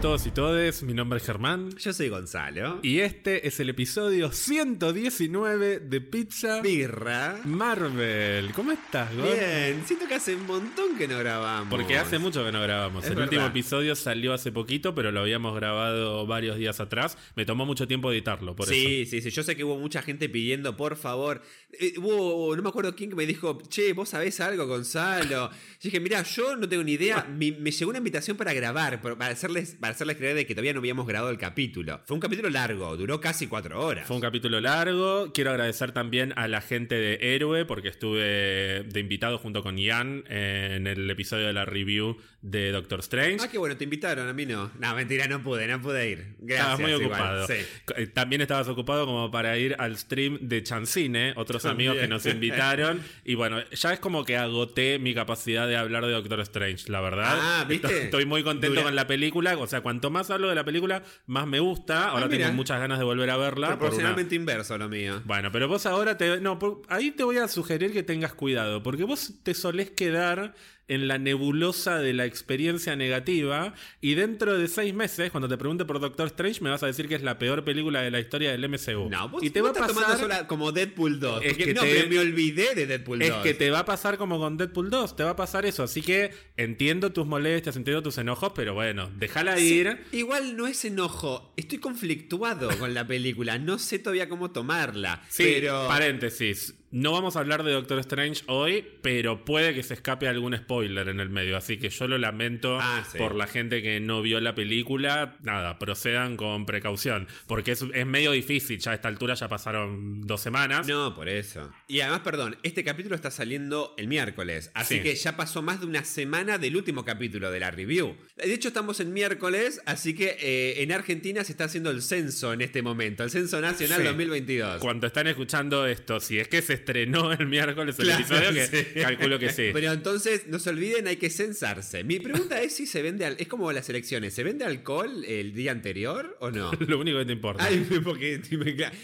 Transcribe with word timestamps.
todos 0.00 0.26
y 0.26 0.30
todes, 0.30 0.82
mi 0.82 0.94
nombre 0.94 1.18
es 1.18 1.26
Germán 1.26 1.76
Yo 1.76 1.92
soy 1.92 2.08
Gonzalo. 2.08 2.78
y 2.82 3.00
este 3.00 3.46
es 3.46 3.60
el 3.60 3.68
episodio 3.68 4.32
119 4.32 5.78
de 5.80 6.00
Pizza 6.00 6.62
Birra. 6.62 7.38
Marvel. 7.44 8.50
¿Cómo 8.54 8.72
estás, 8.72 9.14
Gon? 9.14 9.26
Bien, 9.26 9.82
siento 9.84 10.08
que 10.08 10.14
hace 10.14 10.34
un 10.36 10.46
montón 10.46 10.96
que 10.96 11.06
no 11.06 11.18
grabamos. 11.18 11.68
Porque 11.68 11.98
hace 11.98 12.18
mucho 12.18 12.42
que 12.42 12.50
no 12.50 12.62
grabamos. 12.62 13.04
Es 13.04 13.10
el 13.10 13.16
verdad. 13.16 13.30
último 13.30 13.46
episodio 13.46 13.94
salió 13.94 14.32
hace 14.32 14.50
poquito, 14.50 14.94
pero 14.94 15.12
lo 15.12 15.20
habíamos 15.20 15.54
grabado 15.54 16.26
varios 16.26 16.56
días 16.56 16.80
atrás. 16.80 17.18
Me 17.36 17.44
tomó 17.44 17.66
mucho 17.66 17.86
tiempo 17.86 18.10
editarlo, 18.10 18.56
por 18.56 18.64
eso. 18.66 18.72
Sí, 18.72 19.04
sí, 19.04 19.20
sí. 19.20 19.28
Yo 19.28 19.42
sé 19.42 19.54
que 19.54 19.64
hubo 19.64 19.78
mucha 19.78 20.00
gente 20.00 20.30
pidiendo, 20.30 20.78
por 20.78 20.96
favor. 20.96 21.42
Eh, 21.78 21.92
hubo, 21.98 22.56
no 22.56 22.62
me 22.62 22.70
acuerdo 22.70 22.96
quién 22.96 23.10
que 23.10 23.16
me 23.16 23.26
dijo, 23.26 23.60
che, 23.68 23.92
vos 23.92 24.08
sabés 24.08 24.40
algo, 24.40 24.66
Gonzalo. 24.66 25.50
Yo 25.50 25.50
dije, 25.82 26.00
mira, 26.00 26.22
yo 26.22 26.56
no 26.56 26.66
tengo 26.66 26.84
ni 26.84 26.92
idea. 26.92 27.26
Me 27.30 27.50
llegó 27.70 27.90
una 27.90 27.98
invitación 27.98 28.38
para 28.38 28.54
grabar, 28.54 29.02
para 29.02 29.26
hacerles, 29.26 29.76
para 29.78 29.89
hacerles 29.90 30.16
creer 30.16 30.34
de 30.34 30.46
que 30.46 30.54
todavía 30.54 30.72
no 30.72 30.80
habíamos 30.80 31.06
grabado 31.06 31.30
el 31.30 31.38
capítulo. 31.38 32.00
Fue 32.06 32.14
un 32.14 32.20
capítulo 32.20 32.50
largo, 32.50 32.96
duró 32.96 33.20
casi 33.20 33.46
cuatro 33.46 33.84
horas. 33.84 34.06
Fue 34.06 34.16
un 34.16 34.22
capítulo 34.22 34.60
largo. 34.60 35.32
Quiero 35.32 35.50
agradecer 35.50 35.92
también 35.92 36.32
a 36.36 36.48
la 36.48 36.60
gente 36.60 36.94
de 36.96 37.34
Héroe, 37.34 37.64
porque 37.64 37.88
estuve 37.88 38.84
de 38.84 39.00
invitado 39.00 39.38
junto 39.38 39.62
con 39.62 39.76
Ian 39.78 40.24
en 40.28 40.86
el 40.86 41.08
episodio 41.10 41.46
de 41.46 41.52
la 41.52 41.64
review 41.64 42.16
de 42.42 42.72
Doctor 42.72 43.00
Strange. 43.00 43.38
Ah, 43.40 43.48
qué 43.50 43.58
bueno, 43.58 43.76
te 43.76 43.84
invitaron, 43.84 44.26
a 44.28 44.32
mí 44.32 44.46
no. 44.46 44.70
No, 44.78 44.94
mentira, 44.94 45.26
no 45.28 45.42
pude, 45.42 45.66
no 45.66 45.80
pude 45.82 46.08
ir. 46.10 46.34
Gracias. 46.38 46.58
Estabas 46.60 46.80
muy 46.80 46.90
igual, 46.92 47.04
ocupado. 47.20 47.46
sí. 47.46 47.54
Eh, 47.96 48.06
También 48.06 48.40
estabas 48.40 48.68
ocupado 48.68 49.04
como 49.06 49.30
para 49.30 49.58
ir 49.58 49.76
al 49.78 49.96
stream 49.98 50.38
de 50.40 50.62
Chancine, 50.62 51.34
otros 51.36 51.62
También. 51.62 51.90
amigos 51.90 52.02
que 52.02 52.08
nos 52.08 52.24
invitaron. 52.34 53.02
Y 53.24 53.34
bueno, 53.34 53.58
ya 53.70 53.92
es 53.92 54.00
como 54.00 54.24
que 54.24 54.36
agoté 54.38 54.98
mi 54.98 55.14
capacidad 55.14 55.68
de 55.68 55.76
hablar 55.76 56.06
de 56.06 56.12
Doctor 56.12 56.40
Strange, 56.40 56.90
la 56.90 57.00
verdad. 57.02 57.36
Ah, 57.38 57.64
¿viste? 57.68 57.86
Estoy- 57.88 58.04
Estoy 58.10 58.24
muy 58.24 58.42
contento 58.42 58.70
Dura. 58.74 58.82
con 58.84 58.96
la 58.96 59.06
película. 59.06 59.56
O 59.58 59.66
sea, 59.66 59.79
cuanto 59.82 60.10
más 60.10 60.30
hablo 60.30 60.48
de 60.48 60.54
la 60.54 60.64
película, 60.64 61.02
más 61.26 61.46
me 61.46 61.60
gusta. 61.60 62.08
Ahora 62.10 62.26
Ah, 62.26 62.28
mira. 62.28 62.46
tengo 62.46 62.56
muchas 62.56 62.78
ganas 62.80 62.98
de 62.98 63.04
volver 63.04 63.30
a 63.30 63.36
verla. 63.36 63.68
una- 63.68 63.78
Proporcionalmente 63.78 64.34
inverso 64.34 64.76
lo 64.78 64.88
mío. 64.88 65.22
Bueno, 65.24 65.50
pero 65.52 65.68
vos 65.68 65.86
ahora 65.86 66.16
te. 66.16 66.40
No, 66.40 66.58
por- 66.58 66.82
ahí 66.88 67.10
te 67.10 67.24
voy 67.24 67.38
a 67.38 67.48
sugerir 67.48 67.92
que 67.92 68.02
tengas 68.02 68.34
cuidado, 68.34 68.82
porque 68.82 69.04
vos 69.04 69.34
te 69.42 69.54
solés 69.54 69.90
quedar 69.90 70.54
en 70.90 71.08
la 71.08 71.16
nebulosa 71.18 71.98
de 71.98 72.12
la 72.12 72.26
experiencia 72.26 72.96
negativa 72.96 73.72
y 74.02 74.14
dentro 74.14 74.58
de 74.58 74.68
seis 74.68 74.92
meses, 74.92 75.30
cuando 75.30 75.48
te 75.48 75.56
pregunte 75.56 75.84
por 75.84 76.00
Doctor 76.00 76.26
Strange, 76.26 76.60
me 76.62 76.68
vas 76.70 76.82
a 76.82 76.86
decir 76.86 77.08
que 77.08 77.14
es 77.14 77.22
la 77.22 77.38
peor 77.38 77.64
película 77.64 78.02
de 78.02 78.10
la 78.10 78.20
historia 78.20 78.50
del 78.52 78.68
MCU. 78.68 79.08
No, 79.08 79.28
vos, 79.28 79.42
y 79.42 79.50
te 79.50 79.60
vos 79.62 79.70
va 79.74 79.84
a 79.84 79.86
estás 79.88 80.02
pasar. 80.02 80.18
sola 80.20 80.46
como 80.46 80.72
Deadpool 80.72 81.18
2. 81.20 81.42
Es 81.44 81.56
que 81.56 81.72
no, 81.74 81.80
te- 81.82 81.94
pero 81.94 82.08
me 82.10 82.18
olvidé 82.18 82.74
de 82.74 82.86
Deadpool 82.86 83.20
2. 83.20 83.28
Es 83.28 83.34
que 83.36 83.54
te 83.54 83.70
va 83.70 83.78
a 83.80 83.84
pasar 83.84 84.18
como 84.18 84.38
con 84.38 84.56
Deadpool 84.56 84.90
2, 84.90 85.16
te 85.16 85.22
va 85.24 85.30
a 85.30 85.36
pasar 85.36 85.64
eso. 85.64 85.82
Así 85.82 86.02
que 86.02 86.32
entiendo 86.56 87.12
tus 87.12 87.26
molestias, 87.26 87.76
entiendo 87.76 88.02
tus 88.02 88.18
enojos, 88.18 88.52
pero 88.54 88.74
bueno, 88.74 89.10
déjala 89.16 89.56
Sí, 89.56 89.74
ir. 89.80 89.98
igual 90.12 90.56
no 90.56 90.66
es 90.66 90.84
enojo. 90.84 91.54
Estoy 91.56 91.78
conflictuado 91.78 92.68
con 92.78 92.94
la 92.94 93.06
película. 93.06 93.58
No 93.58 93.78
sé 93.78 93.98
todavía 94.00 94.28
cómo 94.28 94.50
tomarla. 94.50 95.22
Sí, 95.28 95.44
pero. 95.44 95.86
paréntesis. 95.88 96.74
No 96.92 97.12
vamos 97.12 97.36
a 97.36 97.38
hablar 97.38 97.62
de 97.62 97.70
Doctor 97.70 98.00
Strange 98.00 98.42
hoy, 98.48 98.84
pero 99.00 99.44
puede 99.44 99.74
que 99.74 99.84
se 99.84 99.94
escape 99.94 100.26
algún 100.26 100.56
spoiler 100.56 101.08
en 101.08 101.20
el 101.20 101.30
medio. 101.30 101.56
Así 101.56 101.78
que 101.78 101.88
yo 101.88 102.08
lo 102.08 102.18
lamento 102.18 102.78
Ah, 102.80 103.06
sí. 103.10 103.16
por 103.16 103.36
la 103.36 103.46
gente 103.46 103.80
que 103.80 104.00
no 104.00 104.22
vio 104.22 104.40
la 104.40 104.56
película. 104.56 105.36
Nada, 105.42 105.78
procedan 105.78 106.36
con 106.36 106.66
precaución. 106.66 107.28
Porque 107.46 107.70
es, 107.72 107.84
es 107.94 108.06
medio 108.06 108.32
difícil. 108.32 108.80
Ya 108.80 108.90
a 108.90 108.94
esta 108.94 109.06
altura 109.06 109.34
ya 109.34 109.46
pasaron 109.48 110.22
dos 110.26 110.40
semanas. 110.40 110.88
No, 110.88 111.14
por 111.14 111.28
eso. 111.28 111.70
Y 111.86 112.00
además, 112.00 112.22
perdón, 112.24 112.56
este 112.64 112.82
capítulo 112.82 113.14
está 113.14 113.30
saliendo 113.30 113.94
el 113.96 114.08
miércoles. 114.08 114.72
Así 114.74 114.96
Sí. 114.96 115.02
que 115.04 115.14
ya 115.14 115.36
pasó 115.36 115.62
más 115.62 115.78
de 115.78 115.86
una 115.86 116.02
semana 116.04 116.58
del 116.58 116.74
último 116.76 117.04
capítulo 117.04 117.52
de 117.52 117.60
la 117.60 117.70
review. 117.70 118.16
De 118.36 118.52
hecho, 118.52 118.66
estamos 118.66 118.98
en 118.98 119.12
miércoles, 119.12 119.80
así 119.86 120.12
que 120.16 120.36
eh, 120.40 120.82
en 120.82 120.90
Argentina 120.90 121.44
se 121.44 121.52
está 121.52 121.64
haciendo 121.66 121.92
el 121.92 122.02
censo 122.02 122.52
en 122.52 122.62
este 122.62 122.82
momento. 122.82 123.22
El 123.22 123.30
censo 123.30 123.60
nacional 123.60 123.98
Sí. 124.00 124.04
2022. 124.08 124.80
Cuando 124.80 125.06
están 125.06 125.28
escuchando 125.28 125.86
esto, 125.86 126.18
si 126.18 126.40
es 126.40 126.48
que 126.48 126.60
se 126.62 126.79
estrenó 126.80 127.32
el 127.32 127.46
miércoles 127.46 127.98
el 127.98 128.06
Claro, 128.06 128.20
episodio, 128.20 128.52
que 128.54 128.66
sí. 128.94 129.00
calculo 129.00 129.38
que 129.38 129.50
sí. 129.52 129.70
Pero 129.72 129.92
entonces, 129.92 130.46
no 130.48 130.58
se 130.58 130.70
olviden, 130.70 131.06
hay 131.06 131.16
que 131.16 131.30
censarse. 131.30 132.04
Mi 132.04 132.18
pregunta 132.20 132.60
es 132.60 132.74
si 132.74 132.86
se 132.86 133.02
vende... 133.02 133.24
al- 133.26 133.36
Es 133.38 133.48
como 133.48 133.70
las 133.72 133.88
elecciones. 133.88 134.34
¿Se 134.34 134.42
vende 134.42 134.64
alcohol 134.64 135.24
el 135.26 135.52
día 135.52 135.72
anterior 135.72 136.36
o 136.40 136.50
no? 136.50 136.70
Lo 136.86 136.98
único 136.98 137.18
que 137.18 137.24
te 137.26 137.32
importa. 137.32 137.64
Ay, 137.64 137.86
porque... 138.02 138.40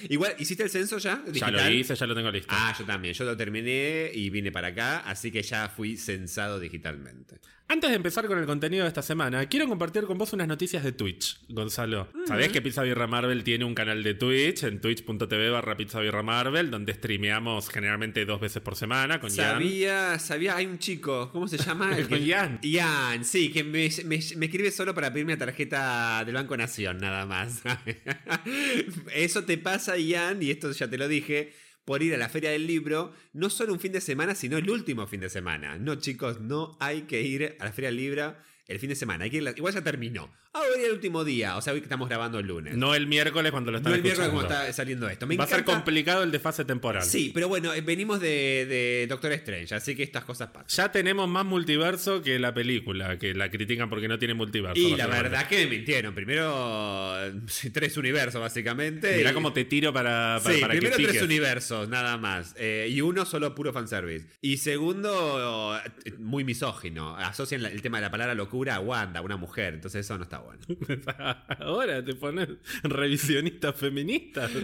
Igual, 0.08 0.34
¿hiciste 0.38 0.62
el 0.64 0.70
censo 0.70 0.98
ya? 0.98 1.22
ya 1.32 1.50
lo 1.50 1.70
hice, 1.70 1.94
ya 1.94 2.06
lo 2.06 2.14
tengo 2.14 2.30
listo. 2.30 2.48
Ah, 2.50 2.74
yo 2.78 2.84
también. 2.84 3.14
Yo 3.14 3.24
lo 3.24 3.36
terminé 3.36 4.10
y 4.12 4.30
vine 4.30 4.50
para 4.50 4.68
acá, 4.68 4.98
así 5.00 5.30
que 5.30 5.42
ya 5.42 5.68
fui 5.68 5.96
censado 5.96 6.58
digitalmente. 6.58 7.36
Antes 7.68 7.90
de 7.90 7.96
empezar 7.96 8.26
con 8.28 8.38
el 8.38 8.46
contenido 8.46 8.84
de 8.84 8.88
esta 8.88 9.02
semana, 9.02 9.44
quiero 9.46 9.66
compartir 9.66 10.04
con 10.04 10.16
vos 10.16 10.32
unas 10.32 10.46
noticias 10.46 10.84
de 10.84 10.92
Twitch, 10.92 11.40
Gonzalo. 11.48 12.08
¿Sabés 12.28 12.50
que 12.50 12.62
Pizza 12.62 12.84
Birra 12.84 13.08
Marvel 13.08 13.42
tiene 13.42 13.64
un 13.64 13.74
canal 13.74 14.04
de 14.04 14.14
Twitch 14.14 14.62
en 14.62 14.80
twitch.tv 14.80 15.50
barra 15.50 15.76
Pizza 15.76 15.98
Birra 15.98 16.22
Marvel, 16.22 16.70
donde 16.70 16.94
streameamos 16.94 17.68
generalmente 17.68 18.24
dos 18.24 18.40
veces 18.40 18.62
por 18.62 18.76
semana 18.76 19.18
con 19.20 19.30
Jan? 19.34 19.54
Sabía, 19.54 20.16
sabía, 20.20 20.54
hay 20.54 20.66
un 20.66 20.78
chico, 20.78 21.28
¿cómo 21.32 21.48
se 21.48 21.58
llama? 21.58 21.96
El 21.98 22.08
Con 22.08 22.20
Ian. 22.24 22.60
Ian, 22.62 23.24
sí, 23.24 23.50
que 23.50 23.64
me, 23.64 23.88
me- 24.04 24.20
me 24.36 24.46
escribe 24.46 24.70
solo 24.70 24.94
para 24.94 25.12
pedirme 25.12 25.32
la 25.32 25.38
tarjeta 25.38 26.22
del 26.24 26.36
Banco 26.36 26.56
Nación, 26.56 26.98
nada 26.98 27.26
más. 27.26 27.62
Eso 29.12 29.42
te 29.42 29.58
pasa, 29.58 29.96
Ian, 29.98 30.40
y 30.40 30.50
esto 30.50 30.70
ya 30.70 30.88
te 30.88 30.98
lo 30.98 31.08
dije, 31.08 31.52
por 31.86 32.02
ir 32.02 32.12
a 32.12 32.18
la 32.18 32.28
Feria 32.28 32.50
del 32.50 32.66
Libro, 32.66 33.14
no 33.32 33.48
solo 33.48 33.72
un 33.72 33.80
fin 33.80 33.92
de 33.92 34.02
semana, 34.02 34.34
sino 34.34 34.58
el 34.58 34.68
último 34.68 35.06
fin 35.06 35.20
de 35.20 35.30
semana. 35.30 35.78
No, 35.78 35.94
chicos, 35.94 36.40
no 36.40 36.76
hay 36.80 37.02
que 37.02 37.22
ir 37.22 37.56
a 37.58 37.64
la 37.64 37.72
Feria 37.72 37.88
del 37.88 37.96
Libro 37.96 38.34
el 38.68 38.78
fin 38.78 38.88
de 38.88 38.96
semana. 38.96 39.28
Que 39.28 39.36
igual 39.38 39.74
ya 39.74 39.82
terminó. 39.82 40.32
Ahora 40.52 40.68
el 40.84 40.92
último 40.92 41.24
día, 41.24 41.56
o 41.56 41.62
sea, 41.62 41.72
hoy 41.72 41.80
que 41.80 41.84
estamos 41.84 42.08
grabando 42.08 42.38
el 42.38 42.46
lunes. 42.46 42.76
No 42.76 42.94
el 42.94 43.06
miércoles 43.06 43.52
cuando 43.52 43.70
lo 43.70 43.78
están 43.78 43.90
No 43.92 43.96
el 43.96 44.02
miércoles 44.02 44.30
como 44.30 44.42
está 44.42 44.72
saliendo 44.72 45.08
esto. 45.08 45.26
Me 45.26 45.36
Va 45.36 45.44
a 45.44 45.46
ser 45.46 45.64
complicado 45.64 46.22
el 46.22 46.30
desfase 46.32 46.64
temporal. 46.64 47.02
Sí, 47.04 47.30
pero 47.32 47.48
bueno, 47.48 47.72
eh, 47.74 47.80
venimos 47.82 48.20
de, 48.20 48.66
de 48.66 49.06
Doctor 49.08 49.32
Strange, 49.32 49.74
así 49.74 49.94
que 49.94 50.02
estas 50.02 50.24
cosas 50.24 50.48
pasan. 50.48 50.66
Ya 50.68 50.90
tenemos 50.90 51.28
más 51.28 51.44
multiverso 51.44 52.22
que 52.22 52.38
la 52.38 52.52
película, 52.54 53.18
que 53.18 53.34
la 53.34 53.50
critican 53.50 53.88
porque 53.90 54.08
no 54.08 54.18
tiene 54.18 54.34
multiverso. 54.34 54.80
Y 54.80 54.96
la 54.96 55.06
verdad 55.06 55.46
que 55.46 55.58
me 55.64 55.66
mintieron. 55.76 56.14
Primero, 56.14 57.16
tres 57.72 57.96
universos, 57.96 58.40
básicamente. 58.40 59.16
Mirá 59.18 59.30
Y- 59.30 59.34
cómo 59.34 59.52
te 59.52 59.64
tiro 59.64 59.92
para, 59.92 60.40
para, 60.42 60.54
Sí, 60.54 60.60
para 60.60 60.72
que 60.74 60.80
primero 60.80 60.96
tres 60.96 61.22
universos, 61.22 61.88
nada 61.88 62.16
más. 62.16 62.54
Eh, 62.58 62.88
y 62.90 63.00
uno 63.00 63.24
solo 63.26 63.54
puro 63.54 63.72
fanservice. 63.72 64.26
Y 64.40 64.56
segundo, 64.56 65.78
eh, 66.04 66.12
muy 66.18 66.44
misógino. 66.44 67.16
Asocian 67.16 67.64
el 67.64 67.82
tema 67.82 67.98
de 67.98 68.02
la 68.02 68.10
palabra 68.10 68.34
locura 68.34 68.55
a 68.70 68.80
Wanda, 68.80 69.20
una 69.20 69.36
mujer. 69.36 69.74
Entonces 69.74 70.04
eso 70.04 70.16
no 70.16 70.24
está 70.24 70.38
bueno. 70.38 70.60
Ahora 71.60 72.04
te 72.04 72.14
pones 72.14 72.48
revisionista 72.82 73.72
feminista. 73.72 74.48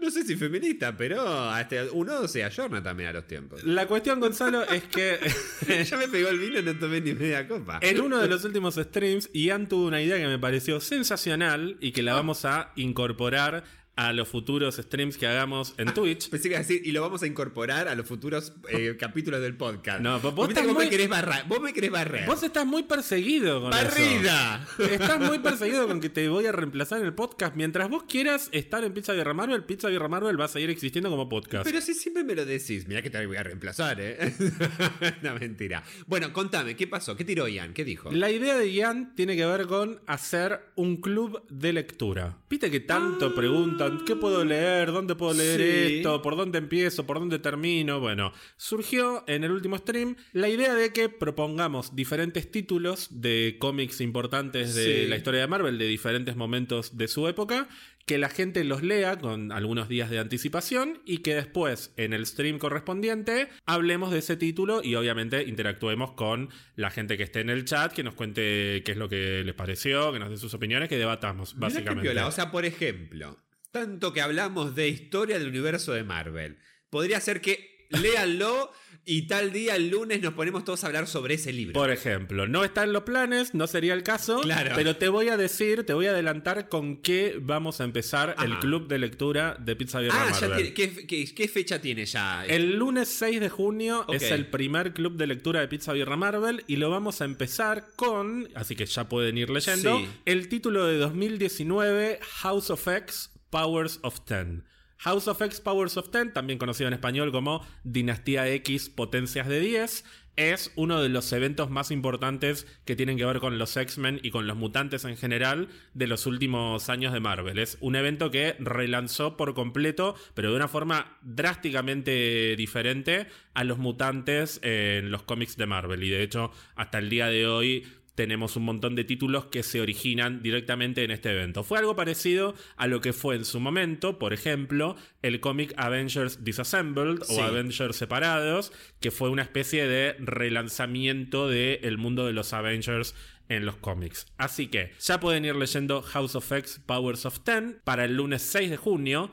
No, 0.00 0.10
sé 0.10 0.24
si 0.24 0.36
feminista, 0.36 0.96
pero 0.96 1.56
este, 1.56 1.88
uno 1.90 2.26
se 2.28 2.44
ayorna 2.44 2.82
también 2.82 3.10
a 3.10 3.12
los 3.12 3.26
tiempos. 3.26 3.62
La 3.64 3.86
cuestión, 3.86 4.20
Gonzalo, 4.20 4.62
es 4.64 4.84
que 4.84 5.18
ya 5.84 5.96
me 5.96 6.08
pegó 6.08 6.28
el 6.28 6.38
vino 6.38 6.58
y 6.58 6.62
no 6.62 6.76
tomé 6.76 7.00
ni 7.00 7.14
media 7.14 7.46
copa. 7.46 7.78
en 7.82 8.00
uno 8.00 8.18
de 8.18 8.28
los 8.28 8.44
últimos 8.44 8.74
streams, 8.74 9.30
Ian 9.32 9.68
tuvo 9.68 9.86
una 9.86 10.00
idea 10.02 10.18
que 10.18 10.26
me 10.26 10.38
pareció 10.38 10.80
sensacional 10.80 11.76
y 11.80 11.92
que 11.92 12.02
la 12.02 12.14
vamos 12.14 12.44
a 12.44 12.72
incorporar 12.76 13.64
a 13.96 14.12
los 14.14 14.28
futuros 14.28 14.76
streams 14.76 15.18
que 15.18 15.26
hagamos 15.26 15.74
en 15.76 15.92
Twitch. 15.92 16.30
Pensé 16.30 16.44
que 16.48 16.54
iba 16.54 16.58
a 16.58 16.62
decir, 16.62 16.80
y 16.86 16.92
lo 16.92 17.02
vamos 17.02 17.22
a 17.22 17.26
incorporar 17.26 17.86
a 17.88 17.94
los 17.94 18.06
futuros 18.06 18.54
eh, 18.70 18.96
capítulos 18.98 19.40
del 19.42 19.56
podcast. 19.56 20.00
No, 20.00 20.18
vos 20.20 20.48
estás 20.48 20.64
vos 20.64 20.74
muy- 20.74 20.84
me 20.84 20.90
querés 20.90 21.08
barrar. 21.08 21.46
Vos 21.48 21.60
me 21.60 21.72
querés 21.74 21.90
barrer. 21.90 22.26
Vos 22.26 22.42
estás 22.42 22.64
muy 22.64 22.84
perseguido 22.84 23.60
con 23.60 23.72
eso. 23.74 23.82
¡Barrida! 23.84 24.66
Estás 24.78 25.20
muy 25.20 25.38
perseguido 25.40 25.86
con 25.86 26.00
que 26.00 26.08
te 26.08 26.28
voy 26.28 26.46
a 26.46 26.52
reemplazar 26.52 27.00
en 27.00 27.06
el 27.06 27.14
podcast. 27.14 27.54
Mientras 27.56 27.90
vos 27.90 28.04
quieras 28.04 28.48
estar 28.52 28.82
en 28.84 28.94
Pizza 28.94 29.12
Guerra 29.12 29.34
Marvel, 29.34 29.64
Pizza 29.64 29.88
Guerra 29.90 30.08
Marvel 30.08 30.40
va 30.40 30.46
a 30.46 30.48
seguir 30.48 30.70
existiendo 30.70 31.10
como 31.10 31.28
podcast. 31.28 31.64
Pero 31.64 31.80
si 31.82 31.92
siempre 31.94 32.24
me 32.24 32.34
lo 32.34 32.46
decís, 32.46 32.88
mira 32.88 33.02
que 33.02 33.10
te 33.10 33.26
voy 33.26 33.36
a 33.36 33.42
reemplazar, 33.42 33.98
¿eh? 34.00 34.32
no, 35.22 35.34
mentira. 35.34 35.82
Bueno, 36.06 36.32
contame, 36.32 36.74
¿qué 36.76 36.86
pasó? 36.86 37.16
¿Qué 37.16 37.24
tiró 37.24 37.46
Ian? 37.48 37.74
¿Qué 37.74 37.84
dijo? 37.84 38.10
La 38.12 38.30
idea 38.30 38.56
de 38.56 38.72
Ian 38.72 39.14
tiene 39.14 39.36
que 39.36 39.44
ver 39.44 39.66
con 39.66 40.00
hacer 40.06 40.70
un 40.76 40.96
club 41.02 41.42
de 41.50 41.72
lectura. 41.74 42.38
Viste 42.48 42.70
que 42.70 42.80
tanto 42.80 43.34
preguntan, 43.80 44.04
¿qué 44.06 44.16
puedo 44.16 44.44
leer? 44.44 44.92
¿Dónde 44.92 45.14
puedo 45.14 45.32
leer 45.34 45.60
Sí. 45.60 45.96
esto? 45.96 46.22
¿Por 46.22 46.36
dónde 46.36 46.58
empiezo? 46.58 47.06
¿Por 47.06 47.18
dónde 47.18 47.38
termino? 47.38 48.00
Bueno, 48.00 48.32
surgió 48.56 49.24
en 49.26 49.44
el 49.44 49.50
último 49.52 49.76
stream 49.78 50.16
la 50.32 50.48
idea 50.48 50.74
de 50.74 50.92
que 50.92 51.08
propongamos 51.08 51.94
diferentes 51.96 52.50
títulos 52.50 53.08
de 53.10 53.56
cómics 53.58 54.00
importantes 54.00 54.74
de 54.74 55.02
Sí. 55.02 55.06
la 55.08 55.16
historia 55.16 55.40
de 55.40 55.46
Marvel, 55.46 55.78
de 55.78 55.86
diferentes 55.86 56.36
momentos 56.36 56.96
de 56.96 57.08
su 57.08 57.26
época, 57.28 57.68
que 58.06 58.18
la 58.18 58.28
gente 58.28 58.64
los 58.64 58.82
lea 58.82 59.18
con 59.18 59.52
algunos 59.52 59.88
días 59.88 60.10
de 60.10 60.18
anticipación 60.18 61.00
y 61.04 61.18
que 61.18 61.34
después 61.34 61.92
en 61.96 62.12
el 62.12 62.26
stream 62.26 62.58
correspondiente 62.58 63.48
hablemos 63.66 64.10
de 64.10 64.18
ese 64.18 64.36
título 64.36 64.80
y 64.82 64.96
obviamente 64.96 65.44
interactuemos 65.44 66.12
con 66.12 66.48
la 66.76 66.90
gente 66.90 67.16
que 67.16 67.22
esté 67.22 67.40
en 67.40 67.50
el 67.50 67.64
chat, 67.66 67.92
que 67.92 68.02
nos 68.02 68.14
cuente 68.14 68.82
qué 68.84 68.92
es 68.92 68.96
lo 68.96 69.08
que 69.08 69.44
les 69.44 69.54
pareció, 69.54 70.12
que 70.12 70.18
nos 70.18 70.30
dé 70.30 70.36
sus 70.38 70.52
opiniones, 70.54 70.88
que 70.88 70.96
debatamos, 70.98 71.56
básicamente. 71.58 72.18
O 72.22 72.32
sea, 72.32 72.50
por 72.50 72.64
ejemplo, 72.64 73.36
tanto 73.70 74.12
que 74.12 74.20
hablamos 74.20 74.74
de 74.74 74.88
historia 74.88 75.38
del 75.38 75.48
universo 75.48 75.92
de 75.92 76.04
Marvel, 76.04 76.58
podría 76.90 77.20
ser 77.20 77.40
que 77.40 77.70
léanlo 77.90 78.70
y 79.04 79.26
tal 79.26 79.50
día, 79.52 79.74
el 79.74 79.88
lunes, 79.88 80.20
nos 80.22 80.34
ponemos 80.34 80.64
todos 80.64 80.84
a 80.84 80.86
hablar 80.86 81.08
sobre 81.08 81.34
ese 81.34 81.52
libro. 81.52 81.72
Por 81.72 81.90
ejemplo, 81.90 82.46
no 82.46 82.62
está 82.64 82.84
en 82.84 82.92
los 82.92 83.02
planes, 83.02 83.52
no 83.54 83.66
sería 83.66 83.94
el 83.94 84.04
caso, 84.04 84.42
Claro. 84.42 84.72
pero 84.76 84.94
te 84.96 85.08
voy 85.08 85.28
a 85.28 85.36
decir, 85.36 85.84
te 85.84 85.92
voy 85.94 86.06
a 86.06 86.10
adelantar 86.10 86.68
con 86.68 86.98
qué 87.02 87.36
vamos 87.40 87.80
a 87.80 87.84
empezar 87.84 88.36
el 88.44 88.58
club 88.60 88.86
de 88.86 88.98
lectura 88.98 89.56
de 89.58 89.74
Pizza 89.74 89.98
Birra 89.98 90.22
ah, 90.28 90.32
ya 90.40 90.48
Marvel. 90.48 90.72
tiene- 90.72 90.94
¿qué, 90.94 91.06
qué, 91.06 91.34
qué 91.34 91.48
fecha 91.48 91.80
tiene 91.80 92.06
ya? 92.06 92.44
El 92.46 92.76
lunes 92.76 93.08
6 93.08 93.40
de 93.40 93.48
junio 93.48 94.06
es 94.12 94.22
el 94.30 94.46
primer 94.46 94.92
club 94.92 95.16
de 95.16 95.26
lectura 95.26 95.58
de 95.60 95.66
Pizza 95.66 95.92
Birra 95.92 96.16
Marvel 96.16 96.62
y 96.68 96.76
lo 96.76 96.90
vamos 96.90 97.20
a 97.22 97.24
empezar 97.24 97.86
con, 97.96 98.48
así 98.54 98.76
que 98.76 98.86
ya 98.86 99.08
pueden 99.08 99.36
ir 99.36 99.50
leyendo, 99.50 99.98
Sí. 99.98 100.08
el 100.26 100.48
título 100.48 100.86
de 100.86 100.98
2019, 100.98 102.20
House 102.22 102.70
of 102.70 102.86
X, 102.86 103.29
Powers 103.50 104.00
of 104.02 104.24
Ten. 104.24 104.64
House 104.98 105.28
of 105.28 105.40
X 105.40 105.60
Powers 105.60 105.96
of 105.96 106.10
Ten, 106.10 106.32
también 106.32 106.58
conocido 106.58 106.88
en 106.88 106.94
español 106.94 107.32
como 107.32 107.66
Dinastía 107.84 108.46
X 108.48 108.90
Potencias 108.90 109.48
de 109.48 109.58
10, 109.60 110.04
es 110.36 110.72
uno 110.76 111.02
de 111.02 111.08
los 111.08 111.32
eventos 111.32 111.70
más 111.70 111.90
importantes 111.90 112.66
que 112.84 112.96
tienen 112.96 113.16
que 113.16 113.24
ver 113.24 113.40
con 113.40 113.58
los 113.58 113.76
X-Men 113.76 114.20
y 114.22 114.30
con 114.30 114.46
los 114.46 114.56
mutantes 114.56 115.04
en 115.04 115.16
general 115.16 115.68
de 115.94 116.06
los 116.06 116.26
últimos 116.26 116.88
años 116.88 117.12
de 117.12 117.20
Marvel. 117.20 117.58
Es 117.58 117.76
un 117.80 117.96
evento 117.96 118.30
que 118.30 118.56
relanzó 118.58 119.36
por 119.36 119.54
completo, 119.54 120.14
pero 120.34 120.50
de 120.50 120.56
una 120.56 120.68
forma 120.68 121.18
drásticamente 121.22 122.54
diferente 122.56 123.26
a 123.54 123.64
los 123.64 123.78
mutantes 123.78 124.60
en 124.62 125.10
los 125.10 125.22
cómics 125.22 125.56
de 125.56 125.66
Marvel. 125.66 126.02
Y 126.04 126.10
de 126.10 126.22
hecho, 126.22 126.52
hasta 126.74 126.98
el 126.98 127.10
día 127.10 127.26
de 127.26 127.46
hoy 127.46 127.86
tenemos 128.14 128.56
un 128.56 128.64
montón 128.64 128.94
de 128.96 129.04
títulos 129.04 129.46
que 129.46 129.62
se 129.62 129.80
originan 129.80 130.42
directamente 130.42 131.04
en 131.04 131.10
este 131.10 131.30
evento. 131.30 131.64
Fue 131.64 131.78
algo 131.78 131.96
parecido 131.96 132.54
a 132.76 132.86
lo 132.86 133.00
que 133.00 133.12
fue 133.12 133.36
en 133.36 133.44
su 133.44 133.60
momento, 133.60 134.18
por 134.18 134.32
ejemplo, 134.32 134.96
el 135.22 135.40
cómic 135.40 135.72
Avengers 135.76 136.44
Disassembled 136.44 137.22
Sí. 137.22 137.36
o 137.36 137.42
Avengers 137.42 137.96
Separados, 137.96 138.72
que 139.00 139.10
fue 139.10 139.30
una 139.30 139.42
especie 139.42 139.86
de 139.86 140.16
relanzamiento 140.18 141.48
del 141.48 141.98
mundo 141.98 142.26
de 142.26 142.32
los 142.32 142.52
Avengers 142.52 143.14
en 143.48 143.64
los 143.66 143.76
cómics. 143.76 144.26
Así 144.38 144.68
que 144.68 144.92
ya 145.00 145.18
pueden 145.18 145.44
ir 145.44 145.56
leyendo 145.56 146.02
House 146.02 146.34
of 146.36 146.52
X 146.52 146.80
Powers 146.86 147.26
of 147.26 147.40
Ten 147.40 147.80
para 147.84 148.04
el 148.04 148.16
lunes 148.16 148.42
6 148.42 148.70
de 148.70 148.76
junio. 148.76 149.30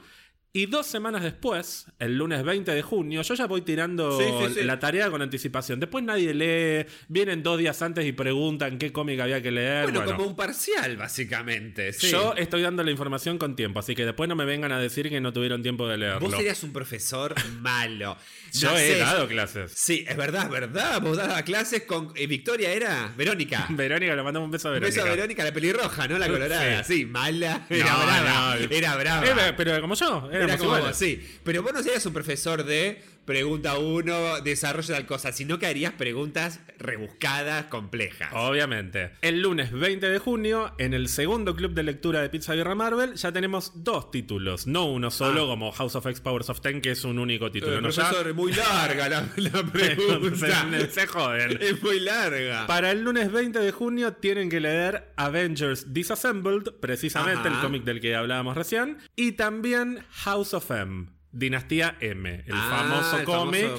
Y 0.54 0.66
dos 0.66 0.88
semanas 0.88 1.22
después, 1.22 1.86
el 2.00 2.18
lunes 2.18 2.44
20 2.44 2.72
de 2.74 2.82
junio, 2.82 3.22
yo 3.22 3.36
ya 3.36 3.46
voy 3.46 3.62
tirando 3.62 4.18
Sí, 4.18 4.26
sí, 4.48 4.54
sí. 4.56 4.64
la 4.64 4.80
tarea 4.80 5.12
con 5.12 5.22
anticipación. 5.22 5.80
Después 5.80 6.04
nadie 6.04 6.34
lee, 6.34 6.90
vienen 7.10 7.44
dos 7.44 7.60
días 7.60 7.80
antes 7.84 8.06
y 8.08 8.12
preguntan 8.12 8.80
qué 8.80 8.92
cómic 8.92 9.20
había 9.20 9.40
que 9.44 9.52
leer. 9.52 9.84
bueno, 9.84 10.00
Bueno, 10.00 10.16
como 10.18 10.30
un 10.30 10.36
parcial, 10.36 10.98
básicamente. 10.98 11.92
yo 11.92 12.34
estoy 12.36 12.64
dando 12.64 12.84
la 12.84 12.90
información 12.90 13.38
con 13.38 13.56
tiempo, 13.56 13.80
así 13.80 13.94
que 13.94 14.04
después 14.06 14.28
no 14.30 14.36
me 14.36 14.46
vengan 14.46 14.72
a 14.72 14.80
decir 14.80 15.10
que 15.10 15.22
no 15.22 15.32
tuvieron 15.32 15.62
tiempo 15.62 15.88
de 15.88 15.98
leerlo. 15.98 16.22
Vos 16.22 16.32
serías 16.36 16.64
un 16.64 16.74
profesor 16.74 17.36
malo. 17.60 18.18
Yo 18.54 18.76
he 18.76 18.98
dado 18.98 19.28
clases. 19.28 19.74
Sí, 19.76 20.06
es 20.08 20.18
verdad, 20.18 20.46
es 20.46 20.50
verdad. 20.50 21.02
Vos 21.02 21.18
dabas 21.18 21.44
clases 21.44 21.84
con. 21.84 22.14
eh, 22.16 22.26
Victoria 22.26 22.72
era. 22.74 23.14
Verónica. 23.16 23.68
Verónica, 23.70 24.16
le 24.16 24.24
mandamos 24.24 24.46
un 24.48 24.52
beso 24.52 24.70
a 24.70 24.72
Un 24.72 24.76
Verónica. 24.80 25.02
beso 25.04 25.08
a 25.12 25.16
Verónica, 25.16 25.44
la 25.44 25.52
pelirroja, 25.54 26.08
¿no? 26.08 26.18
La 26.18 26.28
colorada. 26.28 26.84
Sí, 26.84 27.06
mala. 27.06 27.68
Era 27.70 27.92
No, 27.92 27.98
brava. 28.06 28.56
no. 28.56 28.68
Era 28.76 28.96
brava. 28.96 29.26
Era- 29.28 29.56
pero 29.56 29.80
como 29.82 29.94
yo, 29.94 30.30
Era 30.44 30.58
como 30.58 30.70
iguales. 30.70 30.90
vos, 30.90 30.98
sí. 30.98 31.40
Pero 31.44 31.64
vos 31.64 31.74
no 31.74 31.84
serías 31.84 32.06
un 32.06 32.14
profesor 32.14 32.64
de 32.64 33.02
pregunta 33.28 33.78
uno, 33.78 34.42
desarrollo 34.42 34.96
tal 34.96 35.06
cosa, 35.06 35.32
sino 35.32 35.60
que 35.60 35.68
harías 35.68 35.92
preguntas 35.94 36.62
rebuscadas, 36.80 37.66
complejas. 37.66 38.30
Obviamente. 38.34 39.12
El 39.22 39.42
lunes 39.42 39.72
20 39.72 40.10
de 40.10 40.18
junio, 40.18 40.74
en 40.80 40.94
el 40.96 41.10
segundo 41.10 41.56
club 41.56 41.74
de 41.74 41.84
lectura 41.84 42.22
de 42.22 42.30
Pizza 42.30 42.56
Guerra 42.56 42.74
Marvel, 42.74 43.16
ya 43.16 43.32
tenemos 43.32 43.84
dos 43.84 44.10
títulos, 44.10 44.66
no 44.66 44.86
uno 44.86 45.12
solo, 45.12 45.44
Ah. 45.44 45.48
como 45.48 45.72
House 45.74 45.96
of 45.96 46.06
X 46.08 46.22
Powers 46.22 46.50
of 46.50 46.62
Ten, 46.62 46.82
que 46.82 46.92
es 46.92 47.04
un 47.04 47.20
único 47.20 47.52
título. 47.52 47.78
Eh, 47.78 47.82
¿no? 47.82 47.90
Ya- 47.90 48.04
profesor, 48.04 48.28
es 48.30 48.36
muy 48.36 48.54
larga 48.54 49.10
la, 49.10 49.28
la 49.36 49.64
pregunta. 49.72 50.66
se, 50.72 50.90
se 50.90 51.08
joden. 51.08 51.58
es 51.62 51.84
muy 51.84 52.00
larga. 52.00 52.66
Para 52.66 52.92
el 52.92 53.04
lunes 53.04 53.30
20 53.32 53.60
de 53.60 53.72
junio 53.74 54.14
tienen 54.14 54.50
que 54.50 54.62
leer 54.62 55.12
Avengers 55.18 55.94
Disassembled, 55.94 56.76
precisamente 56.80 57.50
Ajá. 57.50 57.58
el 57.58 57.62
cómic 57.62 57.84
del 57.84 58.00
que 58.00 58.16
hablábamos 58.16 58.56
recién, 58.56 58.98
y 59.18 59.34
también 59.34 60.06
House 60.12 60.54
of 60.54 60.72
M. 60.72 61.08
Dinastía 61.32 61.98
M, 62.00 62.30
el 62.46 62.54
Ah, 62.54 62.86
famoso 62.88 63.24
cómic 63.26 63.70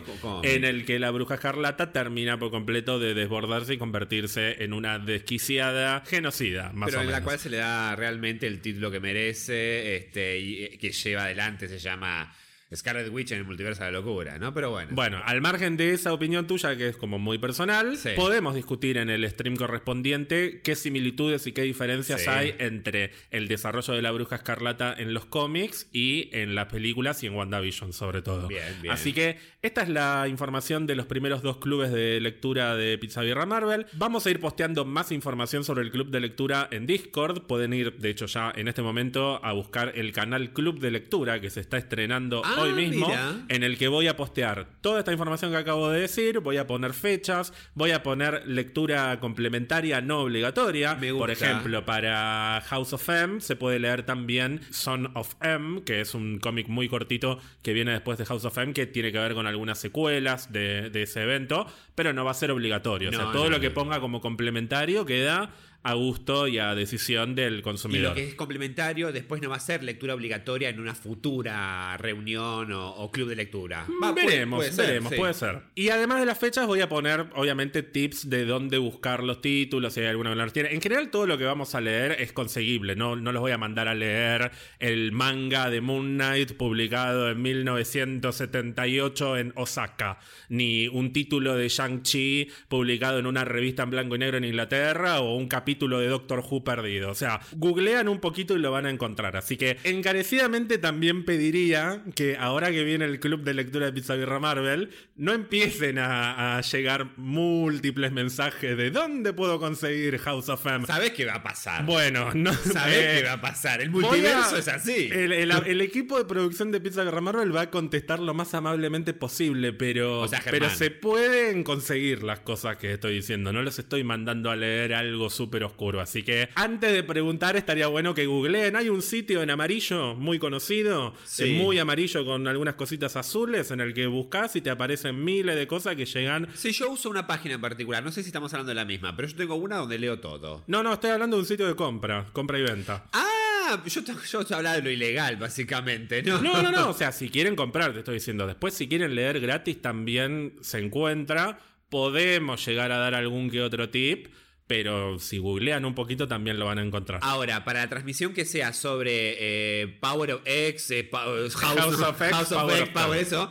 en 0.45 0.65
el 0.65 0.85
que 0.85 0.99
la 0.99 1.11
bruja 1.11 1.35
escarlata 1.37 1.93
termina 1.93 2.39
por 2.39 2.51
completo 2.51 2.99
de 3.01 3.15
desbordarse 3.15 3.75
y 3.75 3.79
convertirse 3.79 4.63
en 4.63 4.73
una 4.73 4.99
desquiciada 4.99 6.03
genocida, 6.07 6.71
más 6.75 6.89
Pero 6.91 7.01
o 7.01 7.03
en 7.05 7.11
la 7.11 7.23
cual 7.23 7.39
se 7.39 7.51
le 7.51 7.57
da 7.57 7.97
realmente 7.97 8.47
el 8.47 8.61
título 8.61 8.91
que 8.91 9.01
merece, 9.01 9.97
este, 9.97 10.39
y 10.39 10.63
eh, 10.65 10.79
que 10.79 10.93
lleva 10.93 11.25
adelante, 11.25 11.69
se 11.69 11.79
llama 11.79 12.33
Scarlet 12.75 13.09
Witch 13.13 13.33
en 13.33 13.39
el 13.39 13.45
multiverso 13.45 13.85
de 13.85 13.93
la 13.93 13.99
locura, 13.99 14.39
¿no? 14.39 14.53
Pero 14.53 14.71
bueno. 14.71 14.91
Bueno, 14.95 15.21
al 15.25 15.41
margen 15.41 15.77
de 15.77 15.93
esa 15.95 16.13
opinión 16.13 16.47
tuya, 16.47 16.77
que 16.77 16.89
es 16.89 16.97
como 16.97 17.19
muy 17.19 17.39
personal, 17.39 17.97
Sí. 17.97 18.11
podemos 18.17 18.55
discutir 18.55 18.97
en 18.99 19.11
el 19.11 19.29
stream 19.31 19.57
correspondiente 19.57 20.61
qué 20.63 20.75
similitudes 20.77 21.47
y 21.47 21.53
qué 21.53 21.63
diferencias 21.63 22.23
Sí. 22.23 22.29
hay 22.31 22.55
entre 22.59 23.13
el 23.31 23.49
desarrollo 23.49 23.95
de 23.95 24.03
la 24.03 24.11
bruja 24.11 24.37
escarlata 24.37 24.95
en 24.97 25.15
los 25.15 25.25
cómics 25.27 25.89
y 25.93 26.29
en 26.33 26.55
las 26.55 26.67
películas 26.67 27.23
y 27.23 27.27
en 27.27 27.35
WandaVision, 27.35 27.93
sobre 27.93 28.23
todo. 28.23 28.49
Bien, 28.49 28.63
bien. 28.83 28.93
Así 28.93 29.13
que 29.13 29.39
esta 29.63 29.83
es 29.83 29.89
la 29.89 30.27
información 30.29 30.87
de 30.87 30.95
los 30.95 31.07
primeros 31.07 31.43
dos 31.43 31.59
clubes 31.59 31.91
de 31.91 32.21
lectura 32.21 32.77
de 32.77 32.99
Pizza 32.99 33.23
Birra 33.23 33.47
Marvel. 33.47 33.87
Vamos 33.95 34.27
a 34.27 34.31
ir 34.31 34.41
posteando 34.41 34.85
más 34.85 35.11
información 35.13 35.65
sobre 35.65 35.83
el 35.83 35.91
club 35.91 36.11
de 36.11 36.21
lectura 36.21 36.69
en 36.71 36.87
Discord. 36.87 37.43
Pueden 37.47 37.73
ir, 37.73 37.95
de 37.99 38.11
hecho, 38.11 38.27
ya 38.27 38.53
en 38.55 38.69
este 38.69 38.83
momento 38.83 39.45
a 39.45 39.53
buscar 39.53 39.93
el 39.95 40.13
canal 40.13 40.53
Club 40.53 40.81
de 40.81 40.91
Lectura 40.91 41.41
que 41.41 41.51
se 41.51 41.61
está 41.61 41.79
estrenando 41.79 42.43
Ah, 42.45 42.58
hoy 42.63 42.73
mismo 42.73 43.09
mira. 43.09 43.35
en 43.49 43.63
el 43.63 43.79
que 43.79 43.89
voy 43.89 44.09
a 44.09 44.17
postear 44.17 44.67
toda 44.81 45.01
esta 45.01 45.13
información 45.13 45.51
que 45.51 45.57
acabo 45.57 45.91
de 45.91 46.01
decir, 46.01 46.41
voy 46.41 46.57
a 46.57 46.67
poner 46.67 46.93
fechas, 46.93 47.53
voy 47.75 47.93
a 47.93 48.03
poner 48.03 48.47
lectura 48.47 49.19
complementaria 49.21 50.01
no 50.01 50.21
obligatoria. 50.21 50.95
Me 50.95 51.13
Por 51.13 51.31
ejemplo, 51.31 51.85
para 51.85 52.63
House 52.67 52.93
of 52.93 53.09
M 53.09 53.41
se 53.41 53.57
puede 53.57 53.79
leer 53.79 54.05
también 54.05 54.61
Son 54.71 55.11
of 55.15 55.35
M, 55.43 55.83
que 55.83 56.01
es 56.01 56.15
un 56.15 56.39
cómic 56.39 56.69
muy 56.69 56.89
cortito 56.89 57.39
que 57.63 57.73
viene 57.73 57.93
después 57.93 58.19
de 58.19 58.25
House 58.25 58.45
of 58.45 58.57
M, 58.59 58.73
que 58.73 58.87
tiene 58.87 59.13
que 59.13 59.19
ver 59.19 59.35
con 59.35 59.47
algunas 59.47 59.79
secuelas 59.79 60.53
de, 60.53 60.91
de 60.91 61.03
ese 61.03 61.23
evento, 61.23 61.67
pero 61.95 62.13
no 62.13 62.25
va 62.25 62.33
a 62.33 62.35
ser 62.35 62.51
obligatorio. 62.51 63.11
o 63.11 63.13
sea, 63.13 63.33
todo 63.33 63.45
no, 63.45 63.51
lo 63.51 63.61
que 63.61 63.71
ponga 63.71 64.01
como 64.01 64.21
complementario 64.21 65.05
queda 65.05 65.51
a 65.85 65.95
gusto 65.95 66.49
y 66.49 66.59
a 66.59 66.75
decisión 66.75 67.35
del 67.35 67.61
y 67.61 67.63
consumidor. 67.63 68.11
lo 68.11 68.15
que 68.17 68.25
es 68.29 68.35
complementario 68.35 69.11
después 69.13 69.41
no 69.41 69.49
va 69.49 69.57
a 69.57 69.61
ser 69.61 69.83
lectura 69.85 70.13
obligatoria 70.15 70.69
en 70.69 70.81
una 70.81 70.95
futura 70.95 71.97
reunión 71.99 72.73
o, 72.73 72.91
o 72.97 73.11
club 73.11 73.29
de 73.29 73.37
lectura. 73.37 73.87
Va, 74.03 74.13
puede- 74.13 74.27
veremos, 74.27 74.59
puede 74.59 74.73
ser, 74.73 74.87
veremos, 74.87 75.13
sí. 75.13 75.17
puede 75.19 75.35
ser. 75.35 75.61
Y 75.77 75.89
además 75.91 76.21
de 76.21 76.27
las 76.27 76.37
fechas 76.39 76.67
voy 76.67 76.81
a 76.81 76.89
poner, 76.89 77.27
obviamente, 77.37 77.83
tips 77.83 78.29
de 78.29 78.45
dónde 78.45 78.77
buscar 78.79 79.23
los 79.23 79.41
títulos, 79.41 79.95
si 79.95 80.01
hay 80.01 80.07
alguno 80.09 80.31
que 80.31 80.37
no 80.37 80.45
los 80.45 80.53
tiene. 80.53 80.75
En 80.75 80.81
general, 80.83 81.11
todo 81.11 81.27
lo 81.27 81.39
que 81.39 81.45
vamos 81.45 81.75
a 81.75 81.81
leer 81.81 82.17
es 82.21 82.33
conseguible, 82.33 82.97
no, 82.97 83.17
no 83.17 83.31
los 83.33 83.41
voy 83.41 83.53
a 83.53 83.59
mandar 83.59 83.87
a 83.89 83.95
leer 83.95 84.51
el 84.81 85.13
manga 85.13 85.71
de 85.71 85.81
Moon 85.81 86.17
Knight 86.17 86.53
publicado 86.55 87.31
en 87.31 87.41
1978 87.41 89.37
en 89.39 89.53
Osaka, 89.57 90.19
ni 90.49 90.89
un 90.89 91.13
título 91.13 91.55
de 91.57 91.69
Shang-Chi 91.69 92.49
publicado 92.69 93.19
en 93.21 93.27
una 93.27 93.45
revista 93.45 93.85
en 93.85 93.91
blanco 93.91 94.17
y 94.17 94.19
negro 94.19 94.39
en 94.39 94.45
Inglaterra, 94.45 95.21
o 95.21 95.37
un 95.37 95.47
capítulo 95.49 95.68
de 95.77 96.09
Doctor 96.09 96.43
Who 96.49 96.65
perdido. 96.65 97.11
O 97.11 97.15
sea, 97.15 97.41
googlean 97.57 98.09
un 98.09 98.21
poquito 98.21 98.57
y 98.57 98.61
lo 98.61 98.71
van 98.71 98.87
a 98.87 98.91
encontrar. 98.91 99.37
Así 99.37 99.57
que 99.57 99.77
encarecidamente 99.85 100.79
también 100.79 101.25
pediría 101.25 102.03
que 102.15 102.37
ahora 102.37 102.71
que 102.71 102.85
viene 102.85 103.05
el 103.05 103.21
club 103.21 103.43
de 103.43 103.55
lectura 103.55 103.87
de 103.87 103.93
Pizza 103.93 104.15
Birra 104.15 104.39
Marvel, 104.39 104.91
no 105.17 105.33
empiecen 105.33 105.99
a, 105.99 106.57
a 106.57 106.61
llegar 106.63 107.11
múltiples 107.17 108.13
mensajes 108.13 108.77
de 108.77 108.91
dónde 108.91 109.33
puedo 109.33 109.59
conseguir 109.59 110.19
House 110.19 110.49
of 110.49 110.65
M. 110.67 110.87
¿Sabés 110.87 111.11
qué 111.13 111.25
va 111.25 111.35
a 111.37 111.43
pasar? 111.43 111.85
Bueno, 111.85 112.31
no 112.35 112.53
¿Sabés 112.53 112.97
eh, 112.97 113.19
qué 113.21 113.25
va 113.27 113.33
a 113.35 113.41
pasar? 113.41 113.81
El 113.81 113.91
multiverso 113.91 114.57
a- 114.57 114.59
es 114.59 114.69
así. 114.69 115.09
El, 115.13 115.33
el- 115.33 115.53
el 115.67 115.81
equipo 115.81 116.19
de 116.19 116.25
producción 116.25 116.71
de 116.73 116.81
Pizza 116.81 117.05
Guerra 117.05 117.21
Marvel 117.21 117.55
va 117.55 117.63
a 117.63 117.71
contestar 117.71 118.21
lo 118.21 118.35
más 118.35 118.55
amablemente 118.55 119.13
posible, 119.15 119.73
pero, 119.73 120.21
O 120.21 120.29
sea, 120.29 120.41
Germán. 120.41 120.61
pero 120.61 120.75
se 120.75 120.91
pueden 120.91 121.65
conseguir 121.65 122.23
las 122.23 122.41
cosas 122.41 122.77
que 122.77 122.93
estoy 122.95 123.15
diciendo. 123.15 123.53
No 123.53 123.63
les 123.63 123.79
estoy 123.79 124.05
mandando 124.05 124.51
a 124.51 124.57
leer 124.57 124.95
algo 124.95 125.31
súper 125.31 125.58
oscuro. 125.67 126.01
Así 126.01 126.23
que 126.23 126.49
antes 126.55 126.93
de 126.93 127.03
preguntar, 127.03 127.57
estaría 127.57 127.87
bueno 127.89 128.15
que 128.15 128.27
googleen. 128.27 128.77
Hay 128.77 128.89
un 128.89 129.03
sitio 129.03 129.43
en 129.43 129.51
amarillo 129.51 130.15
muy 130.15 130.39
conocido, 130.39 131.15
Sí. 131.25 131.53
muy 131.55 131.79
amarillo 131.79 132.25
con 132.25 132.47
algunas 132.49 132.75
cositas 132.75 133.17
azules, 133.17 133.71
en 133.71 133.81
el 133.81 133.95
que 133.95 134.07
buscas 134.07 134.57
y 134.57 134.61
te 134.61 134.71
aparecen 134.71 135.25
miles 135.25 135.57
de 135.57 135.67
cosas 135.67 135.97
que 135.97 136.05
llegan. 136.07 136.49
Si 136.55 136.73
yo 136.73 136.91
uso 136.91 137.11
una 137.11 137.27
página 137.27 137.57
en 137.57 137.61
particular, 137.61 138.03
no 138.03 138.13
sé 138.13 138.23
si 138.23 138.29
estamos 138.29 138.53
hablando 138.55 138.71
de 138.71 138.75
la 138.77 138.85
misma, 138.85 139.15
pero 139.17 139.29
yo 139.29 139.37
tengo 139.37 139.55
una 139.57 139.77
donde 139.77 139.99
leo 139.99 140.19
todo. 140.21 140.65
No, 140.67 140.83
no, 140.83 140.95
estoy 140.95 141.11
hablando 141.11 141.37
de 141.37 141.43
un 141.43 141.49
sitio 141.49 141.67
de 141.67 141.75
compra, 141.77 142.27
compra 142.33 142.59
y 142.59 142.63
venta. 142.63 143.07
Ah, 143.13 143.83
yo, 143.87 144.01
yo 144.31 144.45
te 144.45 144.55
hablaba 144.55 144.77
de 144.77 144.83
lo 144.83 144.91
ilegal, 144.91 145.37
básicamente, 145.37 146.23
¿no? 146.23 146.41
No, 146.41 146.63
no, 146.63 146.71
no. 146.71 146.89
O 146.91 146.93
sea, 146.95 147.13
si 147.13 147.29
quieren 147.29 147.55
comprar, 147.57 147.93
te 147.93 147.99
estoy 147.99 148.15
diciendo. 148.15 148.47
Después, 148.47 148.73
si 148.75 148.89
quieren 148.89 149.15
leer 149.15 149.41
gratis, 149.41 149.83
también 149.83 150.55
se 150.63 150.79
encuentra. 150.79 151.59
Podemos 151.91 152.65
llegar 152.67 152.93
a 152.93 152.99
dar 152.99 153.15
algún 153.15 153.51
que 153.51 153.61
otro 153.63 153.89
tip. 153.91 154.29
Pero 154.69 155.19
si 155.19 155.39
googlean 155.39 155.85
un 155.85 155.95
poquito, 155.95 156.29
también 156.29 156.59
lo 156.59 156.67
van 156.67 156.79
a 156.79 156.83
encontrar. 156.83 157.19
Ahora, 157.25 157.65
para 157.65 157.81
la 157.81 157.89
transmisión 157.89 158.33
que 158.35 158.45
sea 158.45 158.73
sobre 158.73 159.35
eh, 159.83 159.99
Power 160.01 160.33
of 160.35 160.43
X, 160.45 160.91
eh, 160.93 161.05
Pa- 161.05 161.25
House, 161.25 161.55
House 161.57 162.01
of 162.01 162.21
X, 162.23 162.31
House 162.37 162.53
of 162.53 162.91
Power 162.93 163.19
X, 163.19 163.27
eso, 163.33 163.51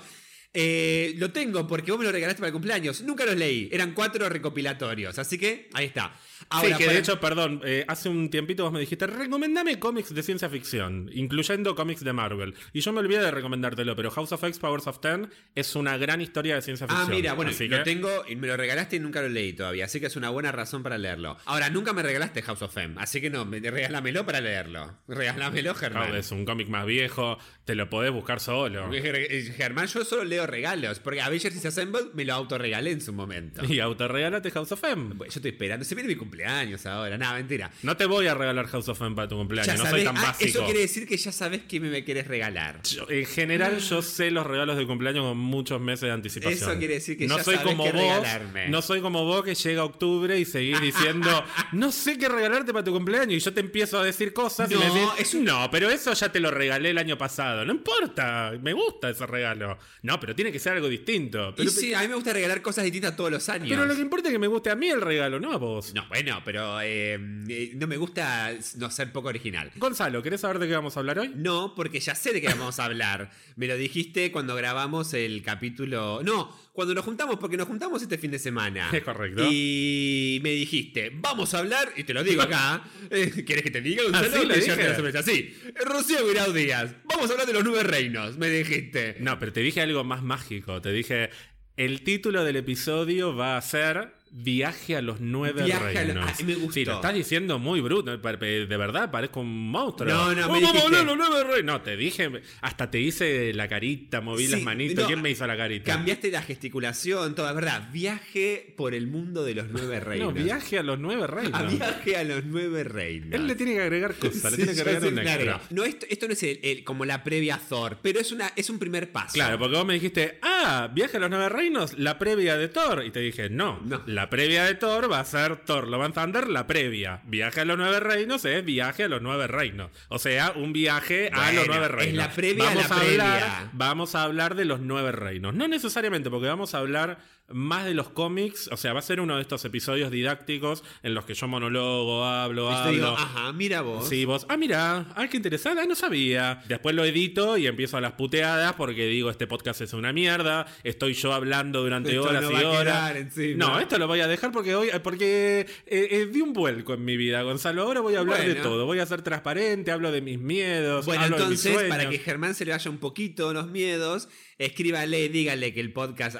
Eh, 0.53 1.13
lo 1.17 1.29
tengo 1.31 1.67
porque 1.67 1.91
vos 1.91 1.99
me 1.99 2.05
lo 2.05 2.11
regalaste 2.11 2.39
para 2.39 2.47
el 2.47 2.53
cumpleaños. 2.53 3.01
Nunca 3.01 3.25
los 3.25 3.35
leí. 3.35 3.69
Eran 3.71 3.93
cuatro 3.93 4.27
recopilatorios. 4.29 5.19
Así 5.19 5.37
que 5.37 5.69
ahí 5.73 5.85
está. 5.85 6.13
Sí, 6.61 6.73
que 6.77 6.87
de 6.87 6.99
hecho, 6.99 7.19
perdón, 7.19 7.61
eh, 7.63 7.85
hace 7.87 8.09
un 8.09 8.29
tiempito 8.29 8.63
vos 8.63 8.71
me 8.71 8.79
dijiste, 8.79 9.07
recomendame 9.07 9.79
cómics 9.79 10.13
de 10.13 10.23
ciencia 10.23 10.49
ficción, 10.49 11.09
incluyendo 11.13 11.75
cómics 11.75 12.03
de 12.03 12.13
Marvel. 12.13 12.53
Y 12.73 12.81
yo 12.81 12.93
me 12.93 12.99
olvidé 12.99 13.21
de 13.21 13.31
recomendártelo, 13.31 13.95
pero 13.95 14.11
House 14.11 14.31
of 14.31 14.43
X 14.43 14.59
Powers 14.59 14.87
of 14.87 14.99
Ten 14.99 15.29
es 15.55 15.75
una 15.75 15.97
gran 15.97 16.21
historia 16.21 16.55
de 16.55 16.61
ciencia 16.61 16.87
ficción. 16.87 17.07
Ah, 17.07 17.13
mira, 17.13 17.33
bueno, 17.33 17.51
lo 17.57 17.83
tengo 17.83 18.09
y 18.27 18.35
me 18.35 18.47
lo 18.47 18.57
regalaste 18.57 18.97
y 18.97 18.99
nunca 18.99 19.21
lo 19.21 19.29
leí 19.29 19.53
todavía, 19.53 19.85
así 19.85 19.99
que 19.99 20.07
es 20.07 20.15
una 20.15 20.29
buena 20.29 20.51
razón 20.51 20.83
para 20.83 20.97
leerlo. 20.97 21.37
Ahora, 21.45 21.69
nunca 21.69 21.93
me 21.93 22.03
regalaste 22.03 22.41
House 22.41 22.61
of 22.61 22.77
M, 22.77 22.95
así 22.97 23.21
que 23.21 23.29
no, 23.29 23.45
regálamelo 23.45 24.25
para 24.25 24.41
leerlo. 24.41 24.97
Regálamelo, 25.07 25.73
Germán. 25.73 26.15
es 26.15 26.31
un 26.31 26.45
cómic 26.45 26.67
más 26.69 26.85
viejo, 26.85 27.37
te 27.65 27.75
lo 27.75 27.89
podés 27.89 28.11
buscar 28.11 28.39
solo. 28.39 28.89
Germán, 29.57 29.87
yo 29.87 30.03
solo 30.03 30.23
leo 30.23 30.45
regalos, 30.47 30.99
porque 30.99 31.21
Avengers 31.21 31.65
Assemble 31.65 32.07
me 32.13 32.25
lo 32.25 32.33
autorregalé 32.33 32.91
en 32.91 33.01
su 33.01 33.13
momento. 33.13 33.63
Y 33.65 33.79
autorregalate 33.79 34.51
House 34.51 34.71
of 34.71 34.83
M. 34.83 35.15
yo 35.17 35.25
estoy 35.25 35.51
esperando, 35.51 35.85
se 35.85 35.95
viene 35.95 36.07
mi 36.07 36.15
cumpleaños 36.27 36.85
ahora, 36.85 37.17
nada, 37.17 37.35
mentira. 37.35 37.71
No 37.83 37.95
te 37.95 38.05
voy 38.05 38.27
a 38.27 38.33
regalar 38.33 38.67
House 38.67 38.89
of 38.89 39.01
M 39.01 39.15
para 39.15 39.27
tu 39.27 39.37
cumpleaños, 39.37 39.77
no 39.77 39.89
soy 39.89 40.03
tan 40.03 40.17
ah, 40.17 40.21
básico. 40.21 40.49
Eso 40.49 40.65
quiere 40.65 40.81
decir 40.81 41.07
que 41.07 41.17
ya 41.17 41.31
sabes 41.31 41.61
que 41.63 41.79
me 41.79 42.03
querés 42.03 42.27
regalar. 42.27 42.81
en 43.09 43.25
general, 43.25 43.79
yo 43.79 44.01
sé 44.01 44.29
los 44.31 44.45
regalos 44.45 44.77
de 44.77 44.85
cumpleaños 44.85 45.23
con 45.23 45.37
muchos 45.37 45.79
meses 45.79 46.01
de 46.01 46.11
anticipación. 46.11 46.69
Eso 46.69 46.77
quiere 46.77 46.95
decir 46.95 47.17
que 47.17 47.27
no 47.27 47.37
ya 47.37 47.43
soy 47.43 47.57
como 47.57 47.85
vos, 47.85 47.93
regalarme. 47.93 48.69
No 48.69 48.81
soy 48.81 49.01
como 49.01 49.23
vos 49.23 49.43
que 49.43 49.55
llega 49.55 49.83
octubre 49.83 50.37
y 50.37 50.45
seguís 50.45 50.81
diciendo, 50.81 51.29
no 51.71 51.91
sé 51.91 52.17
qué 52.17 52.27
regalarte 52.27 52.73
para 52.73 52.83
tu 52.83 52.91
cumpleaños 52.91 53.33
y 53.35 53.39
yo 53.39 53.53
te 53.53 53.61
empiezo 53.61 53.99
a 53.99 54.03
decir 54.03 54.33
cosas 54.33 54.69
no, 54.69 54.75
y 54.75 54.79
me 54.79 54.99
decís, 55.17 55.35
no, 55.35 55.69
pero 55.71 55.89
eso 55.89 56.13
ya 56.13 56.31
te 56.31 56.39
lo 56.39 56.51
regalé 56.51 56.89
el 56.89 56.97
año 56.97 57.17
pasado. 57.17 57.63
No 57.65 57.71
importa, 57.71 58.53
me 58.61 58.73
gusta 58.73 59.09
ese 59.09 59.25
regalo. 59.25 59.77
No, 60.01 60.19
pero 60.19 60.35
tiene 60.35 60.51
que 60.51 60.59
ser 60.59 60.73
algo 60.73 60.89
distinto. 60.89 61.53
y 61.57 61.67
sí, 61.69 61.93
a 61.93 62.01
mí 62.01 62.07
me 62.09 62.15
gusta 62.15 62.33
regalar 62.33 62.61
cosas 62.61 62.83
distintas 62.83 63.15
todos 63.15 63.31
los 63.31 63.47
años. 63.49 63.67
Pero 63.69 63.85
lo 63.85 63.95
que 63.95 64.01
importa 64.01 64.27
es 64.27 64.33
que 64.33 64.39
me 64.39 64.47
guste 64.47 64.69
a 64.69 64.75
mí 64.75 64.89
el 64.89 65.01
regalo, 65.01 65.39
no 65.39 65.53
a 65.53 65.57
vos. 65.57 65.93
No, 65.93 66.05
bueno, 66.23 66.41
pero 66.43 66.81
eh, 66.81 67.19
eh, 67.47 67.71
no 67.75 67.85
me 67.85 67.95
gusta 67.95 68.51
no 68.77 68.89
ser 68.89 69.11
poco 69.11 69.27
original. 69.27 69.71
Gonzalo, 69.75 70.23
¿querés 70.23 70.41
saber 70.41 70.57
de 70.57 70.67
qué 70.67 70.73
vamos 70.73 70.97
a 70.97 71.01
hablar 71.01 71.19
hoy? 71.19 71.31
No, 71.35 71.75
porque 71.75 71.99
ya 71.99 72.15
sé 72.15 72.33
de 72.33 72.41
qué 72.41 72.47
vamos 72.47 72.79
a 72.79 72.85
hablar. 72.85 73.29
me 73.55 73.67
lo 73.67 73.77
dijiste 73.77 74.31
cuando 74.31 74.55
grabamos 74.55 75.13
el 75.13 75.43
capítulo... 75.43 76.21
No, 76.23 76.57
cuando 76.73 76.95
nos 76.95 77.05
juntamos, 77.05 77.37
porque 77.37 77.55
nos 77.55 77.67
juntamos 77.67 78.01
este 78.01 78.17
fin 78.17 78.31
de 78.31 78.39
semana. 78.39 78.89
Es 78.91 79.03
correcto. 79.03 79.43
Y 79.47 80.39
me 80.41 80.51
dijiste, 80.51 81.11
vamos 81.13 81.53
a 81.53 81.59
hablar, 81.59 81.91
y 81.95 82.03
te 82.03 82.15
lo 82.15 82.23
digo 82.23 82.41
acá. 82.41 82.83
Eh, 83.11 83.43
¿Quieres 83.45 83.63
que 83.63 83.71
te 83.71 83.81
diga? 83.81 84.03
Un 84.05 84.13
saludo? 84.13 85.21
Sí, 85.23 85.55
Rocío 85.85 86.27
Grau 86.27 86.51
Díaz, 86.51 86.95
vamos 87.05 87.29
a 87.29 87.33
hablar 87.33 87.47
de 87.47 87.53
los 87.53 87.63
nueve 87.63 87.83
reinos, 87.83 88.37
me 88.37 88.49
dijiste. 88.49 89.17
No, 89.19 89.37
pero 89.37 89.53
te 89.53 89.61
dije 89.61 89.81
algo 89.81 90.03
más 90.03 90.23
mágico. 90.23 90.81
Te 90.81 90.91
dije, 90.91 91.29
el 91.77 92.01
título 92.01 92.43
del 92.43 92.55
episodio 92.55 93.35
va 93.35 93.57
a 93.57 93.61
ser 93.61 94.16
Viaje 94.31 94.95
a 94.95 95.01
los 95.01 95.19
nueve 95.19 95.65
reinos. 95.65 96.39
A 96.39 96.43
me 96.43 96.55
gustó. 96.55 96.73
Sí, 96.73 96.85
lo 96.85 96.95
estás 96.95 97.13
diciendo 97.13 97.59
muy 97.59 97.81
bruto. 97.81 98.15
De 98.17 98.77
verdad, 98.77 99.09
parezco 99.09 99.39
un 99.39 99.71
monstruo. 99.71 100.09
No, 100.09 100.33
no, 100.33 100.51
me 100.51 100.59
dijiste... 100.59 101.03
los 101.03 101.17
nueve 101.17 101.43
reinos. 101.43 101.63
No, 101.63 101.81
te 101.81 101.97
dije, 101.97 102.29
hasta 102.61 102.91
te 102.91 102.99
hice 102.99 103.53
la 103.53 103.67
carita, 103.67 104.21
moví 104.21 104.47
las 104.47 104.61
manitos. 104.61 105.05
¿Quién 105.07 105.21
me 105.21 105.31
hizo 105.31 105.47
la 105.47 105.57
carita? 105.57 105.93
Cambiaste 105.93 106.29
la 106.31 106.41
gesticulación, 106.41 107.35
todo, 107.35 107.53
verdad. 107.53 107.89
Viaje 107.91 108.73
por 108.75 108.93
el 108.93 109.07
mundo 109.07 109.43
de 109.43 109.55
los 109.55 109.67
nueve 109.69 109.99
reinos. 110.01 110.33
No, 110.33 110.43
viaje 110.43 110.77
a 110.77 110.83
los 110.83 110.99
nueve 110.99 111.25
reinos. 111.27 111.53
A 111.53 111.63
viaje 111.63 112.17
a 112.17 112.23
los 112.23 112.45
nueve 112.45 112.83
reinos. 112.83 113.33
Él 113.33 113.47
le 113.47 113.55
tiene 113.55 113.73
que 113.73 113.81
agregar 113.81 114.15
cosas, 114.19 114.51
le 114.51 114.57
tiene 114.57 114.73
que 114.73 114.81
agregar 114.81 115.05
un 115.05 115.19
extra. 115.19 115.61
No, 115.69 115.83
esto, 115.83 116.05
esto 116.09 116.27
no 116.27 116.33
es 116.33 116.43
el, 116.43 116.83
como 116.83 117.05
la 117.05 117.23
previa 117.23 117.55
a 117.55 117.59
Thor, 117.59 117.99
pero 118.01 118.19
es, 118.19 118.31
una, 118.31 118.51
es 118.55 118.69
un 118.69 118.79
primer 118.79 119.11
paso. 119.11 119.33
Claro, 119.33 119.57
porque 119.57 119.77
vos 119.77 119.85
me 119.85 119.93
dijiste, 119.93 120.39
ah, 120.41 120.89
viaje 120.93 121.17
a 121.17 121.19
los 121.19 121.29
nueve 121.29 121.49
reinos, 121.49 121.97
la 121.97 122.19
previa 122.19 122.57
de 122.57 122.67
Thor. 122.67 123.03
Y 123.05 123.11
te 123.11 123.19
dije, 123.19 123.49
no, 123.49 123.79
no. 123.85 124.03
La 124.17 124.31
previa 124.31 124.63
de 124.63 124.73
Thor 124.73 125.11
va 125.11 125.19
a 125.19 125.25
ser 125.25 125.57
Thor 125.57 125.87
Love 125.87 126.05
and 126.05 126.15
Thunder, 126.15 126.47
la 126.47 126.65
previa. 126.65 127.21
Viaje 127.25 127.61
a 127.61 127.65
los 127.65 127.77
nueve 127.77 127.99
reinos 127.99 128.45
es 128.45 128.65
viaje 128.65 129.03
a 129.03 129.07
los 129.07 129.21
nueve 129.21 129.45
reinos. 129.45 129.91
O 130.09 130.17
sea, 130.17 130.53
un 130.55 130.73
viaje 130.73 131.29
a 131.31 131.51
los 131.51 131.67
nueve 131.67 131.87
reinos. 131.87 132.07
Es 132.07 132.15
la 132.15 132.31
previa 132.31 132.63
vamos 132.63 132.89
a, 132.89 133.03
la 133.03 133.33
Hablar, 133.33 133.69
vamos 133.73 134.15
a 134.15 134.23
hablar 134.23 134.55
de 134.55 134.65
los 134.65 134.79
nueve 134.79 135.11
reinos. 135.11 135.53
No 135.53 135.67
necesariamente, 135.67 136.31
porque 136.31 136.47
vamos 136.47 136.73
a 136.73 136.79
hablar 136.79 137.19
más 137.49 137.85
de 137.85 137.93
los 137.93 138.09
cómics, 138.09 138.69
o 138.71 138.77
sea, 138.77 138.91
va 138.91 138.99
a 138.99 139.01
ser 139.01 139.21
uno 139.21 139.35
de 139.35 139.41
estos 139.41 139.63
episodios 139.63 140.11
didácticos 140.11 140.83
en 141.01 141.13
los 141.13 141.23
que 141.25 141.33
yo 141.33 141.47
monólogo, 141.47 142.25
hablo, 142.25 142.69
hablo. 142.69 142.91
Digo, 142.91 143.07
ajá, 143.07 143.53
mira 143.53 143.81
vos. 143.81 144.07
Sí, 144.07 144.25
vos, 144.25 144.45
ah, 144.49 144.57
mira, 144.57 145.05
ay, 145.15 145.29
qué 145.29 145.37
interesante, 145.37 145.87
no 145.87 145.95
sabía. 145.95 146.61
Después 146.67 146.93
lo 146.93 147.05
edito 147.05 147.57
y 147.57 147.67
empiezo 147.67 147.95
a 147.97 148.01
las 148.01 148.13
puteadas 148.13 148.73
porque 148.73 149.05
digo, 149.07 149.29
este 149.29 149.47
podcast 149.47 149.79
es 149.81 149.93
una 149.93 150.11
mierda, 150.11 150.65
estoy 150.83 151.13
yo 151.13 151.33
hablando 151.33 151.81
durante 151.81 152.19
horas 152.19 152.43
y 152.51 152.63
horas. 152.63 153.15
No, 153.55 153.79
esto 153.79 153.97
lo 153.97 154.07
voy 154.07 154.19
a 154.19 154.27
dejar 154.27 154.51
porque 154.51 154.75
hoy, 154.75 154.89
porque 155.01 155.61
eh, 155.85 156.07
eh, 156.11 156.29
di 156.31 156.41
un 156.41 156.51
vuelco 156.51 156.93
en 156.93 157.05
mi 157.05 157.15
vida, 157.15 157.41
Gonzalo. 157.43 157.83
Ahora 157.83 158.01
voy 158.01 158.15
a 158.15 158.19
hablar 158.19 158.45
de 158.45 158.55
todo, 158.55 158.85
voy 158.85 158.99
a 158.99 159.05
ser 159.05 159.21
transparente, 159.21 159.91
hablo 159.91 160.11
de 160.11 160.21
mis 160.21 160.39
miedos. 160.39 161.05
Bueno, 161.05 161.25
entonces, 161.25 161.83
para 161.83 162.09
que 162.09 162.19
Germán 162.19 162.55
se 162.55 162.65
le 162.65 162.71
vaya 162.71 162.91
un 162.91 162.97
poquito 162.97 163.53
los 163.53 163.67
miedos, 163.67 164.27
escríbale, 164.57 165.29
dígale 165.29 165.73
que 165.73 165.79
el 165.79 165.93
podcast, 165.93 166.37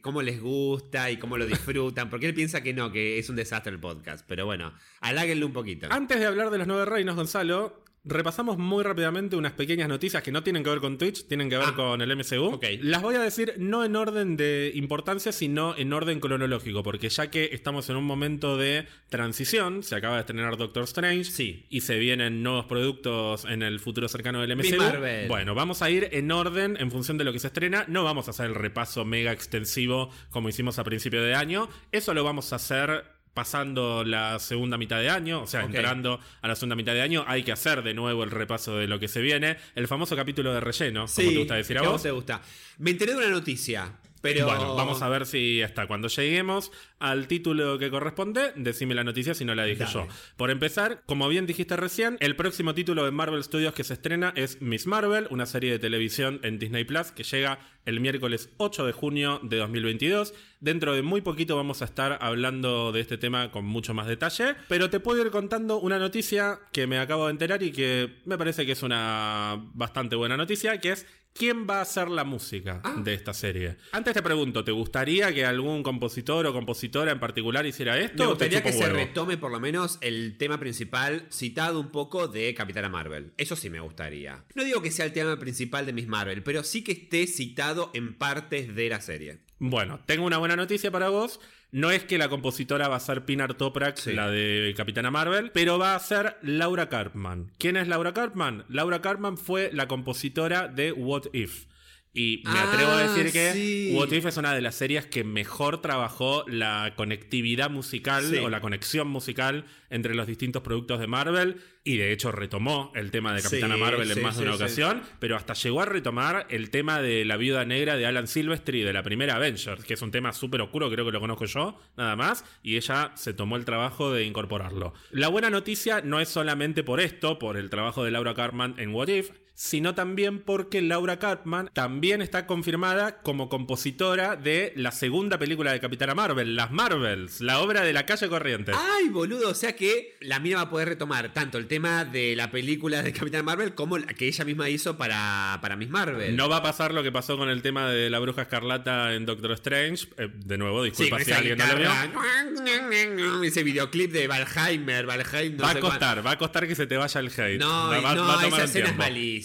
cómo 0.00 0.22
les 0.22 0.40
gusta 0.40 1.10
y 1.10 1.18
cómo 1.18 1.36
lo 1.36 1.46
disfrutan, 1.46 2.10
porque 2.10 2.26
él 2.26 2.34
piensa 2.34 2.62
que 2.62 2.72
no, 2.72 2.90
que 2.90 3.18
es 3.18 3.28
un 3.28 3.36
desastre 3.36 3.72
el 3.72 3.80
podcast. 3.80 4.24
Pero 4.26 4.46
bueno, 4.46 4.74
aláguenle 5.00 5.44
un 5.44 5.52
poquito. 5.52 5.86
Antes 5.90 6.18
de 6.18 6.26
hablar 6.26 6.50
de 6.50 6.58
los 6.58 6.66
nueve 6.66 6.84
reinos, 6.84 7.16
Gonzalo, 7.16 7.79
Repasamos 8.02 8.56
muy 8.56 8.82
rápidamente 8.82 9.36
unas 9.36 9.52
pequeñas 9.52 9.86
noticias 9.86 10.22
que 10.22 10.32
no 10.32 10.42
tienen 10.42 10.64
que 10.64 10.70
ver 10.70 10.80
con 10.80 10.96
Twitch, 10.96 11.26
tienen 11.26 11.50
que 11.50 11.58
ver 11.58 11.68
ah. 11.68 11.74
con 11.76 12.00
el 12.00 12.16
MCU. 12.16 12.58
Las 12.80 13.02
voy 13.02 13.16
a 13.16 13.20
decir 13.20 13.54
no 13.58 13.84
en 13.84 13.94
orden 13.94 14.38
de 14.38 14.72
importancia, 14.74 15.32
sino 15.32 15.76
en 15.76 15.92
orden 15.92 16.18
cronológico, 16.18 16.82
porque 16.82 17.10
ya 17.10 17.30
que 17.30 17.50
estamos 17.52 17.90
en 17.90 17.96
un 17.96 18.04
momento 18.04 18.56
de 18.56 18.86
transición, 19.10 19.82
se 19.82 19.96
acaba 19.96 20.14
de 20.14 20.20
estrenar 20.20 20.56
Doctor 20.56 20.84
Strange 20.84 21.24
sí. 21.24 21.66
y 21.68 21.82
se 21.82 21.98
vienen 21.98 22.42
nuevos 22.42 22.64
productos 22.64 23.44
en 23.44 23.62
el 23.62 23.80
futuro 23.80 24.08
cercano 24.08 24.40
del 24.40 24.56
MCU. 24.56 25.28
Bueno, 25.28 25.54
vamos 25.54 25.82
a 25.82 25.90
ir 25.90 26.08
en 26.12 26.32
orden 26.32 26.78
en 26.80 26.90
función 26.90 27.18
de 27.18 27.24
lo 27.24 27.34
que 27.34 27.38
se 27.38 27.48
estrena. 27.48 27.84
No 27.86 28.02
vamos 28.02 28.28
a 28.28 28.30
hacer 28.30 28.46
el 28.46 28.54
repaso 28.54 29.04
mega 29.04 29.32
extensivo 29.32 30.10
como 30.30 30.48
hicimos 30.48 30.78
a 30.78 30.84
principio 30.84 31.22
de 31.22 31.34
año. 31.34 31.68
Eso 31.92 32.14
lo 32.14 32.24
vamos 32.24 32.54
a 32.54 32.56
hacer 32.56 33.19
pasando 33.40 34.04
la 34.04 34.38
segunda 34.38 34.76
mitad 34.76 34.98
de 35.00 35.08
año, 35.08 35.40
o 35.40 35.46
sea, 35.46 35.62
entrando 35.62 36.20
a 36.42 36.46
la 36.46 36.54
segunda 36.54 36.76
mitad 36.76 36.92
de 36.92 37.00
año, 37.00 37.24
hay 37.26 37.42
que 37.42 37.52
hacer 37.52 37.82
de 37.82 37.94
nuevo 37.94 38.22
el 38.22 38.30
repaso 38.30 38.76
de 38.76 38.86
lo 38.86 39.00
que 39.00 39.08
se 39.08 39.22
viene. 39.22 39.56
El 39.74 39.88
famoso 39.88 40.14
capítulo 40.14 40.52
de 40.52 40.60
relleno, 40.60 41.06
como 41.06 41.30
te 41.30 41.38
gusta 41.38 41.54
decir 41.54 41.78
a 41.78 41.82
vos. 41.82 42.02
te 42.02 42.10
gusta. 42.10 42.42
Me 42.76 42.90
enteré 42.90 43.12
de 43.12 43.16
una 43.16 43.30
noticia. 43.30 43.94
Pero... 44.20 44.46
Bueno, 44.46 44.74
vamos 44.74 45.02
a 45.02 45.08
ver 45.08 45.26
si 45.26 45.62
hasta 45.62 45.86
cuando 45.86 46.08
lleguemos 46.08 46.72
al 46.98 47.26
título 47.26 47.78
que 47.78 47.90
corresponde, 47.90 48.52
decime 48.56 48.94
la 48.94 49.04
noticia 49.04 49.34
si 49.34 49.44
no 49.44 49.54
la 49.54 49.64
dije 49.64 49.84
yo. 49.92 50.06
Por 50.36 50.50
empezar, 50.50 51.02
como 51.06 51.28
bien 51.28 51.46
dijiste 51.46 51.76
recién, 51.76 52.16
el 52.20 52.36
próximo 52.36 52.74
título 52.74 53.04
de 53.04 53.10
Marvel 53.10 53.42
Studios 53.42 53.74
que 53.74 53.84
se 53.84 53.94
estrena 53.94 54.32
es 54.36 54.60
Miss 54.60 54.86
Marvel, 54.86 55.26
una 55.30 55.46
serie 55.46 55.70
de 55.72 55.78
televisión 55.78 56.40
en 56.42 56.58
Disney 56.58 56.84
Plus 56.84 57.12
que 57.12 57.22
llega 57.22 57.58
el 57.86 58.00
miércoles 58.00 58.50
8 58.58 58.86
de 58.86 58.92
junio 58.92 59.40
de 59.42 59.56
2022. 59.56 60.34
Dentro 60.60 60.94
de 60.94 61.02
muy 61.02 61.22
poquito 61.22 61.56
vamos 61.56 61.80
a 61.80 61.86
estar 61.86 62.18
hablando 62.20 62.92
de 62.92 63.00
este 63.00 63.16
tema 63.16 63.50
con 63.50 63.64
mucho 63.64 63.94
más 63.94 64.06
detalle, 64.06 64.54
pero 64.68 64.90
te 64.90 65.00
puedo 65.00 65.24
ir 65.24 65.30
contando 65.30 65.78
una 65.80 65.98
noticia 65.98 66.60
que 66.72 66.86
me 66.86 66.98
acabo 66.98 67.26
de 67.26 67.32
enterar 67.32 67.62
y 67.62 67.72
que 67.72 68.20
me 68.26 68.36
parece 68.36 68.66
que 68.66 68.72
es 68.72 68.82
una 68.82 69.58
bastante 69.74 70.16
buena 70.16 70.36
noticia, 70.36 70.78
que 70.78 70.92
es 70.92 71.06
¿Quién 71.32 71.66
va 71.68 71.78
a 71.78 71.82
hacer 71.82 72.08
la 72.08 72.24
música 72.24 72.80
ah. 72.84 72.96
de 72.98 73.14
esta 73.14 73.32
serie? 73.32 73.76
Antes 73.92 74.14
te 74.14 74.22
pregunto, 74.22 74.64
¿te 74.64 74.72
gustaría 74.72 75.32
que 75.32 75.44
algún 75.44 75.82
compositor 75.82 76.46
o 76.46 76.52
compositora 76.52 77.12
en 77.12 77.20
particular 77.20 77.64
hiciera 77.64 77.98
esto? 77.98 78.24
Me 78.24 78.28
gustaría 78.28 78.62
que 78.62 78.72
se 78.72 78.88
retome 78.88 79.38
por 79.38 79.50
lo 79.50 79.60
menos 79.60 79.98
el 80.00 80.36
tema 80.36 80.58
principal 80.58 81.26
citado 81.30 81.80
un 81.80 81.90
poco 81.90 82.28
de 82.28 82.52
Capitana 82.54 82.88
Marvel. 82.88 83.32
Eso 83.36 83.56
sí 83.56 83.70
me 83.70 83.80
gustaría. 83.80 84.44
No 84.54 84.64
digo 84.64 84.82
que 84.82 84.90
sea 84.90 85.06
el 85.06 85.12
tema 85.12 85.38
principal 85.38 85.86
de 85.86 85.92
Miss 85.92 86.08
Marvel, 86.08 86.42
pero 86.42 86.62
sí 86.62 86.84
que 86.84 86.92
esté 86.92 87.26
citado 87.26 87.90
en 87.94 88.14
partes 88.14 88.74
de 88.74 88.88
la 88.88 89.00
serie. 89.00 89.38
Bueno, 89.58 90.00
tengo 90.06 90.26
una 90.26 90.38
buena 90.38 90.56
noticia 90.56 90.90
para 90.90 91.10
vos. 91.10 91.40
No 91.72 91.90
es 91.90 92.04
que 92.04 92.18
la 92.18 92.28
compositora 92.28 92.88
va 92.88 92.96
a 92.96 93.00
ser 93.00 93.24
Pinar 93.24 93.54
Toprak, 93.54 94.04
la 94.06 94.28
de 94.28 94.74
Capitana 94.76 95.10
Marvel, 95.10 95.52
pero 95.52 95.78
va 95.78 95.94
a 95.94 95.98
ser 96.00 96.36
Laura 96.42 96.88
Karpman. 96.88 97.52
¿Quién 97.58 97.76
es 97.76 97.86
Laura 97.86 98.12
Karpman? 98.12 98.64
Laura 98.68 99.00
Karpman 99.00 99.38
fue 99.38 99.70
la 99.72 99.86
compositora 99.86 100.66
de 100.66 100.90
What 100.92 101.26
If. 101.32 101.66
Y 102.12 102.42
me 102.44 102.58
atrevo 102.58 102.90
a 102.90 103.02
decir 103.06 103.26
ah, 103.28 103.32
que 103.32 103.92
What 103.94 104.10
If 104.10 104.26
es 104.26 104.36
una 104.36 104.52
de 104.52 104.60
las 104.60 104.74
series 104.74 105.06
que 105.06 105.22
mejor 105.22 105.80
trabajó 105.80 106.44
la 106.48 106.94
conectividad 106.96 107.70
musical 107.70 108.34
o 108.42 108.48
la 108.48 108.60
conexión 108.60 109.06
musical 109.06 109.64
entre 109.90 110.14
los 110.14 110.26
distintos 110.26 110.62
productos 110.62 110.98
de 110.98 111.06
Marvel. 111.06 111.56
y 111.82 111.96
de 111.96 112.12
hecho 112.12 112.30
retomó 112.30 112.92
el 112.94 113.10
tema 113.10 113.32
de 113.32 113.42
Capitana 113.42 113.76
Sí, 113.76 113.80
Marvel 113.80 114.10
en 114.10 114.22
más 114.22 114.36
de 114.36 114.42
una 114.42 114.54
ocasión, 114.54 115.02
pero 115.18 115.36
hasta 115.36 115.54
llegó 115.54 115.80
a 115.80 115.86
retomar 115.86 116.46
el 116.50 116.70
tema 116.70 117.00
de 117.00 117.24
la 117.24 117.36
viuda 117.36 117.64
negra 117.64 117.96
de 117.96 118.06
Alan 118.06 118.26
Silvestri 118.26 118.82
de 118.82 118.92
la 118.92 119.02
primera 119.02 119.36
Avengers, 119.36 119.84
que 119.84 119.94
es 119.94 120.02
un 120.02 120.10
tema 120.10 120.32
súper 120.32 120.60
oscuro, 120.60 120.90
creo 120.90 121.06
que 121.06 121.12
lo 121.12 121.20
conozco 121.20 121.46
yo, 121.46 121.78
nada 121.96 122.16
más, 122.16 122.44
y 122.62 122.76
ella 122.76 123.12
se 123.14 123.32
tomó 123.32 123.56
el 123.56 123.64
trabajo 123.64 124.12
de 124.12 124.24
incorporarlo. 124.24 124.92
La 125.10 125.28
buena 125.28 125.48
noticia 125.48 126.02
no 126.02 126.20
es 126.20 126.28
solamente 126.28 126.82
por 126.82 127.00
esto, 127.00 127.38
por 127.38 127.56
el 127.56 127.70
trabajo 127.70 128.04
de 128.04 128.10
Laura 128.10 128.34
Cartman 128.34 128.74
en 128.78 128.94
What 128.94 129.08
If, 129.08 129.30
sino 129.60 129.94
también 129.94 130.38
porque 130.38 130.80
Laura 130.80 131.18
Cartman 131.18 131.68
también 131.74 132.22
está 132.22 132.46
confirmada 132.46 133.20
como 133.20 133.50
compositora 133.50 134.34
de 134.34 134.72
la 134.74 134.90
segunda 134.90 135.36
película 135.38 135.70
de 135.70 135.80
Capitana 135.80 136.14
Marvel, 136.14 136.56
Las 136.56 136.70
Marvels, 136.70 137.42
la 137.42 137.60
obra 137.60 137.82
de 137.82 137.92
la 137.92 138.06
calle 138.06 138.30
corriente. 138.30 138.72
Ay, 138.74 139.10
boludo, 139.10 139.50
o 139.50 139.54
sea 139.54 139.76
que 139.76 140.16
la 140.22 140.40
mina 140.40 140.56
va 140.56 140.62
a 140.62 140.70
poder 140.70 140.88
retomar 140.88 141.34
tanto 141.34 141.58
el 141.58 141.66
tema 141.66 142.06
de 142.06 142.34
la 142.36 142.50
película 142.50 143.02
de 143.02 143.12
Capitán 143.12 143.44
Marvel 143.44 143.74
como 143.74 143.98
la 143.98 144.06
que 144.06 144.28
ella 144.28 144.46
misma 144.46 144.70
hizo 144.70 144.96
para, 144.96 145.58
para 145.60 145.76
Miss 145.76 145.90
Marvel. 145.90 146.34
No 146.34 146.48
va 146.48 146.56
a 146.56 146.62
pasar 146.62 146.94
lo 146.94 147.02
que 147.02 147.12
pasó 147.12 147.36
con 147.36 147.50
el 147.50 147.60
tema 147.60 147.90
de 147.90 148.08
la 148.08 148.18
bruja 148.18 148.40
escarlata 148.40 149.12
en 149.12 149.26
Doctor 149.26 149.52
Strange. 149.52 150.08
Eh, 150.16 150.30
de 150.42 150.56
nuevo, 150.56 150.84
disculpa 150.84 151.20
si 151.20 151.32
alguien 151.32 151.58
no 151.58 151.66
lo 151.66 151.76
vio. 151.76 153.42
Ese 153.44 153.62
videoclip 153.62 154.10
de 154.10 154.26
Valheimer, 154.26 155.04
Valheim, 155.04 155.58
no 155.58 155.64
Va 155.64 155.72
a 155.72 155.80
costar, 155.80 156.26
va 156.26 156.30
a 156.30 156.38
costar 156.38 156.66
que 156.66 156.74
se 156.74 156.86
te 156.86 156.96
vaya 156.96 157.20
el 157.20 157.28
hate. 157.28 157.58
No, 157.58 157.90
va, 157.90 158.14
no, 158.14 158.24
va 158.24 158.38
a 158.38 158.40
tomar 158.40 158.46
esa 158.46 158.64
escena 158.64 158.86
es 158.86 158.96
tiempo. 158.96 159.02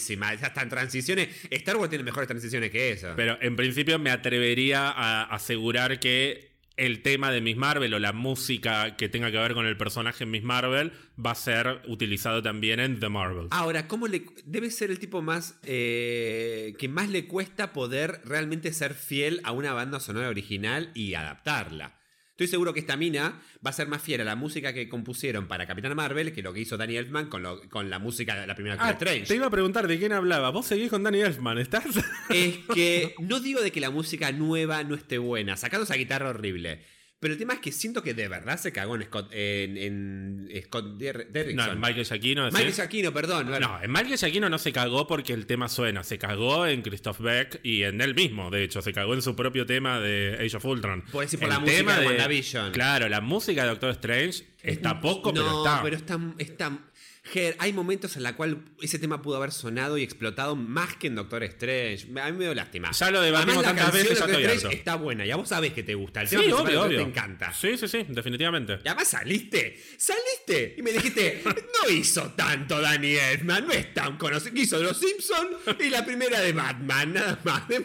Esas 0.09 0.53
tan 0.53 0.69
transiciones. 0.69 1.29
Star 1.49 1.77
Wars 1.77 1.89
tiene 1.89 2.03
mejores 2.03 2.27
transiciones 2.27 2.71
que 2.71 2.91
eso. 2.91 3.13
Pero 3.15 3.37
en 3.41 3.55
principio 3.55 3.99
me 3.99 4.11
atrevería 4.11 4.89
a 4.89 5.23
asegurar 5.23 5.99
que 5.99 6.55
el 6.77 7.01
tema 7.01 7.31
de 7.31 7.41
Miss 7.41 7.55
Marvel 7.55 7.93
o 7.93 7.99
la 7.99 8.13
música 8.13 8.97
que 8.97 9.09
tenga 9.09 9.31
que 9.31 9.37
ver 9.37 9.53
con 9.53 9.65
el 9.65 9.77
personaje 9.77 10.25
en 10.25 10.31
Miss 10.31 10.43
Marvel 10.43 10.91
va 11.23 11.31
a 11.31 11.35
ser 11.35 11.81
utilizado 11.87 12.41
también 12.41 12.79
en 12.79 12.99
The 12.99 13.09
Marvels. 13.09 13.49
Ahora, 13.51 13.87
¿cómo 13.87 14.07
le 14.07 14.25
debe 14.45 14.69
ser 14.71 14.91
el 14.91 14.99
tipo 14.99 15.21
más 15.21 15.59
eh, 15.63 16.73
que 16.77 16.89
más 16.89 17.09
le 17.09 17.27
cuesta 17.27 17.73
poder 17.73 18.21
realmente 18.25 18.73
ser 18.73 18.93
fiel 18.93 19.41
a 19.43 19.51
una 19.51 19.73
banda 19.73 19.99
sonora 19.99 20.29
original 20.29 20.91
y 20.93 21.13
adaptarla? 21.13 21.97
Estoy 22.35 22.47
seguro 22.47 22.73
que 22.73 22.81
esta 22.81 22.97
mina 22.97 23.41
va 23.65 23.69
a 23.69 23.73
ser 23.73 23.87
más 23.87 24.01
fiel 24.01 24.19
a 24.19 24.25
la 24.25 24.35
música 24.35 24.73
que 24.73 24.89
compusieron 24.89 25.47
para 25.47 25.65
Capitana 25.65 25.95
Marvel 25.95 26.33
que 26.33 26.41
lo 26.41 26.51
que 26.51 26.59
hizo 26.59 26.75
Danny 26.75 26.97
Elfman 26.97 27.27
con, 27.27 27.41
lo- 27.41 27.61
con 27.69 27.89
la 27.89 27.97
música 27.97 28.35
de 28.37 28.45
la 28.45 28.55
primera 28.55 28.75
Ah, 28.77 28.91
Strange. 28.91 29.25
te 29.25 29.35
iba 29.37 29.47
a 29.47 29.49
preguntar 29.49 29.87
de 29.87 29.97
quién 29.97 30.11
hablaba. 30.11 30.49
Vos 30.49 30.65
seguís 30.65 30.89
con 30.89 31.01
Danny 31.01 31.21
Elfman, 31.21 31.57
¿estás? 31.59 31.85
Es 32.29 32.57
que 32.73 33.15
no 33.21 33.39
digo 33.39 33.61
de 33.61 33.71
que 33.71 33.79
la 33.79 33.89
música 33.89 34.33
nueva 34.33 34.83
no 34.83 34.95
esté 34.95 35.17
buena, 35.17 35.55
sacando 35.55 35.85
esa 35.85 35.95
guitarra 35.95 36.31
horrible. 36.31 36.81
Pero 37.19 37.33
el 37.33 37.39
tema 37.39 37.53
es 37.53 37.59
que 37.59 37.71
siento 37.71 38.03
que 38.03 38.13
de 38.13 38.27
verdad 38.27 38.59
se 38.59 38.71
cagó 38.71 38.95
en 38.95 39.03
Scott, 39.03 39.29
en, 39.31 39.77
en 39.77 40.49
Scott 40.65 40.97
Der- 40.97 41.25
no, 41.27 41.31
Derrickson. 41.31 41.69
en 41.71 41.79
Michael 41.79 42.05
Giacchino. 42.05 42.49
¿sí? 42.51 42.53
Michael 42.57 42.73
Giacchino, 42.73 43.13
perdón. 43.13 43.51
No, 43.59 43.81
en 43.81 43.91
Michael 43.91 44.17
Giacchino 44.17 44.49
no 44.49 44.59
se 44.59 44.71
cagó 44.73 45.07
porque 45.07 45.33
el 45.33 45.45
tema 45.45 45.69
suena. 45.69 46.03
Se 46.03 46.17
cagó 46.19 46.67
en 46.67 46.81
Christoph 46.81 47.19
Beck 47.21 47.61
y 47.63 47.83
en 47.83 48.01
él 48.01 48.13
mismo, 48.15 48.51
de 48.51 48.63
hecho. 48.65 48.81
Se 48.81 48.91
cagó 48.93 49.13
en 49.13 49.21
su 49.21 49.35
propio 49.35 49.65
tema 49.65 49.99
de 49.99 50.35
Age 50.45 50.57
of 50.57 50.65
Ultron. 50.65 51.03
Puedes 51.11 51.31
decir 51.31 51.39
por 51.39 51.47
El 51.49 51.53
la 51.55 51.59
música 51.61 51.99
de 51.99 52.05
WandaVision. 52.05 52.71
Claro, 52.73 53.07
la 53.09 53.21
música 53.21 53.63
de 53.63 53.69
Doctor 53.69 53.91
Strange 53.91 54.43
está 54.61 54.99
poco, 54.99 55.31
pero 55.33 55.45
no, 55.45 55.65
está. 55.65 55.81
pero 55.83 55.95
está, 55.95 56.19
está- 56.37 56.79
Ger, 57.25 57.55
hay 57.59 57.73
momentos 57.73 58.15
en 58.17 58.23
la 58.23 58.35
cual 58.35 58.63
ese 58.81 58.99
tema 58.99 59.21
pudo 59.21 59.37
haber 59.37 59.51
sonado 59.51 59.97
y 59.97 60.03
explotado 60.03 60.55
más 60.55 60.95
que 60.95 61.07
en 61.07 61.15
Doctor 61.15 61.43
Strange. 61.43 62.07
A 62.21 62.31
mí 62.31 62.37
me 62.37 62.45
dio 62.45 62.53
lástima. 62.53 62.91
Ya 62.91 63.09
lo 63.11 63.19
debatimos 63.21 63.65
Además, 63.65 63.75
tantas 63.75 63.93
veces, 63.93 64.09
de 64.09 64.15
ya 64.15 64.21
Doctor 64.21 64.41
estoy 64.41 64.55
harto. 64.67 64.69
está 64.77 64.95
buena. 64.95 65.25
Ya 65.25 65.35
vos 65.35 65.49
sabés 65.49 65.73
que 65.73 65.83
te 65.83 65.95
gusta. 65.95 66.21
El 66.21 66.27
Sí, 66.27 66.35
tema 66.37 66.57
obvio, 66.61 66.83
obvio. 66.83 66.97
Te 66.97 67.03
encanta. 67.03 67.51
Sí, 67.53 67.77
sí, 67.77 67.87
sí, 67.87 68.05
definitivamente. 68.09 68.79
Y 68.83 68.87
además 68.87 69.07
saliste, 69.07 69.81
saliste 69.97 70.75
y 70.77 70.81
me 70.83 70.91
dijiste, 70.91 71.41
no 71.83 71.89
hizo 71.89 72.31
tanto 72.35 72.79
Danny 72.79 73.15
Elfman, 73.15 73.65
no 73.67 73.73
es 73.73 73.93
tan 73.93 74.17
conocido, 74.17 74.55
hizo 74.55 74.81
Los 74.83 74.99
Simpsons 74.99 75.79
y 75.83 75.89
la 75.89 76.05
primera 76.05 76.39
de 76.41 76.53
Batman, 76.53 77.13
nada 77.13 77.39
más. 77.43 77.63
Lo 77.69 77.75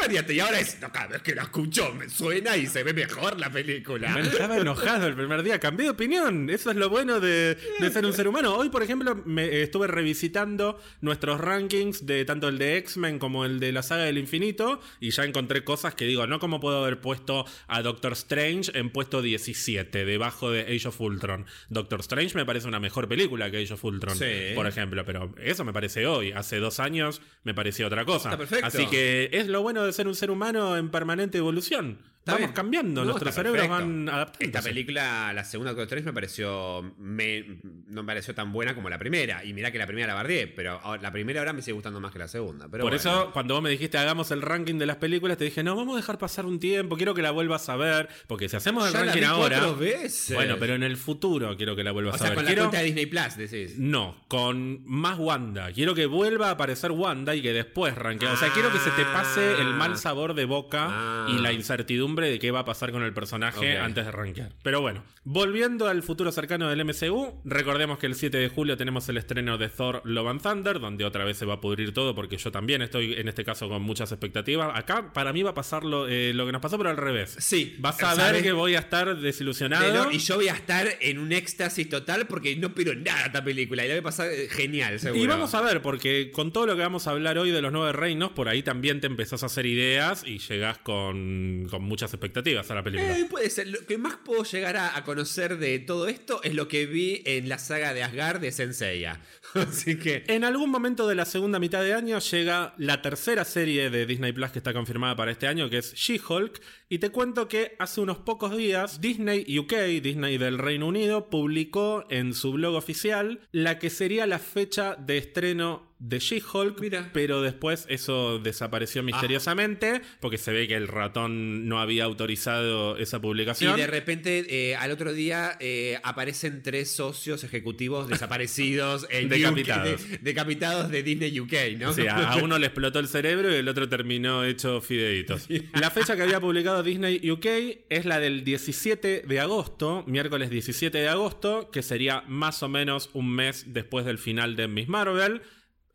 revariaste 0.00 0.34
y 0.34 0.40
ahora 0.40 0.60
es, 0.60 0.78
no, 0.80 0.92
cada 0.92 1.06
vez 1.08 1.22
que 1.22 1.34
lo 1.34 1.42
escucho 1.42 1.92
me 1.94 2.08
suena 2.08 2.56
y 2.56 2.66
se 2.66 2.82
ve 2.82 2.92
mejor 2.92 3.38
la 3.40 3.50
película. 3.50 4.10
Me 4.10 4.20
estaba 4.20 4.58
enojado 4.58 5.06
el 5.06 5.14
primer 5.14 5.42
día, 5.42 5.58
cambié 5.58 5.84
de 5.84 5.90
opinión. 5.90 6.50
Eso 6.50 6.70
es 6.70 6.76
lo 6.76 6.90
bueno 6.90 7.20
de, 7.20 7.56
de 7.80 7.90
ser 7.90 8.04
un 8.04 8.12
ser 8.12 8.28
humano. 8.28 8.54
Hoy, 8.54 8.65
por 8.70 8.82
ejemplo, 8.82 9.20
me 9.24 9.44
eh, 9.44 9.62
estuve 9.62 9.86
revisitando 9.86 10.78
nuestros 11.00 11.40
rankings 11.40 12.06
de 12.06 12.24
tanto 12.24 12.48
el 12.48 12.58
de 12.58 12.76
X-Men 12.78 13.18
como 13.18 13.44
el 13.44 13.60
de 13.60 13.72
la 13.72 13.82
saga 13.82 14.04
del 14.04 14.18
infinito 14.18 14.80
y 15.00 15.10
ya 15.10 15.24
encontré 15.24 15.64
cosas 15.64 15.94
que 15.94 16.04
digo, 16.04 16.26
no 16.26 16.38
como 16.38 16.60
puedo 16.60 16.82
haber 16.84 17.00
puesto 17.00 17.44
a 17.68 17.82
Doctor 17.82 18.12
Strange 18.12 18.70
en 18.78 18.90
puesto 18.90 19.22
17, 19.22 20.04
debajo 20.04 20.50
de 20.50 20.62
Age 20.62 20.88
of 20.88 21.00
Ultron. 21.00 21.46
Doctor 21.68 22.00
Strange 22.00 22.34
me 22.34 22.44
parece 22.44 22.68
una 22.68 22.80
mejor 22.80 23.08
película 23.08 23.50
que 23.50 23.58
Age 23.62 23.74
of 23.74 23.84
Ultron, 23.84 24.16
Sí. 24.16 24.24
por 24.54 24.66
ejemplo, 24.66 25.04
pero 25.04 25.34
eso 25.42 25.64
me 25.64 25.72
parece 25.72 26.06
hoy. 26.06 26.32
Hace 26.32 26.58
dos 26.58 26.80
años 26.80 27.20
me 27.44 27.54
parecía 27.54 27.86
otra 27.86 28.04
cosa. 28.04 28.30
Está 28.30 28.38
perfecto. 28.38 28.66
Así 28.66 28.86
que 28.86 29.30
es 29.32 29.48
lo 29.48 29.62
bueno 29.62 29.84
de 29.84 29.92
ser 29.92 30.06
un 30.08 30.14
ser 30.14 30.30
humano 30.30 30.76
en 30.76 30.90
permanente 30.90 31.38
evolución. 31.38 31.98
Vamos 32.32 32.40
bien. 32.40 32.52
cambiando, 32.52 33.00
No, 33.02 33.10
nuestros 33.10 33.34
cerebros 33.34 33.66
perfecto. 33.66 33.84
van 33.86 34.08
adaptando. 34.08 34.44
Esta 34.46 34.62
película, 34.62 35.32
la 35.32 35.44
segunda 35.44 35.70
Doctor 35.72 35.84
Strange, 35.84 36.06
me 36.06 36.12
pareció. 36.12 36.94
me- 36.98 37.58
no 37.88 38.02
me 38.02 38.06
pareció 38.06 38.34
tan 38.34 38.52
buena 38.52 38.74
como 38.74 38.88
la 38.90 38.98
primera. 38.98 39.44
Y 39.44 39.52
mirá 39.52 39.70
que 39.70 39.78
la 39.78 39.86
primera 39.86 40.06
la 40.08 40.14
bardeé, 40.14 40.46
pero 40.48 40.80
la 41.00 41.12
primera 41.12 41.40
ahora 41.40 41.52
me 41.52 41.62
sigue 41.62 41.72
gustando 41.74 42.00
más 42.00 42.12
que 42.12 42.18
la 42.18 42.28
segunda. 42.28 42.66
Pero 42.70 42.82
Por 42.84 42.92
bueno. 42.92 42.96
eso, 42.96 43.30
cuando 43.32 43.54
vos 43.54 43.62
me 43.62 43.70
dijiste 43.70 43.96
hagamos 43.98 44.30
el 44.30 44.42
ranking 44.42 44.74
de 44.78 44.86
las 44.86 44.96
películas, 44.96 45.36
te 45.38 45.44
dije, 45.44 45.62
no, 45.62 45.76
vamos 45.76 45.94
a 45.94 45.96
dejar 45.98 46.18
pasar 46.18 46.46
un 46.46 46.58
tiempo, 46.58 46.96
quiero 46.96 47.14
que 47.14 47.22
la 47.22 47.30
vuelvas 47.30 47.68
a 47.68 47.76
ver, 47.76 48.08
porque 48.26 48.48
si 48.48 48.56
hacemos 48.56 48.86
el 48.86 48.92
Ya 48.92 48.98
la 49.00 49.04
ranking 49.06 49.20
vi 49.20 49.24
ahora... 49.26 49.66
veces. 49.72 50.34
Bueno, 50.34 50.56
pero 50.58 50.74
en 50.74 50.82
el 50.82 50.96
futuro 50.96 51.56
quiero 51.56 51.76
que 51.76 51.84
la 51.84 51.92
vuelvas 51.92 52.16
O 52.16 52.18
sea, 52.18 52.26
a 52.28 52.30
ver. 52.30 52.34
con 52.36 52.44
la 52.44 52.48
Quiero- 52.50 52.62
cuenta 52.64 52.78
de 52.78 52.84
Disney 52.84 53.06
Plus, 53.06 53.36
decís. 53.36 53.78
No, 53.78 54.16
con 54.28 54.84
más 54.86 55.18
Wanda. 55.18 55.72
Quiero 55.72 55.94
que 55.94 56.06
vuelva 56.06 56.48
a 56.48 56.52
aparecer 56.52 56.90
Wanda 56.90 57.34
y 57.34 57.42
que 57.42 57.52
después 57.52 57.94
ranquee. 57.94 58.28
O 58.28 58.36
sea, 58.36 58.48
quiero 58.52 58.72
que 58.72 58.78
se 58.78 58.90
te 58.90 59.04
pase 59.04 59.60
el 59.60 59.74
mal 59.74 59.96
sabor 59.96 60.34
de 60.34 60.44
boca 60.44 60.86
Ah. 60.90 61.26
y 61.28 61.38
la 61.38 61.52
incertidumbre 61.52 62.15
de 62.24 62.38
qué 62.38 62.50
va 62.50 62.60
a 62.60 62.64
pasar 62.64 62.90
con 62.92 63.02
el 63.02 63.12
personaje 63.12 63.78
antes 63.78 64.06
de 64.06 64.10
rankear. 64.12 64.52
Pero 64.62 64.80
bueno, 64.80 65.04
volviendo 65.24 65.88
al 65.88 66.02
futuro 66.02 66.32
cercano 66.32 66.68
del 66.70 66.84
MCU, 66.84 67.40
recordemos 67.44 67.98
que 67.98 68.06
el 68.06 68.14
7 68.14 68.36
de 68.38 68.48
julio 68.48 68.76
tenemos 68.76 69.08
el 69.08 69.16
estreno 69.18 69.58
de 69.58 69.68
Thor 69.68 70.00
Love 70.04 70.28
and 70.28 70.42
Thunder, 70.42 70.80
donde 70.80 71.04
otra 71.04 71.24
vez 71.24 71.36
se 71.36 71.46
va 71.46 71.54
a 71.54 71.60
pudrir 71.60 71.92
todo 71.92 72.14
porque 72.14 72.36
yo 72.36 72.50
también 72.50 72.82
estoy 72.82 73.14
en 73.14 73.28
este 73.28 73.44
caso 73.44 73.68
con 73.68 73.82
muchas 73.82 74.12
expectativas. 74.12 74.70
Acá 74.74 75.12
para 75.12 75.32
mí 75.32 75.42
va 75.42 75.50
a 75.50 75.54
pasar 75.54 75.84
lo, 75.84 76.08
eh, 76.08 76.32
lo 76.32 76.46
que 76.46 76.52
nos 76.52 76.62
pasó, 76.62 76.78
pero 76.78 76.90
al 76.90 76.96
revés. 76.96 77.36
Sí. 77.38 77.76
Vas 77.78 78.02
a 78.02 78.14
¿sabes? 78.14 78.32
ver 78.32 78.42
que 78.42 78.52
voy 78.52 78.74
a 78.74 78.78
estar 78.80 79.16
desilusionado. 79.18 79.84
Pero- 79.84 80.12
y 80.12 80.18
yo 80.18 80.36
voy 80.36 80.48
a 80.48 80.54
estar 80.54 80.86
en 81.00 81.18
un 81.18 81.32
éxtasis 81.32 81.88
total 81.88 82.26
porque 82.26 82.56
no 82.56 82.68
espero 82.68 82.94
nada 82.94 83.20
de 83.20 83.26
esta 83.26 83.44
película. 83.44 83.84
Y 83.84 83.88
la 83.88 83.94
voy 83.94 84.00
a 84.00 84.04
pasar 84.04 84.28
eh, 84.30 84.48
genial, 84.50 84.98
seguro. 85.00 85.22
Y 85.22 85.26
vamos 85.26 85.54
a 85.54 85.60
ver, 85.60 85.82
porque 85.82 86.30
con 86.32 86.52
todo 86.52 86.66
lo 86.66 86.76
que 86.76 86.82
vamos 86.82 87.06
a 87.06 87.10
hablar 87.10 87.38
hoy 87.38 87.50
de 87.50 87.60
los 87.62 87.72
nueve 87.72 87.92
reinos, 87.92 88.30
por 88.32 88.48
ahí 88.48 88.62
también 88.62 89.00
te 89.00 89.06
empezás 89.06 89.42
a 89.42 89.46
hacer 89.46 89.66
ideas 89.66 90.24
y 90.26 90.38
llegás 90.38 90.78
con, 90.78 91.66
con 91.70 91.82
muchas 91.82 92.05
expectativas 92.12 92.70
a 92.70 92.74
la 92.74 92.82
película. 92.82 93.18
Eh, 93.18 93.26
puede 93.28 93.50
ser. 93.50 93.68
Lo 93.68 93.84
que 93.86 93.98
más 93.98 94.16
puedo 94.24 94.44
llegar 94.44 94.76
a, 94.76 94.96
a 94.96 95.04
conocer 95.04 95.58
de 95.58 95.78
todo 95.78 96.08
esto 96.08 96.40
es 96.42 96.54
lo 96.54 96.68
que 96.68 96.86
vi 96.86 97.22
en 97.24 97.48
la 97.48 97.58
saga 97.58 97.94
de 97.94 98.02
Asgard 98.02 98.40
de 98.40 98.52
Senseiya. 98.52 99.20
Así 99.54 99.98
que. 99.98 100.24
En 100.28 100.44
algún 100.44 100.70
momento 100.70 101.08
de 101.08 101.14
la 101.14 101.24
segunda 101.24 101.58
mitad 101.58 101.82
de 101.82 101.94
año 101.94 102.18
llega 102.18 102.74
la 102.78 103.02
tercera 103.02 103.44
serie 103.44 103.90
de 103.90 104.06
Disney 104.06 104.32
Plus 104.32 104.50
que 104.50 104.58
está 104.58 104.72
confirmada 104.72 105.16
para 105.16 105.30
este 105.30 105.46
año, 105.46 105.70
que 105.70 105.78
es 105.78 105.94
She-Hulk. 105.94 106.60
Y 106.88 106.98
te 106.98 107.10
cuento 107.10 107.48
que 107.48 107.74
hace 107.78 108.00
unos 108.00 108.18
pocos 108.18 108.56
días 108.56 109.00
Disney 109.00 109.58
UK, 109.58 109.74
Disney 110.02 110.38
del 110.38 110.58
Reino 110.58 110.86
Unido, 110.86 111.30
publicó 111.30 112.04
en 112.10 112.34
su 112.34 112.52
blog 112.52 112.74
oficial 112.74 113.40
la 113.52 113.78
que 113.78 113.90
sería 113.90 114.26
la 114.26 114.38
fecha 114.38 114.94
de 114.96 115.18
estreno 115.18 115.85
de 115.98 116.18
She-Hulk, 116.18 117.10
pero 117.12 117.40
después 117.40 117.86
eso 117.88 118.38
desapareció 118.38 119.02
misteriosamente 119.02 120.02
porque 120.20 120.36
se 120.36 120.52
ve 120.52 120.68
que 120.68 120.74
el 120.74 120.88
ratón 120.88 121.68
no 121.68 121.80
había 121.80 122.04
autorizado 122.04 122.98
esa 122.98 123.16
Y 123.16 123.20
publicación. 123.20 123.76
de 123.76 123.86
repente, 123.86 124.44
eh, 124.70 124.76
al 124.76 124.90
otro 124.90 125.12
día, 125.14 125.56
eh, 125.58 125.98
aparecen 126.02 126.62
tres 126.62 126.90
socios 126.90 127.44
ejecutivos 127.44 128.08
desaparecidos 128.08 129.06
en 129.10 129.28
Decapitados. 129.28 130.00
UK, 130.02 130.06
de- 130.08 130.18
decapitados 130.18 130.90
de 130.90 131.02
Disney 131.02 131.40
UK, 131.40 131.52
¿no? 131.78 131.90
O 131.90 131.92
sea, 131.94 132.32
a 132.32 132.36
uno 132.44 132.58
le 132.58 132.66
explotó 132.66 132.98
el 132.98 133.08
cerebro 133.08 133.50
y 133.50 133.54
el 133.56 133.68
otro 133.68 133.88
terminó 133.88 134.44
hecho 134.44 134.80
fideitos. 134.80 135.48
La 135.80 135.90
fecha 135.90 136.14
que 136.16 136.22
había 136.22 136.40
publicado 136.40 136.82
Disney 136.82 137.30
UK 137.30 137.46
es 137.88 138.04
la 138.04 138.20
del 138.20 138.44
17 138.44 139.22
de 139.26 139.40
agosto, 139.40 140.04
miércoles 140.06 140.50
17 140.50 140.98
de 140.98 141.08
agosto, 141.08 141.70
que 141.70 141.82
sería 141.82 142.22
más 142.28 142.62
o 142.62 142.68
menos 142.68 143.08
un 143.14 143.30
mes 143.32 143.64
después 143.68 144.04
del 144.04 144.18
final 144.18 144.56
de 144.56 144.68
Miss 144.68 144.88
Marvel. 144.88 145.40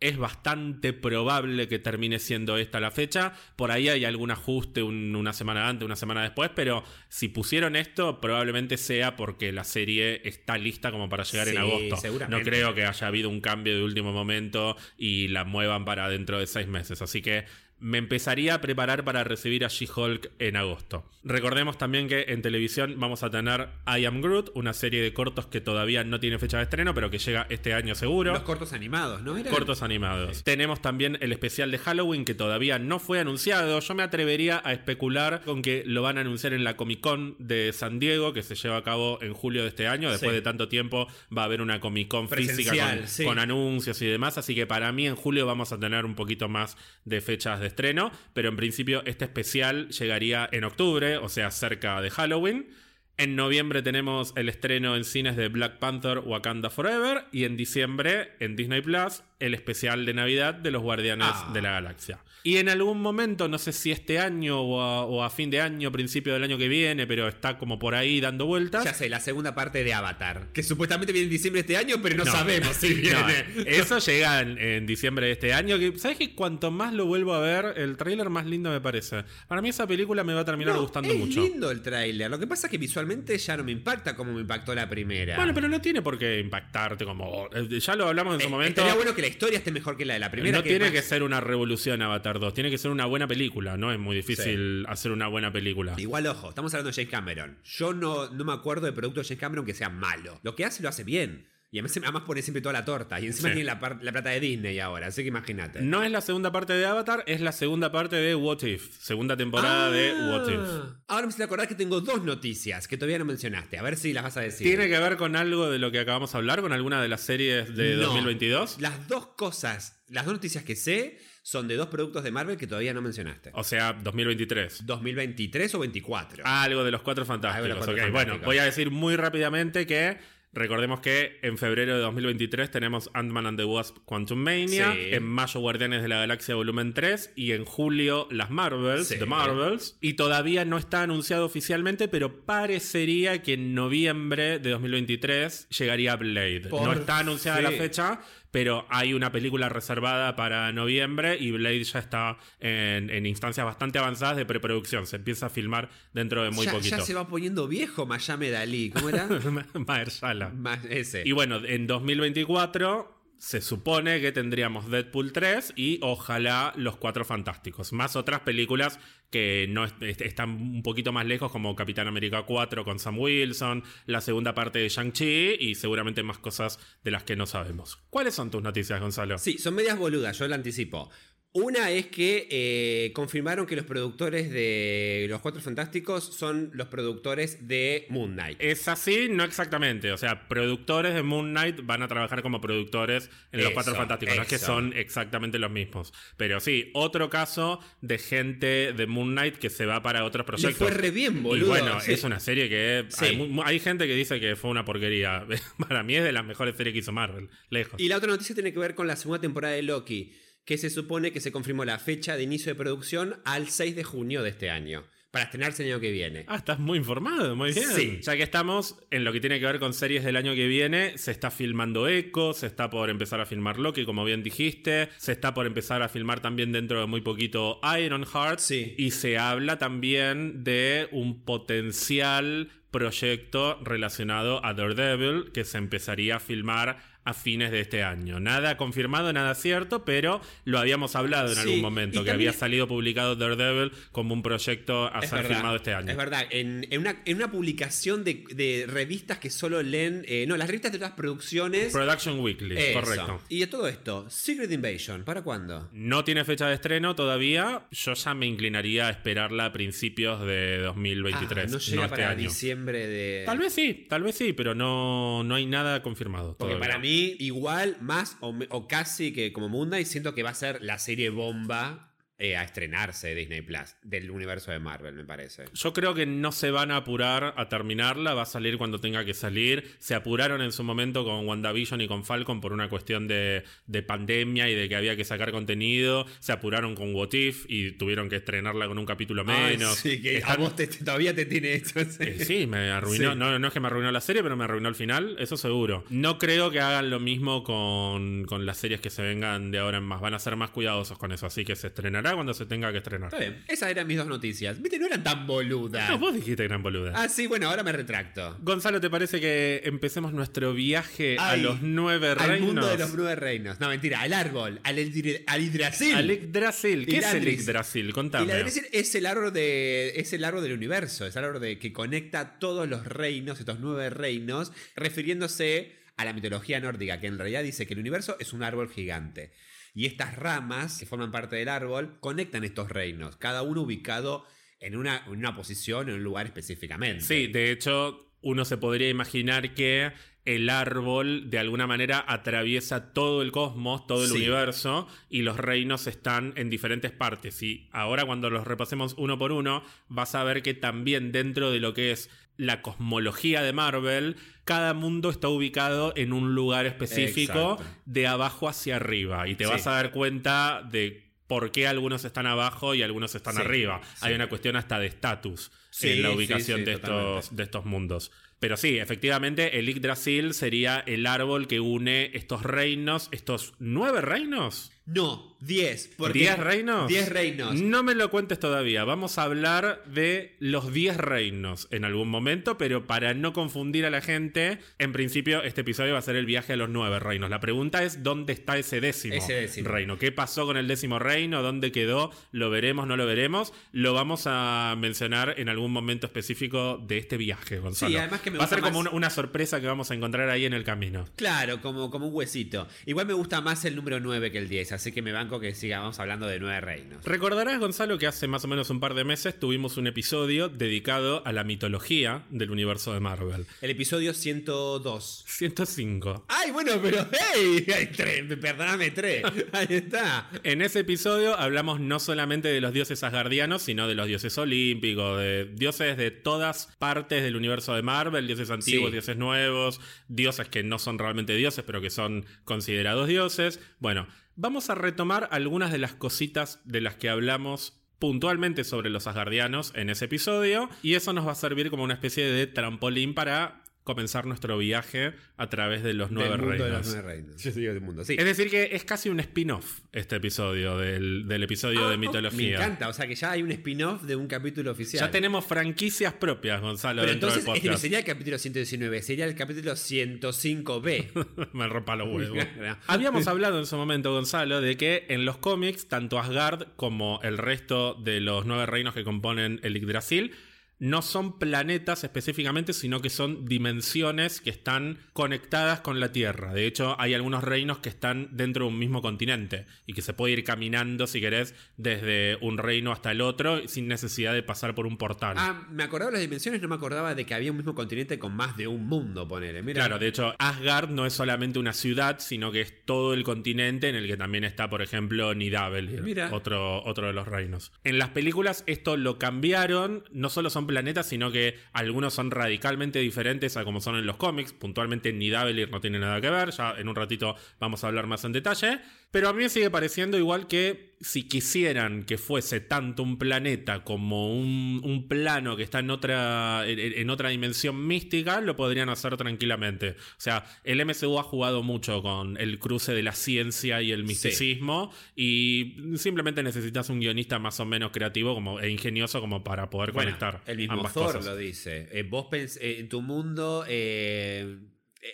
Es 0.01 0.17
bastante 0.17 0.93
probable 0.93 1.67
que 1.67 1.77
termine 1.79 2.17
siendo 2.19 2.57
esta 2.57 2.79
la 2.79 2.89
fecha. 2.91 3.33
Por 3.55 3.71
ahí 3.71 3.87
hay 3.87 4.03
algún 4.03 4.31
ajuste 4.31 4.81
un- 4.83 5.15
una 5.15 5.31
semana 5.31 5.69
antes, 5.69 5.85
una 5.85 5.95
semana 5.95 6.23
después, 6.23 6.49
pero 6.55 6.83
si 7.07 7.27
pusieron 7.27 7.75
esto, 7.75 8.19
probablemente 8.19 8.77
sea 8.77 9.15
porque 9.15 9.51
la 9.51 9.63
serie 9.63 10.19
está 10.27 10.57
lista 10.57 10.91
como 10.91 11.07
para 11.07 11.23
llegar 11.23 11.47
en 11.49 11.53
agosto. 11.59 11.95
No 12.29 12.37
creo 12.43 12.73
que 12.73 12.83
haya 12.85 13.07
habido 13.07 13.29
un 13.29 13.41
cambio 13.41 13.75
de 13.77 13.83
último 13.83 14.11
momento 14.11 14.75
y 14.97 15.27
la 15.27 15.45
muevan 15.45 15.85
para 15.85 16.09
dentro 16.09 16.39
de 16.39 16.47
seis 16.47 16.67
meses. 16.67 17.01
Así 17.03 17.21
que 17.21 17.45
me 17.81 17.97
empezaría 17.97 18.53
a 18.53 18.61
preparar 18.61 19.03
para 19.03 19.23
recibir 19.23 19.65
a 19.65 19.67
She-Hulk 19.67 20.31
en 20.39 20.55
agosto. 20.55 21.03
Recordemos 21.23 21.77
también 21.77 22.07
que 22.07 22.25
en 22.29 22.41
televisión 22.41 22.95
vamos 22.97 23.21
a 23.23 23.29
tener 23.29 23.67
I 23.85 24.05
Am 24.05 24.21
Groot, 24.21 24.51
una 24.55 24.73
serie 24.73 25.01
de 25.03 25.13
cortos 25.13 25.47
que 25.47 25.61
todavía 25.61 26.03
no 26.03 26.19
tiene 26.19 26.39
fecha 26.39 26.57
de 26.57 26.63
estreno, 26.63 26.93
pero 26.93 27.09
que 27.11 27.17
llega 27.19 27.45
este 27.49 27.73
año 27.73 27.93
seguro. 27.95 28.33
Los 28.33 28.43
cortos 28.43 28.73
animados, 28.73 29.21
¿no? 29.21 29.37
¿Eran? 29.37 29.51
Cortos 29.53 29.81
animados. 29.83 30.43
Tenemos 30.43 30.81
también 30.81 31.17
el 31.21 31.31
especial 31.31 31.69
de 31.71 31.77
Halloween 31.79 32.23
que 32.25 32.33
todavía 32.33 32.79
no 32.79 32.99
fue 32.99 33.19
anunciado. 33.19 33.79
Yo 33.79 33.93
me 33.95 34.03
atrevería 34.03 34.61
a 34.63 34.73
especular 34.73 35.41
con 35.43 35.61
que 35.61 35.83
lo 35.85 36.01
van 36.01 36.17
a 36.17 36.21
anunciar 36.21 36.53
en 36.53 36.63
la 36.63 36.77
Comic 36.77 37.01
Con 37.01 37.35
de 37.39 37.73
San 37.73 37.99
Diego, 37.99 38.33
que 38.33 38.43
se 38.43 38.55
lleva 38.55 38.77
a 38.77 38.83
cabo 38.83 39.19
en 39.21 39.33
julio 39.33 39.63
de 39.63 39.69
este 39.69 39.87
año. 39.87 40.09
Después 40.11 40.31
Sí. 40.31 40.35
de 40.35 40.41
tanto 40.41 40.67
tiempo 40.69 41.07
va 41.35 41.43
a 41.43 41.45
haber 41.45 41.61
una 41.61 41.79
Comic 41.79 42.07
Con 42.07 42.29
física 42.29 42.71
con, 42.97 43.07
sí. 43.07 43.23
con 43.25 43.39
anuncios 43.39 44.01
y 44.01 44.05
demás. 44.07 44.37
Así 44.37 44.53
que 44.55 44.67
para 44.67 44.91
mí 44.91 45.07
en 45.07 45.15
julio 45.15 45.45
vamos 45.45 45.71
a 45.71 45.79
tener 45.79 46.05
un 46.05 46.15
poquito 46.15 46.47
más 46.47 46.77
de 47.05 47.21
fechas 47.21 47.59
de 47.59 47.70
estreno. 47.71 48.11
Pero 48.33 48.49
en 48.49 48.55
principio 48.55 49.03
este 49.05 49.25
especial 49.25 49.89
llegaría 49.89 50.47
en 50.51 50.63
octubre, 50.63 51.17
o 51.17 51.27
sea, 51.27 51.51
cerca 51.51 51.99
de 52.01 52.09
Halloween. 52.09 52.69
En 53.17 53.35
noviembre 53.35 53.81
tenemos 53.81 54.33
el 54.35 54.49
estreno 54.49 54.95
en 54.95 55.03
cines 55.03 55.35
de 55.35 55.47
Black 55.47 55.79
Panther 55.79 56.19
Wakanda 56.19 56.69
Forever. 56.69 57.25
Y 57.31 57.43
en 57.43 57.57
diciembre, 57.57 58.33
en 58.39 58.55
Disney 58.55 58.81
Plus, 58.81 59.23
el 59.41 59.53
especial 59.53 60.05
de 60.05 60.13
Navidad 60.13 60.53
de 60.53 60.71
los 60.71 60.81
Guardianes 60.81 61.27
Ah. 61.29 61.51
de 61.53 61.61
la 61.61 61.71
Galaxia. 61.71 62.19
Y 62.43 62.57
en 62.57 62.69
algún 62.69 62.99
momento, 63.01 63.47
no 63.47 63.59
sé 63.59 63.71
si 63.71 63.91
este 63.91 64.17
año 64.17 64.59
o 64.61 64.81
a, 64.81 65.05
o 65.05 65.23
a 65.23 65.29
fin 65.29 65.51
de 65.51 65.61
año, 65.61 65.91
principio 65.91 66.33
del 66.33 66.43
año 66.43 66.57
que 66.57 66.67
viene, 66.67 67.05
pero 67.05 67.27
está 67.27 67.59
como 67.59 67.77
por 67.77 67.93
ahí 67.93 68.19
dando 68.19 68.47
vueltas. 68.47 68.83
Ya 68.83 68.95
sé, 68.95 69.09
la 69.09 69.19
segunda 69.19 69.53
parte 69.53 69.83
de 69.83 69.93
Avatar. 69.93 70.47
Que 70.51 70.63
supuestamente 70.63 71.13
viene 71.13 71.25
en 71.25 71.29
diciembre 71.29 71.61
de 71.61 71.73
este 71.73 71.77
año, 71.77 72.01
pero 72.01 72.15
no, 72.15 72.25
sabemos 72.25 72.75
si 72.77 72.95
No, 72.95 73.01
viene. 73.01 73.45
eso 73.67 73.99
llega 74.11 74.39
en, 74.41 74.57
en 74.57 74.87
diciembre 74.87 75.27
de 75.27 75.33
este 75.33 75.53
año. 75.53 75.77
Que, 75.77 75.93
¿Sabes 75.99 76.17
que 76.17 76.33
cuanto 76.33 76.71
más 76.71 76.93
lo 76.93 77.05
vuelvo 77.05 77.35
a 77.35 77.39
ver, 77.41 77.73
el 77.77 77.95
tráiler 77.95 78.31
más 78.31 78.47
lindo 78.47 78.71
me 78.71 78.81
parece? 78.81 79.23
Para 79.47 79.61
mí 79.61 79.69
esa 79.69 79.85
película 79.85 80.23
me 80.23 80.33
va 80.33 80.41
a 80.41 80.45
terminar 80.45 80.73
No, 80.73 80.81
gustando 80.81 81.09
es 81.13 81.19
mucho. 81.19 81.41
lindo 81.43 81.69
el 81.69 81.83
tráiler. 81.83 82.31
Lo 82.31 82.39
que 82.39 82.47
pasa 82.47 82.65
es 82.65 82.71
que 82.71 82.79
visualmente 82.79 83.37
ya 83.37 83.55
no 83.55 83.63
me 83.63 83.71
impacta 83.71 84.15
como 84.15 84.33
me 84.33 84.41
impactó 84.41 84.73
la 84.73 84.89
primera. 84.89 85.35
Bueno, 85.35 85.53
pero 85.53 85.67
no 85.67 85.79
tiene 85.79 86.01
por 86.01 86.17
qué 86.17 86.39
impactarte 86.39 87.05
como... 87.05 87.49
eh, 87.53 87.79
Ya 87.79 87.95
lo 87.95 88.07
hablamos 88.07 88.33
en 88.33 88.41
su 88.41 88.47
Eh, 88.47 88.49
momento. 88.49 88.81
Estaría 88.81 88.95
bueno 88.95 89.13
que 89.13 89.21
la 89.21 89.27
historia 89.31 89.57
esté 89.57 89.71
mejor 89.71 89.97
que 89.97 90.05
la 90.05 90.13
de 90.13 90.19
la 90.19 90.29
primera. 90.31 90.57
no 90.57 90.63
tiene 90.63 90.85
más- 90.85 90.91
que 90.91 91.01
ser 91.01 91.23
una 91.23 91.41
revolución 91.41 92.01
Avatar 92.01 92.39
2, 92.39 92.53
tiene 92.53 92.69
que 92.69 92.77
ser 92.77 92.91
una 92.91 93.05
buena 93.07 93.27
película, 93.27 93.77
¿no? 93.77 93.91
Es 93.91 93.97
muy 93.99 94.15
difícil 94.15 94.85
hacer 94.87 95.11
una 95.11 95.27
buena 95.27 95.51
película. 95.51 95.95
Igual, 95.97 96.27
ojo, 96.27 96.49
estamos 96.49 96.73
hablando 96.73 96.89
de 96.91 96.95
James 96.95 97.09
Cameron. 97.09 97.57
Yo 97.63 97.93
no, 97.93 98.29
no 98.29 98.43
me 98.45 98.53
acuerdo 98.53 98.85
de 98.85 98.93
producto 98.93 99.21
de 99.21 99.27
James 99.27 99.39
Cameron 99.39 99.65
que 99.65 99.73
sea 99.73 99.89
malo. 99.89 100.39
Lo 100.43 100.55
que 100.55 100.65
hace, 100.65 100.83
lo 100.83 100.89
hace 100.89 101.03
bien. 101.03 101.47
Y 101.73 101.77
además, 101.79 101.95
además 102.03 102.23
pone 102.23 102.41
siempre 102.41 102.61
toda 102.61 102.73
la 102.73 102.83
torta. 102.83 103.17
Y 103.21 103.27
encima 103.27 103.47
Sí. 103.47 103.55
tiene 103.55 103.65
la, 103.65 103.79
plata 103.79 104.29
de 104.29 104.39
Disney 104.41 104.77
ahora. 104.79 105.07
Así 105.07 105.21
que 105.21 105.29
imagínate. 105.29 105.81
No 105.81 106.03
es 106.03 106.11
la 106.11 106.19
segunda 106.19 106.51
parte 106.51 106.73
de 106.73 106.85
Avatar, 106.85 107.23
es 107.27 107.39
la 107.39 107.53
segunda 107.53 107.93
parte 107.93 108.17
de 108.17 108.35
What 108.35 108.61
If. 108.63 108.97
Segunda 108.99 109.37
temporada 109.37 109.89
de 109.89 110.11
What 110.11 110.49
If. 110.49 110.59
Ah. 110.59 110.99
Ahora 111.07 111.21
me 111.23 111.29
hiciste 111.29 111.43
acordar 111.43 111.69
que 111.69 111.75
tengo 111.75 112.01
dos 112.01 112.23
noticias 112.23 112.89
que 112.89 112.97
todavía 112.97 113.19
no 113.19 113.25
mencionaste. 113.25 113.77
A 113.77 113.83
ver 113.83 113.95
si 113.95 114.11
las 114.11 114.23
vas 114.23 114.35
a 114.35 114.41
decir. 114.41 114.67
¿Tiene 114.67 114.89
que 114.89 114.99
ver 114.99 115.15
con 115.15 115.37
algo 115.37 115.69
de 115.69 115.79
lo 115.79 115.91
que 115.91 115.99
acabamos 115.99 116.33
de 116.33 116.37
hablar? 116.39 116.59
¿Con 116.61 116.73
alguna 116.73 117.01
de 117.01 117.07
las 117.07 117.21
series 117.21 117.73
de 117.73 117.95
No. 117.95 118.01
2022? 118.03 118.81
Las 118.81 119.07
dos 119.07 119.27
cosas, 119.37 120.03
las 120.09 120.25
dos 120.25 120.33
noticias 120.33 120.65
que 120.65 120.75
sé 120.75 121.19
son 121.41 121.69
de 121.69 121.77
dos 121.77 121.87
productos 121.87 122.25
de 122.25 122.31
Marvel 122.31 122.57
que 122.57 122.67
todavía 122.67 122.93
no 122.93 123.01
mencionaste. 123.01 123.51
O 123.53 123.63
sea, 123.63 123.93
2023. 123.93 124.85
2023 124.85 125.73
o 125.75 125.79
24. 125.79 126.43
Algo 126.45 126.83
de 126.83 126.91
los 126.91 127.01
cuatro 127.01 127.25
fantásticos. 127.25 127.69
Los 127.69 127.77
Cuatro. 127.85 128.11
Bueno, 128.11 128.39
voy 128.43 128.57
a 128.57 128.65
decir 128.65 128.91
muy 128.91 129.15
rápidamente 129.15 129.87
que 129.87 130.17
recordemos 130.53 130.99
que 130.99 131.39
en 131.43 131.57
febrero 131.57 131.95
de 131.95 132.01
2023 132.01 132.69
tenemos 132.69 133.09
Ant-Man 133.13 133.45
and 133.47 133.57
the 133.57 133.65
Wasp 133.65 133.97
Quantum 134.05 134.39
Mania, 134.39 134.91
Sí. 134.93 135.13
en 135.15 135.23
mayo 135.23 135.59
Guardianes 135.61 136.01
de 136.01 136.07
la 136.09 136.17
Galaxia 136.19 136.55
Volumen 136.55 136.93
3 136.93 137.31
y 137.35 137.53
en 137.53 137.63
julio 137.65 138.27
las 138.31 138.49
Marvels, 138.51 139.07
Sí. 139.07 139.17
The 139.17 139.25
Marvels. 139.25 139.97
Y 140.01 140.13
todavía 140.13 140.65
no 140.65 140.77
está 140.77 141.03
anunciado 141.03 141.45
oficialmente, 141.45 142.07
pero 142.07 142.45
parecería 142.45 143.41
que 143.41 143.53
en 143.53 143.73
noviembre 143.75 144.59
de 144.59 144.69
2023 144.71 145.67
llegaría 145.69 146.15
Blade. 146.15 146.67
Por 146.69 146.83
no 146.83 146.93
está 146.93 147.19
anunciada 147.19 147.61
la 147.61 147.71
fecha, 147.71 148.19
pero 148.51 148.85
hay 148.89 149.13
una 149.13 149.31
película 149.31 149.69
reservada 149.69 150.35
para 150.35 150.71
noviembre 150.71 151.37
y 151.39 151.51
Blade 151.51 151.83
ya 151.83 151.99
está 151.99 152.37
en, 152.59 153.09
en 153.09 153.25
instancias 153.25 153.65
bastante 153.65 153.97
avanzadas 153.99 154.37
de 154.37 154.45
preproducción. 154.45 155.07
Se 155.07 155.15
empieza 155.15 155.47
a 155.47 155.49
filmar 155.49 155.89
dentro 156.13 156.43
de 156.43 156.51
muy 156.51 156.65
ya, 156.65 156.71
poquito. 156.73 156.97
ya 156.97 157.03
se 157.03 157.13
va 157.13 157.27
poniendo 157.27 157.67
viejo 157.67 158.05
Mayame 158.05 158.49
Dalí. 158.49 158.91
¿Cómo 158.91 159.09
era? 159.09 159.27
Mahershala. 159.87 160.49
Más 160.49 160.83
ese. 160.85 161.23
Y 161.25 161.31
bueno, 161.31 161.61
en 161.65 161.87
2024 161.87 163.20
se 163.43 163.59
supone 163.59 164.21
que 164.21 164.31
tendríamos 164.31 164.91
Deadpool 164.91 165.33
3 165.33 165.73
y 165.75 165.97
ojalá 166.03 166.73
Los 166.75 166.97
Cuatro 166.97 167.25
Fantásticos. 167.25 167.91
Más 167.91 168.15
otras 168.15 168.41
películas 168.41 168.99
que 169.31 169.65
no 169.67 169.83
est- 169.83 169.99
est- 170.03 170.21
están 170.21 170.49
un 170.51 170.83
poquito 170.83 171.11
más 171.11 171.25
lejos, 171.25 171.51
como 171.51 171.75
Capitán 171.75 172.07
América 172.07 172.43
4 172.43 172.85
con 172.85 172.99
Sam 172.99 173.17
Wilson, 173.17 173.83
la 174.05 174.21
segunda 174.21 174.53
parte 174.53 174.77
de 174.77 174.89
Shang-Chi 174.89 175.55
y 175.59 175.73
seguramente 175.73 176.21
más 176.21 176.37
cosas 176.37 176.77
de 177.03 177.09
las 177.09 177.23
que 177.23 177.35
no 177.35 177.47
sabemos. 177.47 177.97
¿Cuáles 178.11 178.35
son 178.35 178.51
tus 178.51 178.61
noticias, 178.61 179.01
Gonzalo? 179.01 179.39
Sí, 179.39 179.57
son 179.57 179.73
medias 179.73 179.97
boludas, 179.97 180.37
yo 180.37 180.47
lo 180.47 180.53
anticipo. 180.53 181.09
Una 181.53 181.91
es 181.91 182.05
que 182.07 182.47
eh, 182.49 183.11
confirmaron 183.13 183.65
que 183.65 183.75
los 183.75 183.83
productores 183.83 184.49
de 184.51 185.25
Los 185.29 185.41
Cuatro 185.41 185.59
Fantásticos 185.61 186.23
son 186.23 186.71
los 186.73 186.87
productores 186.87 187.67
de 187.67 188.05
Moon 188.07 188.31
Knight. 188.35 188.57
Es 188.61 188.87
así, 188.87 189.27
no 189.29 189.43
exactamente. 189.43 190.13
O 190.13 190.17
sea, 190.17 190.47
productores 190.47 191.13
de 191.13 191.23
Moon 191.23 191.49
Knight 191.49 191.81
van 191.83 192.03
a 192.03 192.07
trabajar 192.07 192.41
como 192.41 192.61
productores 192.61 193.29
en 193.51 193.59
Los 193.59 193.65
Eso, 193.67 193.73
Cuatro 193.73 193.95
Fantásticos. 193.95 194.37
No 194.37 194.43
es 194.43 194.47
que 194.47 194.55
eso. 194.55 194.65
son 194.67 194.93
exactamente 194.95 195.59
los 195.59 195.69
mismos. 195.69 196.13
Pero 196.37 196.61
sí, 196.61 196.89
otro 196.93 197.29
caso 197.29 197.81
de 197.99 198.17
gente 198.17 198.93
de 198.93 199.05
Moon 199.07 199.31
Knight 199.31 199.57
que 199.57 199.69
se 199.69 199.85
va 199.85 200.01
para 200.01 200.23
otros 200.23 200.45
Le 200.45 200.47
proyectos. 200.47 200.77
fue 200.77 200.91
re 200.97 201.11
bien, 201.11 201.43
boludo. 201.43 201.65
Y 201.65 201.67
bueno, 201.67 201.99
Sí. 201.99 202.13
es 202.13 202.23
una 202.23 202.39
serie 202.39 202.69
que 202.69 203.07
Sí. 203.09 203.25
hay, 203.25 203.59
hay 203.65 203.79
gente 203.81 204.07
que 204.07 204.15
dice 204.15 204.39
que 204.39 204.55
fue 204.55 204.69
una 204.69 204.85
porquería. 204.85 205.45
Para 205.89 206.01
mí 206.01 206.15
es 206.15 206.23
de 206.23 206.31
las 206.31 206.45
mejores 206.45 206.77
series 206.77 206.93
que 206.93 206.99
hizo 206.99 207.11
Marvel, 207.11 207.49
lejos. 207.69 207.99
Y 207.99 208.07
la 208.07 208.15
otra 208.15 208.29
noticia 208.29 208.55
tiene 208.55 208.71
que 208.71 208.79
ver 208.79 208.95
con 208.95 209.05
la 209.05 209.17
segunda 209.17 209.41
temporada 209.41 209.73
de 209.75 209.81
Loki, 209.81 210.31
que 210.65 210.77
se 210.77 210.89
supone 210.89 211.31
que 211.31 211.39
se 211.39 211.51
confirmó 211.51 211.85
la 211.85 211.99
fecha 211.99 212.35
de 212.37 212.43
inicio 212.43 212.71
de 212.71 212.75
producción 212.75 213.35
al 213.45 213.69
6 213.69 213.95
de 213.95 214.03
junio 214.03 214.43
de 214.43 214.49
este 214.49 214.69
año, 214.69 215.03
para 215.31 215.45
estrenarse 215.45 215.83
el 215.83 215.91
año 215.93 216.01
que 216.01 216.11
viene. 216.11 216.43
Ah, 216.47 216.57
estás 216.57 216.77
muy 216.77 216.97
informado, 216.97 217.55
muy 217.55 217.71
bien. 217.71 217.89
Sí. 217.95 218.19
Ya 218.21 218.35
que 218.35 218.43
estamos 218.43 218.97
en 219.11 219.23
lo 219.23 219.31
que 219.31 219.39
tiene 219.39 219.59
que 219.59 219.65
ver 219.65 219.79
con 219.79 219.93
series 219.93 220.23
del 220.25 220.35
año 220.35 220.53
que 220.55 220.67
viene, 220.67 221.17
se 221.17 221.31
está 221.31 221.49
filmando 221.51 222.07
Echo, 222.09 222.53
se 222.53 222.67
está 222.67 222.89
por 222.89 223.09
empezar 223.09 223.39
a 223.39 223.45
filmar 223.45 223.79
Loki, 223.79 224.03
como 224.05 224.25
bien 224.25 224.43
dijiste, 224.43 225.09
se 225.17 225.31
está 225.31 225.53
por 225.53 225.65
empezar 225.65 226.01
a 226.01 226.09
filmar 226.09 226.41
también 226.41 226.71
dentro 226.73 226.99
de 226.99 227.07
muy 227.07 227.21
poquito 227.21 227.79
Ironheart, 227.97 228.59
Sí. 228.59 228.93
y 228.97 229.11
se 229.11 229.37
habla 229.37 229.79
también 229.79 230.63
de 230.65 231.07
un 231.11 231.43
potencial 231.45 232.69
proyecto 232.91 233.79
relacionado 233.83 234.63
a 234.65 234.73
Daredevil 234.73 235.51
que 235.53 235.63
se 235.63 235.77
empezaría 235.77 236.35
a 236.35 236.39
filmar 236.39 236.97
a 237.23 237.33
fines 237.33 237.71
de 237.71 237.81
este 237.81 238.03
año. 238.03 238.39
Nada 238.39 238.77
confirmado, 238.77 239.31
nada 239.31 239.53
cierto, 239.55 240.03
pero 240.05 240.41
lo 240.65 240.79
habíamos 240.79 241.15
hablado 241.15 241.49
en 241.49 241.55
Sí, 241.55 241.61
algún 241.61 241.81
momento, 241.81 242.23
que 242.23 242.31
también- 242.31 242.49
había 242.49 242.59
salido 242.59 242.87
publicado 242.87 243.35
Daredevil 243.35 243.91
como 244.11 244.33
un 244.33 244.41
proyecto 244.41 245.05
a 245.13 245.19
Es 245.19 245.29
ser 245.29 245.43
verdad, 245.43 245.55
filmado 245.55 245.75
este 245.75 245.93
año. 245.93 246.09
Es 246.11 246.17
verdad, 246.17 246.45
en, 246.49 246.87
en 246.89 246.99
una, 247.01 247.21
en 247.25 247.35
una 247.37 247.51
publicación 247.51 248.23
de, 248.23 248.43
de 248.55 248.85
revistas 248.87 249.37
que 249.37 249.49
solo 249.51 249.81
leen, 249.83 250.23
eh, 250.27 250.45
no, 250.47 250.57
las 250.57 250.67
revistas 250.67 250.91
de 250.91 250.97
otras 250.97 251.11
producciones. 251.11 251.93
Production 251.93 252.39
Weekly, 252.39 252.77
Eso. 252.77 252.99
correcto. 253.01 253.41
Y 253.49 253.59
de 253.59 253.67
todo 253.67 253.87
esto, 253.87 254.27
Secret 254.29 254.71
Invasion, 254.71 255.23
¿para 255.23 255.43
cuándo? 255.43 255.89
No 255.93 256.23
tiene 256.23 256.43
fecha 256.43 256.67
de 256.67 256.73
estreno 256.75 257.15
todavía. 257.15 257.83
Yo 257.91 258.13
ya 258.13 258.33
me 258.33 258.45
inclinaría 258.47 259.07
a 259.07 259.09
esperarla 259.11 259.65
a 259.65 259.73
principios 259.73 260.41
de 260.45 260.79
2023. 260.79 261.65
Ah, 261.65 261.67
no 261.71 261.77
llega 261.77 262.03
este 262.05 262.09
para 262.09 262.29
año. 262.31 262.39
diciembre 262.49 263.05
de. 263.07 263.43
Tal 263.45 263.59
vez 263.59 263.73
sí, 263.73 264.05
tal 264.09 264.23
vez 264.23 264.35
sí, 264.35 264.53
pero 264.53 264.73
no, 264.73 265.43
no 265.43 265.55
hay 265.55 265.65
nada 265.65 266.01
confirmado. 266.01 266.55
Porque 266.57 266.73
todavía. 266.73 266.79
para 266.79 266.99
mí, 266.99 267.10
igual, 267.11 267.97
más 268.01 268.37
o, 268.41 268.53
o 268.69 268.87
casi 268.87 269.33
que 269.33 269.53
como 269.53 269.69
Moon 269.69 269.89
Knight, 269.89 270.07
siento 270.07 270.33
que 270.33 270.43
va 270.43 270.51
a 270.51 270.55
ser 270.55 270.81
la 270.81 270.99
serie 270.99 271.29
bomba 271.29 272.10
eh, 272.43 272.57
a 272.57 272.63
estrenarse 272.63 273.35
Disney 273.35 273.61
Plus, 273.61 273.95
del 274.03 274.31
universo 274.31 274.71
de 274.71 274.79
Marvel, 274.79 275.13
me 275.13 275.23
parece. 275.23 275.65
Yo 275.73 275.93
creo 275.93 276.13
que 276.15 276.25
no 276.25 276.51
se 276.51 276.71
van 276.71 276.89
a 276.91 276.97
apurar 276.97 277.53
a 277.55 277.69
terminarla, 277.69 278.33
va 278.33 278.41
a 278.41 278.45
salir 278.47 278.77
cuando 278.79 278.99
tenga 278.99 279.23
que 279.25 279.33
salir. 279.35 279.95
Se 279.99 280.15
apuraron 280.15 280.61
en 280.61 280.71
su 280.71 280.83
momento 280.83 281.23
con 281.23 281.47
WandaVision 281.47 282.01
y 282.01 282.07
con 282.07 282.25
Falcon 282.25 282.59
por 282.61 282.73
una 282.73 282.89
cuestión 282.89 283.27
de, 283.27 283.63
de 283.85 284.01
pandemia 284.03 284.69
y 284.69 284.75
de 284.75 284.89
que 284.89 284.95
había 284.95 285.15
que 285.15 285.23
sacar 285.23 285.51
contenido. 285.51 286.25
Se 286.39 286.51
apuraron 286.51 286.95
con 286.95 287.13
What 287.13 287.33
If 287.33 287.65
y 287.69 287.91
tuvieron 287.91 288.27
que 288.27 288.37
estrenarla 288.37 288.87
con 288.87 288.97
un 288.97 289.05
capítulo 289.05 289.43
menos. 289.45 290.03
Ay, 290.03 290.11
sí, 290.11 290.21
que 290.21 290.41
a 290.43 290.55
vos 290.55 290.75
te- 290.75 290.87
te- 290.87 291.03
todavía 291.05 291.35
te 291.35 291.45
tiene 291.45 291.73
esto. 291.73 291.99
Eh, 292.21 292.43
sí, 292.45 292.65
me 292.65 292.89
arruinó. 292.89 293.33
Sí. 293.33 293.37
No, 293.37 293.59
no 293.59 293.67
es 293.67 293.73
que 293.73 293.79
me 293.79 293.87
arruinó 293.87 294.11
la 294.11 294.21
serie, 294.21 294.41
pero 294.41 294.57
me 294.57 294.63
arruinó 294.63 294.89
el 294.89 294.95
final, 294.95 295.35
eso 295.39 295.57
seguro. 295.57 296.03
No 296.09 296.39
creo 296.39 296.71
que 296.71 296.79
hagan 296.79 297.09
lo 297.11 297.19
mismo 297.19 297.63
con, 297.63 298.45
con 298.45 298.65
las 298.65 298.77
series 298.77 298.99
que 298.99 299.09
se 299.09 299.21
vengan 299.21 299.69
de 299.71 299.77
ahora 299.79 299.99
en 299.99 300.03
más. 300.03 300.21
Van 300.21 300.33
a 300.33 300.39
ser 300.39 300.55
más 300.55 300.71
cuidadosos 300.71 301.17
con 301.17 301.31
eso. 301.31 301.45
Así 301.45 301.63
que 301.65 301.75
se 301.75 301.87
estrenará 301.87 302.30
cuando 302.33 302.53
se 302.53 302.65
tenga 302.65 302.91
que 302.91 302.99
estrenar. 302.99 303.27
Está 303.27 303.39
bien, 303.39 303.63
esas 303.67 303.89
eran 303.89 304.07
mis 304.07 304.17
dos 304.17 304.27
noticias. 304.27 304.81
Viste, 304.81 304.99
no 304.99 305.07
eran 305.07 305.23
tan 305.23 305.47
boludas. 305.47 306.09
No, 306.09 306.17
vos 306.19 306.33
dijiste 306.33 306.63
gran 306.63 306.81
boluda. 306.83 307.13
Ah, 307.15 307.27
sí, 307.29 307.47
bueno, 307.47 307.69
ahora 307.69 307.83
me 307.83 307.91
retracto. 307.91 308.57
Gonzalo, 308.61 308.99
¿te 309.01 309.09
parece 309.09 309.39
que 309.39 309.81
empecemos 309.85 310.33
nuestro 310.33 310.73
viaje 310.73 311.37
a 311.39 311.55
los 311.57 311.81
nueve 311.81 312.29
Al 312.29 312.37
reinos? 312.37 312.61
mundo 312.67 312.87
de 312.87 312.97
los 312.97 313.13
nueve 313.13 313.35
reinos. 313.35 313.79
No, 313.79 313.87
mentira, 313.89 314.21
al 314.21 314.33
árbol, 314.33 314.79
al, 314.83 314.97
Eldir- 314.97 315.43
al 315.47 315.61
Yggdrasil. 315.61 316.15
Al 316.15 316.29
Yggdrasil. 316.31 317.05
¿Qué 317.05 317.17
es 317.17 317.33
el 317.33 317.47
Yggdrasil. 317.47 318.13
Contame. 318.13 318.47
la 318.47 318.57
Yggdrasil 318.59 318.85
es 318.91 319.13
el 319.15 319.25
árbol 319.25 319.53
de 319.53 320.13
es 320.15 320.33
el 320.33 320.43
árbol 320.43 320.63
del 320.63 320.73
universo, 320.73 321.25
es 321.25 321.35
el 321.35 321.43
árbol 321.43 321.61
de 321.61 321.77
que 321.79 321.91
conecta 321.93 322.59
todos 322.59 322.87
los 322.87 323.05
reinos, 323.05 323.59
estos 323.59 323.79
nueve 323.79 324.09
reinos, 324.09 324.71
refiriéndose 324.95 325.95
a 326.17 326.25
la 326.25 326.33
mitología 326.33 326.79
nórdica, 326.79 327.19
que 327.19 327.27
en 327.27 327.37
realidad 327.37 327.63
dice 327.63 327.85
que 327.87 327.93
el 327.93 327.99
universo 327.99 328.35
es 328.39 328.53
un 328.53 328.63
árbol 328.63 328.89
gigante. 328.89 329.51
Y 329.93 330.05
estas 330.05 330.35
ramas 330.37 330.97
que 330.99 331.05
forman 331.05 331.31
parte 331.31 331.55
del 331.57 331.69
árbol 331.69 332.17
conectan 332.19 332.63
estos 332.63 332.89
reinos, 332.89 333.35
cada 333.35 333.61
uno 333.61 333.81
ubicado 333.81 334.45
en 334.79 334.95
una, 334.95 335.23
en 335.25 335.31
una 335.33 335.55
posición, 335.55 336.09
en 336.09 336.15
un 336.15 336.23
lugar 336.23 336.45
específicamente. 336.45 337.23
Sí, 337.23 337.47
de 337.47 337.71
hecho, 337.71 338.31
uno 338.41 338.65
se 338.65 338.77
podría 338.77 339.09
imaginar 339.09 339.73
que 339.73 340.11
el 340.43 340.69
árbol 340.71 341.51
de 341.51 341.59
alguna 341.59 341.85
manera 341.85 342.25
atraviesa 342.27 343.13
todo 343.13 343.43
el 343.43 343.51
cosmos, 343.51 344.07
todo 344.07 344.23
el 344.23 344.29
Sí. 344.29 344.37
universo, 344.37 345.07
y 345.29 345.43
los 345.43 345.57
reinos 345.57 346.07
están 346.07 346.53
en 346.55 346.69
diferentes 346.71 347.11
partes. 347.11 347.61
Y 347.61 347.87
ahora 347.91 348.25
cuando 348.25 348.49
los 348.49 348.65
repasemos 348.65 349.13
uno 349.19 349.37
por 349.37 349.51
uno, 349.51 349.83
vas 350.07 350.33
a 350.33 350.43
ver 350.43 350.63
que 350.63 350.73
también 350.73 351.31
dentro 351.31 351.69
de 351.69 351.79
lo 351.79 351.93
que 351.93 352.11
es 352.11 352.29
la 352.61 352.81
cosmología 352.83 353.63
de 353.63 353.73
Marvel, 353.73 354.35
cada 354.65 354.93
mundo 354.93 355.31
está 355.31 355.47
ubicado 355.49 356.13
en 356.15 356.31
un 356.31 356.53
lugar 356.53 356.85
específico 356.85 357.77
Exacto. 357.79 358.01
de 358.05 358.27
abajo 358.27 358.69
hacia 358.69 358.97
arriba. 358.97 359.47
Y 359.47 359.55
te 359.55 359.65
Sí. 359.65 359.69
vas 359.71 359.87
a 359.87 359.91
dar 359.91 360.11
cuenta 360.11 360.87
de 360.89 361.31
por 361.47 361.71
qué 361.71 361.87
algunos 361.87 362.23
están 362.23 362.45
abajo 362.45 362.93
y 362.93 363.01
algunos 363.01 363.33
están 363.35 363.55
Sí, 363.55 363.61
arriba. 363.61 363.99
sí. 364.13 364.19
Hay 364.27 364.35
una 364.35 364.47
cuestión 364.47 364.75
hasta 364.75 364.99
de 364.99 365.07
estatus 365.07 365.71
Sí, 365.89 366.09
en 366.11 366.21
la 366.21 366.31
ubicación 366.31 366.85
de, 366.85 366.93
estos, 366.93 367.55
de 367.55 367.63
estos 367.63 367.83
mundos. 367.85 368.31
Pero 368.59 368.77
sí, 368.77 368.99
efectivamente, 368.99 369.79
el 369.79 369.87
Yggdrasil 369.87 370.53
sería 370.53 371.03
el 371.07 371.25
árbol 371.25 371.67
que 371.67 371.79
une 371.79 372.29
estos 372.35 372.61
reinos, 372.61 373.27
estos 373.31 373.73
nueve 373.79 374.21
reinos. 374.21 374.91
No, 375.07 375.50
10. 375.61 376.09
porque- 376.17 376.39
¿Diez 376.39 376.57
reinos? 376.59 377.07
10 377.07 377.29
reinos. 377.29 377.81
No 377.81 378.03
me 378.03 378.15
lo 378.15 378.29
cuentes 378.29 378.59
todavía. 378.59 379.03
Vamos 379.03 379.37
a 379.37 379.43
hablar 379.43 380.03
de 380.05 380.55
los 380.59 380.91
10 380.91 381.17
reinos 381.17 381.87
en 381.91 382.03
algún 382.03 382.29
momento, 382.29 382.77
pero 382.77 383.05
para 383.07 383.33
no 383.33 383.53
confundir 383.53 384.05
a 384.05 384.09
la 384.09 384.21
gente, 384.21 384.79
en 384.99 385.11
principio 385.13 385.61
este 385.63 385.81
episodio 385.81 386.13
va 386.13 386.19
a 386.19 386.23
ser 386.23 386.35
el 386.35 386.45
viaje 386.45 386.73
a 386.73 386.77
los 386.77 386.89
nueve 386.89 387.19
reinos. 387.19 387.49
La 387.49 387.59
pregunta 387.59 388.03
es: 388.03 388.23
¿dónde 388.23 388.53
está 388.53 388.77
ese 388.77 388.99
décimo, 389.01 389.35
Ese 389.35 389.53
décimo. 389.53 389.89
reino? 389.89 390.17
¿Qué 390.17 390.31
pasó 390.31 390.65
con 390.65 390.77
el 390.77 390.87
décimo 390.87 391.19
reino? 391.19 391.61
¿Dónde 391.61 391.91
quedó? 391.91 392.31
¿Lo 392.51 392.69
veremos? 392.69 393.05
¿No 393.07 393.15
lo 393.15 393.25
veremos? 393.25 393.73
Lo 393.91 394.13
vamos 394.13 394.43
a 394.47 394.95
mencionar 394.97 395.55
en 395.57 395.69
algún 395.69 395.91
momento 395.91 396.25
específico 396.27 396.97
de 396.97 397.19
este 397.19 397.37
viaje, 397.37 397.79
Gonzalo. 397.79 398.11
Sí, 398.11 398.17
además 398.17 398.41
que 398.41 398.51
me 398.51 398.57
va 398.57 398.63
a 398.63 398.67
ser 398.67 398.79
como 398.79 398.91
más- 399.03 399.07
una, 399.11 399.11
una 399.11 399.29
sorpresa 399.29 399.79
que 399.79 399.87
vamos 399.87 400.09
a 400.11 400.15
encontrar 400.15 400.49
ahí 400.49 400.65
en 400.65 400.73
el 400.73 400.83
camino. 400.83 401.27
Claro, 401.35 401.81
como, 401.81 402.09
como 402.09 402.27
un 402.27 402.33
huesito. 402.35 402.87
Igual 403.05 403.27
me 403.27 403.33
gusta 403.33 403.61
más 403.61 403.85
el 403.85 403.95
número 403.95 404.19
9 404.19 404.51
que 404.51 404.57
el 404.57 404.67
10, 404.67 404.91
así 404.93 405.11
que 405.11 405.21
me 405.21 405.31
banco 405.51 405.59
que 405.59 405.75
sigamos 405.75 406.17
hablando 406.19 406.47
de 406.47 406.59
nueve 406.59 406.79
reinos. 406.81 407.25
Recordarás, 407.25 407.77
Gonzalo, 407.79 408.17
que 408.17 408.25
hace 408.27 408.47
más 408.47 408.63
o 408.63 408.67
menos 408.69 408.89
un 408.89 408.99
par 409.01 409.13
de 409.13 409.23
meses 409.25 409.59
tuvimos 409.59 409.97
un 409.97 410.07
episodio 410.07 410.69
dedicado 410.69 411.45
a 411.45 411.51
la 411.51 411.63
mitología 411.65 412.43
del 412.49 412.71
universo 412.71 413.13
de 413.13 413.19
Marvel. 413.19 413.65
El 413.81 413.91
episodio 413.91 414.33
102. 414.33 415.43
105. 415.47 416.45
Ay, 416.47 416.71
bueno, 416.71 416.93
pero 417.01 417.27
hey, 417.53 417.85
hay 417.93 418.07
tres, 418.07 418.43
perdóname, 418.59 419.11
tres. 419.11 419.43
Ahí 419.73 419.87
está. 419.89 420.49
En 420.63 420.81
ese 420.81 420.99
episodio 420.99 421.57
hablamos 421.57 421.99
no 421.99 422.19
solamente 422.19 422.69
de 422.69 422.79
los 422.79 422.93
dioses 422.93 423.21
asgardianos, 423.23 423.81
sino 423.81 424.07
de 424.07 424.15
los 424.15 424.27
dioses 424.27 424.57
olímpicos, 424.57 425.37
de 425.39 425.65
dioses 425.73 426.15
de 426.15 426.31
todas 426.31 426.87
partes 426.97 427.43
del 427.43 427.57
universo 427.57 427.93
de 427.93 428.01
Marvel, 428.03 428.47
dioses 428.47 428.71
antiguos, 428.71 429.09
Sí. 429.09 429.11
dioses 429.13 429.35
nuevos, 429.37 429.99
dioses 430.29 430.69
que 430.69 430.83
no 430.83 430.97
son 430.97 431.19
realmente 431.19 431.55
dioses, 431.55 431.83
pero 431.85 431.99
que 431.99 432.09
son 432.09 432.45
considerados 432.63 433.27
dioses. 433.27 433.79
Bueno, 433.99 434.27
vamos 434.55 434.89
a 434.89 434.95
retomar 434.95 435.47
algunas 435.51 435.91
de 435.91 435.97
las 435.97 436.13
cositas 436.13 436.81
de 436.85 437.01
las 437.01 437.15
que 437.15 437.29
hablamos 437.29 437.97
puntualmente 438.19 438.83
sobre 438.83 439.09
los 439.09 439.25
asgardianos 439.25 439.93
en 439.95 440.11
ese 440.11 440.25
episodio, 440.25 440.89
y 441.01 441.15
eso 441.15 441.33
nos 441.33 441.47
va 441.47 441.53
a 441.53 441.55
servir 441.55 441.89
como 441.89 442.03
una 442.03 442.13
especie 442.13 442.45
de 442.45 442.67
trampolín 442.67 443.33
para 443.33 443.80
comenzar 444.03 444.45
nuestro 444.45 444.77
viaje 444.77 445.33
a 445.57 445.69
través 445.69 446.01
de 446.03 446.13
los 446.13 446.31
nueve 446.31 446.49
Del 446.49 446.59
mundo 446.59 446.71
reinos. 446.73 446.89
de 446.89 446.97
los 446.97 447.07
nueve 447.07 447.21
reinos. 447.35 447.63
Yo 447.63 447.71
digo 447.71 447.93
del 447.93 448.01
mundo, 448.01 448.25
sí. 448.25 448.35
Es 448.37 448.45
decir, 448.45 448.69
que 448.69 448.89
es 448.93 449.03
casi 449.03 449.29
un 449.29 449.39
spin-off 449.39 449.99
este 450.11 450.37
episodio 450.37 450.97
del, 450.97 451.47
del 451.47 451.63
episodio 451.63 452.05
Ah, 452.05 452.09
de 452.09 452.15
oh, 452.15 452.19
mitología. 452.19 452.77
Me 452.79 452.83
encanta, 452.83 453.07
o 453.09 453.13
sea 453.13 453.27
que 453.27 453.35
ya 453.35 453.51
hay 453.51 453.61
un 453.61 453.71
spin-off 453.71 454.23
de 454.23 454.35
un 454.35 454.47
capítulo 454.47 454.91
oficial. 454.91 455.25
Ya 455.25 455.31
tenemos 455.31 455.65
franquicias 455.65 456.33
propias, 456.33 456.81
Gonzalo, 456.81 457.21
Pero 457.21 457.31
dentro 457.31 457.49
entonces 457.49 457.65
del 457.65 457.75
este 457.75 457.87
no 457.87 457.91
podcast. 457.91 458.01
sería 458.01 458.19
el 458.19 458.25
capítulo 458.25 458.57
119, 458.57 459.21
sería 459.21 459.45
el 459.45 459.55
capítulo 459.55 459.95
105B. 459.95 461.69
Me 461.73 461.87
rompa 461.87 462.15
los 462.15 462.27
huevos. 462.27 462.57
Habíamos 463.07 463.47
hablado 463.47 463.79
en 463.79 463.85
su 463.85 463.95
momento, 463.97 464.31
Gonzalo, 464.31 464.81
de 464.81 464.97
que 464.97 465.25
en 465.29 465.45
los 465.45 465.57
cómics, 465.57 466.07
tanto 466.07 466.39
Asgard 466.39 466.87
como 466.95 467.39
el 467.43 467.57
resto 467.57 468.15
de 468.15 468.39
los 468.41 468.65
nueve 468.65 468.85
reinos 468.85 469.13
que 469.13 469.23
componen 469.23 469.79
el 469.83 469.93
Yggdrasil 469.99 470.53
no 471.01 471.23
son 471.23 471.57
planetas 471.57 472.23
específicamente, 472.23 472.93
sino 472.93 473.21
que 473.21 473.31
son 473.31 473.65
dimensiones 473.65 474.61
que 474.61 474.69
están 474.69 475.17
conectadas 475.33 476.01
con 476.01 476.19
la 476.19 476.31
Tierra. 476.31 476.75
De 476.75 476.85
hecho, 476.85 477.19
hay 477.19 477.33
algunos 477.33 477.63
reinos 477.63 477.97
que 477.97 478.09
están 478.09 478.49
dentro 478.51 478.85
de 478.85 478.91
un 478.91 478.99
mismo 478.99 479.23
continente 479.23 479.87
y 480.05 480.13
que 480.13 480.21
se 480.21 480.33
puede 480.33 480.53
ir 480.53 480.63
caminando, 480.63 481.25
si 481.25 481.41
querés, 481.41 481.73
desde 481.97 482.59
un 482.61 482.77
reino 482.77 483.11
hasta 483.11 483.31
el 483.31 483.41
otro 483.41 483.87
sin 483.87 484.07
necesidad 484.07 484.53
de 484.53 484.61
pasar 484.61 484.93
por 484.93 485.07
un 485.07 485.17
portal. 485.17 485.55
ah, 485.57 485.87
me 485.89 486.03
acordaba 486.03 486.29
de 486.29 486.37
las 486.37 486.41
dimensiones, 486.41 486.83
no 486.83 486.87
me 486.87 486.95
acordaba 486.95 487.33
de 487.33 487.47
que 487.47 487.55
había 487.55 487.71
un 487.71 487.77
mismo 487.77 487.95
continente 487.95 488.37
con 488.37 488.55
más 488.55 488.77
de 488.77 488.85
un 488.85 489.07
mundo, 489.07 489.47
ponele. 489.47 489.81
Mira. 489.81 490.01
Claro, 490.01 490.19
de 490.19 490.27
hecho, 490.27 490.53
Asgard 490.59 491.09
no 491.09 491.25
es 491.25 491.33
solamente 491.33 491.79
una 491.79 491.93
ciudad, 491.93 492.37
sino 492.37 492.71
que 492.71 492.81
es 492.81 493.05
todo 493.05 493.33
el 493.33 493.43
continente 493.43 494.07
en 494.07 494.15
el 494.15 494.27
que 494.27 494.37
también 494.37 494.65
está, 494.65 494.87
por 494.87 495.01
ejemplo, 495.01 495.55
Nidavellir, 495.55 496.41
otro, 496.51 497.03
otro 497.05 497.25
de 497.25 497.33
los 497.33 497.47
reinos. 497.47 497.91
En 498.03 498.19
las 498.19 498.29
películas 498.29 498.83
esto 498.85 499.17
lo 499.17 499.39
cambiaron, 499.39 500.25
no 500.31 500.51
solo 500.51 500.69
son 500.69 500.90
planetas, 500.91 501.25
sino 501.25 501.51
que 501.51 501.79
algunos 501.93 502.33
son 502.33 502.51
radicalmente 502.51 503.19
diferentes 503.19 503.77
a 503.77 503.85
como 503.85 504.01
son 504.01 504.17
en 504.17 504.25
los 504.25 504.35
cómics. 504.35 504.73
Puntualmente 504.73 505.31
Nidavellir 505.31 505.89
no 505.89 506.01
tiene 506.01 506.19
nada 506.19 506.41
que 506.41 506.49
ver, 506.49 506.71
ya 506.71 506.95
en 506.97 507.07
un 507.07 507.15
ratito 507.15 507.55
vamos 507.79 508.03
a 508.03 508.07
hablar 508.07 508.27
más 508.27 508.43
en 508.43 508.51
detalle. 508.51 508.99
Pero 509.31 509.47
a 509.49 509.53
mí 509.53 509.63
me 509.63 509.69
sigue 509.69 509.89
pareciendo 509.89 510.37
igual 510.37 510.67
que 510.67 511.11
si 511.21 511.43
quisieran 511.47 512.23
que 512.23 512.37
fuese 512.37 512.79
tanto 512.81 513.21
un 513.23 513.37
planeta 513.37 514.03
como 514.03 514.53
un, 514.53 514.99
un 515.03 515.27
plano 515.27 515.77
que 515.77 515.83
está 515.83 515.99
en 515.99 516.09
otra, 516.09 516.83
en, 516.87 516.97
en 516.99 517.29
otra 517.29 517.49
dimensión 517.49 518.07
mística, 518.07 518.59
lo 518.59 518.75
podrían 518.75 519.07
hacer 519.09 519.37
tranquilamente. 519.37 520.11
O 520.11 520.39
sea, 520.39 520.65
el 520.83 520.99
MCU 521.05 521.37
ha 521.39 521.43
jugado 521.43 521.83
mucho 521.83 522.21
con 522.23 522.57
el 522.57 522.79
cruce 522.79 523.13
de 523.13 523.21
la 523.23 523.33
ciencia 523.33 524.01
y 524.01 524.11
el 524.11 524.23
misticismo 524.23 525.13
y 525.35 525.95
simplemente 526.15 526.63
necesitas 526.63 527.09
un 527.09 527.19
guionista 527.19 527.59
más 527.59 527.79
o 527.79 527.85
menos 527.85 528.11
creativo 528.11 528.53
como, 528.55 528.79
e 528.79 528.89
ingenioso 528.89 529.39
como 529.41 529.63
para 529.63 529.89
poder 529.91 530.11
Bueno, 530.11 530.31
conectar 530.31 530.61
el 530.65 530.77
mismo 530.77 530.93
ambas 530.95 531.13
Thor 531.13 531.27
cosas. 531.27 531.45
lo 531.45 531.55
dice. 531.55 532.09
Eh, 532.11 532.23
vos 532.23 532.47
pens- 532.49 532.79
eh, 532.81 532.97
en 532.99 533.09
tu 533.09 533.21
mundo, 533.21 533.85
eh, 533.87 534.77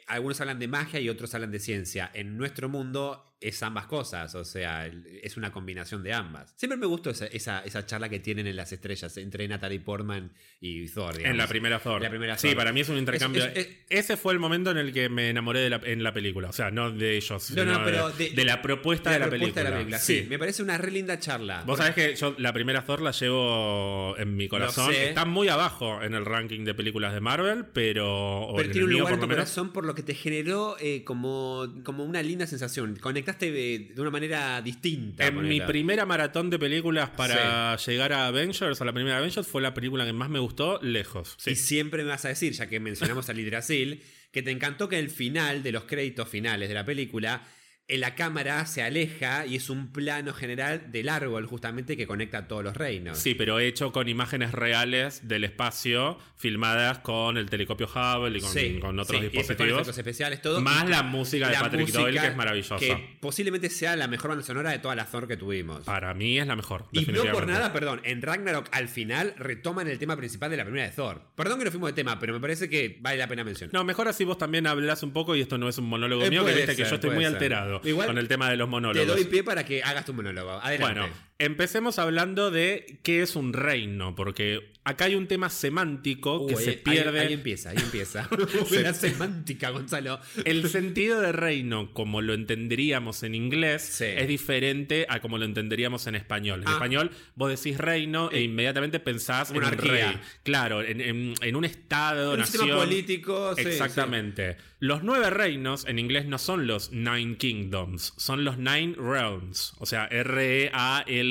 algunos 0.07 0.39
hablan 0.41 0.59
de 0.59 0.67
magia 0.67 0.99
y 0.99 1.07
otros 1.09 1.33
hablan 1.33 1.51
de 1.51 1.59
ciencia. 1.59 2.11
En 2.13 2.35
nuestro 2.37 2.67
mundo 2.67 3.23
es 3.39 3.61
ambas 3.61 3.85
cosas, 3.85 4.33
o 4.35 4.43
sea, 4.43 4.87
es 4.87 5.37
una 5.37 5.51
combinación 5.51 6.01
de 6.01 6.11
ambas. 6.13 6.53
Siempre 6.57 6.77
me 6.77 6.87
gustó 6.87 7.11
esa, 7.11 7.27
esa, 7.27 7.59
esa 7.63 7.85
charla 7.85 8.09
que 8.09 8.19
tienen 8.19 8.47
en 8.47 8.55
las 8.55 8.71
estrellas 8.73 9.15
entre 9.17 9.47
Natalie 9.47 9.79
Portman 9.79 10.31
y 10.59 10.87
Thor. 10.89 11.21
En 11.21 11.37
la 11.37 11.47
primera 11.47 11.77
Thor. 11.79 12.01
La 12.01 12.09
primera 12.09 12.37
Sí, 12.37 12.55
para 12.55 12.71
mí 12.73 12.81
es 12.81 12.89
un 12.89 12.97
intercambio. 12.97 13.45
Es- 13.45 13.55
es- 13.57 13.67
Ese 13.89 14.17
fue 14.17 14.33
el 14.33 14.39
momento 14.39 14.71
en 14.71 14.77
el 14.77 14.91
que 14.91 15.07
me 15.09 15.29
enamoré 15.29 15.59
de 15.59 15.69
la, 15.69 15.81
en 15.83 16.01
la 16.03 16.13
película. 16.13 16.49
O 16.49 16.53
sea, 16.53 16.71
no 16.71 16.91
de 16.91 17.15
ellos. 17.17 17.51
No, 17.51 17.63
no, 17.65 17.83
pero 17.83 18.09
de, 18.11 18.29
de- 18.29 18.35
de 18.35 18.45
la 18.45 18.61
propuesta, 18.61 19.11
de, 19.11 19.19
la 19.19 19.29
propuesta 19.29 19.63
película. 19.63 19.99
Sí. 19.99 20.25
me 20.29 20.39
parece 20.39 20.63
una 20.63 20.77
re 20.77 20.89
linda 20.91 21.19
charla. 21.19 21.63
Vos 21.65 21.77
sabés 21.77 21.93
que 21.93 22.15
yo 22.15 22.35
la 22.39 22.51
primera 22.53 22.85
Thor 22.85 23.01
la 23.01 23.11
llevo 23.11 24.15
en 24.17 24.35
mi 24.35 24.47
corazón. 24.47 24.91
sé. 24.93 25.09
Está 25.09 25.25
muy 25.25 25.47
abajo 25.47 26.01
en 26.01 26.13
el 26.15 26.25
ranking 26.25 26.63
de 26.65 26.73
películas 26.73 27.13
de 27.13 27.19
Marvel, 27.21 27.65
pero. 27.71 28.47
Pero 28.55 28.65
en 28.65 28.71
tiene 28.71 28.85
un 28.87 28.93
lugar 28.93 29.13
en 29.13 29.19
tu 29.19 29.27
menos. 29.27 29.43
corazón 29.45 29.71
por 29.73 29.85
lo 29.85 29.93
que 29.95 30.03
te 30.03 30.13
generó 30.15 30.75
eh, 30.79 31.03
como, 31.03 31.67
como 31.83 32.03
una 32.03 32.21
linda 32.23 32.47
sensación. 32.47 32.95
Conectaste 33.27 33.51
de, 33.51 33.91
de 33.93 34.01
una 34.01 34.09
manera 34.09 34.61
distinta. 34.61 35.27
En 35.27 35.45
mi 35.45 35.59
primera 35.59 36.05
maratón 36.05 36.49
de 36.49 36.57
películas 36.57 37.09
para 37.09 37.75
llegar 37.75 38.13
a 38.13 38.27
Avengers, 38.27 38.79
a 38.79 38.85
la 38.85 38.93
primera 38.93 39.17
Avengers, 39.17 39.45
fue 39.45 39.61
la 39.61 39.73
película 39.73 40.05
que 40.05 40.13
más 40.13 40.29
me 40.29 40.39
gustó, 40.39 40.79
lejos. 40.81 41.35
Sí. 41.37 41.51
Y 41.51 41.55
siempre 41.57 42.03
me 42.03 42.09
vas 42.09 42.23
a 42.23 42.29
decir, 42.29 42.53
ya 42.53 42.67
que 42.67 42.79
mencionamos 42.79 43.27
al 43.27 43.35
Yggdrasil, 43.35 44.01
que 44.31 44.43
te 44.43 44.51
encantó 44.51 44.87
que 44.87 44.97
el 44.97 45.09
final 45.09 45.61
de 45.61 45.73
los 45.73 45.83
créditos 45.83 46.29
finales 46.29 46.69
de 46.69 46.75
la 46.75 46.85
película 46.85 47.45
eh, 47.89 47.97
la 47.97 48.15
cámara 48.15 48.65
se 48.65 48.81
aleja 48.83 49.45
y 49.45 49.55
es 49.55 49.69
un 49.69 49.91
plano 49.93 50.33
general 50.33 50.91
del 50.91 51.07
árbol 51.09 51.45
justamente 51.45 51.95
que 51.95 52.05
conecta 52.07 52.39
a 52.39 52.47
todos 52.47 52.63
los 52.63 52.75
reinos. 52.75 53.17
Sí, 53.17 53.33
pero 53.35 53.59
hecho 53.59 53.91
con 53.91 54.09
imágenes 54.09 54.51
reales 54.51 55.27
del 55.27 55.43
espacio, 55.45 56.17
filmadas 56.35 56.99
con 56.99 57.37
el 57.37 57.49
telescopio 57.49 57.87
Hubble 57.87 58.37
y 58.37 58.41
con, 58.41 58.51
Sí, 58.51 58.79
con 58.79 58.99
otros 58.99 59.19
sí, 59.19 59.29
dispositivos. 59.29 59.87
especiales, 59.97 60.41
todo. 60.41 60.59
Más 60.61 60.85
Y 60.85 60.89
la 60.89 61.03
música 61.03 61.47
de 61.47 61.53
la 61.53 61.61
Patrick 61.61 61.81
música 61.81 61.99
Doyle, 61.99 62.19
que 62.19 62.27
es 62.27 62.35
maravillosa. 62.35 62.77
Que 62.77 63.17
posiblemente 63.21 63.69
sea 63.69 63.95
la 63.95 64.07
mejor 64.07 64.29
banda 64.31 64.43
sonora 64.45 64.71
de 64.71 64.79
toda 64.79 64.95
la 64.95 65.05
Thor 65.05 65.27
que 65.27 65.37
tuvimos. 65.37 65.85
Para 65.85 66.13
mí 66.13 66.37
es 66.39 66.45
la 66.47 66.55
mejor. 66.55 66.85
Y 66.91 67.05
no 67.05 67.23
por 67.31 67.47
nada, 67.47 67.71
perdón, 67.73 68.01
en 68.03 68.21
Ragnarok 68.21 68.67
al 68.71 68.89
final 68.89 69.33
retoman 69.37 69.87
el 69.87 69.97
tema 69.97 70.17
principal 70.17 70.51
de 70.51 70.57
la 70.57 70.63
primera 70.65 70.85
de 70.85 70.91
Thor. 70.91 71.21
Perdón 71.35 71.59
que 71.59 71.63
nos 71.65 71.71
fuimos 71.71 71.89
de 71.89 71.93
tema, 71.93 72.19
pero 72.19 72.33
me 72.33 72.39
parece 72.39 72.69
que 72.69 72.97
vale 72.99 73.17
la 73.17 73.27
pena 73.27 73.43
mencionar. 73.43 73.73
No, 73.73 73.83
mejor 73.83 74.07
así 74.07 74.25
vos 74.25 74.37
también 74.37 74.67
hablas 74.67 75.03
un 75.03 75.11
poco 75.13 75.35
y 75.35 75.41
esto 75.41 75.57
no 75.57 75.69
es 75.69 75.77
un 75.77 75.85
monólogo 75.85 76.23
Eh, 76.25 76.29
mío, 76.29 76.43
que 76.45 76.53
viste 76.53 76.75
que 76.75 76.83
yo 76.83 76.95
estoy 76.95 77.11
muy 77.11 77.23
ser. 77.23 77.33
alterado 77.33 77.76
Igual 77.83 78.07
con 78.07 78.17
el 78.17 78.27
tema 78.27 78.49
de 78.49 78.57
los 78.57 78.67
Te 78.67 78.71
monólogos. 78.71 79.07
doy 79.15 79.25
pie 79.25 79.43
para 79.43 79.65
que 79.65 79.83
hagas 79.83 80.05
tu 80.05 80.13
monólogo. 80.13 80.51
Adelante. 80.61 80.81
Bueno, 81.01 81.13
empecemos 81.39 81.99
hablando 81.99 82.51
de 82.51 82.99
qué 83.03 83.21
es 83.21 83.35
un 83.35 83.53
reino, 83.53 84.15
porque 84.15 84.71
acá 84.83 85.05
hay 85.05 85.15
un 85.15 85.27
tema 85.27 85.49
semántico 85.49 86.37
Uh, 86.39 86.47
que 86.47 86.55
ahí- 86.55 86.63
se 86.63 86.73
pierde. 86.73 87.19
Ahí, 87.19 87.33
empieza, 87.33 87.69
ahí 87.71 87.77
empieza. 87.77 88.27
la 88.81 88.93
semántica, 88.93 89.69
Gonzalo. 89.69 90.19
El 90.45 90.67
sentido 90.69 91.19
de 91.21 91.31
reino, 91.33 91.93
como 91.93 92.21
lo 92.21 92.33
entenderíamos 92.33 93.23
en 93.23 93.35
inglés, 93.35 93.81
Sí. 93.83 94.05
es 94.05 94.27
diferente 94.27 95.05
a 95.09 95.19
como 95.19 95.37
lo 95.37 95.45
entenderíamos 95.45 96.07
en 96.07 96.15
español. 96.15 96.61
En 96.61 96.69
Ah. 96.69 96.73
español, 96.73 97.11
vos 97.35 97.49
decís 97.49 97.77
reino 97.77 98.29
e 98.31 98.41
inmediatamente 98.41 98.99
pensás 98.99 99.51
en 99.51 99.57
un 99.57 99.71
rey. 99.73 100.17
Claro, 100.43 100.81
en, 100.81 101.01
en- 101.01 101.33
en 101.41 101.55
un 101.55 101.65
estado, 101.65 102.31
Un 102.33 102.39
nación. 102.39 102.61
sistema 102.61 102.83
político. 102.83 103.55
sí, 103.55 103.61
Exactamente. 103.61 104.57
Los 104.79 105.03
nueve 105.03 105.29
reinos 105.31 105.85
en 105.87 105.97
inglés 105.99 106.27
no 106.27 106.37
son 106.37 106.67
los 106.67 106.91
Nine 106.91 107.37
Kingdoms, 107.37 108.13
son 108.17 108.45
los 108.45 108.57
Nine 108.59 108.93
Realms, 108.95 109.73
o 109.79 109.87
sea, 109.87 110.05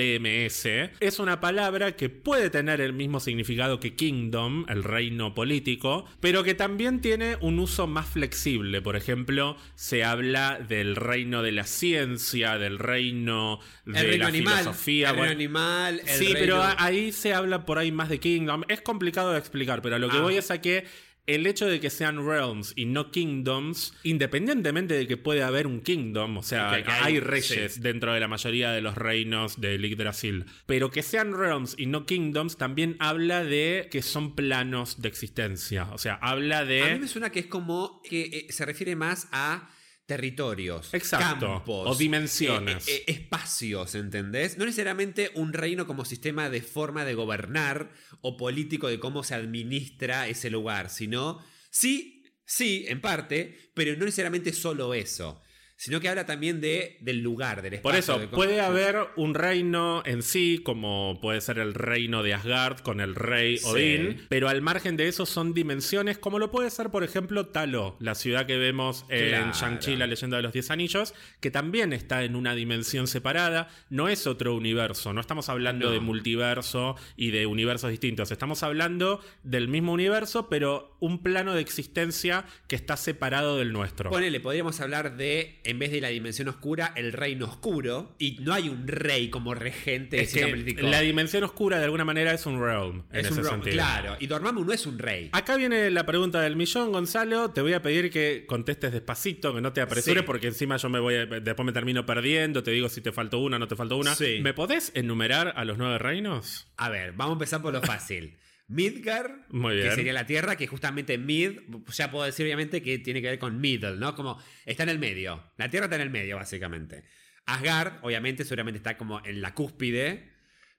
R-E-A-L-M-S. 0.01 0.91
Es 1.01 1.19
una 1.19 1.41
palabra 1.41 1.93
que 1.97 2.09
puede 2.09 2.51
tener 2.51 2.81
el 2.81 2.93
mismo 2.93 3.21
significado 3.21 3.81
que 3.81 3.95
Kingdom, 3.95 4.67
el 4.69 4.85
reino 4.85 5.35
político, 5.35 6.07
pero 6.21 6.43
que 6.45 6.55
también 6.55 7.01
tiene 7.01 7.37
un 7.41 7.59
uso 7.59 7.87
más 7.87 8.07
flexible. 8.09 8.83
Por 8.83 8.97
ejemplo, 8.97 9.57
se 9.75 10.05
habla 10.05 10.59
del 10.61 10.97
reino 10.97 11.43
de 11.43 11.53
la 11.53 11.65
ciencia, 11.65 12.59
del 12.59 12.79
reino 12.79 13.61
de 13.85 13.99
El 14.01 14.07
reino 14.09 14.23
la 14.25 14.29
animal. 14.29 14.59
filosofía. 14.59 15.11
El 15.11 15.17
bueno, 15.17 15.29
reino 15.35 15.39
animal. 15.41 16.01
el 16.01 16.09
Sí, 16.09 16.31
pero 16.33 16.57
reino- 16.63 16.75
ahí 16.79 17.13
se 17.13 17.35
habla 17.35 17.65
por 17.65 17.79
ahí 17.79 17.93
más 17.93 18.09
de 18.09 18.21
Kingdom. 18.21 18.63
Es 18.69 18.81
complicado 18.81 19.33
de 19.33 19.39
explicar, 19.39 19.83
pero 19.83 19.97
a 19.97 19.99
lo 19.99 20.09
que 20.09 20.19
Ah. 20.19 20.23
voy 20.23 20.37
es 20.37 20.51
a 20.51 20.61
que 20.61 20.85
el 21.27 21.47
hecho 21.47 21.67
de 21.67 21.81
que 21.81 21.91
sean 21.91 22.25
realms 22.27 22.73
y 22.77 22.85
no 22.87 23.11
kingdoms, 23.11 23.95
independientemente 24.05 24.95
de 24.95 25.07
que 25.07 25.17
puede 25.17 25.43
haber 25.43 25.67
un 25.67 25.81
kingdom, 25.81 26.37
o 26.39 26.43
sea, 26.43 26.71
Que- 26.77 26.83
que 26.85 26.91
hay, 26.91 27.15
hay- 27.15 27.21
reyes 27.21 27.75
sí. 27.75 27.81
dentro 27.81 28.13
de 28.15 28.21
la 28.21 28.29
mayoría 28.29 28.71
de 28.71 28.81
los 28.81 28.95
reinos 28.97 29.61
de 29.61 29.77
Yggdrasil, 29.79 30.45
pero 30.67 30.91
que 30.91 31.03
sean 31.03 31.33
realms 31.37 31.75
y 31.79 31.87
no 31.87 32.07
kingdoms 32.07 32.57
también 32.57 32.97
habla 33.01 33.45
de 33.45 33.89
que 33.91 34.03
son 34.03 34.35
planos 34.35 35.03
de 35.03 35.09
existencia, 35.09 35.89
o 35.93 35.99
sea, 35.99 36.15
habla 36.23 36.61
A 36.61 36.65
mí 36.65 36.69
de... 36.75 36.99
me 37.01 37.09
suena 37.09 37.31
que 37.31 37.41
es 37.41 37.47
como 37.47 38.01
que 38.03 38.23
eh, 38.23 38.47
se 38.53 38.65
refiere 38.65 38.95
más 38.97 39.29
a 39.33 39.69
territorios, 40.07 40.95
Exacto, 40.95 41.47
campos, 41.47 41.89
o 41.89 41.95
dimensiones. 41.97 42.87
eh, 42.89 42.97
eh, 42.97 43.05
espacios, 43.09 43.95
¿entendés? 43.95 44.57
No 44.57 44.65
necesariamente 44.65 45.31
un 45.35 45.53
reino 45.53 45.87
como 45.87 46.05
sistema 46.05 46.49
de 46.49 46.63
forma 46.63 47.05
de 47.05 47.15
gobernar 47.15 47.91
o 48.21 48.37
político 48.37 48.89
de 48.89 49.01
cómo 49.01 49.25
se 49.25 49.35
administra 49.35 50.29
ese 50.29 50.49
lugar, 50.49 50.91
sino 50.91 51.45
sí, 51.71 52.25
sí, 52.45 52.85
en 52.89 53.01
parte, 53.01 53.71
pero 53.75 53.97
no 53.97 54.05
necesariamente 54.05 54.53
solo 54.53 54.95
eso, 54.95 55.43
sino 55.77 56.01
que 56.01 56.09
habla 56.09 56.25
también 56.27 56.61
de, 56.61 56.97
del 57.01 57.21
lugar, 57.21 57.61
del 57.63 57.75
espacio. 57.75 57.83
Por 57.91 57.99
eso, 57.99 58.19
de 58.19 58.29
puede 58.29 58.61
haber 58.61 58.97
un 59.17 59.35
reino 59.35 60.03
en 60.07 60.23
sí, 60.23 60.61
como 60.65 61.19
puede 61.21 61.41
ser 61.41 61.59
el 61.59 61.75
reino 61.75 62.23
de 62.23 62.35
Asgard 62.35 62.81
con 62.81 63.01
el 63.01 63.15
rey 63.15 63.59
Sí. 63.59 63.67
Odín, 63.69 64.23
pero 64.29 64.49
al 64.49 64.63
margen 64.63 64.97
de 64.97 65.09
eso 65.09 65.27
son 65.27 65.53
dimensiones, 65.55 66.19
como 66.19 66.39
lo 66.39 66.51
puede 66.51 66.71
ser, 66.71 66.91
por 66.91 67.05
ejemplo, 67.05 67.47
Talo, 67.49 67.97
la 68.01 68.15
ciudad 68.15 68.47
que 68.47 68.57
vemos 68.57 69.05
en 69.11 69.29
Claro. 69.29 69.53
Shang-Chi, 69.53 69.97
la 69.97 70.07
leyenda 70.07 70.37
de 70.39 70.43
los 70.45 70.53
Diez 70.53 70.71
Anillos, 70.71 71.15
que 71.41 71.51
también 71.51 71.93
está 71.93 72.25
en 72.25 72.37
una 72.37 72.55
dimensión 72.55 73.07
separada, 73.07 73.69
no 73.91 74.09
es 74.09 74.27
otro 74.27 74.55
universo, 74.55 75.13
no 75.13 75.21
estamos 75.21 75.49
hablando 75.49 75.87
No. 75.87 75.93
de 75.93 76.01
multiverso 76.01 76.97
y 77.17 77.31
de 77.31 77.47
universos 77.47 77.91
distintos, 77.91 78.31
estamos 78.31 78.63
hablando 78.63 79.21
del 79.43 79.69
mismo 79.69 79.93
universo, 79.93 80.49
pero 80.49 80.97
un 81.01 81.23
plano 81.23 81.55
de 81.55 81.61
existencia 81.61 82.45
que 82.69 82.77
está 82.77 82.97
separado 82.97 83.59
del 83.59 83.73
nuestro. 83.73 84.11
Ponele, 84.11 84.41
podríamos 84.41 84.81
hablar 84.81 85.17
de, 85.17 85.61
en 85.67 85.79
vez 85.79 85.91
de 85.91 86.01
la 86.01 86.09
dimensión 86.09 86.49
oscura, 86.49 86.93
el 86.97 87.13
reino 87.13 87.47
oscuro. 87.47 88.15
Y 88.19 88.39
no 88.41 88.53
hay 88.55 88.69
un 88.69 88.87
rey 88.87 89.29
como 89.31 89.55
regente 89.55 90.17
de 90.17 90.23
Es 90.23 90.33
que 90.33 90.77
la 90.83 91.01
dimensión 91.01 91.45
oscura 91.45 91.79
de 91.79 91.85
alguna 91.85 92.05
manera 92.05 92.33
es 92.33 92.47
un 92.47 92.61
realm 92.61 93.05
en 93.13 93.21
es 93.21 93.27
ese 93.31 93.41
un 93.41 93.47
sentido. 93.47 93.75
Claro, 93.75 94.17
y 94.21 94.27
Dormammu 94.27 94.65
no 94.65 94.73
es 94.73 94.87
un 94.87 94.99
rey. 94.99 95.29
Acá 95.33 95.57
viene 95.57 95.91
la 95.91 96.07
pregunta 96.07 96.41
del 96.41 96.57
millón, 96.57 96.93
Gonzalo. 96.93 97.51
Te 97.51 97.61
voy 97.61 97.73
a 97.73 97.83
pedir 97.83 98.11
que 98.11 98.45
contestes 98.47 98.93
despacito, 98.93 99.55
que 99.55 99.61
no 99.61 99.73
te 99.73 99.81
apresures, 99.81 100.23
Sí. 100.23 100.27
porque 100.27 100.47
encima 100.49 100.77
yo 100.77 100.89
me 100.89 100.99
voy 101.01 101.15
a- 101.15 101.27
después 101.27 101.67
me 101.67 101.73
termino 101.73 102.07
perdiendo. 102.07 102.63
Te 102.63 102.71
digo 102.71 102.89
si 102.89 103.01
te 103.01 103.13
faltó 103.13 103.39
una, 103.41 103.59
no 103.59 103.69
te 103.69 103.77
faltó 103.77 103.97
una. 103.97 104.15
Sí. 104.15 104.39
¿Me 104.43 104.55
podés 104.55 104.93
enumerar 104.95 105.53
a 105.57 105.65
los 105.65 105.79
nueve 105.79 105.99
reinos? 105.99 106.67
A 106.77 106.89
ver, 106.89 107.13
vamos 107.13 107.33
a 107.33 107.35
empezar 107.35 107.63
por 107.63 107.73
lo 107.73 107.83
fácil. 107.83 108.37
Midgar, 108.69 109.47
que 109.51 109.91
sería 109.95 110.13
la 110.13 110.27
tierra, 110.27 110.57
que 110.57 110.67
justamente 110.67 111.19
Mid, 111.19 111.61
ya 111.93 112.11
puedo 112.11 112.25
decir 112.25 112.45
obviamente 112.45 112.83
que 112.83 112.99
tiene 112.99 113.23
que 113.23 113.29
ver 113.29 113.39
con 113.39 113.61
Middle, 113.61 113.97
¿no? 113.97 114.15
Como 114.15 114.43
está 114.65 114.83
en 114.83 114.89
el 114.89 114.99
medio. 114.99 115.53
La 115.57 115.71
tierra 115.71 115.87
está 115.87 115.97
en 115.97 116.03
el 116.03 116.11
medio, 116.11 116.37
básicamente. 116.37 117.05
Asgard, 117.47 117.99
obviamente, 118.03 118.45
seguramente 118.45 118.79
está 118.79 118.97
como 118.97 119.25
en 119.25 119.41
la 119.41 119.55
cúspide. 119.55 120.33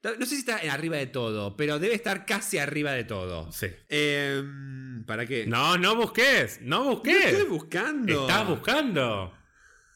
No 0.04 0.16
no 0.16 0.26
sé 0.26 0.36
si 0.36 0.40
está 0.42 0.58
arriba 0.72 0.98
de 0.98 1.08
todo, 1.08 1.58
pero 1.58 1.80
debe 1.80 1.96
estar 1.96 2.26
casi 2.26 2.58
arriba 2.60 2.92
de 2.92 3.04
todo. 3.04 3.52
Sí. 3.52 3.68
Em, 3.90 5.04
¿Para 5.06 5.26
qué? 5.26 5.46
No, 5.48 5.78
no 5.78 5.96
busques, 5.96 6.60
no 6.62 7.02
¿Qué 7.02 7.14
busques. 7.14 7.32
estoy 7.34 7.50
buscando? 7.50 8.22
Estás 8.22 8.48
buscando. 8.48 9.34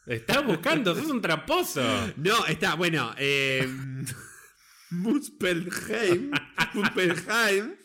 Estás 0.05 0.45
buscando, 0.45 0.95
sos 0.95 1.09
un 1.09 1.21
tramposo. 1.21 1.81
No, 2.17 2.45
está, 2.47 2.75
bueno, 2.75 3.13
eh, 3.17 3.67
Muspelheim, 4.89 6.31
Muspelheim, 6.73 7.75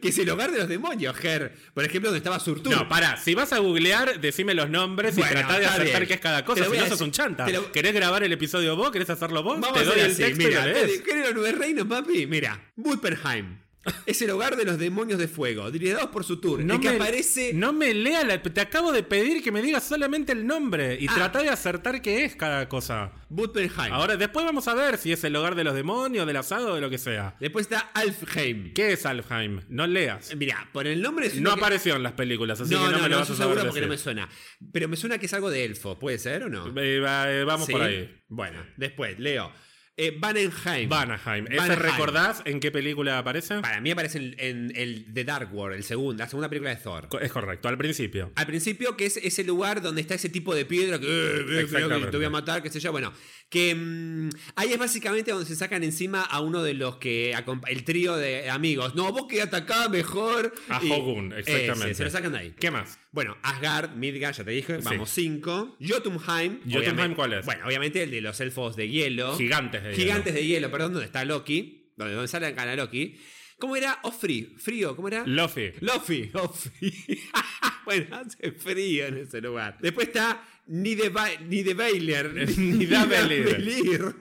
que 0.00 0.08
es 0.08 0.18
el 0.18 0.28
hogar 0.30 0.50
de 0.50 0.58
los 0.58 0.68
demonios, 0.68 1.16
Ger. 1.16 1.52
Por 1.74 1.84
ejemplo, 1.84 2.08
donde 2.10 2.18
estaba 2.18 2.38
Surtur. 2.40 2.72
No, 2.72 2.88
pará, 2.88 3.16
si 3.16 3.34
vas 3.34 3.52
a 3.52 3.58
googlear, 3.58 4.20
decime 4.20 4.54
los 4.54 4.68
nombres 4.70 5.16
Bueno, 5.16 5.30
y 5.30 5.34
tratá 5.34 5.58
de 5.58 5.66
acertar 5.66 6.06
qué 6.06 6.14
es 6.14 6.20
cada 6.20 6.44
cosa. 6.44 6.64
Si 6.64 6.76
no 6.76 6.86
sos 6.86 7.00
un 7.00 7.10
chanta. 7.12 7.48
lo- 7.48 7.72
¿Querés 7.72 7.94
grabar 7.94 8.22
el 8.22 8.32
episodio 8.32 8.76
vos? 8.76 8.90
¿Querés 8.90 9.10
hacerlo 9.10 9.42
vos? 9.42 9.60
Vamos 9.60 9.78
te 9.78 9.84
doy 9.84 10.00
el 10.00 10.06
así, 10.10 10.22
texto 10.22 10.42
y 10.42 10.46
mira, 10.46 10.66
lo 10.66 10.72
lees. 10.72 10.90
¿qué- 10.98 11.02
¿qué 11.02 11.10
eran 11.12 11.24
los 11.24 11.34
nueve 11.34 11.52
reinos, 11.58 11.86
papi? 11.86 12.26
Mira, 12.26 12.60
Muspelheim. 12.76 13.61
Es 14.06 14.22
el 14.22 14.30
hogar 14.30 14.54
de 14.56 14.64
los 14.64 14.78
demonios 14.78 15.18
de 15.18 15.26
fuego, 15.26 15.68
liderados 15.68 16.10
por 16.10 16.22
Surtur. 16.24 16.62
No 16.64 16.74
el 16.74 16.80
que 16.80 16.90
me, 16.90 16.96
aparece... 16.96 17.52
no 17.52 17.72
me 17.72 17.92
lea 17.94 18.22
la. 18.24 18.40
Te 18.40 18.60
acabo 18.60 18.92
de 18.92 19.02
pedir 19.02 19.42
que 19.42 19.50
me 19.50 19.60
digas 19.60 19.82
solamente 19.82 20.30
el 20.32 20.46
nombre 20.46 20.96
y 21.00 21.08
Ah. 21.08 21.14
tratá 21.14 21.42
de 21.42 21.48
acertar 21.48 22.00
qué 22.00 22.24
es 22.24 22.36
cada 22.36 22.68
cosa. 22.68 23.12
Muspelheim. 23.28 23.92
Ahora, 23.92 24.16
después 24.16 24.44
vamos 24.46 24.68
a 24.68 24.74
ver 24.74 24.98
si 24.98 25.10
es 25.12 25.24
el 25.24 25.34
hogar 25.34 25.54
de 25.56 25.64
los 25.64 25.74
demonios, 25.74 26.26
del 26.26 26.36
asado 26.36 26.72
o 26.72 26.74
de 26.76 26.80
lo 26.80 26.90
que 26.90 26.98
sea. 26.98 27.34
Después 27.40 27.64
está 27.66 27.80
Alfheim. 27.94 28.72
¿Qué 28.72 28.92
es 28.92 29.04
Alfheim? 29.04 29.62
No 29.68 29.86
leas. 29.86 30.34
Mira, 30.36 30.68
por 30.72 30.86
el 30.86 31.02
nombre... 31.02 31.26
es 31.26 31.40
No 31.40 31.54
que- 31.54 31.60
apareció 31.60 31.96
en 31.96 32.02
las 32.04 32.12
películas, 32.12 32.60
así 32.60 32.72
No, 32.74 32.80
que 32.80 32.84
no, 32.86 32.90
no, 32.92 33.02
me 33.02 33.08
lo 33.08 33.14
no, 33.16 33.20
vas 33.20 33.30
a 33.30 33.34
saber 33.34 33.54
seguro 33.54 33.64
porque 33.70 33.80
no 33.80 33.86
me 33.88 33.92
decir. 33.92 34.04
suena. 34.04 34.28
Pero 34.72 34.88
me 34.88 34.96
suena 34.96 35.18
que 35.18 35.26
es 35.26 35.32
algo 35.34 35.50
de 35.50 35.64
elfo, 35.64 35.98
¿puede 35.98 36.18
ser 36.18 36.44
o 36.44 36.48
no? 36.48 36.68
Eh, 36.80 37.02
eh, 37.04 37.44
vamos 37.44 37.66
Sí. 37.66 37.72
por 37.72 37.82
ahí. 37.82 38.14
Bueno, 38.28 38.64
después, 38.76 39.18
leo. 39.18 39.52
Eh, 39.94 40.16
Vanenheim. 40.18 40.88
Vanaheim. 40.88 41.46
¿Ese 41.48 41.56
Vanaheim. 41.58 41.78
recordás 41.82 42.42
en 42.46 42.60
qué 42.60 42.70
película 42.70 43.18
aparece? 43.18 43.60
Para 43.60 43.78
mí 43.82 43.90
aparece 43.90 44.18
en, 44.18 44.34
en 44.38 44.72
el 44.74 45.12
The 45.12 45.24
Dark 45.24 45.54
World, 45.54 45.76
el 45.76 45.84
segundo, 45.84 46.14
la 46.22 46.28
segunda 46.28 46.48
película 46.48 46.70
de 46.70 46.76
Thor. 46.76 47.08
Co- 47.08 47.20
Es 47.20 47.30
correcto, 47.30 47.68
al 47.68 47.76
principio. 47.76 48.32
Al 48.34 48.46
principio, 48.46 48.96
que 48.96 49.04
es 49.04 49.18
ese 49.18 49.44
lugar 49.44 49.82
donde 49.82 50.00
está 50.00 50.14
ese 50.14 50.30
tipo 50.30 50.54
de 50.54 50.64
piedra 50.64 50.98
que, 50.98 51.06
eh, 51.06 51.60
eh, 51.62 51.66
creo 51.70 51.88
que 52.00 52.06
te 52.06 52.16
voy 52.16 52.24
a 52.26 52.30
matar, 52.30 52.62
qué 52.62 52.70
sé 52.70 52.80
yo. 52.80 52.90
Bueno, 52.90 53.12
que 53.52 53.74
mm, 53.74 54.30
ahí 54.56 54.72
es 54.72 54.78
básicamente 54.78 55.30
donde 55.30 55.44
se 55.46 55.54
sacan 55.54 55.84
encima 55.84 56.22
a 56.22 56.40
uno 56.40 56.62
de 56.62 56.72
los 56.72 56.96
que. 56.96 57.36
el 57.68 57.84
trío 57.84 58.16
de 58.16 58.48
amigos. 58.48 58.94
No, 58.94 59.12
vos 59.12 59.26
quedate 59.28 59.56
acá 59.56 59.90
mejor. 59.90 60.54
A 60.70 60.82
Y- 60.82 60.90
Hogun, 60.90 61.34
exactamente. 61.34 61.84
Ese, 61.90 61.94
se 61.96 62.04
lo 62.04 62.10
sacan 62.10 62.32
de 62.32 62.38
ahí. 62.38 62.54
¿Qué 62.58 62.70
más? 62.70 62.98
Bueno, 63.12 63.36
Asgard, 63.42 63.94
Midgard, 63.94 64.34
ya 64.34 64.42
te 64.42 64.52
dije, 64.52 64.78
Sí. 64.78 64.84
vamos 64.84 65.10
cinco. 65.10 65.76
Jotunheim. 65.86 66.60
¿Jotunheim 66.66 67.14
cuál 67.14 67.34
es? 67.34 67.44
Bueno, 67.44 67.66
obviamente 67.66 68.02
el 68.02 68.10
de 68.10 68.22
los 68.22 68.40
elfos 68.40 68.74
de 68.74 68.88
hielo. 68.88 69.36
Gigantes 69.36 69.82
de 69.82 69.92
Gigantes 69.94 70.32
de 70.32 70.46
hielo, 70.46 70.70
perdón, 70.70 70.94
donde 70.94 71.06
está 71.06 71.22
Loki. 71.26 71.92
Donde, 71.98 72.14
donde 72.14 72.28
sale 72.28 72.46
a 72.46 72.74
Loki. 72.76 73.18
¿Cómo 73.58 73.76
era? 73.76 74.00
Ofri, 74.02 74.54
frío, 74.58 74.96
¿cómo 74.96 75.08
era? 75.08 75.24
Luffy. 75.26 75.72
Luffy, 75.80 76.30
Luffy. 76.32 76.92
bueno, 77.84 78.16
hace 78.16 78.50
frío 78.52 79.06
en 79.06 79.18
ese 79.18 79.40
lugar. 79.40 79.78
Después 79.80 80.08
está 80.08 80.42
ni 80.66 80.94
de, 80.94 81.12
ni 81.48 81.62
de 81.62 81.74
Baylor. 81.74 82.32
Ni 82.58 82.86
da 82.86 83.04
Belir. 83.04 84.14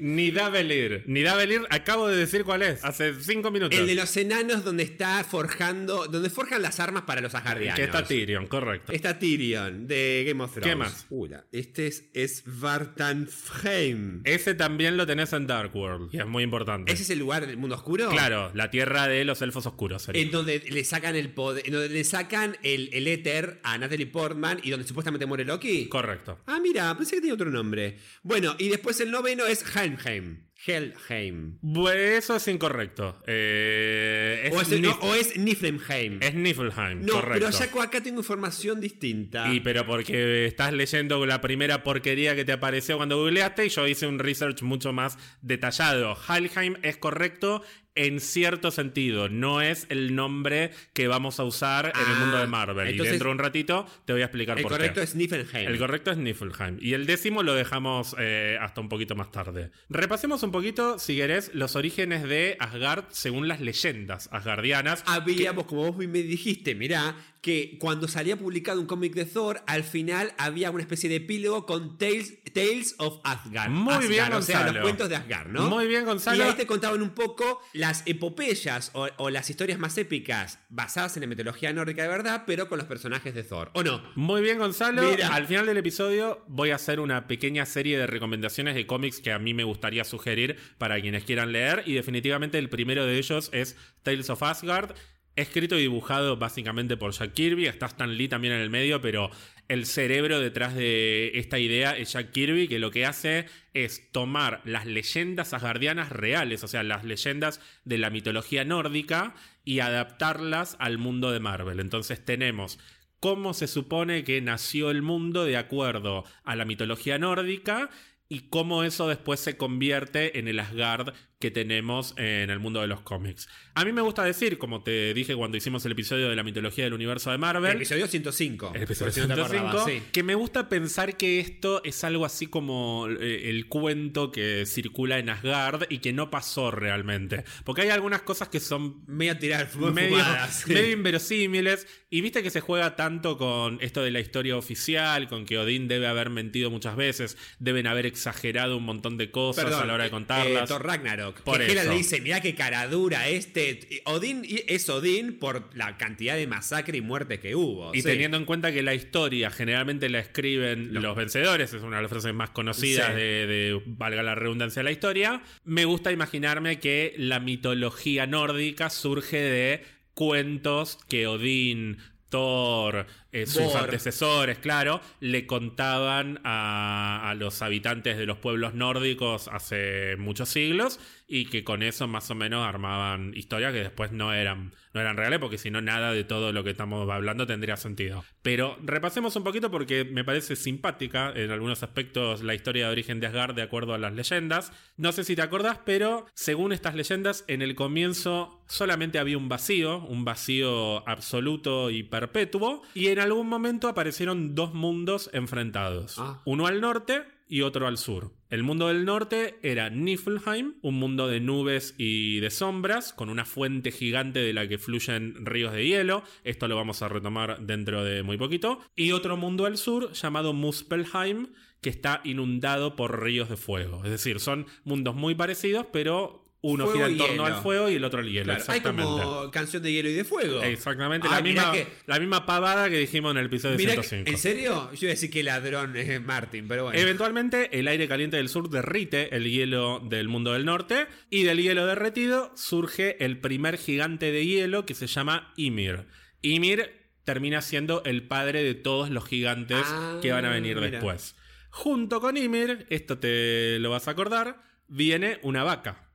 Ni 0.00 0.30
Davelir. 0.30 1.04
Ni 1.06 1.22
Davelir, 1.22 1.62
acabo 1.70 2.08
de 2.08 2.16
decir 2.16 2.44
cuál 2.44 2.62
es. 2.62 2.84
Hace 2.84 3.14
cinco 3.20 3.50
minutos. 3.50 3.78
El 3.78 3.86
de 3.86 3.94
los 3.94 4.16
enanos 4.16 4.64
donde 4.64 4.84
está 4.84 5.24
forjando, 5.24 6.06
donde 6.06 6.30
forjan 6.30 6.62
las 6.62 6.80
armas 6.80 7.02
para 7.02 7.20
los 7.20 7.34
asgardianos. 7.34 7.76
Que 7.76 7.84
está 7.84 8.04
Tyrion, 8.04 8.46
correcto. 8.46 8.92
Está 8.92 9.18
Tyrion 9.18 9.86
de 9.86 10.24
Game 10.26 10.42
of 10.42 10.52
Thrones. 10.52 10.68
¿Qué 10.70 10.76
más? 10.76 11.06
Ula, 11.10 11.44
este 11.52 11.86
es, 11.88 12.04
es 12.14 12.42
Vartanfheim. 12.46 14.22
Ese 14.24 14.54
también 14.54 14.96
lo 14.96 15.06
tenés 15.06 15.32
en 15.32 15.46
Dark 15.46 15.74
World. 15.74 16.10
Y 16.14 16.18
es 16.18 16.26
muy 16.26 16.42
importante. 16.42 16.92
¿Ese 16.92 17.02
es 17.02 17.10
el 17.10 17.18
lugar 17.18 17.46
del 17.46 17.56
mundo 17.56 17.76
oscuro? 17.76 18.08
Claro, 18.10 18.50
la 18.54 18.70
tierra 18.70 19.08
de 19.08 19.24
los 19.24 19.42
elfos 19.42 19.66
oscuros. 19.66 20.02
sería. 20.02 20.22
En 20.22 20.30
donde 20.30 20.60
le 20.70 20.84
sacan 20.84 21.16
el 21.16 21.30
poder, 21.30 21.66
en 21.66 21.72
donde 21.72 21.88
le 21.88 22.04
sacan 22.04 22.56
el, 22.62 22.90
el 22.92 23.06
éter 23.08 23.60
a 23.62 23.78
Natalie 23.78 24.06
Portman 24.06 24.60
y 24.62 24.70
donde 24.70 24.86
supuestamente 24.86 25.26
muere 25.26 25.44
Loki. 25.44 25.87
Correcto. 25.88 26.38
Ah, 26.46 26.58
mira, 26.62 26.96
pensé 26.96 27.16
que 27.16 27.20
tenía 27.20 27.34
otro 27.34 27.50
nombre. 27.50 27.98
Bueno, 28.22 28.54
y 28.58 28.68
después 28.68 29.00
el 29.00 29.10
noveno 29.10 29.46
es 29.46 29.64
Helmheim. 29.76 30.48
Helheim. 30.66 31.58
Bueno, 31.60 32.00
eso 32.00 32.34
es 32.36 32.48
incorrecto. 32.48 33.22
Eh, 33.28 34.42
es, 34.46 34.52
O 34.52 34.60
es, 34.60 34.80
no, 34.80 34.90
o 35.02 35.14
es 35.14 35.36
Niflheim. 35.36 36.18
es 36.20 36.34
Niflheim, 36.34 37.04
No, 37.04 37.14
correcto. 37.14 37.46
pero 37.46 37.50
ya 37.50 37.82
acá 37.82 38.02
tengo 38.02 38.18
información 38.20 38.80
distinta. 38.80 39.52
Y 39.52 39.60
pero 39.60 39.86
porque 39.86 40.46
estás 40.46 40.72
leyendo 40.72 41.24
la 41.26 41.40
primera 41.40 41.84
porquería 41.84 42.34
que 42.34 42.44
te 42.44 42.52
apareció 42.52 42.96
cuando 42.96 43.18
googleaste 43.18 43.66
y 43.66 43.68
yo 43.68 43.86
hice 43.86 44.06
un 44.08 44.18
research 44.18 44.62
mucho 44.62 44.92
más 44.92 45.16
detallado. 45.42 46.16
Halheim 46.26 46.76
es 46.82 46.96
correcto 46.96 47.62
en 48.06 48.20
cierto 48.20 48.70
sentido, 48.70 49.28
no 49.28 49.60
es 49.60 49.86
el 49.90 50.14
nombre 50.14 50.70
que 50.92 51.08
vamos 51.08 51.40
a 51.40 51.44
usar 51.44 51.86
en 51.86 52.00
el 52.00 52.16
Ah, 52.16 52.18
mundo 52.20 52.38
de 52.38 52.46
Marvel. 52.46 52.94
y 52.94 52.98
dentro 52.98 53.28
de 53.28 53.32
un 53.32 53.38
ratito 53.38 53.86
te 54.04 54.12
voy 54.12 54.22
a 54.22 54.26
explicar 54.26 54.56
el 54.58 54.62
por 54.62 54.72
correcto 54.72 55.00
qué. 55.00 55.04
es 55.04 55.14
Niflheim. 55.14 55.68
El 55.68 55.78
correcto 55.78 56.10
es 56.10 56.16
Niflheim. 56.18 56.78
Y 56.80 56.94
el 56.94 57.06
décimo 57.06 57.42
lo 57.42 57.54
dejamos 57.54 58.14
eh, 58.18 58.56
hasta 58.60 58.80
un 58.80 58.88
poquito 58.88 59.14
más 59.14 59.30
tarde. 59.30 59.70
Repasemos 59.88 60.42
un 60.42 60.52
poquito, 60.52 60.98
si 60.98 61.16
querés, 61.16 61.50
los 61.54 61.76
orígenes 61.76 62.22
de 62.22 62.56
Asgard 62.60 63.04
según 63.10 63.48
las 63.48 63.60
leyendas 63.60 64.28
asgardianas. 64.32 65.02
Habíamos, 65.06 65.64
como 65.66 65.92
vos 65.92 65.96
me 66.06 66.22
dijiste, 66.22 66.74
mirá, 66.74 67.16
que 67.40 67.78
cuando 67.78 68.08
salía 68.08 68.36
publicado 68.36 68.80
un 68.80 68.86
cómic 68.86 69.14
de 69.14 69.24
Thor, 69.24 69.62
al 69.66 69.84
final 69.84 70.32
había 70.38 70.70
una 70.70 70.82
especie 70.82 71.08
de 71.08 71.16
epílogo 71.16 71.66
con 71.66 71.96
Tales, 71.96 72.42
Tales 72.52 72.96
of 72.98 73.20
Asgard. 73.24 73.70
Muy 73.70 73.94
Asgard, 73.94 74.08
bien, 74.08 74.32
O 74.32 74.42
sea, 74.42 74.58
los 74.58 74.66
Gonzalo. 74.66 74.82
cuentos 74.82 75.08
de 75.08 75.16
Asgard, 75.16 75.48
¿no? 75.48 75.68
Muy 75.70 75.86
bien, 75.86 76.04
Gonzalo. 76.04 76.38
Y 76.44 76.46
ahí 76.48 76.54
te 76.54 76.66
contaban 76.66 77.00
un 77.00 77.10
poco 77.10 77.60
las 77.72 78.02
epopeyas 78.06 78.90
o, 78.94 79.08
o 79.18 79.30
las 79.30 79.48
historias 79.50 79.78
más 79.78 79.96
épicas 79.98 80.58
basadas 80.68 81.16
en 81.16 81.22
la 81.22 81.26
mitología 81.28 81.72
nórdica 81.72 82.02
de 82.02 82.08
verdad, 82.08 82.44
pero 82.46 82.68
con 82.68 82.78
los 82.78 82.86
personajes 82.86 83.34
de 83.34 83.44
Thor. 83.44 83.70
¿O 83.74 83.82
no? 83.82 84.02
Muy 84.16 84.42
bien, 84.42 84.58
Gonzalo. 84.58 85.02
Mira. 85.02 85.28
Al 85.34 85.46
final 85.46 85.66
del 85.66 85.76
episodio 85.76 86.44
voy 86.48 86.70
a 86.70 86.74
hacer 86.74 86.98
una 87.00 87.26
pequeña 87.28 87.66
serie 87.66 87.98
de 87.98 88.06
recomendaciones 88.06 88.74
de 88.74 88.86
cómics 88.86 89.20
que 89.20 89.32
a 89.32 89.38
mí 89.38 89.54
me 89.54 89.64
gustaría 89.64 90.04
sugerir 90.04 90.56
para 90.78 91.00
quienes 91.00 91.24
quieran 91.24 91.52
leer. 91.52 91.84
Y 91.86 91.94
definitivamente 91.94 92.58
el 92.58 92.68
primero 92.68 93.06
de 93.06 93.16
ellos 93.18 93.50
es 93.52 93.76
Tales 94.02 94.28
of 94.30 94.42
Asgard. 94.42 94.94
Escrito 95.38 95.78
y 95.78 95.82
dibujado 95.82 96.36
básicamente 96.36 96.96
por 96.96 97.12
Jack 97.12 97.32
Kirby. 97.32 97.66
Está 97.66 97.86
Stan 97.86 98.12
Lee 98.12 98.26
también 98.26 98.54
en 98.54 98.60
el 98.60 98.70
medio, 98.70 99.00
pero 99.00 99.30
el 99.68 99.86
cerebro 99.86 100.40
detrás 100.40 100.74
de 100.74 101.30
esta 101.34 101.60
idea 101.60 101.96
es 101.96 102.12
Jack 102.12 102.32
Kirby, 102.32 102.66
que 102.66 102.80
lo 102.80 102.90
que 102.90 103.06
hace 103.06 103.46
es 103.72 104.10
tomar 104.10 104.60
las 104.64 104.84
leyendas 104.84 105.54
asgardianas 105.54 106.10
reales, 106.10 106.64
o 106.64 106.66
sea, 106.66 106.82
las 106.82 107.04
leyendas 107.04 107.60
de 107.84 107.98
la 107.98 108.10
mitología 108.10 108.64
nórdica, 108.64 109.36
y 109.64 109.78
adaptarlas 109.78 110.74
al 110.80 110.98
mundo 110.98 111.30
de 111.30 111.38
Marvel. 111.38 111.78
Entonces 111.78 112.24
tenemos 112.24 112.80
cómo 113.20 113.54
se 113.54 113.68
supone 113.68 114.24
que 114.24 114.40
nació 114.40 114.90
el 114.90 115.02
mundo 115.02 115.44
de 115.44 115.56
acuerdo 115.56 116.24
a 116.42 116.56
la 116.56 116.64
mitología 116.64 117.16
nórdica 117.16 117.90
y 118.28 118.48
cómo 118.48 118.82
eso 118.82 119.06
después 119.06 119.38
se 119.38 119.56
convierte 119.56 120.40
en 120.40 120.48
el 120.48 120.58
Asgard 120.58 121.14
que 121.38 121.50
tenemos 121.52 122.14
en 122.16 122.50
el 122.50 122.58
mundo 122.58 122.80
de 122.80 122.88
los 122.88 123.00
cómics. 123.02 123.48
A 123.74 123.84
mí 123.84 123.92
me 123.92 124.00
gusta 124.02 124.24
decir, 124.24 124.58
como 124.58 124.82
te 124.82 125.14
dije 125.14 125.36
cuando 125.36 125.56
hicimos 125.56 125.84
el 125.86 125.92
episodio 125.92 126.28
de 126.28 126.34
la 126.34 126.42
mitología 126.42 126.82
del 126.82 126.94
universo 126.94 127.30
de 127.30 127.34
El 127.34 127.40
Marvel, 127.40 127.76
episodio 127.76 128.08
105. 128.08 128.72
el 128.74 128.82
episodio 128.82 129.12
por 129.12 129.14
si 129.14 129.20
no 129.20 129.28
te 129.28 129.34
105, 129.34 129.66
acordabas, 129.68 129.92
sí. 129.92 130.02
que 130.10 130.22
me 130.24 130.34
gusta 130.34 130.68
pensar 130.68 131.16
que 131.16 131.38
esto 131.38 131.80
es 131.84 132.02
algo 132.02 132.24
así 132.24 132.48
como 132.48 133.06
eh, 133.08 133.50
el 133.50 133.68
cuento 133.68 134.32
que 134.32 134.64
circula 134.66 135.18
en 135.20 135.30
Asgard 135.30 135.84
y 135.90 135.98
que 135.98 136.12
no 136.12 136.28
pasó 136.28 136.72
realmente. 136.72 137.44
Porque 137.64 137.82
hay 137.82 137.90
algunas 137.90 138.22
cosas 138.22 138.48
que 138.48 138.58
son 138.58 139.04
Medio 139.06 139.38
tirar 139.38 139.68
medio, 139.92 140.08
fumadas. 140.16 140.64
sí. 140.66 140.72
medio 140.72 140.90
inverosímiles. 140.90 141.86
Y 142.10 142.20
viste 142.20 142.42
que 142.42 142.50
se 142.50 142.60
juega 142.60 142.96
tanto 142.96 143.36
con 143.38 143.78
esto 143.80 144.02
de 144.02 144.10
la 144.10 144.18
historia 144.18 144.56
oficial, 144.56 145.28
con 145.28 145.44
que 145.44 145.58
Odín 145.58 145.86
debe 145.86 146.08
haber 146.08 146.30
mentido 146.30 146.70
muchas 146.70 146.96
veces, 146.96 147.36
deben 147.60 147.86
haber 147.86 148.06
exagerado 148.06 148.76
un 148.78 148.84
montón 148.84 149.18
de 149.18 149.30
cosas 149.30 149.66
Perdón, 149.66 149.82
a 149.82 149.86
la 149.86 149.94
hora 149.94 150.02
de 150.04 150.08
eh, 150.08 150.10
contarlas. 150.12 150.64
eh, 150.64 150.66
Thor 150.66 150.84
Ragnarok. 150.84 151.27
Por 151.44 151.58
que 151.58 151.72
Hela 151.72 151.84
le 151.84 151.94
dice, 151.96 152.20
mirá 152.20 152.40
qué 152.40 152.54
cara 152.54 152.86
dura 152.88 153.28
este. 153.28 154.02
Odín 154.04 154.42
es 154.46 154.88
Odín 154.88 155.38
por 155.38 155.68
la 155.76 155.96
cantidad 155.96 156.36
de 156.36 156.46
masacre 156.46 156.98
y 156.98 157.00
muerte 157.00 157.38
que 157.40 157.54
hubo. 157.54 157.94
y 157.94 158.02
sí. 158.02 158.08
teniendo 158.08 158.36
en 158.36 158.44
cuenta 158.44 158.72
que 158.72 158.82
la 158.82 158.94
historia 158.94 159.50
generalmente 159.50 160.08
la 160.08 160.18
escriben 160.20 160.92
los 160.94 161.16
vencedores, 161.16 161.72
es 161.72 161.82
una 161.82 161.96
de 161.96 162.02
las 162.02 162.10
frases 162.10 162.34
más 162.34 162.50
conocidas 162.50 163.08
Sí. 163.08 163.14
de, 163.14 163.46
de, 163.46 163.82
valga 163.86 164.22
la 164.22 164.34
redundancia, 164.34 164.80
de 164.80 164.84
la 164.84 164.92
historia, 164.92 165.42
me 165.64 165.84
gusta 165.84 166.12
imaginarme 166.12 166.78
que 166.78 167.14
la 167.16 167.40
mitología 167.40 168.26
nórdica 168.26 168.90
surge 168.90 169.36
de 169.38 169.82
cuentos 170.14 170.98
que 171.08 171.26
Odín, 171.26 171.98
Thor, 172.28 173.06
eh, 173.32 173.46
sus 173.46 173.74
antecesores, 173.74 174.58
claro, 174.58 175.00
le 175.20 175.46
contaban 175.46 176.40
a, 176.44 177.28
a 177.28 177.34
los 177.34 177.60
habitantes 177.62 178.16
de 178.16 178.26
los 178.26 178.38
pueblos 178.38 178.74
nórdicos 178.74 179.48
hace 179.48 180.16
muchos 180.16 180.48
siglos 180.48 180.98
y 181.30 181.44
que 181.44 181.62
con 181.62 181.82
eso 181.82 182.08
más 182.08 182.30
o 182.30 182.34
menos 182.34 182.66
armaban 182.66 183.34
historias 183.36 183.74
que 183.74 183.80
después 183.80 184.12
no 184.12 184.32
eran, 184.32 184.72
no 184.94 185.00
eran 185.00 185.18
reales 185.18 185.38
porque 185.38 185.58
si 185.58 185.70
no 185.70 185.82
nada 185.82 186.12
de 186.12 186.24
todo 186.24 186.52
lo 186.52 186.64
que 186.64 186.70
estamos 186.70 187.08
hablando 187.10 187.46
tendría 187.46 187.76
sentido. 187.76 188.24
Pero 188.40 188.78
repasemos 188.82 189.36
un 189.36 189.44
poquito 189.44 189.70
porque 189.70 190.06
me 190.06 190.24
parece 190.24 190.56
simpática 190.56 191.30
en 191.36 191.50
algunos 191.50 191.82
aspectos 191.82 192.42
la 192.42 192.54
historia 192.54 192.86
de 192.86 192.92
origen 192.92 193.20
de 193.20 193.26
Asgard 193.26 193.54
de 193.54 193.62
acuerdo 193.62 193.92
a 193.92 193.98
las 193.98 194.14
leyendas. 194.14 194.72
No 194.96 195.12
sé 195.12 195.22
si 195.22 195.36
te 195.36 195.42
acordás, 195.42 195.80
pero 195.84 196.24
según 196.32 196.72
estas 196.72 196.94
leyendas 196.94 197.44
en 197.46 197.60
el 197.60 197.74
comienzo 197.74 198.64
solamente 198.66 199.18
había 199.18 199.36
un 199.36 199.50
vacío, 199.50 199.98
un 199.98 200.24
vacío 200.24 201.06
absoluto 201.06 201.90
y 201.90 202.04
perpetuo 202.04 202.82
y 202.94 203.08
en 203.18 203.24
algún 203.24 203.48
momento 203.48 203.88
aparecieron 203.88 204.54
dos 204.54 204.74
mundos 204.74 205.28
enfrentados. 205.32 206.18
Ah. 206.18 206.40
Uno 206.44 206.66
al 206.66 206.80
norte 206.80 207.24
y 207.48 207.62
otro 207.62 207.86
al 207.86 207.98
sur. 207.98 208.32
El 208.50 208.62
mundo 208.62 208.88
del 208.88 209.04
norte 209.04 209.58
era 209.62 209.90
Niflheim, 209.90 210.74
un 210.82 210.94
mundo 210.94 211.26
de 211.26 211.40
nubes 211.40 211.94
y 211.98 212.40
de 212.40 212.50
sombras, 212.50 213.12
con 213.12 213.28
una 213.28 213.44
fuente 213.44 213.90
gigante 213.90 214.38
de 214.38 214.52
la 214.52 214.68
que 214.68 214.78
fluyen 214.78 215.44
ríos 215.44 215.72
de 215.72 215.86
hielo. 215.86 216.22
Esto 216.44 216.68
lo 216.68 216.76
vamos 216.76 217.02
a 217.02 217.08
retomar 217.08 217.60
dentro 217.60 218.04
de 218.04 218.22
muy 218.22 218.36
poquito. 218.36 218.80
Y 218.94 219.12
otro 219.12 219.36
mundo 219.36 219.66
al 219.66 219.78
sur 219.78 220.12
llamado 220.12 220.52
Muspelheim, 220.52 221.48
que 221.80 221.90
está 221.90 222.20
inundado 222.24 222.96
por 222.96 223.22
ríos 223.22 223.48
de 223.48 223.56
fuego. 223.56 224.04
Es 224.04 224.10
decir, 224.10 224.40
son 224.40 224.66
mundos 224.84 225.14
muy 225.14 225.34
parecidos, 225.34 225.86
pero 225.92 226.47
uno 226.60 226.86
Fuego 226.86 226.98
gira 227.06 227.08
en 227.08 227.18
torno 227.18 227.44
al 227.46 227.62
fuego 227.62 227.88
y 227.88 227.94
el 227.94 228.04
otro 228.04 228.18
al 228.18 228.26
hielo. 228.26 228.44
Claro, 228.46 228.64
hay 228.68 228.78
exactamente. 228.78 229.04
como 229.22 229.50
canción 229.52 229.80
de 229.82 229.92
hielo 229.92 230.08
y 230.10 230.14
de 230.14 230.24
fuego. 230.24 230.60
Exactamente, 230.62 231.28
Ah, 231.30 231.36
la, 231.36 231.40
misma, 231.40 231.70
que- 231.72 231.86
la 232.06 232.18
misma 232.18 232.46
pavada 232.46 232.90
que 232.90 232.98
dijimos 232.98 233.30
en 233.30 233.36
el 233.38 233.46
episodio 233.46 233.76
Mirá 233.76 233.94
que- 233.94 234.02
105. 234.02 234.30
¿En 234.30 234.38
serio? 234.38 234.90
Yo 234.92 234.98
iba 235.02 235.10
a 235.10 235.14
decir 235.14 235.30
que 235.30 235.42
ladrón 235.44 235.94
es 235.96 236.20
Martin, 236.20 236.66
pero 236.66 236.84
bueno. 236.84 236.98
Eventualmente, 236.98 237.78
el 237.78 237.86
aire 237.86 238.08
caliente 238.08 238.38
del 238.38 238.48
sur 238.48 238.70
derrite 238.70 239.36
el 239.36 239.48
hielo 239.48 240.00
del 240.04 240.26
mundo 240.28 240.52
del 240.52 240.64
norte, 240.64 241.06
y 241.30 241.44
del 241.44 241.62
hielo 241.62 241.86
derretido 241.86 242.50
surge 242.56 243.24
el 243.24 243.38
primer 243.38 243.78
gigante 243.78 244.32
de 244.32 244.44
hielo 244.44 244.84
que 244.84 244.94
se 244.94 245.06
llama 245.06 245.52
Ymir. 245.56 246.06
Ymir 246.42 246.90
termina 247.22 247.62
siendo 247.62 248.02
el 248.04 248.24
padre 248.26 248.64
de 248.64 248.74
todos 248.74 249.10
los 249.10 249.24
gigantes 249.26 249.84
Ah, 249.84 250.18
que 250.20 250.32
van 250.32 250.44
a 250.44 250.50
venir 250.50 250.76
mira. 250.76 250.90
después. 250.90 251.36
Junto 251.70 252.20
con 252.20 252.36
Ymir, 252.36 252.86
esto 252.90 253.18
te 253.18 253.78
lo 253.78 253.90
vas 253.90 254.08
a 254.08 254.12
acordar, 254.12 254.62
viene 254.88 255.38
una 255.42 255.62
vaca. 255.62 256.07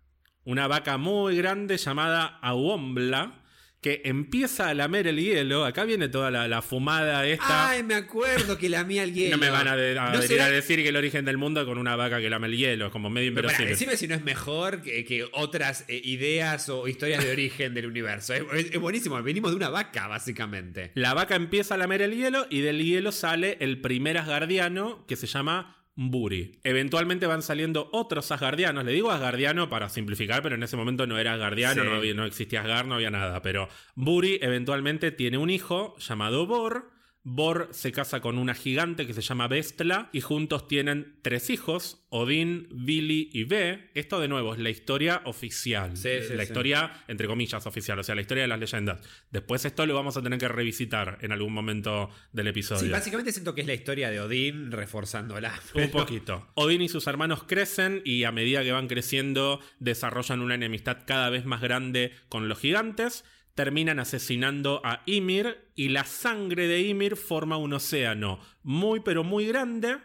Una 0.45 0.67
vaca 0.67 0.97
muy 0.97 1.37
grande 1.37 1.77
llamada 1.77 2.39
Auombla, 2.41 3.39
que 3.81 4.01
empieza 4.05 4.69
a 4.69 4.73
lamer 4.73 5.07
el 5.07 5.17
hielo. 5.17 5.65
Acá 5.65 5.83
viene 5.83 6.07
toda 6.07 6.31
la, 6.31 6.47
la 6.47 6.61
fumada 6.61 7.25
esta. 7.27 7.69
Ay, 7.69 7.83
me 7.83 7.95
acuerdo 7.95 8.57
que 8.57 8.69
lamía 8.69 9.03
el 9.03 9.13
hielo. 9.13 9.35
No 9.35 9.41
me 9.41 9.49
van 9.49 9.67
a, 9.67 9.75
de- 9.75 9.97
a 9.99 10.05
¿No 10.05 10.11
venir 10.13 10.27
será- 10.27 10.45
a 10.45 10.49
decir 10.49 10.81
que 10.81 10.87
el 10.89 10.95
origen 10.95 11.25
del 11.25 11.37
mundo 11.37 11.65
con 11.65 11.77
una 11.77 11.95
vaca 11.97 12.19
que 12.21 12.29
lame 12.29 12.47
el 12.47 12.55
hielo, 12.57 12.85
es 12.87 12.91
como 12.93 13.09
medio 13.09 13.27
inverosímil. 13.27 13.69
decime 13.69 13.97
si 13.97 14.07
no 14.07 14.15
es 14.15 14.23
mejor 14.23 14.81
que, 14.81 15.03
que 15.03 15.25
otras 15.33 15.83
eh, 15.89 15.99
ideas 16.03 16.69
o 16.69 16.87
historias 16.87 17.23
de 17.23 17.31
origen 17.31 17.73
del 17.73 17.85
universo. 17.87 18.33
Es, 18.33 18.43
es- 18.53 18.71
es 18.73 18.79
buenísimo, 18.79 19.21
venimos 19.21 19.51
de 19.51 19.57
una 19.57 19.69
vaca, 19.69 20.07
básicamente. 20.07 20.91
La 20.95 21.13
vaca 21.13 21.35
empieza 21.35 21.75
a 21.75 21.77
lamer 21.77 22.01
el 22.03 22.15
hielo 22.15 22.47
y 22.49 22.61
del 22.61 22.81
hielo 22.83 23.11
sale 23.11 23.57
el 23.59 23.81
primer 23.81 24.17
asgardiano 24.17 25.05
que 25.07 25.17
se 25.17 25.27
llama 25.27 25.82
Buri. 25.95 26.59
Eventualmente 26.63 27.27
van 27.27 27.43
saliendo 27.43 27.89
otros 27.91 28.31
asgardianos. 28.31 28.83
Le 28.83 28.93
digo 28.93 29.11
asgardiano 29.11 29.69
para 29.69 29.89
simplificar, 29.89 30.41
pero 30.41 30.55
en 30.55 30.63
ese 30.63 30.75
momento 30.75 31.05
no 31.05 31.19
era 31.19 31.33
asgardiano, 31.33 31.83
Sí. 31.83 31.87
no, 31.89 31.95
había- 31.95 32.13
no 32.15 32.25
existía 32.25 32.61
Asgard, 32.61 32.87
no 32.87 32.95
había 32.95 33.11
nada. 33.11 33.41
Pero 33.43 33.69
Buri 33.95 34.39
eventualmente 34.41 35.11
tiene 35.11 35.37
un 35.37 35.49
hijo 35.51 35.95
llamado 35.99 36.47
Bor. 36.47 36.89
Bor 37.25 37.69
se 37.71 37.93
casa 37.93 38.19
con 38.19 38.37
una 38.37 38.53
gigante 38.53 39.07
que 39.07 39.13
se 39.13 39.21
llama 39.21 39.47
Vestla 39.47 40.09
y 40.11 40.19
juntos 40.19 40.67
tienen 40.67 41.19
tres 41.21 41.49
hijos, 41.49 42.05
Odín, 42.09 42.67
Vili 42.69 43.29
y 43.31 43.45
Ve. 43.45 43.89
Esto 43.93 44.19
de 44.19 44.27
nuevo 44.27 44.53
es 44.53 44.59
la 44.59 44.69
historia 44.69 45.21
oficial. 45.23 45.95
Sí, 45.95 46.09
sí, 46.27 46.33
la 46.33 46.43
sí. 46.43 46.49
historia, 46.49 47.03
entre 47.07 47.27
comillas, 47.27 47.65
oficial, 47.65 47.97
o 47.97 48.03
sea, 48.03 48.15
la 48.15 48.21
historia 48.21 48.43
de 48.43 48.49
las 48.49 48.59
leyendas. 48.59 48.99
Después 49.31 49.63
esto 49.63 49.85
lo 49.85 49.95
vamos 49.95 50.17
a 50.17 50.21
tener 50.21 50.37
que 50.37 50.49
revisitar 50.49 51.17
en 51.21 51.31
algún 51.31 51.53
momento 51.53 52.09
del 52.33 52.47
episodio. 52.47 52.81
Sí, 52.81 52.89
básicamente 52.89 53.31
siento 53.31 53.55
que 53.55 53.61
es 53.61 53.67
la 53.67 53.73
historia 53.73 54.11
de 54.11 54.19
Odín 54.19 54.73
reforzándola. 54.73 55.57
Un 55.75 55.89
poquito. 55.91 56.49
Odín 56.55 56.81
y 56.81 56.89
sus 56.89 57.07
hermanos 57.07 57.43
crecen 57.43 58.01
y 58.03 58.25
a 58.25 58.33
medida 58.33 58.63
que 58.63 58.73
van 58.73 58.87
creciendo 58.87 59.61
desarrollan 59.79 60.41
una 60.41 60.55
enemistad 60.55 61.03
cada 61.07 61.29
vez 61.29 61.45
más 61.45 61.61
grande 61.61 62.11
con 62.27 62.49
los 62.49 62.59
gigantes. 62.59 63.23
Terminan 63.55 63.99
asesinando 63.99 64.81
a 64.83 65.03
Ymir 65.05 65.69
y 65.75 65.89
la 65.89 66.05
sangre 66.05 66.67
de 66.67 66.81
Ymir 66.81 67.15
forma 67.15 67.57
un 67.57 67.73
océano 67.73 68.39
muy 68.63 69.01
pero 69.01 69.23
muy 69.23 69.45
grande. 69.45 69.97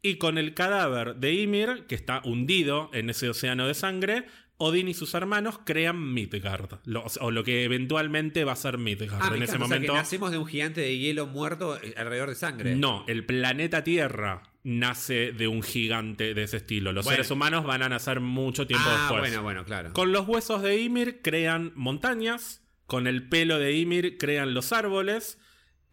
Y 0.00 0.14
con 0.16 0.38
el 0.38 0.54
cadáver 0.54 1.16
de 1.16 1.34
Ymir, 1.34 1.84
que 1.88 1.94
está 1.96 2.22
hundido 2.24 2.88
en 2.94 3.10
ese 3.10 3.28
océano 3.28 3.66
de 3.66 3.74
sangre, 3.74 4.26
Odín 4.56 4.88
y 4.88 4.94
sus 4.94 5.12
hermanos 5.14 5.60
crean 5.64 6.14
Midgard. 6.14 6.80
lo- 6.84 7.04
o 7.20 7.30
lo 7.30 7.44
que 7.44 7.64
eventualmente 7.64 8.44
va 8.44 8.52
a 8.52 8.56
ser 8.56 8.78
Midgard. 8.78 9.20
Ah, 9.22 9.32
en 9.36 9.42
ese 9.42 9.52
o 9.52 9.58
sea, 9.58 9.66
momento. 9.66 9.92
que 9.92 9.98
nacemos 9.98 10.30
de 10.30 10.38
un 10.38 10.46
gigante 10.46 10.80
de 10.80 10.96
hielo 10.98 11.26
muerto 11.26 11.76
eh, 11.82 11.94
alrededor 11.96 12.28
de 12.30 12.34
sangre. 12.36 12.74
No, 12.76 13.04
el 13.06 13.24
planeta 13.26 13.84
Tierra 13.84 14.42
nace 14.64 15.32
de 15.32 15.46
un 15.48 15.62
gigante 15.62 16.32
de 16.34 16.42
ese 16.44 16.56
estilo. 16.58 16.92
Los 16.92 17.04
Bueno. 17.04 17.16
seres 17.16 17.30
humanos 17.30 17.64
van 17.64 17.82
a 17.82 17.88
nacer 17.88 18.20
mucho 18.20 18.66
tiempo 18.66 18.86
ah, 18.88 18.96
después. 19.00 19.20
bueno, 19.20 19.42
bueno, 19.42 19.64
claro. 19.64 19.92
Con 19.92 20.12
los 20.12 20.26
huesos 20.26 20.62
de 20.62 20.80
Ymir 20.80 21.20
crean 21.22 21.72
montañas, 21.76 22.62
con 22.88 23.06
el 23.06 23.28
pelo 23.28 23.58
de 23.58 23.76
Ymir 23.76 24.16
crean 24.16 24.54
los 24.54 24.72
árboles, 24.72 25.38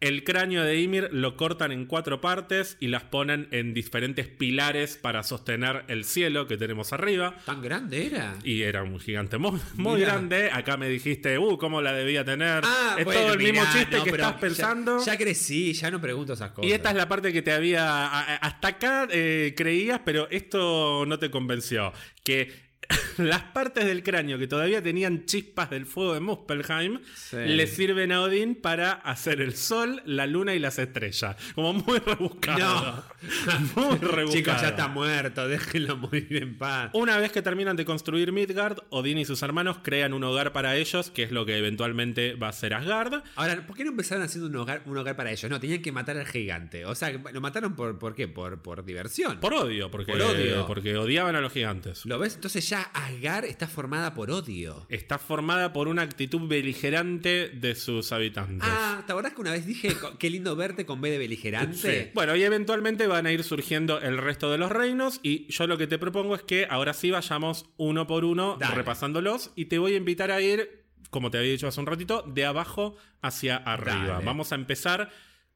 el 0.00 0.24
cráneo 0.24 0.64
de 0.64 0.80
Ymir 0.80 1.10
lo 1.12 1.36
cortan 1.36 1.70
en 1.70 1.84
cuatro 1.84 2.22
partes 2.22 2.78
y 2.80 2.88
las 2.88 3.02
ponen 3.02 3.48
en 3.50 3.74
diferentes 3.74 4.28
pilares 4.28 4.96
para 4.96 5.22
sostener 5.22 5.84
el 5.88 6.04
cielo 6.04 6.46
que 6.46 6.56
tenemos 6.56 6.94
arriba. 6.94 7.36
¿Tan 7.44 7.60
grande 7.60 8.06
era? 8.06 8.38
Y 8.44 8.62
era 8.62 8.82
un 8.82 8.98
gigante 8.98 9.36
muy, 9.36 10.00
grande. 10.00 10.50
Acá 10.50 10.78
me 10.78 10.88
dijiste, 10.88 11.38
uh, 11.38 11.58
cómo 11.58 11.82
la 11.82 11.92
debía 11.92 12.24
tener. 12.24 12.62
Ah, 12.64 12.96
es 12.98 13.04
bueno, 13.04 13.20
todo 13.20 13.32
el 13.34 13.38
mismo 13.40 13.62
chiste 13.72 13.98
no, 13.98 14.04
que 14.04 14.10
estás 14.10 14.34
pensando. 14.34 15.04
Ya, 15.04 15.18
crecí, 15.18 15.74
ya 15.74 15.90
no 15.90 16.00
pregunto 16.00 16.32
esas 16.32 16.52
cosas. 16.52 16.70
Y 16.70 16.72
esta 16.72 16.90
es 16.90 16.96
la 16.96 17.08
parte 17.08 17.30
que 17.30 17.42
te 17.42 17.52
había. 17.52 18.36
Hasta 18.36 18.68
acá 18.68 19.06
eh, 19.10 19.52
creías, 19.54 20.00
pero 20.02 20.28
esto 20.30 21.04
no 21.06 21.18
te 21.18 21.30
convenció. 21.30 21.92
Que 22.24 22.65
las 23.18 23.42
partes 23.42 23.84
del 23.86 24.02
cráneo 24.02 24.38
que 24.38 24.46
todavía 24.46 24.82
tenían 24.82 25.24
chispas 25.24 25.70
del 25.70 25.86
fuego 25.86 26.14
de 26.14 26.20
Muspelheim 26.20 27.00
Sí. 27.14 27.36
le 27.38 27.66
sirven 27.66 28.12
a 28.12 28.22
Odín 28.22 28.54
para 28.54 28.92
hacer 28.92 29.40
el 29.40 29.54
sol, 29.56 30.02
la 30.04 30.26
luna 30.26 30.54
y 30.54 30.58
las 30.58 30.78
estrellas. 30.78 31.36
Como 31.54 31.72
muy 31.72 31.98
rebuscado. 31.98 33.04
Muy 33.74 33.96
rebuscado. 33.98 34.26
Chicos, 34.32 34.60
ya 34.60 34.68
está 34.68 34.88
muerto, 34.88 35.48
déjenlo 35.48 35.96
morir 35.96 36.28
en 36.36 36.56
paz. 36.58 36.90
Una 36.92 37.18
vez 37.18 37.32
que 37.32 37.42
terminan 37.42 37.76
de 37.76 37.84
construir 37.84 38.30
Midgard, 38.32 38.78
Odín 38.90 39.18
y 39.18 39.24
sus 39.24 39.42
hermanos 39.42 39.78
crean 39.82 40.12
un 40.12 40.22
hogar 40.24 40.52
para 40.52 40.76
ellos, 40.76 41.10
que 41.10 41.24
es 41.24 41.30
lo 41.32 41.44
que 41.46 41.56
eventualmente 41.58 42.34
va 42.34 42.48
a 42.48 42.52
ser 42.52 42.74
Asgard. 42.74 43.22
Ahora, 43.34 43.66
¿por 43.66 43.76
qué 43.76 43.84
no 43.84 43.90
empezaron 43.90 44.22
haciendo 44.24 44.48
un 44.48 44.56
hogar, 44.56 44.82
un 44.86 44.96
hogar 44.96 45.16
para 45.16 45.30
ellos? 45.32 45.50
No, 45.50 45.58
tenían 45.58 45.82
que 45.82 45.92
matar 45.92 46.16
al 46.16 46.26
gigante. 46.26 46.84
O 46.84 46.94
sea, 46.94 47.10
lo 47.10 47.40
mataron 47.40 47.74
por, 47.74 47.98
¿por 47.98 48.14
qué? 48.14 48.28
Por, 48.28 48.60
por 48.62 48.84
diversión. 48.84 49.40
Por 49.40 49.54
odio, 49.54 49.90
porque, 49.90 50.12
Por 50.12 50.22
odio. 50.22 50.66
porque 50.66 50.96
odiaban 50.96 51.34
a 51.36 51.40
los 51.40 51.52
gigantes. 51.52 52.04
¿Lo 52.06 52.18
ves? 52.18 52.34
Entonces 52.36 52.68
ya 52.68 52.75
Asgard 52.82 53.44
está 53.44 53.66
formada 53.66 54.14
por 54.14 54.30
odio. 54.30 54.86
Está 54.88 55.18
formada 55.18 55.72
por 55.72 55.88
una 55.88 56.02
actitud 56.02 56.46
beligerante 56.48 57.48
de 57.48 57.74
sus 57.74 58.12
habitantes. 58.12 58.68
Ah, 58.70 59.02
¿te 59.06 59.12
acordás 59.12 59.34
que 59.34 59.40
una 59.40 59.52
vez 59.52 59.66
dije 59.66 59.94
qué 60.18 60.30
lindo 60.30 60.56
verte 60.56 60.86
con 60.86 61.00
B 61.00 61.10
de 61.10 61.18
beligerante? 61.18 61.76
Sí. 62.04 62.10
Bueno, 62.14 62.36
y 62.36 62.42
eventualmente 62.42 63.06
van 63.06 63.26
a 63.26 63.32
ir 63.32 63.44
surgiendo 63.44 64.00
el 64.00 64.18
resto 64.18 64.50
de 64.50 64.58
los 64.58 64.70
reinos 64.70 65.20
y 65.22 65.46
yo 65.52 65.66
lo 65.66 65.78
que 65.78 65.86
te 65.86 65.98
propongo 65.98 66.34
es 66.34 66.42
que 66.42 66.66
ahora 66.70 66.94
sí 66.94 67.10
vayamos 67.10 67.66
uno 67.76 68.06
por 68.06 68.24
uno 68.24 68.56
Dale. 68.58 68.74
repasándolos 68.74 69.52
y 69.56 69.66
te 69.66 69.78
voy 69.78 69.94
a 69.94 69.96
invitar 69.96 70.30
a 70.30 70.40
ir, 70.40 70.84
como 71.10 71.30
te 71.30 71.38
había 71.38 71.52
dicho 71.52 71.68
hace 71.68 71.80
un 71.80 71.86
ratito, 71.86 72.22
de 72.22 72.44
abajo 72.44 72.96
hacia 73.22 73.56
arriba. 73.56 74.14
Dale. 74.14 74.24
Vamos 74.24 74.52
a 74.52 74.54
empezar 74.54 75.10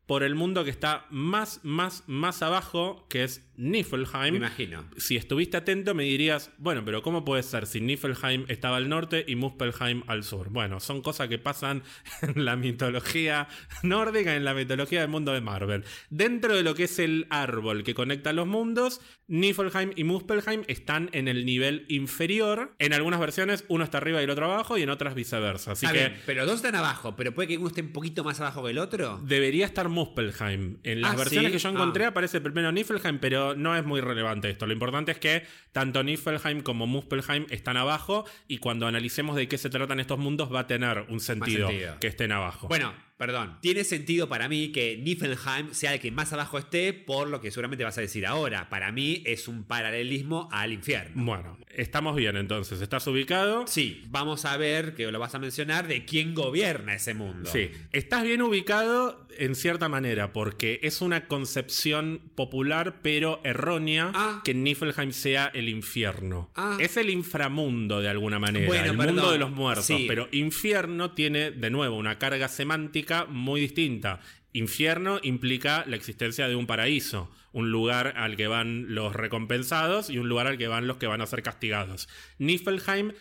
por 0.06 0.24
el 0.24 0.34
mundo 0.34 0.64
que 0.64 0.70
está 0.70 1.06
más, 1.10 1.60
más, 1.62 2.02
más 2.08 2.42
abajo, 2.42 3.06
que 3.08 3.22
es 3.22 3.48
Niflheim. 3.60 4.32
Me 4.32 4.38
imagino. 4.38 4.84
Si 4.96 5.16
estuviste 5.16 5.56
atento 5.58 5.94
me 5.94 6.04
dirías, 6.04 6.50
bueno, 6.58 6.82
pero 6.84 7.02
¿cómo 7.02 7.24
puede 7.24 7.42
ser 7.42 7.66
si 7.66 7.80
Niflheim 7.80 8.46
estaba 8.48 8.76
al 8.78 8.88
norte 8.88 9.24
y 9.28 9.36
Muspelheim 9.36 10.02
al 10.06 10.24
sur? 10.24 10.48
Bueno, 10.50 10.80
son 10.80 11.02
cosas 11.02 11.28
que 11.28 11.38
pasan 11.38 11.82
en 12.22 12.44
la 12.44 12.56
mitología 12.56 13.48
nórdica, 13.82 14.34
en 14.34 14.44
la 14.44 14.54
mitología 14.54 15.00
del 15.02 15.10
mundo 15.10 15.32
de 15.32 15.40
Marvel. 15.40 15.84
Dentro 16.08 16.56
de 16.56 16.62
lo 16.62 16.74
que 16.74 16.84
es 16.84 16.98
el 16.98 17.26
árbol 17.30 17.84
que 17.84 17.94
conecta 17.94 18.32
los 18.32 18.46
mundos, 18.46 19.00
Niflheim 19.28 19.92
y 19.94 20.04
Muspelheim 20.04 20.62
están 20.66 21.10
en 21.12 21.28
el 21.28 21.44
nivel 21.44 21.84
inferior. 21.88 22.74
En 22.78 22.92
algunas 22.94 23.20
versiones 23.20 23.64
uno 23.68 23.84
está 23.84 23.98
arriba 23.98 24.20
y 24.20 24.24
el 24.24 24.30
otro 24.30 24.46
abajo 24.46 24.78
y 24.78 24.82
en 24.82 24.90
otras 24.90 25.14
viceversa. 25.14 25.72
Así 25.72 25.86
que 25.86 25.92
bien, 25.92 26.16
pero 26.26 26.46
dos 26.46 26.56
están 26.56 26.74
abajo, 26.76 27.14
pero 27.14 27.34
puede 27.34 27.48
que 27.48 27.58
uno 27.58 27.68
esté 27.68 27.82
un 27.82 27.92
poquito 27.92 28.24
más 28.24 28.40
abajo 28.40 28.64
que 28.64 28.70
el 28.70 28.78
otro. 28.78 29.20
debería 29.22 29.66
estar 29.66 29.88
Muspelheim. 29.88 30.78
En 30.82 31.00
las 31.02 31.12
Ah, 31.12 31.16
versiones 31.16 31.50
¿sí? 31.50 31.52
que 31.58 31.62
yo 31.62 31.68
encontré 31.68 32.04
Ah. 32.04 32.08
aparece 32.08 32.40
primero 32.40 32.72
Niflheim, 32.72 33.18
pero 33.18 33.49
no 33.54 33.76
es 33.76 33.84
muy 33.84 34.00
relevante 34.00 34.50
esto. 34.50 34.66
Lo 34.66 34.72
importante 34.72 35.12
es 35.12 35.18
que 35.18 35.44
tanto 35.72 36.02
Niflheim 36.02 36.62
como 36.62 36.86
Muspelheim 36.86 37.46
están 37.50 37.76
abajo 37.76 38.24
y 38.48 38.58
cuando 38.58 38.86
analicemos 38.86 39.36
de 39.36 39.48
qué 39.48 39.58
se 39.58 39.70
tratan 39.70 40.00
estos 40.00 40.18
mundos 40.18 40.52
va 40.52 40.60
a 40.60 40.66
tener 40.66 41.06
un 41.08 41.20
sentido, 41.20 41.68
sentido. 41.68 41.98
que 42.00 42.06
estén 42.06 42.32
abajo. 42.32 42.68
Bueno, 42.68 42.92
perdón. 43.20 43.58
Tiene 43.60 43.84
sentido 43.84 44.30
para 44.30 44.48
mí 44.48 44.72
que 44.72 44.96
Niflheim 44.96 45.72
sea 45.72 45.92
el 45.92 46.00
que 46.00 46.10
más 46.10 46.32
abajo 46.32 46.56
esté 46.56 46.94
por 46.94 47.28
lo 47.28 47.42
que 47.42 47.50
seguramente 47.50 47.84
vas 47.84 47.98
a 47.98 48.00
decir 48.00 48.24
ahora. 48.26 48.70
Para 48.70 48.92
mí 48.92 49.22
es 49.26 49.46
un 49.46 49.62
paralelismo 49.64 50.48
al 50.50 50.72
infierno. 50.72 51.22
Bueno, 51.22 51.58
estamos 51.68 52.16
bien 52.16 52.36
entonces. 52.38 52.80
¿Estás 52.80 53.06
ubicado? 53.06 53.66
Sí, 53.66 54.02
vamos 54.08 54.46
a 54.46 54.56
ver, 54.56 54.94
que 54.94 55.12
lo 55.12 55.18
vas 55.18 55.34
a 55.34 55.38
mencionar, 55.38 55.86
de 55.86 56.06
quién 56.06 56.34
gobierna 56.34 56.94
ese 56.94 57.12
mundo. 57.12 57.50
Sí, 57.52 57.70
estás 57.92 58.22
bien 58.24 58.40
ubicado 58.40 59.26
en 59.38 59.54
cierta 59.54 59.88
manera, 59.90 60.32
porque 60.32 60.80
es 60.82 61.02
una 61.02 61.26
concepción 61.28 62.20
popular 62.34 63.00
pero 63.02 63.40
errónea 63.44 64.10
Ah. 64.14 64.40
que 64.44 64.54
Niflheim 64.54 65.12
sea 65.12 65.50
el 65.54 65.68
infierno. 65.68 66.50
Ah. 66.56 66.78
Es 66.80 66.96
el 66.96 67.10
inframundo 67.10 68.00
de 68.00 68.08
alguna 68.08 68.38
manera, 68.38 68.66
Bueno, 68.66 68.90
el 68.92 68.96
perdón. 68.96 69.14
mundo 69.16 69.32
de 69.32 69.38
los 69.38 69.50
muertos, 69.50 69.84
Sí. 69.86 70.06
pero 70.08 70.28
infierno 70.32 71.12
tiene 71.12 71.50
de 71.50 71.70
nuevo 71.70 71.96
una 71.96 72.18
carga 72.18 72.48
semántica 72.48 73.09
muy 73.28 73.60
distinta. 73.60 74.20
Infierno 74.52 75.20
implica 75.22 75.84
la 75.86 75.96
existencia 75.96 76.48
de 76.48 76.56
un 76.56 76.66
paraíso, 76.66 77.30
un 77.52 77.70
lugar 77.70 78.14
al 78.16 78.36
que 78.36 78.48
van 78.48 78.94
los 78.94 79.14
recompensados 79.14 80.10
y 80.10 80.18
un 80.18 80.28
lugar 80.28 80.46
al 80.46 80.58
que 80.58 80.68
van 80.68 80.86
los 80.86 80.96
que 80.96 81.06
van 81.06 81.20
a 81.20 81.26
ser 81.26 81.42
castigados. 81.42 82.08
Niflheim 82.38 83.12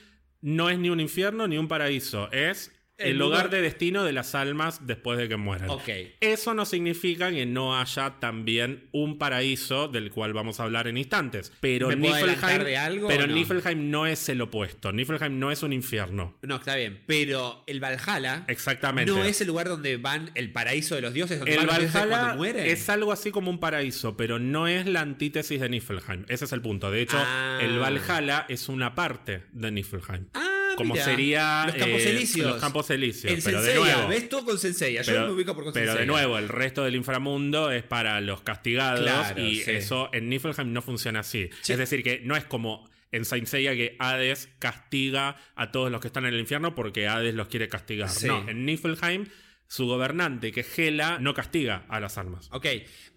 no 0.42 0.70
es 0.70 0.80
ni 0.80 0.90
un 0.90 1.00
infierno 1.00 1.48
ni 1.48 1.58
un 1.58 1.68
paraíso, 1.68 2.32
es 2.32 2.72
el, 3.00 3.12
El 3.12 3.18
lugar 3.18 3.46
lugar- 3.46 3.50
de 3.50 3.62
destino 3.62 4.04
de 4.04 4.14
las 4.14 4.36
almas 4.36 4.86
después 4.86 5.18
de 5.18 5.28
que 5.30 5.38
mueran. 5.38 5.70
Ok. 5.70 5.90
Eso 6.20 6.54
no 6.54 6.66
significa 6.66 7.32
que 7.32 7.46
no 7.46 7.80
haya 7.80 8.20
también 8.20 8.88
un 8.92 9.18
paraíso 9.18 9.88
del 9.88 10.12
cual 10.12 10.34
vamos 10.34 10.60
a 10.60 10.64
hablar 10.64 10.88
en 10.88 10.98
instantes. 10.98 11.52
Pero 11.60 11.88
¿Me 11.90 11.98
puedo 11.98 12.14
adelantar 12.14 12.50
Niflheim, 12.52 12.66
de 12.68 12.78
algo 12.78 13.08
pero 13.08 13.28
no? 13.28 13.34
Niflheim 13.34 13.90
no 13.90 14.06
es 14.06 14.28
el 14.30 14.42
opuesto. 14.42 14.92
Niflheim 14.92 15.40
no 15.40 15.52
es 15.52 15.64
un 15.64 15.74
infierno. 15.74 16.36
No, 16.42 16.58
está 16.58 16.76
bien. 16.76 17.00
Pero 17.06 17.64
el 17.68 17.80
Valhalla 17.80 18.44
Exactamente. 18.48 19.12
no 19.12 19.24
es 19.24 19.40
el 19.42 19.48
lugar 19.48 19.68
donde 19.70 19.98
van 19.98 20.32
el 20.36 20.52
paraíso 20.52 20.96
de 20.96 21.02
los 21.02 21.14
dioses, 21.14 21.40
donde 21.40 21.54
el 21.54 21.58
van 21.60 21.68
los 21.68 21.78
dioses 21.78 21.94
Valhalla 21.96 22.18
cuando 22.20 22.38
mueren. 22.38 22.66
es 22.66 22.90
algo 22.90 23.12
así 23.12 23.32
como 23.32 23.50
un 23.50 23.60
paraíso, 23.60 24.18
pero 24.18 24.40
no 24.40 24.68
es 24.68 24.86
la 24.86 25.02
antítesis 25.02 25.60
de 25.62 25.70
Niflheim. 25.70 26.26
Ese 26.28 26.46
es 26.46 26.52
el 26.52 26.62
punto. 26.62 26.92
De 26.92 27.02
hecho, 27.02 27.18
Ah. 27.18 27.60
el 27.62 27.80
Valhalla 27.80 28.46
es 28.50 28.68
una 28.70 28.94
parte 28.96 29.44
de 29.54 29.72
Niflheim. 29.72 30.28
Ah, 30.34 30.59
como 30.80 30.94
mira. 30.94 31.06
sería 31.06 31.64
los 31.68 31.76
campos 31.76 32.02
eh, 32.02 32.10
elíseos. 32.10 32.52
los 32.52 32.62
campos 32.62 32.90
elíseos. 32.90 33.34
En 33.34 33.44
pero 33.44 33.62
de 33.62 33.76
nuevo, 33.76 34.08
¿ves? 34.08 34.30
Todo 34.30 34.46
con 34.46 34.58
Senseiya. 34.58 35.02
Yo 35.02 35.12
pero, 35.14 35.28
me 35.28 35.34
ubico 35.34 35.54
por 35.56 35.66
con 35.66 35.74
pero 35.74 35.94
de 35.94 36.06
nuevo, 36.06 36.38
el 36.38 36.50
resto 36.50 36.84
del 36.84 36.96
inframundo 36.96 37.72
es 37.72 37.84
para 37.84 38.22
los 38.22 38.42
castigados 38.42 39.02
Claro, 39.02 39.42
y 39.42 39.58
sí. 39.58 39.72
eso 39.72 40.10
en 40.14 40.30
Niflheim 40.30 40.72
no 40.72 40.82
funciona 40.82 41.20
así. 41.20 41.50
Sí. 41.62 41.74
Es 41.74 41.78
decir, 41.78 42.02
que 42.02 42.22
no 42.24 42.36
es 42.36 42.46
como 42.46 42.90
en 43.12 43.26
Saint 43.26 43.48
Seiya 43.48 43.74
que 43.74 43.96
Hades 44.00 44.50
castiga 44.60 45.36
a 45.56 45.72
todos 45.72 45.92
los 45.92 46.00
que 46.00 46.08
están 46.08 46.26
en 46.26 46.34
el 46.34 46.40
infierno 46.40 46.76
porque 46.76 47.08
Hades 47.08 47.36
los 47.36 47.48
quiere 47.48 47.68
castigar. 47.68 48.10
Sí. 48.10 48.28
No, 48.28 48.48
en 48.48 48.66
Niflheim 48.66 49.28
su 49.68 49.86
gobernante, 49.86 50.52
que 50.52 50.62
es 50.62 50.80
Hela, 50.80 51.20
no 51.20 51.34
castiga 51.34 51.86
a 51.90 52.00
las 52.00 52.18
almas. 52.18 52.50
Ok. 52.52 52.66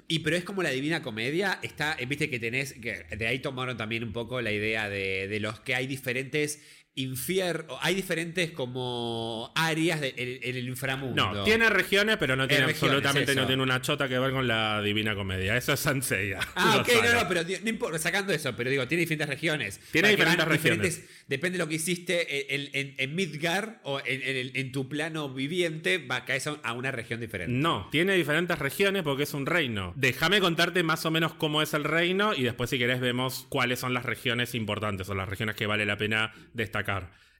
Y 0.08 0.18
pero 0.18 0.36
es 0.36 0.44
como 0.44 0.62
la 0.62 0.68
Divina 0.68 1.02
Comedia, 1.02 1.58
está, 1.62 1.96
eh, 1.98 2.04
viste 2.04 2.28
que 2.28 2.38
tenés, 2.38 2.74
que 2.74 3.04
de 3.16 3.26
ahí 3.26 3.38
tomaron 3.38 3.78
también 3.78 4.04
un 4.04 4.12
poco 4.12 4.42
la 4.42 4.52
idea 4.52 4.90
de, 4.90 5.26
de 5.28 5.40
los 5.40 5.60
que 5.60 5.74
hay 5.74 5.86
diferentes 5.86 6.62
infierno. 6.94 7.78
Hay 7.80 7.94
diferentes 7.94 8.50
como 8.50 9.50
áreas 9.54 10.00
de- 10.00 10.14
en, 10.16 10.50
en 10.50 10.56
el 10.56 10.68
inframundo. 10.68 11.32
No, 11.32 11.42
tiene 11.44 11.70
regiones, 11.70 12.16
pero 12.18 12.36
no 12.36 12.46
tiene 12.46 12.66
regiones, 12.66 12.96
absolutamente 12.96 13.32
eso. 13.32 13.40
no 13.40 13.46
tiene 13.46 13.62
una 13.62 13.80
chota 13.80 14.08
que 14.08 14.18
ver 14.18 14.32
con 14.32 14.46
la 14.46 14.82
Divina 14.82 15.14
Comedia. 15.14 15.56
Eso 15.56 15.72
es 15.72 15.80
Sanseiya. 15.80 16.40
Ah, 16.54 16.78
ok, 16.82 16.88
no, 17.02 17.20
no, 17.22 17.28
pero 17.28 17.44
di- 17.44 17.56
no 17.62 17.70
importa, 17.70 17.98
sacando 17.98 18.32
eso, 18.32 18.54
pero 18.56 18.68
digo, 18.70 18.86
tiene 18.88 19.00
diferentes 19.00 19.28
regiones. 19.28 19.80
Tiene 19.90 20.10
diferentes 20.10 20.46
regiones. 20.46 21.04
depende 21.28 21.56
de 21.58 21.64
lo 21.64 21.68
que 21.68 21.76
hiciste 21.76 22.54
en, 22.54 22.68
en- 22.74 22.94
en 22.98 23.14
Midgar 23.14 23.80
o 23.84 23.98
en, 24.04 24.50
en 24.54 24.72
tu 24.72 24.88
plano 24.88 25.32
viviente, 25.32 25.98
va 25.98 26.16
a 26.16 26.24
caer 26.26 26.42
a 26.62 26.72
una 26.74 26.90
región 26.90 27.20
diferente. 27.20 27.52
No, 27.54 27.88
tiene 27.90 28.14
diferentes 28.16 28.58
regiones 28.58 29.02
porque 29.02 29.22
es 29.22 29.32
un 29.34 29.46
reino. 29.46 29.92
Déjame 29.96 30.40
contarte 30.40 30.82
más 30.82 31.06
o 31.06 31.10
menos 31.10 31.32
cómo 31.34 31.62
es 31.62 31.72
el 31.74 31.84
reino 31.84 32.34
y 32.34 32.42
después 32.42 32.68
si 32.70 32.78
querés 32.78 33.00
vemos 33.00 33.46
cuáles 33.48 33.78
son 33.80 33.94
las 33.94 34.04
regiones 34.04 34.54
importantes 34.54 35.08
o 35.08 35.14
las 35.14 35.28
regiones 35.28 35.56
que 35.56 35.66
vale 35.66 35.86
la 35.86 35.96
pena 35.96 36.32
destacar. 36.52 36.81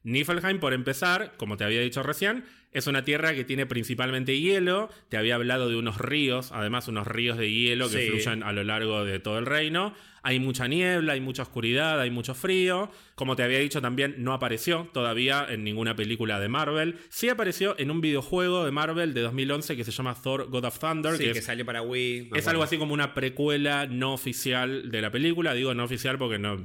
Niflheim, 0.05 0.59
por 0.59 0.73
empezar, 0.73 1.35
como 1.37 1.57
te 1.57 1.65
había 1.65 1.81
dicho 1.81 2.03
recién, 2.03 2.45
es 2.73 2.87
una 2.89 3.05
tierra 3.05 3.35
que 3.35 3.45
tiene 3.45 3.67
principalmente 3.67 4.39
hielo. 4.41 4.89
Te 5.09 5.17
había 5.17 5.37
hablado 5.37 5.69
de 5.69 5.77
unos 5.77 5.99
ríos, 5.99 6.51
además 6.53 6.89
unos 6.89 7.07
ríos 7.07 7.39
de 7.39 7.53
hielo 7.53 7.89
que 7.89 8.03
Sí. 8.03 8.09
fluyen 8.11 8.43
a 8.43 8.53
lo 8.53 8.65
largo 8.65 9.05
de 9.05 9.21
todo 9.21 9.39
el 9.39 9.47
reino. 9.47 9.95
Hay 10.25 10.41
mucha 10.41 10.67
niebla, 10.69 11.13
hay 11.13 11.21
mucha 11.21 11.43
oscuridad, 11.43 12.01
hay 12.01 12.11
mucho 12.11 12.35
frío. 12.35 12.91
Como 13.15 13.37
te 13.37 13.43
había 13.43 13.59
dicho 13.59 13.81
también, 13.83 14.15
no 14.19 14.33
apareció 14.33 14.89
todavía 14.93 15.47
en 15.49 15.65
ninguna 15.65 15.95
película 15.97 16.41
de 16.41 16.49
Marvel. 16.49 16.97
Sí 17.11 17.29
apareció 17.29 17.75
en 17.79 17.91
un 17.91 18.01
videojuego 18.01 18.65
de 18.65 18.71
Marvel 18.71 19.13
de 19.15 19.21
2011 19.21 19.77
que 19.77 19.85
se 19.85 19.91
llama 19.93 20.15
Thor 20.15 20.49
God 20.49 20.65
of 20.65 20.79
Thunder, 20.79 21.13
Sí, 21.17 21.25
que 21.25 21.33
que, 21.33 21.39
es 21.41 21.45
salió 21.45 21.65
para 21.67 21.83
Wii. 21.83 22.31
es 22.35 22.49
algo 22.49 22.63
así 22.63 22.79
como 22.79 22.95
una 22.95 23.15
precuela 23.15 23.87
no 23.87 24.15
oficial 24.15 24.91
de 24.91 25.01
la 25.03 25.11
película. 25.11 25.55
Digo 25.55 25.75
no 25.75 25.85
oficial 25.85 26.19
porque 26.19 26.39
no 26.39 26.57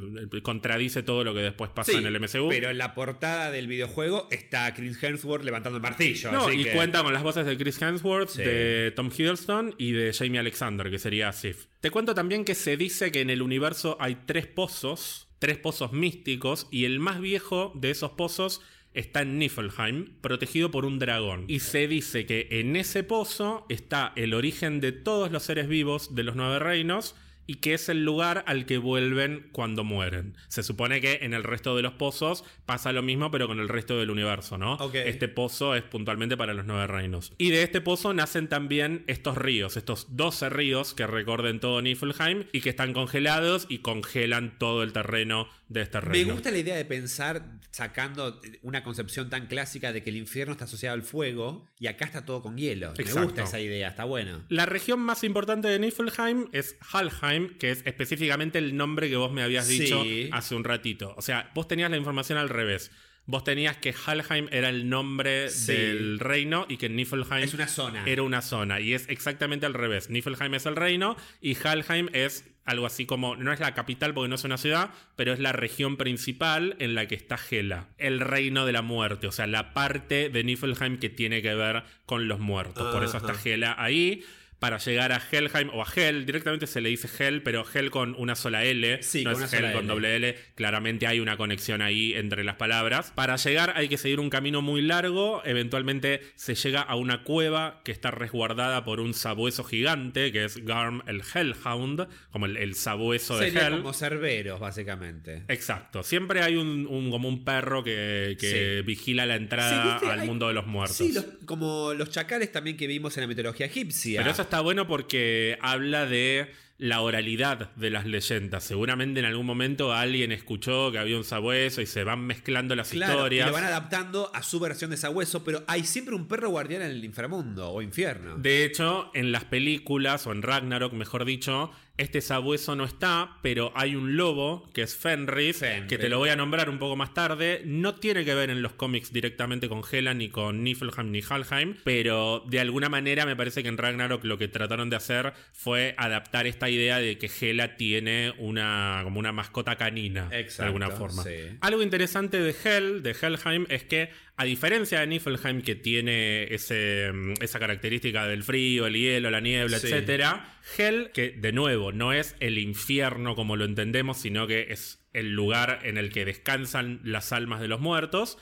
contradice 0.42 1.04
todo 1.04 1.24
lo 1.24 1.34
que 1.34 1.42
después 1.42 1.70
pasa 1.72 1.92
Sí, 1.92 1.98
en 1.98 2.06
el 2.06 2.20
MCU. 2.20 2.50
Pero 2.50 2.70
en 2.70 2.78
la 2.78 2.94
portada 2.94 3.52
del 3.52 3.68
videojuego 3.68 4.28
está 4.32 4.74
Chris 4.74 5.02
Hemsworth 5.04 5.44
levantando 5.44 5.78
el 5.78 5.84
martillo. 5.84 6.32
no, 6.32 6.48
así 6.48 6.62
y 6.62 6.64
que- 6.64 6.72
cuenta 6.72 7.04
con 7.04 7.14
las 7.14 7.24
voces 7.24 7.46
de 7.46 7.58
Chris 7.58 7.82
Hemsworth, 7.82 8.30
Sí. 8.30 8.42
de 8.42 8.92
Tom 8.96 9.10
Hiddleston 9.16 9.76
y 9.78 9.92
de 9.92 10.14
Jamie 10.14 10.40
Alexander, 10.40 10.90
que 10.90 11.00
sería 11.00 11.32
Sif. 11.34 11.66
Te 11.82 11.92
cuento 11.92 12.16
también 12.16 12.46
que 12.46 12.56
se 12.56 12.78
dice 12.78 13.12
que 13.12 13.22
en 13.22 13.30
el 13.30 13.42
universo 13.42 13.98
hay 14.00 14.18
tres 14.26 14.48
pozos, 14.48 15.27
tres 15.40 15.58
pozos 15.58 15.94
místicos, 15.94 16.68
y 16.72 16.86
el 16.86 17.00
más 17.00 17.20
viejo 17.20 17.72
de 17.76 17.92
esos 17.92 18.12
pozos 18.12 18.62
está 18.94 19.22
en 19.22 19.38
Niflheim, 19.38 20.14
protegido 20.22 20.72
por 20.72 20.86
un 20.86 21.00
dragón. 21.00 21.46
Y 21.48 21.60
se 21.60 21.88
dice 21.88 22.26
que 22.26 22.48
en 22.50 22.76
ese 22.76 23.04
pozo 23.04 23.66
está 23.70 24.14
el 24.16 24.34
origen 24.34 24.82
de 24.82 24.92
todos 24.92 25.32
los 25.32 25.44
seres 25.44 25.68
vivos 25.68 26.16
de 26.16 26.24
los 26.24 26.36
nueve 26.36 26.60
reinos 26.60 27.16
y 27.48 27.56
que 27.56 27.74
es 27.74 27.90
el 27.90 28.04
lugar 28.04 28.44
al 28.46 28.66
que 28.66 28.78
vuelven 28.78 29.50
cuando 29.54 29.84
mueren. 29.84 30.36
Se 30.50 30.62
supone 30.62 31.02
que 31.02 31.20
en 31.22 31.34
el 31.34 31.44
resto 31.44 31.76
de 31.76 31.82
los 31.82 31.94
pozos 31.94 32.44
pasa 32.66 32.92
lo 32.92 33.02
mismo, 33.02 33.32
pero 33.32 33.48
con 33.48 33.60
el 33.60 33.70
resto 33.70 33.98
del 33.98 34.12
universo, 34.12 34.58
¿no? 34.58 34.78
Este 34.94 35.28
pozo 35.28 35.76
es 35.76 35.84
puntualmente 35.84 36.38
para 36.38 36.54
los 36.54 36.66
nueve 36.66 36.88
reinos. 36.88 37.34
Y 37.38 37.50
de 37.50 37.64
este 37.64 37.82
pozo 37.82 38.14
nacen 38.14 38.50
también 38.50 39.04
estos 39.08 39.38
ríos, 39.38 39.78
estos 39.78 40.16
12 40.16 40.50
ríos 40.50 40.94
que 40.94 41.08
recorren 41.08 41.60
todo 41.60 41.82
Niflheim 41.82 42.46
y 42.52 42.62
que 42.62 42.70
están 42.70 42.94
congelados 42.94 43.66
y 43.70 43.80
congelan 43.80 44.58
todo 44.60 44.84
el 44.84 44.92
terreno 44.92 45.48
de 45.70 45.82
este 45.82 46.00
Me 46.02 46.24
gusta 46.24 46.50
la 46.52 46.58
idea 46.58 46.76
de 46.76 46.86
pensar 46.86 47.44
sacando 47.72 48.40
una 48.62 48.84
concepción 48.84 49.30
tan 49.30 49.48
clásica 49.48 49.92
de 49.92 50.02
que 50.02 50.10
el 50.10 50.16
infierno 50.18 50.54
está 50.54 50.66
asociado 50.66 50.94
al 50.96 51.04
fuego 51.04 51.68
y 51.80 51.88
acá 51.88 52.06
está 52.06 52.26
todo 52.26 52.42
con 52.42 52.58
hielo. 52.58 52.94
Me 52.98 53.04
gusta 53.24 53.44
esa 53.44 53.60
idea, 53.60 53.90
está 53.90 54.06
bueno. 54.06 54.44
La 54.50 54.66
región 54.66 55.00
más 55.00 55.24
importante 55.24 55.68
de 55.68 55.78
Niflheim 55.80 56.48
es 56.54 56.78
Halheim, 56.94 57.58
que 57.58 57.72
es 57.72 57.84
específicamente 57.86 58.60
el 58.60 58.76
nombre 58.78 59.10
que 59.10 59.18
vos 59.18 59.32
me 59.32 59.44
habías 59.44 59.68
Sí. 59.68 59.80
dicho 59.80 60.04
hace 60.32 60.56
un 60.56 60.64
ratito. 60.64 61.14
O 61.18 61.22
sea, 61.22 61.52
vos 61.54 61.68
tenías 61.68 61.92
la 61.92 61.98
información 61.98 62.38
al 62.38 62.50
revés. 62.50 62.92
Vos 63.30 63.44
tenías 63.44 63.76
que 63.76 63.94
Halheim 64.06 64.48
era 64.52 64.70
el 64.70 64.88
nombre 64.88 65.50
Sí. 65.50 65.74
del 65.74 66.18
reino 66.20 66.66
y 66.70 66.78
que 66.78 66.88
Niflheim 66.88 67.44
Es 67.44 67.54
una 67.54 67.68
zona. 67.68 68.04
era 68.06 68.22
una 68.24 68.42
zona. 68.42 68.80
Y 68.80 68.94
es 68.94 69.10
exactamente 69.10 69.66
al 69.66 69.74
revés. 69.74 70.10
Niflheim 70.10 70.54
es 70.54 70.66
el 70.66 70.78
reino 70.78 71.18
y 71.42 71.58
Halheim 71.62 72.08
es 72.14 72.46
algo 72.68 72.86
así 72.86 73.06
como, 73.06 73.36
no 73.38 73.52
es 73.54 73.60
la 73.60 73.74
capital 73.74 74.14
porque 74.14 74.28
no 74.28 74.36
es 74.36 74.44
una 74.44 74.58
ciudad, 74.58 74.92
pero 75.16 75.34
es 75.34 75.40
la 75.40 75.54
región 75.54 75.96
principal 75.96 76.76
en 76.80 76.96
la 76.96 77.08
que 77.08 77.16
está 77.16 77.40
Hela, 77.50 77.88
el 77.98 78.20
reino 78.20 78.66
de 78.66 78.74
la 78.74 78.82
muerte, 78.82 79.26
o 79.26 79.32
sea, 79.32 79.48
la 79.48 79.74
parte 79.74 80.30
de 80.30 80.44
Niflheim 80.44 81.00
que 81.00 81.10
tiene 81.10 81.42
que 81.42 81.56
ver 81.56 81.84
con 82.06 82.28
los 82.28 82.40
muertos. 82.40 82.94
Por 82.94 83.04
eso 83.04 83.18
está 83.18 83.34
Hela 83.44 83.76
ahí. 83.80 84.24
Para 84.60 84.80
llegar 84.80 85.12
a 85.12 85.22
Helheim 85.32 85.70
o 85.72 85.84
a 85.84 85.88
Hel, 85.96 86.26
directamente 86.26 86.66
se 86.66 86.82
le 86.82 86.90
dice 86.90 87.08
Hel, 87.24 87.44
pero 87.44 87.64
Hel 87.72 87.92
con 87.92 88.16
una 88.18 88.36
sola 88.36 88.64
L, 88.64 89.04
Sí, 89.04 89.24
no 89.24 89.34
con 89.34 89.44
es 89.44 89.50
una 89.50 89.58
Hel 89.58 89.64
sola 89.66 89.74
con 89.74 89.86
L. 89.86 89.94
doble 89.94 90.16
L. 90.16 90.36
Claramente 90.56 91.06
hay 91.06 91.20
una 91.20 91.38
conexión 91.38 91.82
ahí 91.84 92.14
entre 92.14 92.44
las 92.44 92.56
palabras. 92.56 93.12
Para 93.14 93.36
llegar 93.36 93.74
hay 93.76 93.88
que 93.88 93.98
seguir 93.98 94.20
un 94.20 94.32
camino 94.32 94.64
muy 94.64 94.82
largo. 94.82 95.44
Eventualmente 95.46 96.22
se 96.36 96.56
llega 96.56 96.82
a 96.82 96.96
una 96.96 97.24
cueva 97.24 97.82
que 97.86 97.92
está 97.92 98.10
resguardada 98.10 98.84
por 98.84 99.00
un 99.00 99.14
sabueso 99.14 99.64
gigante, 99.64 100.32
que 100.32 100.46
es 100.46 100.58
Garm 100.66 101.04
el 101.08 101.22
Hellhound, 101.34 102.08
como 102.32 102.48
el, 102.48 102.58
el 102.58 102.74
sabueso 102.74 103.38
de 103.38 103.50
Hell. 103.50 103.78
como 103.78 103.94
Cerberos, 103.94 104.60
básicamente. 104.60 105.44
Exacto. 105.50 106.02
Siempre 106.02 106.42
hay 106.42 106.56
un, 106.56 106.88
un- 106.88 107.12
como 107.12 107.30
un 107.30 107.44
perro 107.46 107.84
que, 107.84 108.36
que 108.40 108.78
Sí. 108.80 108.86
vigila 108.86 109.26
la 109.28 109.36
entrada 109.36 109.98
al 109.98 110.22
Hay- 110.22 110.28
mundo 110.28 110.48
de 110.48 110.54
los 110.56 110.66
muertos. 110.66 110.98
Sí, 110.98 111.12
los- 111.14 111.26
como 111.46 111.94
los 111.94 112.10
chacales 112.10 112.52
también 112.52 112.76
que 112.76 112.88
vimos 112.88 113.16
en 113.18 113.22
la 113.22 113.28
mitología 113.28 113.66
egipcia. 113.68 114.20
Pero 114.22 114.32
eso 114.32 114.47
está 114.48 114.62
bueno 114.62 114.88
porque 114.88 115.58
habla 115.62 116.06
de 116.06 116.52
la 116.80 117.02
oralidad 117.02 117.74
de 117.76 117.90
las 117.90 118.06
leyendas. 118.06 118.64
Seguramente 118.64 119.20
en 119.20 119.26
algún 119.26 119.46
momento 119.48 119.94
alguien 119.94 120.32
escuchó 120.32 120.92
que 120.92 121.00
había 121.00 121.18
un 121.18 121.24
sabueso 121.24 121.82
y 121.82 121.86
se 121.88 122.04
van 122.04 122.22
mezclando 122.22 122.76
las 122.76 122.90
Claro, 122.92 123.14
y 123.14 123.16
historias. 123.16 123.48
lo 123.48 123.54
van 123.54 123.64
adaptando 123.64 124.32
a 124.34 124.44
su 124.44 124.60
versión 124.60 124.92
de 124.92 124.98
sabueso, 124.98 125.44
pero 125.44 125.64
hay 125.68 125.84
siempre 125.84 126.14
un 126.16 126.28
perro 126.28 126.50
guardián 126.50 126.84
en 126.84 126.92
el 126.92 127.04
inframundo 127.04 127.72
o 127.72 127.82
infierno. 127.82 128.38
De 128.38 128.64
hecho, 128.64 129.10
en 129.16 129.32
las 129.32 129.44
películas, 129.46 130.28
o 130.28 130.32
en 130.32 130.44
Ragnarok, 130.44 130.94
mejor 130.94 131.26
dicho, 131.26 131.72
este 131.98 132.22
sabueso 132.22 132.76
no 132.76 132.86
está, 132.86 133.38
pero 133.42 133.72
hay 133.76 133.96
un 133.96 134.16
lobo, 134.18 134.70
que 134.74 134.84
es 134.84 134.96
Fenris, 134.96 135.58
Fenris. 135.58 135.90
que 135.90 135.98
te 135.98 136.10
lo 136.10 136.20
voy 136.20 136.30
a 136.30 136.36
nombrar 136.36 136.70
un 136.70 136.78
poco 136.80 136.96
más 136.96 137.14
tarde. 137.14 137.62
No 137.66 137.96
tiene 137.96 138.24
que 138.24 138.36
ver 138.36 138.50
en 138.50 138.62
los 138.62 138.74
cómics 138.74 139.12
directamente 139.12 139.68
con 139.68 139.82
Hela, 139.92 140.14
ni 140.14 140.30
con 140.30 140.64
Niflheim, 140.64 141.12
ni 141.12 141.22
Halheim, 141.28 141.76
pero 141.84 142.44
de 142.48 142.60
alguna 142.60 142.90
manera 142.90 143.26
me 143.26 143.36
parece 143.36 143.64
que 143.64 143.70
en 143.70 143.78
Ragnarok 143.78 144.24
lo 144.26 144.38
que 144.38 144.48
trataron 144.48 144.90
de 144.90 144.96
hacer 144.96 145.34
fue 145.54 145.96
adaptar 145.98 146.46
esta 146.48 146.70
idea 146.70 147.00
de 147.00 147.18
que 147.18 147.30
Hela 147.42 147.78
tiene 147.78 148.34
una, 148.38 149.02
como 149.04 149.20
una 149.20 149.32
mascota 149.32 149.76
canina, 149.76 150.30
Exacto, 150.32 150.64
de 150.64 150.68
alguna 150.68 150.90
forma. 150.92 151.24
sí. 151.24 151.32
Algo 151.62 151.82
interesante 151.82 152.40
de 152.40 152.56
Hel, 152.64 153.02
de 153.04 153.16
Helheim, 153.20 153.66
es 153.70 153.84
que 153.84 154.10
a 154.40 154.46
diferencia 154.46 155.00
de 155.00 155.08
Niflheim, 155.08 155.62
que 155.64 155.74
tiene 155.76 156.54
ese, 156.54 157.12
mm, 157.12 157.34
esa 157.42 157.60
característica 157.60 158.28
del 158.28 158.44
frío, 158.44 158.86
el 158.86 158.94
hielo, 158.94 159.32
la 159.32 159.42
niebla, 159.42 159.80
Sí. 159.80 159.88
etcétera, 159.88 160.58
Hel, 160.78 161.10
que 161.12 161.32
de 161.32 161.52
nuevo 161.52 161.92
no 161.92 162.14
es 162.14 162.36
el 162.40 162.60
infierno 162.60 163.36
como 163.36 163.56
lo 163.56 163.66
entendemos, 163.66 164.18
sino 164.20 164.46
que 164.46 164.68
es 164.70 165.04
el 165.14 165.34
lugar 165.34 165.80
en 165.84 165.98
el 165.98 166.12
que 166.12 166.24
descansan 166.24 167.00
las 167.04 167.32
almas 167.34 167.62
de 167.62 167.68
los 167.68 167.80
muertos, 167.80 168.38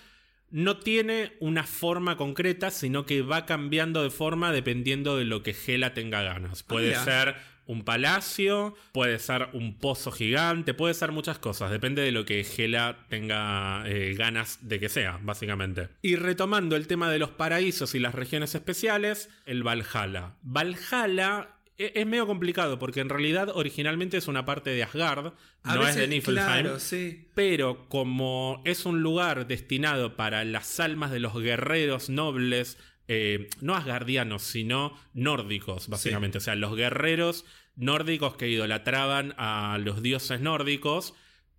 no 0.51 0.77
tiene 0.77 1.31
una 1.39 1.63
forma 1.63 2.17
concreta, 2.17 2.71
sino 2.71 3.05
que 3.05 3.21
va 3.21 3.45
cambiando 3.45 4.03
de 4.03 4.09
forma 4.09 4.51
dependiendo 4.51 5.17
de 5.17 5.25
lo 5.25 5.43
que 5.43 5.55
Hela 5.65 5.93
tenga 5.93 6.21
ganas. 6.23 6.61
Puede 6.63 6.89
mira. 6.89 7.03
ser 7.05 7.35
un 7.67 7.83
palacio, 7.83 8.75
puede 8.91 9.19
ser 9.19 9.49
un 9.53 9.77
pozo 9.77 10.11
gigante, 10.11 10.73
puede 10.73 10.93
ser 10.93 11.11
muchas 11.11 11.39
cosas, 11.39 11.71
depende 11.71 12.01
de 12.01 12.11
lo 12.11 12.25
que 12.25 12.45
Hela 12.45 13.05
tenga 13.09 13.83
eh, 13.87 14.13
ganas 14.17 14.59
de 14.61 14.79
que 14.79 14.89
sea, 14.89 15.19
básicamente. 15.21 15.89
Y 16.01 16.15
retomando 16.15 16.75
el 16.75 16.87
tema 16.87 17.09
de 17.09 17.19
los 17.19 17.31
paraísos 17.31 17.95
y 17.95 17.99
las 17.99 18.15
regiones 18.15 18.55
especiales, 18.55 19.29
el 19.45 19.63
Valhalla. 19.63 20.35
Valhalla 20.43 21.49
e- 21.77 21.91
es 21.95 22.05
medio 22.05 22.27
complicado 22.27 22.79
porque 22.79 23.01
en 23.01 23.09
realidad 23.09 23.49
originalmente 23.53 24.17
es 24.17 24.27
una 24.27 24.45
parte 24.45 24.69
de 24.69 24.83
Asgard, 24.83 25.33
A 25.63 25.75
no 25.75 25.87
es 25.87 25.95
de 25.95 26.07
Niflheim. 26.07 26.45
Claro, 26.45 26.79
sí. 26.79 27.27
Pero 27.33 27.89
como 27.89 28.61
es 28.65 28.85
un 28.85 29.01
lugar 29.01 29.47
destinado 29.47 30.15
para 30.15 30.43
las 30.45 30.79
almas 30.79 31.11
de 31.11 31.19
los 31.19 31.33
guerreros 31.37 32.09
nobles, 32.09 32.77
eh, 33.07 33.49
no 33.61 33.75
asgardianos, 33.75 34.41
sino 34.43 34.97
nórdicos, 35.13 35.87
básicamente. 35.89 36.37
O 36.39 36.41
sea, 36.41 36.55
los 36.55 36.75
guerreros 36.75 37.45
nórdicos 37.75 38.35
que 38.35 38.47
idolatraban 38.49 39.33
a 39.37 39.77
los 39.83 40.01
dioses 40.01 40.39
nórdicos, 40.41 41.13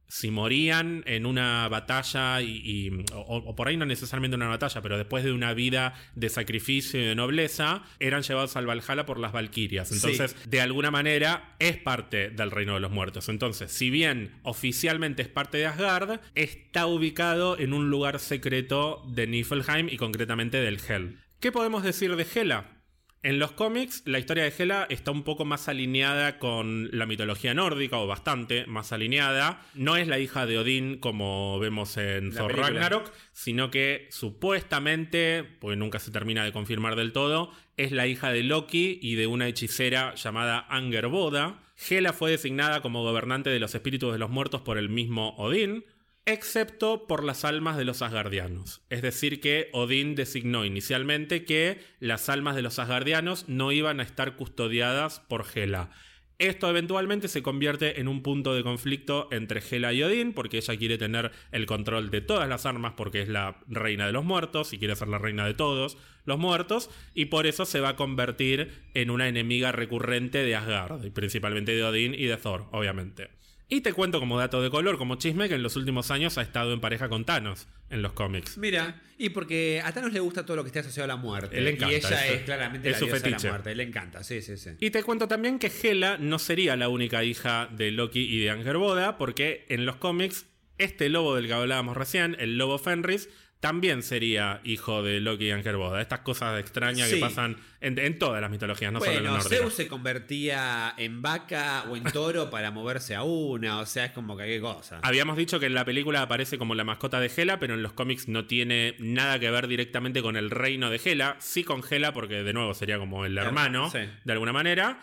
si 0.09 0.31
morían 0.31 1.03
en 1.07 1.27
una 1.27 1.69
batalla, 1.69 2.41
y, 2.41 2.63
y- 2.65 3.05
o, 3.13 3.39
o 3.39 3.57
por 3.57 3.67
ahí 3.67 3.77
no 3.77 3.85
necesariamente 3.87 4.37
una 4.37 4.47
batalla, 4.47 4.81
pero 4.81 4.97
después 4.99 5.25
de 5.25 5.33
una 5.33 5.53
vida 5.53 5.95
de 6.15 6.29
sacrificio 6.29 7.01
y 7.01 7.05
de 7.07 7.17
nobleza, 7.17 7.83
eran 7.99 8.23
llevados 8.23 8.55
al 8.55 8.67
Valhalla 8.67 9.05
por 9.05 9.19
las 9.19 9.33
Valquirias. 9.33 9.91
Entonces, 9.91 10.37
de 10.49 10.61
alguna 10.61 10.93
manera, 10.93 11.57
es 11.59 11.77
parte 11.77 12.31
del 12.31 12.53
reino 12.53 12.75
de 12.75 12.81
los 12.81 12.93
muertos. 12.93 13.29
Entonces, 13.29 13.73
si 13.73 13.91
bien 13.91 14.31
oficialmente 14.45 15.23
es 15.23 15.29
parte 15.29 15.59
de 15.59 15.67
Asgard, 15.67 16.21
está 16.37 16.87
ubicado 16.87 17.59
en 17.59 17.73
un 17.73 17.91
lugar 17.91 18.21
secreto 18.21 19.03
de 19.09 19.27
Niflheim 19.27 19.89
y 19.89 19.97
concretamente 19.97 20.59
del 20.59 20.79
Hel. 20.89 21.19
¿Qué 21.41 21.53
podemos 21.53 21.83
decir 21.83 22.17
de 22.17 22.27
Hela? 22.35 22.77
En 23.23 23.39
los 23.39 23.53
cómics, 23.53 24.03
la 24.07 24.19
historia 24.19 24.45
de 24.45 24.55
Hela 24.57 24.87
está 24.89 25.11
un 25.11 25.23
poco 25.23 25.45
más 25.45 25.69
alineada 25.69 26.39
con 26.39 26.89
la 26.97 27.05
mitología 27.05 27.53
nórdica, 27.53 27.99
o 27.99 28.07
bastante 28.07 28.67
más 28.67 28.93
alineada. 28.93 29.63
No 29.75 29.97
es 29.97 30.09
la 30.09 30.19
hija 30.19 30.47
de 30.47 30.59
Odín 30.59 30.99
como 30.99 31.59
vemos 31.59 31.99
en 31.99 32.31
La 32.31 32.41
Thor 32.41 32.53
película. 32.53 32.71
Ragnarok, 32.71 33.13
sino 33.33 33.71
que 33.71 34.07
supuestamente, 34.11 35.45
porque 35.45 35.77
nunca 35.77 35.99
se 35.99 36.11
termina 36.11 36.45
de 36.45 36.53
confirmar 36.53 36.97
del 36.97 37.13
todo, 37.13 37.51
es 37.77 37.93
la 37.93 38.07
hija 38.07 38.31
de 38.31 38.43
Loki 38.43 38.99
y 39.03 39.17
de 39.17 39.27
una 39.27 39.47
hechicera 39.47 40.15
llamada 40.15 40.65
Angerboda. 40.71 41.63
Hela 41.91 42.15
fue 42.15 42.31
designada 42.31 42.81
como 42.81 43.03
gobernante 43.03 43.51
de 43.51 43.61
los 43.61 43.75
espíritus 43.75 44.13
de 44.13 44.19
los 44.19 44.31
muertos 44.31 44.63
por 44.63 44.79
el 44.79 44.89
mismo 44.89 45.35
Odín, 45.37 45.85
excepto 46.27 47.07
por 47.07 47.23
las 47.23 47.45
almas 47.45 47.77
de 47.77 47.85
los 47.85 48.03
asgardianos. 48.03 48.83
Es 48.91 49.01
decir, 49.01 49.41
que 49.41 49.71
Odín 49.73 50.17
designó 50.17 50.65
inicialmente 50.65 51.45
que 51.45 51.79
las 52.01 52.29
almas 52.29 52.57
de 52.57 52.63
los 52.63 52.81
asgardianos 52.81 53.49
no 53.49 53.71
iban 53.71 54.01
a 54.01 54.03
estar 54.03 54.35
custodiadas 54.35 55.21
por 55.21 55.47
Hela. 55.55 55.91
Esto 56.39 56.69
eventualmente 56.69 57.29
se 57.29 57.43
convierte 57.43 57.99
en 57.99 58.09
un 58.09 58.23
punto 58.23 58.55
de 58.55 58.63
conflicto 58.63 59.29
entre 59.31 59.63
Hela 59.71 59.95
y 59.95 60.03
Odín, 60.03 60.35
porque 60.35 60.59
ella 60.59 60.77
quiere 60.77 60.99
tener 60.99 61.31
el 61.51 61.65
control 61.65 62.11
de 62.11 62.21
todas 62.21 62.47
las 62.47 62.67
armas 62.67 62.93
porque 62.95 63.23
es 63.23 63.29
la 63.29 63.63
reina 63.69 64.07
de 64.07 64.13
los 64.13 64.25
muertos 64.25 64.75
y 64.75 64.79
quiere 64.79 64.97
ser 64.97 65.09
la 65.09 65.19
reina 65.19 65.47
de 65.47 65.55
todos 65.55 65.97
los 66.27 66.39
muertos, 66.39 66.91
y 67.15 67.27
por 67.27 67.47
eso 67.47 67.65
se 67.65 67.81
va 67.81 67.91
a 67.91 67.97
convertir 67.97 68.83
en 68.93 69.11
una 69.11 69.29
enemiga 69.29 69.73
recurrente 69.73 70.43
de 70.43 70.57
Asgard, 70.57 71.11
principalmente 71.13 71.75
de 71.75 71.85
Odín 71.85 72.13
y 72.13 72.25
de 72.25 72.37
Thor, 72.37 72.67
obviamente. 72.73 73.36
Y 73.69 73.81
te 73.81 73.93
cuento 73.93 74.21
como 74.21 74.39
dato 74.39 74.63
de 74.63 74.71
color, 74.71 74.97
como 74.97 75.17
chisme, 75.17 75.49
que 75.49 75.57
en 75.57 75.63
los 75.63 75.75
últimos 75.75 76.13
años 76.13 76.39
ha 76.39 76.43
estado 76.43 76.73
en 76.73 76.81
pareja 76.81 77.09
con 77.09 77.25
Thanos 77.25 77.67
en 77.91 78.01
los 78.01 78.13
cómics. 78.13 78.57
Mira, 78.59 79.03
y 79.19 79.31
porque 79.31 79.83
a 79.85 79.93
Thanos 79.93 80.13
le 80.13 80.21
gusta 80.21 80.45
todo 80.47 80.57
lo 80.57 80.63
que 80.63 80.69
esté 80.69 80.79
asociado 80.81 81.05
a 81.05 81.09
la 81.09 81.17
muerte. 81.17 81.61
Le 81.61 81.71
encanta, 81.71 81.93
y 81.93 81.97
ella 81.97 82.27
es- 82.27 82.33
es, 82.33 82.43
claramente 82.43 82.89
es 82.89 82.93
la 82.95 82.99
su 83.01 83.05
diosa 83.07 83.17
de 83.23 83.29
fetiche. 83.31 83.47
la 83.49 83.53
muerte. 83.55 83.75
Le 83.75 83.83
encanta, 83.83 84.23
sí, 84.23 84.41
sí, 84.41 84.57
sí. 84.57 84.71
Y 84.79 84.91
te 84.91 85.03
cuento 85.03 85.27
también 85.27 85.59
que 85.59 85.67
Hela 85.83 86.17
no 86.19 86.39
sería 86.39 86.77
la 86.77 86.89
única 86.89 87.25
hija 87.25 87.69
de 87.73 87.91
Loki 87.91 88.21
y 88.21 88.39
de 88.39 88.51
Angerboda, 88.51 89.19
porque 89.19 89.67
en 89.69 89.85
los 89.85 89.97
cómics, 89.97 90.47
este 90.79 91.09
lobo 91.09 91.35
del 91.35 91.47
que 91.49 91.53
hablábamos 91.55 91.97
recién, 91.97 92.37
el 92.39 92.59
lobo 92.59 92.79
Fenris, 92.79 93.29
también 93.61 94.03
sería 94.03 94.61
hijo 94.65 95.03
de 95.03 95.21
Loki 95.21 95.47
y 95.47 95.51
Angerboda. 95.51 96.01
Estas 96.01 96.21
cosas 96.21 96.61
extrañas 96.61 97.09
que 97.09 97.17
pasan 97.17 97.57
en, 97.81 97.99
en 97.99 98.19
todas 98.19 98.41
las 98.41 98.51
mitologías, 98.51 98.93
no 98.93 99.01
solo 99.01 99.13
en 99.13 99.25
la 99.25 99.31
bueno. 99.31 99.45
Zeus 99.45 99.75
se 99.75 99.89
convertía 99.89 100.95
en 100.97 101.23
vaca 101.23 101.85
o 101.91 101.97
en 101.97 102.05
toro 102.05 102.51
para 102.51 102.71
moverse 102.71 103.15
a 103.15 103.23
una, 103.23 103.81
o 103.81 103.87
sea, 103.87 104.07
es 104.07 104.13
como 104.13 104.37
que 104.37 104.45
qué 104.45 104.61
cosa. 104.61 105.01
Habíamos 105.03 105.37
dicho 105.37 105.59
que 105.59 105.67
en 105.67 105.75
la 105.75 105.85
película 105.85 106.23
aparece 106.23 106.59
como 106.59 106.75
la 106.75 106.85
mascota 106.85 107.19
de 107.19 107.31
Hela, 107.35 107.59
pero 107.59 107.75
en 107.75 107.83
los 107.83 107.93
cómics 107.93 108.29
no 108.29 108.47
tiene 108.47 108.95
nada 108.99 109.39
que 109.39 109.51
ver 109.51 109.69
directamente 109.69 110.23
con 110.23 110.37
el 110.37 110.51
reino 110.51 110.91
de 110.91 111.01
Hela. 111.03 111.37
Sí 111.41 111.65
con 111.65 111.83
Hela, 111.89 112.13
porque 112.13 112.43
de 112.43 112.53
nuevo 112.53 112.75
sería 112.75 112.99
como 112.99 113.25
el 113.25 113.37
hermano, 113.39 113.91
sí. 113.91 114.01
de 114.25 114.33
alguna 114.33 114.53
manera. 114.53 115.01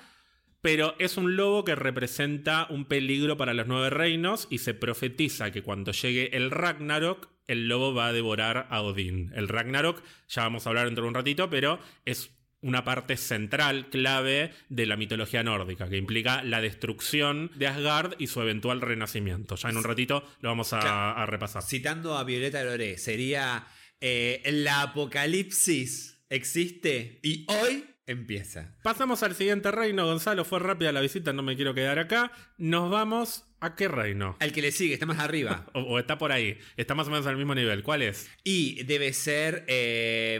Pero 0.61 0.95
es 0.97 1.17
un 1.17 1.35
lobo 1.35 1.65
que 1.65 1.75
representa 1.75 2.67
un 2.69 2.85
peligro 2.85 3.35
para 3.35 3.53
los 3.53 3.67
nueve 3.67 3.89
reinos 3.89 4.47
y 4.49 4.59
se 4.59 4.73
profetiza 4.73 5.51
que 5.51 5.61
cuando 5.61 5.91
llegue 5.91 6.37
el 6.37 6.51
Ragnarok, 6.51 7.32
el 7.47 7.67
lobo 7.67 7.93
va 7.93 8.07
a 8.07 8.13
devorar 8.13 8.67
a 8.69 8.81
Odín. 8.81 9.31
El 9.35 9.47
Ragnarok, 9.47 10.01
ya 10.27 10.43
vamos 10.43 10.65
a 10.65 10.69
hablar 10.69 10.85
dentro 10.85 11.03
de 11.03 11.09
un 11.09 11.15
ratito, 11.15 11.49
pero 11.49 11.79
es 12.05 12.31
una 12.61 12.85
parte 12.85 13.17
central, 13.17 13.89
clave 13.89 14.53
de 14.69 14.85
la 14.85 14.95
mitología 14.95 15.43
nórdica, 15.43 15.89
que 15.89 15.97
implica 15.97 16.43
la 16.43 16.61
destrucción 16.61 17.51
de 17.55 17.67
Asgard 17.67 18.15
y 18.19 18.27
su 18.27 18.41
eventual 18.41 18.79
renacimiento. 18.79 19.55
Ya 19.57 19.69
en 19.69 19.75
un 19.75 19.83
ratito 19.83 20.23
lo 20.39 20.47
vamos 20.49 20.71
a, 20.71 20.79
Claro. 20.79 21.19
a 21.19 21.25
repasar. 21.25 21.61
Citando 21.63 22.17
a 22.17 22.23
Violeta 22.23 22.63
Loré, 22.63 22.97
sería 22.97 23.67
eh, 23.99 24.41
la 24.45 24.81
apocalipsis 24.83 26.23
existe 26.29 27.19
y 27.23 27.45
hoy 27.49 27.85
empieza. 28.05 28.75
Pasamos 28.83 29.23
al 29.23 29.35
siguiente 29.35 29.71
reino, 29.71 30.05
Gonzalo. 30.05 30.45
Fue 30.45 30.59
rápida 30.59 30.91
la 30.91 31.01
visita, 31.01 31.33
no 31.33 31.43
me 31.43 31.55
quiero 31.55 31.73
quedar 31.73 31.99
acá. 31.99 32.31
Nos 32.57 32.89
vamos 32.89 33.45
a 33.65 33.75
qué 33.75 33.87
reino. 33.87 34.35
Al 34.39 34.51
que 34.51 34.61
le 34.61 34.71
sigue, 34.71 34.93
está 34.93 35.05
más 35.05 35.19
arriba. 35.19 35.65
O, 35.73 35.81
o 35.81 35.99
está 35.99 36.17
por 36.17 36.31
ahí. 36.31 36.57
Está 36.77 36.93
más 36.93 37.07
o 37.07 37.11
menos 37.11 37.25
al 37.25 37.37
mismo 37.37 37.55
nivel. 37.55 37.81
¿Cuál 37.83 38.01
es? 38.03 38.29
Y 38.43 38.83
debe 38.83 39.11
ser 39.13 39.65
eh, 39.67 40.39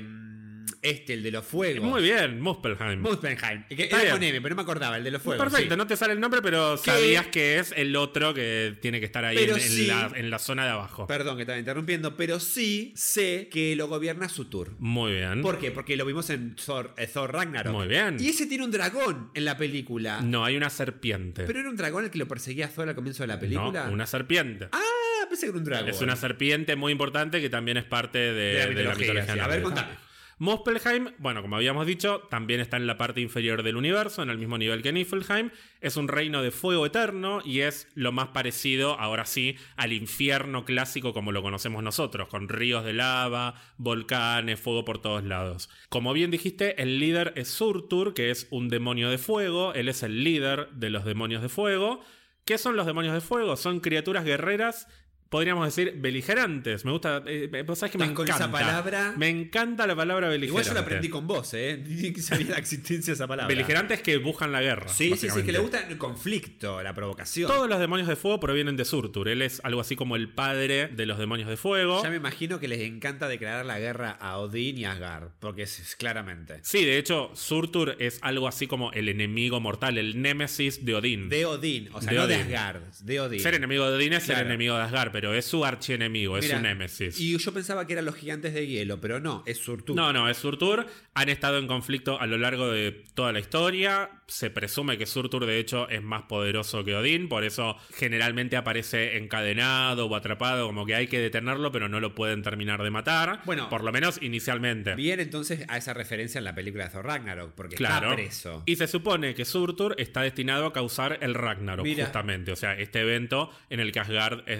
este, 0.84 1.14
el 1.14 1.24
de 1.24 1.32
los 1.32 1.46
fuegos. 1.46 1.90
Muy 1.90 2.04
bien, 2.04 2.42
Muspelheim. 2.42 3.00
Muspelheim. 3.02 3.64
Que 3.68 3.84
Está 3.84 4.02
era 4.02 4.12
con. 4.12 4.22
M, 4.24 4.42
pero 4.42 4.54
no 4.54 4.58
me 4.58 4.62
acordaba, 4.64 4.98
el 4.98 5.04
de 5.04 5.12
los 5.12 5.22
fuegos. 5.22 5.44
Perfecto, 5.46 5.74
sí. 5.74 5.78
no 5.78 5.88
te 5.88 5.96
sale 5.96 6.14
el 6.14 6.20
nombre, 6.20 6.42
pero 6.42 6.76
¿Qué? 6.76 6.92
sabías 6.92 7.28
que 7.28 7.60
es 7.60 7.74
el 7.76 7.96
otro 7.96 8.34
que 8.34 8.78
tiene 8.82 9.00
que 9.00 9.06
estar 9.06 9.24
ahí 9.24 9.38
en, 9.38 9.88
la, 9.88 10.12
en 10.14 10.30
la 10.30 10.40
zona 10.40 10.66
de 10.66 10.72
abajo. 10.72 11.08
Perdón 11.08 11.38
que 11.38 11.44
estaba 11.44 11.58
interrumpiendo, 11.58 12.18
pero 12.18 12.40
sí 12.40 12.94
sé 12.96 13.48
que 13.50 13.76
lo 13.76 13.88
gobierna 13.88 14.28
Sutur. 14.28 14.76
Muy 14.78 15.14
bien. 15.14 15.42
¿Por 15.42 15.58
qué? 15.58 15.72
Porque 15.72 15.96
lo 15.96 16.06
vimos 16.06 16.30
en 16.30 16.56
Thor, 16.56 16.94
eh, 16.98 17.08
Thor 17.08 17.32
Ragnarok. 17.32 17.74
Muy 17.74 17.88
bien. 17.88 18.18
Y 18.20 18.28
ese 18.28 18.46
tiene 18.46 18.66
un 18.66 18.72
dragón 18.72 19.32
en 19.34 19.46
la 19.46 19.58
película. 19.58 20.20
No, 20.22 20.44
hay 20.44 20.58
una 20.58 20.70
serpiente. 20.70 21.46
¿Pero 21.46 21.60
era 21.62 21.70
un 21.70 21.78
dragón 21.78 22.04
el 22.04 22.12
que 22.12 22.18
lo 22.18 22.28
perseguía 22.28 22.68
Thor 22.68 22.90
al 22.90 22.96
comienzo 22.96 23.24
de 23.24 23.28
la 23.28 23.40
película? 23.40 23.86
No, 23.86 23.94
una 23.94 24.06
serpiente. 24.06 24.68
Ah, 24.74 25.26
pensé 25.30 25.46
que 25.46 25.50
era 25.52 25.58
un 25.60 25.64
dragón. 25.64 25.90
Es 25.90 26.02
una 26.02 26.18
serpiente 26.18 26.76
muy 26.76 26.92
importante 26.92 27.40
que 27.40 27.50
también 27.50 27.78
es 27.78 27.86
parte 27.86 28.18
de, 28.18 28.34
De 28.34 28.54
la 28.54 28.66
de 28.66 28.70
mitología, 28.70 29.34
sí. 29.34 29.40
A 29.40 29.48
ver, 29.48 29.62
contame. 29.62 30.13
Muspelheim, 30.44 31.14
bueno, 31.20 31.42
como 31.42 31.56
habíamos 31.56 31.88
dicho, 31.88 32.24
también 32.30 32.60
está 32.60 32.76
en 32.76 32.86
la 32.86 32.98
parte 32.98 33.22
inferior 33.22 33.64
del 33.64 33.78
universo, 33.78 34.22
en 34.24 34.30
el 34.30 34.38
mismo 34.38 34.58
nivel 34.58 34.82
que 34.82 34.92
Niflheim. 34.92 35.52
Es 35.80 35.96
un 35.96 36.10
reino 36.10 36.44
de 36.44 36.52
fuego 36.52 36.86
eterno 36.86 37.40
y 37.46 37.62
es 37.62 37.88
lo 37.96 38.12
más 38.12 38.28
parecido, 38.28 39.00
ahora 39.00 39.24
sí, 39.24 39.56
al 39.78 39.94
infierno 39.94 40.66
clásico 40.66 41.14
como 41.14 41.32
lo 41.32 41.42
conocemos 41.44 41.82
nosotros, 41.82 42.28
con 42.28 42.50
ríos 42.50 42.84
de 42.84 42.92
lava, 42.92 43.56
volcanes, 43.78 44.60
fuego 44.60 44.84
por 44.84 45.02
todos 45.02 45.24
lados. 45.24 45.70
Como 45.88 46.12
bien 46.12 46.30
dijiste, 46.30 46.82
el 46.82 47.00
líder 47.00 47.32
es 47.38 47.48
Surtur, 47.48 48.14
que 48.14 48.30
es 48.30 48.48
un 48.52 48.68
demonio 48.68 49.10
de 49.10 49.20
fuego. 49.20 49.74
Él 49.74 49.88
es 49.88 50.04
el 50.04 50.26
líder 50.26 50.68
de 50.72 50.90
los 50.90 51.06
demonios 51.06 51.42
de 51.42 51.48
fuego. 51.48 52.02
¿Qué 52.44 52.58
son 52.58 52.76
los 52.76 52.86
demonios 52.86 53.14
de 53.14 53.22
fuego? 53.22 53.56
Son 53.56 53.80
criaturas 53.80 54.26
guerreras 54.26 54.90
podríamos 55.34 55.66
decir 55.66 55.96
beligerantes. 55.98 56.86
Me 56.86 56.92
gusta, 56.92 57.24
eh, 57.26 57.64
vos 57.66 57.80
sabés 57.80 57.92
que 57.92 57.98
me 57.98 58.06
encanta. 58.06 58.36
esa 58.36 58.52
palabra. 58.52 59.16
Me 59.18 59.30
encanta 59.30 59.88
la 59.88 59.96
palabra 59.96 60.30
beligerante. 60.30 60.52
Igual 60.52 60.66
yo 60.66 60.74
la 60.76 60.80
aprendí 60.82 61.10
con 61.10 61.26
vos, 61.26 61.56
¿eh? 61.56 61.84
Ni 61.88 62.14
sabía 62.22 62.52
la 62.52 62.58
existencia 62.58 63.12
de 63.12 63.16
esa 63.16 63.26
palabra. 63.26 63.48
Beligerantes 63.48 64.04
que 64.04 64.18
buscan 64.18 64.52
la 64.52 64.62
guerra. 64.62 64.90
Sí, 64.90 65.16
sí, 65.18 65.32
sí, 65.32 65.42
que 65.42 65.52
le 65.52 65.58
gusta 65.58 65.88
el 65.90 65.98
conflicto, 65.98 66.84
la 66.84 66.94
provocación. 66.94 67.50
Todos 67.50 67.68
los 67.68 67.80
demonios 67.80 68.08
de 68.08 68.16
fuego 68.16 68.40
provienen 68.40 68.78
de 68.78 68.86
Surtur. 68.86 69.28
Él 69.28 69.42
es 69.42 69.60
algo 69.64 69.82
así 69.82 69.96
como 69.96 70.16
el 70.16 70.30
padre 70.30 70.90
de 70.90 71.08
los 71.08 71.18
demonios 71.18 71.50
de 71.50 71.58
fuego. 71.58 72.04
Ya 72.04 72.12
me 72.12 72.18
imagino 72.18 72.60
que 72.60 72.68
les 72.68 72.82
encanta 72.82 73.28
declarar 73.28 73.66
la 73.66 73.80
guerra 73.80 74.12
a 74.12 74.38
Odín 74.38 74.78
y 74.78 74.86
a 74.86 74.92
Asgard, 74.92 75.30
porque 75.40 75.64
es, 75.64 75.80
es 75.80 75.96
claramente. 75.96 76.60
Sí, 76.62 76.86
de 76.86 77.00
hecho, 77.00 77.32
Surtur 77.34 77.96
es 77.98 78.20
algo 78.22 78.48
así 78.48 78.68
como 78.68 78.92
el 78.92 79.10
enemigo 79.10 79.60
mortal, 79.60 79.98
el 79.98 80.22
némesis 80.22 80.86
de 80.86 80.94
Odín. 80.94 81.30
De 81.30 81.48
Odín, 81.48 81.90
o 81.92 82.02
sea, 82.04 82.12
De 82.12 82.18
no 82.20 82.28
de. 82.28 82.36
Asgard, 82.36 82.84
de 83.02 83.20
Odín. 83.20 83.40
Ser 83.40 83.56
enemigo 83.56 83.90
de 83.90 83.98
Odín 83.98 84.14
es 84.14 84.22
ser 84.22 84.38
enemigo 84.38 84.76
de 84.76 84.84
Asgard, 84.84 85.12
pero 85.12 85.23
es 85.32 85.46
su 85.46 85.64
archienemigo, 85.64 86.40
es 86.40 86.50
su 86.50 86.58
némesis. 86.60 87.20
Y 87.20 87.38
yo 87.38 87.54
pensaba 87.54 87.86
que 87.86 87.94
eran 87.94 88.06
los 88.06 88.16
gigantes 88.16 88.56
de 88.56 88.66
hielo, 88.66 89.00
pero 89.00 89.20
no, 89.20 89.44
es 89.46 89.60
Surtur. 89.60 89.96
No, 89.96 90.12
no, 90.12 90.28
es 90.28 90.38
Surtur. 90.38 90.88
Han 91.14 91.30
estado 91.30 91.60
en 91.60 91.68
conflicto 91.68 92.20
a 92.20 92.26
lo 92.26 92.40
largo 92.40 92.72
de 92.72 93.04
toda 93.14 93.32
la 93.32 93.40
historia. 93.40 94.10
Se 94.28 94.50
presume 94.50 94.98
que 94.98 95.06
Surtur, 95.06 95.46
de 95.46 95.60
hecho, 95.60 95.88
es 95.90 96.02
más 96.02 96.24
poderoso 96.24 96.84
que 96.84 96.96
Odín. 96.96 97.30
Por 97.30 97.44
eso 97.44 97.78
generalmente 97.96 98.58
aparece 98.58 99.18
encadenado 99.18 100.08
o 100.08 100.16
atrapado. 100.16 100.66
Como 100.66 100.88
que 100.88 100.96
hay 100.96 101.08
que 101.08 101.20
detenerlo, 101.20 101.72
pero 101.72 101.90
no 101.90 102.00
lo 102.00 102.16
pueden 102.16 102.42
terminar 102.42 102.82
de 102.82 102.90
matar. 102.90 103.42
Bueno. 103.46 103.70
por 103.70 103.84
lo 103.84 103.92
menos 103.92 104.20
inicialmente. 104.22 104.96
Bien 104.96 105.20
entonces 105.20 105.66
a 105.68 105.78
esa 105.78 105.94
referencia 105.94 106.40
en 106.40 106.46
la 106.46 106.56
película 106.56 106.86
de 106.86 106.90
Thor 106.90 107.06
Ragnarok, 107.06 107.54
porque 107.54 107.76
Claro. 107.76 108.08
está 108.12 108.16
preso. 108.16 108.64
Y 108.66 108.76
se 108.78 108.88
supone 108.88 109.36
que 109.36 109.46
Surtur 109.46 109.94
está 109.98 110.22
destinado 110.22 110.66
a 110.66 110.74
causar 110.74 111.20
el 111.22 111.34
Ragnarok, 111.36 111.84
Mira. 111.86 112.06
justamente. 112.06 112.52
O 112.52 112.56
sea, 112.56 112.74
este 112.80 113.02
evento 113.02 113.52
en 113.70 113.80
el 113.80 113.92
que 113.92 114.00
Asgard 114.00 114.44
es 114.48 114.60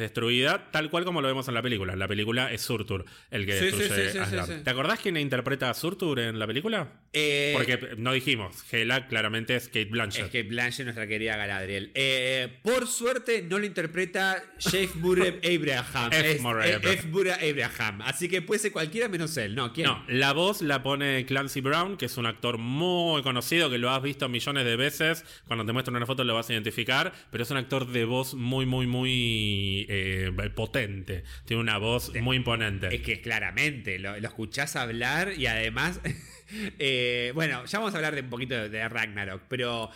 tal 0.72 0.90
cual 0.90 1.06
como 1.06 1.22
lo 1.22 1.28
vemos 1.28 1.48
en 1.48 1.54
la 1.54 1.62
película. 1.62 1.96
La 1.96 2.08
película 2.08 2.52
es 2.52 2.62
Surtur 2.62 3.06
el 3.32 3.46
que 3.46 3.58
Sí, 3.60 3.66
destruye 3.66 4.10
sí, 4.12 4.20
sí. 4.48 4.54
¿Te 4.64 4.70
acordás 4.70 5.00
quién 5.00 5.18
interpreta 5.18 5.70
a 5.70 5.74
Surtur 5.74 6.20
en 6.20 6.40
la 6.40 6.48
película? 6.48 6.92
Eh, 7.14 7.54
Porque 7.56 7.96
no 7.98 8.14
dijimos, 8.14 8.64
Hela 8.72 9.08
claramente 9.08 9.56
es 9.56 9.68
Kate 9.68 9.86
Blanchett. 9.86 10.26
Es 10.26 10.32
que 10.32 10.44
Blanche, 10.44 10.84
nuestra 10.84 11.08
querida 11.08 11.38
Galadriel. 11.38 11.92
Eh, 11.94 12.60
por 12.64 12.88
suerte 12.88 13.44
no 13.44 13.60
lo 13.60 13.66
interpreta 13.66 14.44
Jeff 14.60 14.96
Murray 14.96 15.40
Abraham. 15.56 16.12
F. 16.12 16.40
Murray 16.42 16.72
eh, 16.72 16.76
Abraham. 16.76 16.98
F. 16.98 17.08
Murray 17.08 17.50
Abraham. 17.50 18.02
Así 18.04 18.28
que 18.28 18.42
puede 18.42 18.60
ser 18.60 18.72
cualquiera 18.72 19.08
menos 19.10 19.36
él. 19.38 19.56
No, 19.56 19.74
¿quién? 19.74 19.88
No, 19.88 20.04
la 20.08 20.34
voz 20.34 20.62
la 20.62 20.84
pone 20.84 21.26
Clancy 21.26 21.62
Brown, 21.62 21.98
que 21.98 22.06
es 22.06 22.18
un 22.18 22.26
actor 22.26 22.58
muy 22.58 23.22
conocido, 23.22 23.70
que 23.70 23.78
lo 23.78 23.90
has 23.90 24.02
visto 24.02 24.28
millones 24.30 24.66
de 24.66 24.76
veces. 24.76 25.24
Cuando 25.48 25.66
te 25.66 25.74
muestran 25.74 25.96
una 25.96 26.06
foto 26.06 26.24
lo 26.24 26.34
vas 26.34 26.50
a 26.50 26.54
identificar, 26.54 27.14
pero 27.32 27.44
es 27.44 27.52
un 27.52 27.58
actor 27.58 27.88
de 27.88 28.06
voz 28.06 28.34
muy, 28.34 28.66
muy, 28.66 28.88
muy 28.88 29.86
eh, 29.90 30.32
potente. 30.54 31.24
Tiene 31.46 31.62
una 31.62 31.78
voz 31.78 32.12
muy 32.22 32.38
imponente. 32.38 32.94
Es 32.94 33.02
que 33.02 33.22
claramente 33.22 34.00
lo, 34.00 34.20
lo 34.20 34.28
escuchás 34.28 34.76
hablar 34.76 35.34
y 35.38 35.48
además. 35.48 36.00
eh, 36.80 37.32
bueno, 37.34 37.66
ya 37.66 37.80
vamos 37.80 37.94
a 37.94 37.98
hablar 37.98 38.16
de 38.16 38.22
un 38.22 38.30
poquito 38.30 38.56
de, 38.56 38.70
de 38.70 38.88
Ragnarok, 38.90 39.44
pero 39.48 39.90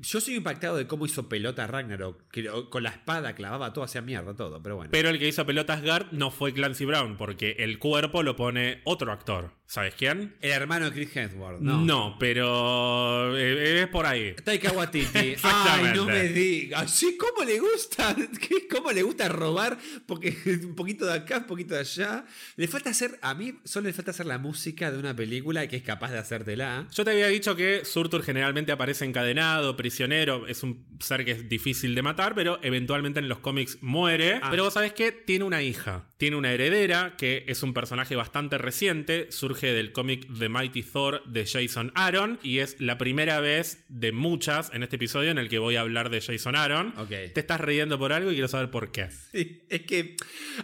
Yo 0.00 0.20
soy 0.20 0.34
impactado 0.34 0.76
de 0.76 0.86
cómo 0.86 1.06
hizo 1.06 1.28
pelota 1.28 1.66
Ragnarok, 1.66 2.30
que 2.30 2.50
con 2.70 2.82
la 2.82 2.90
espada 2.90 3.34
clavaba 3.34 3.72
todo 3.72 3.84
hacia 3.84 4.02
mierda, 4.02 4.34
todo, 4.34 4.62
pero 4.62 4.76
bueno. 4.76 4.90
Pero 4.90 5.08
el 5.08 5.18
que 5.18 5.28
hizo 5.28 5.46
pelotas 5.46 5.82
Guard 5.82 6.12
no 6.12 6.30
fue 6.30 6.52
Clancy 6.52 6.84
Brown, 6.84 7.16
porque 7.16 7.56
el 7.58 7.78
cuerpo 7.78 8.22
lo 8.22 8.36
pone 8.36 8.82
otro 8.84 9.12
actor. 9.12 9.52
¿Sabes 9.68 9.94
quién? 9.94 10.36
El 10.40 10.52
hermano 10.52 10.86
de 10.86 10.92
Chris 10.92 11.16
Hemsworth, 11.16 11.60
¿no? 11.60 12.16
pero 12.20 13.36
eh, 13.36 13.82
es 13.82 13.88
por 13.88 14.06
ahí. 14.06 14.32
Taika 14.44 14.70
Waititi. 14.70 15.34
Ay, 15.42 15.92
no 15.94 16.06
me 16.06 16.28
digas. 16.28 16.88
Sí, 16.90 17.16
¿cómo 17.18 17.44
le 17.44 17.58
gusta? 17.58 18.14
¿Qué- 18.40 18.68
¿Cómo 18.68 18.92
le 18.92 19.02
gusta 19.02 19.28
robar? 19.28 19.76
Porque 20.06 20.36
un 20.64 20.76
poquito 20.76 21.04
de 21.06 21.14
acá, 21.14 21.38
un 21.38 21.44
poquito 21.46 21.74
de 21.74 21.80
allá. 21.80 22.24
Le 22.54 22.68
falta 22.68 22.90
hacer, 22.90 23.18
a 23.22 23.34
mí 23.34 23.54
solo 23.64 23.88
le 23.88 23.92
falta 23.92 24.12
hacer 24.12 24.26
la 24.26 24.38
música 24.38 24.92
de 24.92 24.98
una 24.98 25.16
película 25.16 25.66
que 25.66 25.76
es 25.76 25.82
capaz 25.82 26.12
de 26.12 26.18
hacértela. 26.18 26.86
Yo 26.94 27.04
te 27.04 27.10
había 27.10 27.26
dicho 27.26 27.56
que 27.56 27.84
Surtur 27.84 28.22
generalmente 28.22 28.70
aparece 28.70 29.04
encadenado, 29.04 29.76
prisionero, 29.76 30.46
es 30.46 30.62
un 30.62 30.86
ser 31.00 31.24
que 31.24 31.32
es 31.32 31.48
difícil 31.48 31.94
de 31.96 32.02
matar, 32.02 32.36
pero 32.36 32.60
eventualmente 32.62 33.18
en 33.18 33.28
los 33.28 33.38
cómics 33.40 33.78
muere. 33.80 34.38
Ah. 34.42 34.48
Pero 34.50 34.62
vos 34.62 34.74
sabés 34.74 34.92
que 34.92 35.10
tiene 35.10 35.44
una 35.44 35.62
hija, 35.62 36.04
tiene 36.18 36.36
una 36.36 36.52
heredera, 36.52 37.16
que 37.16 37.44
es 37.48 37.64
un 37.64 37.74
personaje 37.74 38.14
bastante 38.14 38.58
reciente, 38.58 39.26
surge 39.32 39.55
del 39.64 39.92
cómic 39.92 40.26
The 40.38 40.48
Mighty 40.48 40.82
Thor 40.82 41.22
de 41.24 41.46
Jason 41.46 41.92
Aaron, 41.94 42.38
y 42.42 42.58
es 42.58 42.80
la 42.80 42.98
primera 42.98 43.40
vez 43.40 43.84
de 43.88 44.12
muchas 44.12 44.70
en 44.74 44.82
este 44.82 44.96
episodio 44.96 45.30
en 45.30 45.38
el 45.38 45.48
que 45.48 45.58
voy 45.58 45.76
a 45.76 45.80
hablar 45.80 46.10
de 46.10 46.20
Jason 46.20 46.56
Aaron. 46.56 46.92
Ok. 46.98 47.08
Te 47.08 47.40
estás 47.40 47.60
riendo 47.60 47.98
por 47.98 48.12
algo 48.12 48.30
y 48.30 48.34
quiero 48.34 48.48
saber 48.48 48.70
por 48.70 48.92
qué. 48.92 49.08
Sí, 49.32 49.64
es 49.68 49.82
que 49.82 50.16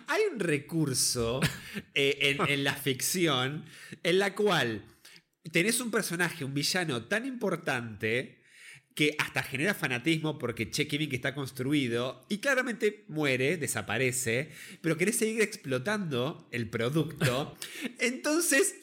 hay 0.08 0.22
un 0.32 0.40
recurso 0.40 1.40
eh, 1.94 2.36
en, 2.38 2.48
en 2.48 2.64
la 2.64 2.74
ficción 2.74 3.64
en 4.02 4.18
la 4.18 4.34
cual 4.34 4.84
tenés 5.50 5.80
un 5.80 5.90
personaje, 5.90 6.44
un 6.44 6.54
villano 6.54 7.04
tan 7.04 7.26
importante 7.26 8.42
que 8.94 9.16
hasta 9.18 9.42
genera 9.42 9.74
fanatismo 9.74 10.38
porque 10.38 10.70
che, 10.70 10.86
que 10.86 11.08
está 11.12 11.34
construido 11.34 12.26
y 12.28 12.38
claramente 12.38 13.04
muere, 13.08 13.56
desaparece, 13.56 14.50
pero 14.80 14.96
querés 14.96 15.16
seguir 15.16 15.40
explotando 15.40 16.48
el 16.52 16.68
producto, 16.68 17.56
entonces 17.98 18.74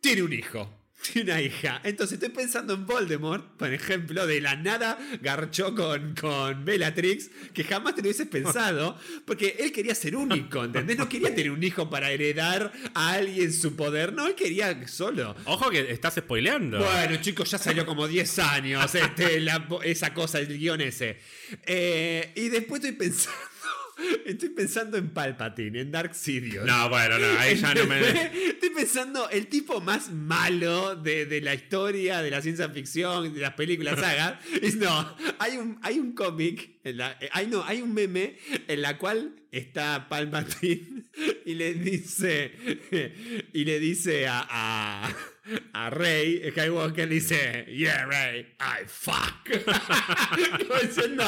tiene 0.00 0.22
un 0.22 0.32
hijo. 0.32 0.74
Tiene 1.12 1.30
una 1.32 1.40
hija. 1.40 1.80
Entonces 1.84 2.14
estoy 2.14 2.30
pensando 2.30 2.74
en 2.74 2.84
Voldemort, 2.84 3.56
por 3.56 3.72
ejemplo, 3.72 4.26
de 4.26 4.40
la 4.40 4.56
nada 4.56 4.98
garchó 5.22 5.72
con, 5.72 6.14
con 6.16 6.64
Bellatrix, 6.64 7.30
que 7.54 7.62
jamás 7.62 7.94
te 7.94 8.02
lo 8.02 8.08
hubieses 8.08 8.26
pensado, 8.26 8.98
porque 9.24 9.56
él 9.60 9.70
quería 9.70 9.94
ser 9.94 10.16
único, 10.16 10.64
¿entendés? 10.64 10.98
No 10.98 11.08
quería 11.08 11.32
tener 11.32 11.52
un 11.52 11.62
hijo 11.62 11.88
para 11.88 12.10
heredar 12.10 12.72
a 12.94 13.12
alguien 13.12 13.52
su 13.52 13.76
poder, 13.76 14.12
no, 14.12 14.26
él 14.26 14.34
quería 14.34 14.88
solo. 14.88 15.36
Ojo 15.44 15.70
que 15.70 15.88
estás 15.92 16.14
spoileando. 16.16 16.78
Bueno, 16.80 17.16
chicos, 17.20 17.48
ya 17.48 17.58
salió 17.58 17.86
como 17.86 18.08
10 18.08 18.38
años 18.40 18.92
este, 18.94 19.40
la- 19.40 19.68
esa 19.84 20.12
cosa, 20.12 20.40
el 20.40 20.48
guion 20.58 20.80
ese. 20.80 21.20
Eh, 21.64 22.32
y 22.34 22.48
después 22.48 22.82
estoy 22.82 22.96
pensando. 22.98 23.38
Estoy 24.24 24.50
pensando 24.50 24.96
en 24.96 25.10
Palpatine, 25.10 25.80
en 25.80 25.90
Dark 25.90 26.14
Sidious. 26.14 26.64
No, 26.64 26.88
bueno, 26.88 27.18
no, 27.18 27.26
ahí 27.38 27.56
ya 27.56 27.74
no 27.74 27.86
me... 27.86 28.00
Estoy 28.48 28.70
pensando 28.70 29.28
el 29.30 29.46
tipo 29.48 29.80
más 29.80 30.10
malo 30.12 30.94
de, 30.96 31.26
de 31.26 31.40
la 31.40 31.54
historia, 31.54 32.22
de 32.22 32.30
la 32.30 32.40
ciencia 32.42 32.68
ficción, 32.68 33.32
de 33.34 33.40
las 33.40 33.54
películas 33.54 33.98
sagas. 34.00 34.34
Es 34.62 34.76
no, 34.76 35.16
hay 35.38 35.56
un, 35.56 35.78
hay 35.82 35.98
un 35.98 36.12
cómic, 36.12 36.76
la- 36.84 37.16
eh, 37.20 37.28
hay, 37.32 37.46
no, 37.48 37.64
hay 37.64 37.82
un 37.82 37.92
meme 37.94 38.36
en 38.68 38.82
la 38.82 38.98
cual 38.98 39.34
está 39.50 40.08
Palpatine 40.08 41.04
y 41.46 41.54
le 41.54 41.74
dice, 41.74 42.52
y 43.52 43.64
le 43.64 43.80
dice 43.80 44.26
a, 44.28 44.46
a, 44.48 45.16
a 45.72 45.90
Rey, 45.90 46.42
Skywalker 46.50 47.08
dice, 47.08 47.66
yeah, 47.74 48.04
Rey, 48.06 48.46
I 48.60 48.84
fuck. 48.86 49.48
Como 50.68 50.80
diciendo, 50.80 51.24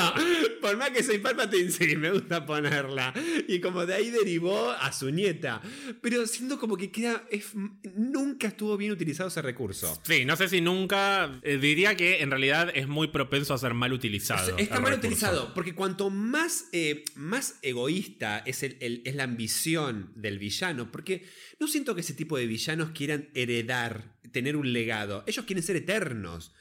por 0.60 0.76
más 0.76 0.90
que 0.90 1.02
soy 1.02 1.18
Palpatine, 1.18 1.70
sí, 1.70 1.96
me 1.96 2.10
gusta 2.10 2.44
ponerla. 2.46 3.12
Y 3.48 3.60
como 3.60 3.86
de 3.86 3.94
ahí 3.94 4.10
derivó 4.10 4.70
a 4.70 4.92
su 4.92 5.10
nieta. 5.10 5.60
Pero 6.00 6.26
siento 6.26 6.58
como 6.58 6.76
que 6.76 6.90
queda, 6.90 7.24
es- 7.30 7.52
nunca 7.94 8.48
estuvo 8.48 8.76
bien 8.76 8.92
utilizado 8.92 9.28
ese 9.28 9.42
recurso. 9.42 10.00
Sí, 10.04 10.24
no 10.24 10.36
sé 10.36 10.48
si 10.48 10.60
nunca. 10.60 11.38
eh, 11.42 11.58
diría 11.58 11.96
que 11.96 12.20
en 12.22 12.30
realidad 12.30 12.70
es 12.74 12.88
muy 12.88 13.08
propenso 13.08 13.54
a 13.54 13.58
ser 13.58 13.74
mal 13.74 13.92
utilizado. 13.92 14.56
Está 14.58 14.74
mal 14.80 14.90
recurso. 14.92 14.98
utilizado, 15.06 15.54
porque 15.54 15.74
cuanto 15.74 16.10
más, 16.10 16.66
eh, 16.72 17.04
más 17.14 17.58
egoísta 17.62 18.42
es, 18.46 18.62
el- 18.62 18.76
el- 18.80 19.02
es 19.04 19.14
la 19.14 19.24
ambición 19.24 20.10
del 20.14 20.38
villano, 20.38 20.90
porque 20.90 21.24
no 21.61 21.68
siento 21.68 21.94
que 21.94 22.00
ese 22.00 22.14
tipo 22.14 22.38
de 22.38 22.46
villanos 22.46 22.90
quieran 22.90 23.28
heredar, 23.34 24.16
tener 24.32 24.56
un 24.56 24.72
legado. 24.72 25.22
Ellos 25.26 25.44
quieren 25.44 25.62
ser 25.62 25.76
eternos. 25.76 26.52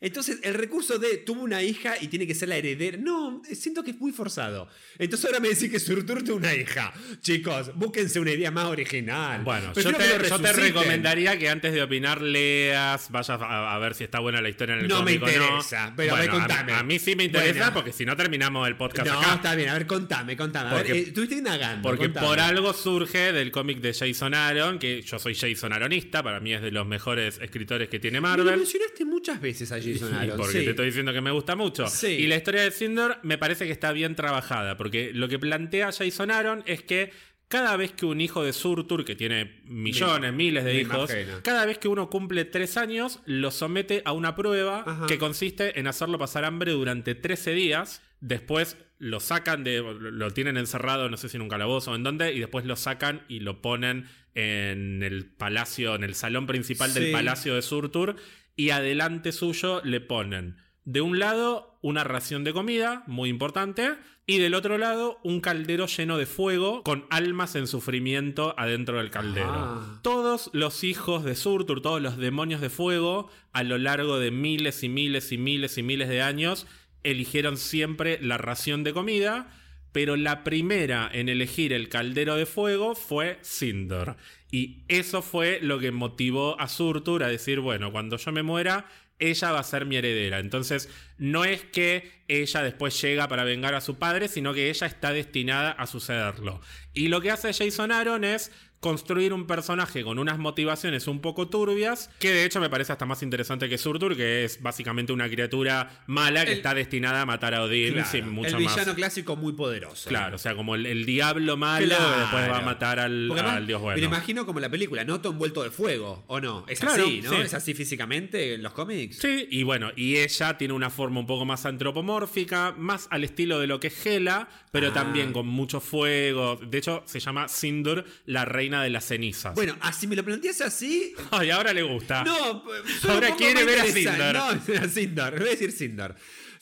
Entonces, 0.00 0.38
el 0.42 0.54
recurso 0.54 0.98
de 0.98 1.16
tuvo 1.18 1.42
una 1.42 1.62
hija 1.62 1.94
y 2.00 2.08
tiene 2.08 2.26
que 2.26 2.34
ser 2.34 2.48
la 2.48 2.56
heredera. 2.56 2.98
No, 2.98 3.40
siento 3.52 3.82
que 3.82 3.92
es 3.92 3.98
muy 3.98 4.12
forzado. 4.12 4.68
Entonces, 4.98 5.24
ahora 5.26 5.40
me 5.40 5.48
decís 5.48 5.70
que 5.70 5.80
Surtur 5.80 6.22
tuvo 6.22 6.36
una 6.36 6.54
hija. 6.54 6.92
Chicos, 7.20 7.72
búsquense 7.74 8.20
una 8.20 8.32
idea 8.32 8.50
más 8.50 8.66
original. 8.66 9.42
Bueno, 9.42 9.72
yo 9.74 9.92
te, 9.94 10.04
yo 10.28 10.52
recomendaría 10.52 11.38
que 11.38 11.48
antes 11.48 11.72
de 11.72 11.82
opinar 11.82 12.20
leas, 12.20 13.10
vayas 13.10 13.40
a, 13.40 13.74
a 13.74 13.78
ver 13.78 13.94
si 13.94 14.04
está 14.04 14.20
buena 14.20 14.40
la 14.40 14.48
historia 14.48 14.74
en 14.74 14.82
el 14.82 14.88
No 14.88 15.02
me 15.02 15.16
no. 15.16 15.26
interesa, 15.28 15.92
pero 15.96 16.14
a 16.14 16.20
ver, 16.20 16.30
contame. 16.30 16.72
A, 16.72 16.82
mí 16.82 16.98
sí 16.98 17.16
me 17.16 17.24
interesa 17.24 17.58
Bueno. 17.58 17.74
porque 17.74 17.92
si 17.92 18.04
no 18.04 18.16
terminamos 18.16 18.66
el 18.68 18.76
podcast 18.76 19.08
No, 19.08 19.18
acá. 19.18 19.34
está 19.36 19.54
bien. 19.54 19.70
A 19.70 19.74
ver, 19.74 19.86
contame, 19.86 20.36
contame. 20.36 20.70
A 20.70 20.74
ver, 20.74 20.82
Porque- 20.84 20.98
eh, 20.98 21.02
estuviste 21.08 21.36
indagando. 21.36 21.82
Porque 21.88 22.04
contame. 22.04 22.26
por 22.26 22.40
algo 22.40 22.72
surge 22.72 23.32
del 23.32 23.50
cómic 23.50 23.80
de 23.80 23.94
Jason 23.94 24.34
Aaron, 24.34 24.78
que 24.78 25.02
yo 25.02 25.18
soy 25.18 25.34
Jason 25.34 25.72
Aaronista, 25.72 26.22
para 26.22 26.40
mí 26.40 26.52
es 26.52 26.62
de 26.62 26.70
los 26.70 26.86
mejores 26.86 27.38
escritores 27.40 27.88
que 27.88 27.98
tiene 27.98 28.20
Me 28.20 28.28
lo 28.28 28.36
Marvel. 28.44 28.58
mencionaste 28.58 29.04
muchas 29.04 29.40
veces 29.40 29.72
a 29.72 29.76
Jason 29.76 29.95
Porque 30.36 30.58
sí. 30.58 30.64
te 30.64 30.70
estoy 30.70 30.86
diciendo 30.86 31.12
que 31.12 31.20
me 31.20 31.30
gusta 31.30 31.56
mucho. 31.56 31.86
Sí. 31.88 32.08
Y 32.08 32.26
la 32.26 32.36
historia 32.36 32.62
de 32.62 32.70
Cinder 32.70 33.18
me 33.22 33.38
parece 33.38 33.66
que 33.66 33.72
está 33.72 33.92
bien 33.92 34.14
trabajada, 34.14 34.76
porque 34.76 35.12
lo 35.12 35.28
que 35.28 35.38
plantea 35.38 35.92
Jason 35.92 36.30
Aaron 36.30 36.62
es 36.66 36.82
que 36.82 37.12
cada 37.48 37.76
vez 37.76 37.92
que 37.92 38.06
un 38.06 38.20
hijo 38.20 38.42
de 38.42 38.52
Surtur, 38.52 39.04
que 39.04 39.14
tiene 39.14 39.60
millones, 39.64 40.32
miles 40.32 40.64
de 40.64 40.80
hijos, 40.80 41.10
imagino. 41.10 41.42
cada 41.42 41.64
vez 41.64 41.78
que 41.78 41.86
uno 41.86 42.10
cumple 42.10 42.44
tres 42.44 42.76
años, 42.76 43.20
lo 43.24 43.50
somete 43.50 44.02
a 44.04 44.12
una 44.12 44.34
prueba 44.34 44.82
Ajá. 44.84 45.06
que 45.06 45.18
consiste 45.18 45.78
en 45.78 45.86
hacerlo 45.86 46.18
pasar 46.18 46.44
hambre 46.44 46.72
durante 46.72 47.14
13 47.14 47.52
días. 47.52 48.02
Después 48.20 48.76
lo 48.98 49.20
sacan 49.20 49.62
de. 49.62 49.78
lo 49.78 50.30
tienen 50.32 50.56
encerrado, 50.56 51.08
no 51.08 51.16
sé 51.16 51.28
si 51.28 51.36
en 51.36 51.42
un 51.42 51.48
calabozo 51.48 51.92
o 51.92 51.94
en 51.94 52.02
dónde, 52.02 52.32
y 52.32 52.40
después 52.40 52.64
lo 52.64 52.74
sacan 52.74 53.22
y 53.28 53.40
lo 53.40 53.62
ponen 53.62 54.06
en 54.34 55.02
el 55.02 55.26
palacio, 55.26 55.94
en 55.94 56.04
el 56.04 56.14
salón 56.14 56.46
principal 56.46 56.92
del 56.92 57.12
palacio 57.12 57.54
de 57.54 57.62
Surtur, 57.62 58.16
y 58.56 58.70
adelante 58.70 59.32
suyo 59.32 59.80
le 59.84 60.00
ponen 60.00 60.56
de 60.86 61.00
un 61.00 61.18
lado 61.18 61.78
una 61.82 62.04
ración 62.04 62.44
de 62.44 62.52
comida, 62.52 63.02
muy 63.06 63.28
importante, 63.28 63.96
y 64.24 64.38
del 64.38 64.54
otro 64.54 64.78
lado 64.78 65.18
un 65.24 65.40
caldero 65.40 65.86
lleno 65.86 66.16
de 66.16 66.26
fuego 66.26 66.82
con 66.84 67.06
almas 67.10 67.54
en 67.56 67.66
sufrimiento 67.66 68.54
adentro 68.56 68.98
del 68.98 69.10
caldero. 69.10 69.52
Ah. 69.52 70.00
Todos 70.02 70.48
los 70.52 70.84
hijos 70.84 71.24
de 71.24 71.34
Surtur, 71.34 71.82
todos 71.82 72.00
los 72.00 72.16
demonios 72.16 72.60
de 72.60 72.70
fuego, 72.70 73.28
a 73.52 73.64
lo 73.64 73.78
largo 73.78 74.18
de 74.18 74.30
miles 74.30 74.82
y 74.84 74.88
miles 74.88 75.32
y 75.32 75.38
miles 75.38 75.76
y 75.76 75.82
miles 75.82 76.08
de 76.08 76.22
años, 76.22 76.66
eligieron 77.02 77.56
siempre 77.56 78.18
la 78.22 78.38
ración 78.38 78.84
de 78.84 78.92
comida, 78.92 79.52
pero 79.96 80.14
la 80.16 80.44
primera 80.44 81.08
en 81.10 81.30
elegir 81.30 81.72
el 81.72 81.88
caldero 81.88 82.36
de 82.36 82.44
fuego 82.44 82.94
fue 82.94 83.38
Cinder. 83.42 84.16
Y 84.50 84.82
eso 84.88 85.22
fue 85.22 85.58
lo 85.62 85.78
que 85.78 85.90
motivó 85.90 86.60
a 86.60 86.68
Surtur 86.68 87.24
a 87.24 87.28
decir, 87.28 87.60
bueno, 87.60 87.90
cuando 87.92 88.18
yo 88.18 88.30
me 88.30 88.42
muera, 88.42 88.90
ella 89.18 89.52
va 89.52 89.60
a 89.60 89.64
ser 89.64 89.86
mi 89.86 89.96
heredera. 89.96 90.38
Entonces, 90.38 90.90
no 91.16 91.46
es 91.46 91.64
que 91.64 92.10
ella 92.28 92.62
después 92.62 93.00
llega 93.00 93.26
para 93.28 93.44
vengar 93.44 93.74
a 93.74 93.80
su 93.80 93.98
padre, 93.98 94.28
sino 94.28 94.52
que 94.52 94.68
ella 94.68 94.86
está 94.86 95.14
destinada 95.14 95.70
a 95.70 95.86
sucederlo. 95.86 96.60
Y 96.92 97.08
lo 97.08 97.22
que 97.22 97.30
hace 97.30 97.54
Jason 97.54 97.90
Aaron 97.90 98.24
es 98.24 98.52
construir 98.80 99.32
un 99.32 99.46
personaje 99.46 100.04
con 100.04 100.18
unas 100.18 100.38
motivaciones 100.38 101.08
un 101.08 101.20
poco 101.20 101.48
turbias, 101.48 102.10
que 102.18 102.30
de 102.30 102.44
hecho 102.44 102.60
me 102.60 102.68
parece 102.70 102.92
hasta 102.92 103.06
más 103.06 103.22
interesante 103.22 103.68
que 103.68 103.78
Surtur, 103.78 104.16
que 104.16 104.44
es 104.44 104.62
básicamente 104.62 105.12
una 105.12 105.28
criatura 105.28 106.02
mala 106.06 106.44
que 106.44 106.52
El- 106.52 106.58
está 106.58 106.74
destinada 106.74 107.22
a 107.22 107.26
matar 107.26 107.54
a 107.54 107.62
Odín 107.62 107.94
Claro, 107.94 108.08
sin 108.10 108.28
mucho 108.28 108.56
el 108.56 108.62
más. 108.64 108.74
villano 108.76 108.94
clásico 108.94 109.34
muy 109.36 109.54
poderoso. 109.54 110.08
Claro, 110.08 110.36
o 110.36 110.38
sea, 110.38 110.54
como 110.54 110.74
el, 110.74 110.86
el 110.86 111.04
diablo 111.06 111.56
malo 111.56 111.86
Claro. 111.86 112.12
que 112.14 112.20
después 112.20 112.50
va 112.50 112.58
a 112.58 112.62
matar 112.62 113.00
al, 113.00 113.26
Porque 113.28 113.40
además, 113.40 113.56
al 113.58 113.66
dios 113.66 113.80
Me 113.80 113.84
bueno. 113.84 114.00
lo 114.00 114.06
imagino 114.06 114.46
como 114.46 114.60
la 114.60 114.68
película, 114.70 115.04
Noto 115.04 115.30
envuelto 115.30 115.62
de 115.62 115.70
fuego, 115.70 116.24
¿o 116.28 116.40
no? 116.40 116.64
Es 116.68 116.78
Claro, 116.80 117.04
así, 117.04 117.22
¿no? 117.22 117.30
sí. 117.30 117.36
Es 117.42 117.54
así 117.54 117.74
físicamente 117.74 118.54
en 118.54 118.62
los 118.62 118.72
cómics. 118.72 119.18
Sí, 119.18 119.48
y 119.50 119.62
bueno, 119.62 119.90
y 119.96 120.16
ella 120.18 120.58
tiene 120.58 120.74
una 120.74 120.90
forma 120.90 121.18
un 121.20 121.26
poco 121.26 121.44
más 121.44 121.64
antropomórfica, 121.66 122.74
más 122.78 123.08
al 123.10 123.24
estilo 123.24 123.58
de 123.58 123.66
lo 123.66 123.80
que 123.80 123.88
es 123.88 124.06
Hela, 124.06 124.48
pero 124.70 124.88
Ah. 124.88 124.92
también 124.92 125.32
con 125.32 125.46
mucho 125.46 125.80
fuego. 125.80 126.56
De 126.56 126.78
hecho, 126.78 127.02
se 127.06 127.20
llama 127.20 127.48
Sindur, 127.48 128.04
la 128.26 128.44
reina 128.44 128.65
de 128.82 128.90
las 128.90 129.04
cenizas. 129.04 129.54
Bueno, 129.54 129.76
así 129.80 130.06
me 130.06 130.16
lo 130.16 130.24
planteas 130.24 130.60
así. 130.60 131.14
Ay, 131.30 131.50
ahora 131.50 131.72
le 131.72 131.82
gusta. 131.82 132.22
No, 132.24 132.64
p- 132.64 133.08
Ahora 133.08 133.34
quiere 133.36 133.64
ver 133.64 133.80
a. 133.80 133.86
Sindor. 133.86 134.34
No, 134.34 134.74
a 134.82 134.88
Sindor, 134.88 135.38
voy 135.38 135.48
a 135.48 135.50
decir 135.52 135.72
Sindor. 135.72 136.14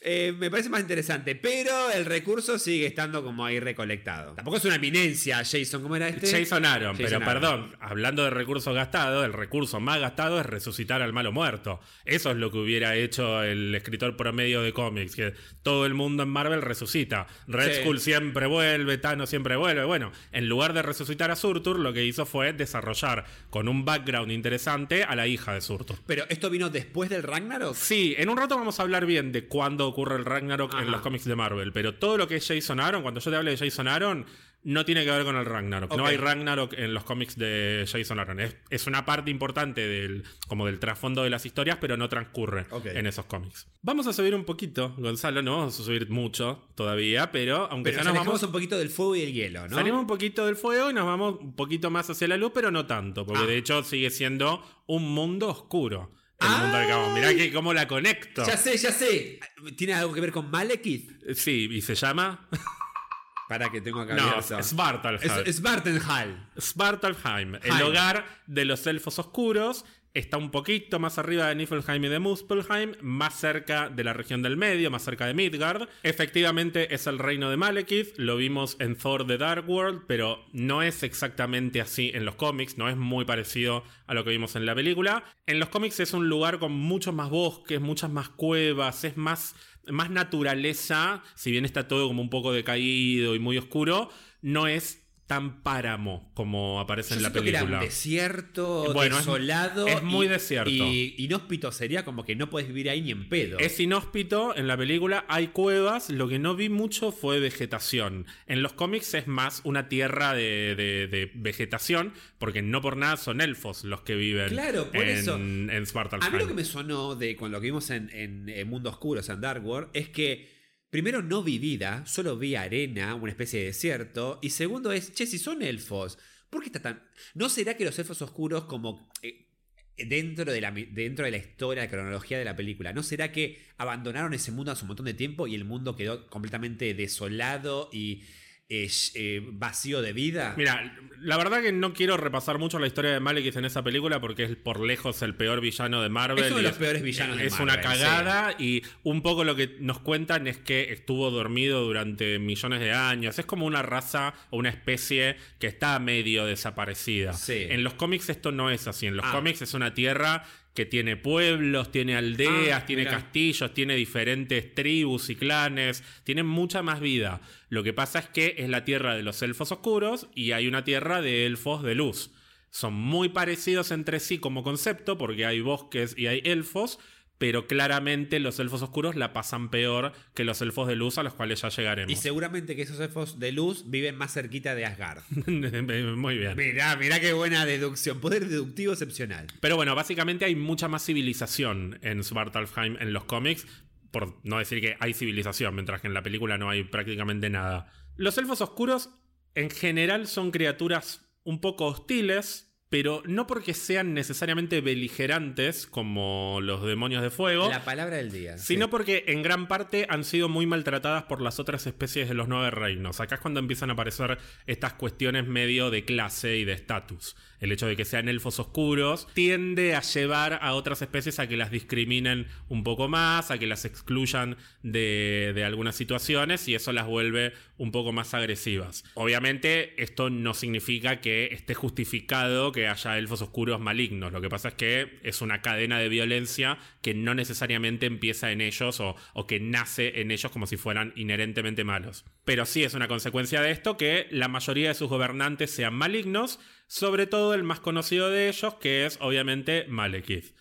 Eh, 0.04 0.34
me 0.38 0.50
parece 0.50 0.68
más 0.68 0.82
interesante, 0.82 1.34
pero 1.34 1.90
el 1.90 2.04
recurso 2.04 2.58
sigue 2.58 2.86
estando 2.86 3.24
como 3.24 3.44
ahí 3.44 3.58
recolectado. 3.58 4.34
Tampoco 4.34 4.58
es 4.58 4.64
una 4.66 4.74
eminencia, 4.74 5.38
Jason, 5.38 5.82
¿cómo 5.82 5.96
era 5.96 6.08
este? 6.08 6.30
Jason 6.30 6.66
Aaron, 6.66 6.96
Jason 6.96 7.04
pero 7.04 7.16
Aaron. 7.16 7.40
perdón, 7.40 7.76
hablando 7.80 8.22
de 8.24 8.30
recursos 8.30 8.74
gastados, 8.74 9.24
el 9.24 9.32
recurso 9.32 9.80
más 9.80 9.98
gastado 10.00 10.38
es 10.38 10.46
resucitar 10.46 11.00
al 11.00 11.12
malo 11.14 11.32
muerto. 11.32 11.80
Eso 12.04 12.30
es 12.30 12.36
lo 12.36 12.50
que 12.50 12.58
hubiera 12.58 12.94
hecho 12.96 13.42
el 13.42 13.74
escritor 13.74 14.16
promedio 14.16 14.60
de 14.60 14.72
cómics, 14.74 15.16
que 15.16 15.32
todo 15.62 15.86
el 15.86 15.94
mundo 15.94 16.22
en 16.24 16.28
Marvel 16.28 16.60
resucita. 16.60 17.26
Red 17.46 17.72
Sí. 17.76 17.80
Skull 17.80 17.98
siempre 18.00 18.46
vuelve, 18.46 18.98
Thanos 18.98 19.30
siempre 19.30 19.56
vuelve. 19.56 19.84
Bueno, 19.84 20.12
en 20.32 20.48
lugar 20.48 20.74
de 20.74 20.82
resucitar 20.82 21.30
a 21.30 21.36
Surtur, 21.36 21.78
lo 21.78 21.94
que 21.94 22.04
hizo 22.04 22.26
fue 22.26 22.52
desarrollar 22.52 23.24
con 23.48 23.68
un 23.68 23.86
background 23.86 24.30
interesante 24.30 25.02
a 25.04 25.16
la 25.16 25.26
hija 25.26 25.54
de 25.54 25.62
Surtur. 25.62 25.96
Pero 26.06 26.24
esto 26.28 26.50
vino 26.50 26.68
después 26.68 27.08
del 27.08 27.22
Ragnarok. 27.22 27.74
Sí, 27.74 28.14
en 28.18 28.28
un 28.28 28.36
rato 28.36 28.56
vamos 28.56 28.78
a 28.78 28.82
hablar 28.82 29.06
bien 29.06 29.32
de 29.32 29.46
cuándo 29.46 29.93
ocurre 29.94 30.16
el 30.16 30.24
Ragnarok 30.24 30.74
Ajá. 30.74 30.82
en 30.82 30.90
los 30.90 31.00
cómics 31.00 31.24
de 31.24 31.36
Marvel, 31.36 31.72
pero 31.72 31.94
todo 31.94 32.16
lo 32.18 32.26
que 32.28 32.36
es 32.36 32.46
Jason 32.46 32.80
Aaron, 32.80 33.02
cuando 33.02 33.20
yo 33.20 33.30
te 33.30 33.36
hable 33.36 33.52
de 33.52 33.56
Jason 33.56 33.86
Aaron, 33.88 34.26
no 34.64 34.86
tiene 34.86 35.04
que 35.04 35.10
ver 35.10 35.24
con 35.24 35.36
el 35.36 35.44
Ragnarok. 35.44 35.94
No 35.94 36.06
hay 36.06 36.16
Ragnarok 36.16 36.72
en 36.72 36.94
los 36.94 37.04
cómics 37.04 37.36
de 37.36 37.84
Jason 37.86 38.18
Aaron. 38.18 38.40
Es, 38.40 38.56
es 38.70 38.86
una 38.86 39.04
parte 39.04 39.30
importante 39.30 39.86
del, 39.86 40.24
como 40.48 40.64
del 40.64 40.78
trasfondo 40.78 41.22
de 41.22 41.28
las 41.28 41.44
historias, 41.44 41.76
pero 41.82 41.98
no 41.98 42.08
transcurre 42.08 42.64
en 42.86 43.06
esos 43.06 43.26
cómics. 43.26 43.66
Vamos 43.82 44.06
a 44.06 44.14
subir 44.14 44.34
un 44.34 44.44
poquito, 44.46 44.94
Gonzalo, 44.96 45.42
no 45.42 45.58
vamos 45.58 45.78
a 45.78 45.82
subir 45.84 46.08
mucho 46.08 46.66
todavía, 46.76 47.30
pero 47.30 47.68
aunque 47.70 47.90
Pero 47.90 48.04
ya 48.04 48.10
nos 48.10 48.24
vamos... 48.24 48.42
un 48.42 48.52
poquito 48.52 48.78
del 48.78 48.88
fuego 48.88 49.14
y 49.16 49.20
el 49.22 49.32
hielo, 49.34 49.68
¿no? 49.68 49.76
Salimos 49.76 50.00
un 50.00 50.06
poquito 50.06 50.46
del 50.46 50.56
fuego 50.56 50.90
y 50.90 50.94
nos 50.94 51.04
vamos 51.04 51.36
un 51.40 51.54
poquito 51.54 51.90
más 51.90 52.08
hacia 52.08 52.26
la 52.26 52.38
luz, 52.38 52.52
pero 52.54 52.70
no 52.70 52.86
tanto, 52.86 53.26
porque 53.26 53.42
Ah. 53.44 53.46
de 53.46 53.58
hecho 53.58 53.82
sigue 53.84 54.08
siendo 54.08 54.64
un 54.86 55.12
mundo 55.12 55.48
oscuro. 55.50 56.10
El 56.40 56.48
mundo 56.48 56.78
del 56.78 56.88
cabo. 56.88 57.10
Mirá 57.14 57.34
que 57.34 57.52
cómo 57.52 57.72
la 57.72 57.86
conecto. 57.88 58.44
Ya 58.46 58.56
sé, 58.56 58.76
ya 58.76 58.92
sé. 58.92 59.40
¿Tiene 59.76 59.94
algo 59.94 60.12
que 60.12 60.20
ver 60.20 60.32
con 60.32 60.50
Malekith? 60.50 61.10
Sí, 61.34 61.68
y 61.70 61.80
se 61.80 61.94
llama. 61.94 62.48
Para 63.48 63.70
que 63.70 63.80
tengo 63.80 64.00
acá 64.00 64.14
No, 64.14 64.22
abierto. 64.30 64.62
Svartalheim. 64.62 65.46
Es 65.46 65.56
Svartenhall. 65.56 66.50
Svartalheim, 66.58 67.56
el 67.56 67.82
hogar 67.82 68.24
de 68.46 68.64
los 68.64 68.86
elfos 68.86 69.18
oscuros. 69.18 69.84
Está 70.14 70.36
un 70.36 70.52
poquito 70.52 71.00
más 71.00 71.18
arriba 71.18 71.48
de 71.48 71.56
Niflheim 71.56 72.04
y 72.04 72.08
de 72.08 72.20
Muspelheim, 72.20 72.92
más 73.00 73.34
cerca 73.34 73.88
de 73.88 74.04
la 74.04 74.12
región 74.12 74.42
del 74.42 74.56
medio, 74.56 74.88
más 74.88 75.02
cerca 75.02 75.26
de 75.26 75.34
Midgard. 75.34 75.88
Efectivamente 76.04 76.94
es 76.94 77.08
el 77.08 77.18
reino 77.18 77.50
de 77.50 77.56
Malekith, 77.56 78.16
lo 78.16 78.36
vimos 78.36 78.76
en 78.78 78.96
Thor 78.96 79.26
The 79.26 79.38
Dark 79.38 79.68
World, 79.68 80.02
pero 80.06 80.44
no 80.52 80.82
es 80.82 81.02
exactamente 81.02 81.80
así 81.80 82.12
en 82.14 82.24
los 82.24 82.36
cómics, 82.36 82.78
no 82.78 82.88
es 82.88 82.96
muy 82.96 83.24
parecido 83.24 83.82
a 84.06 84.14
lo 84.14 84.22
que 84.22 84.30
vimos 84.30 84.54
en 84.54 84.66
la 84.66 84.76
película. 84.76 85.24
En 85.48 85.58
los 85.58 85.68
cómics 85.68 85.98
es 85.98 86.12
un 86.12 86.28
lugar 86.28 86.60
con 86.60 86.70
muchos 86.70 87.12
más 87.12 87.28
bosques, 87.28 87.80
muchas 87.80 88.10
más 88.12 88.28
cuevas, 88.28 89.02
es 89.02 89.16
más, 89.16 89.56
más 89.88 90.10
naturaleza, 90.10 91.24
si 91.34 91.50
bien 91.50 91.64
está 91.64 91.88
todo 91.88 92.06
como 92.06 92.22
un 92.22 92.30
poco 92.30 92.52
decaído 92.52 93.34
y 93.34 93.40
muy 93.40 93.58
oscuro, 93.58 94.10
no 94.42 94.68
es 94.68 95.03
tan 95.26 95.62
páramo 95.62 96.30
como 96.34 96.80
aparece 96.80 97.10
Yo 97.14 97.16
en 97.16 97.22
la 97.22 97.32
que 97.32 97.38
era 97.48 97.60
película. 97.60 97.78
un 97.78 97.84
desierto, 97.84 98.92
Bueno, 98.92 99.18
es- 99.18 99.24
desolado. 99.24 99.86
es 99.86 100.02
muy 100.02 100.26
y- 100.26 100.28
desierto. 100.28 100.70
Y 100.70 101.14
inhóspito 101.18 101.72
sería 101.72 102.04
como 102.04 102.24
que 102.24 102.36
no 102.36 102.50
puedes 102.50 102.68
vivir 102.68 102.90
ahí 102.90 103.00
ni 103.00 103.10
en 103.12 103.28
pedo. 103.28 103.58
Es 103.58 103.80
inhóspito, 103.80 104.54
en 104.56 104.66
la 104.66 104.76
película 104.76 105.24
hay 105.28 105.48
cuevas, 105.48 106.10
lo 106.10 106.28
que 106.28 106.38
no 106.38 106.54
vi 106.56 106.68
mucho 106.68 107.10
fue 107.10 107.40
vegetación. 107.40 108.26
En 108.46 108.62
los 108.62 108.74
cómics 108.74 109.14
es 109.14 109.26
más 109.26 109.62
una 109.64 109.88
tierra 109.88 110.34
de, 110.34 110.74
de- 110.76 111.06
de 111.08 111.30
vegetación, 111.34 112.12
porque 112.38 112.60
no 112.62 112.80
por 112.82 112.96
nada 112.98 113.16
son 113.16 113.40
elfos 113.40 113.84
los 113.84 114.02
que 114.02 114.14
viven 114.16 114.48
Claro, 114.50 114.90
por 114.90 115.02
en, 115.04 115.08
eso. 115.08 115.36
en 115.36 115.70
A 115.70 116.30
mí 116.30 116.38
lo 116.38 116.46
que 116.46 116.54
me 116.54 116.64
sonó 116.64 117.14
de 117.14 117.34
con 117.36 117.50
lo 117.50 117.60
que 117.60 117.66
vimos 117.68 117.88
en, 117.90 118.10
en, 118.10 118.48
en 118.48 118.68
Mundo 118.68 118.90
Oscuro, 118.90 119.20
en 119.26 119.40
Dark 119.40 119.64
World, 119.64 119.88
es 119.94 120.08
que 120.10 120.53
primero 120.94 121.22
no 121.22 121.42
vi 121.42 121.58
vida, 121.58 122.06
solo 122.06 122.38
vi 122.38 122.54
arena, 122.54 123.16
una 123.16 123.32
especie 123.32 123.58
de 123.58 123.66
desierto, 123.66 124.38
y 124.42 124.50
segundo 124.50 124.92
es, 124.92 125.12
che, 125.12 125.26
si 125.26 125.40
son 125.40 125.60
elfos, 125.60 126.18
¿por 126.50 126.60
qué 126.60 126.68
está 126.68 126.80
tan...? 126.80 127.02
¿No 127.34 127.48
será 127.48 127.76
que 127.76 127.84
los 127.84 127.98
elfos 127.98 128.22
oscuros 128.22 128.66
como... 128.66 129.10
eh, 129.20 129.48
Dentro 129.96 130.52
de, 130.52 130.60
la, 130.60 130.70
dentro 130.70 131.24
de 131.24 131.32
la 131.32 131.36
historia, 131.38 131.82
la 131.82 131.90
cronología 131.90 132.38
de 132.38 132.44
la 132.44 132.54
película, 132.54 132.92
¿no 132.92 133.02
será 133.02 133.32
que 133.32 133.60
abandonaron 133.76 134.34
ese 134.34 134.52
mundo 134.52 134.70
hace 134.70 134.82
un 134.82 134.88
montón 134.88 135.06
de 135.06 135.14
tiempo 135.14 135.48
y 135.48 135.56
el 135.56 135.64
mundo 135.64 135.96
quedó 135.96 136.28
completamente 136.28 136.94
desolado 136.94 137.90
y 137.92 138.22
sh- 138.68 139.12
eh, 139.14 139.40
vacío 139.52 140.00
de 140.02 140.12
vida? 140.12 140.54
Mira, 140.56 140.96
la 141.20 141.36
verdad 141.36 141.62
que 141.62 141.72
no 141.72 141.92
quiero 141.92 142.16
repasar 142.16 142.58
mucho 142.58 142.78
la 142.78 142.86
historia 142.86 143.12
de 143.12 143.20
Malekith 143.20 143.56
en 143.56 143.64
esa 143.64 143.82
película 143.82 144.20
porque 144.20 144.44
es 144.44 144.56
por 144.56 144.80
lejos 144.80 145.22
el 145.22 145.34
peor 145.34 145.60
villano 145.60 146.02
de 146.02 146.08
Marvel. 146.08 146.42
Es 146.44 146.50
uno 146.50 146.58
de 146.58 146.62
los 146.64 146.76
peores 146.76 147.02
villanos 147.02 147.36
de 147.38 147.46
Es 147.46 147.52
Marvel, 147.52 147.68
una 147.74 147.80
cagada 147.82 148.54
y 148.58 148.82
un 149.02 149.22
poco 149.22 149.44
lo 149.44 149.54
que 149.56 149.76
nos 149.80 150.00
cuentan 150.00 150.46
es 150.46 150.58
que 150.58 150.92
estuvo 150.92 151.30
dormido 151.30 151.82
durante 151.82 152.38
millones 152.38 152.80
de 152.80 152.92
años. 152.92 153.38
Es 153.38 153.46
como 153.46 153.66
una 153.66 153.82
raza 153.82 154.34
o 154.50 154.58
una 154.58 154.70
especie 154.70 155.36
que 155.58 155.66
está 155.66 155.98
medio 155.98 156.44
desaparecida. 156.46 157.32
Sí. 157.34 157.66
En 157.68 157.84
los 157.84 157.94
cómics 157.94 158.28
esto 158.28 158.52
no 158.52 158.70
es 158.70 158.86
así. 158.88 159.06
En 159.06 159.16
los 159.16 159.26
Ah. 159.26 159.32
cómics 159.32 159.62
es 159.62 159.74
una 159.74 159.94
tierra 159.94 160.44
que 160.74 160.84
tiene 160.86 161.16
pueblos, 161.16 161.92
tiene 161.92 162.16
aldeas, 162.16 162.82
Ah, 162.82 162.86
tiene 162.86 163.02
mirá. 163.04 163.12
castillos, 163.18 163.72
tiene 163.72 163.94
diferentes 163.94 164.74
tribus 164.74 165.30
y 165.30 165.36
clanes, 165.36 166.02
tiene 166.24 166.42
mucha 166.42 166.82
más 166.82 167.00
vida. 167.00 167.40
Lo 167.68 167.82
que 167.84 167.92
pasa 167.92 168.18
es 168.18 168.28
que 168.28 168.56
es 168.58 168.68
la 168.68 168.84
tierra 168.84 169.14
de 169.16 169.22
los 169.22 169.40
elfos 169.42 169.70
oscuros 169.72 170.26
y 170.34 170.50
hay 170.52 170.66
una 170.66 170.82
tierra 170.84 171.22
de 171.22 171.46
elfos 171.46 171.82
de 171.84 171.94
luz. 171.94 172.30
Son 172.70 172.92
muy 172.92 173.28
parecidos 173.28 173.92
entre 173.92 174.18
sí 174.18 174.38
como 174.38 174.64
concepto 174.64 175.16
porque 175.16 175.46
hay 175.46 175.60
bosques 175.60 176.16
y 176.18 176.26
hay 176.26 176.42
elfos, 176.44 176.98
pero 177.38 177.66
claramente 177.66 178.38
los 178.38 178.58
elfos 178.58 178.82
oscuros 178.82 179.16
la 179.16 179.32
pasan 179.32 179.70
peor 179.70 180.12
que 180.34 180.44
los 180.44 180.60
elfos 180.62 180.88
de 180.88 180.96
luz 180.96 181.18
a 181.18 181.22
los 181.22 181.34
cuales 181.34 181.60
ya 181.62 181.68
llegaremos. 181.68 182.12
Y 182.12 182.16
seguramente 182.16 182.76
que 182.76 182.82
esos 182.82 183.00
elfos 183.00 183.38
de 183.38 183.52
luz 183.52 183.90
viven 183.90 184.16
más 184.16 184.32
cerquita 184.32 184.74
de 184.74 184.84
Asgard. 184.84 185.22
muy 185.46 186.38
bien. 186.38 186.56
Mirá, 186.56 186.96
mirá 186.96 187.20
qué 187.20 187.32
buena 187.32 187.66
deducción. 187.66 188.20
Poder 188.20 188.48
deductivo 188.48 188.92
excepcional. 188.92 189.46
Pero 189.60 189.76
bueno, 189.76 189.94
básicamente 189.94 190.44
hay 190.44 190.54
mucha 190.54 190.88
más 190.88 191.04
civilización 191.04 191.98
en 192.02 192.22
Svartalfheim 192.22 192.96
en 193.00 193.12
los 193.12 193.24
cómics, 193.24 193.66
por 194.10 194.38
no 194.44 194.58
decir 194.58 194.80
que 194.80 194.96
hay 195.00 195.12
civilización, 195.12 195.74
mientras 195.74 196.00
que 196.00 196.06
en 196.06 196.14
la 196.14 196.22
película 196.22 196.56
no 196.56 196.70
hay 196.70 196.84
prácticamente 196.84 197.50
nada. 197.50 197.92
Los 198.16 198.38
elfos 198.38 198.60
oscuros 198.60 199.10
en 199.54 199.70
general 199.70 200.28
son 200.28 200.50
criaturas 200.50 201.26
un 201.42 201.60
poco 201.60 201.86
hostiles, 201.86 202.63
pero 202.94 203.24
no 203.26 203.48
porque 203.48 203.74
sean 203.74 204.14
necesariamente 204.14 204.80
beligerantes 204.80 205.88
como 205.88 206.60
los 206.62 206.84
demonios 206.84 207.24
de 207.24 207.30
fuego, 207.30 207.68
La 207.68 207.84
palabra 207.84 208.18
del 208.18 208.30
día. 208.30 208.56
sino 208.56 208.84
sí. 208.86 208.90
porque 208.92 209.24
en 209.26 209.42
gran 209.42 209.66
parte 209.66 210.06
han 210.08 210.22
sido 210.22 210.48
muy 210.48 210.64
maltratadas 210.64 211.24
por 211.24 211.40
las 211.40 211.58
otras 211.58 211.88
especies 211.88 212.28
de 212.28 212.34
los 212.34 212.46
nueve 212.46 212.70
reinos. 212.70 213.18
Acá 213.18 213.34
es 213.34 213.40
cuando 213.40 213.58
empiezan 213.58 213.90
a 213.90 213.94
aparecer 213.94 214.38
estas 214.68 214.92
cuestiones 214.92 215.44
medio 215.44 215.90
de 215.90 216.04
clase 216.04 216.56
y 216.56 216.64
de 216.64 216.72
estatus. 216.74 217.34
El 217.58 217.72
hecho 217.72 217.86
de 217.86 217.96
que 217.96 218.04
sean 218.04 218.28
elfos 218.28 218.60
oscuros 218.60 219.26
tiende 219.32 219.94
a 219.96 220.02
llevar 220.02 220.58
a 220.62 220.74
otras 220.74 221.00
especies 221.02 221.38
a 221.38 221.48
que 221.48 221.56
las 221.56 221.70
discriminen 221.70 222.46
un 222.68 222.84
poco 222.84 223.08
más, 223.08 223.50
a 223.50 223.58
que 223.58 223.66
las 223.66 223.86
excluyan 223.86 224.56
de, 224.82 225.52
de 225.54 225.64
algunas 225.64 225.96
situaciones 225.96 226.68
y 226.68 226.74
eso 226.74 226.92
las 226.92 227.06
vuelve 227.06 227.54
un 227.78 227.90
poco 227.90 228.12
más 228.12 228.34
agresivas. 228.34 229.02
Obviamente 229.14 230.00
esto 230.02 230.30
no 230.30 230.52
significa 230.54 231.20
que 231.20 231.46
esté 231.52 231.74
justificado 231.74 232.70
que 232.70 232.83
haya 232.88 233.18
elfos 233.18 233.42
oscuros 233.42 233.80
malignos. 233.80 234.32
Lo 234.32 234.40
que 234.40 234.48
pasa 234.48 234.68
es 234.68 234.74
que 234.74 235.18
es 235.22 235.42
una 235.42 235.62
cadena 235.62 235.98
de 235.98 236.08
violencia 236.08 236.78
que 237.02 237.14
no 237.14 237.34
necesariamente 237.34 238.06
empieza 238.06 238.52
en 238.52 238.60
ellos 238.60 239.00
o, 239.00 239.16
o 239.32 239.46
que 239.46 239.60
nace 239.60 240.20
en 240.20 240.30
ellos 240.30 240.50
como 240.52 240.66
si 240.66 240.76
fueran 240.76 241.12
inherentemente 241.16 241.84
malos. 241.84 242.24
Pero 242.44 242.66
sí 242.66 242.84
es 242.84 242.94
una 242.94 243.08
consecuencia 243.08 243.60
de 243.60 243.70
esto 243.70 243.96
que 243.96 244.26
la 244.30 244.48
mayoría 244.48 244.88
de 244.88 244.94
sus 244.94 245.08
gobernantes 245.08 245.70
sean 245.70 245.94
malignos, 245.94 246.60
sobre 246.86 247.26
todo 247.26 247.54
el 247.54 247.64
más 247.64 247.80
conocido 247.80 248.30
de 248.30 248.48
ellos, 248.48 248.74
que 248.74 249.06
es 249.06 249.18
obviamente 249.20 249.86
Malekith. 249.88 250.54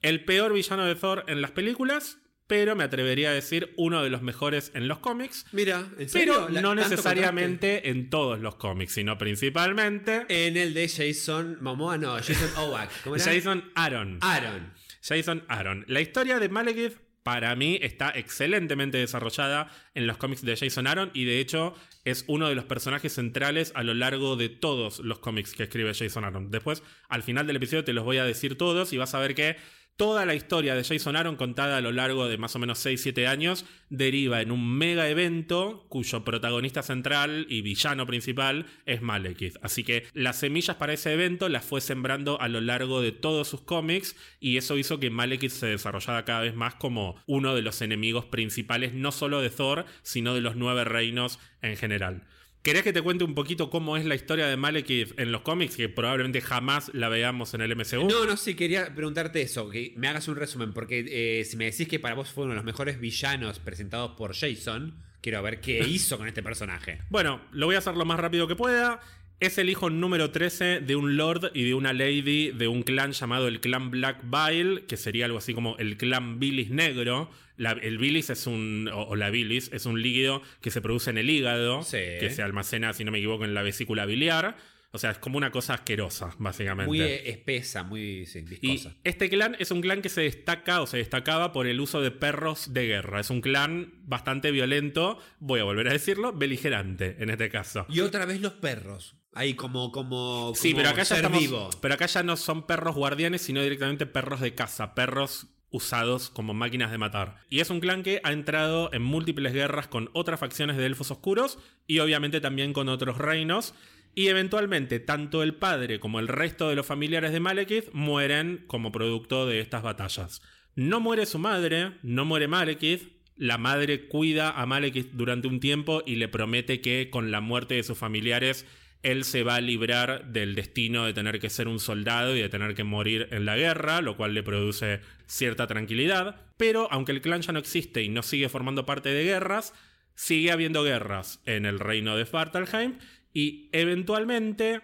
El 0.00 0.24
peor 0.24 0.52
villano 0.52 0.84
de 0.84 0.94
Thor 0.94 1.24
en 1.26 1.40
las 1.40 1.50
películas, 1.50 2.18
pero 2.48 2.74
me 2.74 2.82
atrevería 2.82 3.30
a 3.30 3.32
decir 3.32 3.72
uno 3.76 4.02
de 4.02 4.10
los 4.10 4.22
mejores 4.22 4.72
en 4.74 4.88
los 4.88 4.98
cómics. 4.98 5.46
Mira, 5.52 5.86
¿en 5.98 6.08
serio? 6.08 6.46
Pero 6.48 6.60
no 6.60 6.74
necesariamente 6.74 7.90
en 7.90 8.10
todos 8.10 8.40
los 8.40 8.56
cómics, 8.56 8.94
sino 8.94 9.16
principalmente. 9.18 10.24
En 10.28 10.56
el 10.56 10.74
de 10.74 10.88
Jason 10.88 11.58
Momoa, 11.60 11.98
no, 11.98 12.14
Jason 12.14 12.50
Oak. 12.56 12.90
¿Cómo 13.04 13.16
era? 13.16 13.24
Jason 13.24 13.70
Aaron. 13.74 14.18
Aaron. 14.22 14.72
Jason 15.02 15.44
Aaron. 15.48 15.84
La 15.88 16.00
historia 16.00 16.40
de 16.40 16.48
Malekith 16.48 16.96
para 17.22 17.54
mí 17.54 17.78
está 17.82 18.08
excelentemente 18.08 18.96
desarrollada 18.96 19.70
en 19.94 20.06
los 20.06 20.16
cómics 20.16 20.42
de 20.42 20.56
Jason 20.56 20.86
Aaron 20.86 21.10
y 21.12 21.26
de 21.26 21.40
hecho 21.40 21.74
es 22.06 22.24
uno 22.26 22.48
de 22.48 22.54
los 22.54 22.64
personajes 22.64 23.12
centrales 23.12 23.72
a 23.74 23.82
lo 23.82 23.92
largo 23.92 24.36
de 24.36 24.48
todos 24.48 25.00
los 25.00 25.18
cómics 25.18 25.52
que 25.52 25.64
escribe 25.64 25.92
Jason 25.92 26.24
Aaron. 26.24 26.50
Después, 26.50 26.82
al 27.10 27.22
final 27.22 27.46
del 27.46 27.56
episodio 27.56 27.84
te 27.84 27.92
los 27.92 28.04
voy 28.04 28.16
a 28.16 28.24
decir 28.24 28.56
todos 28.56 28.94
y 28.94 28.96
vas 28.96 29.14
a 29.14 29.18
ver 29.18 29.34
que 29.34 29.56
Toda 29.98 30.24
la 30.26 30.36
historia 30.36 30.76
de 30.76 30.84
Jason 30.84 31.16
Aaron 31.16 31.34
contada 31.34 31.76
a 31.76 31.80
lo 31.80 31.90
largo 31.90 32.28
de 32.28 32.38
más 32.38 32.54
o 32.54 32.60
menos 32.60 32.86
6-7 32.86 33.26
años 33.26 33.64
deriva 33.90 34.40
en 34.40 34.52
un 34.52 34.78
mega 34.78 35.08
evento 35.08 35.86
cuyo 35.88 36.24
protagonista 36.24 36.84
central 36.84 37.46
y 37.48 37.62
villano 37.62 38.06
principal 38.06 38.66
es 38.86 39.02
Malekith. 39.02 39.56
Así 39.60 39.82
que 39.82 40.06
las 40.12 40.38
semillas 40.38 40.76
para 40.76 40.92
ese 40.92 41.12
evento 41.14 41.48
las 41.48 41.64
fue 41.64 41.80
sembrando 41.80 42.40
a 42.40 42.46
lo 42.46 42.60
largo 42.60 43.00
de 43.00 43.10
todos 43.10 43.48
sus 43.48 43.62
cómics 43.62 44.14
y 44.38 44.56
eso 44.56 44.78
hizo 44.78 45.00
que 45.00 45.10
Malekith 45.10 45.50
se 45.50 45.66
desarrollara 45.66 46.24
cada 46.24 46.42
vez 46.42 46.54
más 46.54 46.76
como 46.76 47.20
uno 47.26 47.56
de 47.56 47.62
los 47.62 47.82
enemigos 47.82 48.24
principales 48.24 48.94
no 48.94 49.10
solo 49.10 49.40
de 49.40 49.50
Thor, 49.50 49.84
sino 50.02 50.32
de 50.32 50.42
los 50.42 50.54
nueve 50.54 50.84
reinos 50.84 51.40
en 51.60 51.76
general. 51.76 52.22
¿Querés 52.62 52.82
que 52.82 52.92
te 52.92 53.02
cuente 53.02 53.24
un 53.24 53.34
poquito 53.34 53.70
cómo 53.70 53.96
es 53.96 54.04
la 54.04 54.14
historia 54.14 54.46
de 54.46 54.56
Malekith 54.56 55.18
en 55.18 55.32
los 55.32 55.42
cómics? 55.42 55.76
Que 55.76 55.88
probablemente 55.88 56.40
jamás 56.40 56.90
la 56.92 57.08
veamos 57.08 57.54
en 57.54 57.60
el 57.60 57.74
MCU. 57.76 58.08
No, 58.08 58.24
no, 58.26 58.36
sí, 58.36 58.54
quería 58.54 58.94
preguntarte 58.94 59.40
eso, 59.40 59.70
que 59.70 59.94
me 59.96 60.08
hagas 60.08 60.26
un 60.28 60.36
resumen, 60.36 60.72
porque 60.72 61.04
eh, 61.08 61.44
si 61.44 61.56
me 61.56 61.66
decís 61.66 61.88
que 61.88 62.00
para 62.00 62.14
vos 62.14 62.30
fue 62.30 62.44
uno 62.44 62.52
de 62.52 62.56
los 62.56 62.64
mejores 62.64 63.00
villanos 63.00 63.58
presentados 63.60 64.12
por 64.16 64.34
Jason, 64.34 64.96
quiero 65.20 65.42
ver 65.42 65.60
qué 65.60 65.78
hizo 65.88 66.18
con 66.18 66.26
este 66.26 66.42
personaje. 66.42 67.00
Bueno, 67.10 67.40
lo 67.52 67.66
voy 67.66 67.76
a 67.76 67.78
hacer 67.78 67.96
lo 67.96 68.04
más 68.04 68.18
rápido 68.18 68.48
que 68.48 68.56
pueda. 68.56 69.00
Es 69.40 69.56
el 69.58 69.70
hijo 69.70 69.88
número 69.88 70.32
13 70.32 70.80
de 70.80 70.96
un 70.96 71.16
lord 71.16 71.52
y 71.54 71.64
de 71.64 71.74
una 71.74 71.92
lady 71.92 72.50
de 72.50 72.66
un 72.66 72.82
clan 72.82 73.12
llamado 73.12 73.46
el 73.46 73.60
clan 73.60 73.92
Black 73.92 74.24
Bile, 74.24 74.84
que 74.86 74.96
sería 74.96 75.26
algo 75.26 75.38
así 75.38 75.54
como 75.54 75.76
el 75.78 75.96
clan 75.96 76.40
Bilis 76.40 76.70
negro. 76.70 77.30
El 77.58 77.98
bilis 77.98 78.30
es 78.30 78.46
un, 78.46 78.88
o, 78.92 79.16
la 79.16 79.30
bilis, 79.30 79.70
es 79.72 79.86
un 79.86 80.00
líquido 80.00 80.42
que 80.60 80.70
se 80.70 80.80
produce 80.80 81.10
en 81.10 81.18
el 81.18 81.28
hígado, 81.28 81.80
que 81.90 82.30
se 82.30 82.42
almacena, 82.42 82.92
si 82.92 83.04
no 83.04 83.10
me 83.10 83.18
equivoco, 83.18 83.44
en 83.44 83.54
la 83.54 83.62
vesícula 83.62 84.06
biliar. 84.06 84.56
O 84.90 84.98
sea, 84.98 85.10
es 85.10 85.18
como 85.18 85.36
una 85.36 85.50
cosa 85.50 85.74
asquerosa, 85.74 86.34
básicamente. 86.38 86.88
Muy 86.88 87.00
espesa, 87.00 87.82
muy 87.82 88.24
viscosa. 88.24 88.96
Y 89.04 89.08
este 89.08 89.28
clan 89.28 89.54
es 89.58 89.70
un 89.70 89.82
clan 89.82 90.00
que 90.00 90.08
se 90.08 90.22
destaca 90.22 90.80
o 90.80 90.86
se 90.86 90.96
destacaba 90.96 91.52
por 91.52 91.66
el 91.66 91.78
uso 91.80 92.00
de 92.00 92.10
perros 92.10 92.72
de 92.72 92.86
guerra. 92.86 93.20
Es 93.20 93.28
un 93.28 93.42
clan 93.42 93.92
bastante 94.04 94.50
violento, 94.50 95.18
voy 95.40 95.60
a 95.60 95.64
volver 95.64 95.88
a 95.88 95.92
decirlo, 95.92 96.32
beligerante 96.32 97.16
en 97.18 97.28
este 97.28 97.50
caso. 97.50 97.84
Y 97.90 98.00
otra 98.00 98.24
vez 98.24 98.40
los 98.40 98.54
perros. 98.54 99.16
Ahí 99.34 99.54
como, 99.54 99.92
como, 99.92 100.54
sí, 100.56 100.72
pero 100.74 100.88
acá 100.88 101.02
ya 101.02 101.28
vivo. 101.28 101.68
Pero 101.82 101.94
acá 101.94 102.06
ya 102.06 102.22
no 102.22 102.36
son 102.38 102.66
perros 102.66 102.96
guardianes, 102.96 103.42
sino 103.42 103.62
directamente 103.62 104.06
perros 104.06 104.40
de 104.40 104.54
caza, 104.54 104.94
perros 104.94 105.48
usados 105.70 106.30
como 106.30 106.54
máquinas 106.54 106.90
de 106.90 106.98
matar. 106.98 107.36
Y 107.50 107.60
es 107.60 107.70
un 107.70 107.80
clan 107.80 108.02
que 108.02 108.20
ha 108.24 108.32
entrado 108.32 108.90
en 108.92 109.02
múltiples 109.02 109.52
guerras 109.52 109.88
con 109.88 110.10
otras 110.12 110.40
facciones 110.40 110.76
de 110.76 110.86
elfos 110.86 111.10
oscuros 111.10 111.58
y 111.86 111.98
obviamente 111.98 112.40
también 112.40 112.72
con 112.72 112.88
otros 112.88 113.18
reinos. 113.18 113.74
Y 114.14 114.28
eventualmente 114.28 114.98
tanto 114.98 115.42
el 115.42 115.54
padre 115.54 116.00
como 116.00 116.18
el 116.18 116.28
resto 116.28 116.68
de 116.68 116.74
los 116.74 116.86
familiares 116.86 117.32
de 117.32 117.40
Malekith 117.40 117.92
mueren 117.92 118.64
como 118.66 118.90
producto 118.90 119.46
de 119.46 119.60
estas 119.60 119.82
batallas. 119.82 120.42
No 120.74 121.00
muere 121.00 121.26
su 121.26 121.38
madre, 121.38 121.92
no 122.02 122.24
muere 122.24 122.48
Malekith, 122.48 123.12
la 123.36 123.58
madre 123.58 124.08
cuida 124.08 124.50
a 124.50 124.66
Malekith 124.66 125.12
durante 125.12 125.46
un 125.46 125.60
tiempo 125.60 126.02
y 126.04 126.16
le 126.16 126.28
promete 126.28 126.80
que 126.80 127.10
con 127.10 127.30
la 127.30 127.40
muerte 127.40 127.74
de 127.74 127.84
sus 127.84 127.96
familiares 127.96 128.66
él 129.02 129.24
se 129.24 129.42
va 129.42 129.56
a 129.56 129.60
librar 129.60 130.26
del 130.32 130.54
destino 130.54 131.04
de 131.04 131.14
tener 131.14 131.38
que 131.38 131.50
ser 131.50 131.68
un 131.68 131.78
soldado 131.78 132.36
y 132.36 132.40
de 132.40 132.48
tener 132.48 132.74
que 132.74 132.84
morir 132.84 133.28
en 133.30 133.44
la 133.44 133.56
guerra, 133.56 134.00
lo 134.00 134.16
cual 134.16 134.34
le 134.34 134.42
produce 134.42 135.00
cierta 135.26 135.66
tranquilidad. 135.66 136.36
Pero 136.56 136.88
aunque 136.90 137.12
el 137.12 137.20
clan 137.20 137.42
ya 137.42 137.52
no 137.52 137.58
existe 137.58 138.02
y 138.02 138.08
no 138.08 138.22
sigue 138.22 138.48
formando 138.48 138.86
parte 138.86 139.10
de 139.10 139.24
guerras, 139.24 139.72
sigue 140.14 140.50
habiendo 140.50 140.82
guerras 140.82 141.40
en 141.46 141.64
el 141.64 141.78
reino 141.78 142.16
de 142.16 142.26
Svartalheim 142.26 142.98
y 143.32 143.68
eventualmente 143.72 144.80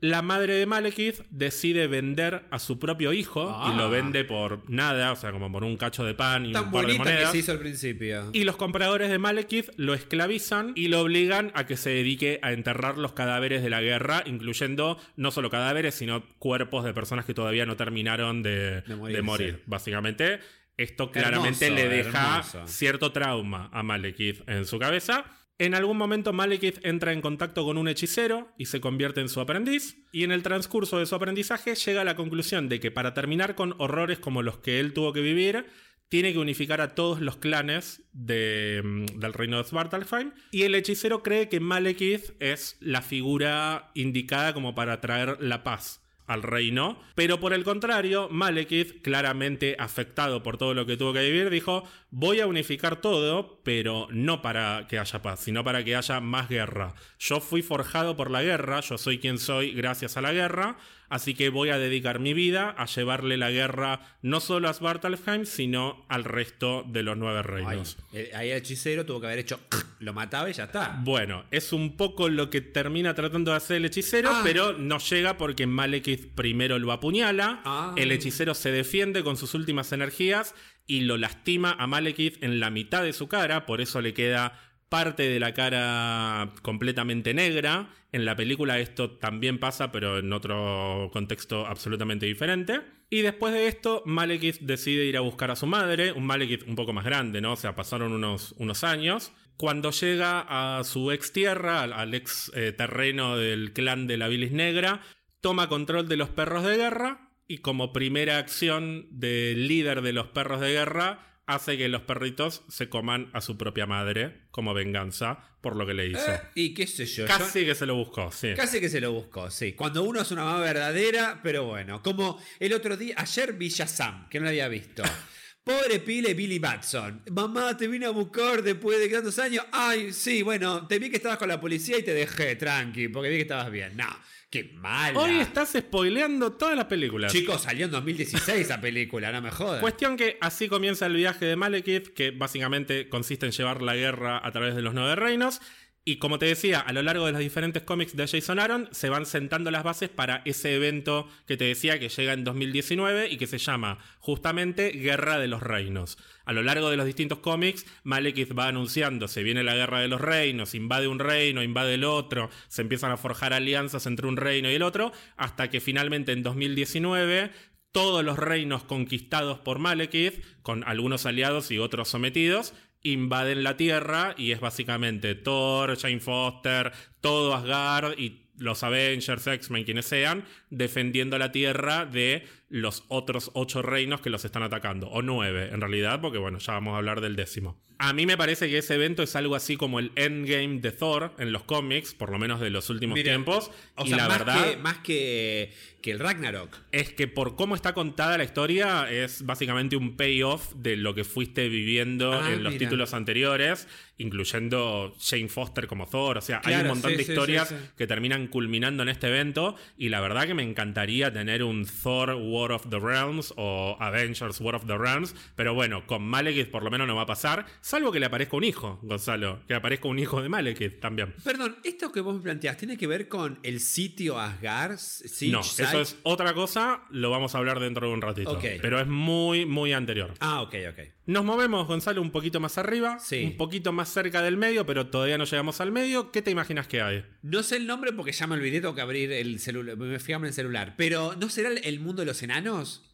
la 0.00 0.22
madre 0.22 0.54
de 0.54 0.66
Malekith 0.66 1.22
decide 1.30 1.88
vender 1.88 2.44
a 2.50 2.58
su 2.58 2.78
propio 2.78 3.12
hijo 3.12 3.42
y 3.42 3.76
lo 3.76 3.84
ah. 3.84 3.88
vende 3.88 4.24
por 4.24 4.68
nada, 4.70 5.12
o 5.12 5.16
sea, 5.16 5.32
como 5.32 5.50
por 5.50 5.64
un 5.64 5.76
cacho 5.76 6.04
de 6.04 6.14
pan 6.14 6.46
y 6.46 6.54
un 6.54 6.70
par 6.70 6.86
de 6.86 6.94
monedas. 6.94 7.26
que 7.26 7.32
se 7.32 7.38
hizo 7.38 7.52
al 7.52 7.58
principio. 7.58 8.30
Y 8.32 8.44
los 8.44 8.56
compradores 8.56 9.10
de 9.10 9.18
Malekith 9.18 9.70
lo 9.76 9.94
esclavizan 9.94 10.72
y 10.76 10.88
lo 10.88 11.00
obligan 11.00 11.50
a 11.54 11.66
que 11.66 11.76
se 11.76 11.90
dedique 11.90 12.38
a 12.42 12.52
enterrar 12.52 12.96
los 12.96 13.12
cadáveres 13.12 13.62
de 13.62 13.70
la 13.70 13.80
guerra, 13.80 14.22
incluyendo 14.24 14.98
no 15.16 15.30
solo 15.32 15.50
cadáveres, 15.50 15.96
sino 15.96 16.24
cuerpos 16.38 16.84
de 16.84 16.94
personas 16.94 17.24
que 17.24 17.34
todavía 17.34 17.66
no 17.66 17.76
terminaron 17.76 18.42
de, 18.42 18.84
morir. 19.22 19.62
Básicamente, 19.66 20.38
esto 20.76 21.10
claramente 21.10 21.70
le 21.70 21.88
deja 21.88 22.44
cierto 22.66 23.10
trauma 23.10 23.68
a 23.72 23.82
Malekith 23.82 24.48
en 24.48 24.64
su 24.64 24.78
cabeza. 24.78 25.24
En 25.60 25.74
algún 25.74 25.96
momento 25.96 26.32
Malekith 26.32 26.78
entra 26.84 27.12
en 27.12 27.20
contacto 27.20 27.64
con 27.64 27.78
un 27.78 27.88
hechicero 27.88 28.48
y 28.56 28.66
se 28.66 28.80
convierte 28.80 29.20
en 29.20 29.28
su 29.28 29.40
aprendiz, 29.40 29.98
y 30.12 30.22
en 30.22 30.30
el 30.30 30.44
transcurso 30.44 31.00
de 31.00 31.06
su 31.06 31.16
aprendizaje 31.16 31.74
llega 31.74 32.02
a 32.02 32.04
la 32.04 32.14
conclusión 32.14 32.68
de 32.68 32.78
que 32.78 32.92
para 32.92 33.12
terminar 33.12 33.56
con 33.56 33.74
horrores 33.78 34.20
como 34.20 34.42
los 34.42 34.58
que 34.58 34.78
él 34.78 34.92
tuvo 34.92 35.12
que 35.12 35.20
vivir, 35.20 35.66
tiene 36.08 36.32
que 36.32 36.38
unificar 36.38 36.80
a 36.80 36.94
todos 36.94 37.20
los 37.20 37.36
clanes 37.36 38.02
mm, 38.12 39.06
del 39.16 39.32
reino 39.32 39.58
de 39.58 39.64
Svartalfheim, 39.64 40.30
y 40.52 40.62
el 40.62 40.76
hechicero 40.76 41.24
cree 41.24 41.48
que 41.48 41.58
Malekith 41.58 42.40
es 42.40 42.76
la 42.78 43.02
figura 43.02 43.90
indicada 43.94 44.54
como 44.54 44.76
para 44.76 45.00
traer 45.00 45.38
la 45.40 45.64
paz 45.64 46.00
al 46.28 46.42
reino, 46.42 47.00
pero 47.14 47.40
por 47.40 47.54
el 47.54 47.64
contrario, 47.64 48.28
Malekith, 48.30 49.02
claramente 49.02 49.76
afectado 49.78 50.42
por 50.42 50.58
todo 50.58 50.74
lo 50.74 50.84
que 50.84 50.98
tuvo 50.98 51.14
que 51.14 51.22
vivir, 51.22 51.48
dijo, 51.48 51.84
voy 52.10 52.40
a 52.40 52.46
unificar 52.46 53.00
todo, 53.00 53.60
pero 53.62 54.08
no 54.10 54.40
para 54.40 54.86
que 54.88 54.98
haya 54.98 55.22
paz, 55.22 55.40
sino 55.40 55.62
para 55.64 55.84
que 55.84 55.96
haya 55.96 56.20
más 56.20 56.48
guerra. 56.48 56.94
Yo 57.18 57.40
fui 57.40 57.62
forjado 57.62 58.16
por 58.16 58.30
la 58.30 58.42
guerra, 58.42 58.80
yo 58.80 58.98
soy 58.98 59.18
quien 59.18 59.38
soy 59.38 59.72
gracias 59.72 60.16
a 60.16 60.22
la 60.22 60.32
guerra, 60.32 60.78
así 61.10 61.34
que 61.34 61.50
voy 61.50 61.68
a 61.68 61.78
dedicar 61.78 62.18
mi 62.18 62.32
vida 62.32 62.70
a 62.70 62.86
llevarle 62.86 63.36
la 63.36 63.50
guerra 63.50 64.00
no 64.22 64.40
solo 64.40 64.68
a 64.68 64.72
Svartalfheim, 64.72 65.44
sino 65.44 66.06
al 66.08 66.24
resto 66.24 66.82
de 66.86 67.02
los 67.02 67.16
nueve 67.16 67.42
reinos. 67.42 67.98
ahí 68.34 68.50
el 68.50 68.58
hechicero 68.58 69.04
tuvo 69.04 69.20
que 69.20 69.26
haber 69.26 69.40
hecho, 69.40 69.60
lo 70.00 70.14
mataba 70.14 70.48
y 70.48 70.54
ya 70.54 70.64
está. 70.64 70.98
Bueno, 71.02 71.44
es 71.50 71.74
un 71.74 71.96
poco 71.96 72.30
lo 72.30 72.48
que 72.48 72.62
termina 72.62 73.14
tratando 73.14 73.50
de 73.50 73.58
hacer 73.58 73.76
el 73.76 73.84
hechicero, 73.84 74.30
ah. 74.32 74.40
pero 74.42 74.72
no 74.72 74.98
llega 74.98 75.36
porque 75.36 75.66
Malekith 75.66 76.34
primero 76.34 76.78
lo 76.78 76.90
apuñala, 76.92 77.60
ah. 77.66 77.94
el 77.96 78.12
hechicero 78.12 78.54
se 78.54 78.72
defiende 78.72 79.22
con 79.22 79.36
sus 79.36 79.54
últimas 79.54 79.92
energías 79.92 80.54
y 80.88 81.02
lo 81.02 81.18
lastima 81.18 81.76
a 81.78 81.86
Malekith 81.86 82.42
en 82.42 82.58
la 82.58 82.70
mitad 82.70 83.04
de 83.04 83.12
su 83.12 83.28
cara, 83.28 83.66
por 83.66 83.80
eso 83.80 84.00
le 84.00 84.14
queda 84.14 84.58
parte 84.88 85.28
de 85.28 85.38
la 85.38 85.54
cara 85.54 86.50
completamente 86.62 87.34
negra. 87.34 87.90
En 88.10 88.24
la 88.24 88.34
película 88.34 88.78
esto 88.78 89.10
también 89.10 89.58
pasa, 89.58 89.92
pero 89.92 90.18
en 90.18 90.32
otro 90.32 91.10
contexto 91.12 91.66
absolutamente 91.66 92.24
diferente. 92.24 92.80
Y 93.10 93.20
después 93.20 93.52
de 93.52 93.68
esto, 93.68 94.02
Malekith 94.06 94.60
decide 94.60 95.04
ir 95.04 95.18
a 95.18 95.20
buscar 95.20 95.50
a 95.50 95.56
su 95.56 95.66
madre, 95.66 96.12
un 96.12 96.26
Malekith 96.26 96.66
un 96.66 96.74
poco 96.74 96.94
más 96.94 97.04
grande, 97.04 97.40
¿no? 97.42 97.52
O 97.52 97.56
sea, 97.56 97.74
pasaron 97.74 98.12
unos, 98.12 98.54
unos 98.58 98.82
años. 98.82 99.32
Cuando 99.58 99.90
llega 99.90 100.46
a 100.78 100.84
su 100.84 101.10
ex 101.10 101.32
tierra, 101.32 101.82
al, 101.82 102.14
ex 102.14 102.50
eh, 102.54 102.72
terreno 102.72 103.36
del 103.36 103.72
clan 103.74 104.06
de 104.06 104.16
la 104.16 104.28
Bilis 104.28 104.52
Negra, 104.52 105.02
toma 105.42 105.68
control 105.68 106.08
de 106.08 106.16
los 106.16 106.30
perros 106.30 106.64
de 106.64 106.76
guerra 106.76 107.27
y 107.48 107.58
como 107.58 107.92
primera 107.92 108.38
acción 108.38 109.08
del 109.10 109.66
líder 109.66 110.02
de 110.02 110.12
los 110.12 110.28
perros 110.28 110.60
de 110.60 110.72
guerra, 110.72 111.40
hace 111.46 111.78
que 111.78 111.88
los 111.88 112.02
perritos 112.02 112.62
se 112.68 112.90
coman 112.90 113.30
a 113.32 113.40
su 113.40 113.56
propia 113.56 113.86
madre 113.86 114.42
como 114.50 114.74
venganza 114.74 115.56
por 115.62 115.74
lo 115.74 115.86
que 115.86 115.94
le 115.94 116.08
hizo. 116.08 116.30
Eh, 116.30 116.40
y 116.54 116.74
qué 116.74 116.86
sé 116.86 117.06
yo. 117.06 117.26
Casi 117.26 117.64
que 117.64 117.74
se 117.74 117.86
lo 117.86 117.96
buscó, 117.96 118.30
sí. 118.30 118.50
Casi 118.54 118.80
que 118.80 118.90
se 118.90 119.00
lo 119.00 119.12
buscó, 119.12 119.50
sí. 119.50 119.72
Cuando 119.72 120.02
uno 120.02 120.20
es 120.20 120.30
una 120.30 120.44
mamá 120.44 120.60
verdadera, 120.60 121.40
pero 121.42 121.64
bueno. 121.64 122.02
Como 122.02 122.38
el 122.60 122.74
otro 122.74 122.98
día, 122.98 123.14
ayer 123.16 123.54
vi 123.54 123.70
Sam, 123.70 124.28
que 124.28 124.38
no 124.38 124.44
lo 124.44 124.50
había 124.50 124.68
visto. 124.68 125.02
Pobre 125.64 126.00
pile 126.00 126.34
Billy 126.34 126.58
Batson. 126.58 127.22
Mamá, 127.30 127.76
te 127.76 127.88
vine 127.88 128.06
a 128.06 128.10
buscar 128.10 128.62
después 128.62 128.98
de 128.98 129.08
tantos 129.08 129.38
años. 129.38 129.64
Ay, 129.72 130.12
sí, 130.12 130.42
bueno, 130.42 130.86
te 130.86 130.98
vi 130.98 131.10
que 131.10 131.16
estabas 131.16 131.38
con 131.38 131.48
la 131.48 131.60
policía 131.60 131.98
y 131.98 132.02
te 132.02 132.14
dejé, 132.14 132.56
tranqui, 132.56 133.08
porque 133.08 133.30
vi 133.30 133.36
que 133.36 133.42
estabas 133.42 133.70
bien. 133.70 133.96
No. 133.96 134.08
Qué 134.50 134.72
mal. 134.74 135.14
Hoy 135.14 135.40
estás 135.40 135.74
spoileando 135.78 136.52
todas 136.52 136.74
las 136.74 136.86
películas. 136.86 137.30
Chicos, 137.30 137.60
salió 137.60 137.84
en 137.84 137.90
2016 137.90 138.60
esa 138.60 138.80
película, 138.80 139.30
no 139.30 139.42
me 139.42 139.50
jodas. 139.50 139.82
Cuestión 139.82 140.16
que 140.16 140.38
así 140.40 140.68
comienza 140.68 141.04
el 141.04 141.14
viaje 141.16 141.44
de 141.44 141.54
Malekith, 141.54 142.08
que 142.14 142.30
básicamente 142.30 143.10
consiste 143.10 143.44
en 143.44 143.52
llevar 143.52 143.82
la 143.82 143.94
guerra 143.94 144.40
a 144.42 144.50
través 144.50 144.74
de 144.74 144.80
los 144.80 144.94
nueve 144.94 145.16
reinos. 145.16 145.60
Y 146.08 146.16
como 146.16 146.38
te 146.38 146.46
decía, 146.46 146.80
a 146.80 146.94
lo 146.94 147.02
largo 147.02 147.26
de 147.26 147.32
los 147.32 147.40
diferentes 147.42 147.82
cómics 147.82 148.16
de 148.16 148.26
Jason 148.26 148.58
Aaron 148.58 148.88
se 148.92 149.10
van 149.10 149.26
sentando 149.26 149.70
las 149.70 149.84
bases 149.84 150.08
para 150.08 150.40
ese 150.46 150.74
evento 150.74 151.28
que 151.46 151.58
te 151.58 151.66
decía 151.66 151.98
que 151.98 152.08
llega 152.08 152.32
en 152.32 152.44
2019 152.44 153.28
y 153.30 153.36
que 153.36 153.46
se 153.46 153.58
llama 153.58 153.98
justamente 154.18 154.88
Guerra 154.92 155.38
de 155.38 155.48
los 155.48 155.62
Reinos. 155.62 156.16
A 156.46 156.54
lo 156.54 156.62
largo 156.62 156.88
de 156.88 156.96
los 156.96 157.04
distintos 157.04 157.40
cómics, 157.40 157.84
Malekith 158.04 158.58
va 158.58 158.68
anunciando, 158.68 159.28
se 159.28 159.42
viene 159.42 159.62
la 159.62 159.74
Guerra 159.74 160.00
de 160.00 160.08
los 160.08 160.22
Reinos, 160.22 160.74
invade 160.74 161.08
un 161.08 161.18
reino, 161.18 161.62
invade 161.62 161.92
el 161.92 162.04
otro, 162.04 162.48
se 162.68 162.80
empiezan 162.80 163.12
a 163.12 163.18
forjar 163.18 163.52
alianzas 163.52 164.06
entre 164.06 164.28
un 164.28 164.38
reino 164.38 164.70
y 164.70 164.76
el 164.76 164.84
otro, 164.84 165.12
hasta 165.36 165.68
que 165.68 165.82
finalmente 165.82 166.32
en 166.32 166.42
2019 166.42 167.50
todos 167.92 168.24
los 168.24 168.38
reinos 168.38 168.84
conquistados 168.84 169.58
por 169.58 169.78
Malekith, 169.78 170.42
con 170.62 170.84
algunos 170.84 171.26
aliados 171.26 171.70
y 171.70 171.78
otros 171.78 172.08
sometidos, 172.08 172.72
invaden 173.02 173.62
la 173.62 173.76
Tierra 173.76 174.34
y 174.36 174.52
es 174.52 174.60
básicamente 174.60 175.34
Thor, 175.34 175.96
Jane 175.96 176.20
Foster, 176.20 176.92
todo 177.20 177.54
Asgard 177.54 178.18
y 178.18 178.48
los 178.58 178.82
Avengers, 178.82 179.46
X-Men, 179.46 179.84
quienes 179.84 180.06
sean, 180.06 180.44
defendiendo 180.70 181.38
la 181.38 181.52
Tierra 181.52 182.06
de 182.06 182.44
los 182.70 183.04
otros 183.08 183.50
ocho 183.54 183.80
reinos 183.82 184.20
que 184.20 184.30
los 184.30 184.44
están 184.44 184.62
atacando. 184.62 185.08
O 185.08 185.22
nueve, 185.22 185.70
en 185.72 185.80
realidad, 185.80 186.20
porque 186.20 186.38
bueno, 186.38 186.58
ya 186.58 186.74
vamos 186.74 186.94
a 186.94 186.98
hablar 186.98 187.20
del 187.20 187.34
décimo. 187.36 187.80
A 188.00 188.12
mí 188.12 188.26
me 188.26 188.36
parece 188.36 188.68
que 188.68 188.78
ese 188.78 188.94
evento 188.94 189.24
es 189.24 189.34
algo 189.34 189.56
así 189.56 189.76
como 189.76 189.98
el 189.98 190.12
endgame 190.14 190.78
de 190.80 190.92
Thor 190.92 191.32
en 191.38 191.50
los 191.50 191.64
cómics, 191.64 192.14
por 192.14 192.30
lo 192.30 192.38
menos 192.38 192.60
de 192.60 192.70
los 192.70 192.90
últimos 192.90 193.14
Mira, 193.16 193.32
tiempos. 193.32 193.72
O 193.96 194.04
y 194.04 194.08
sea, 194.10 194.18
la 194.18 194.28
más, 194.28 194.38
verdad 194.38 194.70
que, 194.70 194.76
más 194.76 194.98
que, 194.98 195.72
que 196.00 196.10
el 196.12 196.20
Ragnarok. 196.20 196.76
es 196.92 197.12
que 197.12 197.26
por 197.26 197.56
cómo 197.56 197.74
está 197.74 197.94
contada 197.94 198.38
la 198.38 198.44
historia, 198.44 199.10
es 199.10 199.44
básicamente 199.44 199.96
un 199.96 200.16
payoff 200.16 200.74
de 200.76 200.96
lo 200.96 201.12
que 201.16 201.24
fuiste 201.24 201.68
viviendo 201.68 202.32
Ah, 202.34 202.52
en 202.52 202.62
los 202.62 202.74
mira. 202.74 202.86
títulos 202.86 203.14
anteriores, 203.14 203.88
incluyendo 204.16 205.16
Jane 205.20 205.48
Foster 205.48 205.86
como 205.88 206.06
Thor. 206.06 206.38
O 206.38 206.40
sea, 206.40 206.60
hay 206.64 206.74
un 206.76 206.86
montón 206.88 207.10
sí, 207.12 207.16
de 207.16 207.22
historias 207.22 207.68
sí, 207.68 207.74
sí. 207.76 207.90
que 207.96 208.06
terminan 208.06 208.46
culminando 208.46 209.02
en 209.02 209.08
este 209.08 209.26
evento. 209.26 209.74
Y 209.96 210.08
la 210.10 210.20
verdad 210.20 210.46
que 210.46 210.54
me 210.54 210.62
encantaría 210.62 211.32
tener 211.32 211.64
un 211.64 211.84
Thor 211.84 212.36
War 212.58 212.72
of 212.72 212.88
the 212.90 212.98
Realms 212.98 213.52
o 213.56 213.96
Avengers 214.00 214.60
War 214.60 214.74
of 214.74 214.86
the 214.86 214.98
Realms. 214.98 215.34
Pero 215.54 215.74
bueno, 215.74 216.06
con 216.06 216.22
Malekith 216.22 216.70
por 216.70 216.82
lo 216.82 216.90
menos 216.90 217.06
no 217.06 217.14
va 217.16 217.22
a 217.22 217.26
pasar, 217.26 217.66
salvo 217.80 218.10
que 218.12 218.18
le 218.20 218.26
aparezca 218.26 218.56
un 218.56 218.64
hijo, 218.64 218.98
Gonzalo. 219.02 219.60
Que 219.66 219.74
aparezca 219.74 220.08
un 220.08 220.18
hijo 220.18 220.42
de 220.42 220.48
Malekith 220.48 221.00
también. 221.00 221.34
Perdón, 221.44 221.76
esto 221.84 222.10
que 222.12 222.20
vos 222.20 222.34
me 222.34 222.40
planteás, 222.42 222.76
¿tiene 222.76 222.96
que 222.96 223.06
ver 223.06 223.28
con 223.28 223.58
el 223.62 223.80
sitio 223.80 224.38
Asgard? 224.38 224.98
Siege 224.98 225.52
no, 225.52 225.60
eso 225.60 226.00
es 226.00 226.16
otra 226.22 226.52
cosa, 226.54 227.02
lo 227.10 227.30
vamos 227.30 227.54
a 227.54 227.58
hablar 227.58 227.80
dentro 227.80 228.08
de 228.08 228.14
un 228.14 228.22
ratito. 228.22 228.58
Pero 228.60 229.00
es 229.00 229.06
muy, 229.06 229.66
muy 229.66 229.92
anterior. 229.92 230.34
Ah, 230.40 230.62
ok, 230.62 230.74
ok. 230.90 230.98
Nos 231.26 231.44
movemos, 231.44 231.86
Gonzalo, 231.86 232.22
un 232.22 232.30
poquito 232.30 232.58
más 232.58 232.78
arriba, 232.78 233.18
Sí. 233.20 233.44
un 233.44 233.56
poquito 233.58 233.92
más 233.92 234.08
cerca 234.08 234.40
del 234.40 234.56
medio, 234.56 234.86
pero 234.86 235.08
todavía 235.08 235.36
no 235.36 235.44
llegamos 235.44 235.78
al 235.82 235.92
medio. 235.92 236.32
¿Qué 236.32 236.40
te 236.40 236.50
imaginas 236.50 236.86
que 236.88 237.02
hay? 237.02 237.22
No 237.42 237.62
sé 237.62 237.76
el 237.76 237.86
nombre 237.86 238.12
porque 238.14 238.32
ya 238.32 238.46
me 238.46 238.54
olvidé, 238.54 238.80
tengo 238.80 238.94
que 238.94 239.02
abrir 239.02 239.30
el 239.32 239.58
celular, 239.60 239.96
me 239.98 240.18
fijarme 240.18 240.46
en 240.46 240.48
el 240.48 240.54
celular. 240.54 240.94
Pero, 240.96 241.34
¿no 241.38 241.50
será 241.50 241.68
el- 241.68 241.84
el 241.84 242.00
mundo 242.00 242.22
de 242.22 242.26
los 242.26 242.42
enanos? 242.42 242.47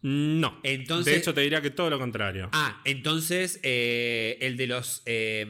No. 0.03 0.61
Entonces- 0.63 1.13
de 1.13 1.19
hecho, 1.19 1.35
te 1.35 1.41
diría 1.43 1.61
que 1.61 1.71
todo 1.71 1.91
lo 1.91 1.99
contrario. 1.99 2.49
Ah, 2.53 2.81
entonces, 2.85 3.61
eh, 3.63 4.39
el 4.41 4.57
de 4.57 4.67
los. 4.67 5.03
eh, 5.07 5.47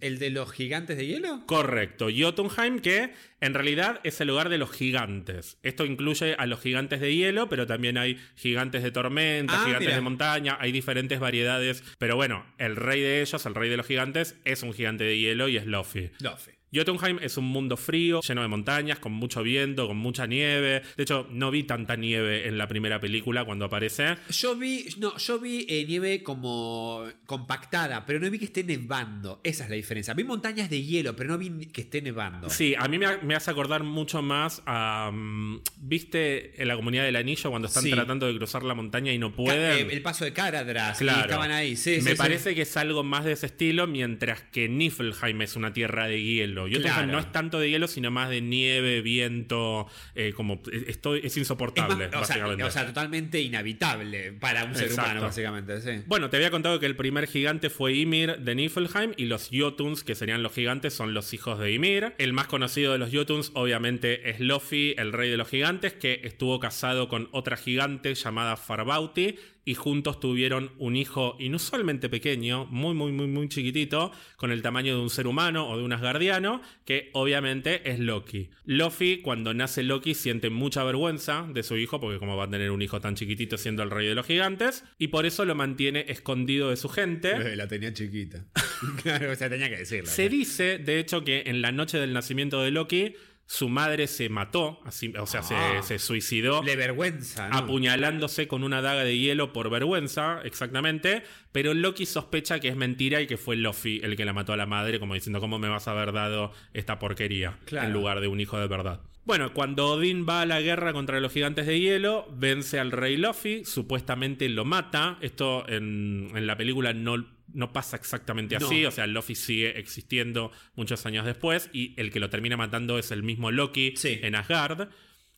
¿El 0.00 0.18
de 0.18 0.30
los 0.30 0.50
gigantes 0.50 0.96
de 0.96 1.06
hielo? 1.06 1.42
Correcto. 1.46 2.06
Jotunheim, 2.16 2.78
que 2.80 3.12
en 3.42 3.52
realidad 3.52 4.00
es 4.02 4.18
el 4.22 4.28
lugar 4.28 4.48
de 4.48 4.56
los 4.56 4.70
gigantes. 4.72 5.58
Esto 5.62 5.84
incluye 5.84 6.34
a 6.38 6.46
los 6.46 6.58
gigantes 6.62 7.02
de 7.02 7.14
hielo, 7.14 7.50
pero 7.50 7.66
también 7.66 7.98
hay 7.98 8.18
gigantes 8.34 8.82
de 8.82 8.92
tormenta, 8.92 9.52
Ah, 9.60 9.64
gigantes 9.66 9.88
mira. 9.88 9.96
de 9.96 10.00
montaña, 10.00 10.56
hay 10.58 10.72
diferentes 10.72 11.20
variedades. 11.20 11.84
Pero 11.98 12.16
bueno, 12.16 12.46
el 12.56 12.76
rey 12.76 13.02
de 13.02 13.20
ellos, 13.20 13.44
el 13.44 13.54
rey 13.54 13.68
de 13.68 13.76
los 13.76 13.86
gigantes, 13.86 14.36
es 14.46 14.62
un 14.62 14.72
gigante 14.72 15.04
de 15.04 15.18
hielo 15.18 15.48
y 15.50 15.58
es 15.58 15.66
Luffy. 15.66 16.10
Luffy. 16.20 16.52
Jotunheim 16.72 17.18
es 17.20 17.36
un 17.36 17.44
mundo 17.46 17.76
frío, 17.76 18.20
lleno 18.20 18.42
de 18.42 18.48
montañas, 18.48 18.98
con 18.98 19.12
mucho 19.12 19.42
viento, 19.42 19.86
con 19.88 19.96
mucha 19.96 20.26
nieve. 20.26 20.82
De 20.96 21.02
hecho, 21.02 21.26
no 21.30 21.50
vi 21.50 21.64
tanta 21.64 21.96
nieve 21.96 22.46
en 22.48 22.58
la 22.58 22.68
primera 22.68 23.00
película 23.00 23.44
cuando 23.44 23.64
aparece. 23.64 24.16
Yo 24.30 24.54
vi, 24.56 24.86
no, 24.98 25.16
yo 25.16 25.38
vi 25.38 25.66
eh, 25.68 25.84
nieve 25.86 26.22
como 26.22 27.04
compactada, 27.26 28.04
pero 28.06 28.20
no 28.20 28.30
vi 28.30 28.38
que 28.38 28.44
esté 28.46 28.62
nevando. 28.64 29.40
Esa 29.44 29.64
es 29.64 29.70
la 29.70 29.76
diferencia. 29.76 30.14
Vi 30.14 30.24
montañas 30.24 30.70
de 30.70 30.82
hielo, 30.82 31.16
pero 31.16 31.30
no 31.30 31.38
vi 31.38 31.66
que 31.66 31.80
esté 31.82 32.02
nevando. 32.02 32.50
Sí, 32.50 32.74
a 32.78 32.86
mí 32.88 32.98
me, 32.98 33.06
ha- 33.06 33.18
me 33.22 33.34
hace 33.34 33.50
acordar 33.50 33.82
mucho 33.82 34.22
más 34.22 34.62
a. 34.66 35.10
mm, 35.12 35.60
¿Viste 35.78 36.60
en 36.62 36.68
la 36.68 36.76
comunidad 36.76 37.04
del 37.04 37.16
anillo 37.16 37.50
cuando 37.50 37.68
están 37.68 37.82
Sí. 37.82 37.90
tratando 37.90 38.26
de 38.26 38.36
cruzar 38.36 38.62
la 38.62 38.74
montaña 38.74 39.12
y 39.12 39.18
no 39.18 39.34
pueden? 39.34 39.88
eh, 39.88 39.92
el 39.92 40.02
paso 40.02 40.24
de 40.24 40.32
Caradras. 40.32 41.00
y 41.00 41.04
Claro. 41.04 41.22
estaban 41.22 41.50
ahí. 41.50 41.76
Sí, 41.76 41.90
me 41.96 42.00
sí, 42.02 42.08
sí. 42.10 42.14
parece 42.16 42.54
que 42.54 42.62
es 42.62 42.76
algo 42.76 43.02
más 43.02 43.24
de 43.24 43.32
ese 43.32 43.46
estilo, 43.46 43.86
mientras 43.86 44.42
que 44.42 44.68
Niflheim 44.68 45.42
es 45.42 45.56
una 45.56 45.72
tierra 45.72 46.06
de 46.06 46.22
hielo. 46.22 46.59
Claro. 46.66 47.06
no 47.12 47.18
es 47.18 47.30
tanto 47.32 47.58
de 47.60 47.70
hielo, 47.70 47.88
sino 47.88 48.10
más 48.10 48.30
de 48.30 48.40
nieve, 48.40 49.00
viento, 49.02 49.86
eh, 50.14 50.32
como 50.34 50.60
esto 50.86 51.14
es 51.14 51.24
Es 51.24 51.32
más- 51.32 51.36
insoportable, 51.38 52.06
o, 52.06 52.10
sea, 52.10 52.20
básicamente. 52.20 52.64
o 52.64 52.70
sea, 52.70 52.86
totalmente 52.86 53.40
inhabitable 53.40 54.32
para 54.32 54.64
un 54.64 54.74
ser 54.74 54.86
Exacto. 54.88 55.10
humano, 55.10 55.26
básicamente. 55.26 55.80
Sí. 55.80 56.04
Bueno, 56.06 56.30
te 56.30 56.36
había 56.36 56.50
contado 56.50 56.80
que 56.80 56.86
el 56.86 56.96
primer 56.96 57.26
gigante 57.26 57.70
fue 57.70 57.94
Ymir 57.94 58.38
de 58.38 58.54
Niflheim 58.54 59.12
y 59.16 59.26
los 59.26 59.50
Jotuns, 59.52 60.04
que 60.04 60.14
serían 60.14 60.42
los 60.42 60.52
gigantes, 60.52 60.94
son 60.94 61.14
los 61.14 61.32
hijos 61.34 61.58
de 61.58 61.72
Ymir. 61.72 62.14
El 62.18 62.32
más 62.32 62.46
conocido 62.46 62.92
de 62.92 62.98
los 62.98 63.10
Jotuns, 63.12 63.50
obviamente, 63.54 64.30
es 64.30 64.40
Luffy, 64.40 64.94
el 64.98 65.12
rey 65.12 65.30
de 65.30 65.36
los 65.36 65.48
gigantes, 65.48 65.92
que 65.92 66.20
estuvo 66.24 66.60
casado 66.60 67.08
con 67.08 67.28
otra 67.32 67.56
gigante 67.56 68.14
llamada 68.14 68.56
Farbauti 68.56 69.36
y 69.70 69.74
juntos 69.76 70.18
tuvieron 70.18 70.72
un 70.78 70.96
hijo 70.96 71.36
inusualmente 71.38 72.08
pequeño, 72.08 72.66
muy, 72.66 72.92
muy, 72.92 73.12
muy, 73.12 73.28
muy 73.28 73.48
chiquitito, 73.48 74.10
con 74.36 74.50
el 74.50 74.62
tamaño 74.62 74.96
de 74.96 75.00
un 75.00 75.10
ser 75.10 75.28
humano 75.28 75.68
o 75.68 75.76
de 75.76 75.84
un 75.84 75.92
asgardiano, 75.92 76.60
que 76.84 77.10
obviamente 77.12 77.88
es 77.88 78.00
Loki. 78.00 78.50
Luffy, 78.64 79.20
cuando 79.20 79.54
nace 79.54 79.84
Loki, 79.84 80.14
siente 80.14 80.50
mucha 80.50 80.82
vergüenza 80.82 81.46
de 81.54 81.62
su 81.62 81.76
hijo, 81.76 82.00
porque 82.00 82.18
como 82.18 82.36
va 82.36 82.46
a 82.46 82.50
tener 82.50 82.72
un 82.72 82.82
hijo 82.82 83.00
tan 83.00 83.14
chiquitito 83.14 83.58
siendo 83.58 83.84
el 83.84 83.92
rey 83.92 84.08
de 84.08 84.16
los 84.16 84.26
gigantes, 84.26 84.82
y 84.98 85.06
por 85.06 85.24
eso 85.24 85.44
lo 85.44 85.54
mantiene 85.54 86.04
escondido 86.08 86.70
de 86.70 86.76
su 86.76 86.88
gente. 86.88 87.30
Eh, 87.30 87.54
La 87.54 87.68
tenía 87.68 87.92
chiquita. 87.92 88.46
claro, 89.02 89.30
o 89.30 89.36
sea, 89.36 89.48
tenía 89.48 89.68
que 89.68 89.76
decirlo. 89.76 90.10
Se 90.10 90.28
dice, 90.28 90.78
de 90.78 90.98
hecho, 90.98 91.24
que 91.24 91.44
en 91.46 91.62
la 91.62 91.72
noche 91.72 91.98
del 91.98 92.12
nacimiento 92.12 92.62
de 92.62 92.70
Loki, 92.70 93.14
su 93.52 93.68
madre 93.68 94.06
se 94.06 94.28
mató, 94.28 94.78
así, 94.84 95.12
o 95.18 95.26
sea, 95.26 95.42
se- 95.42 95.56
Ah. 95.56 95.82
se, 95.82 95.98
suicidó. 95.98 96.62
Le 96.62 96.76
vergüenza, 96.76 97.48
¿no? 97.48 97.56
apuñalándose 97.56 98.46
con 98.46 98.62
una 98.62 98.80
daga 98.80 99.02
de 99.02 99.18
hielo 99.18 99.52
por 99.52 99.70
vergüenza, 99.70 100.40
exactamente, 100.44 101.24
pero 101.50 101.74
Loki 101.74 102.06
sospecha 102.06 102.60
que 102.60 102.68
es 102.68 102.76
mentira 102.76 103.20
y 103.20 103.26
que 103.26 103.36
fue 103.36 103.56
Luffy 103.56 104.00
el 104.04 104.14
que 104.16 104.24
la 104.24 104.32
mató 104.32 104.52
a 104.52 104.56
la 104.56 104.66
madre, 104.66 105.00
como 105.00 105.14
diciendo, 105.14 105.40
¿cómo 105.40 105.58
me 105.58 105.68
vas 105.68 105.88
a 105.88 105.90
haber 105.90 106.12
dado 106.12 106.52
esta 106.74 107.00
porquería 107.00 107.58
Claro. 107.64 107.88
en 107.88 107.92
lugar 107.92 108.20
de 108.20 108.28
un 108.28 108.38
hijo 108.38 108.56
de 108.56 108.68
verdad? 108.68 109.00
Bueno, 109.24 109.52
cuando 109.52 109.88
Odín 109.88 110.26
va 110.28 110.42
a 110.42 110.46
la 110.46 110.60
guerra 110.60 110.92
contra 110.92 111.18
los 111.18 111.32
gigantes 111.32 111.66
de 111.66 111.80
hielo, 111.80 112.28
vence 112.32 112.78
al 112.78 112.92
rey 112.92 113.16
Luffy, 113.16 113.64
supuestamente 113.64 114.48
lo 114.48 114.64
mata, 114.64 115.18
esto 115.22 115.68
en, 115.68 116.30
en 116.36 116.46
la 116.46 116.56
película 116.56 116.92
no... 116.92 117.26
No 117.54 117.72
pasa 117.72 117.96
exactamente 117.96 118.58
No. 118.58 118.66
así, 118.66 118.84
o 118.84 118.90
sea, 118.90 119.06
Luffy 119.06 119.34
sigue 119.34 119.78
existiendo 119.78 120.52
muchos 120.74 121.04
años 121.06 121.24
después 121.26 121.70
y 121.72 121.94
el 122.00 122.10
que 122.10 122.20
lo 122.20 122.30
termina 122.30 122.56
matando 122.56 122.98
es 122.98 123.10
el 123.10 123.22
mismo 123.22 123.50
Loki 123.50 123.94
Sí. 123.96 124.18
en 124.22 124.34
Asgard. 124.34 124.88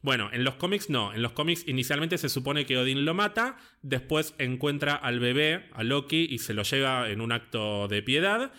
Bueno, 0.03 0.31
en 0.33 0.43
los 0.43 0.57
cómics 0.57 0.91
no. 0.91 1.15
En 1.15 1.23
los 1.23 1.33
cómics 1.33 1.65
inicialmente 1.69 2.19
se 2.19 2.29
supone 2.29 2.67
que 2.67 2.77
Odín 2.77 3.05
lo 3.05 3.15
mata, 3.15 3.57
después 3.83 4.35
encuentra 4.39 4.95
al 4.97 5.21
bebé, 5.21 5.69
a 5.73 5.85
Loki, 5.85 6.27
y 6.29 6.39
se 6.39 6.55
lo 6.55 6.65
lleva 6.65 7.09
en 7.09 7.21
un 7.21 7.31
acto 7.31 7.87
de 7.87 8.03
piedad. 8.03 8.53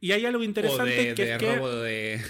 Y 0.00 0.12
hay 0.12 0.24
algo 0.24 0.40
O 0.40 0.44
interesante 0.44 0.90
de, 0.90 1.14
que 1.14 1.24
de 1.26 1.32
es 1.34 1.38
que... 1.38 1.46
de. 1.46 2.20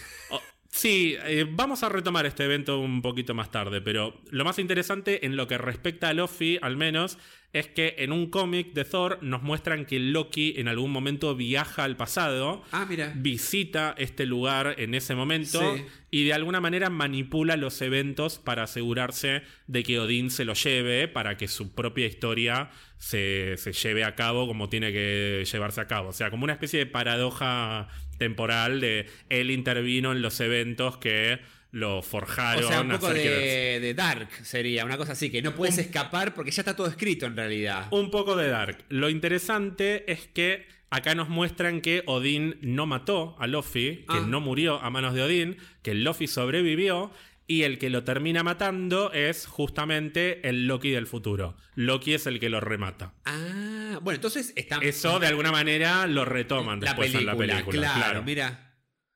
Sí, 0.77 1.17
eh, 1.25 1.47
vamos 1.49 1.83
a 1.83 1.89
retomar 1.89 2.27
este 2.27 2.45
evento 2.45 2.79
un 2.79 3.03
poquito 3.03 3.35
más 3.35 3.51
tarde, 3.51 3.81
pero 3.81 4.21
lo 4.31 4.45
más 4.45 4.59
interesante 4.59 5.25
en 5.27 5.37
lo 5.37 5.47
que 5.47 5.59
respecta 5.59 6.09
a 6.09 6.15
Luffy, 6.15 6.59
al 6.61 6.77
menos, 6.77 7.19
es 7.53 7.69
que 7.69 7.95
en 7.99 8.13
un 8.13 8.29
cómic 8.29 8.75
de 8.75 8.85
Thor 8.85 9.19
nos 9.23 9.43
muestran 9.43 9.87
que 9.87 9.99
Loki 9.99 10.55
en 10.59 10.69
algún 10.69 10.91
momento 10.91 11.35
viaja 11.35 11.85
al 11.85 11.97
pasado 11.97 12.63
Ah, 12.71 12.85
mira. 12.87 13.13
visita 13.17 13.95
este 13.97 14.27
lugar 14.27 14.75
en 14.79 14.95
ese 14.95 15.15
momento 15.15 15.61
Sí. 15.77 15.85
y 16.11 16.25
de 16.25 16.35
alguna 16.35 16.61
manera 16.61 16.91
manipula 16.91 17.57
los 17.57 17.81
eventos 17.81 18.39
para 18.39 18.65
asegurarse 18.65 19.43
de 19.69 19.83
que 19.85 19.99
Odín 19.99 20.31
se 20.31 20.45
lo 20.45 20.53
lleve 20.53 21.09
para 21.09 21.39
que 21.39 21.49
su 21.49 21.75
propia 21.75 22.07
historia 22.07 22.69
se, 22.99 23.57
se 23.57 23.73
lleve 23.73 24.05
a 24.05 24.15
cabo 24.17 24.47
como 24.47 24.69
tiene 24.69 24.93
que 24.93 25.45
llevarse 25.51 25.81
a 25.81 25.87
cabo. 25.87 26.11
O 26.11 26.13
sea, 26.13 26.31
como 26.31 26.45
una 26.45 26.53
especie 26.53 26.81
de 26.81 26.87
paradoja 26.87 27.89
temporal 28.19 28.81
de 28.81 29.07
él 29.29 29.51
intervino 29.51 30.13
en 30.13 30.23
los 30.23 30.41
eventos 30.41 30.97
que 30.99 31.39
lo 31.73 32.01
forjaron. 32.03 32.65
O 32.65 32.69
sea, 32.69 32.81
un 32.81 32.91
poco 32.91 33.13
de 33.13 33.93
Dark 33.95 34.29
sería, 34.43 34.85
una 34.85 34.97
cosa 34.97 35.13
así, 35.13 35.31
que 35.31 35.43
no 35.43 35.55
puedes 35.55 35.77
escapar 35.79 36.33
porque 36.35 36.51
ya 36.51 36.63
está 36.63 36.75
todo 36.75 36.87
escrito 36.87 37.27
en 37.27 37.37
realidad. 37.37 37.89
Un 37.91 38.11
poco 38.11 38.35
de 38.37 38.49
Dark. 38.49 38.85
Lo 38.89 39.11
interesante 39.11 40.11
es 40.11 40.27
que 40.29 40.67
acá 40.89 41.15
nos 41.15 41.29
muestran 41.29 41.81
que 41.83 42.03
Odín 42.07 42.57
no 42.63 42.87
mató 42.87 43.37
a 43.39 43.47
Luffy, 43.47 44.05
que 44.09 44.19
Ah. 44.19 44.25
no 44.27 44.41
murió 44.41 44.81
a 44.81 44.89
manos 44.89 45.15
de 45.15 45.23
Odín, 45.23 45.57
que 45.83 45.95
Luffy 45.95 46.27
sobrevivió 46.29 47.11
y 47.47 47.63
el 47.63 47.79
que 47.79 47.91
lo 47.91 48.03
termina 48.05 48.43
matando 48.43 49.13
es 49.13 49.47
justamente 49.47 50.49
el 50.49 50.67
Loki 50.67 50.91
del 50.91 51.07
futuro. 51.07 51.57
Loki 51.75 52.15
es 52.15 52.27
el 52.27 52.41
que 52.41 52.49
lo 52.51 52.61
remata. 52.61 53.15
Ah, 53.25 53.99
bueno, 54.03 54.17
entonces 54.17 54.53
está. 54.57 54.79
Eso 54.79 55.19
de 55.21 55.27
alguna 55.29 55.53
manera 55.53 56.07
lo 56.07 56.25
retoman 56.25 56.81
la 56.81 56.87
después 56.91 57.13
película, 57.13 57.33
en 57.33 57.39
la 57.39 57.47
película. 57.55 57.73
claro, 57.81 58.01
claro. 58.01 58.23
mira. 58.25 58.63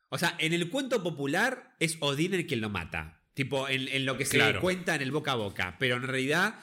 O 0.09 0.19
sea, 0.19 0.35
en 0.39 0.53
el 0.53 0.69
cuento 0.71 1.03
popular 1.03 1.77
es 1.79 1.97
Odín 2.01 2.35
el 2.35 2.47
quien 2.47 2.61
lo 2.61 2.69
mata. 2.71 3.23
Tipo, 3.35 3.69
en, 3.69 3.87
en 3.89 4.05
lo 4.05 4.17
que 4.17 4.25
se 4.25 4.39
Claro. 4.39 4.61
cuenta 4.61 4.95
en 4.97 5.03
el 5.03 5.13
boca 5.13 5.33
a 5.33 5.37
boca. 5.37 5.77
Pero 5.79 5.97
en 5.97 6.03
realidad, 6.03 6.57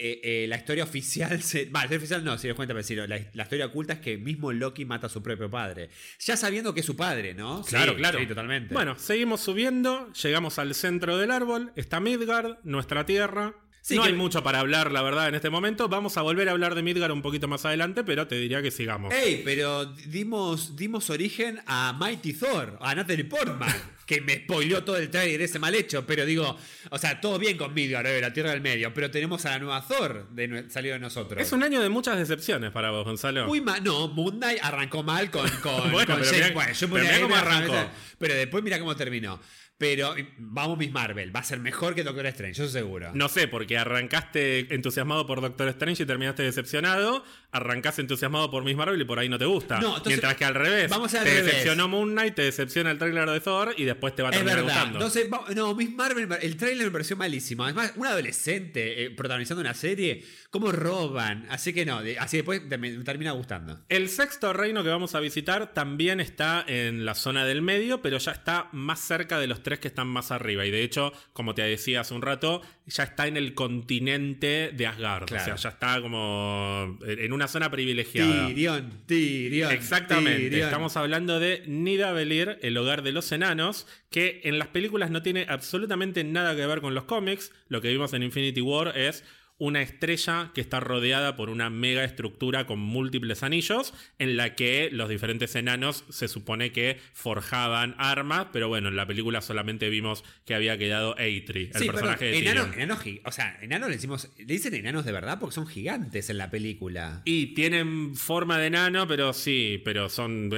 eh, 0.00 0.20
eh, 0.22 0.46
la 0.48 0.56
historia 0.56 0.84
oficial 0.84 1.42
se. 1.42 1.66
La 1.70 1.80
historia 1.80 1.98
oficial 1.98 2.24
no, 2.24 2.38
si 2.38 2.48
lo 2.48 2.56
cuenta, 2.56 2.72
pero 2.74 2.82
sí, 2.82 2.96
la, 2.96 3.06
la 3.06 3.42
historia 3.42 3.66
oculta 3.66 3.94
es 3.94 3.98
que 4.00 4.16
mismo 4.16 4.50
Loki 4.52 4.84
mata 4.84 5.08
a 5.08 5.10
su 5.10 5.22
propio 5.22 5.50
padre. 5.50 5.90
Ya 6.20 6.36
sabiendo 6.36 6.72
que 6.72 6.80
es 6.80 6.86
su 6.86 6.96
padre, 6.96 7.34
¿no? 7.34 7.62
Claro, 7.62 7.92
Sí, 7.92 7.98
claro. 7.98 8.18
Sí, 8.18 8.26
totalmente. 8.26 8.74
Bueno, 8.74 8.98
seguimos 8.98 9.40
subiendo, 9.40 10.10
llegamos 10.14 10.58
al 10.58 10.74
centro 10.74 11.18
del 11.18 11.30
árbol, 11.30 11.72
está 11.76 12.00
Midgard, 12.00 12.58
nuestra 12.64 13.04
tierra. 13.04 13.54
Sí, 13.82 13.96
no 13.96 14.02
que- 14.02 14.08
hay 14.08 14.14
mucho 14.14 14.42
para 14.42 14.60
hablar, 14.60 14.92
la 14.92 15.02
verdad, 15.02 15.28
en 15.28 15.34
este 15.34 15.48
momento. 15.50 15.88
Vamos 15.88 16.16
a 16.16 16.22
volver 16.22 16.48
a 16.48 16.52
hablar 16.52 16.74
de 16.74 16.82
Midgar 16.82 17.10
un 17.12 17.22
poquito 17.22 17.48
más 17.48 17.64
adelante, 17.64 18.04
pero 18.04 18.26
te 18.26 18.36
diría 18.36 18.60
que 18.62 18.70
sigamos. 18.70 19.12
Ey, 19.12 19.42
pero 19.44 19.86
dimos, 19.86 20.76
dimos 20.76 21.08
origen 21.10 21.60
a 21.66 21.92
Mighty 21.98 22.34
Thor, 22.34 22.78
a 22.80 22.94
Natalie 22.94 23.24
Portman, 23.24 23.74
que 24.06 24.20
me 24.20 24.40
spoileó 24.40 24.84
todo 24.84 24.96
el 24.96 25.08
trailer 25.08 25.40
ese 25.42 25.58
mal 25.58 25.74
hecho, 25.74 26.04
pero 26.06 26.26
digo, 26.26 26.56
o 26.90 26.98
sea, 26.98 27.20
todo 27.20 27.38
bien 27.38 27.56
con 27.56 27.72
Midgard, 27.72 28.06
eh, 28.06 28.20
la 28.20 28.32
Tierra 28.32 28.50
del 28.50 28.60
Medio, 28.60 28.92
pero 28.92 29.10
tenemos 29.10 29.46
a 29.46 29.50
la 29.50 29.58
nueva 29.60 29.86
Thor 29.86 30.28
de, 30.30 30.68
salido 30.68 30.94
de 30.94 31.00
nosotros. 31.00 31.40
Es 31.40 31.52
un 31.52 31.62
año 31.62 31.80
de 31.80 31.88
muchas 31.88 32.18
decepciones 32.18 32.70
para 32.72 32.90
vos, 32.90 33.04
Gonzalo. 33.04 33.46
Muy 33.46 33.60
mal, 33.60 33.82
no, 33.82 34.08
Moon 34.08 34.36
Knight 34.38 34.58
arrancó 34.62 35.02
mal 35.02 35.30
con, 35.30 35.48
con, 35.62 35.90
Bueno, 35.92 36.14
con 36.16 36.22
pero 36.22 36.32
mirá- 36.36 36.52
Wan. 36.54 36.72
Yo 36.74 36.88
pero 36.90 37.04
mirá 37.04 37.20
cómo 37.20 37.34
arrancó. 37.36 37.90
Pero 38.18 38.34
después 38.34 38.62
mira 38.62 38.78
cómo 38.78 38.94
terminó. 38.96 39.40
Pero 39.80 40.14
vamos 40.36 40.76
Miss 40.76 40.92
Marvel, 40.92 41.34
va 41.34 41.40
a 41.40 41.42
ser 41.42 41.58
mejor 41.58 41.94
que 41.94 42.04
Doctor 42.04 42.26
Strange, 42.26 42.60
yo 42.60 42.68
seguro. 42.68 43.12
No 43.14 43.30
sé, 43.30 43.48
porque 43.48 43.78
arrancaste 43.78 44.74
entusiasmado 44.74 45.26
por 45.26 45.40
Doctor 45.40 45.68
Strange 45.68 46.02
y 46.02 46.06
terminaste 46.06 46.42
decepcionado. 46.42 47.24
Arrancaste 47.52 48.00
entusiasmado 48.02 48.50
por 48.50 48.62
Miss 48.64 48.76
Marvel 48.76 49.00
y 49.00 49.04
por 49.04 49.18
ahí 49.18 49.28
no 49.28 49.38
te 49.38 49.44
gusta. 49.44 49.80
No, 49.80 49.88
entonces- 49.88 50.06
Mientras 50.08 50.36
que 50.36 50.44
al 50.44 50.54
revés. 50.54 50.88
Vamos 50.90 51.12
al 51.14 51.24
te 51.24 51.30
revés. 51.30 51.44
decepcionó 51.46 51.88
Moon 51.88 52.10
Knight, 52.12 52.34
te 52.34 52.42
decepciona 52.42 52.90
el 52.92 52.98
tráiler 52.98 53.28
de 53.28 53.40
Thor 53.40 53.74
y 53.76 53.84
después 53.84 54.14
te 54.14 54.22
va 54.22 54.28
a 54.28 54.32
Es 54.32 54.38
terminar 54.38 54.64
verdad. 54.64 54.92
gustando. 55.02 55.54
No, 55.54 55.74
Miss 55.74 55.90
Marvel, 55.94 56.28
el 56.40 56.56
trailer 56.56 56.86
me 56.86 56.92
pareció 56.92 57.16
malísimo. 57.16 57.64
Además, 57.64 57.92
un 57.96 58.06
adolescente 58.06 59.04
eh, 59.04 59.10
protagonizando 59.10 59.60
una 59.60 59.74
serie, 59.74 60.24
¿cómo 60.50 60.70
roban? 60.70 61.46
Así 61.50 61.72
que 61.72 61.84
no, 61.84 62.02
de- 62.02 62.18
así 62.18 62.36
después 62.38 62.68
te- 62.68 62.78
me 62.78 62.90
termina 63.04 63.32
gustando. 63.32 63.80
El 63.88 64.08
sexto 64.08 64.52
reino 64.52 64.82
que 64.84 64.88
vamos 64.90 65.14
a 65.16 65.20
visitar 65.20 65.72
también 65.74 66.20
está 66.20 66.64
en 66.68 67.04
la 67.04 67.14
zona 67.14 67.44
del 67.44 67.62
medio, 67.62 68.00
pero 68.00 68.18
ya 68.18 68.32
está 68.32 68.68
más 68.72 69.00
cerca 69.00 69.40
de 69.40 69.46
los 69.48 69.62
tres 69.62 69.80
que 69.80 69.88
están 69.88 70.06
más 70.06 70.30
arriba. 70.30 70.64
Y 70.66 70.70
de 70.70 70.82
hecho, 70.84 71.12
como 71.32 71.54
te 71.54 71.62
decía 71.62 72.02
hace 72.02 72.14
un 72.14 72.22
rato, 72.22 72.62
ya 72.86 73.02
está 73.04 73.26
en 73.26 73.36
el 73.36 73.54
continente 73.54 74.70
de 74.72 74.86
Asgard. 74.86 75.26
Claro. 75.26 75.42
O 75.42 75.46
sea, 75.46 75.56
ya 75.56 75.68
está 75.70 76.00
como 76.00 76.98
en 77.06 77.32
una 77.40 77.48
zona 77.48 77.70
privilegiada. 77.70 78.48
Tirión, 78.48 78.90
Tirión. 79.06 79.72
Exactamente. 79.72 80.60
Estamos 80.60 80.98
hablando 80.98 81.40
de 81.40 81.62
Nidavellir, 81.66 82.58
el 82.60 82.76
hogar 82.76 83.02
de 83.02 83.12
los 83.12 83.32
enanos, 83.32 83.86
que 84.10 84.42
en 84.44 84.58
las 84.58 84.68
películas 84.68 85.10
no 85.10 85.22
tiene 85.22 85.46
absolutamente 85.48 86.22
nada 86.22 86.54
que 86.54 86.66
ver 86.66 86.82
con 86.82 86.94
los 86.94 87.04
cómics. 87.04 87.50
Lo 87.68 87.80
que 87.80 87.88
vimos 87.88 88.12
en 88.12 88.24
Infinity 88.24 88.60
War 88.60 88.94
es 88.94 89.24
una 89.60 89.82
estrella 89.82 90.50
que 90.54 90.62
está 90.62 90.80
rodeada 90.80 91.36
por 91.36 91.50
una 91.50 91.68
mega 91.68 92.02
estructura 92.02 92.66
con 92.66 92.80
múltiples 92.80 93.42
anillos, 93.42 93.92
en 94.18 94.36
la 94.36 94.56
que 94.56 94.88
los 94.90 95.08
diferentes 95.10 95.54
enanos 95.54 96.04
se 96.08 96.28
supone 96.28 96.72
que 96.72 96.98
forjaban 97.12 97.94
armas, 97.98 98.46
pero 98.52 98.68
bueno, 98.68 98.88
en 98.88 98.96
la 98.96 99.06
película 99.06 99.42
solamente 99.42 99.90
vimos 99.90 100.24
que 100.46 100.54
había 100.54 100.78
quedado 100.78 101.16
Eitri, 101.18 101.70
el 101.74 101.80
Sí, 101.80 101.86
personaje 101.86 102.30
perdón, 102.30 102.42
de 102.42 102.50
enano, 102.50 102.72
enano 102.74 102.98
o 103.26 103.32
sea, 103.32 103.58
enano 103.60 103.88
le 103.88 103.96
decimos, 103.96 104.30
le 104.38 104.46
dicen 104.46 104.74
enanos 104.74 105.04
de 105.04 105.12
verdad 105.12 105.38
porque 105.38 105.54
son 105.54 105.66
gigantes 105.66 106.30
en 106.30 106.38
la 106.38 106.50
película. 106.50 107.20
Y 107.26 107.54
tienen 107.54 108.16
forma 108.16 108.58
de 108.58 108.68
enano, 108.68 109.06
pero 109.06 109.34
sí, 109.34 109.80
pero 109.84 110.08
son. 110.08 110.50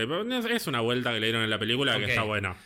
Es 0.48 0.66
una 0.68 0.80
vuelta 0.80 1.12
que 1.12 1.18
le 1.18 1.26
dieron 1.26 1.42
en 1.42 1.50
la 1.50 1.58
película 1.58 1.98
que 1.98 2.04
está 2.04 2.22
buena. 2.22 2.56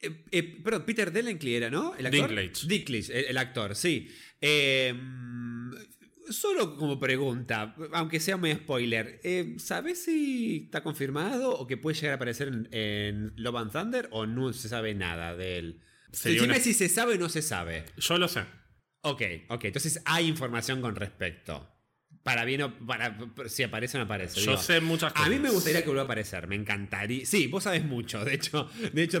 Eh, 0.00 0.24
eh, 0.30 0.42
perdón, 0.62 0.84
Peter 0.84 1.10
Dinklage 1.10 1.56
era, 1.56 1.70
¿no? 1.70 1.94
¿El 1.96 2.06
actor? 2.06 2.28
Dinklage. 2.28 2.66
Dinklage, 2.66 3.18
el, 3.18 3.24
el 3.26 3.38
actor, 3.38 3.74
sí. 3.74 4.08
Eh, 4.40 4.94
solo 6.30 6.76
como 6.76 6.98
pregunta, 6.98 7.74
aunque 7.92 8.20
sea 8.20 8.36
muy 8.36 8.52
spoiler, 8.54 9.20
eh, 9.24 9.54
¿sabes 9.58 10.02
si 10.04 10.64
está 10.64 10.82
confirmado 10.82 11.50
o 11.56 11.66
que 11.66 11.76
puede 11.76 11.94
llegar 11.96 12.12
a 12.12 12.16
aparecer 12.16 12.48
en, 12.48 12.68
en 12.72 13.32
Love 13.36 13.56
and 13.56 13.72
Thunder 13.72 14.08
o 14.10 14.26
no 14.26 14.52
se 14.52 14.68
sabe 14.68 14.94
nada 14.94 15.36
de 15.36 15.58
él? 15.58 15.80
Una- 16.44 16.54
si 16.60 16.74
se 16.74 16.88
sabe 16.88 17.14
o 17.14 17.18
no 17.18 17.28
se 17.28 17.42
sabe. 17.42 17.84
Yo 17.96 18.18
lo 18.18 18.28
sé. 18.28 18.40
Ok, 19.02 19.22
ok, 19.48 19.64
entonces 19.66 20.02
hay 20.04 20.26
información 20.26 20.80
con 20.80 20.96
respecto. 20.96 21.68
Para 22.26 22.44
bien 22.44 22.60
o 22.62 22.74
para 22.74 23.16
si 23.46 23.62
aparece 23.62 23.96
o 23.96 24.00
no 24.00 24.06
aparece. 24.06 24.40
Yo 24.40 24.50
digo. 24.50 24.60
sé 24.60 24.80
muchas 24.80 25.12
cosas. 25.12 25.28
A 25.28 25.30
mí 25.30 25.38
me 25.38 25.48
gustaría 25.48 25.82
que 25.82 25.86
vuelva 25.86 26.02
a 26.02 26.06
aparecer, 26.06 26.48
me 26.48 26.56
encantaría. 26.56 27.24
Sí, 27.24 27.46
vos 27.46 27.62
sabes 27.62 27.84
mucho, 27.84 28.24
de 28.24 28.34
hecho. 28.34 28.68
De 28.92 29.04
hecho, 29.04 29.20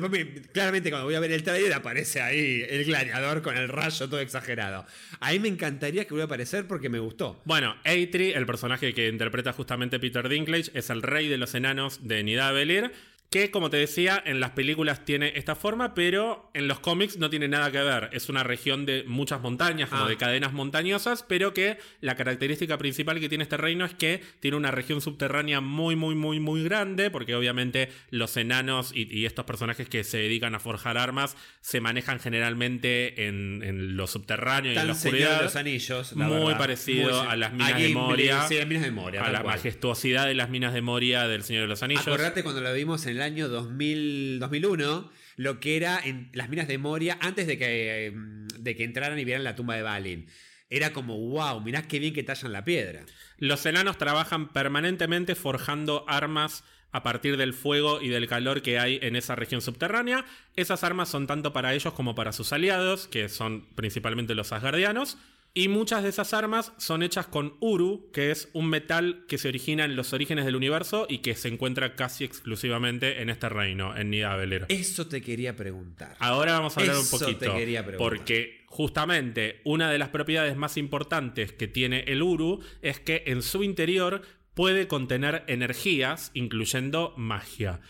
claramente 0.52 0.90
cuando 0.90 1.04
voy 1.04 1.14
a 1.14 1.20
ver 1.20 1.30
el 1.30 1.44
trailer 1.44 1.72
aparece 1.72 2.20
ahí 2.20 2.66
el 2.68 2.84
gladiador 2.84 3.42
con 3.42 3.56
el 3.56 3.68
rayo 3.68 4.08
todo 4.08 4.18
exagerado. 4.18 4.86
A 5.20 5.30
mí 5.30 5.38
me 5.38 5.46
encantaría 5.46 6.04
que 6.04 6.14
vuelva 6.14 6.24
a 6.24 6.26
aparecer 6.26 6.66
porque 6.66 6.88
me 6.88 6.98
gustó. 6.98 7.40
Bueno, 7.44 7.76
Eitri, 7.84 8.32
el 8.32 8.44
personaje 8.44 8.92
que 8.92 9.06
interpreta 9.06 9.52
justamente 9.52 10.00
Peter 10.00 10.28
Dinklage, 10.28 10.72
es 10.74 10.90
el 10.90 11.00
rey 11.00 11.28
de 11.28 11.38
los 11.38 11.54
enanos 11.54 12.08
de 12.08 12.24
Nidavellir. 12.24 12.90
Que, 13.36 13.50
como 13.50 13.68
te 13.68 13.76
decía, 13.76 14.22
en 14.24 14.40
las 14.40 14.52
películas 14.52 15.04
tiene 15.04 15.32
esta 15.36 15.54
forma, 15.54 15.92
pero 15.92 16.50
en 16.54 16.68
los 16.68 16.80
cómics 16.80 17.18
no 17.18 17.28
tiene 17.28 17.48
nada 17.48 17.70
que 17.70 17.80
ver. 17.82 18.08
Es 18.12 18.30
una 18.30 18.42
región 18.44 18.86
de 18.86 19.04
muchas 19.06 19.42
montañas, 19.42 19.90
como 19.90 20.04
Ah. 20.04 20.08
de 20.08 20.16
cadenas 20.16 20.54
montañosas, 20.54 21.22
pero 21.22 21.52
que 21.52 21.76
la 22.00 22.14
característica 22.16 22.78
principal 22.78 23.20
que 23.20 23.28
tiene 23.28 23.44
este 23.44 23.58
reino 23.58 23.84
es 23.84 23.92
que 23.92 24.22
tiene 24.40 24.56
una 24.56 24.70
región 24.70 25.02
subterránea 25.02 25.60
muy, 25.60 25.96
muy, 25.96 26.14
muy, 26.14 26.40
muy 26.40 26.62
grande, 26.64 27.10
porque 27.10 27.34
obviamente 27.34 27.90
los 28.08 28.34
enanos 28.38 28.92
y, 28.94 29.06
y 29.14 29.26
estos 29.26 29.44
personajes 29.44 29.86
que 29.88 30.02
se 30.02 30.16
dedican 30.16 30.54
a 30.54 30.58
forjar 30.58 30.96
armas 30.96 31.36
se 31.60 31.82
manejan 31.82 32.18
generalmente 32.20 33.26
en, 33.28 33.62
en 33.62 33.96
lo 33.98 34.06
subterráneo 34.06 34.72
y 34.72 34.78
en 34.78 34.86
la 34.86 34.92
oscuridad. 34.94 35.38
de 35.38 35.44
los 35.44 35.56
Anillos. 35.56 36.12
la 36.16 36.26
Muy 36.26 36.38
verdad. 36.38 36.58
parecido 36.58 37.22
Muy- 37.22 37.32
a 37.32 37.36
las 37.36 37.52
minas 37.52 37.78
de 37.78 37.88
Moria. 37.90 38.48
Sí, 38.48 38.54
las 38.56 38.66
minas 38.66 38.82
de 38.84 38.90
Moria. 38.92 39.22
a 39.24 39.30
la 39.30 39.42
cual. 39.42 39.56
majestuosidad 39.56 40.26
de 40.26 40.34
las 40.34 40.48
minas 40.48 40.72
de 40.72 40.80
Moria 40.80 41.28
del 41.28 41.42
Señor 41.42 41.62
de 41.62 41.68
los 41.68 41.82
Anillos. 41.82 42.06
Acordate 42.06 42.42
cuando 42.42 42.62
lo 42.62 42.72
vimos 42.72 43.04
en 43.06 43.16
el 43.16 43.22
año 43.26 43.48
2000, 43.48 44.38
2001, 44.40 45.10
lo 45.36 45.60
que 45.60 45.76
era 45.76 46.00
en 46.02 46.30
las 46.32 46.48
minas 46.48 46.68
de 46.68 46.78
Moria 46.78 47.18
antes 47.20 47.46
de 47.46 47.58
que, 47.58 48.06
eh, 48.06 48.12
de 48.58 48.76
que 48.76 48.84
entraran 48.84 49.18
y 49.18 49.24
vieran 49.24 49.44
la 49.44 49.54
tumba 49.54 49.76
de 49.76 49.82
Balin. 49.82 50.26
Era 50.68 50.92
como, 50.92 51.18
wow, 51.18 51.60
mirá 51.60 51.82
qué 51.82 51.98
bien 51.98 52.14
que 52.14 52.24
tallan 52.24 52.52
la 52.52 52.64
piedra. 52.64 53.04
Los 53.38 53.64
enanos 53.66 53.98
trabajan 53.98 54.52
permanentemente 54.52 55.34
forjando 55.34 56.04
armas 56.08 56.64
a 56.90 57.02
partir 57.02 57.36
del 57.36 57.52
fuego 57.52 58.00
y 58.00 58.08
del 58.08 58.26
calor 58.26 58.62
que 58.62 58.78
hay 58.78 58.98
en 59.02 59.16
esa 59.16 59.36
región 59.36 59.60
subterránea. 59.60 60.24
Esas 60.56 60.82
armas 60.82 61.08
son 61.08 61.26
tanto 61.26 61.52
para 61.52 61.74
ellos 61.74 61.92
como 61.92 62.14
para 62.14 62.32
sus 62.32 62.52
aliados, 62.52 63.06
que 63.06 63.28
son 63.28 63.66
principalmente 63.74 64.34
los 64.34 64.52
asgardianos. 64.52 65.18
Y 65.58 65.68
muchas 65.68 66.02
de 66.02 66.10
esas 66.10 66.34
armas 66.34 66.74
son 66.76 67.02
hechas 67.02 67.28
con 67.28 67.56
uru, 67.60 68.10
que 68.12 68.30
es 68.30 68.50
un 68.52 68.68
metal 68.68 69.24
que 69.26 69.38
se 69.38 69.48
origina 69.48 69.86
en 69.86 69.96
los 69.96 70.12
orígenes 70.12 70.44
del 70.44 70.54
universo 70.54 71.06
y 71.08 71.20
que 71.20 71.34
se 71.34 71.48
encuentra 71.48 71.96
casi 71.96 72.24
exclusivamente 72.24 73.22
en 73.22 73.30
este 73.30 73.48
reino, 73.48 73.96
en 73.96 74.10
Nidavellir. 74.10 74.66
Eso 74.68 75.06
te 75.06 75.22
quería 75.22 75.56
preguntar. 75.56 76.14
Ahora 76.18 76.52
vamos 76.52 76.76
a 76.76 76.80
hablar 76.80 76.96
Eso 76.96 77.16
un 77.16 77.20
poquito. 77.20 77.38
te 77.38 77.58
quería 77.58 77.86
preguntar. 77.86 78.06
Porque 78.06 78.66
justamente 78.66 79.62
una 79.64 79.90
de 79.90 79.96
las 79.96 80.10
propiedades 80.10 80.58
más 80.58 80.76
importantes 80.76 81.54
que 81.54 81.66
tiene 81.66 82.00
el 82.00 82.22
Uru 82.22 82.60
es 82.82 83.00
que 83.00 83.22
en 83.24 83.40
su 83.40 83.62
interior 83.62 84.20
puede 84.52 84.86
contener 84.88 85.42
energías, 85.46 86.32
incluyendo 86.34 87.14
magia. 87.16 87.80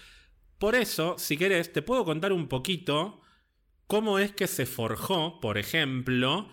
Por 0.59 0.76
eso, 0.76 1.16
si 1.18 1.36
querés, 1.36 1.72
te 1.72 1.82
puedo 1.82 2.05
contar 2.05 2.32
un 2.32 2.47
poquito 2.47 3.22
cómo 3.88 4.20
es 4.20 4.30
que 4.30 4.47
se 4.47 4.66
forjó, 4.66 5.40
por 5.40 5.59
ejemplo, 5.59 6.48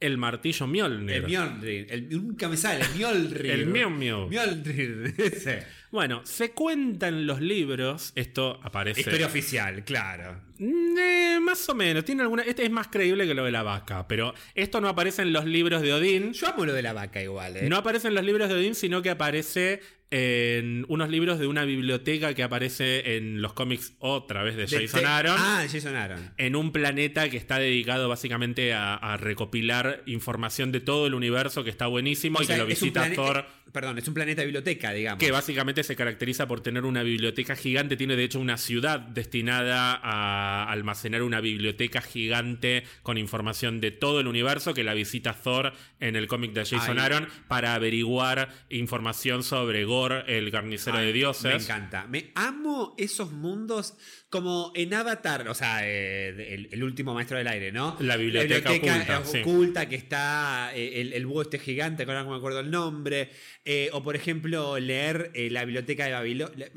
el 0.00 0.18
martillo 0.18 0.66
Mjolnir. 0.66 1.16
El 1.16 1.26
Mjolnir. 1.28 1.86
El, 1.90 2.08
nunca 2.10 2.48
me 2.48 2.56
sale, 2.56 2.84
el 2.84 2.98
Mjolnir. 2.98 3.46
El 3.46 3.66
Miu. 3.66 4.28
Mjolnir. 4.28 5.14
Bueno, 5.94 6.22
se 6.24 6.50
cuenta 6.50 7.06
en 7.06 7.24
los 7.24 7.40
libros, 7.40 8.10
esto 8.16 8.58
aparece... 8.64 8.98
Historia 8.98 9.26
oficial, 9.28 9.84
claro. 9.84 10.40
Mm, 10.58 10.98
eh, 10.98 11.38
más 11.40 11.68
o 11.68 11.74
menos, 11.76 12.04
tiene 12.04 12.22
alguna. 12.22 12.42
Este 12.42 12.64
es 12.64 12.70
más 12.72 12.88
creíble 12.88 13.28
que 13.28 13.34
lo 13.34 13.44
de 13.44 13.52
la 13.52 13.62
vaca, 13.62 14.08
pero 14.08 14.34
esto 14.56 14.80
no 14.80 14.88
aparece 14.88 15.22
en 15.22 15.32
los 15.32 15.44
libros 15.44 15.82
de 15.82 15.92
Odín. 15.92 16.32
Yo 16.32 16.48
amo 16.48 16.66
lo 16.66 16.72
de 16.72 16.82
la 16.82 16.92
vaca 16.94 17.22
igual, 17.22 17.56
¿eh? 17.58 17.68
No 17.68 17.76
aparece 17.76 18.08
en 18.08 18.14
los 18.14 18.24
libros 18.24 18.48
de 18.48 18.56
Odín, 18.56 18.74
sino 18.74 19.02
que 19.02 19.10
aparece 19.10 19.82
en 20.10 20.84
unos 20.88 21.08
libros 21.10 21.38
de 21.40 21.46
una 21.48 21.64
biblioteca 21.64 22.34
que 22.34 22.42
aparece 22.44 23.16
en 23.16 23.42
los 23.42 23.52
cómics 23.52 23.94
otra 23.98 24.42
vez 24.44 24.54
de, 24.56 24.66
De- 24.66 24.86
Jason 24.86 25.00
de- 25.00 25.06
Aaron. 25.06 25.36
Ah, 25.38 25.64
Jason 25.70 25.96
Aaron. 25.96 26.32
En 26.36 26.54
un 26.56 26.70
planeta 26.72 27.28
que 27.30 27.36
está 27.36 27.58
dedicado 27.58 28.08
básicamente 28.08 28.74
a, 28.74 28.94
a 28.94 29.16
recopilar 29.16 30.02
información 30.06 30.70
de 30.72 30.80
todo 30.80 31.06
el 31.06 31.14
universo, 31.14 31.64
que 31.64 31.70
está 31.70 31.86
buenísimo 31.88 32.38
O 32.38 32.42
y 32.42 32.46
sea, 32.46 32.56
que 32.56 32.62
lo 32.62 32.66
visita 32.66 33.10
Thor. 33.12 33.38
eh, 33.38 33.44
Perdón, 33.72 33.98
es 33.98 34.06
un 34.06 34.14
planeta 34.14 34.42
biblioteca, 34.44 34.92
digamos. 34.92 35.18
Que 35.18 35.32
básicamente 35.32 35.82
se 35.84 35.96
caracteriza 35.96 36.48
por 36.48 36.60
tener 36.60 36.84
una 36.84 37.02
biblioteca 37.02 37.54
gigante. 37.54 37.96
Tiene 37.96 38.16
de 38.16 38.24
hecho 38.24 38.40
una 38.40 38.56
ciudad 38.56 38.98
destinada 38.98 39.94
a 40.02 40.70
almacenar 40.70 41.22
una 41.22 41.40
biblioteca 41.40 42.00
gigante 42.00 42.82
con 43.02 43.18
información 43.18 43.80
de 43.80 43.90
todo 43.92 44.20
el 44.20 44.26
universo 44.26 44.74
que 44.74 44.82
la 44.82 44.94
visita 44.94 45.32
Thor 45.34 45.72
en 46.00 46.16
el 46.16 46.26
cómic 46.26 46.52
de 46.52 46.64
Jason 46.64 46.98
Ay. 46.98 47.04
Aaron 47.04 47.28
para 47.48 47.74
averiguar 47.74 48.48
información 48.70 49.42
sobre 49.42 49.84
Gore, 49.84 50.24
el 50.26 50.50
carnicero 50.50 50.98
Ay, 50.98 51.06
de 51.06 51.12
dioses. 51.12 51.44
Me 51.44 51.62
encanta. 51.62 52.06
Me 52.06 52.32
amo 52.34 52.94
esos 52.98 53.32
mundos 53.32 53.96
como 54.30 54.72
en 54.74 54.92
Avatar, 54.94 55.48
o 55.48 55.54
sea, 55.54 55.86
eh, 55.86 56.54
el, 56.54 56.68
el 56.72 56.82
último 56.82 57.14
maestro 57.14 57.38
del 57.38 57.46
aire, 57.46 57.70
¿no? 57.70 57.96
La 58.00 58.16
biblioteca 58.16 58.72
oculta, 58.72 59.18
eh, 59.18 59.22
sí. 59.24 59.38
oculta 59.38 59.88
que 59.88 59.94
está 59.94 60.72
eh, 60.74 61.00
el, 61.00 61.12
el 61.12 61.26
búho 61.26 61.42
este 61.42 61.60
gigante, 61.60 62.04
que 62.04 62.10
ahora 62.10 62.24
no 62.24 62.30
me 62.30 62.36
acuerdo 62.36 62.58
el 62.58 62.70
nombre. 62.70 63.30
Eh, 63.64 63.90
o 63.92 64.02
por 64.02 64.16
ejemplo, 64.16 64.78
leer 64.78 65.30
eh, 65.34 65.50
la 65.50 65.64
biblioteca 65.64 65.73
de 65.82 66.12
Babilonia. 66.12 66.70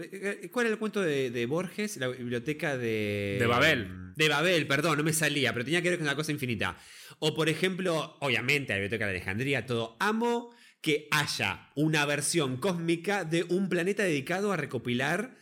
¿Cuál 0.52 0.66
era 0.66 0.74
el 0.74 0.80
cuento 0.80 1.02
de, 1.02 1.32
de 1.32 1.46
Borges? 1.46 1.98
La 1.98 2.08
biblioteca 2.08 2.78
de. 2.78 3.38
De 3.40 3.46
Babel. 3.48 4.14
De 4.16 4.30
Babel, 4.30 4.68
perdón, 4.68 4.98
no 4.98 5.04
me 5.04 5.14
salía, 5.14 5.54
pero 5.54 5.66
tenía 5.66 5.82
que 5.82 5.90
ver 5.90 6.00
con 6.00 6.08
una 6.08 6.16
cosa 6.16 6.32
infinita. 6.32 6.78
O 7.20 7.36
por 7.36 7.50
ejemplo, 7.50 8.18
obviamente, 8.20 8.74
la 8.74 8.80
Biblioteca 8.80 9.06
de 9.06 9.12
Alejandría, 9.12 9.66
todo. 9.66 9.98
Amo 10.00 10.54
que 10.82 11.08
haya 11.12 11.70
una 11.76 12.06
versión 12.06 12.58
cósmica 12.58 13.24
de 13.26 13.44
un 13.44 13.70
planeta 13.70 14.04
dedicado 14.04 14.52
a 14.52 14.58
recopilar 14.58 15.36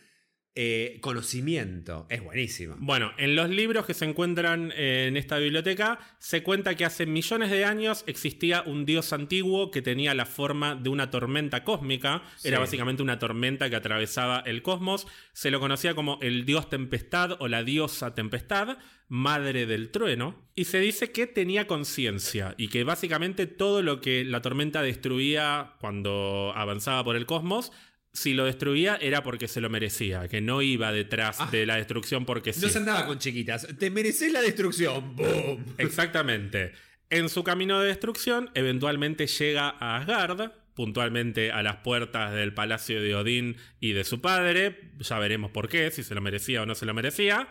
eh, 0.58 0.98
conocimiento. 1.02 2.06
Es 2.08 2.24
buenísimo. 2.24 2.76
Bueno, 2.78 3.12
en 3.18 3.36
los 3.36 3.50
libros 3.50 3.84
que 3.84 3.92
se 3.92 4.06
encuentran 4.06 4.72
en 4.74 5.18
esta 5.18 5.36
biblioteca 5.36 6.00
se 6.18 6.42
cuenta 6.42 6.74
que 6.74 6.86
hace 6.86 7.04
millones 7.04 7.50
de 7.50 7.66
años 7.66 8.04
existía 8.06 8.62
un 8.62 8.86
dios 8.86 9.12
antiguo 9.12 9.70
que 9.70 9.82
tenía 9.82 10.14
la 10.14 10.24
forma 10.24 10.74
de 10.74 10.88
una 10.88 11.10
tormenta 11.10 11.62
cósmica. 11.62 12.22
Era 12.42 12.58
básicamente 12.58 13.02
una 13.02 13.18
tormenta 13.18 13.68
que 13.68 13.76
atravesaba 13.76 14.40
el 14.46 14.62
cosmos. 14.62 15.06
Se 15.34 15.50
lo 15.50 15.60
conocía 15.60 15.94
como 15.94 16.18
el 16.22 16.46
dios 16.46 16.70
tempestad 16.70 17.36
o 17.38 17.48
la 17.48 17.62
diosa 17.62 18.14
tempestad, 18.14 18.78
madre 19.08 19.66
del 19.66 19.90
trueno. 19.90 20.42
Y 20.54 20.64
se 20.64 20.80
dice 20.80 21.12
que 21.12 21.26
tenía 21.26 21.66
conciencia 21.66 22.54
y 22.56 22.68
que 22.68 22.82
básicamente 22.82 23.46
todo 23.46 23.82
lo 23.82 24.00
que 24.00 24.24
la 24.24 24.40
tormenta 24.40 24.80
destruía 24.80 25.74
cuando 25.80 26.54
avanzaba 26.56 27.04
por 27.04 27.14
el 27.14 27.26
cosmos 27.26 27.72
si 28.16 28.32
lo 28.34 28.44
destruía 28.46 28.96
era 29.00 29.22
porque 29.22 29.46
se 29.46 29.60
lo 29.60 29.68
merecía, 29.68 30.26
que 30.28 30.40
no 30.40 30.62
iba 30.62 30.90
detrás 30.90 31.36
Ah. 31.40 31.48
de 31.52 31.66
la 31.66 31.76
destrucción 31.76 32.24
porque 32.24 32.52
sí. 32.52 32.60
No 32.62 32.68
se 32.68 32.78
andaba 32.78 33.06
con 33.06 33.18
chiquitas. 33.18 33.66
Te 33.78 33.90
mereces 33.90 34.32
la 34.32 34.40
destrucción. 34.40 35.14
¡Boom! 35.16 35.64
Exactamente. 35.78 36.72
En 37.10 37.28
su 37.28 37.44
camino 37.44 37.78
de 37.80 37.88
destrucción, 37.88 38.50
eventualmente 38.54 39.26
llega 39.26 39.68
a 39.78 39.98
Asgard, 39.98 40.50
puntualmente 40.74 41.52
a 41.52 41.62
las 41.62 41.76
puertas 41.76 42.32
del 42.34 42.52
palacio 42.52 43.00
de 43.00 43.14
Odín 43.14 43.56
y 43.80 43.92
de 43.92 44.04
su 44.04 44.20
padre. 44.20 44.90
Ya 44.98 45.18
veremos 45.18 45.50
por 45.50 45.68
qué, 45.68 45.90
si 45.90 46.02
se 46.02 46.14
lo 46.14 46.20
merecía 46.20 46.62
o 46.62 46.66
no 46.66 46.74
se 46.74 46.84
lo 46.86 46.94
merecía. 46.94 47.48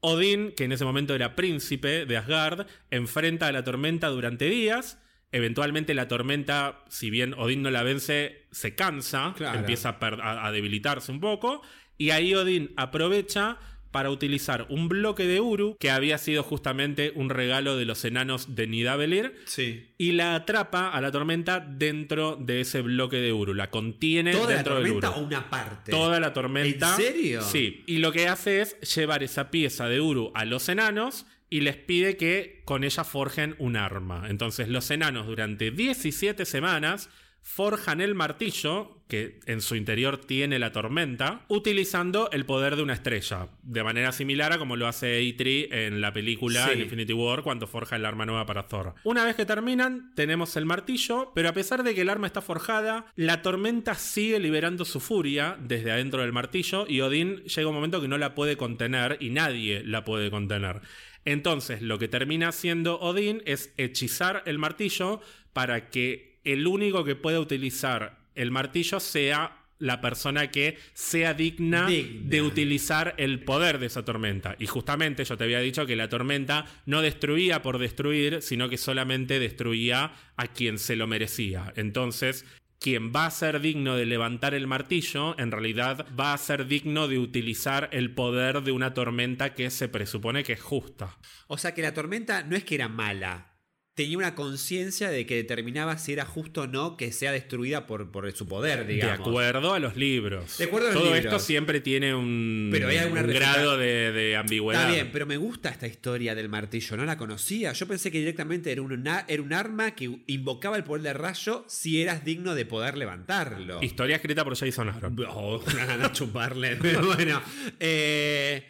Odín, 0.00 0.52
que 0.56 0.64
en 0.64 0.72
ese 0.72 0.84
momento 0.84 1.14
era 1.14 1.36
príncipe 1.36 2.06
de 2.06 2.16
Asgard, 2.16 2.66
enfrenta 2.90 3.46
a 3.46 3.52
la 3.52 3.62
tormenta 3.64 4.08
durante 4.08 4.46
días. 4.46 4.98
Eventualmente 5.32 5.94
la 5.94 6.08
tormenta, 6.08 6.84
si 6.88 7.10
bien 7.10 7.34
Odín 7.34 7.62
no 7.62 7.70
la 7.70 7.82
vence, 7.82 8.46
se 8.50 8.74
cansa, 8.74 9.34
Claro. 9.36 9.58
empieza 9.60 9.96
a, 10.00 10.52
debilitarse 10.52 11.10
un 11.10 11.20
poco. 11.20 11.62
Y 11.98 12.10
ahí 12.10 12.34
Odín 12.34 12.72
aprovecha 12.76 13.58
para 13.90 14.08
utilizar 14.08 14.64
un 14.70 14.88
bloque 14.88 15.26
de 15.26 15.40
Uru, 15.40 15.76
que 15.78 15.90
había 15.90 16.16
sido 16.16 16.42
justamente 16.42 17.12
un 17.14 17.28
regalo 17.28 17.76
de 17.76 17.84
los 17.84 18.02
enanos 18.06 18.54
de 18.54 18.66
Nidavellir, 18.66 19.34
Sí. 19.44 19.86
y 19.98 20.12
la 20.12 20.34
atrapa 20.34 20.88
a 20.88 21.00
la 21.02 21.12
tormenta 21.12 21.60
dentro 21.60 22.36
de 22.36 22.62
ese 22.62 22.80
bloque 22.80 23.16
de 23.18 23.34
Uru. 23.34 23.52
La 23.52 23.68
contiene 23.68 24.32
¿Toda 24.32 24.48
la 24.48 24.54
del 24.56 24.64
tormenta 24.64 25.10
Uru. 25.10 25.20
o 25.20 25.24
una 25.26 25.50
parte? 25.50 25.90
Toda 25.90 26.20
la 26.20 26.32
tormenta. 26.32 26.90
¿En 26.90 26.96
serio? 26.96 27.42
Sí. 27.42 27.84
Y 27.86 27.98
lo 27.98 28.12
que 28.12 28.28
hace 28.28 28.62
es 28.62 28.80
llevar 28.94 29.22
esa 29.22 29.50
pieza 29.50 29.86
de 29.88 30.00
Uru 30.00 30.32
a 30.34 30.46
los 30.46 30.70
enanos 30.70 31.26
y 31.52 31.60
les 31.60 31.76
pide 31.76 32.16
que 32.16 32.62
con 32.64 32.82
ella 32.82 33.04
forjen 33.04 33.54
un 33.58 33.76
arma. 33.76 34.24
Entonces 34.28 34.68
los 34.68 34.90
enanos 34.90 35.26
durante 35.26 35.70
17 35.70 36.44
semanas 36.46 37.10
forjan 37.44 38.00
el 38.00 38.14
martillo, 38.14 39.02
que 39.08 39.40
en 39.46 39.60
su 39.60 39.74
interior 39.74 40.16
tiene 40.16 40.60
la 40.60 40.70
tormenta, 40.70 41.44
utilizando 41.48 42.30
el 42.30 42.46
poder 42.46 42.76
de 42.76 42.82
una 42.82 42.92
estrella, 42.94 43.48
de 43.62 43.82
manera 43.82 44.12
similar 44.12 44.52
a 44.52 44.58
como 44.58 44.76
lo 44.76 44.86
hace 44.86 45.18
Eitri 45.18 45.68
en 45.72 46.00
la 46.00 46.12
película 46.12 46.66
Sí. 46.66 46.72
en 46.74 46.80
Infinity 46.82 47.12
War 47.12 47.42
cuando 47.42 47.66
forja 47.66 47.96
el 47.96 48.06
arma 48.06 48.24
nueva 48.26 48.46
para 48.46 48.68
Thor. 48.68 48.94
Una 49.02 49.24
vez 49.24 49.34
que 49.34 49.44
terminan, 49.44 50.12
tenemos 50.14 50.56
el 50.56 50.66
martillo, 50.66 51.32
pero 51.34 51.48
a 51.48 51.52
pesar 51.52 51.82
de 51.82 51.94
que 51.96 52.02
el 52.02 52.10
arma 52.10 52.28
está 52.28 52.40
forjada, 52.42 53.06
la 53.16 53.42
tormenta 53.42 53.96
sigue 53.96 54.38
liberando 54.38 54.84
su 54.84 55.00
furia 55.00 55.58
desde 55.60 55.90
adentro 55.90 56.22
del 56.22 56.32
martillo 56.32 56.86
y 56.88 57.00
Odín 57.00 57.42
llega 57.44 57.68
un 57.68 57.74
momento 57.74 58.00
que 58.00 58.08
no 58.08 58.18
la 58.18 58.34
puede 58.36 58.56
contener 58.56 59.16
y 59.20 59.30
nadie 59.30 59.82
la 59.84 60.04
puede 60.04 60.30
contener. 60.30 60.80
Entonces, 61.24 61.82
lo 61.82 61.98
que 61.98 62.08
termina 62.08 62.48
haciendo 62.48 62.98
Odín 63.00 63.42
es 63.44 63.72
hechizar 63.76 64.42
el 64.46 64.58
martillo 64.58 65.20
para 65.52 65.90
que 65.90 66.40
el 66.44 66.66
único 66.66 67.04
que 67.04 67.14
pueda 67.14 67.40
utilizar 67.40 68.18
el 68.34 68.50
martillo 68.50 68.98
sea 69.00 69.58
la 69.78 70.00
persona 70.00 70.50
que 70.52 70.78
sea 70.94 71.34
digna, 71.34 71.86
Digna. 71.86 72.30
de 72.30 72.42
utilizar 72.42 73.14
el 73.18 73.40
poder 73.40 73.80
de 73.80 73.86
esa 73.86 74.04
tormenta. 74.04 74.54
Y 74.60 74.66
justamente 74.66 75.24
yo 75.24 75.36
te 75.36 75.42
había 75.42 75.58
dicho 75.58 75.86
que 75.86 75.96
la 75.96 76.08
tormenta 76.08 76.66
no 76.86 77.02
destruía 77.02 77.62
por 77.62 77.78
destruir, 77.78 78.42
sino 78.42 78.68
que 78.68 78.78
solamente 78.78 79.40
destruía 79.40 80.12
a 80.36 80.46
quien 80.46 80.78
se 80.78 80.94
lo 80.94 81.08
merecía. 81.08 81.72
Entonces, 81.74 82.44
quien 82.82 83.12
va 83.12 83.26
a 83.26 83.30
ser 83.30 83.60
digno 83.60 83.94
de 83.94 84.06
levantar 84.06 84.54
el 84.54 84.66
martillo, 84.66 85.38
en 85.38 85.52
realidad 85.52 86.04
va 86.18 86.32
a 86.32 86.38
ser 86.38 86.66
digno 86.66 87.06
de 87.06 87.20
utilizar 87.20 87.88
el 87.92 88.12
poder 88.12 88.62
de 88.62 88.72
una 88.72 88.92
tormenta 88.92 89.54
que 89.54 89.70
se 89.70 89.88
presupone 89.88 90.42
que 90.42 90.54
es 90.54 90.60
justa. 90.60 91.16
O 91.46 91.58
sea 91.58 91.74
que 91.74 91.82
la 91.82 91.94
tormenta 91.94 92.42
no 92.42 92.56
es 92.56 92.64
que 92.64 92.74
era 92.74 92.88
mala. 92.88 93.51
Tenía 93.94 94.16
una 94.16 94.34
conciencia 94.34 95.10
de 95.10 95.26
que 95.26 95.36
determinaba 95.36 95.98
si 95.98 96.14
era 96.14 96.24
justo 96.24 96.62
o 96.62 96.66
no 96.66 96.96
que 96.96 97.12
sea 97.12 97.30
destruida 97.30 97.86
por, 97.86 98.10
por 98.10 98.30
su 98.32 98.48
poder, 98.48 98.86
digamos. 98.86 99.18
De 99.18 99.22
acuerdo 99.30 99.74
a 99.74 99.78
los 99.80 99.96
libros. 99.96 100.56
De 100.56 100.64
acuerdo 100.64 100.88
a 100.88 100.92
los 100.92 101.02
Todo 101.02 101.14
libros. 101.14 101.32
esto 101.32 101.38
siempre 101.38 101.80
tiene 101.82 102.14
un, 102.14 102.70
Pero 102.72 102.88
hay 102.88 102.96
un 102.98 103.26
grado 103.26 103.76
de, 103.76 104.10
de 104.12 104.36
ambigüedad. 104.36 104.80
Está 104.82 104.94
bien, 104.94 105.10
pero 105.12 105.26
me 105.26 105.36
gusta 105.36 105.68
esta 105.68 105.86
historia 105.86 106.34
del 106.34 106.48
martillo, 106.48 106.96
no 106.96 107.04
la 107.04 107.18
conocía. 107.18 107.74
Yo 107.74 107.86
pensé 107.86 108.10
que 108.10 108.18
directamente 108.18 108.72
era 108.72 108.80
un, 108.80 109.06
era 109.28 109.42
un 109.42 109.52
arma 109.52 109.94
que 109.94 110.22
invocaba 110.26 110.78
el 110.78 110.84
poder 110.84 111.02
del 111.02 111.14
rayo 111.14 111.66
si 111.68 112.00
eras 112.00 112.24
digno 112.24 112.54
de 112.54 112.64
poder 112.64 112.96
levantarlo. 112.96 113.82
Historia 113.82 114.16
escrita 114.16 114.42
por 114.42 114.56
Jason 114.56 114.88
Aaron. 114.88 115.16
Oh, 115.28 115.58
ganas 115.76 116.00
de 116.00 116.12
chuparle. 116.12 116.76
Pero 116.76 117.04
bueno, 117.14 117.42
eh, 117.78 118.66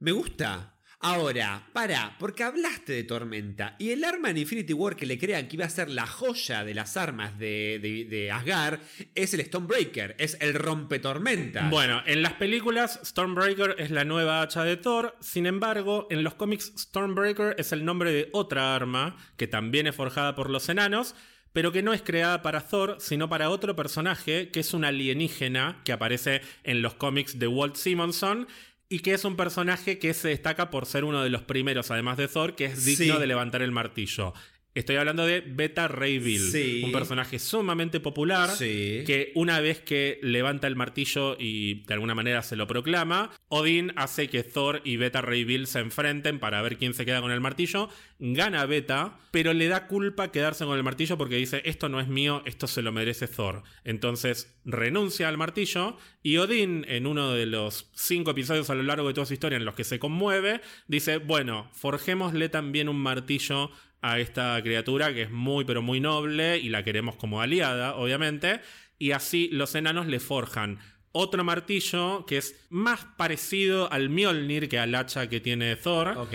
me 0.00 0.12
gusta. 0.12 0.77
Ahora, 1.00 1.68
para, 1.72 2.16
porque 2.18 2.42
hablaste 2.42 2.92
de 2.92 3.04
Tormenta 3.04 3.76
y 3.78 3.90
el 3.90 4.02
arma 4.02 4.30
en 4.30 4.38
Infinity 4.38 4.72
War 4.72 4.96
que 4.96 5.06
le 5.06 5.16
crean 5.16 5.46
que 5.46 5.54
iba 5.54 5.64
a 5.64 5.70
ser 5.70 5.88
la 5.88 6.08
joya 6.08 6.64
de 6.64 6.74
las 6.74 6.96
armas 6.96 7.38
de, 7.38 7.78
de, 8.10 8.32
Asgard 8.32 8.80
es 9.14 9.32
el 9.32 9.44
Stonebreaker, 9.44 10.16
es 10.18 10.36
el 10.40 10.54
rompetormenta. 10.54 11.68
Bueno, 11.70 12.02
en 12.04 12.22
las 12.22 12.32
películas 12.32 12.98
Stormbreaker 13.04 13.76
es 13.78 13.92
la 13.92 14.04
nueva 14.04 14.42
hacha 14.42 14.64
de 14.64 14.76
Thor, 14.76 15.16
sin 15.20 15.46
embargo, 15.46 16.08
en 16.10 16.24
los 16.24 16.34
cómics 16.34 16.72
Stormbreaker 16.76 17.54
es 17.58 17.70
el 17.70 17.84
nombre 17.84 18.10
de 18.10 18.28
otra 18.32 18.74
arma 18.74 19.16
que 19.36 19.46
también 19.46 19.86
es 19.86 19.94
forjada 19.94 20.34
por 20.34 20.50
los 20.50 20.68
enanos, 20.68 21.14
pero 21.52 21.72
que 21.72 21.82
no 21.82 21.92
es 21.92 22.02
creada 22.02 22.42
para 22.42 22.60
Thor, 22.60 22.96
sino 23.00 23.28
para 23.28 23.50
otro 23.50 23.74
personaje 23.74 24.50
que 24.50 24.60
es 24.60 24.74
un 24.74 24.84
alienígena 24.84 25.80
que 25.84 25.92
aparece 25.92 26.40
en 26.64 26.82
los 26.82 26.94
cómics 26.94 27.38
de 27.38 27.46
Walt 27.46 27.76
Simonson 27.76 28.48
y 28.88 29.00
que 29.00 29.12
es 29.14 29.24
un 29.24 29.36
personaje 29.36 29.98
que 29.98 30.14
se 30.14 30.28
destaca 30.28 30.70
por 30.70 30.86
ser 30.86 31.04
uno 31.04 31.22
de 31.22 31.30
los 31.30 31.42
primeros, 31.42 31.90
además 31.90 32.16
de 32.16 32.28
Thor, 32.28 32.54
que 32.56 32.66
es 32.66 32.84
digno 32.84 33.14
Sí. 33.14 33.20
de 33.20 33.26
levantar 33.26 33.62
el 33.62 33.70
martillo. 33.72 34.32
Estoy 34.78 34.96
hablando 34.96 35.26
de 35.26 35.40
Beta 35.40 35.88
Ray 35.88 36.18
Bill, 36.18 36.50
Sí. 36.52 36.82
un 36.84 36.92
personaje 36.92 37.38
sumamente 37.38 38.00
popular 38.00 38.48
Sí. 38.50 39.02
que 39.06 39.32
una 39.34 39.60
vez 39.60 39.80
que 39.80 40.20
levanta 40.22 40.66
el 40.66 40.76
martillo 40.76 41.36
y 41.38 41.84
de 41.84 41.94
alguna 41.94 42.14
manera 42.14 42.42
se 42.42 42.54
lo 42.56 42.66
proclama, 42.66 43.30
Odín 43.48 43.92
hace 43.96 44.28
que 44.28 44.44
Thor 44.44 44.80
y 44.84 44.96
Beta 44.96 45.20
Ray 45.20 45.44
Bill 45.44 45.66
se 45.66 45.80
enfrenten 45.80 46.38
para 46.38 46.62
ver 46.62 46.76
quién 46.78 46.94
se 46.94 47.04
queda 47.04 47.20
con 47.20 47.32
el 47.32 47.40
martillo. 47.40 47.88
Gana 48.20 48.66
Beta, 48.66 49.18
pero 49.30 49.52
le 49.52 49.68
da 49.68 49.86
culpa 49.86 50.30
quedarse 50.32 50.64
con 50.64 50.76
el 50.76 50.82
martillo 50.84 51.18
porque 51.18 51.36
dice, 51.36 51.62
esto 51.64 51.88
no 51.88 52.00
es 52.00 52.08
mío, 52.08 52.42
esto 52.46 52.66
se 52.66 52.82
lo 52.82 52.92
merece 52.92 53.26
Thor. 53.28 53.62
Entonces 53.84 54.54
renuncia 54.64 55.28
al 55.28 55.38
martillo 55.38 55.96
y 56.22 56.36
Odín, 56.36 56.84
en 56.88 57.06
uno 57.06 57.32
de 57.32 57.46
los 57.46 57.90
cinco 57.94 58.32
episodios 58.32 58.70
a 58.70 58.74
lo 58.74 58.82
largo 58.82 59.08
de 59.08 59.14
toda 59.14 59.26
su 59.26 59.32
historia 59.34 59.56
en 59.56 59.64
los 59.64 59.74
que 59.74 59.84
se 59.84 59.98
conmueve, 59.98 60.60
dice, 60.88 61.18
bueno, 61.18 61.70
forjémosle 61.72 62.48
también 62.48 62.88
un 62.88 63.00
martillo 63.00 63.70
a 64.02 64.18
esta 64.20 64.60
criatura 64.62 65.12
que 65.12 65.22
es 65.22 65.30
muy 65.30 65.64
pero 65.64 65.82
muy 65.82 66.00
noble 66.00 66.58
y 66.58 66.68
la 66.68 66.84
queremos 66.84 67.16
como 67.16 67.40
aliada, 67.40 67.94
obviamente, 67.96 68.60
y 68.98 69.12
así 69.12 69.48
los 69.52 69.74
enanos 69.74 70.06
le 70.06 70.20
forjan 70.20 70.78
otro 71.12 71.42
martillo 71.42 72.24
que 72.26 72.36
es 72.38 72.54
más 72.70 73.04
parecido 73.16 73.90
al 73.92 74.08
Mjolnir 74.10 74.68
que 74.68 74.78
al 74.78 74.94
hacha 74.94 75.28
que 75.28 75.40
tiene 75.40 75.74
Thor, 75.76 76.08
Ok. 76.16 76.34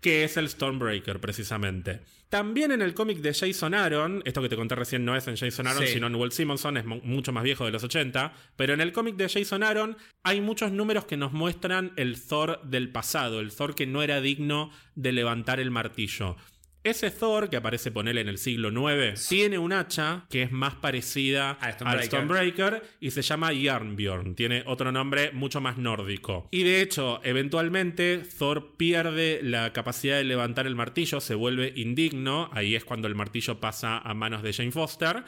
que 0.00 0.24
es 0.24 0.36
el 0.36 0.48
Stormbreaker 0.48 1.20
precisamente. 1.20 2.00
También 2.28 2.72
en 2.72 2.82
el 2.82 2.94
cómic 2.94 3.18
de 3.18 3.32
Jason 3.32 3.74
Aaron, 3.74 4.20
esto 4.24 4.42
que 4.42 4.48
te 4.48 4.56
conté 4.56 4.74
recién 4.74 5.04
no 5.04 5.14
es 5.16 5.26
en 5.28 5.36
Jason 5.36 5.66
Aaron, 5.68 5.86
Sí. 5.86 5.92
sino 5.94 6.08
en 6.08 6.16
Walt 6.16 6.32
Simonson, 6.32 6.76
es 6.76 6.84
mu- 6.84 7.00
mucho 7.04 7.32
más 7.32 7.44
viejo 7.44 7.64
de 7.64 7.70
los 7.70 7.84
80, 7.84 8.32
pero 8.56 8.74
en 8.74 8.80
el 8.80 8.92
cómic 8.92 9.14
de 9.16 9.28
Jason 9.28 9.62
Aaron 9.62 9.96
hay 10.24 10.40
muchos 10.40 10.72
números 10.72 11.04
que 11.04 11.16
nos 11.16 11.32
muestran 11.32 11.92
el 11.96 12.20
Thor 12.20 12.60
del 12.64 12.90
pasado, 12.90 13.38
el 13.40 13.54
Thor 13.54 13.74
que 13.76 13.86
no 13.86 14.02
era 14.02 14.20
digno 14.20 14.70
de 14.96 15.12
levantar 15.12 15.60
el 15.60 15.70
martillo. 15.70 16.36
Ese 16.84 17.10
Thor, 17.10 17.48
que 17.48 17.56
aparece 17.56 17.90
ponerle 17.90 18.20
en 18.20 18.28
el 18.28 18.36
siglo 18.36 18.68
IX, 18.68 19.26
tiene 19.26 19.56
un 19.56 19.72
hacha 19.72 20.26
que 20.28 20.42
es 20.42 20.52
más 20.52 20.74
parecida 20.74 21.52
Al 21.52 21.68
al 21.68 22.02
Stormbreaker. 22.02 22.04
Stormbreaker 22.04 22.82
y 23.00 23.10
se 23.10 23.22
llama 23.22 23.52
Jarnbjorn. 23.54 24.34
Tiene 24.34 24.64
otro 24.66 24.92
nombre 24.92 25.32
mucho 25.32 25.62
más 25.62 25.78
nórdico. 25.78 26.46
Y 26.50 26.62
de 26.62 26.82
hecho, 26.82 27.22
eventualmente 27.24 28.18
Thor 28.18 28.76
pierde 28.76 29.40
la 29.42 29.72
capacidad 29.72 30.18
de 30.18 30.24
levantar 30.24 30.66
el 30.66 30.74
martillo, 30.74 31.22
se 31.22 31.34
vuelve 31.34 31.72
indigno. 31.74 32.50
Ahí 32.52 32.74
es 32.74 32.84
cuando 32.84 33.08
el 33.08 33.14
martillo 33.14 33.60
pasa 33.60 33.96
a 33.96 34.12
manos 34.12 34.42
de 34.42 34.52
Jane 34.52 34.70
Foster. 34.70 35.24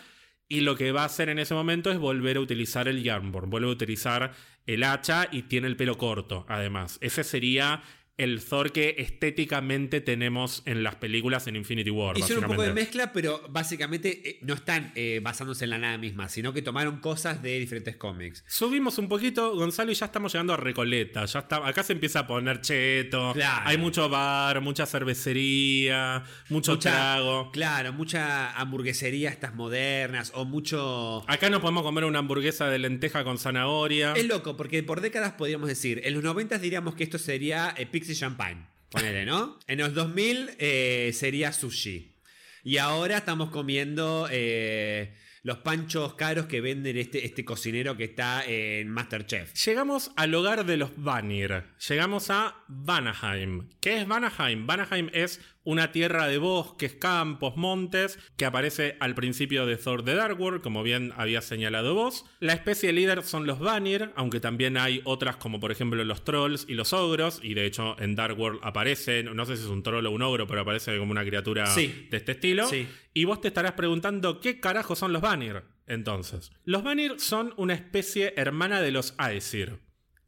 Y 0.49 0.61
lo 0.61 0.77
que 0.77 0.93
va 0.93 1.05
a 1.05 1.07
hacer 1.07 1.31
en 1.31 1.39
ese 1.39 1.55
momento 1.55 1.91
es 1.91 1.99
volver 1.99 2.37
a 2.37 2.41
utilizar 2.41 2.87
el 2.87 3.03
Jarnbjorn, 3.03 3.49
vuelve 3.49 3.69
a 3.69 3.73
utilizar 3.73 4.33
el 4.67 4.85
hacha 4.85 5.27
y 5.33 5.45
tiene 5.45 5.69
el 5.69 5.77
pelo 5.77 5.97
corto, 5.97 6.45
además. 6.51 6.99
Ese 7.01 7.25
sería 7.25 7.83
el 8.19 8.43
Thor 8.43 8.73
que 8.73 8.95
estéticamente 8.99 10.01
tenemos 10.01 10.63
en 10.65 10.83
las 10.83 10.95
películas 10.97 11.47
en 11.49 11.57
Infinity 11.57 11.91
War. 11.91 12.17
Hicieron 12.17 12.45
un 12.45 12.51
poco 12.51 12.63
de 12.63 12.73
mezcla, 12.73 13.13
pero 13.13 13.43
básicamente 13.51 14.23
eh, 14.25 14.39
no 14.41 14.55
están 14.55 14.93
eh, 14.95 15.21
basándose 15.23 15.65
en 15.65 15.71
la 15.71 15.79
nada 15.79 15.99
misma, 15.99 16.29
sino 16.31 16.53
que 16.55 16.63
tomaron 16.63 16.99
cosas 17.01 17.43
de 17.43 17.59
diferentes 17.59 17.97
cómics. 17.97 18.43
Subimos 18.47 18.97
un 18.99 19.09
poquito, 19.09 19.55
Gonzalo, 19.55 19.93
y 19.93 19.95
ya 19.95 20.07
estamos 20.07 20.33
llegando 20.33 20.55
a 20.55 20.57
Recoleta. 20.57 21.27
Ya 21.27 21.41
está, 21.41 21.67
acá 21.67 21.83
se 21.83 21.93
empieza 21.93 22.21
a 22.21 22.27
poner 22.27 22.61
cheto. 22.63 23.33
Claro. 23.35 23.69
Hay 23.69 23.77
mucho 23.77 24.09
bar, 24.09 24.63
mucha 24.63 24.87
cervecería, 24.87 26.25
mucho 26.49 26.73
Mucha- 26.73 26.91
trago. 26.91 27.51
Claro, 27.53 27.93
mucha 27.93 28.53
hamburguesería 28.59 29.29
estas 29.31 29.55
modernas 29.55 30.33
o 30.35 30.45
mucho... 30.45 31.23
Acá 31.29 31.51
nos 31.51 31.61
podemos 31.61 31.83
comer 31.83 32.05
una 32.05 32.21
hamburguesa 32.21 32.71
de 32.71 32.79
lenteja 32.79 33.25
con 33.25 33.39
zanahoria. 33.39 34.15
Es 34.15 34.27
loco, 34.27 34.57
porque 34.57 34.83
por 34.83 35.01
décadas 35.01 35.33
podríamos 35.33 35.69
decir, 35.69 36.01
en 36.05 36.15
los 36.15 36.23
90 36.23 36.59
diríamos 36.59 36.95
que 36.95 37.05
esto 37.05 37.19
sería 37.19 37.75
eh, 37.77 37.85
Pixie 38.07 38.21
Champagne, 38.21 38.65
ponele, 38.89 39.27
¿no? 39.27 39.59
En 39.67 39.79
los 39.79 39.93
2000 39.93 40.51
eh, 40.61 41.11
sería 41.13 41.53
sushi. 41.53 42.15
Y 42.63 42.77
ahora 42.77 43.17
estamos 43.17 43.51
comiendo 43.51 44.29
eh, 44.31 45.17
los 45.43 45.59
panchos 45.59 46.15
caros 46.15 46.47
que 46.47 46.61
venden 46.61 46.97
este, 46.97 47.27
este 47.27 47.45
cocinero 47.45 47.97
que 47.97 48.05
está 48.05 48.45
en 48.47 48.91
Masterchef. 48.91 49.55
Llegamos 49.55 50.13
al 50.15 50.33
hogar 50.37 50.65
de 50.65 50.77
los 50.77 50.91
Vanir. 50.97 51.65
Llegamos 51.89 52.31
a 52.31 52.63
Vanaheim. 52.69 53.71
¿Qué 53.81 54.03
es 54.03 54.07
Vanaheim? 54.07 54.69
Vanaheim 54.69 55.11
es 55.13 55.41
una 55.67 55.93
tierra 55.93 56.27
de 56.27 56.39
bosques, 56.39 56.95
campos, 56.95 57.57
montes, 57.59 58.19
que 58.39 58.47
aparece 58.47 58.97
al 59.01 59.15
principio 59.15 59.67
de 59.67 59.77
Thor 59.77 60.03
The 60.03 60.15
Dark 60.15 60.41
World, 60.41 60.63
como 60.63 60.83
bien 60.83 61.13
había 61.17 61.43
señalado 61.43 61.95
vos. 61.95 62.25
La 62.41 62.55
especie 62.55 62.93
líder 62.95 63.23
son 63.25 63.47
los 63.47 63.59
Vanir, 63.59 64.13
aunque 64.17 64.41
también 64.41 64.79
hay 64.79 65.03
otras 65.05 65.37
como 65.37 65.61
por 65.61 65.73
ejemplo 65.73 66.03
los 66.05 66.25
trolls 66.25 66.65
y 66.69 66.75
los 66.75 66.95
ogros, 66.95 67.41
y 67.43 67.53
de 67.53 67.67
hecho 67.67 67.97
en 68.01 68.15
Dark 68.15 68.39
World 68.39 68.61
aparece, 68.63 69.23
no 69.25 69.45
sé 69.45 69.57
si 69.59 69.65
es 69.65 69.69
un 69.69 69.83
troll 69.83 70.07
o 70.07 70.11
un 70.11 70.23
ogro, 70.23 70.47
pero 70.47 70.63
aparece 70.63 70.97
como 70.99 71.11
una 71.11 71.25
criatura 71.25 71.67
Sí. 71.67 72.07
de 72.11 72.17
este 72.17 72.33
estilo. 72.33 72.67
Sí. 72.67 72.87
Y 73.13 73.25
vos 73.25 73.41
te 73.41 73.49
estarás 73.49 73.73
preguntando 73.73 74.41
qué 74.41 74.61
carajo 74.61 74.95
son 74.97 75.13
los 75.13 75.21
Vanir. 75.21 75.63
Entonces, 75.89 76.53
los 76.65 76.83
Vanir 76.83 77.19
son 77.19 77.55
una 77.57 77.75
especie 77.75 78.35
hermana 78.37 78.81
de 78.81 78.91
los 78.93 79.15
Aesir. 79.19 79.79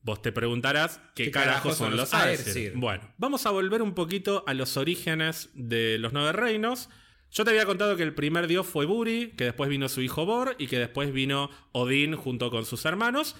Vos 0.08 0.22
te 0.22 0.32
preguntarás 0.32 1.02
qué, 1.14 1.24
¿Qué 1.24 1.30
carajo 1.30 1.64
carajo 1.64 1.72
son 1.74 1.94
los. 1.94 2.14
Aesir? 2.14 2.72
Bueno, 2.74 3.02
vamos 3.18 3.44
a 3.44 3.50
volver 3.50 3.82
un 3.82 3.92
poquito 3.92 4.42
a 4.46 4.54
los 4.54 4.78
orígenes 4.78 5.50
de 5.52 5.98
los 5.98 6.14
nueve 6.14 6.32
reinos. 6.32 6.88
Yo 7.30 7.44
te 7.44 7.50
había 7.50 7.66
contado 7.66 7.94
que 7.94 8.04
el 8.04 8.14
primer 8.14 8.46
dios 8.46 8.66
fue 8.66 8.86
Buri, 8.86 9.34
que 9.36 9.44
después 9.44 9.68
vino 9.68 9.86
su 9.90 10.00
hijo 10.00 10.24
Bor 10.24 10.56
y 10.58 10.66
que 10.66 10.78
después 10.78 11.12
vino 11.12 11.50
Odín 11.72 12.16
junto 12.16 12.50
con 12.50 12.64
sus 12.64 12.86
hermanos. 12.86 13.36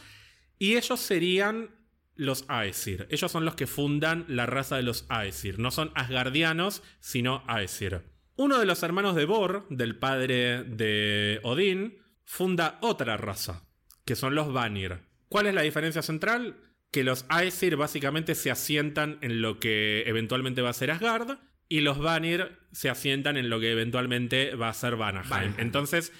Y 0.58 0.76
ellos 0.76 1.00
serían 1.00 1.70
los 2.16 2.44
Aesir. 2.50 3.06
Ellos 3.10 3.32
son 3.32 3.46
los 3.46 3.54
que 3.54 3.66
fundan 3.66 4.26
la 4.28 4.44
raza 4.44 4.76
de 4.76 4.82
los 4.82 5.06
Aesir. 5.08 5.58
No 5.58 5.70
son 5.70 5.90
asgardianos, 5.94 6.82
sino 7.00 7.44
Aesir. 7.48 8.02
Uno 8.36 8.58
de 8.58 8.66
los 8.66 8.82
hermanos 8.82 9.16
de 9.16 9.24
Bor, 9.24 9.66
del 9.70 9.96
padre 9.96 10.64
de 10.64 11.40
Odín, 11.44 11.96
funda 12.24 12.76
otra 12.82 13.16
raza, 13.16 13.64
que 14.04 14.16
son 14.16 14.34
los 14.34 14.52
Vanir. 14.52 15.07
¿Cuál 15.28 15.46
es 15.46 15.54
la 15.54 15.62
diferencia 15.62 16.02
central? 16.02 16.56
Que 16.90 17.04
los 17.04 17.26
Aesir 17.28 17.76
básicamente 17.76 18.34
se 18.34 18.50
asientan 18.50 19.18
en 19.20 19.42
lo 19.42 19.58
que 19.60 20.04
eventualmente 20.06 20.62
va 20.62 20.70
a 20.70 20.74
ser 20.74 20.90
Asgard, 20.90 21.38
y 21.68 21.80
los 21.80 21.98
Vanir 21.98 22.58
se 22.72 22.88
asientan 22.88 23.36
en 23.36 23.50
lo 23.50 23.60
que 23.60 23.70
eventualmente 23.70 24.54
va 24.54 24.70
a 24.70 24.74
ser 24.74 24.96
Vanaheim. 24.96 25.28
Vanaheim. 25.28 25.54
Entonces, 25.58 26.12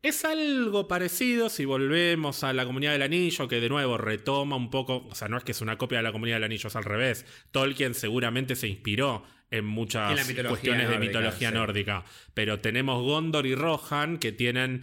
es 0.00 0.24
algo 0.24 0.86
parecido 0.86 1.48
si 1.48 1.64
volvemos 1.64 2.44
a 2.44 2.52
la 2.52 2.64
comunidad 2.64 2.92
del 2.92 3.02
anillo, 3.02 3.48
que 3.48 3.60
de 3.60 3.68
nuevo 3.68 3.98
retoma 3.98 4.54
un 4.54 4.70
poco, 4.70 5.06
o 5.08 5.14
sea, 5.16 5.26
no 5.28 5.36
es 5.38 5.42
que 5.44 5.50
es 5.52 5.60
una 5.60 5.76
copia 5.76 5.98
de 5.98 6.04
la 6.04 6.12
comunidad 6.12 6.36
del 6.36 6.44
anillo, 6.44 6.68
es 6.68 6.76
al 6.76 6.84
revés. 6.84 7.26
Tolkien 7.50 7.94
seguramente 7.94 8.54
se 8.54 8.68
inspiró 8.68 9.24
en 9.50 9.64
muchas 9.64 10.28
En 10.28 10.46
cuestiones 10.46 10.88
de 10.88 10.98
mitología 10.98 11.48
sí. 11.50 11.54
nórdica, 11.54 12.04
pero 12.32 12.60
tenemos 12.60 13.02
Gondor 13.02 13.44
y 13.46 13.54
Rohan 13.56 14.18
que 14.18 14.30
tienen 14.32 14.82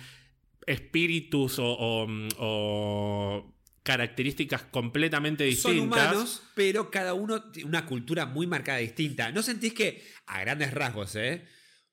espíritus 0.68 1.60
o, 1.60 1.66
o- 1.80 2.08
o 2.38 3.56
características 3.84 4.64
completamente 4.64 5.44
Son 5.56 5.72
distintas. 5.74 6.12
humanos, 6.12 6.44
pero 6.56 6.92
cada 6.92 7.14
uno 7.14 7.44
tiene 7.52 7.70
una 7.70 7.86
cultura 7.86 8.26
muy 8.26 8.48
marcada 8.48 8.78
distinta. 8.80 9.32
¿No 9.32 9.42
sentís 9.44 9.74
que, 9.74 10.04
a 10.28 10.42
grandes 10.42 10.74
rasgos, 10.74 11.16
eh? 11.16 11.46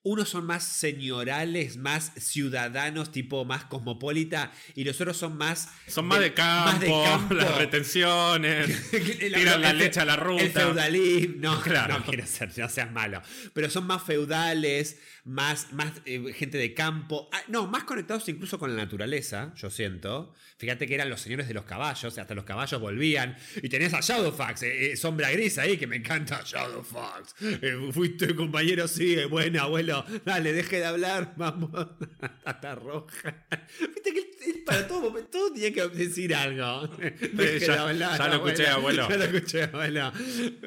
Unos 0.03 0.29
son 0.29 0.45
más 0.45 0.63
señorales, 0.63 1.75
más 1.75 2.13
ciudadanos, 2.15 3.11
tipo 3.11 3.43
más 3.43 3.65
cosmopolita, 3.65 4.53
y 4.73 4.85
los 4.85 5.01
otros 5.01 5.17
son 5.17 5.37
más. 5.37 5.67
Son 5.87 6.05
más 6.05 6.21
de 6.21 6.33
campo, 6.33 6.71
más 6.71 6.79
de 6.79 6.87
campo. 6.87 7.33
las 7.33 7.57
retenciones, 7.57 8.89
tiran 9.33 9.61
la 9.61 9.73
leche 9.73 9.99
a 9.99 10.05
la 10.05 10.15
ruta. 10.15 10.43
El 10.43 10.51
feudalismo. 10.51 11.35
No, 11.39 11.61
Claro. 11.67 11.97
no 11.99 12.05
quiero 12.05 12.25
ser, 12.25 12.57
no 12.57 12.69
seas 12.69 12.89
malo. 12.91 13.21
Pero 13.53 13.69
son 13.69 13.85
más 13.85 14.01
feudales, 14.03 14.97
más, 15.27 15.73
más 15.73 15.91
eh, 16.05 16.33
gente 16.33 16.57
de 16.57 16.73
campo. 16.73 17.29
Ah, 17.31 17.41
no, 17.49 17.67
más 17.67 17.83
conectados 17.83 18.27
incluso 18.29 18.57
con 18.57 18.75
la 18.75 18.83
naturaleza, 18.83 19.53
yo 19.55 19.69
siento. 19.69 20.33
Fíjate 20.57 20.87
que 20.87 20.95
eran 20.95 21.09
los 21.09 21.21
señores 21.21 21.47
de 21.47 21.53
los 21.53 21.65
caballos, 21.65 22.17
hasta 22.17 22.33
los 22.33 22.45
caballos 22.45 22.81
volvían. 22.81 23.37
Y 23.61 23.69
tenés 23.69 23.93
a 23.93 23.99
Shadowfax, 23.99 24.63
eh, 24.63 24.91
eh, 24.91 24.97
sombra 24.97 25.29
gris 25.31 25.57
ahí, 25.57 25.77
que 25.77 25.85
me 25.85 25.97
encanta 25.97 26.41
Shadowfax. 26.43 27.35
Eh, 27.41 27.89
fuiste 27.91 28.33
compañero, 28.35 28.87
sí, 28.87 29.15
eh, 29.15 29.25
bueno, 29.25 29.61
abuelo. 29.61 30.05
Dale, 30.25 30.53
deje 30.53 30.77
de 30.77 30.85
hablar, 30.85 31.33
vamos. 31.37 31.69
Hasta 32.45 32.75
roja. 32.75 33.45
Viste 33.79 34.13
que 34.13 34.26
para 34.65 34.87
todo 34.87 35.01
momento 35.01 35.51
tenía 35.53 35.73
que 35.73 35.87
decir 35.87 36.33
algo. 36.35 36.89
Ya 37.37 38.27
lo 38.27 38.47
escuché, 38.47 38.67
abuelo. 38.67 39.07
Ya 39.09 39.17
lo 39.17 39.23
escuché, 39.23 39.63
abuelo. 39.63 40.11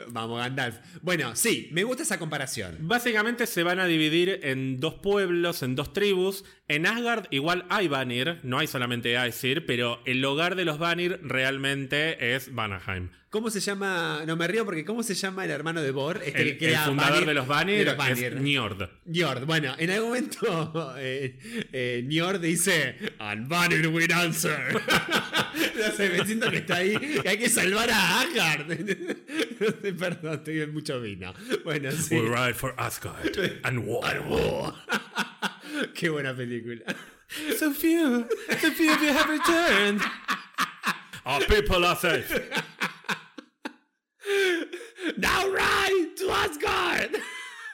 Vamos, 0.09 0.39
Gandalf. 0.39 0.77
Bueno, 1.03 1.37
sí, 1.37 1.69
me 1.73 1.85
gusta 1.85 2.03
esa 2.03 2.19
comparación. 2.19 2.77
Básicamente 2.81 3.47
se 3.47 3.63
van 3.63 3.81
a 3.81 3.87
dividir 3.87 4.41
en 4.43 4.81
dos 4.81 4.95
pueblos, 4.95 5.63
en 5.63 5.77
dos 5.77 5.93
tribus. 5.93 6.45
En 6.69 6.87
Asgard 6.87 7.27
igual 7.31 7.67
hay 7.69 7.89
Vanir, 7.89 8.39
no 8.43 8.59
hay 8.59 8.67
solamente 8.67 9.17
Aesir, 9.17 9.67
pero 9.67 10.01
el 10.05 10.25
hogar 10.25 10.57
de 10.57 10.65
los 10.65 10.79
Vanir 10.79 11.21
realmente 11.23 12.35
es 12.35 12.55
Vanaheim. 12.55 13.11
¿Cómo 13.31 13.49
se 13.49 13.61
llama? 13.61 14.25
No 14.27 14.35
me 14.35 14.49
río 14.49 14.65
porque 14.65 14.85
¿cómo 14.85 15.05
se 15.05 15.15
llama 15.15 15.45
el 15.45 15.53
hermano 15.53 15.81
de 15.81 15.93
Bor? 15.93 16.21
Este 16.25 16.43
El, 16.43 16.59
que 16.59 16.73
el 16.73 16.79
fundador 16.79 17.25
de 17.25 17.35
los 17.35 17.45
es 17.45 17.97
Vanir. 17.97 18.41
Njord. 18.41 18.91
Njord. 19.07 19.45
Bueno, 19.47 19.73
en 19.79 19.91
algún 19.91 20.09
momento 20.09 20.95
eh, 20.99 21.39
eh, 21.73 22.03
Njord 22.05 22.41
dice 22.41 22.97
And 23.21 23.49
Vanir 23.49 23.87
will 23.87 24.13
answer. 24.13 24.75
no 24.75 25.93
sé, 25.97 26.11
me 26.11 26.27
siento 26.27 26.51
que 26.51 26.57
está 26.57 26.79
ahí, 26.79 26.99
que 26.99 27.29
hay 27.29 27.39
que 27.39 27.49
salvar 27.49 27.89
a 27.89 28.23
Asgard. 28.23 28.67
Perdón, 29.99 30.35
estoy 30.35 30.63
en 30.63 30.73
mucho 30.73 31.01
vino. 31.01 31.33
Bueno, 31.63 31.93
sí. 31.93 32.17
We 32.17 32.23
ride 32.23 32.55
for 32.55 32.75
Asgard 32.79 33.61
and 33.63 33.87
war. 33.87 34.25
Oh. 34.29 34.75
Qué 35.95 36.11
buena 36.11 36.35
película. 36.35 36.83
So 37.57 37.73
few, 37.73 38.27
so 38.61 38.71
few 38.73 38.91
of 38.91 39.01
you 39.01 39.13
have 39.13 39.31
returned. 39.31 40.03
Our 41.25 41.45
people 41.45 41.85
are 41.87 41.95
safe. 41.95 42.29
Now 45.17 45.45
ride 45.53 46.15
to 46.19 46.33
Asgard. 46.35 47.11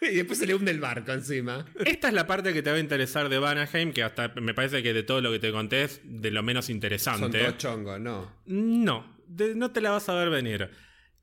Y 0.03 0.16
después 0.16 0.39
se 0.39 0.47
le 0.47 0.55
hunde 0.55 0.70
el 0.70 0.78
barco 0.78 1.11
encima. 1.12 1.65
Esta 1.85 2.09
es 2.09 2.15
la 2.15 2.27
parte 2.27 2.53
que 2.53 2.62
te 2.62 2.70
va 2.70 2.77
a 2.77 2.81
interesar 2.81 3.31
de 3.31 3.39
Vanaheim, 3.39 3.93
que 3.95 4.03
hasta 4.03 4.28
me 4.28 4.53
parece 4.53 4.83
que 4.83 4.93
de 4.93 5.03
todo 5.03 5.23
lo 5.23 5.33
que 5.33 5.39
te 5.39 5.51
conté 5.51 5.85
es 5.85 6.01
de 6.05 6.31
lo 6.31 6.43
menos 6.43 6.66
Son 6.66 6.74
interesante. 6.74 7.41
todos 7.41 7.57
chongos, 7.57 7.99
¿no? 7.99 8.31
No, 8.45 9.16
de- 9.27 9.55
no 9.55 9.70
te 9.73 9.81
la 9.81 9.93
vas 9.93 10.09
a 10.11 10.15
ver 10.15 10.28
venir. 10.28 10.69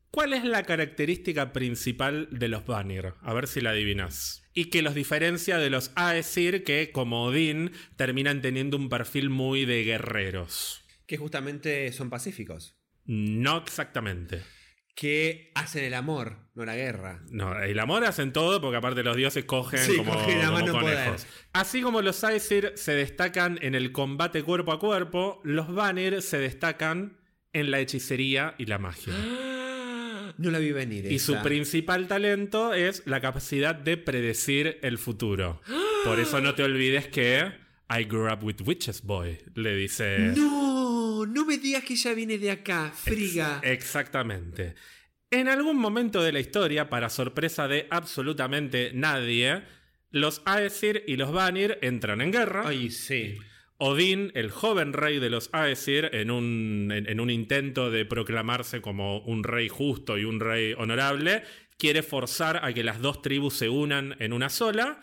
¿Cuál 0.10 0.34
es 0.34 0.44
la 0.44 0.64
característica 0.64 1.54
principal 1.54 2.28
de 2.32 2.48
los 2.48 2.66
Vanir? 2.66 3.14
A 3.22 3.34
ver 3.34 3.48
si 3.48 3.62
la 3.62 3.70
adivinas. 3.70 4.44
Y 4.56 4.66
que 4.66 4.82
los 4.82 4.96
diferencia 4.96 5.60
de 5.60 5.70
los 5.70 5.92
Aesir, 5.96 6.64
que 6.64 6.92
como 6.92 7.26
Odín 7.26 7.72
terminan 7.96 8.42
teniendo 8.42 8.76
un 8.76 8.90
perfil 8.90 9.30
muy 9.30 9.66
de 9.66 9.84
guerreros. 9.84 10.84
Que 11.06 11.18
justamente 11.18 11.92
son 11.94 12.10
pacíficos. 12.10 12.76
No 13.06 13.58
exactamente. 13.58 14.42
Que 14.96 15.52
hacen 15.56 15.84
el 15.84 15.94
amor, 15.96 16.38
no 16.54 16.66
la 16.66 16.76
guerra. 16.76 17.24
No, 17.32 17.60
el 17.60 17.80
amor 17.80 18.06
hacen 18.06 18.32
todo 18.32 18.62
porque 18.62 18.78
aparte 18.78 19.02
los 19.04 19.16
dioses 19.18 19.44
cogen 19.46 19.80
Sí, 19.80 19.98
como, 19.98 20.14
cogen 20.14 20.42
a 20.42 20.46
como 20.46 20.60
mano 20.60 20.72
conejos. 20.74 21.24
poder. 21.26 21.44
Así 21.54 21.82
como 21.82 22.02
los 22.02 22.24
Aesir 22.24 22.74
se 22.76 22.94
destacan 22.94 23.58
en 23.62 23.74
el 23.76 23.92
combate 23.92 24.44
cuerpo 24.44 24.72
a 24.72 24.80
cuerpo, 24.80 25.42
los 25.44 25.74
Vanir 25.74 26.22
se 26.22 26.38
destacan 26.38 27.18
en 27.54 27.72
la 27.72 27.80
hechicería 27.80 28.54
y 28.58 28.66
la 28.66 28.78
magia. 28.78 29.14
No 30.36 30.50
la 30.50 30.58
vi 30.58 30.72
venir. 30.72 31.12
Y 31.12 31.20
su 31.20 31.40
principal 31.44 32.08
talento 32.08 32.74
es 32.74 33.04
la 33.06 33.22
capacidad 33.22 33.76
de 33.76 33.98
predecir 33.98 34.80
el 34.82 34.98
futuro. 34.98 35.62
Por 36.06 36.20
eso 36.20 36.42
no 36.42 36.56
te 36.56 36.64
olvides 36.64 37.08
que 37.08 37.52
I 37.88 38.06
grew 38.06 38.32
up 38.34 38.44
with 38.44 38.62
witches, 38.66 39.04
boy, 39.04 39.38
le 39.54 39.76
dice. 39.76 40.34
No, 40.36 40.73
no 41.34 41.46
me 41.46 41.58
digas 41.58 41.84
que 41.84 41.94
ella 41.94 42.14
viene 42.14 42.38
de 42.38 42.52
acá, 42.52 42.92
friga. 42.96 43.60
Exactamente. 43.64 44.76
En 45.32 45.48
algún 45.48 45.78
momento 45.78 46.22
de 46.22 46.32
la 46.32 46.40
historia, 46.40 46.90
para 46.90 47.10
sorpresa 47.10 47.68
de 47.68 47.88
absolutamente 47.90 48.92
nadie, 48.94 49.64
los 50.12 50.44
Aesir 50.46 51.04
y 51.08 51.18
los 51.18 51.32
Vanir 51.32 51.80
entran 51.82 52.22
en 52.22 52.32
guerra. 52.32 52.68
Ay, 52.68 52.92
sí. 52.92 53.38
Odín, 53.78 54.32
el 54.36 54.52
joven 54.52 54.94
rey 54.94 55.20
de 55.20 55.32
los 55.32 55.50
Aesir, 55.54 56.12
en 56.14 56.30
un, 56.30 56.92
en, 56.94 57.10
en 57.10 57.20
un 57.20 57.32
intento 57.32 57.90
de 57.90 58.06
proclamarse 58.06 58.80
como 58.80 59.20
un 59.22 59.44
rey 59.44 59.70
justo 59.70 60.20
y 60.20 60.26
un 60.26 60.40
rey 60.40 60.76
honorable, 60.78 61.44
quiere 61.78 62.04
forzar 62.04 62.64
a 62.64 62.72
que 62.74 62.84
las 62.84 63.02
dos 63.02 63.22
tribus 63.24 63.56
se 63.56 63.70
unan 63.70 64.16
en 64.20 64.34
una 64.34 64.50
sola 64.50 65.02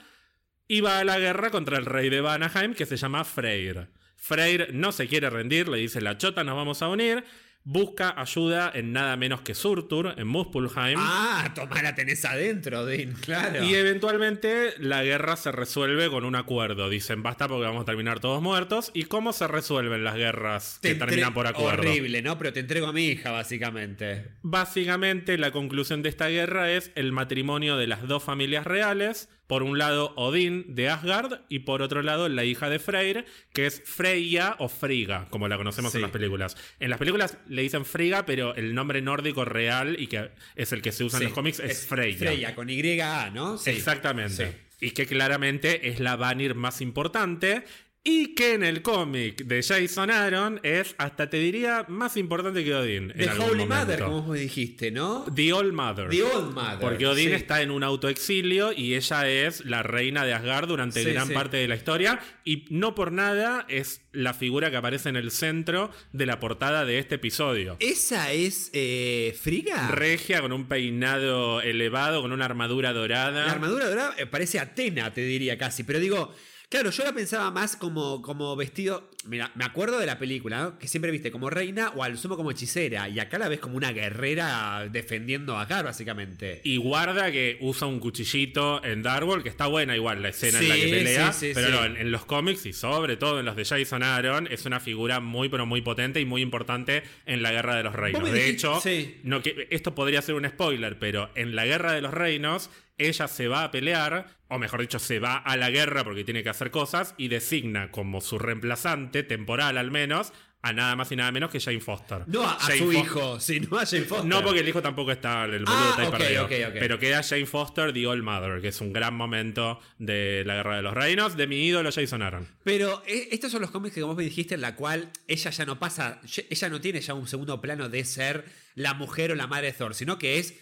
y 0.69 0.81
va 0.81 1.01
a 1.01 1.05
la 1.05 1.19
guerra 1.19 1.51
contra 1.51 1.77
el 1.77 1.87
rey 1.87 2.09
de 2.09 2.21
Vanaheim 2.21 2.75
que 2.75 2.87
se 2.87 2.97
llama 2.97 3.25
Freyr. 3.25 3.89
Freyr 4.21 4.75
no 4.75 4.93
se 4.93 5.09
quiere 5.09 5.31
rendir, 5.31 5.69
le 5.69 5.79
dice 5.79 6.01
la 6.01 6.19
chota, 6.19 6.45
nos 6.45 6.55
vamos 6.55 6.83
a 6.83 6.89
unir 6.89 7.25
busca 7.65 8.19
ayuda 8.19 8.71
en 8.75 8.93
nada 8.93 9.17
menos 9.17 9.43
que 9.43 9.55
Surtur, 9.55 10.15
en 10.17 10.27
Muspelheim. 10.27 10.99
Ah, 10.99 11.53
toma 11.55 11.83
la 11.83 11.95
tenés 11.95 12.25
adentro, 12.25 12.87
Dean, 12.87 13.13
claro. 13.13 13.63
Y 13.65 13.75
eventualmente 13.75 14.75
la 14.79 15.03
guerra 15.03 15.37
se 15.37 15.53
resuelve 15.53 16.09
con 16.09 16.25
un 16.25 16.37
acuerdo. 16.37 16.89
Dicen, 16.89 17.23
basta 17.23 17.49
porque 17.49 17.67
vamos 17.67 17.83
a 17.83 17.85
terminar 17.85 18.21
todos 18.21 18.43
muertos. 18.43 18.91
¿Y 18.95 19.05
cómo 19.05 19.33
se 19.33 19.47
resuelven 19.47 20.05
las 20.05 20.17
guerras 20.17 20.79
que 20.83 20.95
terminan 20.95 21.35
por 21.35 21.47
acuerdo? 21.47 21.83
Horrible, 21.83 22.23
¿no? 22.23 22.39
Pero 22.39 22.53
te 22.53 22.61
entrego 22.61 22.87
a 22.87 22.93
mi 22.93 23.07
hija, 23.07 23.31
básicamente. 23.31 24.29
Básicamente, 24.43 25.37
la 25.39 25.51
conclusión 25.51 26.03
de 26.03 26.09
esta 26.09 26.29
guerra 26.29 26.71
es 26.71 26.91
el 26.95 27.13
matrimonio 27.13 27.77
de 27.77 27.87
las 27.87 28.07
dos 28.07 28.23
familias 28.23 28.67
reales 28.67 29.29
por 29.51 29.65
un 29.65 29.79
lado 29.79 30.13
Odín 30.15 30.65
de 30.77 30.89
Asgard 30.89 31.41
y 31.49 31.59
por 31.61 31.83
otro 31.83 32.03
lado 32.03 32.29
la 32.29 32.45
hija 32.45 32.71
de 32.71 32.79
Freyr, 32.79 33.25
que 33.53 33.67
es 33.67 33.83
Freya 33.85 34.55
o 34.61 34.69
Friga, 34.69 35.27
como 35.29 35.49
la 35.49 35.57
conocemos 35.57 35.93
en 35.97 36.03
las 36.03 36.13
películas. 36.13 36.57
En 36.79 36.89
las 36.89 37.01
películas 37.01 37.37
le 37.49 37.63
dicen 37.63 37.85
Friga, 37.85 38.25
pero 38.25 38.55
el 38.55 38.77
nombre 38.77 39.03
nórdico 39.03 39.45
real 39.45 39.97
y 39.99 40.07
que 40.07 40.31
es 40.55 40.71
el 40.71 40.83
que 40.83 40.93
se 40.93 41.03
usa 41.03 41.19
en 41.19 41.25
los 41.25 41.33
cómics 41.33 41.59
es, 41.59 41.85
Freya. 41.85 42.17
Freya, 42.17 42.55
con 42.55 42.71
Y-A, 42.71 43.31
¿no? 43.31 43.59
Exactamente. 43.67 44.57
Y 44.81 44.93
que 44.93 45.07
claramente 45.07 45.89
es 45.89 45.99
la 45.99 46.15
Vanir 46.15 46.55
más 46.55 46.81
importante 46.81 47.65
y 48.03 48.35
que 48.35 48.55
en 48.55 48.63
el 48.63 48.81
cómic 48.81 49.45
de 49.45 49.63
Jason 49.63 50.11
Aaron 50.11 50.59
es, 50.63 50.95
hasta 50.97 51.29
te 51.29 51.37
diría, 51.37 51.85
más 51.89 52.17
importante 52.17 52.65
que 52.65 52.75
Odin. 52.75 53.13
The 53.15 53.29
Holy 53.39 53.67
Mother, 53.67 54.01
como 54.01 54.23
vos 54.23 54.39
dijiste, 54.39 54.91
¿no? 54.91 55.27
The 55.35 55.53
Old 55.53 55.75
Mother. 55.75 56.09
The 56.09 56.23
Old 56.23 56.55
Mother. 56.55 56.79
Porque 56.81 57.07
Odin 57.07 57.35
está 57.35 57.61
en 57.61 57.71
un 57.71 57.83
autoexilio 57.85 58.73
y 58.73 58.95
ella 58.95 59.29
es 59.29 59.67
la 59.67 59.83
reina 59.83 60.25
de 60.25 60.33
Asgard 60.33 60.67
durante 60.67 61.05
gran 61.05 61.29
parte 61.29 61.59
de 61.59 61.69
la 61.69 61.77
historia. 61.77 62.19
Y 62.43 62.65
no 62.71 62.95
por 62.95 63.13
nada 63.13 63.67
es 63.69 64.01
la 64.13 64.33
figura 64.33 64.71
que 64.71 64.79
aparece 64.79 65.11
en 65.11 65.17
el 65.17 65.31
centro 65.31 65.91
de 66.15 66.25
la 66.25 66.41
portada 66.41 66.87
de 66.87 66.99
este 66.99 67.17
episodio. 67.17 67.77
¿Esa 67.81 68.33
es 68.33 68.71
eh, 68.73 69.37
Friga? 69.39 69.89
Regia, 69.89 70.41
con 70.41 70.53
un 70.53 70.69
peinado 70.69 71.61
elevado, 71.61 72.23
con 72.23 72.33
una 72.33 72.47
armadura 72.47 72.95
dorada. 72.95 73.45
La 73.45 73.53
armadura 73.53 73.91
dorada 73.91 74.15
eh, 74.17 74.25
parece 74.25 74.59
Atena, 74.59 75.13
te 75.13 75.21
diría 75.21 75.59
casi. 75.59 75.85
Pero 75.85 75.99
digo. 75.99 76.35
Claro, 76.71 76.91
yo 76.91 77.03
la 77.03 77.13
pensaba 77.13 77.51
más 77.51 77.75
como, 77.75 78.23
como 78.23 78.55
vestido. 78.55 79.11
Mira, 79.25 79.51
me 79.57 79.65
acuerdo 79.65 79.99
de 79.99 80.07
la 80.07 80.21
película, 80.21 80.77
que 80.79 80.87
siempre 80.87 81.11
viste 81.11 81.33
como 81.33 81.51
reina 81.51 81.91
o 81.97 82.05
al 82.05 82.17
sumo 82.17 82.37
como 82.37 82.53
hechicera. 82.53 83.09
Y 83.09 83.19
acá 83.19 83.41
la 83.41 83.49
ves 83.49 83.59
como 83.59 83.77
una 83.77 83.91
guerrera 83.91 84.89
defendiendo 84.89 85.59
a 85.59 85.65
Gar, 85.67 85.85
básicamente. 85.85 86.61
Y 86.63 86.77
guarda 86.77 87.33
que 87.33 87.59
usa 87.61 87.89
un 87.89 87.99
cuchillito 87.99 88.85
en 88.85 89.03
Darwell, 89.03 89.43
que 89.43 89.49
está 89.49 89.67
buena 89.67 89.97
igual 89.97 90.23
la 90.23 90.29
escena 90.29 90.61
en 90.61 90.69
la 90.69 90.77
que 90.77 90.89
pelea. 90.89 91.35
pero 91.55 91.85
en, 91.87 92.13
los 92.13 92.25
cómics 92.25 92.65
y 92.65 92.73
sobre 92.73 93.17
todo 93.17 93.41
en 93.41 93.47
los 93.47 93.57
de 93.57 93.65
Jason 93.65 94.05
Aaron, 94.05 94.47
es 94.47 94.65
una 94.65 94.79
figura 94.79 95.19
muy, 95.19 95.49
pero 95.49 95.67
muy 95.67 95.81
potente 95.81 96.21
y 96.21 96.25
muy 96.25 96.41
importante 96.41 97.03
en 97.27 97.43
la 97.43 97.51
Guerra 97.51 97.75
de 97.75 97.83
los 97.83 97.97
Reinos. 97.97 98.31
De 98.31 98.49
hecho, 98.49 98.81
no, 99.25 99.43
que, 99.43 99.67
esto 99.71 99.97
podría 99.97 100.23
ser 100.23 100.37
un 100.37 100.49
spoiler, 100.49 101.01
pero 101.01 101.33
en 101.35 101.57
la 101.57 101.67
Guerra 101.67 101.95
de 101.95 102.01
los 102.01 102.15
Reinos 102.15 102.71
ella 103.01 103.29
se 103.29 103.49
va 103.49 103.65
a 103.65 103.71
pelear, 103.71 104.40
o 104.51 104.59
mejor 104.59 104.81
dicho, 104.81 104.99
se 104.99 105.19
va 105.19 105.37
a 105.37 105.57
la 105.57 105.71
guerra 105.71 106.05
porque 106.05 106.25
tiene 106.25 106.43
que 106.43 106.49
hacer 106.49 106.71
cosas 106.71 107.15
y 107.17 107.29
designa 107.29 107.91
como 107.91 108.21
su 108.21 108.39
reemplazante, 108.39 109.23
temporal 109.23 109.79
al 109.79 109.91
menos, 109.91 110.33
a 110.63 110.73
nada 110.73 110.95
más 110.97 111.11
y 111.11 111.17
nada 111.17 111.33
menos 111.33 111.51
que 111.51 111.61
Jane 111.61 111.81
Foster. 111.81 112.25
No 112.27 112.43
a, 112.47 112.59
su 112.77 112.93
hijo, 112.93 113.41
sino 113.41 113.79
a 113.79 113.87
Jane 113.87 114.05
Foster. 114.05 114.27
No, 114.27 114.43
porque 114.43 114.61
el 114.61 114.69
hijo 114.69 114.83
tampoco 114.83 115.13
está, 115.13 115.45
el 115.45 115.65
boludo 115.65 115.95
ah, 115.97 116.03
está 116.03 116.73
Pero 116.73 116.99
queda 116.99 117.23
Jane 117.23 117.47
Foster, 117.47 117.93
The 117.93 118.07
Old 118.07 118.23
Mother, 118.23 118.61
que 118.61 118.69
es 118.69 118.81
un 118.81 118.93
gran 118.93 119.15
momento 119.15 119.81
de 119.99 120.43
la 120.45 120.57
Guerra 120.57 120.77
de 120.77 120.83
los 120.83 120.95
Reinos, 120.95 121.37
de 121.37 121.47
mi 121.47 121.65
ídolo 121.65 121.91
Jason 121.91 122.21
Aaron. 122.21 122.49
Pero 122.65 123.03
eh, 123.07 123.29
estos 123.31 123.53
son 123.53 123.63
los 123.63 123.71
cómics 123.71 123.95
que 123.95 124.03
como 124.03 124.15
me 124.15 124.25
dijiste, 124.25 124.57
en 124.57 124.61
la 124.61 124.77
cual 124.77 125.11
ella 125.29 125.51
ya 125.51 125.65
no 125.65 125.79
pasa, 125.79 126.21
ella 126.51 126.69
no 126.69 126.81
tiene 126.81 127.01
ya 127.01 127.15
un 127.15 127.27
segundo 127.27 127.61
plano 127.61 127.89
de 127.89 128.05
ser 128.05 128.45
la 128.75 128.95
mujer 128.95 129.33
o 129.33 129.35
la 129.35 129.47
madre 129.47 129.69
de 129.69 129.73
Thor, 129.73 129.95
sino 129.95 130.19
que 130.19 130.39
es 130.39 130.55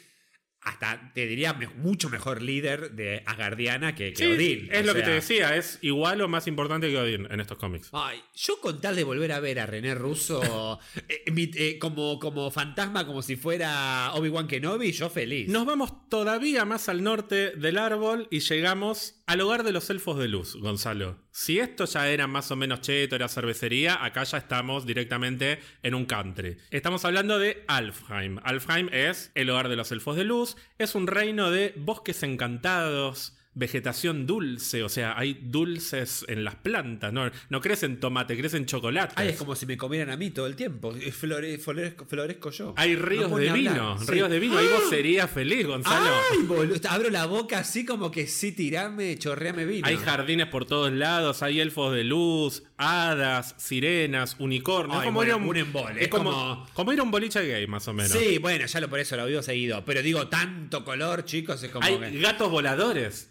hasta 0.62 1.12
te 1.14 1.26
diría 1.26 1.54
mucho 1.76 2.08
mejor 2.08 2.42
líder 2.42 2.92
de 2.92 3.22
Asgardiana 3.26 3.94
que, 3.94 4.12
que 4.12 4.34
Odín. 4.34 4.68
Es 4.70 4.84
lo 4.84 4.94
que 4.94 5.02
te 5.02 5.10
decía, 5.10 5.56
es 5.56 5.78
igual 5.82 6.20
o 6.20 6.28
más 6.28 6.46
importante 6.46 6.90
que 6.90 6.98
Odín 6.98 7.26
en 7.30 7.40
estos 7.40 7.58
cómics. 7.58 7.88
Ay, 7.92 8.20
yo 8.34 8.60
con 8.60 8.80
tal 8.80 8.96
de 8.96 9.04
volver 9.04 9.32
a 9.32 9.40
ver 9.40 9.60
a 9.60 9.66
René 9.66 9.94
Russo 9.94 10.78
eh, 11.08 11.24
eh, 11.26 11.78
como, 11.78 12.18
como 12.18 12.50
fantasma, 12.50 13.06
como 13.06 13.22
si 13.22 13.36
fuera 13.36 14.12
Obi-Wan 14.14 14.46
Kenobi, 14.46 14.92
yo 14.92 15.08
feliz. 15.08 15.48
Nos 15.48 15.64
vamos 15.64 16.08
todavía 16.08 16.64
más 16.64 16.88
al 16.88 17.02
norte 17.02 17.52
del 17.52 17.78
árbol 17.78 18.26
y 18.30 18.40
llegamos 18.40 19.17
al 19.28 19.42
hogar 19.42 19.62
de 19.62 19.72
los 19.72 19.90
elfos 19.90 20.18
de 20.18 20.26
luz, 20.26 20.56
Gonzalo. 20.56 21.18
Si 21.30 21.58
esto 21.58 21.84
ya 21.84 22.08
era 22.08 22.26
más 22.26 22.50
o 22.50 22.56
menos 22.56 22.80
cheto, 22.80 23.14
era 23.14 23.28
cervecería, 23.28 24.02
acá 24.02 24.24
ya 24.24 24.38
estamos 24.38 24.86
directamente 24.86 25.60
en 25.82 25.94
un 25.94 26.06
country. 26.06 26.56
Estamos 26.70 27.04
hablando 27.04 27.38
de 27.38 27.62
Alfheim. 27.68 28.40
Alfheim 28.42 28.88
es 28.90 29.30
el 29.34 29.50
hogar 29.50 29.68
de 29.68 29.76
los 29.76 29.92
elfos 29.92 30.16
de 30.16 30.24
luz, 30.24 30.56
es 30.78 30.94
un 30.94 31.06
reino 31.06 31.50
de 31.50 31.74
bosques 31.76 32.22
encantados, 32.22 33.37
vegetación 33.58 34.26
dulce, 34.26 34.84
o 34.84 34.88
sea, 34.88 35.18
hay 35.18 35.38
dulces 35.42 36.24
en 36.28 36.44
las 36.44 36.54
plantas, 36.54 37.12
no, 37.12 37.30
no 37.48 37.60
crecen 37.60 37.98
tomate, 37.98 38.38
crecen 38.38 38.66
chocolate. 38.66 39.14
Ay, 39.16 39.30
es 39.30 39.36
como 39.36 39.56
si 39.56 39.66
me 39.66 39.76
comieran 39.76 40.10
a 40.10 40.16
mí 40.16 40.30
todo 40.30 40.46
el 40.46 40.54
tiempo, 40.54 40.94
florezco, 41.12 42.50
yo. 42.50 42.74
Hay 42.76 42.94
ríos 42.94 43.34
de 43.34 43.52
vino, 43.52 43.98
ríos 44.06 44.30
de 44.30 44.38
vino, 44.38 44.58
ahí 44.58 44.66
vos 44.66 44.88
serías 44.88 45.28
feliz, 45.28 45.66
Gonzalo. 45.66 46.10
Ay, 46.32 46.42
boludo, 46.44 46.78
abro 46.88 47.10
la 47.10 47.26
boca 47.26 47.58
así 47.58 47.84
como 47.84 48.10
que 48.12 48.28
sí, 48.28 48.52
tirame, 48.52 49.18
chorreame 49.18 49.64
vino. 49.64 49.86
Hay 49.88 49.96
jardines 49.96 50.46
por 50.46 50.64
todos 50.64 50.92
lados, 50.92 51.42
hay 51.42 51.60
elfos 51.60 51.92
de 51.94 52.04
luz, 52.04 52.62
hadas, 52.76 53.56
sirenas, 53.58 54.36
unicornios. 54.38 55.02
como 55.02 55.22
a 55.22 55.36
un, 55.36 55.56
embole. 55.56 56.04
Es 56.04 56.08
como, 56.08 56.66
como, 56.74 56.92
ir 56.92 57.00
a 57.00 57.02
un 57.02 57.10
boliche 57.10 57.42
gay, 57.42 57.66
más 57.66 57.88
o 57.88 57.92
menos. 57.92 58.12
Sí, 58.12 58.38
bueno, 58.38 58.66
ya 58.66 58.80
lo 58.80 58.88
por 58.88 59.00
eso 59.00 59.16
lo 59.16 59.26
vivo 59.26 59.42
seguido. 59.42 59.84
Pero 59.84 60.00
digo, 60.02 60.28
tanto 60.28 60.84
color, 60.84 61.24
chicos, 61.24 61.62
es 61.62 61.70
como. 61.70 61.84
Hay 61.84 62.20
gatos 62.20 62.50
voladores. 62.50 63.30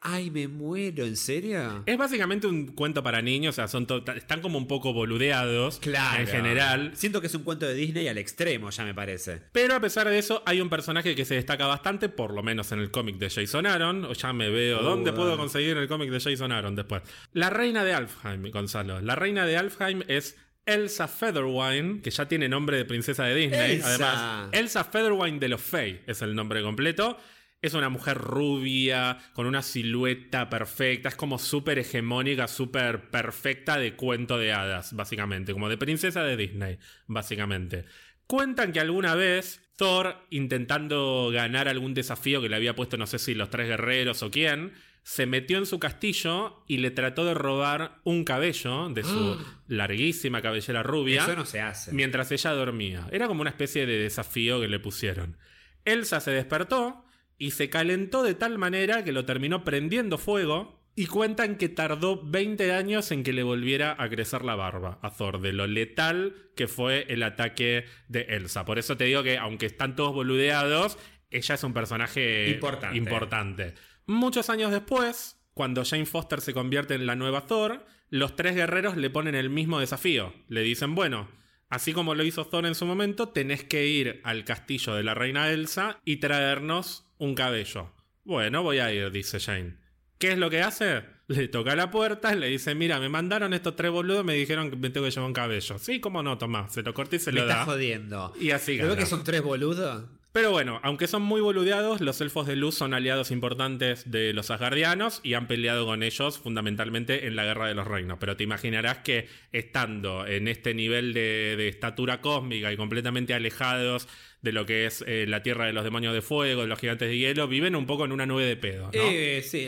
Ay, 0.00 0.30
me 0.30 0.46
muero, 0.46 1.04
¿en 1.04 1.16
serio? 1.16 1.82
Es 1.86 1.96
básicamente 1.96 2.46
un 2.46 2.66
cuento 2.68 3.02
para 3.02 3.22
niños, 3.22 3.54
o 3.54 3.56
sea, 3.56 3.66
son 3.66 3.86
están 4.14 4.40
como 4.40 4.58
un 4.58 4.68
poco 4.68 4.92
boludeados 4.92 5.78
claro. 5.80 6.20
en 6.20 6.26
general. 6.28 6.92
Siento 6.94 7.20
que 7.20 7.26
es 7.26 7.34
un 7.34 7.42
cuento 7.42 7.66
de 7.66 7.74
Disney 7.74 8.06
al 8.06 8.18
extremo, 8.18 8.70
ya 8.70 8.84
me 8.84 8.94
parece. 8.94 9.42
Pero 9.52 9.74
a 9.74 9.80
pesar 9.80 10.08
de 10.08 10.18
eso, 10.18 10.42
hay 10.46 10.60
un 10.60 10.68
personaje 10.68 11.14
que 11.14 11.24
se 11.24 11.34
destaca 11.34 11.66
bastante, 11.66 12.08
por 12.08 12.34
lo 12.34 12.42
menos 12.42 12.70
en 12.72 12.80
el 12.80 12.90
cómic 12.90 13.16
de 13.16 13.30
Jason 13.30 13.66
Aaron. 13.66 14.04
O 14.04 14.12
ya 14.12 14.32
me 14.32 14.50
veo. 14.50 14.82
¿Dónde 14.82 15.12
puedo 15.12 15.36
conseguir 15.36 15.76
el 15.76 15.88
cómic 15.88 16.10
de 16.10 16.20
Jason 16.20 16.52
Aaron 16.52 16.76
después? 16.76 17.02
La 17.32 17.50
reina 17.50 17.82
de 17.82 17.94
Alfheim, 17.94 18.50
Gonzalo. 18.50 19.00
La 19.00 19.16
reina 19.16 19.46
de 19.46 19.56
Alfheim 19.56 20.02
es 20.08 20.36
Elsa 20.66 21.08
Featherwine, 21.08 22.02
que 22.02 22.10
ya 22.10 22.26
tiene 22.26 22.48
nombre 22.48 22.76
de 22.76 22.84
princesa 22.84 23.24
de 23.24 23.34
Disney. 23.34 23.80
Además, 23.82 24.48
Elsa 24.52 24.84
Featherwine 24.84 25.38
de 25.38 25.48
los 25.48 25.60
Fae 25.60 26.02
es 26.06 26.22
el 26.22 26.34
nombre 26.34 26.62
completo. 26.62 27.18
Es 27.66 27.74
una 27.74 27.88
mujer 27.88 28.18
rubia, 28.18 29.18
con 29.32 29.46
una 29.46 29.62
silueta 29.62 30.48
perfecta, 30.48 31.08
es 31.08 31.16
como 31.16 31.38
súper 31.38 31.78
hegemónica, 31.78 32.46
súper 32.48 33.10
perfecta 33.10 33.78
de 33.78 33.94
cuento 33.94 34.38
de 34.38 34.52
hadas, 34.52 34.94
básicamente, 34.94 35.52
como 35.52 35.68
de 35.68 35.76
princesa 35.76 36.22
de 36.22 36.36
Disney, 36.36 36.78
básicamente. 37.06 37.84
Cuentan 38.26 38.72
que 38.72 38.80
alguna 38.80 39.14
vez 39.14 39.62
Thor, 39.76 40.16
intentando 40.30 41.30
ganar 41.32 41.68
algún 41.68 41.94
desafío 41.94 42.40
que 42.40 42.48
le 42.48 42.56
había 42.56 42.74
puesto, 42.74 42.96
no 42.96 43.06
sé 43.06 43.18
si 43.18 43.34
los 43.34 43.50
tres 43.50 43.68
guerreros 43.68 44.22
o 44.22 44.30
quién, 44.30 44.72
se 45.02 45.26
metió 45.26 45.58
en 45.58 45.66
su 45.66 45.78
castillo 45.78 46.64
y 46.66 46.78
le 46.78 46.90
trató 46.90 47.24
de 47.24 47.34
robar 47.34 48.00
un 48.02 48.24
cabello 48.24 48.88
de 48.88 49.04
su 49.04 49.38
larguísima 49.68 50.42
cabellera 50.42 50.82
rubia. 50.82 51.22
Eso 51.22 51.36
no 51.36 51.44
se 51.44 51.60
hace. 51.60 51.92
Mientras 51.92 52.32
ella 52.32 52.50
dormía. 52.52 53.06
Era 53.12 53.28
como 53.28 53.42
una 53.42 53.50
especie 53.50 53.86
de 53.86 53.98
desafío 53.98 54.60
que 54.60 54.66
le 54.66 54.80
pusieron. 54.80 55.36
Elsa 55.84 56.18
se 56.18 56.32
despertó 56.32 57.05
y 57.38 57.52
se 57.52 57.68
calentó 57.68 58.22
de 58.22 58.34
tal 58.34 58.58
manera 58.58 59.04
que 59.04 59.12
lo 59.12 59.24
terminó 59.24 59.64
prendiendo 59.64 60.18
fuego 60.18 60.76
y 60.94 61.06
cuentan 61.06 61.56
que 61.56 61.68
tardó 61.68 62.22
20 62.24 62.72
años 62.72 63.10
en 63.12 63.22
que 63.22 63.34
le 63.34 63.42
volviera 63.42 63.94
a 63.98 64.08
crecer 64.08 64.44
la 64.44 64.54
barba 64.54 64.98
a 65.02 65.10
Thor, 65.10 65.42
de 65.42 65.52
lo 65.52 65.66
letal 65.66 66.50
que 66.56 66.68
fue 66.68 67.04
el 67.08 67.22
ataque 67.22 67.84
de 68.08 68.22
Elsa. 68.30 68.64
Por 68.64 68.78
eso 68.78 68.96
te 68.96 69.04
digo 69.04 69.22
que, 69.22 69.36
aunque 69.36 69.66
están 69.66 69.94
todos 69.94 70.14
boludeados, 70.14 70.98
ella 71.30 71.54
es 71.54 71.64
un 71.64 71.74
personaje 71.74 72.48
importante. 72.48 72.96
importante. 72.96 73.74
Muchos 74.06 74.48
años 74.48 74.70
después, 74.70 75.38
cuando 75.52 75.84
Jane 75.84 76.06
Foster 76.06 76.40
se 76.40 76.54
convierte 76.54 76.94
en 76.94 77.04
la 77.04 77.14
nueva 77.14 77.46
Thor, 77.46 77.84
los 78.08 78.34
tres 78.34 78.54
guerreros 78.54 78.96
le 78.96 79.10
ponen 79.10 79.34
el 79.34 79.50
mismo 79.50 79.80
desafío. 79.80 80.32
Le 80.48 80.62
dicen, 80.62 80.94
bueno, 80.94 81.28
Así 81.68 81.92
como 81.92 82.14
lo 82.14 82.22
hizo 82.22 82.46
Thor 82.46 82.64
en 82.64 82.76
su 82.76 82.86
momento, 82.86 83.30
tenés 83.30 83.64
que 83.64 83.88
ir 83.88 84.20
al 84.22 84.44
castillo 84.44 84.94
de 84.94 85.02
la 85.02 85.14
reina 85.14 85.50
Elsa 85.50 85.98
y 86.04 86.18
traernos 86.18 87.05
un 87.18 87.34
cabello. 87.34 87.90
Bueno, 88.24 88.62
voy 88.62 88.78
a 88.78 88.92
ir, 88.92 89.10
dice 89.10 89.38
Jane. 89.40 89.76
¿Qué 90.18 90.32
es 90.32 90.38
lo 90.38 90.50
que 90.50 90.62
hace? 90.62 91.04
le 91.28 91.48
toca 91.48 91.74
la 91.74 91.90
puerta, 91.90 92.34
le 92.36 92.46
dice, 92.46 92.76
mira, 92.76 93.00
me 93.00 93.08
mandaron 93.08 93.52
estos 93.52 93.74
tres 93.74 93.90
boludos, 93.90 94.24
me 94.24 94.34
dijeron 94.34 94.70
que 94.70 94.76
me 94.76 94.90
tengo 94.90 95.06
que 95.06 95.10
llevar 95.10 95.26
un 95.26 95.32
cabello. 95.32 95.76
Sí, 95.78 95.98
cómo 95.98 96.22
no, 96.22 96.38
Tomás, 96.38 96.72
se 96.72 96.82
lo 96.82 96.94
corta 96.94 97.16
y 97.16 97.18
se 97.18 97.32
Me 97.32 97.40
lo 97.40 97.46
da. 97.46 97.64
jodiendo. 97.64 98.32
Y 98.40 98.50
así 98.52 98.76
¿Creo 98.76 98.90
gana. 98.90 99.00
que 99.00 99.06
son 99.06 99.24
tres 99.24 99.42
boludos? 99.42 100.04
Pero 100.30 100.50
bueno, 100.52 100.78
aunque 100.84 101.08
son 101.08 101.22
muy 101.22 101.40
boludeados, 101.40 102.00
los 102.02 102.20
elfos 102.20 102.46
de 102.46 102.56
luz 102.56 102.74
son 102.76 102.92
aliados 102.94 103.30
importantes 103.30 104.08
de 104.10 104.34
los 104.34 104.50
asgardianos 104.50 105.20
y 105.24 105.32
han 105.34 105.48
peleado 105.48 105.84
con 105.86 106.02
ellos 106.02 106.38
fundamentalmente 106.38 107.26
en 107.26 107.34
la 107.36 107.44
Guerra 107.44 107.66
de 107.68 107.74
los 107.74 107.86
Reinos. 107.88 108.18
Pero 108.20 108.36
te 108.36 108.44
imaginarás 108.44 108.98
que 108.98 109.28
estando 109.50 110.26
en 110.26 110.46
este 110.46 110.74
nivel 110.74 111.12
de, 111.14 111.54
de 111.56 111.68
estatura 111.68 112.20
cósmica 112.20 112.70
y 112.70 112.76
completamente 112.76 113.32
alejados 113.34 114.08
de 114.42 114.52
lo 114.52 114.66
que 114.66 114.86
es 114.86 115.04
eh, 115.06 115.26
la 115.26 115.42
tierra 115.42 115.66
de 115.66 115.72
los 115.72 115.84
demonios 115.84 116.14
de 116.14 116.22
fuego, 116.22 116.62
de 116.62 116.68
los 116.68 116.78
gigantes 116.78 117.08
de 117.08 117.18
hielo, 117.18 117.48
viven 117.48 117.74
un 117.74 117.86
poco 117.86 118.04
en 118.04 118.12
una 118.12 118.26
nube 118.26 118.44
de 118.44 118.56
pedo. 118.56 118.84
¿no? 118.86 118.90
Eh, 118.92 119.42
sí, 119.42 119.64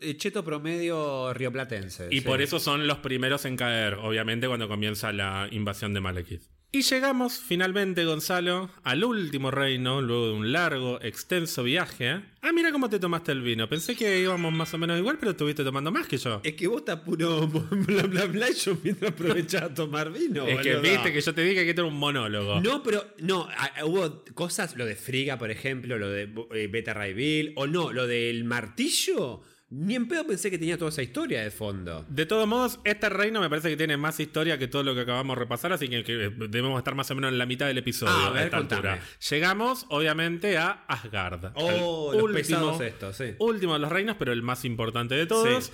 el, 0.00 0.16
cheto 0.16 0.44
promedio 0.44 1.34
rioplatense. 1.34 2.08
Y 2.10 2.20
sí. 2.20 2.26
por 2.26 2.40
eso 2.40 2.58
son 2.58 2.86
los 2.86 2.98
primeros 2.98 3.44
en 3.44 3.56
caer, 3.56 3.94
obviamente, 3.94 4.46
cuando 4.46 4.68
comienza 4.68 5.12
la 5.12 5.48
invasión 5.50 5.92
de 5.94 6.00
Malekith. 6.00 6.42
Y 6.74 6.80
llegamos 6.80 7.38
finalmente, 7.38 8.02
Gonzalo, 8.06 8.70
al 8.82 9.04
último 9.04 9.50
reino, 9.50 10.00
luego 10.00 10.28
de 10.28 10.32
un 10.32 10.52
largo, 10.52 10.98
extenso 11.02 11.62
viaje. 11.62 12.22
Ah, 12.40 12.50
mira 12.54 12.72
cómo 12.72 12.88
te 12.88 12.98
tomaste 12.98 13.30
el 13.30 13.42
vino. 13.42 13.68
Pensé 13.68 13.94
que 13.94 14.20
íbamos 14.20 14.54
más 14.54 14.72
o 14.72 14.78
menos 14.78 14.98
igual, 14.98 15.18
pero 15.18 15.32
estuviste 15.32 15.64
tomando 15.64 15.92
más 15.92 16.06
que 16.06 16.16
yo. 16.16 16.40
Es 16.42 16.54
que 16.54 16.66
vos 16.68 16.78
estás 16.78 17.00
puro 17.00 17.46
bla 17.70 18.04
bla 18.04 18.24
bla 18.24 18.48
y 18.48 18.54
yo 18.54 18.78
mientras 18.82 19.12
aprovechaba 19.12 19.66
a 19.66 19.74
tomar 19.74 20.10
vino. 20.10 20.46
Es 20.46 20.62
que 20.62 20.76
boludo. 20.76 20.92
viste 20.92 21.12
que 21.12 21.20
yo 21.20 21.34
te 21.34 21.44
dije 21.44 21.62
que 21.62 21.68
esto 21.68 21.82
era 21.82 21.90
un 21.90 21.98
monólogo. 21.98 22.62
No, 22.62 22.82
pero 22.82 23.04
no, 23.18 23.46
hubo 23.84 24.24
cosas, 24.32 24.74
lo 24.74 24.86
de 24.86 24.96
Friga, 24.96 25.36
por 25.36 25.50
ejemplo, 25.50 25.98
lo 25.98 26.08
de 26.08 26.22
eh, 26.54 26.68
Beta 26.68 26.94
Ray 26.94 27.12
Bill, 27.12 27.52
o 27.56 27.66
no, 27.66 27.92
lo 27.92 28.06
del 28.06 28.44
martillo. 28.44 29.42
Ni 29.74 29.94
en 29.94 30.06
pedo 30.06 30.26
pensé 30.26 30.50
que 30.50 30.58
tenía 30.58 30.76
toda 30.76 30.90
esa 30.90 31.02
historia 31.02 31.42
de 31.42 31.50
fondo. 31.50 32.04
De 32.06 32.26
todos 32.26 32.46
modos, 32.46 32.78
este 32.84 33.08
reino 33.08 33.40
me 33.40 33.48
parece 33.48 33.70
que 33.70 33.76
tiene 33.78 33.96
más 33.96 34.20
historia 34.20 34.58
que 34.58 34.68
todo 34.68 34.82
lo 34.82 34.94
que 34.94 35.00
acabamos 35.00 35.34
de 35.34 35.40
repasar, 35.40 35.72
así 35.72 35.88
que, 35.88 36.04
que 36.04 36.12
debemos 36.28 36.76
estar 36.76 36.94
más 36.94 37.10
o 37.10 37.14
menos 37.14 37.32
en 37.32 37.38
la 37.38 37.46
mitad 37.46 37.68
del 37.68 37.78
episodio. 37.78 38.12
Ah, 38.14 38.26
a 38.26 38.30
ver, 38.30 38.54
altura. 38.54 39.00
Llegamos, 39.30 39.86
obviamente, 39.88 40.58
a 40.58 40.84
Asgard. 40.86 41.52
Oh, 41.54 42.12
el 42.12 42.18
los 42.18 42.32
pesados 42.32 42.82
estos, 42.82 43.16
sí. 43.16 43.34
último 43.38 43.72
de 43.72 43.78
los 43.78 43.90
reinos, 43.90 44.16
pero 44.18 44.32
el 44.34 44.42
más 44.42 44.66
importante 44.66 45.14
de 45.14 45.24
todos. 45.24 45.64
Sí. 45.64 45.72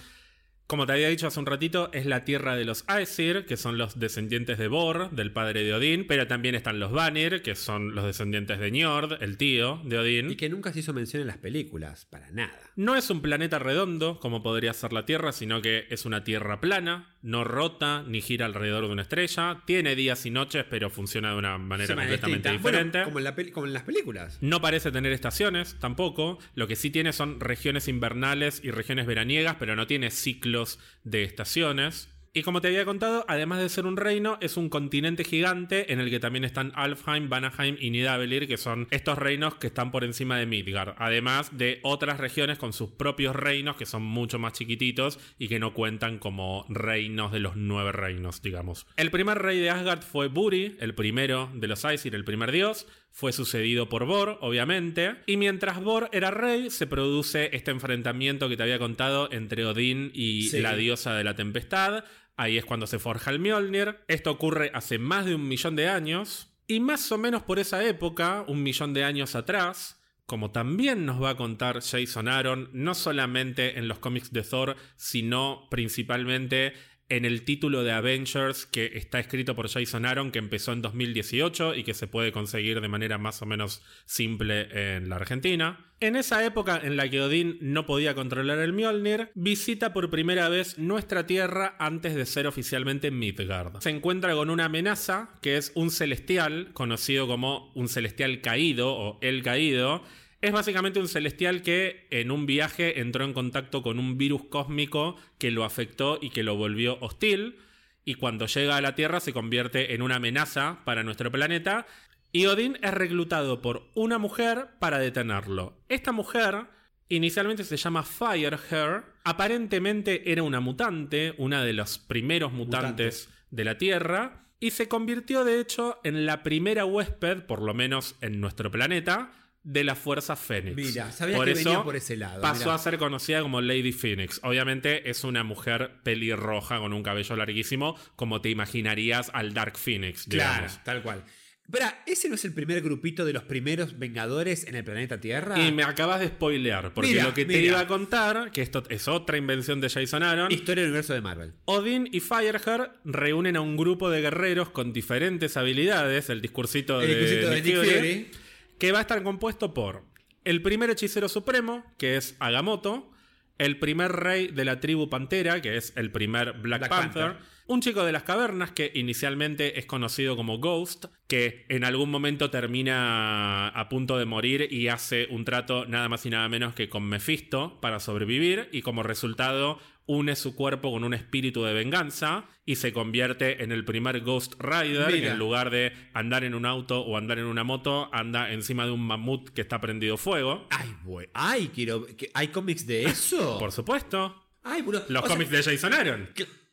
Como 0.68 0.84
te 0.84 0.92
había 0.92 1.08
dicho 1.08 1.26
hace 1.26 1.40
un 1.40 1.46
ratito, 1.46 1.88
es 1.94 2.04
la 2.04 2.26
tierra 2.26 2.54
de 2.54 2.66
los 2.66 2.84
Aesir, 2.88 3.46
que 3.46 3.56
son 3.56 3.78
los 3.78 3.98
descendientes 3.98 4.58
de 4.58 4.68
Bor, 4.68 5.10
del 5.12 5.32
padre 5.32 5.64
de 5.64 5.72
Odín, 5.72 6.06
pero 6.06 6.26
también 6.26 6.54
están 6.54 6.78
los 6.78 6.92
Vanir, 6.92 7.40
que 7.40 7.54
son 7.54 7.94
los 7.94 8.04
descendientes 8.04 8.58
de 8.60 8.70
Njord, 8.70 9.22
el 9.22 9.38
tío 9.38 9.80
de 9.84 9.98
Odín. 9.98 10.30
Y 10.30 10.36
que 10.36 10.50
nunca 10.50 10.74
se 10.74 10.80
hizo 10.80 10.92
mención 10.92 11.22
en 11.22 11.28
las 11.28 11.38
películas, 11.38 12.04
para 12.04 12.30
nada. 12.32 12.60
No 12.76 12.96
es 12.96 13.08
un 13.08 13.22
planeta 13.22 13.58
redondo, 13.58 14.20
como 14.20 14.42
podría 14.42 14.74
ser 14.74 14.92
la 14.92 15.06
Tierra, 15.06 15.32
sino 15.32 15.62
que 15.62 15.86
es 15.88 16.04
una 16.04 16.22
Tierra 16.22 16.60
plana, 16.60 17.16
no 17.28 17.44
rota 17.44 18.02
ni 18.06 18.22
gira 18.22 18.46
alrededor 18.46 18.86
de 18.86 18.92
una 18.92 19.02
estrella, 19.02 19.60
tiene 19.66 19.94
días 19.94 20.24
y 20.24 20.30
noches, 20.30 20.64
pero 20.70 20.88
funciona 20.88 21.32
de 21.32 21.36
una 21.36 21.58
manera 21.58 21.94
completamente. 21.94 22.48
Bueno, 22.58 22.78
diferente. 22.78 23.04
como, 23.04 23.18
en 23.18 23.24
la 23.24 23.34
peli- 23.34 23.50
como 23.50 23.66
en 23.66 23.72
las 23.74 23.82
películas. 23.82 24.38
No 24.40 24.60
parece 24.62 24.90
tener 24.90 25.12
estaciones 25.12 25.76
tampoco. 25.78 26.38
Lo 26.54 26.66
que 26.66 26.74
sí 26.74 26.90
tiene 26.90 27.12
son 27.12 27.38
regiones 27.40 27.86
invernales 27.86 28.62
y 28.64 28.70
regiones 28.70 29.04
veraniegas, 29.06 29.56
pero 29.58 29.76
no 29.76 29.86
tiene 29.86 30.10
ciclos 30.10 30.78
de 31.04 31.22
estaciones. 31.24 32.08
Y 32.38 32.42
como 32.44 32.60
te 32.60 32.68
había 32.68 32.84
contado, 32.84 33.24
además 33.26 33.58
de 33.58 33.68
ser 33.68 33.84
un 33.84 33.96
reino, 33.96 34.38
es 34.40 34.56
un 34.56 34.68
continente 34.68 35.24
gigante 35.24 35.92
en 35.92 35.98
el 35.98 36.08
que 36.08 36.20
también 36.20 36.44
están 36.44 36.70
Alfheim, 36.76 37.28
Vanaheim 37.28 37.76
y 37.80 37.90
Nidavellir, 37.90 38.46
que 38.46 38.56
son 38.56 38.86
estos 38.92 39.18
reinos 39.18 39.56
que 39.56 39.66
están 39.66 39.90
por 39.90 40.04
encima 40.04 40.38
de 40.38 40.46
Midgard. 40.46 40.94
Además 40.98 41.58
de 41.58 41.80
otras 41.82 42.18
regiones 42.20 42.56
con 42.56 42.72
sus 42.72 42.90
propios 42.90 43.34
reinos 43.34 43.74
que 43.74 43.86
son 43.86 44.04
mucho 44.04 44.38
más 44.38 44.52
chiquititos 44.52 45.18
y 45.36 45.48
que 45.48 45.58
no 45.58 45.74
cuentan 45.74 46.20
como 46.20 46.64
reinos 46.68 47.32
de 47.32 47.40
los 47.40 47.56
nueve 47.56 47.90
reinos, 47.90 48.40
digamos. 48.40 48.86
El 48.96 49.10
primer 49.10 49.38
rey 49.38 49.58
de 49.58 49.70
Asgard 49.70 50.02
fue 50.02 50.28
Buri, 50.28 50.76
el 50.78 50.94
primero 50.94 51.50
de 51.54 51.66
los 51.66 51.84
Aesir, 51.84 52.14
el 52.14 52.22
primer 52.24 52.52
dios. 52.52 52.86
Fue 53.10 53.32
sucedido 53.32 53.88
por 53.88 54.04
Bor, 54.04 54.38
obviamente. 54.42 55.16
Y 55.26 55.38
mientras 55.38 55.80
Bor 55.82 56.08
era 56.12 56.30
rey, 56.30 56.70
se 56.70 56.86
produce 56.86 57.50
este 57.56 57.72
enfrentamiento 57.72 58.48
que 58.48 58.56
te 58.56 58.62
había 58.62 58.78
contado 58.78 59.28
entre 59.32 59.64
Odín 59.64 60.12
y 60.14 60.42
Sí. 60.50 60.60
la 60.60 60.76
diosa 60.76 61.16
de 61.16 61.24
la 61.24 61.34
tempestad. 61.34 62.04
Ahí 62.38 62.56
es 62.56 62.64
cuando 62.64 62.86
se 62.86 63.00
forja 63.00 63.32
el 63.32 63.40
Mjolnir. 63.40 63.98
Esto 64.06 64.30
ocurre 64.30 64.70
hace 64.72 64.96
más 64.98 65.26
de 65.26 65.34
un 65.34 65.48
millón 65.48 65.74
de 65.74 65.88
años. 65.88 66.54
Y 66.68 66.78
más 66.78 67.10
o 67.10 67.18
menos 67.18 67.42
por 67.42 67.58
esa 67.58 67.84
época, 67.84 68.44
un 68.46 68.62
millón 68.62 68.94
de 68.94 69.02
años 69.02 69.34
atrás, 69.34 70.00
como 70.24 70.52
también 70.52 71.04
nos 71.04 71.20
va 71.20 71.30
a 71.30 71.36
contar 71.36 71.82
Jason 71.82 72.28
Aaron, 72.28 72.70
no 72.72 72.94
solamente 72.94 73.76
en 73.76 73.88
los 73.88 73.98
cómics 73.98 74.32
de 74.32 74.42
Thor, 74.42 74.76
sino 74.94 75.66
principalmente 75.68 76.74
en 77.08 77.24
el 77.24 77.42
título 77.42 77.82
de 77.82 77.92
Avengers 77.92 78.66
que 78.66 78.92
está 78.94 79.18
escrito 79.18 79.56
por 79.56 79.68
Jason 79.68 80.04
Aaron, 80.04 80.30
que 80.30 80.38
empezó 80.38 80.72
en 80.72 80.82
2018 80.82 81.74
y 81.74 81.84
que 81.84 81.94
se 81.94 82.06
puede 82.06 82.32
conseguir 82.32 82.80
de 82.80 82.88
manera 82.88 83.18
más 83.18 83.40
o 83.42 83.46
menos 83.46 83.82
simple 84.04 84.96
en 84.96 85.08
la 85.08 85.16
Argentina. 85.16 85.84
En 86.00 86.14
esa 86.14 86.44
época 86.44 86.80
en 86.82 86.96
la 86.96 87.08
que 87.08 87.20
Odín 87.20 87.58
no 87.60 87.84
podía 87.84 88.14
controlar 88.14 88.58
el 88.58 88.72
Mjolnir, 88.72 89.30
visita 89.34 89.92
por 89.92 90.10
primera 90.10 90.48
vez 90.48 90.78
nuestra 90.78 91.26
Tierra 91.26 91.74
antes 91.80 92.14
de 92.14 92.24
ser 92.24 92.46
oficialmente 92.46 93.10
Midgard. 93.10 93.80
Se 93.80 93.90
encuentra 93.90 94.34
con 94.34 94.50
una 94.50 94.66
amenaza 94.66 95.30
que 95.42 95.56
es 95.56 95.72
un 95.74 95.90
celestial, 95.90 96.68
conocido 96.72 97.26
como 97.26 97.72
un 97.74 97.88
celestial 97.88 98.40
caído 98.42 98.94
o 98.94 99.18
el 99.22 99.42
caído, 99.42 100.04
es 100.40 100.52
básicamente 100.52 101.00
un 101.00 101.08
celestial 101.08 101.62
que 101.62 102.06
en 102.10 102.30
un 102.30 102.46
viaje 102.46 103.00
entró 103.00 103.24
en 103.24 103.32
contacto 103.32 103.82
con 103.82 103.98
un 103.98 104.16
virus 104.16 104.44
cósmico 104.44 105.16
que 105.38 105.50
lo 105.50 105.64
afectó 105.64 106.18
y 106.20 106.30
que 106.30 106.44
lo 106.44 106.56
volvió 106.56 106.98
hostil. 107.00 107.56
Y 108.04 108.14
cuando 108.14 108.46
llega 108.46 108.76
a 108.76 108.80
la 108.80 108.94
Tierra 108.94 109.20
se 109.20 109.32
convierte 109.32 109.94
en 109.94 110.02
una 110.02 110.16
amenaza 110.16 110.80
para 110.84 111.02
nuestro 111.02 111.32
planeta. 111.32 111.86
Y 112.30 112.46
Odín 112.46 112.78
es 112.82 112.94
reclutado 112.94 113.60
por 113.60 113.90
una 113.94 114.18
mujer 114.18 114.68
para 114.78 114.98
detenerlo. 114.98 115.80
Esta 115.88 116.12
mujer 116.12 116.66
inicialmente 117.08 117.64
se 117.64 117.76
llama 117.76 118.04
Firehair. 118.04 119.04
Aparentemente 119.24 120.30
era 120.30 120.44
una 120.44 120.60
mutante, 120.60 121.34
una 121.36 121.64
de 121.64 121.72
los 121.72 121.98
primeros 121.98 122.52
mutantes 122.52 123.28
de 123.50 123.64
la 123.64 123.76
Tierra. 123.76 124.44
Y 124.60 124.70
se 124.70 124.88
convirtió 124.88 125.44
de 125.44 125.60
hecho 125.60 125.98
en 126.04 126.26
la 126.26 126.42
primera 126.44 126.84
huésped, 126.84 127.42
por 127.42 127.60
lo 127.60 127.74
menos 127.74 128.16
en 128.20 128.40
nuestro 128.40 128.70
planeta, 128.70 129.32
de 129.70 129.84
la 129.84 129.94
Fuerza 129.94 130.34
Fénix. 130.34 130.74
Mira, 130.74 131.12
sabía 131.12 131.36
por 131.36 131.44
que 131.44 131.52
eso 131.52 131.64
venía 131.68 131.84
por 131.84 131.94
ese 131.94 132.16
lado, 132.16 132.40
Pasó 132.40 132.64
mirá. 132.64 132.74
a 132.74 132.78
ser 132.78 132.96
conocida 132.96 133.42
como 133.42 133.60
Lady 133.60 133.92
Phoenix. 133.92 134.40
Obviamente 134.42 135.10
es 135.10 135.24
una 135.24 135.44
mujer 135.44 135.90
pelirroja 136.02 136.78
con 136.78 136.94
un 136.94 137.02
cabello 137.02 137.36
larguísimo, 137.36 137.94
como 138.16 138.40
te 138.40 138.48
imaginarías 138.48 139.30
al 139.34 139.52
Dark 139.52 139.76
Phoenix, 139.76 140.24
Claro, 140.24 140.68
tal 140.84 141.02
cual. 141.02 141.22
Espera, 141.64 142.02
¿ese 142.06 142.30
no 142.30 142.36
es 142.36 142.46
el 142.46 142.54
primer 142.54 142.80
grupito 142.80 143.26
de 143.26 143.34
los 143.34 143.42
primeros 143.42 143.98
Vengadores 143.98 144.64
en 144.66 144.74
el 144.74 144.84
planeta 144.84 145.20
Tierra? 145.20 145.60
Y 145.62 145.70
me 145.70 145.82
acabas 145.82 146.20
de 146.20 146.28
spoilear, 146.28 146.94
porque 146.94 147.10
Mira, 147.10 147.24
lo 147.24 147.34
que 147.34 147.44
te 147.44 147.60
iba 147.60 147.78
a 147.78 147.86
contar, 147.86 148.50
que 148.52 148.62
esto 148.62 148.82
es 148.88 149.06
otra 149.06 149.36
invención 149.36 149.82
de 149.82 149.90
Jason 149.90 150.22
Aaron, 150.22 150.50
Historia 150.50 150.84
del 150.84 150.92
universo 150.92 151.12
de 151.12 151.20
Marvel. 151.20 151.52
Odin 151.66 152.08
y 152.10 152.20
Fireheart 152.20 152.94
reúnen 153.04 153.56
a 153.56 153.60
un 153.60 153.76
grupo 153.76 154.08
de 154.08 154.22
guerreros 154.22 154.70
con 154.70 154.94
diferentes 154.94 155.58
habilidades, 155.58 156.30
el 156.30 156.40
discursito, 156.40 157.02
El 157.02 157.08
de, 157.08 157.20
discursito 157.20 157.50
de 157.50 157.60
Nick 157.60 157.76
Fury. 157.76 158.30
Que 158.78 158.92
va 158.92 158.98
a 158.98 159.02
estar 159.02 159.22
compuesto 159.22 159.74
por 159.74 160.04
el 160.44 160.62
primer 160.62 160.90
hechicero 160.90 161.28
supremo, 161.28 161.84
que 161.98 162.16
es 162.16 162.36
Agamotto, 162.38 163.10
el 163.58 163.78
primer 163.78 164.12
rey 164.12 164.48
de 164.48 164.64
la 164.64 164.80
tribu 164.80 165.10
Pantera, 165.10 165.60
que 165.60 165.76
es 165.76 165.92
el 165.96 166.12
primer 166.12 166.52
Black, 166.54 166.62
Black 166.62 166.88
Panther, 166.88 167.32
Panther. 167.32 167.46
un 167.66 167.80
chico 167.80 168.04
de 168.04 168.12
las 168.12 168.22
cavernas 168.22 168.70
que 168.70 168.92
inicialmente 168.94 169.78
es 169.78 169.86
conocido 169.86 170.36
como 170.36 170.58
Ghost, 170.58 171.06
que 171.26 171.66
en 171.68 171.84
algún 171.84 172.10
momento 172.10 172.50
termina 172.50 173.68
a 173.68 173.88
punto 173.88 174.16
de 174.16 174.24
morir 174.24 174.68
y 174.70 174.88
hace 174.88 175.26
un 175.30 175.44
trato 175.44 175.86
nada 175.86 176.08
más 176.08 176.24
y 176.24 176.30
nada 176.30 176.48
menos 176.48 176.74
que 176.74 176.88
con 176.88 177.02
Mephisto 177.04 177.80
para 177.80 178.00
sobrevivir 178.00 178.68
y 178.72 178.82
como 178.82 179.02
resultado 179.02 179.80
une 180.08 180.34
su 180.34 180.56
cuerpo 180.56 180.90
con 180.90 181.04
un 181.04 181.14
espíritu 181.14 181.62
de 181.62 181.72
venganza 181.72 182.44
y 182.64 182.76
se 182.76 182.92
convierte 182.92 183.62
en 183.62 183.70
el 183.70 183.84
primer 183.84 184.20
Ghost 184.22 184.54
Rider 184.58 185.12
Mira. 185.12 185.32
en 185.32 185.38
lugar 185.38 185.70
de 185.70 185.92
andar 186.14 186.42
en 186.44 186.54
un 186.54 186.66
auto 186.66 187.00
o 187.02 187.16
andar 187.16 187.38
en 187.38 187.44
una 187.44 187.62
moto, 187.62 188.08
anda 188.12 188.50
encima 188.52 188.84
de 188.86 188.90
un 188.90 189.06
mamut 189.06 189.50
que 189.50 189.60
está 189.60 189.80
prendido 189.80 190.16
fuego. 190.16 190.66
Ay, 190.70 190.94
güey. 191.04 191.28
Ay, 191.34 191.70
quiero. 191.74 192.06
¿Hay 192.34 192.48
cómics 192.48 192.86
de 192.86 193.04
eso? 193.04 193.56
Por 193.60 193.70
supuesto. 193.70 194.44
Ay. 194.64 194.82
Los 194.84 195.02
O 195.02 195.06
sea, 195.06 195.22
cómics 195.22 195.50
de 195.50 195.62
Jason 195.62 195.92
Aaron. 195.92 196.28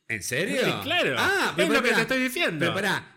¿En 0.08 0.22
serio? 0.22 0.60
Sí, 0.64 0.70
claro. 0.82 1.14
Ah, 1.18 1.48
Es 1.48 1.52
pero 1.56 1.72
lo 1.74 1.82
que 1.82 1.92
te 1.92 2.00
estoy 2.02 2.18
diciendo. 2.22 2.58
Pero 2.60 2.74
pará, 2.74 3.15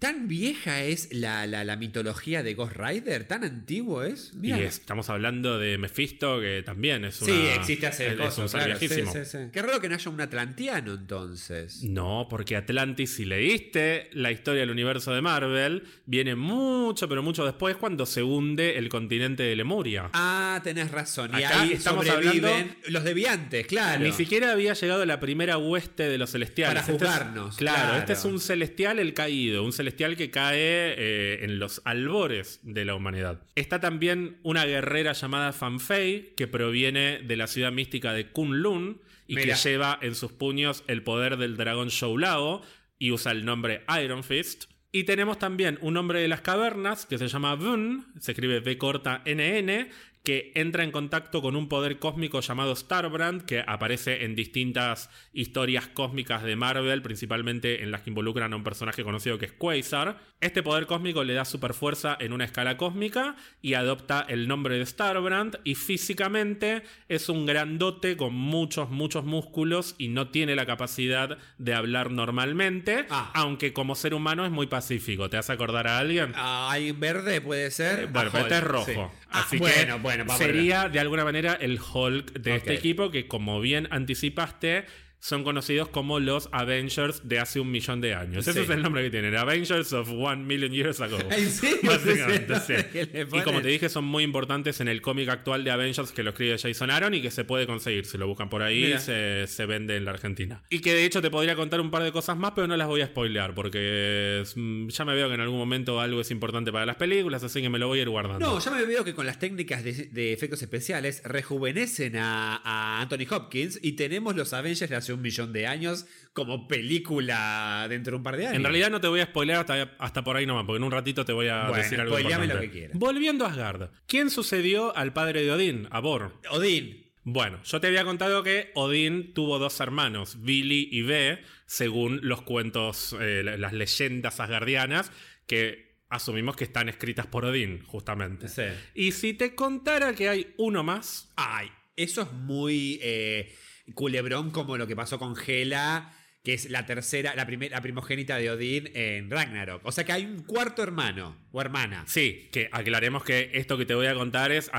¿tan 0.00 0.26
vieja 0.26 0.82
es 0.82 1.12
la, 1.12 1.46
la, 1.46 1.62
la 1.62 1.76
mitología 1.76 2.42
de 2.42 2.54
Ghost 2.54 2.74
Rider? 2.76 3.24
¿Tan 3.28 3.44
antiguo 3.44 4.02
es? 4.02 4.32
Y 4.42 4.50
estamos 4.50 5.08
hablando 5.10 5.58
de 5.58 5.78
Mephisto, 5.78 6.40
que 6.40 6.62
también 6.64 7.04
es 7.04 7.20
una. 7.22 7.32
Sí, 7.32 7.46
existe 7.54 7.86
hace 7.86 8.06
es, 8.08 8.12
es 8.14 8.18
cosas, 8.18 8.38
un 8.38 8.48
ser 8.48 8.60
claro, 8.64 8.78
sí, 8.80 8.88
viejísimo. 8.88 9.12
sí, 9.12 9.18
sí. 9.26 9.38
Qué 9.52 9.62
raro 9.62 9.78
que 9.80 9.88
no 9.90 9.94
haya 9.94 10.10
un 10.10 10.20
atlantiano 10.20 10.94
entonces. 10.94 11.84
No, 11.84 12.26
porque 12.30 12.56
Atlantis, 12.56 13.14
si 13.14 13.26
leíste 13.26 14.08
la 14.14 14.32
historia 14.32 14.60
del 14.62 14.70
universo 14.70 15.12
de 15.12 15.20
Marvel, 15.20 15.84
viene 16.06 16.34
mucho, 16.34 17.06
pero 17.06 17.22
mucho 17.22 17.44
después 17.44 17.76
cuando 17.76 18.06
se 18.06 18.22
hunde 18.22 18.78
el 18.78 18.88
continente 18.88 19.42
de 19.42 19.54
Lemuria. 19.54 20.08
Ah, 20.14 20.60
tenés 20.64 20.90
razón. 20.90 21.30
Y 21.38 21.42
Acá 21.44 21.60
ahí 21.60 21.72
estamos 21.74 22.08
hablando- 22.08 22.48
los 22.88 23.04
deviantes, 23.04 23.66
claro. 23.66 24.02
Ni 24.02 24.12
siquiera 24.12 24.52
había 24.52 24.72
llegado 24.72 25.04
la 25.04 25.20
primera 25.20 25.58
hueste 25.58 26.04
de 26.08 26.16
los 26.16 26.30
celestiales. 26.30 26.70
Para 26.70 26.80
Este 26.80 26.92
es- 26.92 26.98
juzgarnos, 26.98 27.56
claro, 27.58 27.78
claro. 27.82 27.98
este 27.98 28.12
es 28.14 28.24
un 28.24 28.40
celestial 28.40 28.98
el 28.98 29.12
caído, 29.12 29.62
un 29.62 29.72
celestial 29.74 29.89
que 29.94 30.30
cae 30.30 30.94
eh, 30.96 31.44
en 31.44 31.58
los 31.58 31.82
albores 31.84 32.60
de 32.62 32.84
la 32.84 32.94
humanidad. 32.94 33.42
Está 33.54 33.80
también 33.80 34.38
una 34.42 34.64
guerrera 34.64 35.12
llamada 35.12 35.52
Fanfei, 35.52 36.34
que 36.36 36.46
proviene 36.46 37.20
de 37.20 37.36
la 37.36 37.46
ciudad 37.46 37.72
mística 37.72 38.12
de 38.12 38.30
Kunlun 38.30 39.00
y 39.26 39.36
Mira. 39.36 39.54
que 39.54 39.60
lleva 39.60 39.98
en 40.02 40.14
sus 40.14 40.32
puños 40.32 40.84
el 40.86 41.02
poder 41.02 41.36
del 41.36 41.56
dragón 41.56 41.88
Shoulao 41.88 42.62
y 42.98 43.12
usa 43.12 43.32
el 43.32 43.44
nombre 43.44 43.84
Iron 44.02 44.24
Fist. 44.24 44.64
Y 44.92 45.04
tenemos 45.04 45.38
también 45.38 45.78
un 45.82 45.96
hombre 45.96 46.20
de 46.20 46.26
las 46.26 46.40
cavernas 46.40 47.06
que 47.06 47.16
se 47.16 47.28
llama 47.28 47.54
Vun, 47.54 48.06
se 48.18 48.32
escribe 48.32 48.58
V 48.58 48.76
corta 48.76 49.22
NN, 49.24 49.88
que 50.22 50.52
entra 50.54 50.84
en 50.84 50.90
contacto 50.90 51.40
con 51.40 51.56
un 51.56 51.68
poder 51.68 51.98
cósmico 51.98 52.40
llamado 52.40 52.76
Starbrand, 52.76 53.42
que 53.46 53.64
aparece 53.66 54.24
en 54.24 54.34
distintas 54.36 55.08
historias 55.32 55.86
cósmicas 55.88 56.42
de 56.42 56.56
Marvel, 56.56 57.00
principalmente 57.02 57.82
en 57.82 57.90
las 57.90 58.02
que 58.02 58.10
involucran 58.10 58.52
a 58.52 58.56
un 58.56 58.62
personaje 58.64 59.02
conocido 59.02 59.38
que 59.38 59.46
es 59.46 59.52
Quasar. 59.52 60.18
Este 60.40 60.62
poder 60.62 60.86
cósmico 60.86 61.24
le 61.24 61.32
da 61.34 61.44
superfuerza 61.44 62.16
en 62.20 62.32
una 62.34 62.44
escala 62.44 62.76
cósmica 62.76 63.36
y 63.62 63.74
adopta 63.74 64.24
el 64.28 64.46
nombre 64.46 64.78
de 64.78 64.84
Starbrand, 64.86 65.58
y 65.64 65.74
físicamente 65.74 66.82
es 67.08 67.28
un 67.28 67.46
grandote 67.46 68.16
con 68.16 68.34
muchos, 68.34 68.90
muchos 68.90 69.24
músculos 69.24 69.94
y 69.96 70.08
no 70.08 70.28
tiene 70.28 70.54
la 70.54 70.66
capacidad 70.66 71.38
de 71.58 71.74
hablar 71.74 72.10
normalmente, 72.10 73.06
Ah. 73.10 73.30
aunque 73.34 73.72
como 73.72 73.94
ser 73.94 74.12
humano 74.14 74.44
es 74.44 74.50
muy 74.50 74.66
pacífico. 74.66 75.30
¿Te 75.30 75.36
a 75.38 75.40
acordar 75.40 75.86
a 75.86 75.98
alguien? 75.98 76.32
Ah, 76.36 76.68
¿Hay 76.70 76.92
verde, 76.92 77.40
puede 77.40 77.70
ser? 77.70 78.08
Bueno, 78.08 78.30
Ah, 78.34 78.40
este 78.40 78.54
es 78.58 78.64
rojo. 78.64 78.84
sí. 78.86 79.19
Ah, 79.32 79.42
Así 79.46 79.58
bueno, 79.58 79.96
que 79.96 80.02
bueno, 80.02 80.36
sería 80.36 80.88
de 80.88 80.98
alguna 80.98 81.24
manera 81.24 81.54
el 81.54 81.78
Hulk 81.80 82.32
de 82.32 82.56
este 82.56 82.74
equipo 82.74 83.10
que, 83.10 83.28
como 83.28 83.60
bien 83.60 83.86
anticipaste, 83.90 84.86
son 85.20 85.44
conocidos 85.44 85.88
como 85.88 86.18
los 86.18 86.48
Avengers 86.50 87.28
de 87.28 87.38
hace 87.38 87.60
un 87.60 87.70
millón 87.70 88.00
de 88.00 88.14
años. 88.14 88.46
Ese 88.48 88.54
Sí. 88.60 88.64
es 88.64 88.70
el 88.70 88.82
nombre 88.82 89.02
que 89.02 89.10
tienen, 89.10 89.36
Avengers 89.36 89.92
of 89.92 90.10
One 90.10 90.44
Million 90.44 90.72
Years 90.72 91.00
Ago. 91.00 91.18
¿En 91.30 91.50
serio? 91.50 91.78
Básicamente, 91.84 92.54
¿Ese 92.54 92.82
sí. 92.90 93.10
Y 93.36 93.40
como 93.42 93.60
te 93.60 93.68
dije, 93.68 93.88
son 93.88 94.04
muy 94.04 94.24
importantes 94.24 94.80
en 94.80 94.88
el 94.88 95.00
cómic 95.02 95.28
actual 95.28 95.62
de 95.62 95.70
Avengers 95.70 96.12
que 96.12 96.22
lo 96.22 96.30
escribe 96.30 96.56
Jason 96.58 96.90
Aaron 96.90 97.14
y 97.14 97.20
que 97.22 97.30
se 97.30 97.44
puede 97.44 97.66
conseguir. 97.66 98.06
Si 98.06 98.16
lo 98.18 98.26
buscan 98.26 98.48
por 98.48 98.62
ahí, 98.62 98.98
se, 98.98 99.46
se 99.46 99.66
vende 99.66 99.96
en 99.96 100.04
la 100.06 100.12
Argentina. 100.12 100.62
Y 100.70 100.80
que 100.80 100.94
de 100.94 101.04
hecho 101.04 101.20
te 101.22 101.30
podría 101.30 101.54
contar 101.54 101.80
un 101.80 101.90
par 101.90 102.02
de 102.02 102.12
cosas 102.12 102.36
más, 102.36 102.52
pero 102.54 102.66
no 102.66 102.76
las 102.76 102.88
voy 102.88 103.02
a 103.02 103.06
spoilear 103.06 103.54
porque 103.54 104.42
mm, 104.56 104.88
ya 104.88 105.04
me 105.04 105.14
veo 105.14 105.28
que 105.28 105.34
en 105.34 105.40
algún 105.42 105.58
momento 105.58 106.00
algo 106.00 106.20
es 106.22 106.30
importante 106.30 106.72
para 106.72 106.86
las 106.86 106.96
películas, 106.96 107.44
así 107.44 107.60
que 107.60 107.68
me 107.68 107.78
lo 107.78 107.88
voy 107.88 107.98
a 107.98 108.02
ir 108.02 108.08
guardando. 108.08 108.38
No, 108.46 108.58
ya 108.58 108.70
me 108.70 108.84
veo 108.84 109.04
que 109.04 109.14
con 109.14 109.26
las 109.26 109.38
técnicas 109.38 109.84
de, 109.84 109.92
de 109.92 110.32
efectos 110.32 110.62
especiales 110.62 111.22
rejuvenecen 111.24 112.16
a, 112.16 112.56
a 112.64 113.02
Anthony 113.02 113.26
Hopkins 113.30 113.78
y 113.82 113.92
tenemos 113.92 114.34
los 114.34 114.52
Avengers 114.54 114.88
de 114.90 114.96
hace 115.10 115.14
un 115.14 115.22
millón 115.22 115.52
de 115.52 115.66
años 115.66 116.06
como 116.32 116.68
película 116.68 117.86
dentro 117.88 118.12
de 118.12 118.16
un 118.18 118.22
par 118.22 118.36
de 118.36 118.46
años. 118.46 118.56
En 118.56 118.62
realidad 118.62 118.90
no 118.90 119.00
te 119.00 119.08
voy 119.08 119.20
a 119.20 119.26
spoilear 119.26 119.60
hasta, 119.60 119.94
hasta 119.98 120.22
por 120.22 120.36
ahí 120.36 120.46
nomás, 120.46 120.64
porque 120.64 120.78
en 120.78 120.84
un 120.84 120.92
ratito 120.92 121.24
te 121.24 121.32
voy 121.32 121.48
a 121.48 121.64
Bueno, 121.68 121.82
decir 121.82 122.00
algo 122.00 122.18
importante. 122.18 122.54
lo 122.54 122.60
que 122.60 122.70
quieras. 122.70 122.98
Volviendo 122.98 123.44
a 123.44 123.48
Asgard. 123.48 123.90
¿Quién 124.06 124.30
sucedió 124.30 124.96
al 124.96 125.12
padre 125.12 125.42
de 125.42 125.50
Odín, 125.50 125.88
a 125.90 126.00
Bor? 126.00 126.40
Odín. 126.50 127.06
Bueno, 127.24 127.60
yo 127.64 127.80
te 127.80 127.88
había 127.88 128.04
contado 128.04 128.42
que 128.42 128.70
Odín 128.74 129.34
tuvo 129.34 129.58
dos 129.58 129.78
hermanos, 129.80 130.42
Billy 130.42 130.88
y 130.90 131.02
Ve, 131.02 131.42
según 131.66 132.20
los 132.22 132.42
cuentos, 132.42 133.14
eh, 133.20 133.42
las 133.44 133.72
leyendas 133.72 134.40
asgardianas, 134.40 135.12
que 135.46 135.98
asumimos 136.08 136.56
que 136.56 136.64
están 136.64 136.88
escritas 136.88 137.26
por 137.26 137.44
Odín, 137.44 137.84
justamente. 137.84 138.48
Sí. 138.48 138.62
Y 138.94 139.12
si 139.12 139.34
te 139.34 139.54
contara 139.54 140.14
que 140.14 140.28
hay 140.28 140.54
uno 140.56 140.82
más, 140.82 141.30
Ay, 141.36 141.68
eso 141.94 142.22
es 142.22 142.32
muy 142.32 142.98
eh, 143.02 143.54
culebrón 143.94 144.50
como 144.50 144.76
lo 144.76 144.86
que 144.86 144.96
pasó 144.96 145.18
con 145.18 145.34
Hela, 145.46 146.14
que 146.42 146.54
es 146.54 146.70
la 146.70 146.86
tercera, 146.86 147.34
la, 147.34 147.44
primer- 147.46 147.70
la 147.70 147.82
primogénita 147.82 148.38
de 148.38 148.50
Odín 148.50 148.90
en 148.94 149.30
Ragnarok. 149.30 149.84
O 149.84 149.92
sea 149.92 150.04
que 150.04 150.12
hay 150.12 150.24
un 150.24 150.42
cuarto 150.42 150.82
hermano 150.82 151.36
o 151.52 151.60
hermana. 151.60 152.04
sí, 152.06 152.48
que 152.50 152.70
aclaremos 152.72 153.24
que 153.24 153.50
esto 153.52 153.76
que 153.76 153.84
te 153.84 153.94
voy 153.94 154.06
a 154.06 154.14
contar 154.14 154.50
es, 154.50 154.70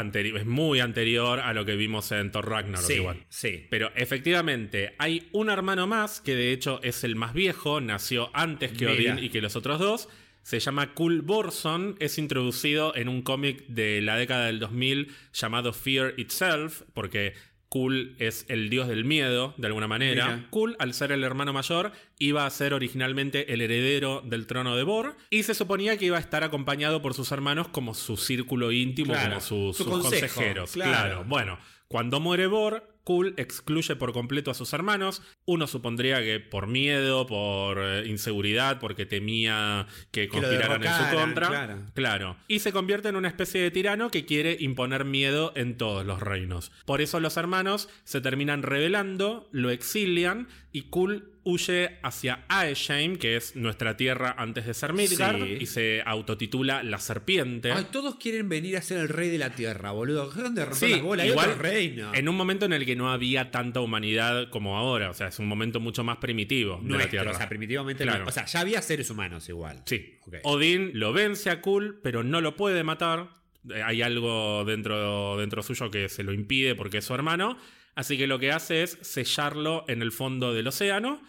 muy 0.45 0.79
anterior 0.79 1.39
a 1.39 1.53
lo 1.53 1.63
que 1.63 1.75
vimos 1.75 2.11
en 2.13 2.31
Thor 2.31 2.49
Ragnarok 2.49 2.87
sí, 2.87 2.93
igual. 2.93 3.25
sí. 3.29 3.67
Pero 3.69 3.91
efectivamente, 3.95 4.95
hay 4.97 5.29
un 5.33 5.49
hermano 5.51 5.85
más, 5.85 6.19
que 6.19 6.33
de 6.33 6.51
hecho 6.51 6.79
es 6.81 7.03
el 7.03 7.15
más 7.15 7.33
viejo, 7.33 7.79
nació 7.79 8.31
antes 8.33 8.71
que 8.71 8.87
Mira. 8.87 9.13
Odín 9.13 9.23
y 9.23 9.29
que 9.29 9.41
los 9.41 9.55
otros 9.55 9.77
dos. 9.79 10.09
Se 10.43 10.59
llama 10.59 10.95
Kul 10.95 11.21
Borson, 11.21 11.95
es 11.99 12.17
introducido 12.17 12.95
en 12.95 13.07
un 13.09 13.21
cómic 13.21 13.63
de 13.67 14.01
la 14.01 14.17
década 14.17 14.47
del 14.47 14.57
2000 14.57 15.13
llamado 15.33 15.71
Fear 15.71 16.15
Itself, 16.17 16.81
porque 16.95 17.35
Kul 17.71 18.17
es 18.19 18.43
el 18.49 18.69
dios 18.69 18.89
del 18.89 19.05
miedo, 19.05 19.53
de 19.55 19.67
alguna 19.67 19.87
manera. 19.87 20.25
Mira. 20.35 20.47
Kul, 20.49 20.75
al 20.77 20.93
ser 20.93 21.13
el 21.13 21.23
hermano 21.23 21.53
mayor, 21.53 21.93
iba 22.19 22.45
a 22.45 22.49
ser 22.49 22.73
originalmente 22.73 23.53
el 23.53 23.61
heredero 23.61 24.21
del 24.25 24.45
trono 24.45 24.75
de 24.75 24.83
Bor, 24.83 25.15
y 25.29 25.43
se 25.43 25.53
suponía 25.53 25.97
que 25.97 26.03
iba 26.03 26.17
a 26.17 26.19
estar 26.19 26.43
acompañado 26.43 27.01
por 27.01 27.13
sus 27.13 27.31
hermanos 27.31 27.69
como 27.69 27.93
su 27.93 28.17
círculo 28.17 28.73
íntimo, 28.73 29.13
Claro, 29.13 29.29
como 29.29 29.39
sus, 29.39 29.77
su 29.77 29.83
sus 29.85 29.87
consejo, 29.93 30.19
consejeros. 30.35 30.71
claro. 30.73 30.91
claro. 30.91 31.23
Bueno, 31.25 31.59
cuando 31.87 32.19
muere 32.19 32.47
Bor, 32.47 32.90
Kul 33.03 33.33
excluye 33.37 33.95
por 33.95 34.13
completo 34.13 34.51
a 34.51 34.53
sus 34.53 34.73
hermanos. 34.73 35.21
Uno 35.45 35.67
supondría 35.67 36.21
que 36.21 36.39
por 36.39 36.67
miedo, 36.67 37.25
por 37.25 37.79
eh, 37.79 38.07
inseguridad, 38.07 38.79
porque 38.79 39.05
temía 39.05 39.87
que 40.11 40.27
conspiraran 40.27 40.83
en 40.83 40.93
su 40.93 41.15
contra. 41.15 41.47
claro. 41.47 41.77
Claro. 41.93 42.37
Y 42.47 42.59
se 42.59 42.71
convierte 42.71 43.09
en 43.09 43.15
una 43.15 43.27
especie 43.27 43.61
de 43.61 43.71
tirano 43.71 44.09
que 44.09 44.25
quiere 44.25 44.57
imponer 44.59 45.05
miedo 45.05 45.53
en 45.55 45.77
todos 45.77 46.05
los 46.05 46.19
reinos. 46.19 46.71
Por 46.85 47.01
eso 47.01 47.19
los 47.19 47.37
hermanos 47.37 47.89
se 48.03 48.21
terminan 48.21 48.63
rebelando, 48.63 49.49
lo 49.51 49.69
exilian 49.69 50.47
y 50.73 50.83
Kul 50.83 51.27
huye 51.43 51.97
hacia 52.03 52.45
Aesheim, 52.47 53.17
que 53.17 53.35
es 53.35 53.55
nuestra 53.55 53.97
tierra 53.97 54.35
antes 54.37 54.65
de 54.67 54.73
ser 54.73 54.93
Midgard, 54.93 55.41
Sí. 55.43 55.57
y 55.59 55.65
se 55.65 56.01
autotitula 56.05 56.83
La 56.83 56.99
Serpiente. 56.99 57.71
Ay, 57.71 57.87
todos 57.91 58.15
quieren 58.15 58.47
venir 58.47 58.77
a 58.77 58.81
ser 58.81 58.99
el 58.99 59.09
rey 59.09 59.29
de 59.29 59.37
la 59.39 59.49
tierra, 59.55 59.91
boludo. 59.91 60.29
¿Dónde 60.31 60.65
Sí? 60.73 60.93
Hay 60.93 61.27
igual 61.29 61.57
reino. 61.57 62.11
en 62.13 62.29
un 62.29 62.35
momento 62.35 62.65
en 62.67 62.73
el 62.73 62.85
que 62.85 62.95
no 62.95 63.11
había 63.11 63.49
tanta 63.51 63.81
humanidad 63.81 64.49
como 64.49 64.77
ahora, 64.77 65.09
o 65.09 65.13
sea, 65.13 65.27
es 65.27 65.39
un 65.39 65.47
momento 65.47 65.79
mucho 65.79 66.03
más 66.03 66.17
primitivo 66.17 66.75
de 66.77 66.83
la 66.83 66.87
Nuestro, 66.89 67.09
Tierra. 67.09 67.31
o 67.31 67.35
sea, 67.35 67.49
primitivamente. 67.49 68.03
Claro. 68.03 68.23
no. 68.23 68.29
O 68.29 68.31
sea, 68.31 68.45
ya 68.45 68.59
había 68.61 68.81
seres 68.81 69.09
humanos 69.09 69.49
igual. 69.49 69.81
Sí. 69.85 70.19
Ok. 70.27 70.35
Odín 70.43 70.91
lo 70.93 71.11
vence 71.11 71.49
a 71.49 71.59
Kul, 71.61 71.99
pero 72.03 72.23
no 72.23 72.39
lo 72.39 72.55
puede 72.55 72.83
matar. 72.83 73.29
Eh, 73.73 73.81
Hay 73.83 74.01
algo 74.03 74.63
dentro, 74.65 75.37
dentro 75.37 75.63
suyo 75.63 75.91
que 75.91 76.07
se 76.07 76.23
lo 76.23 76.33
impide 76.33 76.75
porque 76.75 76.99
es 76.99 77.05
su 77.05 77.13
hermano. 77.13 77.57
Así 78.01 78.17
que 78.17 78.25
lo 78.25 78.39
que 78.39 78.51
hace 78.51 78.81
es 78.81 78.97
sellarlo 79.01 79.85
en 79.87 80.01
el 80.01 80.11
fondo 80.11 80.55
del 80.55 80.65
océano. 80.65 81.21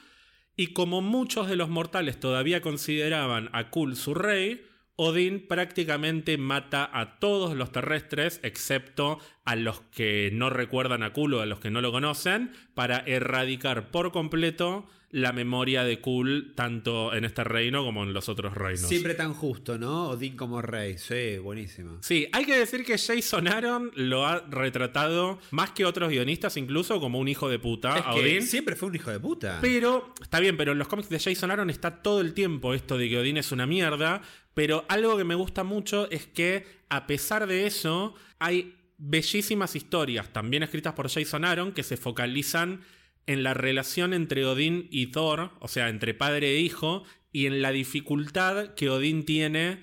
Y 0.57 0.69
como 0.69 1.03
muchos 1.03 1.47
de 1.47 1.57
los 1.57 1.69
mortales 1.69 2.19
todavía 2.19 2.63
consideraban 2.63 3.51
a 3.53 3.69
Kul 3.69 3.95
su 3.95 4.15
rey, 4.15 4.65
Odín 4.97 5.47
prácticamente 5.47 6.39
mata 6.39 6.89
a 6.91 7.19
todos 7.19 7.55
los 7.55 7.73
terrestres, 7.73 8.41
excepto 8.43 9.19
a 9.45 9.55
los 9.55 9.83
que 9.83 10.31
no 10.33 10.49
recuerdan 10.49 11.03
a 11.03 11.13
Kul 11.13 11.35
o 11.35 11.41
a 11.43 11.47
los 11.47 11.61
que 11.61 11.71
no 11.71 11.83
lo 11.83 11.93
conocen, 11.93 12.53
para 12.73 13.01
erradicar 13.01 13.91
por 13.91 14.11
completo 14.11 14.87
la 15.13 15.33
memoria 15.35 15.85
de 15.85 16.01
Kul 16.01 16.55
tanto 16.57 17.15
en 17.15 17.27
este 17.27 17.45
reino 17.45 17.85
como 17.85 18.03
en 18.03 18.15
los 18.15 18.31
otros 18.31 18.55
reinos. 18.55 18.89
Siempre 18.89 19.15
tan 19.15 19.35
justo, 19.35 19.77
¿no? 19.77 20.09
Odín 20.09 20.37
como 20.37 20.63
rey. 20.63 20.97
Sí, 20.97 21.37
buenísimo. 21.37 21.99
Sí, 22.01 22.29
hay 22.33 22.47
que 22.47 22.59
decir 22.59 22.83
que 22.83 22.97
Jason 22.97 23.47
Aaron 23.47 23.93
lo 23.95 24.27
ha 24.27 24.41
retratado 24.41 25.39
más 25.51 25.71
que 25.73 25.85
otros 25.85 26.09
guionistas, 26.09 26.57
incluso 26.57 26.99
como 26.99 27.19
un 27.19 27.29
hijo 27.29 27.51
de 27.51 27.59
puta 27.59 27.99
Es 27.99 28.07
a 28.07 28.15
que 28.15 28.21
Odín. 28.21 28.43
siempre 28.43 28.75
fue 28.75 28.89
un 28.89 28.95
hijo 28.97 29.11
de 29.11 29.21
puta. 29.21 29.59
Pero, 29.61 30.15
está 30.23 30.41
bien, 30.41 30.57
pero 30.57 30.73
en 30.73 30.79
los 30.79 30.89
cómics 30.89 31.11
de 31.11 31.21
Jason 31.21 31.51
Aaron 31.51 31.69
está 31.69 32.03
todo 32.03 32.23
el 32.23 32.33
tiempo 32.33 32.73
esto 32.73 32.97
de 32.97 33.11
que 33.11 33.19
Odín 33.19 33.37
es 33.37 33.53
una 33.53 33.67
mierda. 33.67 34.23
Pero 34.55 34.87
algo 34.89 35.19
que 35.19 35.25
me 35.25 35.35
gusta 35.35 35.63
mucho 35.63 36.11
es 36.11 36.27
que, 36.27 36.65
a 36.89 37.07
pesar 37.07 37.47
de 37.47 37.67
eso, 37.67 38.15
hay 38.39 38.77
bellísimas 38.97 39.77
historias, 39.77 40.33
también 40.33 40.63
escritas 40.63 40.95
por 40.95 41.11
Jason 41.11 41.45
Aaron, 41.45 41.73
que 41.73 41.83
se 41.83 41.99
focalizan 41.99 42.81
en 43.27 43.43
la 43.43 43.55
relación 43.55 44.13
entre 44.15 44.45
Odín 44.45 44.89
y 44.91 45.09
Thor, 45.09 45.53
o 45.61 45.69
sea, 45.69 45.89
entre 45.89 46.15
padre 46.15 46.53
e 46.53 46.61
hijo, 46.61 47.05
y 47.33 47.47
en 47.47 47.63
la 47.63 47.71
dificultad 47.71 48.75
que 48.75 48.91
Odín 48.91 49.25
tiene 49.25 49.83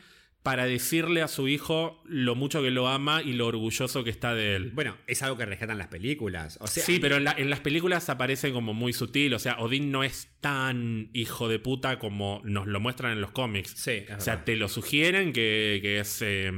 para 0.49 0.65
decirle 0.65 1.21
a 1.21 1.27
su 1.27 1.47
hijo 1.47 2.01
lo 2.05 2.34
mucho 2.34 2.63
que 2.63 2.71
lo 2.71 2.88
ama 2.88 3.21
y 3.21 3.34
lo 3.34 3.45
orgulloso 3.45 4.03
que 4.03 4.09
está 4.09 4.34
de 4.34 4.55
él. 4.55 4.71
Bueno, 4.73 4.97
es 5.05 5.21
algo 5.21 5.38
que 5.38 5.45
rescatan 5.45 5.77
las 5.77 5.89
películas. 5.89 6.57
O 6.59 6.65
sea, 6.65 6.84
sí, 6.84 6.97
pero 6.99 7.17
en, 7.17 7.23
la- 7.26 7.35
en 7.38 7.51
las 7.51 7.59
películas 7.59 8.09
aparece 8.09 8.51
como 8.51 8.73
muy 8.73 8.91
sutil. 8.91 9.31
O 9.35 9.38
sea, 9.38 9.59
Odín 9.59 9.91
no 9.91 10.03
es 10.03 10.31
tan 10.41 11.11
hijo 11.13 11.49
de 11.49 11.59
puta 11.59 11.99
como 11.99 12.41
nos 12.45 12.65
lo 12.65 12.80
muestran 12.80 13.11
en 13.11 13.21
los 13.21 13.30
cómics. 13.30 13.76
Sí, 13.77 14.05
o 14.17 14.19
sea, 14.19 14.43
te 14.43 14.55
lo 14.55 14.69
sugieren 14.69 15.34
que, 15.34 15.77
que 15.84 15.99
es 15.99 16.19
eh, 16.23 16.51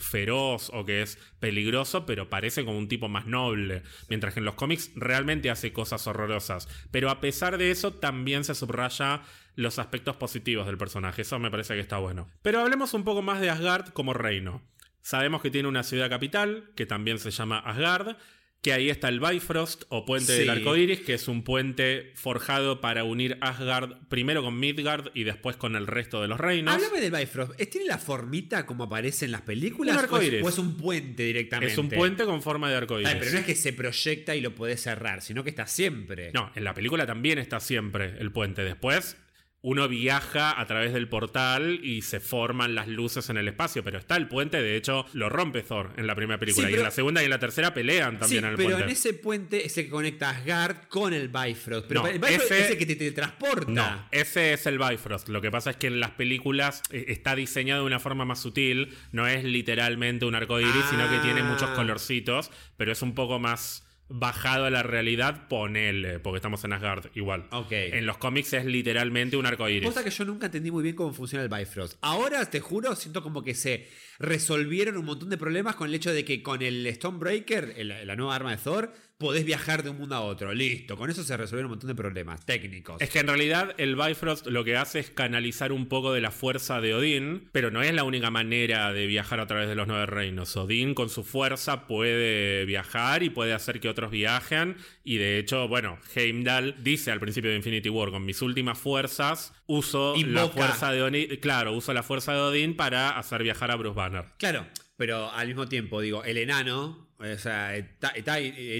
feroz 0.00 0.70
o 0.74 0.84
que 0.84 1.02
es 1.02 1.16
peligroso, 1.38 2.04
pero 2.04 2.28
parece 2.28 2.64
como 2.64 2.78
un 2.78 2.88
tipo 2.88 3.08
más 3.08 3.26
noble. 3.28 3.84
Mientras 4.08 4.34
que 4.34 4.40
en 4.40 4.46
los 4.46 4.54
cómics 4.56 4.90
realmente 4.96 5.50
hace 5.50 5.72
cosas 5.72 6.04
horrorosas. 6.08 6.66
Pero 6.90 7.10
a 7.10 7.20
pesar 7.20 7.58
de 7.58 7.70
eso, 7.70 7.92
también 7.94 8.42
se 8.42 8.56
subraya 8.56 9.22
los 9.56 9.78
aspectos 9.80 10.16
positivos 10.16 10.66
del 10.66 10.78
personaje. 10.78 11.22
Eso 11.22 11.38
me 11.38 11.50
parece 11.50 11.74
que 11.74 11.80
está 11.80 11.98
bueno. 11.98 12.28
Pero 12.42 12.60
hablemos 12.60 12.94
un 12.94 13.02
poco 13.04 13.22
más 13.22 13.40
de 13.40 13.50
Asgard 13.50 13.88
como 13.88 14.12
reino. 14.14 14.62
Sabemos 15.02 15.42
que 15.42 15.50
tiene 15.50 15.68
una 15.68 15.82
ciudad 15.82 16.08
capital, 16.10 16.70
que 16.76 16.86
también 16.86 17.18
se 17.18 17.30
llama 17.30 17.58
Asgard, 17.60 18.16
que 18.60 18.72
ahí 18.72 18.90
está 18.90 19.08
el 19.08 19.20
Bifrost 19.20 19.84
o 19.90 20.04
Puente 20.04 20.32
Sí. 20.32 20.38
del 20.40 20.50
Arco 20.50 20.76
Iris, 20.76 21.00
que 21.02 21.14
es 21.14 21.28
un 21.28 21.44
puente 21.44 22.10
forjado 22.16 22.80
para 22.80 23.04
unir 23.04 23.38
Asgard 23.40 24.08
primero 24.08 24.42
con 24.42 24.58
Midgard 24.58 25.10
y 25.14 25.22
después 25.22 25.56
con 25.56 25.76
el 25.76 25.86
resto 25.86 26.20
de 26.20 26.26
los 26.26 26.40
reinos. 26.40 26.74
Háblame 26.74 27.00
del 27.00 27.12
Bifrost. 27.12 27.52
¿Es- 27.60 27.70
¿Tiene 27.70 27.86
la 27.86 27.98
formita 27.98 28.66
como 28.66 28.84
aparece 28.84 29.24
en 29.26 29.30
las 29.32 29.42
películas? 29.42 29.94
Un 29.94 29.96
¿O 29.96 30.00
es- 30.00 30.04
arcoíris. 30.04 30.44
¿O 30.44 30.48
es 30.48 30.58
un 30.58 30.76
puente 30.76 31.22
directamente? 31.22 31.72
Es 31.72 31.78
un 31.78 31.88
puente 31.90 32.24
con 32.24 32.42
forma 32.42 32.68
de 32.68 32.76
arco 32.76 32.98
iris. 32.98 33.12
Ay, 33.12 33.16
pero 33.20 33.30
no 33.32 33.38
es 33.38 33.44
que 33.46 33.54
se 33.54 33.72
proyecta 33.72 34.34
y 34.34 34.40
lo 34.40 34.54
podés 34.56 34.80
cerrar, 34.82 35.22
sino 35.22 35.44
que 35.44 35.50
está 35.50 35.66
siempre. 35.68 36.32
No, 36.34 36.50
en 36.56 36.64
la 36.64 36.74
película 36.74 37.06
también 37.06 37.38
está 37.38 37.60
siempre 37.60 38.16
el 38.18 38.32
puente. 38.32 38.64
Después 38.64 39.16
uno 39.62 39.88
viaja 39.88 40.60
a 40.60 40.64
través 40.66 40.92
del 40.92 41.08
portal 41.08 41.80
y 41.82 42.02
se 42.02 42.20
forman 42.20 42.74
las 42.76 42.86
luces 42.86 43.30
en 43.30 43.36
el 43.36 43.48
espacio, 43.48 43.82
pero 43.82 43.98
está 43.98 44.16
el 44.16 44.28
puente, 44.28 44.62
de 44.62 44.76
hecho 44.76 45.06
lo 45.12 45.28
rompe 45.28 45.62
Thor 45.62 45.92
en 45.96 46.06
la 46.06 46.14
primera 46.14 46.38
película 46.38 46.66
Sí, 46.68 46.70
y 46.70 46.74
pero- 46.74 46.82
en 46.82 46.84
la 46.84 46.90
segunda 46.92 47.20
y 47.22 47.24
en 47.24 47.30
la 47.30 47.38
tercera 47.40 47.74
pelean 47.74 48.18
también 48.20 48.42
sí, 48.42 48.46
en 48.46 48.50
el 48.52 48.56
pero 48.56 48.68
puente. 48.70 48.84
en 48.84 48.90
ese 48.90 49.14
puente 49.14 49.66
es 49.66 49.76
el 49.78 49.84
que 49.86 49.90
conecta 49.90 50.30
Asgard 50.30 50.86
con 50.88 51.12
el 51.12 51.28
Bifrost. 51.28 51.86
Pero 51.88 52.02
No, 52.02 52.06
el 52.08 52.18
Bifrost 52.20 52.42
ese- 52.52 52.64
es 52.66 52.70
el 52.70 52.78
que 52.78 52.86
te 52.86 52.96
teletransporta. 52.96 53.72
No, 53.72 54.08
ese 54.12 54.52
es 54.52 54.66
el 54.66 54.78
Bifrost. 54.78 55.28
Lo 55.30 55.40
que 55.40 55.50
pasa 55.50 55.70
es 55.70 55.76
que 55.76 55.88
en 55.88 55.98
las 55.98 56.12
películas 56.12 56.82
eh, 56.90 57.06
está 57.08 57.34
diseñado 57.34 57.80
de 57.82 57.86
una 57.86 57.98
forma 57.98 58.24
más 58.24 58.40
sutil. 58.40 58.94
No 59.10 59.26
es 59.26 59.42
literalmente 59.42 60.26
un 60.26 60.34
arco 60.36 60.60
iris, 60.60 60.84
sino 60.90 61.10
que 61.10 61.18
tiene 61.18 61.40
Ah. 61.40 61.44
muchos 61.44 61.70
colorcitos, 61.70 62.50
pero 62.76 62.92
es 62.92 63.02
un 63.02 63.14
poco 63.14 63.38
más 63.40 63.85
bajado 64.08 64.66
a 64.66 64.70
la 64.70 64.82
realidad, 64.82 65.48
ponele, 65.48 66.20
porque 66.20 66.36
estamos 66.36 66.62
en 66.64 66.72
Asgard 66.72 67.06
igual. 67.14 67.46
Ok. 67.50 67.72
En 67.72 68.06
los 68.06 68.18
cómics 68.18 68.52
es 68.52 68.64
literalmente 68.64 69.36
un 69.36 69.46
arco 69.46 69.68
iris. 69.68 69.88
Cosa 69.88 70.04
que 70.04 70.10
yo 70.10 70.24
nunca 70.24 70.46
entendí 70.46 70.70
muy 70.70 70.82
bien 70.82 70.94
cómo 70.94 71.12
funciona 71.12 71.42
el 71.42 71.48
Bifrost. 71.50 71.98
Ahora, 72.02 72.48
te 72.48 72.60
juro, 72.60 72.94
siento 72.94 73.22
como 73.22 73.42
que 73.42 73.54
se 73.54 73.88
resolvieron 74.18 74.96
un 74.96 75.04
montón 75.04 75.28
de 75.30 75.36
problemas 75.36 75.76
con 75.76 75.88
el 75.88 75.94
hecho 75.94 76.12
de 76.12 76.24
que 76.24 76.42
con 76.42 76.62
el 76.62 76.86
Stonebreaker, 76.94 77.74
el- 77.76 78.06
la 78.06 78.16
nueva 78.16 78.34
arma 78.34 78.50
de 78.52 78.56
Thor, 78.58 78.92
podés 79.18 79.44
viajar 79.44 79.82
de 79.82 79.90
un 79.90 79.98
mundo 79.98 80.14
a 80.14 80.20
otro. 80.20 80.52
Listo, 80.52 80.96
con 80.96 81.10
eso 81.10 81.22
se 81.22 81.36
resolvieron 81.36 81.66
un 81.66 81.72
montón 81.72 81.88
de 81.88 81.94
problemas 81.94 82.44
técnicos. 82.44 83.00
Es 83.00 83.10
que 83.10 83.20
en 83.20 83.28
realidad 83.28 83.74
el 83.78 83.96
Bifrost 83.96 84.46
lo 84.46 84.64
que 84.64 84.76
hace 84.76 84.98
es 84.98 85.10
canalizar 85.10 85.72
un 85.72 85.86
poco 85.86 86.12
de 86.12 86.20
la 86.20 86.30
fuerza 86.30 86.80
de 86.80 86.94
Odín, 86.94 87.48
pero 87.52 87.70
no 87.70 87.82
es 87.82 87.94
la 87.94 88.04
única 88.04 88.30
manera 88.30 88.92
de 88.92 89.06
viajar 89.06 89.40
a 89.40 89.46
través 89.46 89.68
de 89.68 89.74
los 89.74 89.86
nueve 89.86 90.06
reinos. 90.06 90.56
Odín 90.56 90.94
con 90.94 91.08
su 91.08 91.24
fuerza 91.24 91.86
puede 91.86 92.64
viajar 92.66 93.22
y 93.22 93.30
puede 93.30 93.54
hacer 93.54 93.80
que 93.80 93.88
otros 93.88 94.10
viajen. 94.10 94.76
Y 95.02 95.16
de 95.16 95.38
hecho, 95.38 95.68
bueno, 95.68 95.98
Heimdall 96.14 96.76
dice 96.82 97.10
al 97.10 97.20
principio 97.20 97.50
de 97.50 97.56
Infinity 97.56 97.88
War, 97.88 98.10
con 98.10 98.24
mis 98.24 98.42
últimas 98.42 98.78
fuerzas 98.78 99.54
uso 99.66 100.14
la 100.16 100.48
fuerza 100.48 100.92
de 100.92 101.02
Odín. 101.02 101.36
Claro, 101.40 101.72
uso 101.72 101.92
la 101.92 102.02
fuerza 102.02 102.32
de 102.32 102.40
Odín 102.40 102.76
para 102.76 103.18
hacer 103.18 103.42
viajar 103.42 103.70
a 103.70 103.76
Bruce 103.76 103.96
Banner. 103.96 104.24
Claro, 104.38 104.66
pero 104.96 105.30
al 105.30 105.46
mismo 105.48 105.68
tiempo, 105.68 106.00
digo, 106.00 106.24
el 106.24 106.36
enano, 106.36 107.05
o 107.18 107.38
sea, 107.38 107.72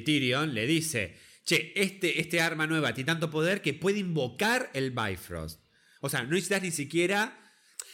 Tyrion 0.04 0.54
le 0.54 0.66
dice, 0.66 1.16
che, 1.44 1.72
este, 1.76 2.20
este 2.20 2.40
arma 2.40 2.66
nueva 2.66 2.92
tiene 2.94 3.06
tanto 3.06 3.30
poder 3.30 3.62
que 3.62 3.74
puede 3.74 3.98
invocar 3.98 4.70
el 4.74 4.90
Bifrost. 4.90 5.60
O 6.00 6.08
sea, 6.08 6.22
no 6.22 6.30
necesitas 6.30 6.62
ni 6.62 6.70
siquiera... 6.70 7.42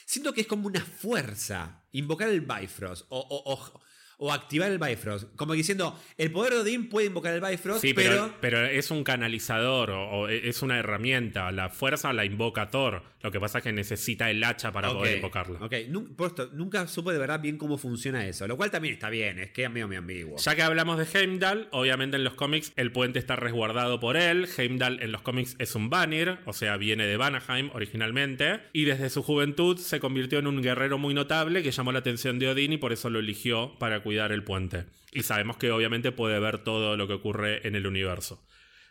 Siento 0.05 0.33
que 0.35 0.43
es 0.43 0.47
como 0.47 0.67
una 0.67 0.85
fuerza 0.85 1.85
invocar 1.93 2.29
el 2.29 2.41
Bifrost 2.43 3.07
o, 3.09 3.19
o- 3.19 3.53
o- 3.55 3.82
o 4.25 4.33
activar 4.33 4.71
el 4.71 4.79
Bifrost. 4.79 5.35
Como 5.35 5.53
diciendo, 5.55 5.99
el 6.17 6.31
poder 6.31 6.53
de 6.55 6.61
Odín 6.61 6.89
puede 6.89 7.09
invocar 7.09 7.35
el 7.35 7.41
Bifrost, 7.41 7.81
Sí, 7.81 7.93
pero... 7.93 8.11
pero, 8.13 8.35
pero 8.41 8.65
es 8.67 8.91
un 8.93 9.03
canalizador 9.03 9.91
o, 9.91 10.09
o 10.11 10.29
es 10.29 10.63
una 10.63 10.79
herramienta. 10.79 11.51
La 11.51 11.71
fuerza 11.71 12.13
la 12.13 12.25
invoca 12.25 12.69
Thor. 12.71 13.03
Lo 13.23 13.31
que 13.31 13.39
pasa 13.41 13.59
es 13.59 13.65
que 13.65 13.73
necesita 13.73 14.31
el 14.31 14.43
hacha 14.43 14.73
para 14.73 14.91
Ok, 14.91 14.99
poder 14.99 15.17
invocarla. 15.17 15.59
Ok, 15.65 15.73
nun- 15.89 16.15
por 16.17 16.29
esto, 16.29 16.51
nunca 16.55 16.87
supe 16.89 17.13
de 17.13 17.19
verdad 17.19 17.41
bien 17.41 17.57
cómo 17.57 17.79
funciona 17.79 18.27
eso. 18.27 18.47
Lo 18.49 18.57
cual 18.57 18.71
también 18.71 18.95
está 18.95 19.11
bien, 19.11 19.39
es 19.39 19.51
que 19.51 19.65
es 19.65 19.71
medio, 19.71 19.87
medio 19.89 20.01
ambiguo. 20.01 20.37
Ya 20.39 20.55
que 20.57 20.63
hablamos 20.63 20.99
de 20.99 21.07
Heimdall, 21.19 21.69
obviamente 21.73 22.17
en 22.17 22.25
los 22.25 22.35
cómics 22.35 22.73
el 22.77 22.91
puente 22.93 23.19
está 23.21 23.37
resguardado 23.37 24.01
por 24.01 24.17
él. 24.17 24.49
Heimdall 24.57 25.01
en 25.03 25.13
los 25.13 25.23
cómics 25.23 25.55
es 25.59 25.75
un 25.77 25.89
Vanir, 25.91 26.39
o 26.47 26.53
sea, 26.53 26.77
viene 26.77 27.07
de 27.07 27.17
Vanaheim 27.17 27.71
originalmente. 27.75 28.61
Y 28.73 28.85
desde 28.85 29.09
su 29.11 29.23
juventud 29.23 29.77
se 29.79 30.01
convirtió 30.01 30.39
en 30.41 30.47
un 30.47 30.61
guerrero 30.63 30.99
muy 30.99 31.15
notable 31.15 31.63
que 31.63 31.71
llamó 31.71 31.93
la 31.93 32.01
atención 32.01 32.39
de 32.39 32.49
Odín 32.49 32.73
y 32.73 32.79
por 32.79 32.93
eso 32.93 33.09
lo 33.11 33.19
eligió 33.21 33.77
para 33.79 34.01
cuidar 34.01 34.12
el 34.17 34.45
puente. 34.45 34.85
Y 35.13 35.23
sabemos 35.23 35.57
que 35.57 35.71
obviamente 35.71 36.13
puede 36.13 36.39
ver 36.39 36.59
todo 36.59 36.97
lo 36.97 37.07
que 37.07 37.15
ocurre 37.15 37.67
en 37.67 37.75
el 37.75 37.87
universo. 37.87 38.45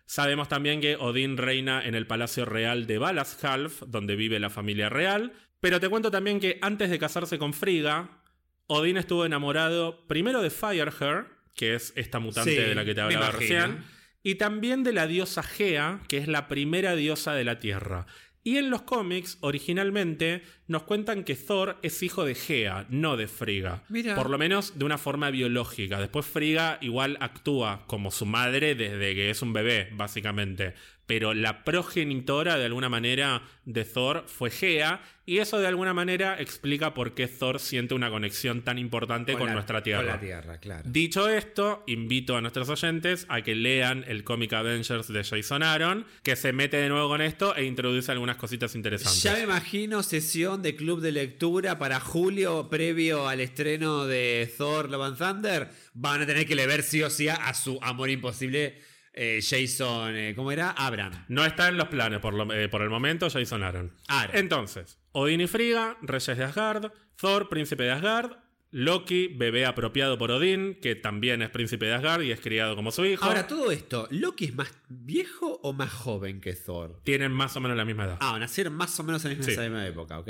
Sabemos 0.06 0.50
también 0.50 0.82
que 0.82 0.98
Odín 0.98 1.38
reina 1.38 1.82
en 1.86 1.96
el 1.96 2.06
Palacio 2.06 2.46
Real 2.46 2.86
de 2.86 2.98
Valashalf, 2.98 3.84
donde 3.88 4.16
vive 4.16 4.40
la 4.40 4.50
familia 4.50 4.90
real. 4.90 5.32
Pero 5.62 5.80
te 5.80 5.90
cuento 5.90 6.12
también 6.12 6.40
que 6.40 6.60
antes 6.62 6.90
de 6.90 7.00
casarse 7.00 7.40
con 7.40 7.54
Frigga, 7.54 8.22
Odín 8.68 8.98
estuvo 8.98 9.26
enamorado 9.26 10.08
primero 10.08 10.42
de 10.42 10.50
Fireheart, 10.50 11.28
que 11.56 11.76
es 11.76 11.94
esta 11.96 12.20
mutante 12.20 12.52
Sí, 12.52 12.58
de 12.58 12.76
la 12.76 12.84
que 12.84 12.96
te 12.96 13.02
hablaba 13.02 13.32
recién, 13.32 13.84
y 14.24 14.36
también 14.36 14.84
de 14.84 14.94
la 14.94 15.08
diosa 15.08 15.44
Gea, 15.44 16.02
que 16.08 16.18
es 16.18 16.28
la 16.28 16.48
primera 16.48 16.96
diosa 16.96 17.34
de 17.34 17.44
la 17.44 17.60
Tierra. 17.60 18.06
Y 18.44 18.58
en 18.58 18.72
los 18.72 18.82
cómics, 18.82 19.38
originalmente, 19.42 20.42
nos 20.68 20.84
cuentan 20.84 21.24
que 21.24 21.36
Thor 21.36 21.78
es 21.84 22.02
hijo 22.02 22.26
de 22.26 22.34
Gea, 22.34 22.88
no 22.90 23.16
de 23.16 23.28
Frigga. 23.28 23.84
Mira. 23.90 24.16
Por 24.16 24.32
lo 24.32 24.38
menos 24.40 24.80
de 24.80 24.86
una 24.86 24.98
forma 24.98 25.30
biológica. 25.30 26.00
Después 26.00 26.26
Frigga 26.26 26.80
igual 26.82 27.18
actúa 27.20 27.84
como 27.86 28.10
su 28.10 28.26
madre 28.26 28.74
desde 28.74 29.14
que 29.14 29.30
es 29.30 29.42
un 29.44 29.54
bebé, 29.54 29.90
básicamente. 29.94 30.74
Pero 31.08 31.34
la 31.34 31.64
progenitora, 31.66 32.58
de 32.58 32.66
alguna 32.66 32.88
manera, 32.88 33.42
de 33.66 33.84
Thor 33.84 34.24
fue 34.28 34.50
Gea. 34.50 35.02
Y 35.26 35.38
eso, 35.38 35.60
de 35.60 35.68
alguna 35.68 35.94
manera, 35.94 36.40
explica 36.40 36.94
por 36.94 37.14
qué 37.14 37.28
Thor 37.28 37.60
siente 37.60 37.94
una 37.94 38.10
conexión 38.10 38.64
tan 38.64 38.78
importante 38.78 39.34
con, 39.34 39.48
la- 39.48 39.54
nuestra 39.54 39.84
Tierra. 39.84 40.02
Con 40.04 40.12
la 40.14 40.20
Tierra, 40.20 40.58
claro. 40.60 40.84
Dicho 40.90 41.30
esto, 41.30 41.84
invito 41.88 42.36
a 42.38 42.42
nuestros 42.42 42.70
oyentes 42.70 43.26
a 43.30 43.42
que 43.42 43.56
lean 43.56 44.04
el 44.08 44.24
cómic 44.24 44.54
Avengers 44.54 45.08
de 45.10 45.24
Jason 45.24 45.64
Aaron, 45.64 46.06
que 46.24 46.36
se 46.36 46.54
mete 46.54 46.78
de 46.78 46.90
nuevo 46.90 47.08
con 47.10 47.22
esto 47.22 47.56
e 47.56 47.66
introduce 47.66 48.12
algunas 48.12 48.38
cositas 48.38 48.74
interesantes. 48.76 49.22
Ya 49.24 49.34
me 49.34 49.42
imagino 49.42 50.04
sesión 50.04 50.62
de 50.62 50.76
club 50.76 51.02
de 51.02 51.12
lectura 51.12 51.78
para 51.78 52.00
julio, 52.00 52.70
previo 52.70 53.28
al 53.28 53.42
estreno 53.42 54.06
de 54.06 54.52
Thor 54.58 54.90
Love 54.90 55.04
and 55.04 55.18
Thunder. 55.18 55.70
Van 55.94 56.22
a 56.22 56.26
tener 56.26 56.46
que 56.48 56.56
leer 56.56 56.84
sí 56.84 57.04
o 57.04 57.10
sí 57.10 57.28
a 57.30 57.54
su 57.54 57.80
amor 57.82 58.10
imposible 58.10 58.82
eh, 59.14 59.40
Jason, 59.42 60.16
eh, 60.16 60.34
¿cómo 60.36 60.52
era? 60.52 60.72
Abraham. 60.72 61.26
No 61.28 61.46
está 61.46 61.68
en 61.68 61.78
los 61.78 61.88
planes 61.90 62.20
por, 62.20 62.34
lo- 62.34 62.52
eh, 62.54 62.70
por 62.70 62.82
el 62.82 62.90
momento 62.90 63.30
Jason 63.30 63.64
Aaron. 63.64 63.94
Aaron. 64.08 64.36
Entonces, 64.36 65.00
Odín 65.12 65.42
y 65.42 65.48
Frigga, 65.48 65.98
reyes 66.02 66.38
de 66.38 66.44
Asgard, 66.44 66.92
Thor, 67.18 67.50
príncipe 67.50 67.84
de 67.84 67.92
Asgard, 67.92 68.32
Loki, 68.74 69.28
bebé 69.28 69.66
apropiado 69.66 70.18
por 70.18 70.32
Odín, 70.32 70.80
que 70.82 70.96
también 70.96 71.42
es 71.42 71.50
príncipe 71.50 71.88
de 71.88 71.94
Asgard 71.94 72.22
y 72.22 72.32
es 72.32 72.40
criado 72.40 72.76
como 72.78 72.92
su 72.92 73.04
hijo. 73.04 73.26
Ahora, 73.26 73.46
todo 73.46 73.70
esto, 73.70 74.08
¿Loki 74.12 74.46
es 74.46 74.56
más 74.56 74.72
viejo 74.88 75.60
o 75.62 75.74
más 75.74 75.92
joven 75.92 76.40
que 76.40 76.54
Thor? 76.54 77.02
Tienen 77.04 77.34
más 77.34 77.56
o 77.58 77.60
menos 77.60 77.76
la 77.76 77.84
misma 77.84 78.06
edad. 78.06 78.18
Ah, 78.22 78.38
nacieron 78.40 78.74
más 78.74 78.98
o 78.98 79.04
menos 79.04 79.26
en 79.26 79.44
Sí. 79.44 79.52
esa 79.52 79.64
misma 79.64 79.86
época, 79.86 80.20
ok. 80.20 80.30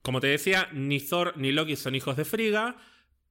Como 0.00 0.20
te 0.20 0.28
decía, 0.28 0.68
ni 0.72 1.00
Thor 1.00 1.34
ni 1.36 1.52
Loki 1.52 1.76
son 1.76 1.94
hijos 1.94 2.16
de 2.16 2.24
Frigga, 2.24 2.76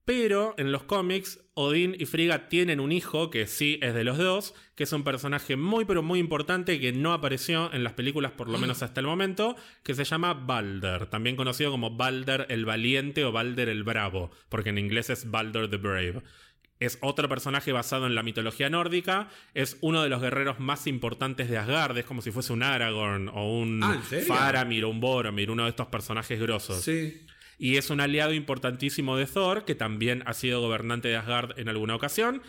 pero 0.06 0.56
en 0.57 0.72
los 0.72 0.84
cómics 0.84 1.40
Odín 1.53 1.95
y 1.99 2.06
Frigga 2.06 2.49
tienen 2.49 2.80
un 2.80 2.91
hijo 2.91 3.30
que 3.30 3.45
sí 3.45 3.78
es 3.82 3.94
de 3.94 4.03
los 4.03 4.18
dos, 4.18 4.53
que 4.76 4.84
es 4.84 4.94
un 4.94 5.03
personaje 5.03 5.56
muy 5.57 5.86
pero 5.86 6.02
muy 6.02 6.19
importante 6.19 6.80
que 6.80 6.91
no 6.91 7.14
apareció 7.14 7.72
en 7.73 7.84
las 7.84 7.94
películas 7.94 8.32
por 8.32 8.49
lo 8.49 8.57
menos 8.57 8.82
hasta 8.82 8.99
el 8.99 9.06
momento, 9.06 9.56
que 9.84 9.94
se 9.94 10.03
llama 10.03 10.34
Balder, 10.34 11.06
también 11.07 11.36
conocido 11.36 11.72
como 11.72 11.95
Balder 11.98 12.48
el 12.49 12.65
Valiente 12.65 13.23
o 13.26 13.32
Balder 13.32 13.69
el 13.69 13.84
Bravo, 13.84 14.32
porque 14.49 14.69
en 14.69 14.78
inglés 14.78 15.10
es 15.10 15.30
Balder 15.30 15.69
the 15.69 15.78
Brave. 15.78 16.22
Es 16.80 16.98
otro 17.02 17.30
personaje 17.30 17.72
basado 17.72 18.07
en 18.07 18.15
la 18.15 18.23
mitología 18.23 18.68
nórdica. 18.68 19.30
Es 19.53 19.78
uno 19.82 20.02
de 20.02 20.10
los 20.10 20.19
guerreros 20.19 20.60
más 20.60 20.88
importantes 20.88 21.48
de 21.48 21.60
Asgard. 21.60 21.95
Es 21.99 22.06
como 22.06 22.23
si 22.23 22.32
fuese 22.32 22.53
un 22.53 22.64
Aragorn 22.64 23.30
o 23.30 23.56
un 23.60 23.84
Ah. 23.84 24.02
Faramir 24.26 24.86
o 24.86 24.90
un 24.90 24.99
Boromir, 24.99 25.52
uno 25.52 25.65
de 25.65 25.69
estos 25.69 25.86
personajes 25.90 26.40
grosos. 26.40 26.82
Sí. 26.82 27.22
Y 27.62 27.78
es 27.78 27.92
un 27.92 28.02
aliado 28.02 28.34
importantísimo 28.34 29.18
de 29.18 29.28
Thor, 29.28 29.66
que 29.66 29.76
también 29.76 30.24
ha 30.26 30.34
sido 30.34 30.62
gobernante 30.62 31.10
de 31.10 31.18
Asgard 31.18 31.60
en 31.60 31.70
alguna 31.70 31.94
ocasión. 31.94 32.42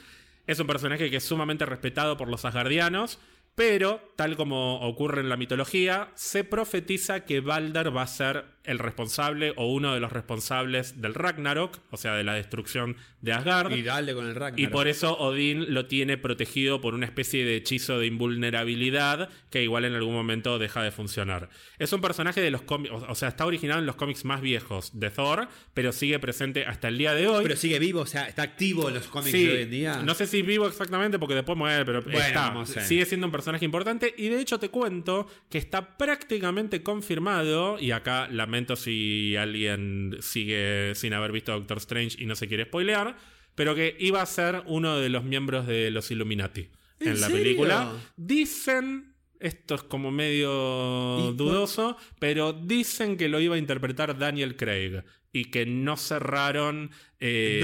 Es 0.46 0.58
un 0.58 0.66
personaje 0.66 1.10
que 1.10 1.18
es 1.18 1.22
sumamente 1.22 1.66
respetado 1.66 2.16
por 2.16 2.28
los 2.28 2.46
asgardianos, 2.46 3.18
pero, 3.54 4.00
tal 4.16 4.38
como 4.38 4.80
ocurre 4.80 5.20
en 5.20 5.28
la 5.28 5.36
mitología, 5.36 6.10
se 6.14 6.44
profetiza 6.44 7.26
que 7.26 7.40
Balder 7.40 7.94
va 7.94 8.00
a 8.00 8.06
ser 8.06 8.46
el 8.64 8.78
responsable 8.78 9.52
o 9.56 9.72
uno 9.72 9.94
de 9.94 10.00
los 10.00 10.12
responsables 10.12 11.00
del 11.00 11.14
Ragnarok, 11.14 11.78
o 11.90 11.96
sea, 11.96 12.14
de 12.14 12.24
la 12.24 12.34
destrucción 12.34 12.96
de 13.20 13.32
Asgard. 13.32 13.72
Y 13.72 13.82
dale 13.82 14.14
con 14.14 14.26
el 14.26 14.34
Ragnarok. 14.34 14.58
Y 14.58 14.66
por 14.68 14.88
eso 14.88 15.16
Odín 15.18 15.74
lo 15.74 15.86
tiene 15.86 16.16
protegido 16.18 16.80
por 16.80 16.94
una 16.94 17.06
especie 17.06 17.44
de 17.44 17.56
hechizo 17.56 17.98
de 17.98 18.06
invulnerabilidad 18.06 19.28
que 19.50 19.62
igual 19.62 19.84
en 19.84 19.94
algún 19.94 20.14
momento 20.14 20.58
deja 20.58 20.82
de 20.82 20.90
funcionar. 20.90 21.48
Es 21.78 21.92
un 21.92 22.00
personaje 22.00 22.40
de 22.40 22.50
los 22.50 22.62
cómics, 22.62 22.94
o 22.94 23.14
sea, 23.14 23.28
está 23.28 23.46
originado 23.46 23.80
en 23.80 23.86
los 23.86 23.96
cómics 23.96 24.24
más 24.24 24.40
viejos 24.40 24.98
de 24.98 25.10
Thor, 25.10 25.48
pero 25.74 25.92
sigue 25.92 26.18
presente 26.18 26.64
hasta 26.64 26.88
el 26.88 26.98
día 26.98 27.14
de 27.14 27.26
hoy. 27.26 27.42
Pero 27.42 27.56
sigue 27.56 27.78
vivo, 27.78 28.00
o 28.00 28.06
sea, 28.06 28.28
está 28.28 28.42
activo 28.42 28.88
en 28.88 28.94
los 28.94 29.06
cómics 29.06 29.32
Sí, 29.32 29.44
de 29.46 29.52
hoy 29.52 29.62
en 29.62 29.70
día. 29.70 30.02
No 30.04 30.14
sé 30.14 30.26
si 30.26 30.42
vivo 30.42 30.66
exactamente 30.66 31.18
porque 31.18 31.34
después 31.34 31.56
muere, 31.56 31.84
pero 31.84 32.02
Bueno, 32.02 32.62
está. 32.62 32.82
Sigue 32.82 33.04
siendo 33.06 33.26
un 33.26 33.32
personaje 33.32 33.64
importante 33.64 34.14
y 34.16 34.28
de 34.28 34.40
hecho 34.40 34.58
te 34.58 34.68
cuento 34.68 35.28
que 35.50 35.58
está 35.58 35.96
prácticamente 35.96 36.82
confirmado 36.82 37.78
y 37.78 37.90
acá 37.90 38.28
si 38.76 39.36
alguien 39.36 40.16
sigue 40.20 40.94
sin 40.94 41.12
haber 41.14 41.32
visto 41.32 41.52
Doctor 41.52 41.78
Strange 41.78 42.16
y 42.22 42.26
no 42.26 42.34
se 42.34 42.48
quiere 42.48 42.64
spoilear, 42.64 43.16
pero 43.54 43.74
que 43.74 43.96
iba 43.98 44.22
a 44.22 44.26
ser 44.26 44.62
uno 44.66 44.98
de 44.98 45.08
los 45.08 45.24
miembros 45.24 45.66
de 45.66 45.90
los 45.90 46.10
Illuminati 46.10 46.68
en, 47.00 47.08
¿En 47.08 47.20
la 47.20 47.26
serio? 47.26 47.42
película. 47.42 47.92
Dicen 48.16 49.12
esto 49.40 49.74
es 49.74 49.82
como 49.82 50.12
medio 50.12 51.30
¿Y 51.32 51.36
dudoso, 51.36 51.96
pero 52.20 52.52
dicen 52.52 53.16
que 53.16 53.28
lo 53.28 53.40
iba 53.40 53.56
a 53.56 53.58
interpretar 53.58 54.16
Daniel 54.16 54.56
Craig 54.56 55.02
y 55.32 55.46
que 55.46 55.66
no 55.66 55.96
cerraron, 55.96 56.90
eh, 57.18 57.60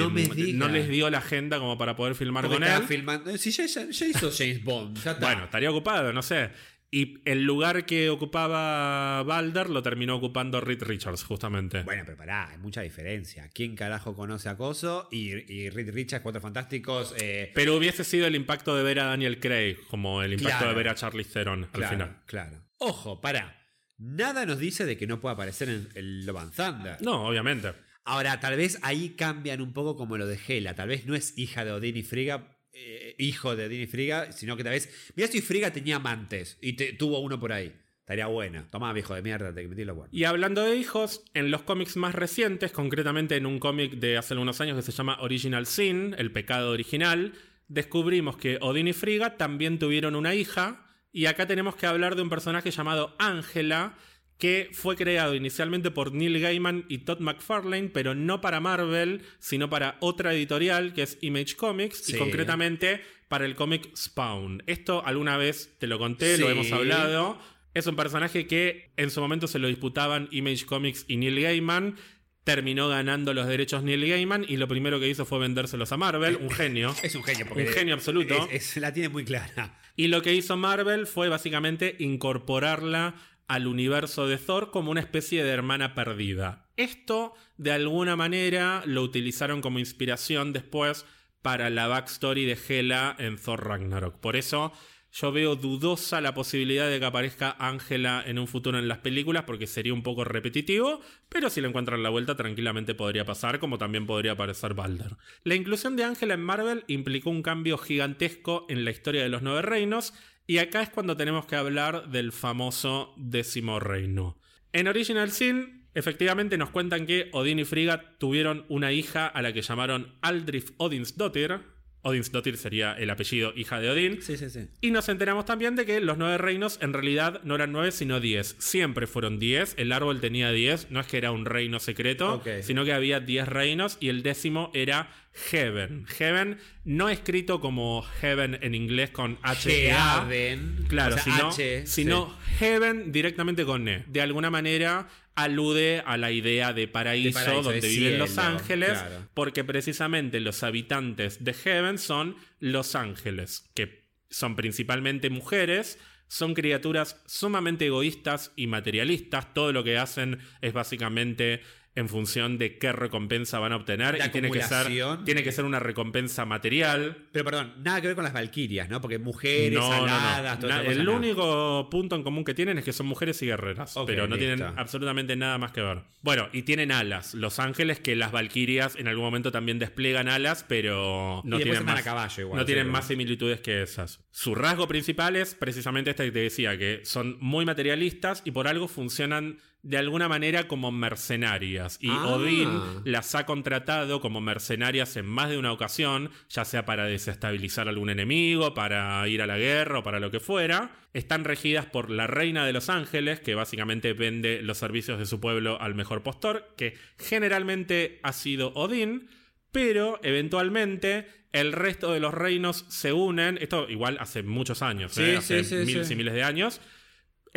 No 0.54 0.68
les 0.68 0.88
dio 0.88 1.08
la 1.10 1.18
agenda 1.18 1.58
como 1.58 1.78
para 1.78 1.94
poder 1.94 2.14
filmar 2.14 2.46
Porque 2.46 2.58
con 2.64 2.68
él. 2.68 2.82
filmando. 2.88 3.36
Si 3.36 3.50
ya, 3.50 3.64
hizo 3.64 4.30
James 4.36 4.64
Bond. 4.64 4.96
ya 5.02 5.12
está. 5.12 5.26
Bueno, 5.26 5.44
estaría 5.44 5.70
ocupado, 5.70 6.12
no 6.12 6.22
sé. 6.22 6.50
Y 6.90 7.20
el 7.28 7.44
lugar 7.44 7.84
que 7.84 8.08
ocupaba 8.08 9.22
Balder 9.22 9.68
lo 9.68 9.82
terminó 9.82 10.16
ocupando 10.16 10.60
Reed 10.60 10.82
Richards, 10.82 11.22
justamente. 11.22 11.82
Bueno, 11.82 12.02
pero 12.06 12.16
pará, 12.16 12.48
hay 12.48 12.58
mucha 12.58 12.80
diferencia. 12.80 13.50
¿Quién 13.52 13.76
carajo 13.76 14.14
conoce 14.14 14.48
a 14.48 14.56
Coso? 14.56 15.06
Y, 15.10 15.32
y 15.52 15.68
Reed 15.68 15.90
Richards, 15.92 16.22
Cuatro 16.22 16.40
Fantásticos. 16.40 17.14
eh, 17.18 17.52
Pero 17.54 17.76
hubiese 17.76 18.04
sido 18.04 18.26
el 18.26 18.34
impacto 18.34 18.74
de 18.74 18.82
ver 18.82 19.00
a 19.00 19.04
Daniel 19.04 19.38
Craig, 19.38 19.76
como 19.90 20.22
el 20.22 20.32
impacto 20.32 20.56
Claro. 20.58 20.68
de 20.70 20.74
ver 20.76 20.88
a 20.88 20.94
Charlize 20.94 21.30
Theron 21.30 21.64
al 21.64 21.70
claro, 21.70 21.92
final. 21.92 22.22
claro. 22.26 22.64
Ojo, 22.78 23.20
pará. 23.20 23.54
Nada 23.98 24.46
nos 24.46 24.58
dice 24.58 24.86
de 24.86 24.96
que 24.96 25.06
no 25.06 25.20
pueda 25.20 25.34
aparecer 25.34 25.68
en 25.68 25.88
el 25.94 26.24
Love 26.24 26.38
and 26.38 26.54
Thunder. 26.54 26.96
No, 27.02 27.26
obviamente. 27.26 27.72
Ahora, 28.04 28.40
tal 28.40 28.56
vez 28.56 28.78
ahí 28.82 29.10
cambian 29.10 29.60
un 29.60 29.74
poco 29.74 29.94
como 29.96 30.16
lo 30.16 30.26
de 30.26 30.38
Hela. 30.48 30.74
Tal 30.74 30.88
vez 30.88 31.04
no 31.04 31.14
es 31.14 31.36
hija 31.36 31.64
de 31.66 31.72
Odín 31.72 31.96
y 31.98 32.02
Frigga, 32.02 32.57
eh, 32.80 33.14
hijo 33.18 33.56
de 33.56 33.66
Odín 33.66 33.82
y 33.82 33.86
Frigga, 33.86 34.32
sino 34.32 34.56
que 34.56 34.64
tal 34.64 34.72
vez. 34.72 35.12
Mira 35.16 35.28
si 35.28 35.40
Frigga 35.40 35.72
tenía 35.72 35.96
amantes 35.96 36.58
y 36.60 36.74
tuvo 36.74 37.18
uno 37.20 37.38
por 37.40 37.52
ahí. 37.52 37.74
Estaría 38.08 38.26
buena. 38.26 38.66
Tomá, 38.70 38.92
viejo 38.94 39.14
de 39.14 39.20
mierda, 39.20 39.52
te 39.52 39.68
metí 39.68 39.84
la 39.84 39.92
guardia. 39.92 40.18
Y 40.18 40.24
hablando 40.24 40.62
de 40.62 40.76
hijos, 40.76 41.24
en 41.34 41.50
los 41.50 41.62
cómics 41.62 41.96
más 41.96 42.14
recientes, 42.14 42.72
concretamente 42.72 43.36
en 43.36 43.44
un 43.44 43.58
cómic 43.58 43.96
de 43.96 44.16
hace 44.16 44.32
algunos 44.32 44.62
años 44.62 44.76
que 44.76 44.82
se 44.82 44.92
llama 44.92 45.18
Original 45.20 45.66
Sin, 45.66 46.14
El 46.16 46.32
pecado 46.32 46.70
original, 46.70 47.34
descubrimos 47.66 48.38
que 48.38 48.56
Odín 48.62 48.88
y 48.88 48.94
Frigga 48.94 49.36
también 49.36 49.78
tuvieron 49.78 50.16
una 50.16 50.34
hija. 50.34 50.86
Y 51.12 51.26
acá 51.26 51.46
tenemos 51.46 51.76
que 51.76 51.86
hablar 51.86 52.16
de 52.16 52.22
un 52.22 52.30
personaje 52.30 52.70
llamado 52.70 53.14
Ángela, 53.18 53.98
que 54.38 54.70
fue 54.72 54.94
creado 54.96 55.34
inicialmente 55.34 55.90
por 55.90 56.12
Neil 56.12 56.38
Gaiman 56.40 56.84
y 56.88 56.98
Todd 56.98 57.18
McFarlane, 57.20 57.88
pero 57.88 58.14
no 58.14 58.40
para 58.40 58.60
Marvel, 58.60 59.22
sino 59.40 59.68
para 59.68 59.96
otra 60.00 60.32
editorial 60.32 60.92
que 60.94 61.02
es 61.02 61.18
Image 61.22 61.56
Comics, 61.56 62.04
Sí. 62.04 62.14
y 62.14 62.18
concretamente 62.18 63.00
para 63.26 63.44
el 63.44 63.56
cómic 63.56 63.90
Spawn. 63.96 64.62
Esto 64.66 65.04
alguna 65.04 65.36
vez 65.36 65.74
te 65.78 65.86
lo 65.88 65.98
conté, 65.98 66.38
lo 66.38 66.48
hemos 66.48 66.70
hablado. 66.72 67.38
Es 67.74 67.86
un 67.86 67.96
personaje 67.96 68.46
que 68.46 68.92
en 68.96 69.10
su 69.10 69.20
momento 69.20 69.46
se 69.48 69.58
lo 69.58 69.68
disputaban 69.68 70.28
Image 70.30 70.64
Comics 70.66 71.04
y 71.08 71.16
Neil 71.16 71.40
Gaiman. 71.42 71.96
Terminó 72.44 72.88
ganando 72.88 73.34
los 73.34 73.46
derechos 73.46 73.82
Neil 73.82 74.08
Gaiman 74.08 74.46
y 74.48 74.56
lo 74.56 74.66
primero 74.68 74.98
que 74.98 75.08
hizo 75.08 75.26
fue 75.26 75.38
vendérselos 75.38 75.92
a 75.92 75.96
Marvel. 75.98 76.36
Un 76.40 76.50
genio. 76.50 76.94
Es 77.02 77.14
un 77.14 77.22
genio, 77.22 77.44
porque 77.46 77.64
Un 77.64 77.68
genio 77.68 77.94
absoluto. 77.94 78.48
es- 78.50 78.76
es- 78.76 78.76
la 78.78 78.92
tiene 78.94 79.10
muy 79.10 79.24
clara. 79.24 79.78
Y 79.96 80.06
lo 80.08 80.22
que 80.22 80.32
hizo 80.34 80.56
Marvel 80.56 81.06
fue 81.06 81.28
básicamente 81.28 81.96
incorporarla 81.98 83.14
al 83.48 83.66
universo 83.66 84.26
de 84.26 84.36
Thor 84.36 84.70
como 84.70 84.90
una 84.90 85.00
especie 85.00 85.42
de 85.42 85.50
hermana 85.50 85.94
perdida. 85.94 86.70
Esto, 86.76 87.34
de 87.56 87.72
alguna 87.72 88.14
manera, 88.14 88.82
lo 88.86 89.02
utilizaron 89.02 89.60
como 89.60 89.78
inspiración 89.78 90.52
después 90.52 91.06
para 91.42 91.70
la 91.70 91.88
backstory 91.88 92.44
de 92.44 92.58
Hela 92.68 93.16
en 93.18 93.36
Thor 93.36 93.66
Ragnarok. 93.66 94.20
Por 94.20 94.36
eso 94.36 94.72
yo 95.10 95.32
veo 95.32 95.56
dudosa 95.56 96.20
la 96.20 96.34
posibilidad 96.34 96.88
de 96.88 97.00
que 97.00 97.06
aparezca 97.06 97.56
Ángela 97.58 98.22
en 98.26 98.38
un 98.38 98.46
futuro 98.46 98.78
en 98.78 98.88
las 98.88 98.98
películas 98.98 99.44
porque 99.44 99.66
sería 99.66 99.94
un 99.94 100.02
poco 100.02 100.24
repetitivo, 100.24 101.00
pero 101.28 101.48
si 101.48 101.60
le 101.60 101.68
encuentran 101.68 102.02
la 102.02 102.10
vuelta 102.10 102.36
tranquilamente 102.36 102.94
podría 102.94 103.24
pasar, 103.24 103.58
como 103.58 103.78
también 103.78 104.06
podría 104.06 104.32
aparecer 104.32 104.74
Balder. 104.74 105.16
La 105.44 105.54
inclusión 105.54 105.96
de 105.96 106.04
Ángela 106.04 106.34
en 106.34 106.42
Marvel 106.42 106.84
implicó 106.88 107.30
un 107.30 107.42
cambio 107.42 107.78
gigantesco 107.78 108.66
en 108.68 108.84
la 108.84 108.90
historia 108.90 109.22
de 109.22 109.30
los 109.30 109.42
Nueve 109.42 109.62
Reinos, 109.62 110.12
y 110.48 110.58
acá 110.58 110.80
es 110.80 110.88
cuando 110.88 111.14
tenemos 111.14 111.44
que 111.44 111.56
hablar 111.56 112.08
del 112.08 112.32
famoso 112.32 113.12
décimo 113.18 113.80
reino. 113.80 114.38
En 114.72 114.88
Original 114.88 115.30
Sin, 115.30 115.86
efectivamente 115.92 116.56
nos 116.56 116.70
cuentan 116.70 117.04
que 117.04 117.28
Odín 117.34 117.58
y 117.58 117.66
Frigga 117.66 118.16
tuvieron 118.16 118.64
una 118.70 118.90
hija 118.92 119.26
a 119.26 119.42
la 119.42 119.52
que 119.52 119.60
llamaron 119.60 120.16
Aldrif 120.22 120.70
Odinsdottir. 120.78 121.60
Odinsdottir 122.02 122.56
sería 122.56 122.92
el 122.92 123.10
apellido 123.10 123.52
hija 123.56 123.80
de 123.80 123.90
Odín. 123.90 124.22
Sí, 124.22 124.36
sí, 124.36 124.50
sí. 124.50 124.68
Y 124.80 124.90
nos 124.90 125.08
enteramos 125.08 125.44
también 125.44 125.74
de 125.76 125.84
que 125.84 126.00
los 126.00 126.16
nueve 126.16 126.38
reinos 126.38 126.78
en 126.80 126.92
realidad 126.92 127.40
no 127.44 127.54
eran 127.54 127.72
nueve, 127.72 127.90
sino 127.92 128.20
diez. 128.20 128.54
Siempre 128.58 129.06
fueron 129.06 129.38
diez. 129.38 129.74
El 129.78 129.92
árbol 129.92 130.20
tenía 130.20 130.52
diez. 130.52 130.90
No 130.90 131.00
es 131.00 131.06
que 131.06 131.18
era 131.18 131.32
un 131.32 131.44
reino 131.44 131.80
secreto, 131.80 132.42
sino 132.62 132.84
que 132.84 132.92
había 132.92 133.20
diez 133.20 133.48
reinos 133.48 133.96
y 134.00 134.08
el 134.08 134.22
décimo 134.22 134.70
era 134.74 135.10
Heaven. 135.50 136.06
Heaven, 136.06 136.58
no 136.84 137.08
escrito 137.08 137.60
como 137.60 138.02
Heaven 138.02 138.58
en 138.62 138.74
inglés 138.74 139.10
con 139.10 139.38
H-E-A. 139.42 140.22
Heaven. 140.22 140.86
Claro, 140.88 141.14
O 141.14 141.18
sea, 141.18 141.24
sino, 141.24 141.48
H, 141.48 141.86
sino 141.86 142.38
Heaven 142.58 143.12
directamente 143.12 143.64
con 143.64 143.88
E. 143.88 144.04
De 144.08 144.20
alguna 144.20 144.50
manera 144.50 145.08
alude 145.38 146.02
a 146.04 146.16
la 146.16 146.32
idea 146.32 146.72
de 146.72 146.88
paraíso, 146.88 147.38
De 147.38 147.44
paraíso, 147.44 147.62
donde 147.62 147.80
de 147.80 147.88
viven 147.88 148.18
los 148.18 148.38
ángeles, 148.38 148.90
claro. 148.90 149.28
porque 149.34 149.62
precisamente 149.62 150.40
los 150.40 150.64
habitantes 150.64 151.44
de 151.44 151.54
Heaven 151.54 151.98
son 151.98 152.36
los 152.58 152.96
ángeles, 152.96 153.70
que 153.74 154.08
son 154.30 154.56
principalmente 154.56 155.30
mujeres, 155.30 155.98
son 156.26 156.54
criaturas 156.54 157.22
sumamente 157.26 157.86
egoístas 157.86 158.52
y 158.56 158.66
materialistas, 158.66 159.54
todo 159.54 159.72
lo 159.72 159.84
que 159.84 159.96
hacen 159.96 160.40
es 160.60 160.72
básicamente 160.72 161.62
en 161.98 162.08
función 162.08 162.58
de 162.58 162.78
qué 162.78 162.92
recompensa 162.92 163.58
van 163.58 163.72
a 163.72 163.76
obtener 163.76 164.18
La 164.18 164.26
y 164.26 164.30
tiene 164.30 164.50
que, 164.50 164.62
ser, 164.62 164.78
acumulación. 164.86 165.24
tiene 165.24 165.42
que 165.42 165.52
ser 165.52 165.64
una 165.64 165.78
recompensa 165.80 166.44
material, 166.44 167.26
Pero 167.32 167.44
perdón, 167.44 167.74
nada 167.82 168.00
que 168.00 168.06
ver 168.08 168.14
con 168.16 168.24
las 168.24 168.32
Valquirias, 168.32 168.88
¿no? 168.88 169.00
Porque 169.00 169.18
mujeres, 169.18 169.78
no, 169.78 169.90
no, 169.90 170.06
no. 170.06 170.14
aladas, 170.14 170.58
toda 170.60 170.74
Na- 170.76 170.80
esa 170.82 170.88
cosa, 170.90 171.00
el 171.00 171.08
único 171.08 171.88
punto 171.90 172.16
en 172.16 172.22
común 172.22 172.44
que 172.44 172.54
tienen 172.54 172.78
es 172.78 172.84
que 172.84 172.92
son 172.92 173.06
mujeres 173.06 173.40
y 173.42 173.46
guerreras, 173.46 173.94
pero 174.06 174.26
no 174.26 174.36
listo. 174.36 174.56
tienen 174.56 174.78
absolutamente 174.78 175.36
nada 175.36 175.58
más 175.58 175.72
que 175.72 175.80
ver. 175.80 176.02
Bueno, 176.22 176.48
y 176.52 176.62
tienen 176.62 176.92
alas, 176.92 177.34
los 177.34 177.58
ángeles 177.58 178.00
que 178.00 178.16
las 178.16 178.32
valquirias 178.32 178.96
en 178.96 179.08
algún 179.08 179.24
momento 179.24 179.52
también 179.52 179.78
despliegan 179.78 180.28
alas, 180.28 180.64
pero 180.68 181.42
no 181.44 181.58
tienen 181.58 181.84
más 181.84 182.00
a 182.00 182.04
caballo 182.04 182.42
igual, 182.42 182.58
no 182.58 182.64
tienen 182.64 182.88
más 182.88 183.06
similitudes 183.06 183.60
que 183.60 183.82
esas. 183.82 184.20
Su 184.30 184.54
rasgo 184.54 184.86
principal 184.88 185.36
es 185.36 185.54
precisamente 185.54 186.10
este 186.10 186.24
que 186.24 186.32
te 186.32 186.38
decía, 186.40 186.76
que 186.78 187.00
son 187.04 187.36
muy 187.40 187.64
materialistas 187.64 188.42
y 188.44 188.50
por 188.50 188.68
algo 188.68 188.88
funcionan 188.88 189.58
de 189.82 189.96
alguna 189.96 190.28
manera 190.28 190.66
como 190.68 190.90
mercenarias. 190.90 191.98
Y 192.00 192.10
Ah. 192.10 192.26
Odín 192.28 192.68
las 193.04 193.34
ha 193.34 193.46
contratado 193.46 194.20
como 194.20 194.40
mercenarias 194.40 195.16
en 195.16 195.26
más 195.26 195.48
de 195.50 195.58
una 195.58 195.72
ocasión, 195.72 196.30
ya 196.48 196.64
sea 196.64 196.84
para 196.84 197.06
desestabilizar 197.06 197.88
algún 197.88 198.10
enemigo, 198.10 198.74
para 198.74 199.26
ir 199.28 199.40
a 199.40 199.46
la 199.46 199.56
guerra 199.56 200.00
o 200.00 200.02
para 200.02 200.20
lo 200.20 200.30
que 200.30 200.40
fuera. 200.40 200.90
Están 201.14 201.44
regidas 201.44 201.86
por 201.86 202.10
la 202.10 202.26
Reina 202.26 202.66
de 202.66 202.72
los 202.72 202.90
Ángeles, 202.90 203.40
que 203.40 203.54
básicamente 203.54 204.12
vende 204.12 204.60
los 204.62 204.78
servicios 204.78 205.18
de 205.18 205.26
su 205.26 205.40
pueblo 205.40 205.80
al 205.80 205.94
mejor 205.94 206.22
postor, 206.22 206.74
que 206.76 206.94
generalmente 207.18 208.20
ha 208.22 208.32
sido 208.32 208.72
Odín, 208.74 209.28
pero 209.72 210.18
eventualmente 210.22 211.28
el 211.52 211.72
resto 211.72 212.12
de 212.12 212.20
los 212.20 212.34
reinos 212.34 212.84
se 212.88 213.12
unen, 213.12 213.58
esto 213.60 213.88
igual 213.88 214.18
hace 214.20 214.42
muchos 214.42 214.82
años, 214.82 215.12
Sí, 215.12 215.22
¿eh? 215.22 215.40
sí, 215.40 215.54
hace 215.54 215.64
sí, 215.64 215.74
miles 215.86 216.08
sí. 216.08 216.12
y 216.12 216.16
miles 216.16 216.34
de 216.34 216.42
años, 216.42 216.80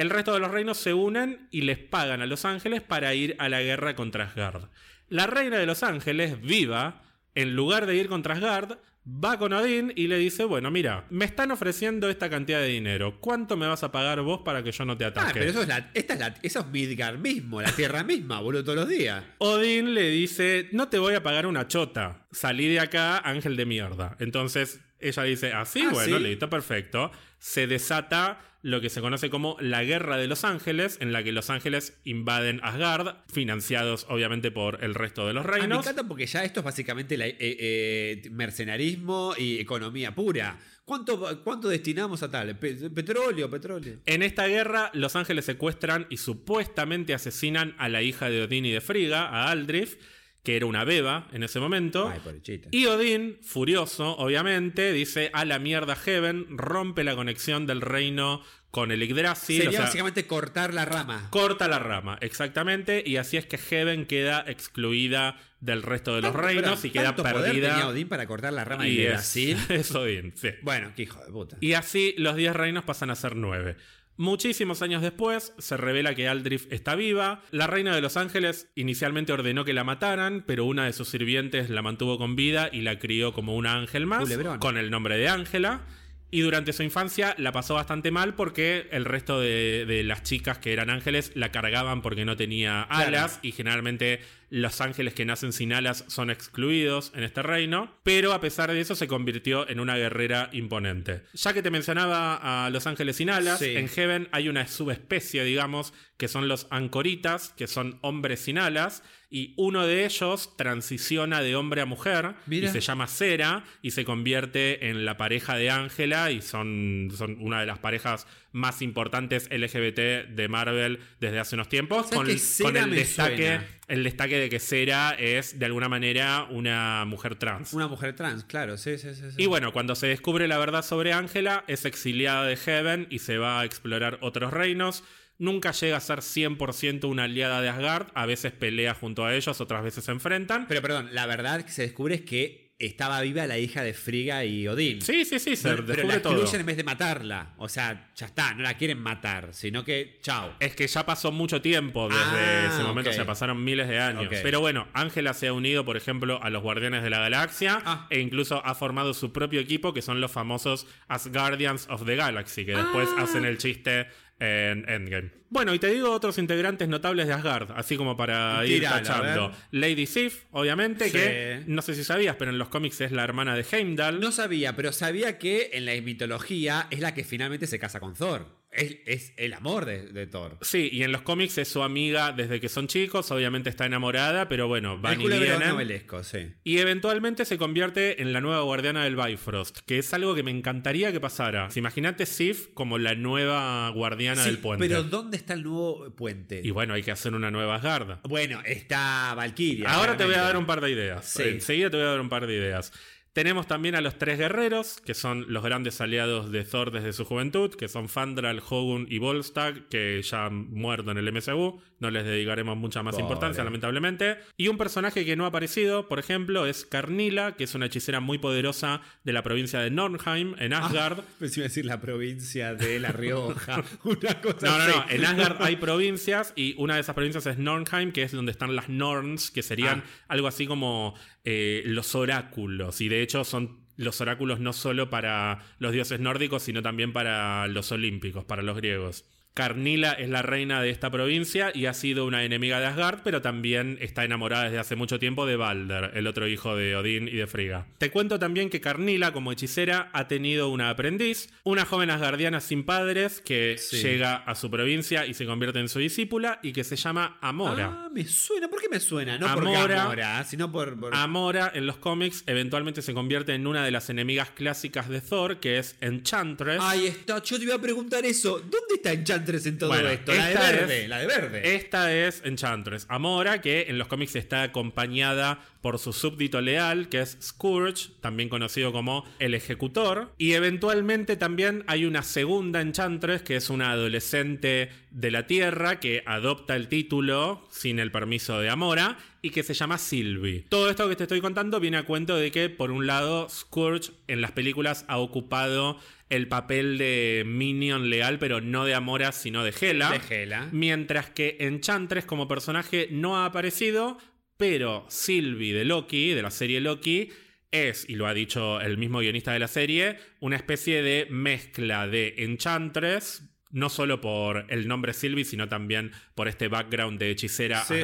el 0.02 0.10
resto 0.10 0.34
de 0.34 0.40
los 0.40 0.52
reinos 0.52 0.78
se 0.78 0.94
unen 0.94 1.48
y 1.52 1.62
les 1.62 1.78
pagan 1.78 2.22
a 2.22 2.26
los 2.26 2.46
ángeles 2.46 2.82
para 2.82 3.14
ir 3.14 3.36
a 3.40 3.50
la 3.50 3.62
guerra 3.62 3.96
contra 3.96 4.26
Asgard. 4.26 4.70
La 5.10 5.28
reina 5.28 5.58
de 5.58 5.66
los 5.66 5.84
ángeles, 5.84 6.42
viva, 6.42 7.04
en 7.36 7.56
lugar 7.56 7.86
de 7.86 7.96
ir 7.96 8.08
contra 8.08 8.34
Asgard, 8.36 8.78
va 9.06 9.38
con 9.38 9.54
Odín 9.54 9.92
y 9.96 10.08
le 10.08 10.18
dice, 10.18 10.44
bueno, 10.44 10.72
mira, 10.72 11.06
me 11.10 11.26
están 11.26 11.52
ofreciendo 11.52 12.10
esta 12.10 12.30
cantidad 12.30 12.60
de 12.60 12.68
dinero, 12.68 13.20
¿cuánto 13.20 13.58
me 13.58 13.68
vas 13.68 13.84
a 13.84 13.92
pagar 13.92 14.22
vos 14.22 14.42
para 14.44 14.64
que 14.64 14.72
yo 14.72 14.86
no 14.86 14.98
te 14.98 15.06
ataque? 15.06 15.28
Ah, 15.30 15.34
pero 15.34 15.46
eso 15.46 15.62
es, 15.62 15.68
la, 15.68 15.92
esta 15.94 16.14
es 16.14 16.20
la, 16.20 16.36
eso 16.42 16.60
es 16.60 16.68
Midgard 16.68 17.18
mismo, 17.18 17.62
la 17.62 17.72
tierra 17.72 18.04
misma, 18.04 18.40
boludo, 18.42 18.64
todos 18.64 18.80
los 18.80 18.90
días. 18.90 19.24
Odín 19.40 19.94
le 19.94 20.10
dice, 20.10 20.70
no 20.72 20.88
te 20.88 21.00
voy 21.00 21.16
a 21.16 21.24
pagar 21.24 21.48
una 21.48 21.68
chota, 21.68 22.28
salí 22.32 22.68
de 22.68 22.80
acá, 22.80 23.18
ángel 23.18 23.56
de 23.56 23.66
mierda. 23.66 24.16
Entonces, 24.20 24.80
Ella 25.02 25.24
dice, 25.24 25.54
así, 25.54 25.82
Ah, 25.88 25.90
bueno, 25.92 26.18
¿sí? 26.18 26.24
listo, 26.24 26.50
perfecto. 26.50 27.12
Se 27.40 27.68
desata 27.68 28.40
lo 28.64 28.80
que 28.80 28.90
se 28.92 29.02
conoce 29.02 29.32
como 29.32 29.58
la 29.60 29.84
Guerra 29.84 30.18
de 30.18 30.28
los 30.28 30.44
Ángeles, 30.44 30.98
en 31.02 31.12
la 31.12 31.24
que 31.24 31.32
los 31.32 31.50
ángeles 31.50 32.00
invaden 32.04 32.60
Asgard, 32.64 33.16
financiados 33.34 34.06
obviamente 34.08 34.52
por 34.52 34.84
el 34.84 34.94
resto 34.94 35.26
de 35.26 35.34
los 35.34 35.44
Ah, 35.46 35.48
me 35.52 35.58
reinos. 35.58 35.80
encanta 35.80 36.04
porque 36.08 36.28
ya 36.28 36.44
esto 36.44 36.60
es 36.60 36.64
básicamente 36.66 37.18
la- 37.18 37.26
eh, 37.26 37.36
eh, 37.40 38.22
mercenarismo 38.30 39.34
y 39.38 39.60
economía 39.60 40.14
pura. 40.14 40.60
¿Cuánto, 40.86 41.42
cuánto 41.44 41.70
destinamos 41.70 42.22
a 42.22 42.30
tal? 42.30 42.58
Pe- 42.60 42.90
petróleo, 42.92 43.50
petróleo. 43.50 44.00
En 44.06 44.22
esta 44.22 44.46
guerra, 44.48 44.92
los 44.94 45.16
ángeles 45.16 45.46
secuestran 45.46 46.06
y 46.12 46.18
supuestamente 46.18 47.14
asesinan 47.16 47.74
a 47.80 47.90
la 47.90 48.02
hija 48.04 48.30
de 48.30 48.44
Odín 48.44 48.66
y 48.66 48.72
de 48.72 48.82
Frigga, 48.82 49.28
a 49.28 49.50
Aldrif, 49.50 49.96
que 50.44 50.56
era 50.56 50.66
una 50.66 50.84
beba 50.84 51.28
en 51.34 51.44
ese 51.44 51.60
momento. 51.60 52.08
Ay. 52.12 52.42
Y 52.72 52.86
Odín, 52.88 53.38
furioso, 53.44 54.18
obviamente, 54.18 54.92
dice 54.92 55.30
a 55.34 55.46
la 55.46 55.60
mierda 55.60 55.96
Heaven, 55.96 56.46
rompe 56.58 57.04
la 57.04 57.16
conexión 57.16 57.68
del 57.68 57.82
reino 57.82 58.42
con 58.72 58.92
el 58.92 59.04
Yggdrasil. 59.04 59.58
Sería 59.58 59.70
o 59.70 59.72
sea, 59.74 59.82
básicamente 59.82 60.26
cortar 60.26 60.74
la 60.74 60.86
rama. 60.86 61.28
corta 61.30 61.68
la 61.68 61.78
rama, 61.78 62.18
exactamente. 62.22 63.04
Y 63.06 63.18
así 63.18 63.38
es 63.38 63.46
que 63.46 63.58
Heaven 63.58 64.06
queda 64.06 64.44
excluida 64.48 65.38
del 65.60 65.84
resto 65.84 66.16
de 66.16 66.22
los 66.22 66.32
Tanto- 66.32 66.48
reinos 66.48 66.80
pero, 66.82 66.88
y 66.88 66.92
queda 66.92 67.04
¿tanto 67.16 67.22
poder 67.24 67.52
tenía 67.52 67.70
perdida. 67.70 67.88
Odín 67.90 68.08
para 68.10 68.26
cortar 68.26 68.54
la 68.54 68.64
rama 68.66 68.88
Y 68.88 68.96
de 68.96 69.04
es, 69.08 69.10
Brasil? 69.12 69.58
es 69.70 69.94
Odín, 69.94 70.34
sí. 70.36 70.50
Bueno, 70.64 70.94
qué 70.96 71.04
hijo 71.04 71.24
de 71.24 71.32
puta. 71.32 71.58
Y 71.60 71.74
así 71.74 72.16
los 72.18 72.36
10 72.36 72.56
reinos 72.56 72.84
pasan 72.84 73.12
a 73.12 73.16
ser 73.16 73.36
9. 73.36 73.76
Muchísimos 74.22 74.84
años 74.84 75.02
después 75.02 75.52
se 75.58 75.78
revela 75.78 76.14
que 76.14 76.28
Aldrif 76.28 76.72
está 76.72 76.94
viva. 76.94 77.42
La 77.50 77.66
reina 77.66 77.96
de 77.96 78.02
los 78.02 78.18
ángeles 78.18 78.68
inicialmente 78.76 79.34
ordenó 79.34 79.66
que 79.66 79.74
la 79.74 79.84
mataran, 79.84 80.44
pero 80.46 80.66
una 80.66 80.86
de 80.86 80.94
sus 80.94 81.10
sirvientes 81.10 81.72
la 81.72 81.82
mantuvo 81.82 82.20
con 82.20 82.36
vida 82.36 82.70
y 82.72 82.82
la 82.82 83.00
crió 83.00 83.34
como 83.34 83.56
una 83.56 83.74
ángel 83.74 84.06
más, 84.06 84.30
con 84.60 84.78
el 84.78 84.92
nombre 84.92 85.18
de 85.18 85.28
Ángela. 85.28 85.88
Y 86.32 86.42
durante 86.42 86.72
su 86.74 86.82
infancia 86.84 87.36
la 87.38 87.52
pasó 87.52 87.74
bastante 87.76 88.10
mal 88.10 88.34
porque 88.36 88.88
el 88.92 89.04
resto 89.06 89.40
de, 89.42 89.86
de 89.86 90.04
las 90.04 90.24
chicas 90.24 90.58
que 90.60 90.72
eran 90.72 90.90
ángeles 90.90 91.34
la 91.36 91.52
cargaban 91.52 92.02
porque 92.02 92.24
no 92.24 92.38
tenía 92.38 92.84
alas 92.84 93.40
y 93.42 93.52
generalmente 93.52 94.22
los 94.50 94.80
ángeles 94.82 95.14
que 95.14 95.26
nacen 95.26 95.52
sin 95.54 95.72
alas 95.74 96.04
son 96.08 96.30
excluidos 96.30 97.12
en 97.16 97.24
este 97.24 97.42
reino. 97.42 97.96
Pero 98.04 98.32
a 98.34 98.40
pesar 98.42 98.72
de 98.72 98.80
eso 98.80 98.96
se 98.96 99.08
convirtió 99.08 99.68
en 99.70 99.80
una 99.80 99.98
guerrera 99.98 100.50
imponente. 100.54 101.24
Ya 101.34 101.54
que 101.54 101.62
te 101.62 101.70
mencionaba 101.72 102.66
a 102.66 102.70
los 102.70 102.88
ángeles 102.88 103.18
sin 103.18 103.30
alas, 103.30 103.60
Sí. 103.60 103.76
en 103.76 103.88
Heaven 103.90 104.30
hay 104.32 104.48
una 104.50 104.68
subespecie, 104.68 105.44
digamos, 105.44 105.94
que 106.18 106.28
son 106.28 106.48
los 106.48 106.68
ancoritas, 106.70 107.54
que 107.58 107.68
son 107.68 107.98
hombres 108.02 108.40
sin 108.42 108.58
alas. 108.58 109.04
Y 109.34 109.54
uno 109.56 109.88
de 109.88 110.04
ellos 110.04 110.58
transiciona 110.58 111.42
de 111.42 111.56
hombre 111.56 111.80
a 111.80 111.86
mujer 111.86 112.36
Mira. 112.48 112.68
y 112.68 112.72
se 112.72 112.82
llama 112.82 113.08
Cera 113.08 113.64
y 113.82 113.92
se 113.92 114.04
convierte 114.04 114.90
en 114.90 115.06
la 115.06 115.16
pareja 115.16 115.56
de 115.56 115.70
Ángela 115.70 116.32
y 116.32 116.42
son, 116.42 117.08
son 117.18 117.38
una 117.40 117.62
de 117.62 117.66
las 117.66 117.80
parejas 117.80 118.28
más 118.52 118.82
importantes 118.82 119.48
LGBT 119.50 120.28
de 120.36 120.48
Marvel 120.50 121.00
desde 121.22 121.40
hace 121.40 121.56
unos 121.56 121.70
tiempos. 121.70 122.10
¿Sabes 122.10 122.60
Con, 122.62 122.76
el 122.76 122.92
destaque, 122.94 123.38
suena? 123.38 123.68
el 123.88 124.04
destaque 124.04 124.38
de 124.38 124.50
que 124.50 124.60
Cera 124.60 125.16
es 125.18 125.58
de 125.58 125.66
alguna 125.66 125.88
manera 125.88 126.48
una 126.50 127.06
mujer 127.06 127.36
trans. 127.36 127.72
Una 127.72 127.88
mujer 127.88 128.14
trans, 128.14 128.44
claro, 128.44 128.78
sí, 128.78 128.98
sí, 128.98 129.16
sí. 129.16 129.32
sí. 129.32 129.36
Y 129.42 129.46
bueno, 129.46 129.72
cuando 129.72 129.96
se 129.96 130.08
descubre 130.08 130.50
la 130.50 130.58
verdad 130.58 130.84
sobre 130.84 131.14
Ángela, 131.14 131.64
es 131.68 131.86
exiliada 131.86 132.46
de 132.46 132.58
Heaven 132.58 133.08
y 133.10 133.20
se 133.20 133.38
va 133.38 133.62
a 133.62 133.66
explorar 133.66 134.18
otros 134.20 134.52
reinos. 134.52 135.06
Nunca 135.42 135.72
llega 135.72 135.98
a 135.98 136.00
ser 136.00 136.20
100% 136.20 137.06
una 137.10 137.24
aliada 137.24 137.62
de 137.62 137.70
Asgard, 137.70 138.08
a 138.14 138.26
veces 138.28 138.52
pelea 138.52 138.94
junto 138.94 139.26
a 139.26 139.34
ellos, 139.36 139.60
otras 139.60 139.84
veces 139.84 140.04
se 140.04 140.12
enfrentan. 140.12 140.68
Pero 140.68 140.82
perdón, 140.82 141.10
la 141.14 141.26
verdad 141.26 141.64
que 141.66 141.72
se 141.72 141.82
descubre 141.82 142.14
es 142.16 142.22
que 142.22 142.70
estaba 142.78 143.22
viva 143.22 143.46
la 143.46 143.60
hija 143.60 143.84
de 143.84 143.94
Frigga 143.94 144.44
y 144.44 144.68
Odín. 144.68 145.02
Sí, 145.04 145.24
sí, 145.24 145.38
sí, 145.40 145.56
se 145.56 145.70
Pero, 145.70 145.86
pero 145.86 145.88
descubre 145.98 146.16
la 146.18 146.22
todo. 146.24 146.34
excluyen 146.34 146.62
en 146.62 146.66
vez 146.66 146.78
de 146.78 146.84
matarla. 146.84 147.54
O 147.58 147.70
sea, 147.70 148.10
ya 148.16 148.26
está, 148.26 148.56
no 148.56 148.64
la 148.64 148.76
quieren 148.76 149.00
matar, 149.00 149.50
sino 149.54 149.84
que 149.86 150.18
chao. 150.24 150.56
Es 150.60 150.76
que 150.76 150.88
ya 150.88 151.06
pasó 151.06 151.32
mucho 151.32 151.62
tiempo 151.62 152.08
desde 152.10 152.22
Ah, 152.24 152.72
ese 152.74 152.84
momento, 152.84 153.10
ok. 153.12 153.14
o 153.14 153.16
sea, 153.16 153.26
pasaron 153.26 153.64
miles 153.64 153.88
de 153.88 154.00
años. 154.00 154.26
Pero 154.44 154.62
bueno, 154.62 154.88
Ángela 154.94 155.36
se 155.36 155.48
ha 155.48 155.54
unido, 155.54 155.86
por 155.86 155.96
ejemplo, 155.96 156.40
a 156.42 156.50
los 156.50 156.64
Guardianes 156.64 157.04
de 157.04 157.10
la 157.12 157.20
Galaxia 157.20 157.82
Ah. 157.86 158.08
e 158.10 158.20
incluso 158.20 158.66
ha 158.66 158.74
formado 158.74 159.14
su 159.14 159.32
propio 159.32 159.60
equipo, 159.60 159.94
que 159.94 160.02
son 160.02 160.20
los 160.20 160.32
famosos 160.32 160.88
Asgardians 161.08 161.88
of 161.90 162.06
the 162.06 162.16
Galaxy, 162.16 162.66
que 162.66 162.76
después 162.76 163.08
Ah. 163.18 163.24
hacen 163.24 163.46
el 163.46 163.60
chiste 163.60 164.08
en 164.42 164.90
Endgame. 164.90 165.32
Bueno, 165.50 165.74
y 165.74 165.80
te 165.80 165.88
digo 165.88 166.10
otros 166.12 166.38
integrantes 166.38 166.88
notables 166.88 167.28
de 167.28 167.34
Asgard, 167.34 167.72
así 167.76 167.96
como 167.98 168.18
para 168.18 168.66
ir 168.66 168.82
tachando. 168.84 169.52
Lady 169.72 170.06
Sif, 170.08 170.44
obviamente, 170.52 171.06
Sí. 171.06 171.12
que 171.12 171.64
no 171.68 171.82
sé 171.82 171.94
si 171.94 172.04
sabías, 172.04 172.36
pero 172.38 172.52
en 172.52 172.58
los 172.58 172.70
cómics 172.70 173.02
es 173.02 173.12
la 173.12 173.24
hermana 173.24 173.56
de 173.56 173.66
Heimdall. 173.70 174.20
No 174.20 174.32
sabía, 174.32 174.76
pero 174.76 174.92
sabía 174.94 175.38
que 175.38 175.70
en 175.74 175.86
la 175.86 175.94
mitología 176.02 176.88
es 176.90 177.00
la 177.02 177.14
que 177.14 177.24
finalmente 177.24 177.68
se 177.68 177.80
casa 177.80 178.00
con 178.00 178.14
Thor. 178.16 178.61
Es, 178.72 178.98
es 179.06 179.34
el 179.36 179.54
amor 179.54 179.86
de, 179.86 180.04
de 180.08 180.28
Thor. 180.28 180.58
Sí, 180.62 180.90
y 180.92 181.04
en 181.04 181.12
los 181.12 181.24
cómics 181.24 181.58
es 181.58 181.68
su 181.68 181.84
amiga 181.84 182.32
desde 182.32 182.62
que 182.62 182.70
son 182.70 182.88
chicos, 182.88 183.30
obviamente 183.32 183.70
está 183.70 183.86
enamorada, 183.86 184.48
pero 184.48 184.70
bueno, 184.70 184.98
van 184.98 185.20
el 185.20 185.28
y 185.28 185.40
vienen. 185.40 186.02
sí. 186.24 186.54
Y 186.64 186.78
eventualmente 186.78 187.44
se 187.44 187.58
convierte 187.58 188.22
en 188.22 188.32
la 188.32 188.40
nueva 188.40 188.62
guardiana 188.62 189.04
del 189.04 189.18
Bifrost, 189.18 189.80
que 189.86 189.98
es 190.00 190.14
algo 190.14 190.36
que 190.36 190.44
me 190.44 190.52
encantaría 190.52 191.12
que 191.12 191.20
pasara. 191.20 191.68
Imagínate 191.76 192.26
Sif 192.26 192.68
como 192.74 192.98
la 192.98 193.14
nueva 193.14 193.90
guardiana 193.90 194.42
Sí, 194.42 194.50
del 194.50 194.60
puente. 194.60 194.88
Pero 194.88 195.04
¿dónde 195.04 195.36
está 195.36 195.54
el 195.54 195.64
nuevo 195.64 196.10
puente? 196.16 196.62
Y 196.64 196.70
bueno, 196.72 196.94
hay 196.94 197.04
que 197.04 197.12
hacer 197.12 197.34
una 197.34 197.52
nueva 197.52 197.76
Asgard. 197.76 198.20
Bueno, 198.24 198.62
está 198.66 199.34
Valkyria. 199.36 199.92
Ahora 199.92 200.16
te 200.16 200.24
voy 200.24 200.36
a 200.36 200.44
dar 200.44 200.56
un 200.56 200.66
par 200.66 200.80
de 200.80 200.92
ideas. 200.92 201.26
Sí. 201.26 201.44
Enseguida 201.44 201.90
te 201.90 201.98
voy 201.98 202.06
a 202.06 202.10
dar 202.12 202.22
un 202.22 202.30
par 202.30 202.48
de 202.48 202.56
ideas. 202.56 202.94
Tenemos 203.34 203.66
también 203.66 203.96
a 203.96 204.02
los 204.02 204.18
tres 204.18 204.38
guerreros, 204.38 205.00
que 205.00 205.14
son 205.14 205.46
los 205.48 205.64
grandes 205.64 206.02
aliados 206.02 206.52
de 206.52 206.66
Thor 206.66 206.92
desde 206.92 207.14
su 207.14 207.24
juventud, 207.24 207.74
que 207.74 207.88
son 207.88 208.10
Fandral, 208.10 208.62
Hogun 208.68 209.08
y 209.10 209.20
Volstagg, 209.20 209.88
que 209.88 210.22
ya 210.22 210.48
han 210.48 210.70
muerto 210.70 211.12
en 211.12 211.18
el 211.18 211.32
MCU. 211.32 211.82
No 212.02 212.12
les 212.12 212.26
dedicaremos 212.26 212.76
mucha 212.76 213.02
más 213.04 213.14
Pobre. 213.14 213.24
importancia, 213.24 213.64
lamentablemente. 213.64 214.38
Y 214.58 214.68
un 214.68 214.78
personaje 214.78 215.24
que 215.24 215.36
no 215.38 215.46
ha 215.46 215.48
aparecido, 215.48 216.10
por 216.10 216.20
ejemplo, 216.20 216.66
es 216.66 216.84
Carnila, 216.86 217.56
que 217.56 217.64
es 217.64 217.76
una 217.76 217.86
hechicera 217.86 218.20
muy 218.20 218.40
poderosa 218.40 219.02
de 219.24 219.32
la 219.32 219.44
provincia 219.44 219.80
de 219.80 219.92
Nornheim, 219.92 220.56
en 220.60 220.74
Asgard. 220.74 221.20
Pensé 221.40 221.60
iba 221.62 221.66
a 221.66 221.70
decir 221.70 221.86
la 221.86 222.02
provincia 222.02 222.76
de 222.76 223.00
La 223.00 223.14
Rioja. 223.14 223.84
una 224.04 224.42
cosa 224.42 224.66
No, 224.66 224.78
no, 224.80 224.88
no. 224.88 224.98
así. 225.04 225.16
En 225.16 225.26
Asgard 225.26 225.62
hay 225.62 225.76
provincias 225.78 226.52
y 226.58 226.76
una 226.78 226.96
de 226.96 227.02
esas 227.02 227.16
provincias 227.16 227.46
es 227.46 227.58
Nornheim, 227.58 228.12
que 228.12 228.24
es 228.24 228.32
donde 228.34 228.52
están 228.52 228.76
las 228.76 228.90
Norns, 228.90 229.52
que 229.52 229.62
serían 229.62 230.04
Ah. 230.04 230.26
algo 230.30 230.48
así 230.48 230.66
como 230.68 231.16
eh, 231.46 231.84
los 231.86 232.16
oráculos. 232.16 233.00
Y 233.02 233.10
de 233.10 233.22
hecho 233.22 233.44
son 233.44 233.80
los 233.98 234.20
oráculos 234.22 234.60
no 234.60 234.74
solo 234.74 235.10
para 235.12 235.60
los 235.78 235.92
dioses 235.92 236.20
nórdicos, 236.20 236.64
sino 236.64 236.82
también 236.82 237.14
para 237.14 237.68
los 237.68 237.92
olímpicos, 237.92 238.44
para 238.46 238.64
los 238.64 238.76
griegos. 238.78 239.26
Carnila 239.54 240.14
es 240.14 240.30
la 240.30 240.42
reina 240.42 240.82
de 240.82 240.90
esta 240.90 241.12
provincia 241.12 241.72
y 241.76 241.86
ha 241.86 241.94
sido 241.94 242.26
una 242.26 242.44
enemiga 242.46 242.80
de 242.80 242.86
Asgard, 242.86 243.20
pero 243.24 243.42
también 243.42 243.98
está 244.00 244.24
enamorada 244.24 244.64
desde 244.66 244.80
hace 244.80 244.96
mucho 244.96 245.20
tiempo 245.20 245.46
de 245.46 245.58
Balder, 245.58 246.12
el 246.16 246.26
otro 246.28 246.48
hijo 246.48 246.76
de 246.76 246.96
Odín 246.96 247.28
y 247.28 247.32
de 247.36 247.48
Frigga. 247.48 247.86
Te 247.98 248.12
cuento 248.12 248.40
también 248.40 248.70
que 248.70 248.80
Carnila, 248.80 249.34
como 249.34 249.52
hechicera, 249.52 250.10
ha 250.14 250.30
tenido 250.30 250.70
una 250.70 250.90
aprendiz, 250.90 251.50
una 251.64 251.84
joven 251.86 252.10
asgardiana 252.12 252.62
sin 252.62 252.84
padres 252.86 253.42
que 253.42 253.76
Sí. 253.78 253.98
llega 253.98 254.36
a 254.38 254.56
su 254.56 254.72
provincia 254.72 255.26
y 255.26 255.34
se 255.34 255.46
convierte 255.46 255.80
en 255.80 255.90
su 255.90 256.00
discípula 256.00 256.60
y 256.64 256.72
que 256.72 256.86
se 256.86 256.96
llama 256.96 257.38
Amora. 257.42 258.06
Ah, 258.06 258.10
me 258.14 258.24
suena. 258.26 258.70
¿Por 258.70 258.80
qué 258.82 258.88
me 258.90 259.02
suena? 259.02 259.38
No 259.38 259.48
Amora. 259.48 260.04
Amora, 260.04 260.44
sino 260.46 260.72
por. 260.72 260.98
por- 260.98 261.14
Amora 261.14 261.72
en 261.76 261.86
los 261.88 261.98
cómics 261.98 262.44
eventualmente 262.48 263.02
se 263.02 263.14
convierte 263.14 263.54
en 263.54 263.68
una 263.68 263.84
de 263.84 263.92
las 263.92 264.10
enemigas 264.10 264.50
clásicas 264.52 265.10
de 265.10 265.20
Thor, 265.20 265.60
que 265.60 265.78
es 265.78 265.98
Enchantress. 266.00 266.80
Ahí 266.82 267.08
está, 267.08 267.44
yo 267.44 267.58
te 267.58 267.64
iba 267.66 267.76
a 267.76 267.82
preguntar 267.82 268.26
eso. 268.26 268.60
¿Dónde 268.60 268.96
está 268.96 269.12
Enchantress 269.12 269.41
en 269.50 269.78
todo 269.78 269.90
Bueno, 269.90 270.10
esto? 270.10 270.34
La 270.34 270.48
de 270.48 270.54
verde, 270.56 271.04
es- 271.04 271.10
la 271.10 271.20
de 271.20 271.28
verde. 271.28 271.76
Esta 271.76 272.14
es 272.14 272.42
Enchantress. 272.46 273.06
Amora, 273.10 273.62
que 273.62 273.86
en 273.90 273.98
los 273.98 274.08
cómics 274.08 274.36
está 274.36 274.64
acompañada 274.64 275.60
por 275.82 275.98
su 275.98 276.14
súbdito 276.14 276.62
leal, 276.62 277.10
que 277.10 277.22
es 277.22 277.38
Scourge, 277.42 278.10
también 278.22 278.50
conocido 278.50 278.92
como 278.92 279.26
el 279.40 279.56
Ejecutor. 279.56 280.32
Y 280.38 280.54
eventualmente 280.54 281.36
también 281.38 281.84
hay 281.88 282.06
una 282.06 282.22
segunda 282.24 282.82
Enchantress, 282.82 283.42
que 283.42 283.56
es 283.56 283.70
una 283.70 283.92
adolescente 283.92 284.90
de 285.10 285.32
la 285.32 285.48
Tierra, 285.48 286.00
que 286.00 286.22
adopta 286.26 286.76
el 286.76 286.88
título 286.88 287.68
sin 287.72 288.00
el 288.00 288.12
permiso 288.12 288.60
de 288.60 288.70
Amora, 288.70 289.18
y 289.42 289.50
que 289.50 289.64
se 289.64 289.74
llama 289.74 289.98
Sylvie. 289.98 290.66
Todo 290.70 290.90
esto 290.92 291.10
que 291.10 291.16
te 291.16 291.24
estoy 291.24 291.42
contando 291.42 291.80
viene 291.80 291.98
a 291.98 292.04
cuento 292.04 292.36
de 292.36 292.52
que, 292.52 292.70
por 292.70 292.92
un 292.92 293.08
lado, 293.08 293.50
Scourge 293.50 294.12
en 294.28 294.40
las 294.42 294.52
películas 294.52 295.04
ha 295.08 295.18
ocupado 295.18 295.98
el 296.32 296.48
papel 296.48 296.98
de 296.98 297.44
Minion 297.46 298.10
leal, 298.10 298.40
pero 298.40 298.62
no 298.62 298.86
de 298.86 298.96
Amora, 298.96 299.32
sino 299.32 299.64
de 299.64 299.74
Hela. 299.80 300.10
De 300.12 300.44
Hela. 300.44 300.70
Mientras 300.72 301.30
que 301.30 301.58
Enchantress 301.60 302.26
como 302.26 302.48
personaje 302.48 303.10
no 303.12 303.38
ha 303.38 303.46
aparecido, 303.46 304.18
pero 304.58 305.06
Sylvie 305.10 305.74
de 305.74 305.86
Loki, 305.86 306.30
de 306.34 306.42
la 306.42 306.52
serie 306.52 306.82
Loki, 306.82 307.30
es, 307.72 308.08
y 308.10 308.16
lo 308.16 308.28
ha 308.28 308.34
dicho 308.34 308.82
el 308.82 308.98
mismo 308.98 309.20
guionista 309.20 309.54
de 309.54 309.60
la 309.60 309.68
serie, 309.68 310.18
una 310.40 310.56
especie 310.56 311.04
de 311.04 311.28
mezcla 311.30 312.08
de 312.08 312.36
Enchantress, 312.40 313.44
no 313.72 313.90
solo 313.90 314.20
por 314.20 314.66
el 314.70 314.88
nombre 314.88 315.14
Sylvie, 315.14 315.46
sino 315.46 315.68
también 315.70 316.12
por 316.36 316.48
este 316.48 316.68
background 316.68 317.20
de 317.20 317.32
hechicera 317.32 317.84
Sí, 317.84 317.96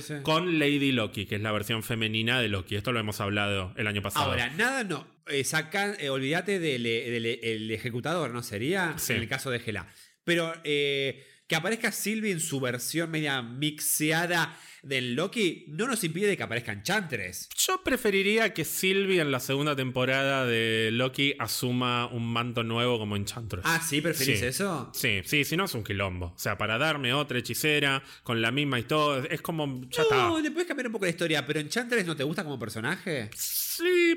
sí. 0.00 0.14
con 0.22 0.58
Lady 0.58 0.92
Loki, 0.92 1.26
que 1.26 1.36
es 1.36 1.42
la 1.42 1.52
versión 1.52 1.82
femenina 1.82 2.40
de 2.40 2.48
Loki. 2.48 2.76
Esto 2.76 2.92
lo 2.92 3.00
hemos 3.00 3.20
hablado 3.20 3.72
el 3.76 3.86
año 3.86 4.02
pasado. 4.02 4.30
Ahora, 4.30 4.50
nada 4.56 4.84
no. 4.84 5.13
Eh, 5.28 5.44
sacan, 5.44 5.96
eh, 5.98 6.08
olvídate 6.10 6.58
del, 6.58 6.82
del- 6.82 7.26
el 7.42 7.70
ejecutador, 7.70 8.30
¿no 8.32 8.42
sería? 8.42 8.94
Sí. 8.98 9.12
En 9.14 9.20
el 9.22 9.28
caso 9.28 9.50
de 9.50 9.60
Gela. 9.60 9.86
Pero 10.24 10.52
eh, 10.64 11.24
que 11.46 11.56
aparezca 11.56 11.92
Sylvie 11.92 12.32
en 12.32 12.40
su 12.40 12.58
versión 12.60 13.10
media 13.10 13.42
mixeada 13.42 14.58
del 14.82 15.14
Loki 15.14 15.64
no 15.68 15.86
nos 15.86 16.04
impide 16.04 16.36
que 16.36 16.42
aparezcan 16.42 16.82
Chantres. 16.82 17.48
Yo 17.56 17.82
preferiría 17.82 18.52
que 18.52 18.64
Sylvie 18.66 19.20
en 19.20 19.30
la 19.30 19.40
segunda 19.40 19.74
temporada 19.74 20.44
de 20.46 20.90
Loki 20.92 21.34
asuma 21.38 22.06
un 22.06 22.30
manto 22.30 22.62
nuevo 22.62 22.98
como 22.98 23.16
Enchantress. 23.16 23.64
Ah, 23.66 23.80
¿sí? 23.86 24.00
¿Preferís 24.02 24.40
Sí. 24.40 24.46
eso? 24.46 24.90
Sí, 24.94 25.20
sí, 25.24 25.44
si 25.44 25.56
no 25.56 25.64
es 25.64 25.74
un 25.74 25.84
quilombo. 25.84 26.26
O 26.34 26.38
sea, 26.38 26.58
para 26.58 26.76
darme 26.78 27.14
otra 27.14 27.38
hechicera 27.38 28.02
con 28.22 28.42
la 28.42 28.50
misma 28.50 28.78
y 28.78 28.82
todo, 28.84 29.24
es 29.24 29.40
como. 29.40 29.66
Ya 29.88 30.02
No, 30.10 30.36
está. 30.36 30.40
le 30.42 30.50
puedes 30.50 30.68
cambiar 30.68 30.86
un 30.88 30.92
poco 30.92 31.06
la 31.06 31.10
historia, 31.12 31.46
pero 31.46 31.60
Enchantress 31.60 32.06
no 32.06 32.14
te 32.16 32.24
gusta 32.24 32.44
como 32.44 32.58
personaje. 32.58 33.30
Sí, 33.34 33.63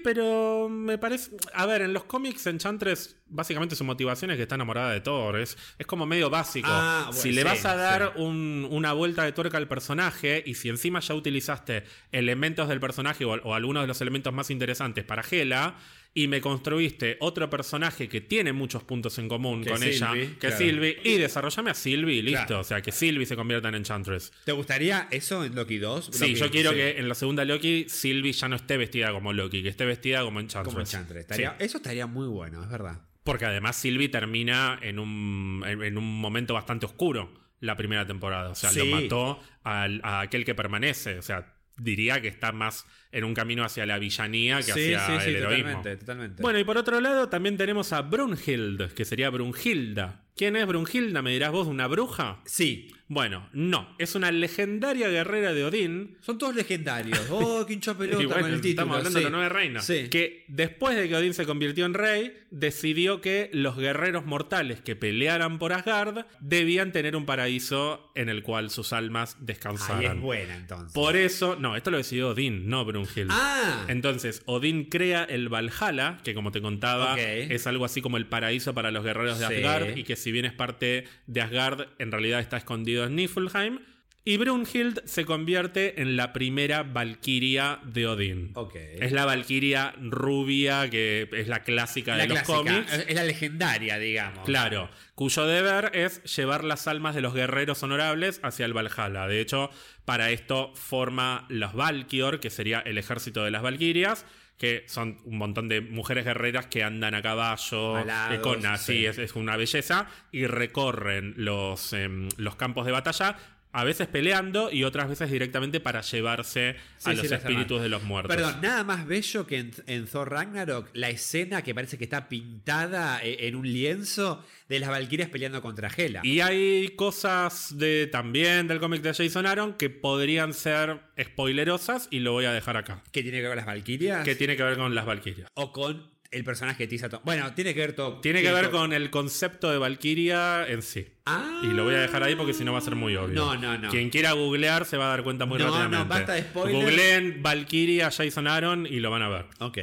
pero 0.04 0.68
me 0.70 0.98
parece. 0.98 1.32
A 1.54 1.66
ver, 1.66 1.82
en 1.82 1.94
los 1.94 2.04
cómics 2.06 2.46
Enchantress, 2.48 3.16
básicamente 3.28 3.76
su 3.76 3.84
motivación 3.84 4.32
es 4.32 4.38
que 4.38 4.44
está 4.44 4.56
enamorada 4.56 4.92
de 4.92 5.02
Thor. 5.02 5.40
Es, 5.40 5.58
es 5.78 5.88
como 5.88 6.06
medio 6.06 6.30
básico. 6.30 6.68
Ah, 6.72 7.06
bueno, 7.08 7.22
si 7.22 7.32
le 7.32 7.42
sí, 7.42 7.48
vas 7.48 7.66
a 7.66 7.76
dar 7.76 8.14
sí. 8.16 8.22
un- 8.22 8.68
una 8.72 8.94
vuelta 8.94 9.24
de 9.24 9.32
tuerca 9.32 9.58
al 9.58 9.68
personaje 9.68 10.44
y 10.46 10.56
si 10.56 10.70
encima 10.70 11.00
ya 11.00 11.14
utilizaste 11.16 11.84
elementos 12.12 12.68
del 12.70 12.80
personaje 12.80 13.26
o, 13.26 13.32
o 13.32 13.54
algunos 13.54 13.84
de 13.84 13.88
los 13.88 14.00
elementos 14.02 14.34
más 14.34 14.50
interesantes 14.50 15.04
para 15.04 15.24
Hela. 15.30 15.76
Y 16.14 16.28
me 16.28 16.42
construiste 16.42 17.18
otro 17.20 17.48
personaje 17.50 18.10
que 18.10 18.22
tiene 18.22 18.52
muchos 18.52 18.84
puntos 18.84 19.20
en 19.20 19.30
común 19.30 19.64
Que 19.64 19.70
con 19.70 19.80
Sylvie, 19.80 19.96
ella, 19.96 20.12
que 20.14 20.38
claro. 20.40 20.58
Sylvie, 20.58 20.98
y 21.04 21.18
desarrollame 21.18 21.70
a 21.72 21.74
Sylvie 21.76 22.24
listo. 22.24 22.46
Claro. 22.48 22.62
O 22.62 22.64
sea, 22.64 22.82
que 22.82 22.92
Sylvie 22.92 23.26
se 23.28 23.36
convierta 23.36 23.70
en 23.70 23.76
Enchantress. 23.76 24.34
¿Te 24.44 24.52
gustaría 24.52 25.08
eso 25.12 25.46
en 25.46 25.54
Loki 25.54 25.78
2? 25.78 26.10
Sí, 26.12 26.20
Loki- 26.30 26.36
yo 26.36 26.50
quiero 26.50 26.70
sí, 26.72 26.76
que 26.78 26.98
en 26.98 27.08
la 27.08 27.14
segunda 27.16 27.46
Loki 27.46 27.86
Sylvie 27.88 28.32
ya 28.34 28.48
no 28.48 28.56
esté 28.56 28.78
vestida 28.78 29.12
como 29.12 29.32
Loki, 29.32 29.62
que 29.62 29.70
esté 29.70 29.86
vestida 29.86 30.22
como 30.24 30.40
Enchantress. 30.40 30.74
Como 30.74 30.80
Enchantress. 30.82 31.22
Estaría- 31.22 31.52
Sí. 31.60 31.66
Eso 31.66 31.78
estaría 31.78 32.08
muy 32.08 32.28
bueno, 32.28 32.64
es 32.64 32.70
verdad. 32.70 33.02
Porque 33.24 33.46
además 33.46 33.76
Sylvie 33.76 34.10
termina 34.10 34.80
en 34.82 34.98
un, 35.00 35.64
en, 35.68 35.84
en 35.84 35.98
un 35.98 36.20
momento 36.20 36.54
bastante 36.56 36.86
oscuro 36.88 37.32
la 37.60 37.76
primera 37.76 38.08
temporada. 38.08 38.50
O 38.50 38.56
sea, 38.56 38.72
Sí. 38.72 38.80
lo 38.80 38.86
mató 38.88 39.40
al- 39.64 40.02
a 40.04 40.22
aquel 40.22 40.46
que 40.46 40.56
permanece. 40.56 41.20
O 41.20 41.22
sea, 41.22 41.54
diría 41.78 42.22
que 42.22 42.28
está 42.28 42.52
más 42.54 42.86
en 43.18 43.24
un 43.24 43.34
camino 43.34 43.64
hacia 43.64 43.86
la 43.88 43.98
villanía 43.98 44.58
que 44.58 44.74
Sí, 44.74 44.94
hacia 44.94 45.20
sí, 45.20 45.24
sí, 45.24 45.30
el 45.30 45.36
heroísmo. 45.38 45.70
totalmente, 45.78 45.98
totalmente. 45.98 46.42
Bueno, 46.44 46.60
y 46.60 46.64
por 46.64 46.78
otro 46.78 47.02
lado 47.02 47.30
también 47.30 47.58
tenemos 47.58 47.92
a 47.94 48.02
Brunhild, 48.04 48.94
que 48.94 49.06
sería 49.06 49.30
Brunhilda. 49.32 50.24
¿Quién 50.36 50.56
es 50.56 50.68
Brunhilda? 50.68 51.24
¿Me 51.24 51.32
dirás 51.32 51.52
vos, 51.52 51.66
una 51.68 51.88
bruja? 51.88 52.42
sí, 52.46 52.90
Bueno, 53.10 53.50
no. 53.54 53.96
Es 54.00 54.16
una 54.16 54.32
legendaria 54.32 55.08
guerrera 55.08 55.54
de 55.54 55.64
Odín 55.64 56.18
son 56.22 56.38
todos 56.38 56.54
legendarios. 56.54 57.18
Oh, 57.32 57.66
qué 57.66 57.74
hincha 57.74 57.98
pelota 57.98 58.18
bueno, 58.18 58.42
con 58.42 58.54
el 58.54 58.62
título. 58.62 58.70
Estamos 58.70 58.98
hablando 58.98 59.18
sí. 59.20 59.24
de 59.24 59.32
la 59.32 59.36
nueva 59.38 59.50
reina. 59.50 59.82
Sí. 59.82 60.10
Que 60.10 60.44
después 60.50 60.96
de 60.98 61.08
que 61.08 61.16
Odín 61.16 61.34
se 61.34 61.46
convirtió 61.46 61.86
en 61.86 61.94
rey, 61.96 62.38
decidió 62.52 63.22
que 63.22 63.50
los 63.54 63.78
guerreros 63.78 64.26
mortales 64.26 64.82
que 64.82 64.96
pelearan 64.98 65.58
por 65.58 65.72
Asgard 65.74 66.26
debían 66.42 66.92
tener 66.92 67.16
un 67.16 67.26
paraíso 67.26 68.12
en 68.14 68.28
el 68.30 68.44
cual 68.44 68.70
sus 68.70 68.92
almas 68.94 69.36
Ahí 69.40 69.46
descansaran. 69.46 70.18
es 70.18 70.22
buena 70.22 70.56
entonces. 70.58 70.94
Por 70.94 71.16
eso, 71.16 71.56
no, 71.56 71.76
esto 71.78 71.90
lo 71.92 71.98
decidió 71.98 72.30
Odín, 72.30 72.68
no 72.70 72.86
Ah, 73.30 73.86
Entonces, 73.88 74.42
Odín 74.46 74.86
crea 74.86 75.24
el 75.24 75.50
Valhalla, 75.50 76.18
que 76.24 76.34
como 76.34 76.52
te 76.52 76.62
contaba, 76.62 77.20
es 77.20 77.68
algo 77.68 77.86
así 77.86 78.02
como 78.02 78.18
el 78.18 78.26
paraíso 78.26 78.74
para 78.74 78.92
los 78.92 79.04
guerreros 79.04 79.40
de 79.40 79.48
Sí. 79.48 79.54
Asgard, 79.56 79.98
y 79.98 80.04
que 80.04 80.16
si 80.16 80.32
bien 80.32 80.46
es 80.46 80.54
parte 80.54 81.06
de 81.28 81.42
Asgard, 81.42 81.88
en 82.00 82.12
realidad 82.12 82.40
está 82.40 82.58
escondido 82.58 83.06
en 83.06 83.16
Niflheim. 83.16 83.80
Y 84.28 84.36
Brunhild 84.36 85.04
se 85.06 85.24
convierte 85.24 86.02
en 86.02 86.18
la 86.18 86.34
primera 86.34 86.84
Valquiria 86.84 87.80
de 87.86 88.08
Odín. 88.08 88.52
ok. 88.56 88.76
Es 88.76 89.14
la 89.14 89.24
Valquiria 89.24 89.94
rubia, 90.02 90.90
que 90.90 91.30
es 91.32 91.48
la 91.48 91.64
clásica 91.64 92.18
la 92.18 92.24
de 92.24 92.28
los 92.28 92.40
clásica, 92.40 92.58
cómics. 92.58 93.06
es 93.08 93.16
la 93.16 93.24
legendaria, 93.24 93.98
digamos. 93.98 94.44
Claro, 94.44 94.90
cuyo 95.16 95.46
deber 95.46 95.92
es 95.94 96.22
llevar 96.36 96.66
las 96.66 96.90
almas 96.90 97.16
de 97.16 97.22
los 97.22 97.34
guerreros 97.34 97.82
honorables 97.84 98.42
hacia 98.44 98.66
el 98.66 98.74
Valhalla. 98.74 99.28
De 99.28 99.40
hecho, 99.40 99.70
para 100.04 100.30
esto 100.32 100.74
forma 100.76 101.46
los 101.48 101.74
Valkyr, 101.74 102.42
que 102.42 102.50
sería 102.50 102.82
el 102.82 102.98
ejército 102.98 103.46
de 103.46 103.52
las 103.52 103.62
Valquirias, 103.62 104.26
que 104.58 104.84
son 104.88 105.20
un 105.24 105.38
montón 105.38 105.70
de 105.70 105.82
mujeres 105.82 106.26
guerreras 106.26 106.66
que 106.66 106.84
andan 106.84 107.14
a 107.16 107.22
caballo, 107.22 107.96
Alados, 107.96 108.40
eh, 108.40 108.42
con 108.42 108.66
así, 108.66 108.94
sí. 108.94 109.06
es, 109.06 109.20
es 109.20 109.36
una 109.36 109.56
belleza, 109.56 110.08
y 110.32 110.48
recorren 110.48 111.34
los, 111.38 111.94
em, 111.94 112.28
los 112.38 112.56
campos 112.56 112.86
de 112.86 112.92
batalla. 112.92 113.38
A 113.74 113.84
veces 113.84 114.08
peleando 114.08 114.72
y 114.72 114.84
otras 114.86 115.08
veces 115.10 115.30
directamente 115.30 115.80
para 115.80 116.02
llevarse 116.02 116.76
Sí, 116.98 117.12
a 117.12 117.16
sí, 117.16 117.22
los 117.22 117.32
espíritus 117.32 117.82
de 117.82 117.90
los 117.90 118.02
muertos. 118.04 118.36
Perdón, 118.36 118.56
nada 118.62 118.84
más 118.84 119.06
bello 119.06 119.46
que 119.46 119.58
en, 119.60 119.72
en 119.86 120.08
Thor 120.08 120.32
Ragnarok, 120.32 120.90
la 120.94 121.10
escena 121.10 121.62
que 121.62 121.76
parece 121.76 121.98
que 121.98 122.06
está 122.06 122.28
pintada 122.28 123.20
e- 123.24 123.48
en 123.48 123.56
un 123.56 123.72
lienzo 123.72 124.44
de 124.68 124.80
las 124.80 124.90
Valquirias 124.90 125.30
peleando 125.30 125.62
contra 125.62 125.90
Hela. 125.96 126.22
Y 126.24 126.40
hay 126.40 126.90
cosas 126.96 127.78
de 127.78 128.08
también 128.08 128.68
del 128.68 128.80
cómic 128.80 129.02
de 129.02 129.14
Jason 129.14 129.46
Aaron 129.46 129.74
que 129.74 129.90
podrían 129.90 130.54
ser 130.54 131.00
spoilerosas 131.22 132.08
y 132.10 132.20
lo 132.20 132.32
voy 132.34 132.46
a 132.46 132.52
dejar 132.52 132.78
acá. 132.78 133.04
¿Qué 133.12 133.22
tiene 133.22 133.38
que 133.38 133.44
ver 133.44 133.52
con 133.52 133.58
las 133.58 133.66
Valquirias? 133.66 134.24
Que 134.26 134.36
tiene 134.36 134.58
que 134.58 134.64
ver 134.64 134.78
con 134.78 134.94
las 134.96 135.06
Valkyrias. 135.06 135.50
O 135.54 135.72
con 135.72 136.10
el 136.32 136.44
personaje 136.44 136.84
de 136.84 136.88
Tisa 136.88 137.10
Bueno, 137.24 137.54
tiene 137.54 137.74
que 137.74 137.80
ver 137.80 137.94
todo. 137.94 138.20
Tiene 138.22 138.42
que 138.42 138.52
ver 138.52 138.70
con 138.70 138.94
el 138.94 139.10
concepto 139.10 139.72
de 139.72 139.78
Valkyria 139.78 140.68
en 140.68 140.82
sí. 140.82 141.08
Ah. 141.26 141.62
Y 141.64 141.68
lo 141.68 141.84
voy 141.84 141.96
a 141.96 142.00
dejar 142.00 142.24
ahí 142.24 142.36
porque 142.36 142.54
si 142.54 142.64
no 142.64 142.72
va 142.74 142.80
a 142.80 142.82
ser 142.82 142.96
muy 142.96 143.16
obvio. 143.16 143.34
No, 143.36 143.56
no, 143.56 143.78
no. 143.78 143.90
Quien 143.90 144.10
quiera 144.10 144.32
googlear 144.34 144.86
se 144.86 144.98
va 144.98 145.06
a 145.06 145.10
dar 145.10 145.24
cuenta 145.24 145.46
muy 145.46 145.60
No, 145.60 145.66
no, 145.68 145.72
rápidamente. 145.72 146.10
basta 146.10 146.34
de 146.34 146.42
spoilers. 146.44 146.84
Googleen 146.86 147.44
Valkyria 147.44 148.12
Jason 148.12 148.48
Aaron 148.48 148.86
y 148.86 149.00
lo 149.00 149.12
van 149.12 149.22
a 149.24 149.30
ver. 149.30 149.46
Ok, 149.60 149.78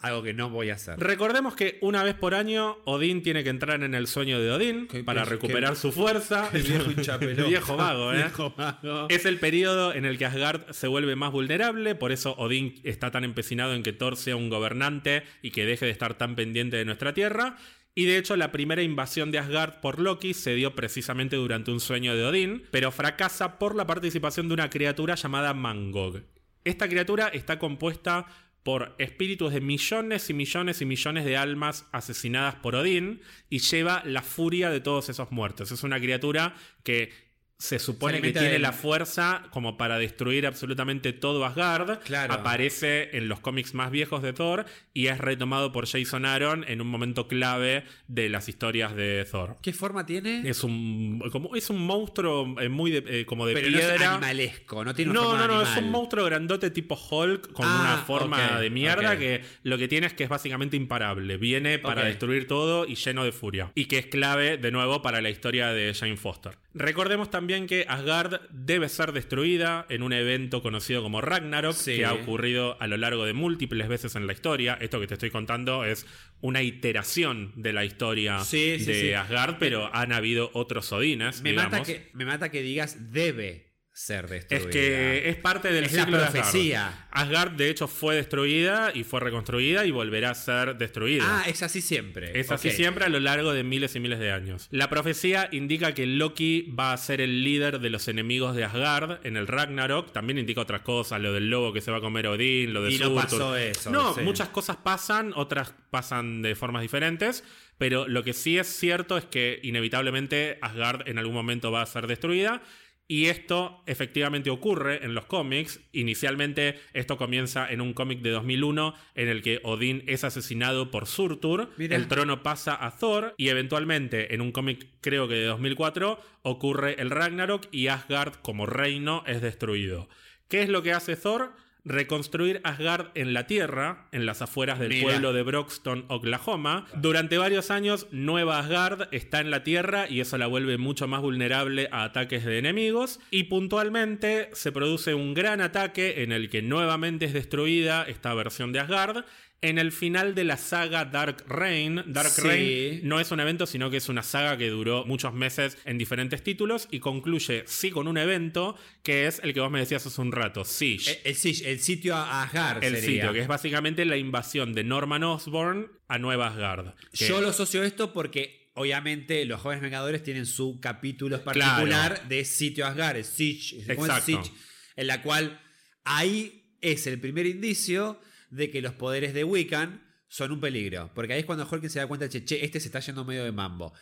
algo 0.00 0.22
que 0.22 0.32
no 0.34 0.48
voy 0.50 0.70
a 0.70 0.74
hacer. 0.74 0.98
Recordemos 0.98 1.54
que 1.54 1.78
una 1.82 2.02
vez 2.02 2.14
por 2.14 2.34
año 2.34 2.78
Odín 2.84 3.22
tiene 3.22 3.44
que 3.44 3.50
entrar 3.50 3.82
en 3.82 3.94
el 3.94 4.06
sueño 4.06 4.40
de 4.40 4.50
Odín 4.50 4.88
Qué- 4.88 5.04
para 5.04 5.24
qué- 5.24 5.30
recuperar 5.30 5.74
qué- 5.74 5.78
su 5.78 5.92
fuerza. 5.92 6.48
El 6.54 6.62
viejo 6.62 6.88
viejo 7.48 7.76
vago, 7.76 8.12
¿eh? 8.12 8.16
Viejo 8.16 8.54
vago. 8.56 9.06
Es 9.10 9.24
el 9.26 9.38
periodo 9.38 9.92
en 9.94 10.04
el 10.06 10.16
que 10.18 10.24
Asgard 10.26 10.70
se 10.72 10.86
vuelve 10.86 11.16
más 11.16 11.32
vulnerable, 11.32 11.94
por 11.94 12.12
eso 12.12 12.34
Odín 12.38 12.80
está 12.84 13.10
tan 13.10 13.24
empecinado 13.24 13.74
en 13.74 13.82
que 13.82 13.92
Thor 13.92 14.16
sea 14.16 14.36
un 14.36 14.48
gobernante 14.50 15.22
y 15.42 15.50
que 15.50 15.66
deje 15.66 15.84
de 15.86 15.92
estar 15.92 16.14
tan 16.16 16.34
pendiente 16.34 16.76
de 16.76 16.84
nuestra 16.84 17.12
tierra. 17.14 17.56
Y 17.94 18.04
de 18.04 18.18
hecho, 18.18 18.36
la 18.36 18.52
primera 18.52 18.82
invasión 18.82 19.30
de 19.32 19.38
Asgard 19.40 19.80
por 19.80 19.98
Loki 19.98 20.32
se 20.32 20.54
dio 20.54 20.74
precisamente 20.76 21.36
durante 21.36 21.72
un 21.72 21.80
sueño 21.80 22.14
de 22.16 22.24
Odín, 22.24 22.62
pero 22.70 22.92
fracasa 22.92 23.58
por 23.58 23.74
la 23.74 23.86
participación 23.86 24.46
de 24.48 24.54
una 24.54 24.70
criatura 24.70 25.16
llamada 25.16 25.54
Mangog. 25.54 26.22
Esta 26.64 26.88
criatura 26.88 27.28
está 27.28 27.58
compuesta 27.58 28.26
por 28.62 28.94
espíritus 28.98 29.52
de 29.52 29.60
millones 29.60 30.28
y 30.30 30.34
millones 30.34 30.80
y 30.82 30.86
millones 30.86 31.24
de 31.24 31.36
almas 31.36 31.86
asesinadas 31.92 32.56
por 32.56 32.74
Odín 32.74 33.22
y 33.48 33.60
lleva 33.60 34.02
la 34.04 34.22
furia 34.22 34.70
de 34.70 34.80
todos 34.80 35.08
esos 35.08 35.32
muertos. 35.32 35.72
Es 35.72 35.82
una 35.82 35.98
criatura 35.98 36.54
que 36.84 37.29
se 37.60 37.78
supone 37.78 38.16
Se 38.16 38.22
que 38.22 38.32
tiene 38.32 38.58
la 38.58 38.72
fuerza 38.72 39.42
como 39.50 39.76
para 39.76 39.98
destruir 39.98 40.46
absolutamente 40.46 41.12
todo 41.12 41.44
Asgard. 41.44 41.98
Claro. 42.00 42.32
Aparece 42.32 43.14
en 43.18 43.28
los 43.28 43.40
cómics 43.40 43.74
más 43.74 43.90
viejos 43.90 44.22
de 44.22 44.32
Thor 44.32 44.64
y 44.94 45.08
es 45.08 45.18
retomado 45.18 45.70
por 45.70 45.86
Jason 45.86 46.24
Aaron 46.24 46.64
en 46.66 46.80
un 46.80 46.86
momento 46.86 47.28
clave 47.28 47.84
de 48.08 48.30
las 48.30 48.48
historias 48.48 48.96
de 48.96 49.26
Thor. 49.30 49.58
¿Qué 49.62 49.74
forma 49.74 50.06
tiene? 50.06 50.48
Es 50.48 50.64
un, 50.64 51.22
como, 51.30 51.54
es 51.54 51.68
un 51.68 51.84
monstruo 51.84 52.58
eh, 52.58 52.70
muy 52.70 52.90
de- 52.92 53.20
eh, 53.20 53.26
como 53.26 53.44
de 53.46 53.52
Pero 53.52 53.68
no 53.70 53.78
es 53.78 53.84
piedra. 53.84 54.12
animalesco, 54.14 54.82
no 54.82 54.94
tiene 54.94 55.10
una 55.10 55.20
No, 55.20 55.26
forma 55.28 55.40
no, 55.46 55.46
no, 55.48 55.60
animal. 55.60 55.76
es 55.78 55.82
un 55.84 55.90
monstruo 55.90 56.24
grandote 56.24 56.70
tipo 56.70 56.94
Hulk 57.10 57.52
con 57.52 57.66
Ah, 57.68 57.80
una 57.82 57.96
forma 58.06 58.58
de 58.58 58.70
mierda 58.70 59.18
que 59.18 59.42
lo 59.64 59.76
que 59.76 59.86
tiene 59.86 60.06
es 60.06 60.14
que 60.14 60.24
es 60.24 60.30
básicamente 60.30 60.78
imparable. 60.78 61.36
Viene 61.36 61.78
para 61.78 62.04
destruir 62.04 62.46
todo 62.46 62.86
y 62.86 62.94
lleno 62.94 63.22
de 63.22 63.32
furia. 63.32 63.70
Y 63.74 63.84
que 63.84 63.98
es 63.98 64.06
clave, 64.06 64.56
de 64.56 64.70
nuevo, 64.72 65.02
para 65.02 65.20
la 65.20 65.28
historia 65.28 65.68
de 65.74 65.92
Jane 65.92 66.16
Foster. 66.16 66.56
Recordemos 66.72 67.30
también 67.30 67.66
que 67.66 67.84
Asgard 67.88 68.42
debe 68.50 68.88
ser 68.88 69.10
destruida 69.12 69.86
en 69.88 70.04
un 70.04 70.12
evento 70.12 70.62
conocido 70.62 71.02
como 71.02 71.20
Ragnarok, 71.20 71.74
Sí. 71.74 71.96
que 71.96 72.04
ha 72.04 72.12
ocurrido 72.14 72.76
a 72.80 72.86
lo 72.86 72.96
largo 72.96 73.24
de 73.24 73.32
múltiples 73.32 73.88
veces 73.88 74.14
en 74.14 74.26
la 74.28 74.32
historia. 74.32 74.78
Esto 74.80 75.00
que 75.00 75.08
te 75.08 75.14
estoy 75.14 75.30
contando 75.30 75.84
es 75.84 76.06
una 76.40 76.62
iteración 76.62 77.52
de 77.56 77.72
la 77.72 77.84
historia 77.84 78.38
Sí, 78.44 78.76
de 78.78 79.00
sí. 79.00 79.12
Asgard, 79.12 79.56
pero 79.58 79.90
han 79.92 80.12
habido 80.12 80.50
otros 80.54 80.92
Odines, 80.92 81.42
Me 81.42 81.50
digamos. 81.50 81.72
mata, 81.72 81.84
que, 81.84 82.08
me 82.12 82.24
mata 82.24 82.50
que 82.50 82.62
digas 82.62 83.12
debe 83.12 83.69
ser 84.00 84.24
Es 84.24 84.30
destruida. 84.48 84.70
que 84.70 85.28
es 85.28 85.36
parte 85.36 85.70
del 85.72 85.84
Es 85.84 85.92
la 85.92 86.04
ciclo 86.04 86.16
de 86.18 86.24
Asgard. 86.24 86.42
profecía. 86.42 87.06
Asgard, 87.10 87.50
de 87.52 87.68
hecho, 87.68 87.86
fue 87.86 88.14
destruida 88.16 88.92
y 88.94 89.04
fue 89.04 89.20
reconstruida 89.20 89.84
y 89.84 89.90
volverá 89.90 90.30
a 90.30 90.34
ser 90.34 90.76
destruida. 90.78 91.22
Ah, 91.26 91.44
es 91.46 91.62
así 91.62 91.82
siempre. 91.82 92.38
Es 92.40 92.50
así 92.50 92.68
Ok. 92.68 92.74
siempre 92.74 93.04
a 93.04 93.08
lo 93.10 93.20
largo 93.20 93.52
de 93.52 93.62
miles 93.62 93.94
y 93.96 94.00
miles 94.00 94.18
de 94.18 94.32
años. 94.32 94.68
La 94.70 94.88
profecía 94.88 95.48
indica 95.52 95.92
que 95.92 96.06
Loki 96.06 96.62
va 96.78 96.92
a 96.94 96.96
ser 96.96 97.20
el 97.20 97.44
líder 97.44 97.78
de 97.80 97.90
los 97.90 98.08
enemigos 98.08 98.56
de 98.56 98.64
Asgard 98.64 99.24
en 99.26 99.36
el 99.36 99.46
Ragnarok. 99.46 100.12
También 100.12 100.38
indica 100.38 100.62
otras 100.62 100.80
cosas, 100.80 101.20
lo 101.20 101.32
del 101.34 101.50
lobo 101.50 101.72
que 101.74 101.82
se 101.82 101.90
va 101.90 101.98
a 101.98 102.00
comer 102.00 102.26
Odín, 102.26 102.72
lo 102.72 102.82
de 102.82 102.92
Y 102.92 102.98
no 102.98 103.14
pasó 103.14 103.54
eso, 103.56 103.90
No, 103.90 104.14
sí. 104.14 104.22
muchas 104.22 104.48
cosas 104.48 104.76
pasan, 104.76 105.32
otras 105.36 105.74
pasan 105.90 106.40
de 106.40 106.54
formas 106.54 106.80
diferentes. 106.82 107.44
Pero 107.76 108.08
lo 108.08 108.24
que 108.24 108.32
sí 108.32 108.58
es 108.58 108.66
cierto 108.66 109.16
es 109.18 109.24
que 109.24 109.58
inevitablemente 109.62 110.58
Asgard 110.62 111.06
en 111.08 111.18
algún 111.18 111.34
momento 111.34 111.70
va 111.70 111.82
a 111.82 111.86
ser 111.86 112.06
destruida. 112.06 112.62
Y 113.10 113.26
esto 113.26 113.82
efectivamente 113.86 114.50
ocurre 114.50 115.04
en 115.04 115.14
los 115.14 115.26
cómics. 115.26 115.80
Inicialmente 115.90 116.78
esto 116.92 117.16
comienza 117.16 117.68
en 117.68 117.80
un 117.80 117.92
cómic 117.92 118.20
de 118.20 118.30
2001 118.30 118.94
en 119.16 119.28
el 119.28 119.42
que 119.42 119.58
Odín 119.64 120.04
es 120.06 120.22
asesinado 120.22 120.92
por 120.92 121.08
Surtur, 121.08 121.70
el 121.76 122.06
trono 122.06 122.44
pasa 122.44 122.78
a 122.80 122.96
Thor 122.96 123.34
y 123.36 123.48
eventualmente 123.48 124.32
en 124.32 124.40
un 124.40 124.52
cómic 124.52 124.86
creo 125.00 125.26
que 125.26 125.34
de 125.34 125.46
2004 125.46 126.20
ocurre 126.42 127.02
el 127.02 127.10
Ragnarok 127.10 127.66
y 127.72 127.88
Asgard 127.88 128.34
como 128.42 128.66
reino 128.66 129.24
es 129.26 129.42
destruido. 129.42 130.08
¿Qué 130.46 130.62
es 130.62 130.68
lo 130.68 130.84
que 130.84 130.92
hace 130.92 131.16
Thor? 131.16 131.50
Reconstruir 131.84 132.60
Asgard 132.64 133.08
en 133.14 133.32
la 133.32 133.46
tierra, 133.46 134.08
en 134.12 134.26
las 134.26 134.42
afueras 134.42 134.78
del 134.78 134.90
Mira. 134.90 135.02
pueblo 135.02 135.32
de 135.32 135.42
Broxton, 135.42 136.04
Oklahoma. 136.08 136.86
Durante 136.94 137.38
varios 137.38 137.70
años, 137.70 138.06
Nueva 138.10 138.58
Asgard 138.58 139.08
está 139.12 139.40
en 139.40 139.50
la 139.50 139.64
tierra 139.64 140.08
y 140.08 140.20
eso 140.20 140.38
la 140.38 140.46
vuelve 140.46 140.78
mucho 140.78 141.08
más 141.08 141.20
vulnerable 141.20 141.88
a 141.92 142.04
ataques 142.04 142.44
de 142.44 142.58
enemigos. 142.58 143.20
Y 143.30 143.44
puntualmente 143.44 144.50
se 144.52 144.72
produce 144.72 145.14
un 145.14 145.34
gran 145.34 145.60
ataque 145.60 146.22
en 146.22 146.32
el 146.32 146.50
que 146.50 146.62
nuevamente 146.62 147.24
es 147.24 147.32
destruida 147.32 148.04
esta 148.04 148.34
versión 148.34 148.72
de 148.72 148.80
Asgard. 148.80 149.24
En 149.62 149.78
el 149.78 149.92
final 149.92 150.34
de 150.34 150.44
la 150.44 150.56
saga 150.56 151.04
Dark 151.04 151.44
Reign, 151.46 152.02
Dark 152.06 152.30
Sí. 152.30 152.40
Reign 152.40 153.00
no 153.08 153.20
es 153.20 153.30
un 153.30 153.40
evento, 153.40 153.66
sino 153.66 153.90
que 153.90 153.98
es 153.98 154.08
una 154.08 154.22
saga 154.22 154.56
que 154.56 154.70
duró 154.70 155.04
muchos 155.04 155.34
meses 155.34 155.76
en 155.84 155.98
diferentes 155.98 156.42
títulos 156.42 156.88
y 156.90 156.98
concluye, 157.00 157.64
sí, 157.66 157.90
con 157.90 158.08
un 158.08 158.16
evento 158.16 158.76
que 159.02 159.26
es 159.26 159.38
el 159.44 159.52
que 159.52 159.60
vos 159.60 159.70
me 159.70 159.78
decías 159.80 160.06
hace 160.06 160.18
un 160.20 160.32
rato, 160.32 160.64
Siege. 160.64 161.20
El, 161.24 161.36
el 161.36 161.66
el 161.66 161.80
sitio 161.80 162.16
a 162.16 162.42
Asgard 162.42 162.82
El 162.82 162.94
sería. 162.94 163.10
sitio, 163.10 163.32
que 163.34 163.40
es 163.40 163.48
básicamente 163.48 164.06
la 164.06 164.16
invasión 164.16 164.72
de 164.72 164.82
Norman 164.82 165.24
Osborn 165.24 165.90
a 166.08 166.18
Nueva 166.18 166.46
Asgard. 166.48 166.94
Yo 167.12 167.42
lo 167.42 167.50
asocio 167.50 167.82
esto 167.82 168.14
porque 168.14 168.70
obviamente 168.74 169.44
los 169.44 169.60
jóvenes 169.60 169.82
vengadores 169.82 170.22
tienen 170.22 170.46
su 170.46 170.80
capítulo 170.80 171.44
particular 171.44 172.26
de 172.28 172.46
sitio 172.46 172.86
Asgard, 172.86 173.18
el 173.18 173.24
Siege. 173.26 173.76
Exacto. 173.92 174.24
Siege, 174.24 174.50
en 174.96 175.06
la 175.06 175.20
cual 175.20 175.60
ahí 176.04 176.76
es 176.80 177.06
el 177.06 177.20
primer 177.20 177.44
indicio 177.44 178.18
de 178.50 178.70
que 178.70 178.82
los 178.82 178.92
poderes 178.94 179.32
de 179.34 179.44
Wiccan 179.44 180.02
son 180.28 180.52
un 180.52 180.60
peligro. 180.60 181.10
Porque 181.14 181.32
ahí 181.32 181.40
es 181.40 181.46
cuando 181.46 181.66
Hulk 181.70 181.88
se 181.88 181.98
da 181.98 182.06
cuenta, 182.06 182.28
che, 182.28 182.44
che, 182.44 182.64
este 182.64 182.80
se 182.80 182.86
está 182.88 183.00
yendo 183.00 183.24
medio 183.24 183.44
de 183.44 183.52
mambo. 183.52 183.92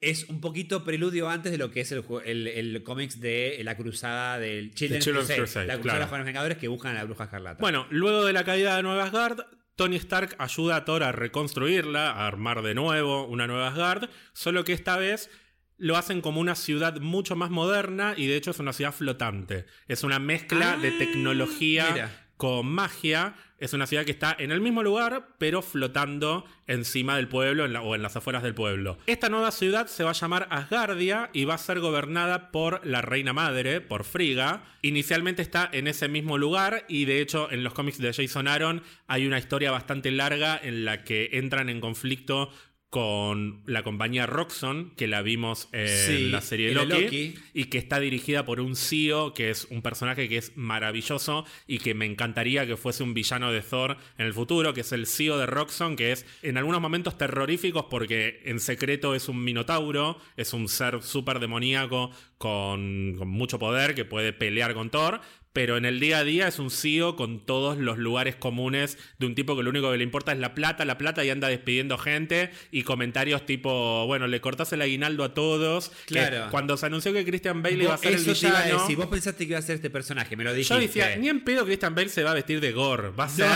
Es 0.00 0.28
un 0.28 0.40
poquito 0.40 0.84
preludio 0.84 1.28
antes 1.28 1.50
de 1.50 1.58
lo 1.58 1.70
que 1.72 1.80
es 1.80 1.90
el, 1.92 2.04
el, 2.24 2.46
el 2.46 2.82
cómics 2.84 3.20
de 3.20 3.60
la 3.64 3.76
cruzada 3.76 4.38
del 4.38 4.72
Children's 4.72 5.04
Children's 5.04 5.26
Crusade, 5.26 5.38
Crusade, 5.40 5.66
la 5.66 5.74
cruzada 5.74 5.82
claro. 5.82 5.96
de 5.98 6.00
los 6.02 6.08
jóvenes 6.10 6.26
vengadores 6.26 6.58
que 6.58 6.68
buscan 6.68 6.92
a 6.92 6.98
la 7.00 7.04
bruja 7.04 7.24
escarlata. 7.24 7.60
Bueno, 7.60 7.86
luego 7.90 8.24
de 8.24 8.32
la 8.32 8.44
caída 8.44 8.76
de 8.76 8.82
Nueva 8.84 9.04
Asgard, 9.04 9.40
Tony 9.74 9.96
Stark 9.96 10.36
ayuda 10.38 10.76
a 10.76 10.84
Thor 10.84 11.02
a 11.02 11.10
reconstruirla, 11.12 12.10
a 12.12 12.26
armar 12.28 12.62
de 12.62 12.74
nuevo 12.74 13.26
una 13.26 13.46
Nueva 13.48 13.68
Asgard, 13.68 14.08
solo 14.32 14.62
que 14.64 14.72
esta 14.72 14.96
vez 14.98 15.30
lo 15.76 15.96
hacen 15.96 16.20
como 16.20 16.40
una 16.40 16.54
ciudad 16.54 17.00
mucho 17.00 17.34
más 17.36 17.50
moderna 17.50 18.14
y 18.16 18.26
de 18.26 18.36
hecho 18.36 18.50
es 18.52 18.58
una 18.60 18.72
ciudad 18.72 18.92
flotante. 18.92 19.66
Es 19.88 20.02
una 20.04 20.18
mezcla 20.18 20.76
de 20.76 20.88
Ah, 20.88 20.94
tecnología 20.98 21.90
mira. 21.92 22.30
con 22.36 22.66
magia. 22.66 23.34
Es 23.58 23.72
una 23.72 23.86
ciudad 23.86 24.04
que 24.04 24.12
está 24.12 24.36
en 24.38 24.52
el 24.52 24.60
mismo 24.60 24.84
lugar, 24.84 25.30
pero 25.38 25.62
flotando 25.62 26.44
encima 26.68 27.16
del 27.16 27.26
pueblo 27.26 27.64
o 27.82 27.94
en 27.94 28.02
las 28.02 28.14
afueras 28.14 28.44
del 28.44 28.54
pueblo. 28.54 28.98
Esta 29.06 29.28
nueva 29.28 29.50
ciudad 29.50 29.88
se 29.88 30.04
va 30.04 30.10
a 30.10 30.14
llamar 30.14 30.46
Asgardia 30.50 31.30
y 31.32 31.44
va 31.44 31.54
a 31.54 31.58
ser 31.58 31.80
gobernada 31.80 32.52
por 32.52 32.86
la 32.86 33.02
reina 33.02 33.32
madre, 33.32 33.80
por 33.80 34.04
Frigga. 34.04 34.62
Inicialmente 34.82 35.42
está 35.42 35.68
en 35.72 35.88
ese 35.88 36.06
mismo 36.06 36.38
lugar 36.38 36.84
y 36.88 37.04
de 37.06 37.20
hecho 37.20 37.50
en 37.50 37.64
los 37.64 37.74
cómics 37.74 37.98
de 37.98 38.12
Jason 38.12 38.46
Aaron 38.46 38.82
hay 39.08 39.26
una 39.26 39.38
historia 39.38 39.72
bastante 39.72 40.12
larga 40.12 40.58
en 40.62 40.84
la 40.84 41.02
que 41.02 41.30
entran 41.32 41.68
en 41.68 41.80
conflicto 41.80 42.52
con 42.90 43.60
la 43.66 43.82
compañía 43.82 44.24
Roxxon, 44.26 44.92
que 44.96 45.08
la 45.08 45.20
vimos 45.20 45.68
en 45.72 45.88
Sí, 45.88 46.28
la 46.30 46.40
serie 46.40 46.72
Loki, 46.72 47.02
Loki. 47.02 47.34
y 47.52 47.64
que 47.64 47.76
está 47.76 48.00
dirigida 48.00 48.46
por 48.46 48.60
un 48.60 48.76
CEO 48.76 49.34
que 49.34 49.50
es 49.50 49.66
un 49.70 49.82
personaje 49.82 50.26
que 50.28 50.38
es 50.38 50.56
maravilloso 50.56 51.44
y 51.66 51.78
que 51.80 51.92
me 51.92 52.06
encantaría 52.06 52.66
que 52.66 52.78
fuese 52.78 53.02
un 53.02 53.12
villano 53.12 53.52
de 53.52 53.60
Thor 53.60 53.98
en 54.16 54.26
el 54.26 54.32
futuro, 54.32 54.72
que 54.72 54.80
es 54.80 54.92
el 54.92 55.06
CEO 55.06 55.36
de 55.36 55.44
Roxxon, 55.44 55.96
que 55.96 56.12
es 56.12 56.24
en 56.42 56.56
algunos 56.56 56.80
momentos 56.80 57.18
terroríficos 57.18 57.84
porque 57.90 58.40
en 58.44 58.58
secreto 58.58 59.14
es 59.14 59.28
un 59.28 59.44
minotauro, 59.44 60.18
es 60.38 60.54
un 60.54 60.68
ser 60.68 61.02
súper 61.02 61.40
demoníaco 61.40 62.10
con, 62.38 63.16
con 63.18 63.28
mucho 63.28 63.58
poder 63.58 63.94
que 63.94 64.06
puede 64.06 64.32
pelear 64.32 64.72
con 64.72 64.88
Thor. 64.88 65.20
Pero 65.52 65.76
en 65.76 65.84
el 65.84 65.98
día 65.98 66.18
a 66.18 66.24
día 66.24 66.46
es 66.48 66.58
un 66.58 66.70
CEO 66.70 67.16
con 67.16 67.44
todos 67.44 67.78
los 67.78 67.98
lugares 67.98 68.36
comunes 68.36 68.96
de 69.18 69.26
un 69.26 69.34
tipo 69.34 69.56
que 69.56 69.62
lo 69.62 69.70
único 69.70 69.90
que 69.90 69.96
le 69.98 70.04
importa 70.04 70.32
es 70.32 70.38
la 70.38 70.54
plata, 70.54 70.84
la 70.84 70.98
plata 70.98 71.24
y 71.24 71.30
anda 71.30 71.48
despidiendo 71.48 71.98
gente 71.98 72.50
y 72.70 72.82
comentarios 72.82 73.44
tipo, 73.46 74.06
bueno, 74.06 74.26
le 74.26 74.40
cortás 74.40 74.72
el 74.72 74.82
aguinaldo 74.82 75.24
a 75.24 75.34
todos. 75.34 75.88
Que 76.06 76.14
Claro. 76.14 76.46
cuando 76.50 76.76
se 76.76 76.86
anunció 76.86 77.12
que 77.12 77.24
Christian 77.24 77.62
Bale 77.62 77.82
iba 77.84 77.94
a 77.94 77.98
ser 77.98 78.12
el 78.14 78.24
villano. 78.24 78.80
decir, 78.80 78.96
vos 78.96 79.06
pensaste 79.06 79.44
que 79.46 79.50
iba 79.52 79.58
a 79.58 79.62
ser 79.62 79.76
este 79.76 79.90
personaje, 79.90 80.36
me 80.36 80.44
lo 80.44 80.52
dijiste. 80.52 80.74
Yo 80.74 80.80
decía, 80.80 81.16
ni 81.16 81.28
en 81.28 81.42
pedo 81.42 81.64
Christian 81.64 81.94
Bale 81.94 82.08
se 82.10 82.22
va 82.22 82.32
a 82.32 82.34
vestir 82.34 82.60
de 82.60 82.72
gore. 82.72 83.10
Va 83.10 83.24
a 83.24 83.28
ser 83.28 83.48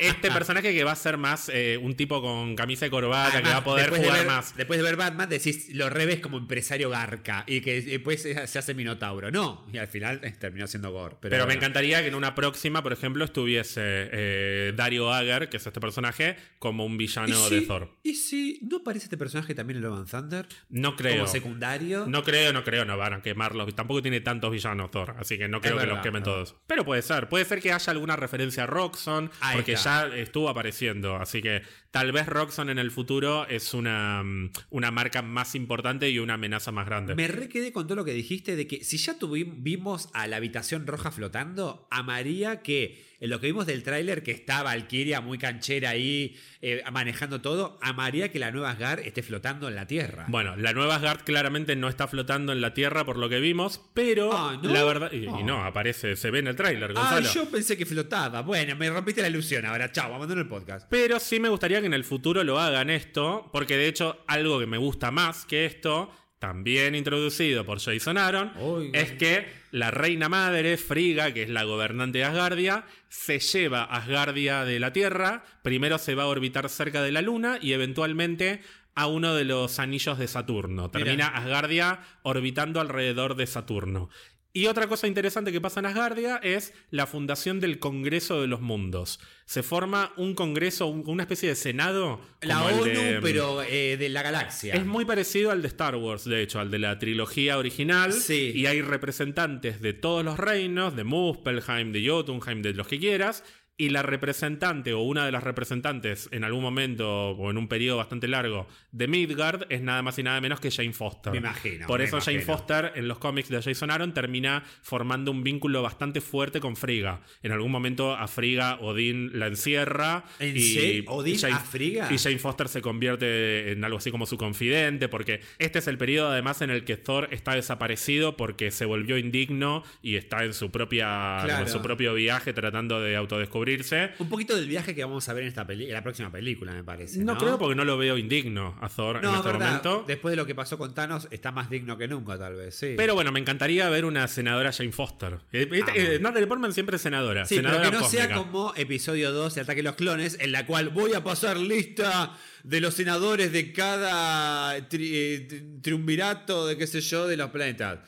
este 0.00 0.30
personaje 0.30 0.72
que 0.74 0.84
va 0.84 0.92
a 0.92 0.96
ser 0.96 1.16
más 1.16 1.50
eh, 1.52 1.78
un 1.80 1.94
tipo 1.94 2.20
con 2.22 2.56
camisa 2.56 2.86
y 2.86 2.90
corbata, 2.90 3.42
que 3.42 3.48
va 3.48 3.58
a 3.58 3.64
poder 3.64 3.90
de 3.90 3.98
jugar 3.98 4.18
ver- 4.18 4.26
más. 4.26 4.56
Después 4.56 4.78
de 4.78 4.84
ver 4.84 4.96
Batman, 4.96 5.28
decís, 5.28 5.68
lo 5.74 5.88
revés 5.90 6.20
como 6.20 6.38
empresario 6.38 6.90
garca 6.90 7.44
y 7.46 7.60
que 7.60 7.80
después 7.82 8.22
se 8.22 8.58
hace 8.58 8.74
Minotauro. 8.74 9.30
No, 9.30 9.64
y 9.72 9.78
al 9.78 9.88
final 9.88 10.20
terminó 10.38 10.66
siendo 10.66 10.90
Gore. 10.90 11.16
Pero, 11.28 11.42
Pero 11.42 11.46
me 11.46 11.54
encantaría 11.54 12.00
que 12.02 12.08
en 12.08 12.14
una 12.14 12.34
próxima, 12.34 12.82
por 12.82 12.92
ejemplo, 12.92 13.24
estuviese 13.24 13.80
eh, 13.84 14.72
Dario 14.76 15.12
Ager, 15.12 15.48
que 15.48 15.56
es 15.58 15.66
este 15.66 15.80
personaje, 15.80 16.36
como 16.58 16.84
un 16.84 16.94
¿Y 16.94 16.96
villano 16.98 17.34
si- 17.48 17.54
de 17.54 17.60
Thor. 17.62 17.90
¿Y 18.02 18.14
si 18.14 18.58
no 18.62 18.78
aparece 18.78 19.04
este 19.06 19.16
personaje 19.16 19.54
también 19.54 19.78
en 19.78 19.82
Love 19.84 19.98
and 19.98 20.10
Thunder? 20.10 20.46
No 20.68 20.96
creo. 20.96 21.16
Como 21.16 21.26
secundario. 21.28 22.06
No 22.06 22.22
creo, 22.22 22.52
no 22.52 22.64
creo, 22.64 22.84
no 22.84 22.96
van 22.96 23.14
a 23.14 23.22
quemarlos. 23.22 23.74
Tampoco 23.74 24.02
tiene 24.02 24.20
tantos 24.20 24.50
villanos 24.50 24.90
Thor, 24.90 25.14
así 25.18 25.38
que 25.38 25.48
no 25.48 25.60
creo 25.60 25.74
que 25.74 25.80
verdad, 25.80 25.94
los 25.96 26.02
quemen 26.02 26.22
todos. 26.22 26.56
Pero 26.66 26.84
puede 26.84 27.02
ser, 27.02 27.28
puede 27.28 27.44
ser 27.44 27.60
que 27.60 27.72
haya 27.72 27.90
alguna 27.90 28.16
referencia 28.16 28.64
a 28.64 28.66
Roxxon, 28.66 29.30
Ahí 29.40 29.56
porque 29.56 29.72
está. 29.72 30.08
ya 30.08 30.16
estuvo 30.16 30.48
apareciendo. 30.48 31.16
Así 31.16 31.42
que 31.42 31.62
tal 31.96 32.12
vez 32.12 32.26
Roxxon 32.26 32.68
en 32.68 32.78
el 32.78 32.90
futuro 32.90 33.46
es 33.48 33.72
una, 33.72 34.22
mm, 34.22 34.50
una 34.68 34.90
marca 34.90 35.22
más 35.22 35.54
importante 35.54 36.10
y 36.10 36.18
una 36.18 36.34
amenaza 36.34 36.70
más 36.70 36.84
grande. 36.84 37.14
Me 37.14 37.26
re 37.26 37.48
quedé 37.48 37.72
con 37.72 37.86
todo 37.86 37.96
lo 37.96 38.04
que 38.04 38.12
dijiste 38.12 38.54
de 38.54 38.66
que 38.66 38.84
si 38.84 38.98
ya 38.98 39.18
tuvi- 39.18 39.50
vimos 39.56 40.10
a 40.12 40.26
la 40.26 40.36
habitación 40.36 40.86
roja 40.86 41.10
flotando, 41.10 41.88
amaría 41.90 42.60
que 42.60 43.15
en 43.20 43.30
lo 43.30 43.40
que 43.40 43.46
vimos 43.48 43.66
del 43.66 43.82
tráiler 43.82 44.22
que 44.22 44.30
está 44.30 44.62
Valkyria 44.62 45.20
muy 45.20 45.38
canchera 45.38 45.90
ahí 45.90 46.36
eh, 46.60 46.82
manejando 46.92 47.40
todo, 47.40 47.78
amaría 47.82 48.30
que 48.30 48.38
la 48.38 48.50
nueva 48.50 48.70
Asgard 48.70 49.00
esté 49.00 49.22
flotando 49.22 49.68
en 49.68 49.74
la 49.74 49.86
Tierra. 49.86 50.26
Bueno, 50.28 50.56
la 50.56 50.72
nueva 50.72 50.96
Asgard 50.96 51.20
claramente 51.24 51.76
no 51.76 51.88
está 51.88 52.08
flotando 52.08 52.52
en 52.52 52.60
la 52.60 52.74
Tierra 52.74 53.04
por 53.04 53.16
lo 53.16 53.28
que 53.28 53.40
vimos, 53.40 53.80
pero 53.94 54.30
Ah, 54.32 54.58
¿no? 54.62 54.70
la 54.72 54.84
verdad. 54.84 55.12
Y, 55.12 55.24
y 55.24 55.28
Ah. 55.28 55.42
no, 55.44 55.64
aparece, 55.64 56.16
se 56.16 56.30
ve 56.30 56.40
en 56.40 56.48
el 56.48 56.56
tráiler, 56.56 56.90
ah, 56.96 57.00
Gonzalo. 57.00 57.28
yo 57.32 57.50
pensé 57.50 57.76
que 57.76 57.86
flotaba. 57.86 58.42
Bueno, 58.42 58.76
me 58.76 58.90
rompiste 58.90 59.22
la 59.22 59.28
ilusión 59.28 59.64
ahora. 59.66 59.90
Chao, 59.92 60.14
abandono 60.14 60.40
el 60.40 60.48
podcast. 60.48 60.86
Pero 60.90 61.18
sí 61.20 61.40
me 61.40 61.48
gustaría 61.48 61.80
que 61.80 61.86
en 61.86 61.94
el 61.94 62.04
futuro 62.04 62.42
lo 62.44 62.58
hagan 62.58 62.90
esto, 62.90 63.48
porque 63.52 63.76
de 63.76 63.88
hecho 63.88 64.24
algo 64.26 64.58
que 64.58 64.66
me 64.66 64.78
gusta 64.78 65.10
más 65.10 65.44
que 65.46 65.64
esto, 65.66 66.10
también 66.38 66.94
introducido 66.94 67.64
por 67.64 67.80
Jason 67.80 68.18
Aaron, 68.18 68.52
es 68.92 69.12
que 69.12 69.46
la 69.70 69.90
reina 69.90 70.28
madre, 70.28 70.76
Frigga, 70.76 71.32
que 71.32 71.42
es 71.42 71.48
la 71.48 71.64
gobernante 71.64 72.18
de 72.18 72.24
Asgardia, 72.24 72.84
se 73.08 73.38
lleva 73.38 73.82
a 73.82 73.96
Asgardia 73.96 74.64
de 74.64 74.78
la 74.78 74.92
Tierra, 74.92 75.44
primero 75.62 75.98
se 75.98 76.14
va 76.14 76.24
a 76.24 76.28
orbitar 76.28 76.68
cerca 76.68 77.02
de 77.02 77.12
la 77.12 77.22
Luna 77.22 77.58
y 77.60 77.72
eventualmente 77.72 78.60
a 78.94 79.06
uno 79.06 79.34
de 79.34 79.44
los 79.44 79.78
anillos 79.78 80.18
de 80.18 80.26
Saturno. 80.26 80.90
Termina 80.90 81.28
Asgardia 81.28 82.00
orbitando 82.22 82.80
alrededor 82.80 83.36
de 83.36 83.46
Saturno. 83.46 84.08
Y 84.56 84.68
otra 84.68 84.86
cosa 84.86 85.06
interesante 85.06 85.52
que 85.52 85.60
pasa 85.60 85.80
en 85.80 85.86
Asgardia 85.86 86.36
es 86.42 86.72
la 86.90 87.06
fundación 87.06 87.60
del 87.60 87.78
Congreso 87.78 88.40
de 88.40 88.46
los 88.46 88.62
Mundos. 88.62 89.20
Se 89.44 89.62
forma 89.62 90.14
un 90.16 90.34
congreso, 90.34 90.86
un- 90.86 91.02
una 91.06 91.24
especie 91.24 91.50
de 91.50 91.56
senado. 91.56 92.20
La 92.40 92.64
ONU, 92.64 92.84
de- 92.84 93.18
pero 93.20 93.62
eh, 93.62 93.98
de 93.98 94.08
la 94.08 94.22
galaxia. 94.22 94.72
es 94.74 94.86
muy 94.86 95.04
parecido 95.04 95.50
al 95.50 95.60
de 95.60 95.68
Star 95.68 95.96
Wars, 95.96 96.24
de 96.24 96.40
hecho, 96.42 96.58
al 96.58 96.70
de 96.70 96.78
la 96.78 96.98
trilogía 96.98 97.58
original. 97.58 98.14
Sí. 98.14 98.52
Y 98.54 98.64
hay 98.64 98.80
representantes 98.80 99.82
de 99.82 99.92
todos 99.92 100.24
los 100.24 100.38
reinos, 100.38 100.96
de 100.96 101.04
Muspelheim, 101.04 101.92
de 101.92 102.08
Jotunheim, 102.08 102.62
de 102.62 102.72
los 102.72 102.88
que 102.88 102.98
quieras. 102.98 103.44
Y 103.78 103.90
la 103.90 104.02
representante, 104.02 104.94
o 104.94 105.00
una 105.02 105.26
de 105.26 105.32
las 105.32 105.42
representantes, 105.44 106.30
en 106.32 106.44
algún 106.44 106.62
momento, 106.62 107.32
o 107.32 107.50
en 107.50 107.58
un 107.58 107.68
periodo 107.68 107.98
bastante 107.98 108.26
largo, 108.26 108.66
de 108.90 109.06
Midgard, 109.06 109.66
es 109.68 109.82
nada 109.82 110.00
más 110.00 110.18
y 110.18 110.22
nada 110.22 110.40
menos 110.40 110.60
que 110.60 110.70
Jane 110.70 110.94
Foster. 110.94 111.30
Me 111.32 111.38
imagino, 111.40 111.86
Por 111.86 111.98
me 111.98 112.06
eso 112.06 112.18
Jane. 112.18 112.40
Foster, 112.40 112.92
en 112.94 113.06
los 113.06 113.18
cómics 113.18 113.50
de 113.50 113.60
Jason 113.60 113.90
Aaron, 113.90 114.14
termina 114.14 114.62
formando 114.80 115.30
un 115.30 115.42
vínculo 115.44 115.82
bastante 115.82 116.22
fuerte 116.22 116.58
con 116.58 116.74
Frigga. 116.74 117.20
En 117.42 117.52
algún 117.52 117.70
momento 117.70 118.14
a 118.16 118.26
Frigga, 118.28 118.76
Odín 118.80 119.38
la 119.38 119.48
encierra. 119.48 120.24
¿En 120.38 120.56
y? 120.56 121.04
¿Odín 121.06 121.34
y 121.34 121.38
Jane- 121.38 121.54
a? 121.56 122.12
Y 122.14 122.16
Jane 122.16 122.38
Foster 122.38 122.68
se 122.68 122.80
convierte 122.80 123.72
en 123.72 123.84
algo 123.84 123.98
así 123.98 124.10
como 124.10 124.24
su 124.24 124.38
confidente, 124.38 125.08
porque 125.10 125.42
este 125.58 125.80
es 125.80 125.86
el 125.86 125.98
periodo 125.98 126.30
además 126.30 126.62
en 126.62 126.70
el 126.70 126.84
que 126.84 126.96
Thor 126.96 127.28
está 127.30 127.54
desaparecido 127.54 128.38
porque 128.38 128.70
se 128.70 128.86
volvió 128.86 129.18
indigno 129.18 129.82
y 130.00 130.16
está 130.16 130.44
en 130.44 130.54
su 130.54 130.70
propia 130.70 131.40
Claro. 131.44 131.66
en 131.66 131.68
su 131.70 131.82
propio 131.82 132.14
viaje 132.14 132.54
tratando 132.54 133.02
de 133.02 133.16
autodescubrirse 133.16 133.65
descubrirse. 133.74 134.10
Un 134.18 134.28
poquito 134.28 134.54
del 134.56 134.66
viaje 134.68 134.94
que 134.94 135.04
vamos 135.04 135.28
a 135.28 135.32
ver 135.32 135.42
en, 135.42 135.48
esta 135.48 135.66
peli 135.66 135.86
en 135.86 135.92
la 135.92 136.02
próxima 136.02 136.30
película, 136.30 136.72
me 136.72 136.84
parece. 136.84 137.18
No, 137.18 137.34
No, 137.34 137.38
creo 137.38 137.58
porque 137.58 137.74
no 137.74 137.84
lo 137.84 137.98
veo 137.98 138.16
indigno 138.18 138.76
a 138.80 138.88
Thor 138.88 139.22
No, 139.22 139.30
en 139.30 139.36
este 139.36 139.48
verdad. 139.48 139.66
momento. 139.66 140.04
Después 140.06 140.32
de 140.32 140.36
lo 140.36 140.46
que 140.46 140.54
pasó 140.54 140.78
con 140.78 140.94
Thanos, 140.94 141.28
está 141.30 141.52
más 141.52 141.68
digno 141.70 141.98
que 141.98 142.08
nunca, 142.08 142.38
tal 142.38 142.54
vez. 142.56 142.74
Sí. 142.74 142.94
Pero 142.96 143.14
bueno, 143.14 143.32
me 143.32 143.40
encantaría 143.40 143.88
ver 143.88 144.04
una 144.04 144.26
senadora 144.28 144.72
Jane 144.72 144.92
Foster. 144.92 145.38
Eh. 145.52 145.68
Amo. 145.82 145.92
Eh, 145.94 146.18
Natalie 146.20 146.46
Portman 146.46 146.72
siempre 146.72 146.96
es 146.96 147.02
senadora. 147.02 147.44
Sí, 147.46 147.60
pero 147.62 147.80
que 147.82 147.90
no 147.90 148.04
sea 148.08 148.32
como 148.34 148.72
episodio 148.76 149.32
2, 149.32 149.56
el 149.56 149.62
ataque 149.64 149.78
de 149.78 149.88
los 149.88 149.96
clones, 149.96 150.36
en 150.40 150.52
la 150.52 150.66
cual 150.66 150.90
voy 150.90 151.14
a 151.14 151.22
pasar 151.24 151.56
lista 151.56 152.36
de 152.62 152.80
los 152.80 152.94
senadores 152.94 153.52
de 153.52 153.72
cada 153.72 154.76
tri- 154.88 155.10
eh, 155.12 155.48
tri- 155.48 155.82
triunvirato 155.82 156.66
de 156.66 156.76
qué 156.76 156.86
sé 156.86 157.00
yo 157.00 157.26
de 157.26 157.36
los 157.36 157.50
planetas. 157.50 158.00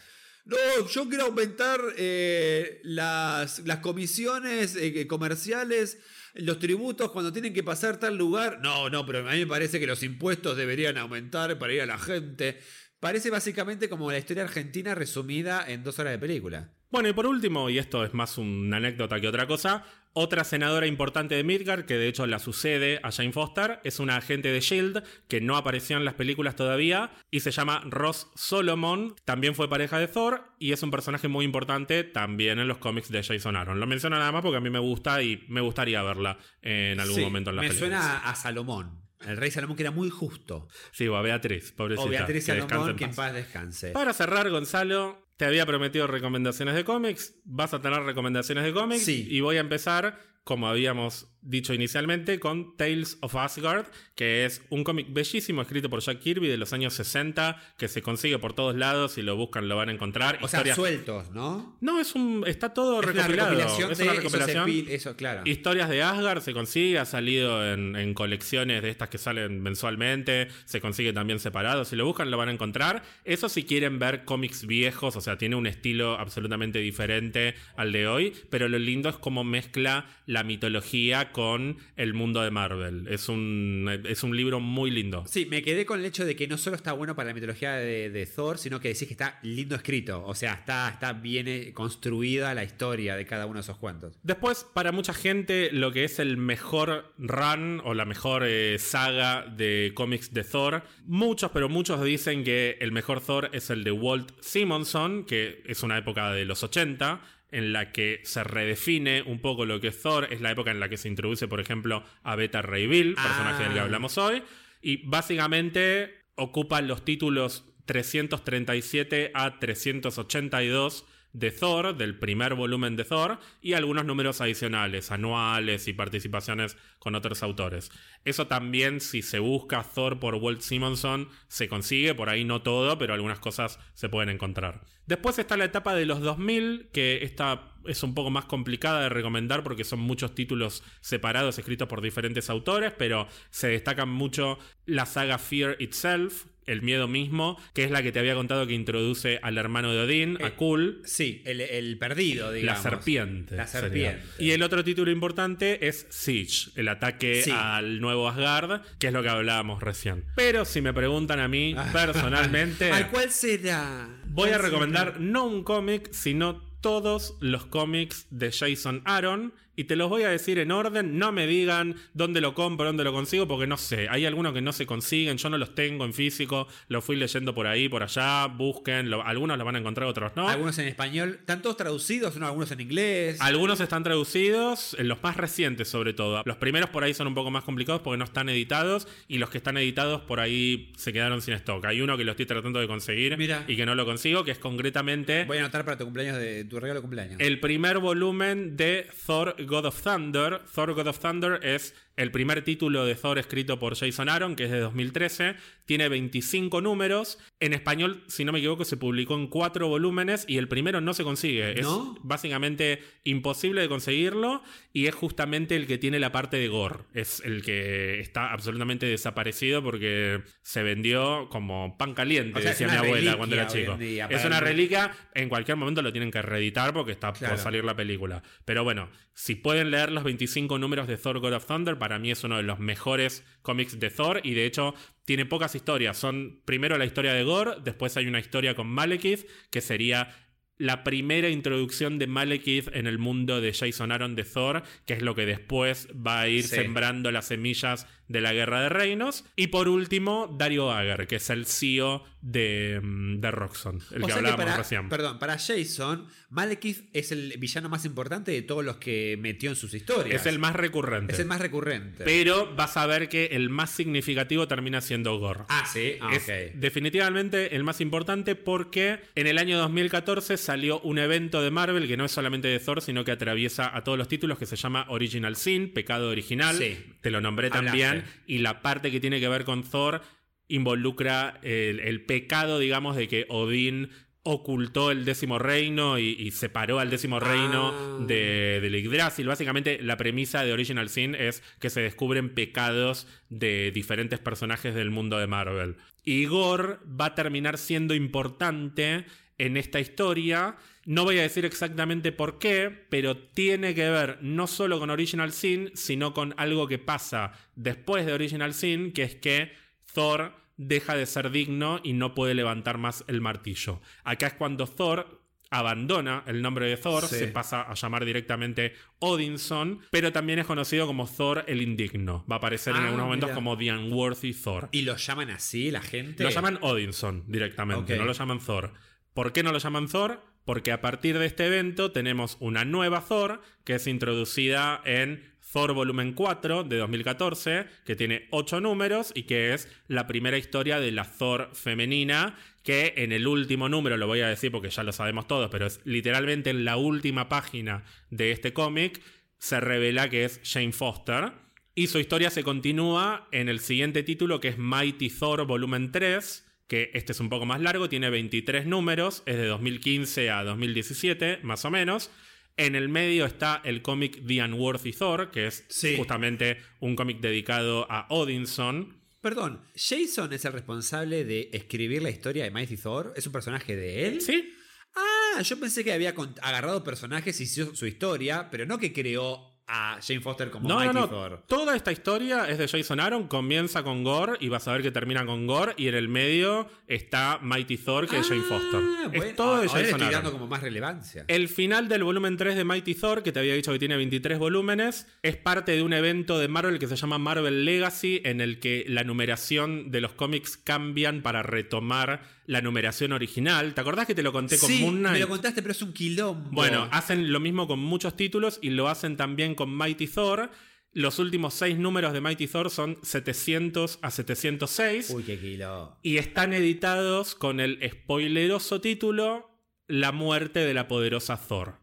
No, 0.48 0.88
yo 0.88 1.06
quiero 1.10 1.24
aumentar 1.24 1.78
eh, 1.98 2.80
las, 2.82 3.58
las 3.66 3.80
comisiones 3.80 4.76
eh, 4.76 5.06
comerciales, 5.06 5.98
los 6.32 6.58
tributos 6.58 7.10
cuando 7.12 7.34
tienen 7.34 7.52
que 7.52 7.62
pasar 7.62 8.00
tal 8.00 8.16
lugar. 8.16 8.58
No, 8.62 8.88
no, 8.88 9.04
pero 9.04 9.28
a 9.28 9.32
mí 9.32 9.40
me 9.40 9.46
parece 9.46 9.78
que 9.78 9.86
los 9.86 10.02
impuestos 10.02 10.56
deberían 10.56 10.96
aumentar 10.96 11.58
para 11.58 11.74
ir 11.74 11.82
a 11.82 11.86
la 11.86 11.98
gente. 11.98 12.58
Parece 12.98 13.28
básicamente 13.28 13.90
como 13.90 14.10
la 14.10 14.16
historia 14.16 14.44
argentina 14.44 14.94
resumida 14.94 15.66
en 15.68 15.84
dos 15.84 15.98
horas 15.98 16.14
de 16.14 16.18
película. 16.18 16.72
Bueno, 16.90 17.08
y 17.08 17.12
por 17.12 17.26
último, 17.26 17.68
y 17.68 17.78
esto 17.78 18.02
es 18.04 18.14
más 18.14 18.38
una 18.38 18.78
anécdota 18.78 19.20
que 19.20 19.28
otra 19.28 19.46
cosa, 19.46 19.84
otra 20.14 20.42
senadora 20.42 20.86
importante 20.86 21.34
de 21.34 21.44
Midgard, 21.44 21.84
que 21.84 21.94
de 21.98 22.08
hecho 22.08 22.26
la 22.26 22.38
sucede 22.38 22.98
a 23.02 23.12
Jane 23.12 23.32
Foster, 23.32 23.80
es 23.84 24.00
una 24.00 24.16
agente 24.16 24.50
de 24.50 24.60
Shield 24.60 25.02
que 25.28 25.42
no 25.42 25.56
apareció 25.58 25.98
en 25.98 26.06
las 26.06 26.14
películas 26.14 26.56
todavía 26.56 27.10
y 27.30 27.40
se 27.40 27.50
llama 27.50 27.82
Ross 27.90 28.28
Solomon. 28.34 29.14
También 29.26 29.54
fue 29.54 29.68
pareja 29.68 29.98
de 29.98 30.08
Thor 30.08 30.44
y 30.58 30.72
es 30.72 30.82
un 30.82 30.90
personaje 30.90 31.28
muy 31.28 31.44
importante 31.44 32.04
también 32.04 32.58
en 32.58 32.66
los 32.68 32.78
cómics 32.78 33.10
de 33.10 33.22
Jason 33.22 33.54
Aaron. 33.56 33.80
Lo 33.80 33.86
menciono 33.86 34.16
nada 34.18 34.32
más 34.32 34.40
porque 34.42 34.56
a 34.56 34.60
mí 34.60 34.70
me 34.70 34.78
gusta 34.78 35.22
y 35.22 35.44
me 35.48 35.60
gustaría 35.60 36.02
verla 36.02 36.38
en 36.62 36.98
algún 37.00 37.16
Sí, 37.16 37.22
momento 37.22 37.50
en 37.50 37.56
las 37.56 37.62
me 37.64 37.68
películas. 37.68 38.02
suena 38.02 38.18
a 38.30 38.34
Salomón. 38.34 39.02
El 39.26 39.36
rey 39.36 39.50
Salomón 39.50 39.76
que 39.76 39.82
era 39.82 39.90
muy 39.90 40.08
justo. 40.10 40.68
Sí, 40.92 41.06
o 41.06 41.16
a 41.16 41.22
Beatriz, 41.22 41.72
pobrecita. 41.72 42.06
O 42.06 42.08
Beatriz 42.08 42.46
Salomón, 42.46 42.96
que 42.96 43.04
en 43.04 43.10
paz. 43.10 43.16
paz 43.16 43.34
descanse. 43.34 43.90
Para 43.90 44.12
cerrar, 44.14 44.48
Gonzalo, 44.48 45.27
te 45.38 45.44
había 45.44 45.64
prometido 45.64 46.08
recomendaciones 46.08 46.74
de 46.74 46.84
cómics. 46.84 47.36
Vas 47.44 47.72
a 47.72 47.80
tener 47.80 48.02
recomendaciones 48.02 48.64
de 48.64 48.72
cómics. 48.72 49.04
Sí. 49.04 49.26
Y 49.30 49.40
voy 49.40 49.56
a 49.56 49.60
empezar, 49.60 50.18
como 50.48 50.66
habíamos 50.66 51.28
dicho 51.40 51.72
inicialmente, 51.72 52.40
con 52.40 52.76
Tales 52.76 53.16
of 53.20 53.36
Asgard, 53.36 53.86
que 54.16 54.44
es 54.44 54.60
un 54.70 54.82
cómic 54.82 55.06
bellísimo 55.10 55.62
escrito 55.62 55.88
por 55.88 56.00
Jack 56.00 56.18
Kirby 56.20 56.48
de 56.48 56.56
los 56.56 56.72
años 56.72 56.94
60, 56.94 57.74
que 57.78 57.86
se 57.86 58.02
consigue 58.02 58.38
por 58.38 58.54
todos 58.54 58.74
lados. 58.74 59.12
Si 59.12 59.22
lo 59.22 59.36
buscan, 59.36 59.68
lo 59.68 59.76
van 59.76 59.88
a 59.88 59.92
encontrar. 59.92 60.38
O 60.42 60.48
sea, 60.48 60.60
Historias- 60.60 60.74
sueltos, 60.76 61.30
¿no? 61.30 61.76
No, 61.80 62.00
es 62.00 62.14
un. 62.14 62.44
está 62.46 62.72
todo 62.74 63.00
Es 63.00 63.06
una 63.06 63.12
recopilado. 63.26 63.50
recopilación 63.50 63.92
es 63.92 64.00
una 64.00 64.12
recopilación. 64.14 64.70
Eso, 64.88 65.16
claro. 65.16 65.42
Historias 65.44 65.88
de 65.90 66.02
Asgard 66.02 66.40
se 66.42 66.52
consigue, 66.54 66.98
ha 66.98 67.04
salido 67.06 67.72
en, 67.72 67.94
en 67.94 68.14
colecciones 68.14 68.82
de 68.82 68.90
estas 68.90 69.08
que 69.10 69.18
salen 69.18 69.62
mensualmente, 69.62 70.48
se 70.64 70.80
consigue 70.80 71.12
también 71.12 71.38
separado, 71.40 71.84
si 71.84 71.94
lo 71.94 72.04
buscan 72.06 72.30
lo 72.30 72.38
van 72.38 72.48
a 72.48 72.52
encontrar. 72.52 73.02
Eso 73.24 73.48
si 73.48 73.64
quieren 73.64 73.98
ver 73.98 74.24
cómics 74.24 74.66
viejos, 74.66 75.14
o 75.16 75.20
sea, 75.20 75.38
tiene 75.38 75.56
un 75.56 75.66
estilo 75.66 76.18
absolutamente 76.18 76.78
diferente 76.80 77.54
al 77.76 77.92
de 77.92 78.08
hoy, 78.08 78.32
pero 78.50 78.68
lo 78.68 78.78
lindo 78.78 79.08
es 79.08 79.16
cómo 79.16 79.44
mezcla 79.44 80.06
la 80.26 80.37
mitología 80.42 81.32
con 81.32 81.78
el 81.96 82.14
mundo 82.14 82.42
de 82.42 82.50
Marvel. 82.50 83.06
Es 83.08 83.28
un, 83.28 84.02
es 84.04 84.22
un 84.22 84.36
libro 84.36 84.60
muy 84.60 84.90
lindo. 84.90 85.24
Sí, 85.26 85.46
me 85.46 85.62
quedé 85.62 85.86
con 85.86 86.00
el 86.00 86.06
hecho 86.06 86.24
de 86.24 86.36
que 86.36 86.46
no 86.48 86.58
solo 86.58 86.76
está 86.76 86.92
bueno 86.92 87.14
para 87.14 87.28
la 87.28 87.34
mitología 87.34 87.72
de, 87.72 88.10
de 88.10 88.26
Thor, 88.26 88.58
sino 88.58 88.80
que 88.80 88.88
decís 88.88 89.08
que 89.08 89.14
está 89.14 89.38
lindo 89.42 89.74
escrito. 89.74 90.24
O 90.24 90.34
sea, 90.34 90.54
está, 90.54 90.88
está 90.88 91.12
bien 91.12 91.48
eh, 91.48 91.72
construida 91.72 92.54
la 92.54 92.64
historia 92.64 93.16
de 93.16 93.26
cada 93.26 93.46
uno 93.46 93.54
de 93.54 93.60
esos 93.60 93.76
cuentos. 93.76 94.18
Después, 94.22 94.66
para 94.74 94.92
mucha 94.92 95.14
gente, 95.14 95.70
lo 95.72 95.92
que 95.92 96.04
es 96.04 96.18
el 96.18 96.36
mejor 96.36 97.12
run 97.18 97.80
o 97.84 97.94
la 97.94 98.04
mejor 98.04 98.44
eh, 98.46 98.78
saga 98.78 99.44
de 99.44 99.92
cómics 99.94 100.32
de 100.32 100.44
Thor, 100.44 100.82
muchos, 101.06 101.50
pero 101.50 101.68
muchos 101.68 102.02
dicen 102.04 102.44
que 102.44 102.76
el 102.80 102.92
mejor 102.92 103.20
Thor 103.20 103.50
es 103.52 103.70
el 103.70 103.84
de 103.84 103.92
Walt 103.92 104.32
Simonson, 104.40 105.24
que 105.24 105.62
es 105.66 105.82
una 105.82 105.98
época 105.98 106.32
de 106.32 106.44
los 106.44 106.62
80, 106.62 107.20
en 107.50 107.72
la 107.72 107.92
que 107.92 108.20
se 108.24 108.44
redefine 108.44 109.22
un 109.22 109.40
poco 109.40 109.64
lo 109.64 109.80
que 109.80 109.88
es 109.88 110.02
Thor, 110.02 110.28
es 110.30 110.40
la 110.40 110.50
época 110.50 110.70
en 110.70 110.80
la 110.80 110.88
que 110.88 110.96
se 110.98 111.08
introduce, 111.08 111.48
por 111.48 111.60
ejemplo, 111.60 112.04
a 112.22 112.36
Beta 112.36 112.60
Ray 112.62 112.86
Bill, 112.86 113.14
personaje 113.14 113.64
del 113.64 113.72
que 113.72 113.80
Ah. 113.80 113.84
hablamos 113.84 114.18
hoy, 114.18 114.42
y 114.82 114.98
básicamente 115.08 116.14
ocupa 116.34 116.80
los 116.82 117.04
títulos 117.04 117.64
337 117.86 119.30
a 119.34 119.58
382 119.58 121.04
de 121.38 121.52
Thor, 121.52 121.96
del 121.96 122.18
primer 122.18 122.54
volumen 122.54 122.96
de 122.96 123.04
Thor, 123.04 123.38
y 123.60 123.74
algunos 123.74 124.04
números 124.04 124.40
adicionales, 124.40 125.10
anuales 125.12 125.86
y 125.86 125.92
participaciones 125.92 126.76
con 126.98 127.14
otros 127.14 127.42
autores. 127.42 127.90
Eso 128.24 128.48
también, 128.48 129.00
si 129.00 129.22
se 129.22 129.38
busca 129.38 129.82
Thor 129.82 130.18
por 130.18 130.34
Walt 130.34 130.60
Simonson, 130.62 131.28
se 131.46 131.68
consigue, 131.68 132.14
por 132.14 132.28
ahí 132.28 132.44
no 132.44 132.62
todo, 132.62 132.98
pero 132.98 133.14
algunas 133.14 133.38
cosas 133.38 133.78
se 133.94 134.08
pueden 134.08 134.30
encontrar. 134.30 134.80
Después 135.06 135.38
está 135.38 135.56
la 135.56 135.64
etapa 135.64 135.94
de 135.94 136.06
los 136.06 136.20
2000, 136.20 136.90
que 136.92 137.20
esta 137.22 137.72
es 137.86 138.02
un 138.02 138.14
poco 138.14 138.30
más 138.30 138.44
complicada 138.44 139.02
de 139.02 139.08
recomendar 139.08 139.62
porque 139.62 139.84
son 139.84 140.00
muchos 140.00 140.34
títulos 140.34 140.82
separados 141.00 141.58
escritos 141.58 141.88
por 141.88 142.02
diferentes 142.02 142.50
autores, 142.50 142.92
pero 142.98 143.28
se 143.50 143.68
destacan 143.68 144.08
mucho 144.08 144.58
la 144.84 145.06
saga 145.06 145.38
Fear 145.38 145.76
Itself, 145.78 146.46
el 146.68 146.82
miedo 146.82 147.08
mismo, 147.08 147.58
que 147.74 147.84
es 147.84 147.90
la 147.90 148.02
que 148.02 148.12
te 148.12 148.18
había 148.18 148.34
contado 148.34 148.66
que 148.66 148.74
introduce 148.74 149.40
al 149.42 149.58
hermano 149.58 149.92
de 149.92 150.00
Odín, 150.00 150.38
a 150.42 150.48
Eh, 150.48 150.52
Kul. 150.52 151.02
Sí, 151.04 151.42
el, 151.44 151.60
el 151.60 151.98
perdido, 151.98 152.52
digamos. 152.52 152.84
La 152.84 152.90
serpiente. 152.90 153.56
La 153.56 153.66
sería. 153.66 153.80
serpiente. 154.12 154.22
Y 154.44 154.50
el 154.52 154.62
otro 154.62 154.84
título 154.84 155.10
importante 155.10 155.86
es 155.88 156.06
Siege, 156.10 156.70
el 156.76 156.88
ataque 156.88 157.42
Sí. 157.42 157.50
al 157.54 158.00
nuevo 158.00 158.28
Asgard, 158.28 158.82
que 158.98 159.08
es 159.08 159.12
lo 159.12 159.22
que 159.22 159.28
hablábamos 159.28 159.82
recién. 159.82 160.24
Pero 160.36 160.64
si 160.64 160.80
me 160.80 160.92
preguntan 160.92 161.40
a 161.40 161.48
mí 161.48 161.74
personalmente, 161.92 162.90
¿Al 162.92 163.08
cuál 163.10 163.30
será? 163.30 164.08
voy 164.26 164.50
a 164.50 164.52
¿Cuál 164.58 164.62
recomendar 164.62 165.20
no 165.20 165.44
un 165.44 165.64
cómic, 165.64 166.10
sino 166.12 166.66
todos 166.80 167.36
los 167.40 167.66
cómics 167.66 168.26
de 168.30 168.52
Jason 168.52 169.02
Aaron. 169.04 169.52
Y 169.78 169.84
te 169.84 169.94
los 169.96 170.08
voy 170.10 170.24
a 170.24 170.28
decir 170.28 170.58
en 170.58 170.72
orden, 170.72 171.18
no 171.18 171.30
me 171.32 171.46
digan 171.46 171.94
dónde 172.12 172.40
lo 172.40 172.52
compro, 172.52 172.86
dónde 172.86 173.04
lo 173.04 173.12
consigo, 173.12 173.46
porque 173.46 173.66
no 173.66 173.76
sé, 173.76 174.08
hay 174.10 174.26
algunos 174.26 174.52
que 174.52 174.60
no 174.60 174.72
se 174.72 174.86
consiguen, 174.86 175.38
yo 175.38 175.48
no 175.50 175.56
los 175.56 175.74
tengo 175.74 176.04
en 176.04 176.12
físico, 176.12 176.66
los 176.88 177.04
fui 177.04 177.14
leyendo 177.16 177.54
por 177.54 177.66
ahí, 177.68 177.88
por 177.88 178.02
allá, 178.02 178.46
busquen, 178.46 179.08
lo- 179.08 179.24
algunos 179.24 179.56
los 179.56 179.64
van 179.64 179.76
a 179.76 179.78
encontrar, 179.78 180.08
otros 180.08 180.32
no. 180.34 180.48
Algunos 180.48 180.76
en 180.78 180.88
español, 180.88 181.36
¿están 181.40 181.62
todos 181.62 181.76
traducidos? 181.76 182.36
¿No? 182.36 182.46
Algunos 182.46 182.70
en 182.72 182.80
inglés. 182.80 183.40
Algunos 183.40 183.80
están 183.80 184.02
traducidos, 184.02 184.96
los 184.98 185.22
más 185.22 185.36
recientes 185.36 185.88
sobre 185.88 186.12
todo. 186.12 186.42
Los 186.44 186.56
primeros 186.56 186.90
por 186.90 187.04
ahí 187.04 187.14
son 187.14 187.28
un 187.28 187.34
poco 187.34 187.50
más 187.50 187.62
complicados 187.64 188.02
porque 188.02 188.18
no 188.18 188.24
están 188.24 188.48
editados 188.48 189.06
y 189.28 189.38
los 189.38 189.48
que 189.50 189.58
están 189.58 189.76
editados 189.76 190.22
por 190.22 190.40
ahí 190.40 190.92
se 190.96 191.12
quedaron 191.12 191.40
sin 191.40 191.54
stock. 191.54 191.84
Hay 191.84 192.00
uno 192.00 192.16
que 192.16 192.24
lo 192.24 192.32
estoy 192.32 192.46
tratando 192.46 192.80
de 192.80 192.88
conseguir 192.88 193.36
Mira. 193.38 193.64
y 193.68 193.76
que 193.76 193.86
no 193.86 193.94
lo 193.94 194.04
consigo, 194.04 194.42
que 194.44 194.50
es 194.50 194.58
concretamente 194.58 195.44
Voy 195.44 195.58
a 195.58 195.60
anotar 195.60 195.84
para 195.84 195.96
tu 195.96 196.04
cumpleaños, 196.04 196.36
de, 196.38 196.64
tu 196.64 196.80
regalo 196.80 196.98
de 196.98 197.02
cumpleaños. 197.02 197.36
el 197.40 197.60
primer 197.60 197.98
volumen 197.98 198.76
de 198.76 199.06
Thor 199.26 199.54
God 199.68 199.84
of 199.84 199.94
Thunder. 199.94 200.60
Thor 200.66 200.94
God 200.94 201.06
of 201.06 201.16
Thunder 201.16 201.60
es 201.62 201.92
el 202.18 202.30
primer 202.30 202.62
título 202.62 203.06
de 203.06 203.14
Thor 203.14 203.38
escrito 203.38 203.78
por 203.78 203.96
Jason 203.96 204.28
Aaron, 204.28 204.56
que 204.56 204.64
es 204.64 204.70
de 204.70 204.80
2013. 204.80 205.54
Tiene 205.86 206.08
25 206.08 206.80
números. 206.80 207.38
En 207.60 207.72
español, 207.72 208.22
si 208.28 208.44
no 208.44 208.52
me 208.52 208.58
equivoco, 208.58 208.84
se 208.84 208.96
publicó 208.96 209.34
en 209.36 209.46
cuatro 209.46 209.88
volúmenes 209.88 210.44
y 210.48 210.58
el 210.58 210.68
primero 210.68 211.00
no 211.00 211.14
se 211.14 211.24
consigue. 211.24 211.80
¿No? 211.80 212.14
Es 212.16 212.22
básicamente 212.22 213.02
imposible 213.24 213.80
de 213.80 213.88
conseguirlo 213.88 214.62
y 214.92 215.06
es 215.06 215.14
justamente 215.14 215.76
el 215.76 215.86
que 215.86 215.96
tiene 215.96 216.18
la 216.18 216.32
parte 216.32 216.56
de 216.56 216.68
gore. 216.68 217.04
Es 217.14 217.40
el 217.44 217.62
que 217.62 218.20
está 218.20 218.52
absolutamente 218.52 219.06
desaparecido 219.06 219.82
porque 219.82 220.42
se 220.62 220.82
vendió 220.82 221.48
como 221.48 221.96
pan 221.98 222.14
caliente, 222.14 222.58
O 222.58 222.62
sea, 222.62 222.72
es 222.72 222.78
decía 222.78 222.92
mi 222.92 222.98
una 222.98 223.06
abuela 223.08 223.36
cuando 223.36 223.54
era 223.54 223.64
reliquia 223.64 223.82
chico. 223.86 223.96
día, 223.96 224.26
Es 224.30 224.44
una 224.44 224.58
el- 224.58 224.64
reliquia, 224.64 225.12
en 225.34 225.48
cualquier 225.48 225.76
momento 225.76 226.02
lo 226.02 226.12
tienen 226.12 226.30
que 226.30 226.42
reeditar 226.42 226.92
porque 226.92 227.12
está 227.12 227.32
Claro. 227.32 227.54
por 227.54 227.62
salir 227.62 227.84
la 227.84 227.94
película. 227.94 228.42
Pero 228.64 228.82
bueno, 228.84 229.08
si 229.34 229.54
pueden 229.54 229.90
leer 229.92 230.10
los 230.10 230.24
25 230.24 230.78
números 230.78 231.06
de 231.06 231.16
Thor 231.16 231.38
God 231.38 231.52
of 231.54 231.66
Thunder, 231.66 231.96
para 231.98 232.07
mí 232.18 232.30
es 232.30 232.44
uno 232.44 232.56
de 232.56 232.62
los 232.62 232.78
mejores 232.78 233.44
cómics 233.62 234.00
de 234.00 234.08
Thor 234.10 234.40
y 234.44 234.54
de 234.54 234.64
hecho 234.64 234.94
tiene 235.24 235.44
pocas 235.44 235.74
historias. 235.74 236.16
Son 236.16 236.62
primero 236.64 236.96
la 236.96 237.04
historia 237.04 237.34
de 237.34 237.42
Gore, 237.42 237.72
después 237.84 238.16
hay 238.16 238.26
una 238.26 238.38
historia 238.38 238.74
con 238.74 238.86
Malekith, 238.86 239.46
que 239.70 239.80
sería 239.82 240.34
la 240.78 241.02
primera 241.02 241.48
introducción 241.48 242.20
de 242.20 242.28
Malekith 242.28 242.88
en 242.94 243.08
el 243.08 243.18
mundo 243.18 243.60
de 243.60 243.72
Jason 243.72 244.12
Aaron 244.12 244.36
de 244.36 244.44
Thor, 244.44 244.84
que 245.06 245.14
es 245.14 245.22
lo 245.22 245.34
que 245.34 245.44
después 245.44 246.08
va 246.14 246.42
a 246.42 246.48
ir 246.48 246.62
Sí. 246.62 246.76
sembrando 246.76 247.32
las 247.32 247.46
semillas 247.48 248.06
de 248.28 248.40
la 248.40 248.52
Guerra 248.52 248.82
de 248.82 248.88
Reinos. 248.88 249.44
Y 249.56 249.68
por 249.68 249.88
último, 249.88 250.54
Dario 250.58 250.92
Ager, 250.92 251.26
que 251.26 251.36
es 251.36 251.50
el 251.50 251.66
CEO 251.66 252.24
de, 252.40 253.00
mm, 253.02 253.40
de 253.40 253.50
Roxxon, 253.50 254.00
el 254.12 254.22
O 254.22 254.26
que 254.26 254.32
hablábamos 254.32 254.64
para, 254.64 254.76
recién. 254.76 255.08
Perdón, 255.08 255.38
para 255.38 255.58
Jason, 255.58 256.26
Malekith 256.50 257.08
es 257.12 257.32
el 257.32 257.54
villano 257.58 257.88
más 257.88 258.04
importante 258.04 258.52
de 258.52 258.62
todos 258.62 258.84
los 258.84 258.96
que 258.96 259.36
metió 259.40 259.70
en 259.70 259.76
sus 259.76 259.92
historias. 259.92 260.40
Es 260.40 260.46
el 260.46 260.58
más 260.58 260.74
recurrente. 260.76 261.32
Es 261.32 261.40
el 261.40 261.46
más 261.46 261.60
recurrente. 261.60 262.24
Pero 262.24 262.74
vas 262.76 262.96
a 262.96 263.06
ver 263.06 263.28
que 263.28 263.46
el 263.46 263.70
más 263.70 263.90
significativo 263.90 264.68
termina 264.68 265.00
siendo 265.00 265.36
Gore. 265.38 265.62
ah, 265.68 265.84
sí. 265.92 266.14
Ah, 266.20 266.30
es 266.34 266.44
ok. 266.44 266.78
definitivamente 266.78 267.74
el 267.74 267.82
más 267.84 268.00
importante 268.00 268.54
porque 268.54 269.20
en 269.34 269.46
el 269.46 269.58
año 269.58 269.78
2014 269.78 270.56
salió 270.56 271.00
un 271.00 271.18
evento 271.18 271.62
de 271.62 271.70
Marvel 271.70 272.06
que 272.06 272.16
no 272.16 272.24
es 272.24 272.32
solamente 272.32 272.68
de 272.68 272.78
Thor, 272.78 273.02
sino 273.02 273.24
que 273.24 273.32
atraviesa 273.32 273.94
a 273.96 274.04
todos 274.04 274.16
los 274.16 274.28
títulos 274.28 274.58
que 274.58 274.66
se 274.66 274.76
llama 274.76 275.06
Original 275.08 275.56
Sin, 275.56 275.92
Pecado 275.92 276.30
Original. 276.30 276.76
Sí. 276.76 276.96
Te 277.20 277.30
lo 277.30 277.40
nombré 277.40 277.68
Hablaste. 277.68 277.86
también. 277.86 278.17
Y 278.46 278.58
la 278.58 278.82
parte 278.82 279.10
que 279.10 279.20
tiene 279.20 279.40
que 279.40 279.48
ver 279.48 279.64
con 279.64 279.82
Thor 279.84 280.22
involucra 280.68 281.58
el, 281.62 282.00
el 282.00 282.24
pecado, 282.24 282.78
digamos, 282.78 283.16
de 283.16 283.28
que 283.28 283.46
Odín 283.48 284.10
ocultó 284.42 285.10
el 285.10 285.24
décimo 285.26 285.58
reino 285.58 286.18
y, 286.18 286.28
y 286.38 286.52
separó 286.52 287.00
al 287.00 287.10
décimo 287.10 287.38
reino 287.38 287.92
Ah. 287.92 288.24
de, 288.26 288.80
del 288.80 288.94
Yggdrasil. 288.96 289.46
Básicamente 289.46 290.00
la 290.00 290.16
premisa 290.16 290.64
de 290.64 290.72
Original 290.72 291.08
Sin 291.10 291.34
es 291.34 291.62
que 291.80 291.90
se 291.90 292.00
descubren 292.00 292.54
pecados 292.54 293.26
de 293.50 293.90
diferentes 293.90 294.38
personajes 294.38 294.94
del 294.94 295.10
mundo 295.10 295.38
de 295.38 295.46
Marvel. 295.46 295.96
Y 296.24 296.46
Gore 296.46 296.96
va 297.08 297.26
a 297.26 297.34
terminar 297.34 297.76
siendo 297.78 298.14
importante 298.14 299.26
en 299.58 299.76
esta 299.76 300.00
historia. 300.00 300.76
No 301.08 301.24
voy 301.24 301.38
a 301.38 301.42
decir 301.42 301.64
exactamente 301.64 302.32
por 302.32 302.58
qué, 302.58 303.06
pero 303.08 303.34
tiene 303.38 303.94
que 303.94 304.10
ver 304.10 304.38
no 304.42 304.66
solo 304.66 304.98
con 304.98 305.08
Original 305.08 305.52
Sin, 305.52 305.90
sino 305.94 306.34
con 306.34 306.52
algo 306.58 306.86
que 306.86 306.98
pasa 306.98 307.52
después 307.74 308.26
de 308.26 308.34
Original 308.34 308.74
Sin, 308.74 309.12
que 309.12 309.22
es 309.22 309.34
que 309.34 309.72
Thor 310.12 310.52
deja 310.76 311.16
de 311.16 311.24
ser 311.24 311.50
digno 311.50 312.00
y 312.04 312.12
no 312.12 312.34
puede 312.34 312.52
levantar 312.54 312.98
más 312.98 313.24
el 313.26 313.40
martillo. 313.40 314.02
Acá 314.22 314.48
es 314.48 314.52
cuando 314.52 314.86
Thor 314.86 315.40
abandona 315.70 316.44
el 316.46 316.60
nombre 316.60 316.86
de 316.86 316.98
Thor, 316.98 317.24
Sí. 317.24 317.36
se 317.36 317.48
pasa 317.48 317.82
a 317.82 317.94
llamar 317.94 318.26
directamente 318.26 318.92
Odinson, 319.18 320.00
pero 320.10 320.30
también 320.30 320.58
es 320.58 320.66
conocido 320.66 321.06
como 321.06 321.26
Thor 321.26 321.64
el 321.68 321.80
Indigno. 321.82 322.44
Va 322.50 322.56
a 322.56 322.58
aparecer 322.58 322.94
en 322.94 323.00
Ah, 323.02 323.04
algunos 323.06 323.24
momentos 323.26 323.48
mira. 323.48 323.54
como 323.54 323.76
The 323.78 323.92
Unworthy 323.92 324.52
Thor. 324.52 324.88
¿Y 324.92 325.02
lo 325.02 325.16
llaman 325.16 325.50
así 325.50 325.90
la 325.90 326.02
gente? 326.02 326.42
Lo 326.44 326.50
llaman 326.50 326.78
Odinson 326.82 327.44
directamente, 327.46 328.16
no 328.18 328.24
lo 328.26 328.32
llaman 328.32 328.58
Thor. 328.60 328.92
¿Por 329.34 329.52
qué 329.52 329.62
no 329.62 329.72
lo 329.72 329.78
llaman 329.78 330.06
Thor? 330.08 330.42
Porque 330.68 330.92
a 330.92 331.00
partir 331.00 331.38
de 331.38 331.46
este 331.46 331.64
evento 331.64 332.12
tenemos 332.12 332.58
una 332.60 332.84
nueva 332.84 333.24
Thor 333.26 333.62
que 333.84 333.94
es 333.94 334.06
introducida 334.06 335.00
en 335.06 335.42
Thor 335.72 335.94
Volumen 335.94 336.34
4 336.34 336.84
de 336.84 336.98
2014, 336.98 337.86
que 338.04 338.16
tiene 338.16 338.48
8 338.50 338.82
números 338.82 339.32
y 339.34 339.44
que 339.44 339.72
es 339.72 339.88
la 340.08 340.26
primera 340.26 340.58
historia 340.58 341.00
de 341.00 341.10
la 341.10 341.24
Thor 341.24 341.70
femenina, 341.72 342.58
que 342.82 343.14
en 343.16 343.32
el 343.32 343.46
último 343.46 343.88
número, 343.88 344.18
lo 344.18 344.26
voy 344.26 344.42
a 344.42 344.48
decir 344.48 344.70
porque 344.70 344.90
ya 344.90 345.04
lo 345.04 345.12
sabemos 345.12 345.48
todos, 345.48 345.70
pero 345.70 345.86
es 345.86 346.02
literalmente 346.04 346.68
en 346.68 346.84
la 346.84 346.98
última 346.98 347.48
página 347.48 348.04
de 348.28 348.50
este 348.50 348.74
cómic, 348.74 349.22
se 349.56 349.80
revela 349.80 350.28
que 350.28 350.44
es 350.44 350.60
Jane 350.64 350.92
Foster. 350.92 351.50
Y 351.94 352.08
su 352.08 352.18
historia 352.18 352.50
se 352.50 352.62
continúa 352.62 353.48
en 353.52 353.70
el 353.70 353.80
siguiente 353.80 354.22
título 354.22 354.60
que 354.60 354.68
es 354.68 354.76
Mighty 354.76 355.30
Thor 355.30 355.66
Volumen 355.66 356.12
3, 356.12 356.67
que 356.88 357.10
este 357.14 357.32
es 357.32 357.40
un 357.40 357.48
poco 357.48 357.66
más 357.66 357.80
largo, 357.80 358.08
tiene 358.08 358.30
23 358.30 358.86
números, 358.86 359.42
es 359.46 359.56
de 359.56 359.66
2015 359.66 360.50
a 360.50 360.64
2017, 360.64 361.58
más 361.62 361.84
o 361.84 361.90
menos. 361.90 362.30
En 362.76 362.94
el 362.94 363.08
medio 363.08 363.44
está 363.44 363.80
el 363.84 364.02
cómic 364.02 364.40
The 364.46 364.62
Unworthy 364.64 365.12
Thor, 365.12 365.50
que 365.50 365.66
es 365.66 365.84
Sí. 365.88 366.16
justamente 366.16 366.78
un 367.00 367.14
cómic 367.16 367.40
dedicado 367.40 368.06
a 368.10 368.26
Odinson. 368.30 369.16
Perdón, 369.40 369.82
¿Jason 369.94 370.52
es 370.52 370.64
el 370.64 370.72
responsable 370.72 371.44
de 371.44 371.70
escribir 371.72 372.22
la 372.22 372.30
historia 372.30 372.64
de 372.64 372.70
Mighty 372.70 372.96
Thor? 372.96 373.32
¿Es 373.36 373.46
un 373.46 373.52
personaje 373.52 373.94
de 373.94 374.26
él? 374.26 374.40
¿Sí? 374.40 374.72
Ah, 375.14 375.62
yo 375.62 375.78
pensé 375.80 376.04
que 376.04 376.12
había 376.12 376.34
agarrado 376.62 377.02
personajes 377.04 377.60
y 377.60 377.64
hizo 377.64 377.94
su 377.94 378.06
historia, 378.06 378.68
pero 378.70 378.86
no 378.86 378.98
que 378.98 379.12
creó 379.12 379.67
a 379.88 380.18
Jane 380.20 380.40
Foster 380.40 380.70
como 380.70 380.86
No, 380.88 380.96
no, 380.96 381.00
Mighty 381.00 381.14
no. 381.14 381.28
Thor. 381.28 381.62
Toda 381.66 381.96
esta 381.96 382.12
historia 382.12 382.68
es 382.68 382.78
de 382.78 382.86
Jason 382.86 383.20
Aaron, 383.20 383.48
comienza 383.48 384.02
con 384.02 384.22
Gore 384.22 384.58
y 384.60 384.68
vas 384.68 384.86
a 384.86 384.92
ver 384.92 385.02
que 385.02 385.10
termina 385.10 385.46
con 385.46 385.66
Gore 385.66 385.94
y 385.96 386.08
en 386.08 386.14
el 386.14 386.28
medio 386.28 386.88
está 387.06 387.58
Mighty 387.62 387.96
Thor, 387.96 388.28
que 388.28 388.38
es 388.38 388.46
Jane 388.48 388.60
Foster. 388.62 389.00
Ah, 389.02 389.28
bueno, 389.28 389.44
es 389.44 389.56
todo 389.56 389.78
de 389.80 389.88
Jason 389.88 390.04
estoy 390.04 390.20
Aaron. 390.20 390.32
dando 390.32 390.52
como 390.52 390.66
más 390.66 390.82
relevancia. 390.82 391.44
El 391.48 391.68
final 391.68 392.08
del 392.08 392.22
volumen 392.22 392.56
3 392.56 392.76
de 392.76 392.84
Mighty 392.84 393.14
Thor, 393.14 393.42
que 393.42 393.50
te 393.52 393.60
había 393.60 393.74
dicho 393.74 393.90
que 393.92 393.98
tiene 393.98 394.16
23 394.16 394.58
volúmenes, 394.58 395.26
es 395.42 395.56
parte 395.56 395.92
de 395.92 396.02
un 396.02 396.12
evento 396.12 396.58
de 396.58 396.68
Marvel 396.68 396.98
que 396.98 397.06
se 397.06 397.16
llama 397.16 397.38
Marvel 397.38 397.84
Legacy, 397.84 398.42
en 398.44 398.60
el 398.60 398.80
que 398.80 399.04
la 399.08 399.24
numeración 399.24 400.10
de 400.10 400.20
los 400.20 400.32
cómics 400.32 400.76
cambian 400.76 401.40
para 401.42 401.62
retomar 401.62 402.58
la 402.66 402.82
numeración 402.82 403.32
original. 403.32 403.94
¿Te 403.94 404.02
acordás 404.02 404.26
que 404.26 404.34
te 404.34 404.42
lo 404.42 404.52
conté 404.52 404.78
con 404.78 404.90
sí, 404.90 405.00
Moon 405.02 405.16
Knight? 405.20 405.32
me 405.32 405.40
lo 405.40 405.48
contaste, 405.48 405.80
pero 405.80 405.92
es 405.92 406.02
un 406.02 406.12
quilombo. 406.12 406.68
Bueno, 406.70 407.08
hacen 407.10 407.50
lo 407.50 407.60
mismo 407.60 407.86
con 407.88 407.98
muchos 407.98 408.36
títulos 408.36 408.78
y 408.82 408.90
lo 408.90 409.08
hacen 409.08 409.38
también 409.38 409.74
con 409.78 409.96
Mighty 409.96 410.26
Thor. 410.26 410.70
Los 411.12 411.38
últimos 411.38 411.72
seis 411.72 411.96
números 411.96 412.32
de 412.32 412.40
Mighty 412.40 412.66
Thor 412.66 412.90
son 412.90 413.16
700 413.22 414.18
a 414.22 414.30
706 414.32 415.30
Uy, 415.30 415.44
qué 415.44 415.58
quilombo. 415.58 416.18
y 416.22 416.36
están 416.36 416.74
editados 416.74 417.54
con 417.54 417.78
el 417.80 417.98
spoileroso 418.10 419.00
título 419.00 419.70
La 420.08 420.32
muerte 420.32 420.80
de 420.80 420.94
la 420.94 421.06
poderosa 421.06 421.56
Thor. 421.56 422.00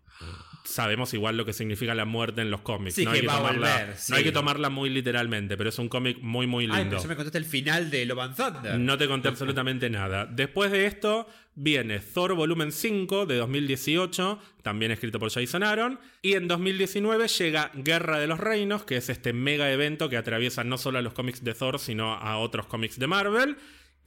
Sabemos 0.65 1.13
igual 1.13 1.37
lo 1.37 1.45
que 1.45 1.53
significa 1.53 1.95
la 1.95 2.05
muerte 2.05 2.41
en 2.41 2.51
los 2.51 2.61
cómics. 2.61 2.95
Sí, 2.95 3.05
no, 3.05 3.11
hay 3.11 3.21
que 3.21 3.27
tomarla, 3.27 3.77
volver, 3.77 3.97
sí. 3.97 4.11
no 4.11 4.17
hay 4.17 4.23
que 4.23 4.31
tomarla 4.31 4.69
muy 4.69 4.89
literalmente, 4.89 5.55
pero 5.57 5.69
es 5.69 5.79
un 5.79 5.87
cómic 5.89 6.17
muy, 6.21 6.47
muy 6.47 6.65
Ay, 6.65 6.79
lindo. 6.79 6.89
pero 6.89 7.01
ya 7.01 7.07
me 7.07 7.15
contaste 7.15 7.37
el 7.37 7.45
final 7.45 7.89
de 7.89 8.05
Love 8.05 8.19
and 8.19 8.35
Thunder. 8.35 8.79
No 8.79 8.97
te 8.97 9.07
conté 9.07 9.27
absolutamente 9.27 9.89
nada. 9.89 10.25
Después 10.25 10.71
de 10.71 10.85
esto 10.85 11.27
viene 11.55 11.99
Thor 11.99 12.33
Volumen 12.33 12.71
5 12.71 13.25
de 13.25 13.37
2018, 13.37 14.39
también 14.61 14.91
escrito 14.91 15.19
por 15.19 15.31
Jason 15.31 15.63
Aaron. 15.63 15.99
Y 16.21 16.33
en 16.33 16.47
2019 16.47 17.27
llega 17.27 17.71
Guerra 17.73 18.19
de 18.19 18.27
los 18.27 18.39
Reinos, 18.39 18.83
que 18.83 18.97
es 18.97 19.09
este 19.09 19.33
mega 19.33 19.71
evento 19.71 20.09
que 20.09 20.17
atraviesa 20.17 20.63
no 20.63 20.77
solo 20.77 20.99
a 20.99 21.01
los 21.01 21.13
cómics 21.13 21.43
de 21.43 21.53
Thor, 21.53 21.79
sino 21.79 22.13
a 22.13 22.37
otros 22.37 22.65
cómics 22.65 22.99
de 22.99 23.07
Marvel. 23.07 23.57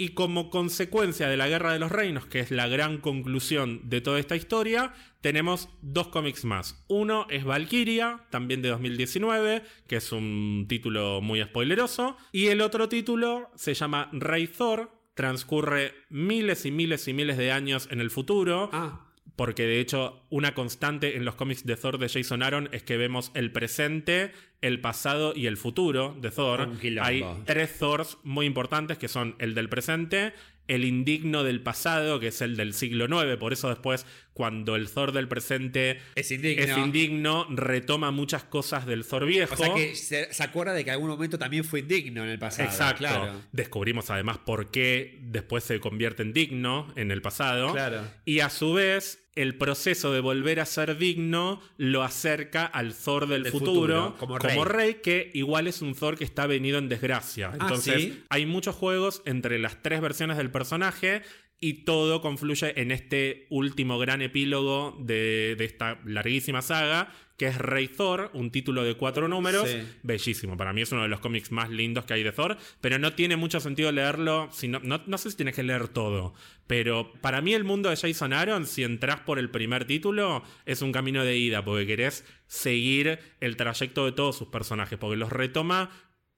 Y 0.00 0.10
como 0.10 0.48
consecuencia 0.48 1.28
de 1.28 1.36
la 1.36 1.48
Guerra 1.48 1.72
de 1.72 1.80
los 1.80 1.90
Reinos, 1.90 2.24
que 2.26 2.38
es 2.38 2.52
la 2.52 2.68
gran 2.68 2.98
conclusión 2.98 3.80
de 3.82 4.00
toda 4.00 4.20
esta 4.20 4.36
historia, 4.36 4.94
tenemos 5.20 5.68
dos 5.82 6.06
cómics 6.06 6.44
más. 6.44 6.84
Uno 6.86 7.26
es 7.30 7.44
Valkyria, 7.44 8.24
también 8.30 8.62
de 8.62 8.68
2019, 8.68 9.64
que 9.88 9.96
es 9.96 10.12
un 10.12 10.66
título 10.68 11.20
muy 11.20 11.42
spoileroso. 11.42 12.16
Y 12.30 12.46
el 12.46 12.60
otro 12.60 12.88
título 12.88 13.50
se 13.56 13.74
llama 13.74 14.08
Rey 14.12 14.46
Thor, 14.46 14.92
transcurre 15.14 15.94
miles 16.10 16.64
y 16.64 16.70
miles 16.70 17.08
y 17.08 17.12
miles 17.12 17.36
de 17.36 17.50
años 17.50 17.88
en 17.90 18.00
el 18.00 18.10
futuro. 18.10 18.70
Ah, 18.72 19.07
Porque 19.38 19.68
de 19.68 19.78
hecho, 19.78 20.26
una 20.30 20.52
constante 20.52 21.16
en 21.16 21.24
los 21.24 21.36
cómics 21.36 21.64
de 21.64 21.76
Thor 21.76 21.98
de 21.98 22.08
Jason 22.08 22.42
Aaron 22.42 22.68
es 22.72 22.82
que 22.82 22.96
vemos 22.96 23.30
el 23.34 23.52
presente, 23.52 24.32
el 24.62 24.80
pasado 24.80 25.32
y 25.32 25.46
el 25.46 25.56
futuro 25.56 26.16
de 26.20 26.32
Thor. 26.32 26.68
Hay 27.00 27.24
tres 27.44 27.78
Thors 27.78 28.18
muy 28.24 28.46
importantes 28.46 28.98
que 28.98 29.06
son 29.06 29.36
el 29.38 29.54
del 29.54 29.68
presente, 29.68 30.32
el 30.66 30.84
indigno 30.84 31.44
del 31.44 31.62
pasado, 31.62 32.18
que 32.18 32.28
es 32.28 32.42
el 32.42 32.56
del 32.56 32.74
siglo 32.74 33.06
IX. 33.06 33.36
Por 33.38 33.52
eso 33.52 33.68
después, 33.68 34.06
cuando 34.34 34.76
el 34.76 34.90
Thor 34.90 35.12
del 35.12 35.28
presente 35.28 35.98
es 36.14 36.30
indigno. 36.30 36.64
es 36.64 36.76
indigno, 36.76 37.46
retoma 37.48 38.10
muchas 38.10 38.44
cosas 38.44 38.86
del 38.86 39.06
Thor 39.06 39.24
viejo. 39.24 39.54
O 39.54 39.56
sea 39.56 39.72
que 39.72 39.94
se, 39.94 40.32
se 40.32 40.42
acuerda 40.42 40.74
de 40.74 40.84
que 40.84 40.90
en 40.90 40.94
algún 40.94 41.10
momento 41.10 41.38
también 41.38 41.64
fue 41.64 41.80
indigno 41.80 42.22
en 42.22 42.30
el 42.30 42.38
pasado. 42.38 42.68
Exacto. 42.68 42.98
Claro. 42.98 43.40
Descubrimos 43.52 44.10
además 44.10 44.38
por 44.38 44.70
qué 44.70 45.18
después 45.22 45.64
se 45.64 45.80
convierte 45.80 46.22
en 46.22 46.32
digno 46.32 46.92
en 46.96 47.10
el 47.12 47.22
pasado. 47.22 47.72
Claro. 47.72 48.02
Y 48.24 48.40
a 48.40 48.50
su 48.50 48.74
vez, 48.74 49.27
el 49.42 49.56
proceso 49.56 50.12
de 50.12 50.20
volver 50.20 50.60
a 50.60 50.66
ser 50.66 50.98
digno 50.98 51.60
lo 51.76 52.02
acerca 52.02 52.66
al 52.66 52.94
Thor 52.94 53.26
del, 53.28 53.44
Del 53.44 53.52
futuro, 53.52 54.16
futuro, 54.18 54.38
como 54.40 54.64
rey. 54.64 54.94
que 55.02 55.30
igual 55.34 55.66
es 55.66 55.80
un 55.80 55.94
Thor 55.94 56.16
que 56.18 56.24
está 56.24 56.46
venido 56.46 56.78
en 56.78 56.88
desgracia. 56.88 57.50
Ah, 57.52 57.58
Entonces, 57.60 58.02
¿sí? 58.02 58.24
hay 58.28 58.46
muchos 58.46 58.74
juegos 58.74 59.22
entre 59.24 59.58
las 59.58 59.82
tres 59.82 60.00
versiones 60.00 60.36
del 60.36 60.50
personaje. 60.50 61.22
Y 61.60 61.84
todo 61.84 62.20
confluye 62.20 62.80
en 62.80 62.92
este 62.92 63.46
último 63.50 63.98
gran 63.98 64.22
epílogo 64.22 64.96
de, 65.00 65.56
de 65.58 65.64
esta 65.64 66.00
larguísima 66.04 66.62
saga, 66.62 67.12
que 67.38 67.46
es 67.46 67.56
Rey 67.56 67.86
Thor, 67.86 68.30
un 68.34 68.50
título 68.50 68.82
de 68.82 68.94
cuatro 68.94 69.28
números. 69.28 69.68
Sí. 69.68 69.80
Bellísimo. 70.02 70.56
Para 70.56 70.72
mí 70.72 70.82
es 70.82 70.90
uno 70.90 71.02
de 71.02 71.08
los 71.08 71.20
cómics 71.20 71.52
más 71.52 71.70
lindos 71.70 72.04
que 72.04 72.14
hay 72.14 72.24
de 72.24 72.32
Thor. 72.32 72.58
Pero 72.80 72.98
no 72.98 73.12
tiene 73.14 73.36
mucho 73.36 73.60
sentido 73.60 73.92
leerlo. 73.92 74.48
Si 74.52 74.66
no, 74.66 74.80
no, 74.80 75.02
no 75.06 75.18
sé 75.18 75.30
si 75.30 75.36
tienes 75.36 75.54
que 75.54 75.62
leer 75.62 75.86
todo. 75.86 76.34
Pero 76.66 77.12
para 77.20 77.40
mí 77.40 77.54
el 77.54 77.62
mundo 77.62 77.90
de 77.90 77.96
Jason 77.96 78.32
Aaron, 78.32 78.66
si 78.66 78.82
entras 78.82 79.20
por 79.20 79.38
el 79.38 79.50
primer 79.50 79.84
título, 79.84 80.42
es 80.66 80.82
un 80.82 80.90
camino 80.90 81.24
de 81.24 81.38
ida. 81.38 81.64
Porque 81.64 81.86
querés 81.86 82.24
seguir 82.48 83.20
el 83.40 83.56
trayecto 83.56 84.04
de 84.04 84.12
todos 84.12 84.36
sus 84.36 84.48
personajes. 84.48 84.98
Porque 84.98 85.16
los 85.16 85.30
retoma 85.30 85.90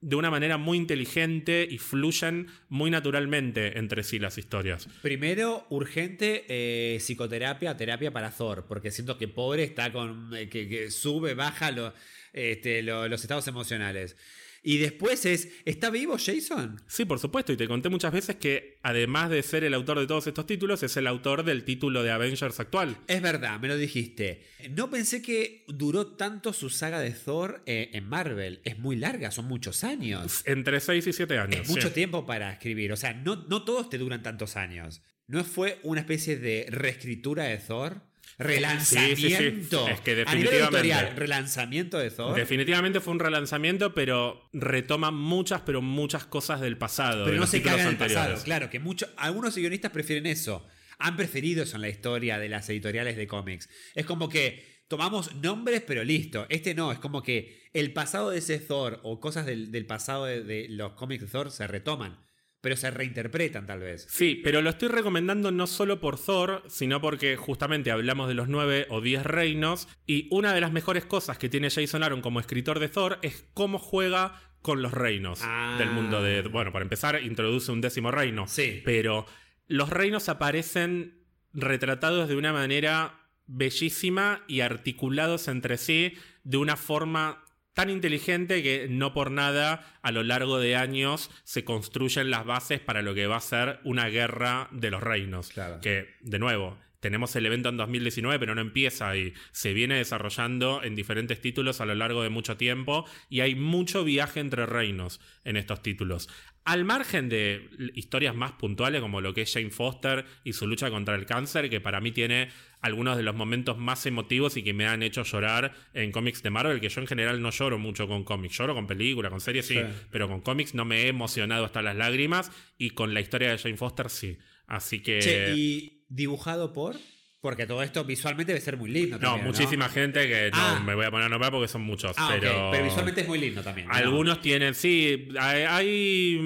de 0.02 0.16
una 0.16 0.31
manera 0.31 0.56
muy 0.56 0.78
inteligente 0.78 1.66
y 1.70 1.77
fluyen 1.78 2.47
muy 2.68 2.90
naturalmente 2.90 3.78
entre 3.78 4.02
sí 4.02 4.18
las 4.18 4.39
historias. 4.39 4.89
Primero, 5.02 5.66
urgente 5.68 6.44
eh, 6.48 6.97
psicoterapia, 7.01 7.77
terapia 7.77 8.10
para 8.10 8.31
Thor, 8.31 8.64
porque 8.66 8.90
siento 8.90 9.18
que 9.18 9.28
pobre 9.28 9.62
está 9.64 9.93
con. 9.93 10.35
eh, 10.35 10.48
que, 10.48 10.68
que 10.68 10.90
sube, 10.90 11.35
baja 11.35 11.70
lo- 11.70 11.93
este, 12.32 12.82
lo- 12.82 13.09
los 13.09 13.20
estados 13.22 13.47
emocionales. 13.48 14.16
Y 14.62 14.78
después 14.78 15.24
es, 15.24 15.49
¿está 15.65 15.91
vivo 15.91 16.16
Jason? 16.19 16.82
Sí, 16.87 17.05
por 17.05 17.19
supuesto, 17.19 17.53
y 17.53 17.57
te 17.57 17.66
conté 17.66 17.89
muchas 17.89 18.12
veces 18.12 18.37
que 18.37 18.78
además 18.82 19.31
de 19.31 19.43
ser 19.43 19.65
el 19.65 19.74
autor 19.74 19.99
de 19.99 20.07
todos 20.07 20.27
estos 20.27 20.47
títulos, 20.47 20.82
es 20.82 20.97
el 20.97 21.07
autor 21.07 21.45
del 21.45 21.65
título 21.65 22.03
de 22.03 22.11
Avengers 22.11 22.61
actual. 22.61 22.99
Es 23.07 23.23
verdad, 23.23 23.59
me 23.59 23.69
lo 23.69 23.77
dijiste. 23.77 24.43
No 24.70 24.91
pensé 24.91 25.23
que 25.23 25.65
duró 25.69 26.09
tanto 26.09 26.53
su 26.53 26.69
saga 26.69 27.01
de 27.01 27.12
Thor 27.12 27.62
eh, 27.66 27.91
en 27.95 28.09
Marvel. 28.09 28.61
Es 28.65 28.78
muy 28.78 28.97
larga, 28.97 29.31
son 29.31 29.47
muchos 29.47 29.82
años. 29.85 30.43
Entre 30.45 30.81
6 30.81 31.07
y 31.07 31.12
7 31.12 31.39
años. 31.39 31.61
Es 31.62 31.69
mucho 31.69 31.89
sí. 31.89 31.95
tiempo 31.95 32.27
para 32.27 32.53
escribir. 32.53 32.93
O 32.93 32.97
sea, 32.97 33.15
no, 33.15 33.37
no 33.49 33.65
todos 33.65 33.89
te 33.89 33.99
duran 33.99 34.23
tantos 34.23 34.57
años. 34.57 35.03
¿No 35.27 35.45
fue 35.45 35.78
una 35.85 36.01
especie 36.01 36.37
de 36.37 36.66
reescritura 36.69 37.45
de 37.45 37.59
Thor? 37.59 38.10
Relanzamiento. 38.39 39.16
Sí, 39.16 39.28
sí, 39.28 39.66
sí. 39.70 39.77
Es 39.90 40.01
que 40.01 40.11
A 40.12 40.15
nivel 40.15 40.24
definitivamente. 40.24 40.57
editorial, 40.78 41.16
relanzamiento 41.16 41.98
de 41.98 42.11
Thor. 42.11 42.35
Definitivamente 42.36 43.01
fue 43.01 43.12
un 43.12 43.19
relanzamiento, 43.20 43.94
pero 43.94 44.48
retoma 44.52 45.11
muchas, 45.11 45.61
pero 45.62 45.82
muchas 45.82 46.24
cosas 46.27 46.61
del 46.61 46.78
pasado. 46.78 47.20
de 47.20 47.24
Pero 47.24 47.36
no 47.36 47.40
los 47.43 47.51
se 47.51 47.59
títulos 47.59 47.77
caga 47.78 47.82
en 47.82 47.89
el 47.89 47.94
anteriores. 48.02 48.27
pasado. 48.28 48.44
Claro, 48.44 48.70
que 48.70 48.81
muchos, 48.81 49.11
algunos 49.16 49.57
guionistas 49.57 49.90
prefieren 49.93 50.27
eso. 50.27 50.66
Han 50.98 51.16
preferido 51.16 51.62
eso 51.62 51.77
en 51.77 51.82
la 51.82 51.89
historia 51.89 52.39
de 52.39 52.48
las 52.48 52.69
editoriales 52.69 53.16
de 53.16 53.27
cómics. 53.27 53.69
Es 53.94 54.05
como 54.07 54.28
que 54.28 54.85
tomamos 54.89 55.35
nombres, 55.36 55.82
pero 55.86 56.05
listo. 56.05 56.47
Este 56.51 56.74
no, 56.74 56.93
es 56.93 56.98
como 56.98 57.23
que 57.23 57.61
el 57.73 57.93
pasado 57.93 58.31
de 58.31 58.39
ese 58.39 58.59
Thor 58.59 59.01
o 59.02 59.20
cosas 59.20 59.47
del, 59.47 59.70
del 59.70 59.86
pasado 59.86 60.24
de, 60.27 60.43
de 60.43 60.66
los 60.69 60.93
cómics 60.93 61.23
de 61.23 61.28
Thor 61.28 61.51
se 61.51 61.66
retoman, 61.66 62.19
pero 62.61 62.77
se 62.77 62.91
reinterpretan 62.91 63.66
tal 63.66 63.81
vez. 63.81 64.07
Sí, 64.11 64.41
pero 64.45 64.61
lo 64.62 64.70
estoy 64.70 64.89
recomendando 64.89 65.51
no 65.51 65.66
solo 65.66 66.01
por 66.01 66.19
Thor, 66.19 66.62
sino 66.69 67.01
porque 67.01 67.37
justamente 67.37 67.91
hablamos 67.91 68.28
de 68.28 68.35
los 68.35 68.49
nueve 68.49 68.87
o 68.91 69.01
diez 69.01 69.24
reinos. 69.24 69.89
Y 70.07 70.28
una 70.31 70.53
de 70.53 70.61
las 70.61 70.73
mejores 70.73 71.05
cosas 71.07 71.39
que 71.39 71.49
tiene 71.49 71.70
Jason 71.70 72.03
Aaron 72.03 72.20
como 72.20 72.39
escritor 72.41 72.78
de 72.78 72.89
Thor 72.89 73.19
es 73.23 73.45
cómo 73.55 73.78
juega 73.78 74.41
con 74.62 74.82
los 74.82 74.93
reinos 74.93 75.41
Ah. 75.43 75.77
del 75.78 75.91
mundo 75.91 76.23
de. 76.23 76.43
Bueno, 76.43 76.70
para 76.70 76.82
empezar, 76.82 77.23
introduce 77.23 77.73
un 77.73 77.81
décimo 77.81 78.11
reino. 78.11 78.47
Sí. 78.47 78.82
Pero 78.85 79.24
los 79.66 79.89
reinos 79.89 80.28
aparecen 80.28 81.24
retratados 81.55 82.28
de 82.28 82.37
una 82.37 82.53
manera 82.53 83.20
bellísima 83.47 84.45
y 84.49 84.61
articulados 84.61 85.49
entre 85.49 85.77
sí 85.78 86.15
de 86.45 86.57
una 86.57 86.77
forma 86.77 87.45
tan 87.74 87.90
inteligente 87.90 88.62
que 88.62 88.88
no 88.88 89.12
por 89.12 89.30
nada 89.30 89.98
a 90.02 90.12
lo 90.12 90.22
largo 90.22 90.59
de 90.59 90.76
años 90.76 91.30
se 91.44 91.64
construyen 91.64 92.30
las 92.30 92.44
bases 92.44 92.80
para 92.80 93.02
lo 93.02 93.14
que 93.14 93.26
va 93.26 93.36
a 93.36 93.40
ser 93.40 93.80
una 93.84 94.09
guerra 94.09 94.68
de 94.72 94.90
los 94.90 95.02
reinos. 95.02 95.48
Claro. 95.48 95.80
Que, 95.80 96.16
de 96.20 96.38
nuevo, 96.38 96.78
tenemos 97.01 97.34
el 97.36 97.47
evento 97.47 97.68
en 97.70 97.76
2019, 97.76 98.39
pero 98.39 98.55
no 98.55 98.60
empieza 98.60 99.08
ahí. 99.10 99.33
Se 99.52 99.73
viene 99.73 99.97
desarrollando 99.97 100.83
en 100.83 100.94
diferentes 100.94 101.41
títulos 101.41 101.81
a 101.81 101.86
lo 101.86 101.94
largo 101.94 102.23
de 102.23 102.28
mucho 102.28 102.57
tiempo 102.57 103.07
y 103.28 103.41
hay 103.41 103.55
mucho 103.55 104.05
viaje 104.05 104.41
entre 104.41 104.66
reinos 104.66 105.20
en 105.44 105.57
estos 105.57 105.83
títulos. 105.83 106.28
Al 106.65 106.84
margen 106.84 107.31
de 107.31 107.70
historias 107.94 108.34
más 108.34 108.52
puntuales 108.52 109.00
como 109.00 109.23
lo 109.23 109.33
que 109.33 109.42
es 109.42 109.52
Jane 109.52 109.70
Foster 109.70 110.26
y 110.44 110.52
su 110.52 110.66
lucha 110.66 110.91
contra 110.91 111.15
el 111.15 111.25
cáncer, 111.25 111.70
que 111.70 111.81
para 111.81 112.02
mí 112.02 112.12
tiene 112.12 112.50
algunos 112.83 113.16
de 113.16 113.23
los 113.23 113.34
momentos 113.34 113.78
más 113.78 114.05
emotivos 114.05 114.58
y 114.58 114.62
que 114.62 114.75
me 114.75 114.86
han 114.86 115.02
hecho 115.02 115.23
llorar 115.25 115.75
en 115.94 116.12
cómics 116.12 116.42
de 116.42 116.50
Marvel, 116.50 116.81
que 116.81 116.91
yo 116.91 117.00
en 117.00 117.07
general 117.07 117.41
no 117.41 117.50
lloro 117.50 117.78
mucho 117.78 118.07
con 118.08 118.25
cómics, 118.25 118.58
lloro 118.58 118.75
con 118.75 118.86
películas, 118.86 119.31
con 119.31 119.41
series 119.41 119.66
sí, 119.66 119.75
Sí. 119.75 119.81
pero 120.10 120.28
con 120.28 120.42
cómics 120.42 120.75
no 120.75 120.84
me 120.84 121.02
he 121.05 121.08
emocionado 121.08 121.65
hasta 121.65 121.81
las 121.81 121.97
lágrimas 121.97 122.52
y 122.76 122.91
con 122.91 123.15
la 123.15 123.20
historia 123.20 123.50
de 123.50 123.58
Jane 123.58 123.76
Foster 123.78 124.10
sí. 124.10 124.36
Así 124.66 125.00
que... 125.00 125.18
Che, 125.20 125.55
¿y 125.57 126.00
dibujado 126.10 126.72
por? 126.74 126.97
Porque 127.42 127.64
todo 127.66 127.82
esto 127.82 128.05
visualmente 128.05 128.52
debe 128.52 128.62
ser 128.62 128.76
muy 128.76 128.90
lindo. 128.90 129.16
No, 129.16 129.28
también, 129.28 129.47
muchísima 129.47 129.89
gente 129.89 130.28
que 130.28 130.50
no 130.52 130.58
Ah. 130.60 130.82
me 130.84 130.94
voy 130.94 131.06
a 131.06 131.10
poner 131.10 131.24
a 131.24 131.28
nombrar 131.30 131.50
porque 131.50 131.68
son 131.68 131.80
muchos. 131.80 132.14
Ah, 132.18 132.36
pero... 132.39 132.70
visualmente 132.84 133.22
es 133.22 133.28
muy 133.28 133.39
lindo 133.39 133.62
también. 133.62 133.89
¿no? 133.89 133.94
Algunos 133.94 134.42
tienen, 134.42 134.74
sí, 134.74 135.28
hay, 135.40 135.62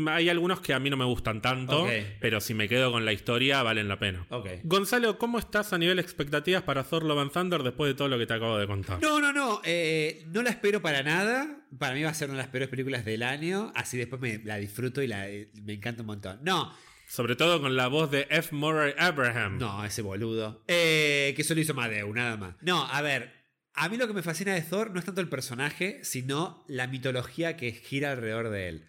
hay, 0.07 0.29
algunos 0.29 0.61
que 0.61 0.73
a 0.73 0.79
mí 0.79 0.91
no 0.91 0.97
me 0.97 1.05
gustan 1.05 1.43
tanto, 1.43 1.89
pero 2.21 2.41
si 2.41 2.55
me 2.55 2.69
quedo 2.69 2.93
con 2.93 3.05
la 3.05 3.13
historia 3.13 3.61
valen 3.65 3.89
la 3.89 3.99
pena. 3.99 4.25
Ok. 4.31 4.49
Gonzalo, 4.63 5.19
¿cómo 5.19 5.41
estás 5.41 5.73
a 5.73 5.79
nivel 5.79 5.99
expectativas 5.99 6.63
para 6.63 6.85
Thor 6.85 7.03
Love 7.03 7.19
and 7.23 7.33
Thunder 7.33 7.65
después 7.65 7.89
de 7.91 7.95
todo 7.95 8.07
lo 8.07 8.17
que 8.17 8.27
te 8.27 8.35
acabo 8.35 8.57
de 8.57 8.69
contar? 8.69 9.03
No, 9.03 9.21
no, 9.21 9.33
no. 9.33 9.63
eh, 9.65 10.23
no 10.29 10.43
la 10.43 10.51
espero 10.51 10.81
para 10.81 11.03
nada. 11.03 11.59
Para 11.77 11.95
mí 11.95 12.05
va 12.05 12.11
a 12.11 12.15
ser 12.15 12.29
una 12.29 12.37
de 12.37 12.45
las 12.45 12.53
peores 12.53 12.69
películas 12.69 13.05
del 13.05 13.25
año. 13.25 13.73
Así 13.75 13.97
después 13.99 14.23
me 14.23 14.39
la 14.45 14.59
disfruto 14.59 15.03
y 15.03 15.09
la, 15.09 15.29
eh, 15.29 15.51
me 15.65 15.73
encanta 15.73 16.03
un 16.03 16.07
montón. 16.07 16.39
No, 16.45 16.73
Sobre 17.15 17.37
todo 17.37 17.61
con 17.61 17.77
la 17.77 17.87
voz 17.87 18.11
de 18.11 18.27
F. 18.29 18.53
Murray 18.57 18.93
Abraham. 18.99 19.59
no, 19.59 19.85
ese 19.85 20.03
boludo. 20.03 20.65
Eh, 20.67 21.33
que 21.37 21.45
solo 21.45 21.61
hizo 21.61 21.73
Madeu, 21.73 22.13
nada 22.13 22.37
más. 22.37 22.57
No, 22.61 22.89
a 22.91 23.03
ver. 23.03 23.33
A 23.73 23.89
mí 23.89 23.97
lo 23.97 24.09
que 24.09 24.15
me 24.15 24.25
fascina 24.25 24.53
de 24.53 24.63
Thor 24.63 24.91
no 24.91 24.99
es 24.99 25.05
tanto 25.05 25.21
el 25.21 25.29
personaje, 25.29 26.01
sino 26.03 26.65
la 26.67 26.89
mitología 26.89 27.57
que 27.57 27.71
gira 27.71 28.11
alrededor 28.11 28.51
de 28.51 28.69
él. 28.69 28.89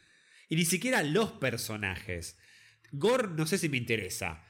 Y 0.50 0.56
ni 0.56 0.66
siquiera 0.66 1.04
los 1.04 1.34
personajes. 1.34 2.40
Gore 2.92 3.28
no 3.28 3.46
sé 3.46 3.60
si 3.60 3.70
me 3.70 3.78
interesa. 3.78 4.44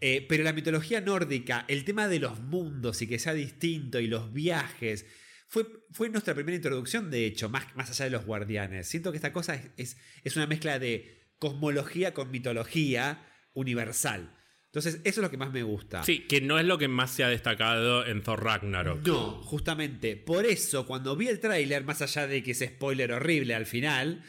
Eh, 0.00 0.26
pero 0.28 0.44
la 0.44 0.52
mitología 0.52 1.00
nórdica, 1.00 1.64
el 1.68 1.86
tema 1.86 2.08
de 2.08 2.18
los 2.18 2.40
mundos 2.40 3.00
y 3.00 3.06
que 3.06 3.18
sea 3.18 3.32
distinto 3.32 4.00
y 4.00 4.06
los 4.06 4.34
viajes, 4.34 5.06
fue, 5.48 5.64
fue 5.92 6.10
nuestra 6.10 6.34
primera 6.34 6.56
introducción, 6.56 7.10
de 7.10 7.24
hecho, 7.24 7.48
más, 7.48 7.74
más 7.74 7.88
allá 7.88 8.04
de 8.04 8.10
los 8.10 8.26
guardianes. 8.26 8.86
Siento 8.86 9.12
que 9.12 9.16
esta 9.16 9.32
cosa 9.32 9.54
es, 9.54 9.70
es, 9.78 9.96
es 10.24 10.36
una 10.36 10.46
mezcla 10.46 10.78
de 10.78 11.23
cosmología 11.44 12.14
con 12.14 12.30
mitología 12.30 13.22
universal. 13.52 14.34
Entonces, 14.68 15.02
eso 15.04 15.20
es 15.20 15.22
lo 15.22 15.30
que 15.30 15.36
más 15.36 15.52
me 15.52 15.62
gusta. 15.62 16.02
Sí, 16.02 16.20
que 16.20 16.40
no 16.40 16.58
es 16.58 16.64
lo 16.64 16.78
que 16.78 16.88
más 16.88 17.10
se 17.10 17.22
ha 17.22 17.28
destacado 17.28 18.06
en 18.06 18.22
Thor 18.22 18.42
Ragnarok. 18.42 19.06
No, 19.06 19.42
justamente. 19.42 20.16
Por 20.16 20.46
eso, 20.46 20.86
cuando 20.86 21.16
vi 21.16 21.28
el 21.28 21.40
tráiler, 21.40 21.84
más 21.84 22.00
allá 22.00 22.26
de 22.26 22.42
que 22.42 22.52
ese 22.52 22.68
spoiler 22.68 23.12
horrible 23.12 23.54
al 23.54 23.66
final, 23.66 24.24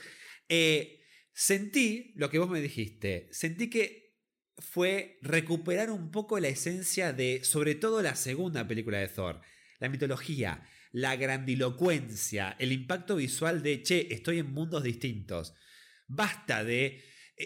eh, 0.49 0.99
sentí 1.31 2.11
lo 2.17 2.29
que 2.29 2.39
vos 2.39 2.49
me 2.49 2.59
dijiste. 2.59 3.29
Sentí 3.31 3.69
que 3.69 4.17
fue 4.57 5.17
recuperar 5.21 5.89
un 5.89 6.11
poco 6.11 6.37
la 6.41 6.49
esencia 6.49 7.13
de, 7.13 7.45
sobre 7.45 7.75
todo 7.75 8.01
la 8.01 8.15
segunda 8.15 8.67
película 8.67 8.97
de 8.97 9.07
Thor. 9.07 9.39
La 9.79 9.87
mitología, 9.87 10.67
la 10.91 11.15
grandilocuencia, 11.15 12.57
el 12.59 12.73
impacto 12.73 13.15
visual 13.15 13.63
de, 13.63 13.83
che, 13.83 14.13
estoy 14.13 14.39
en 14.39 14.53
mundos 14.53 14.83
distintos. 14.83 15.53
Basta 16.07 16.63
de... 16.63 17.03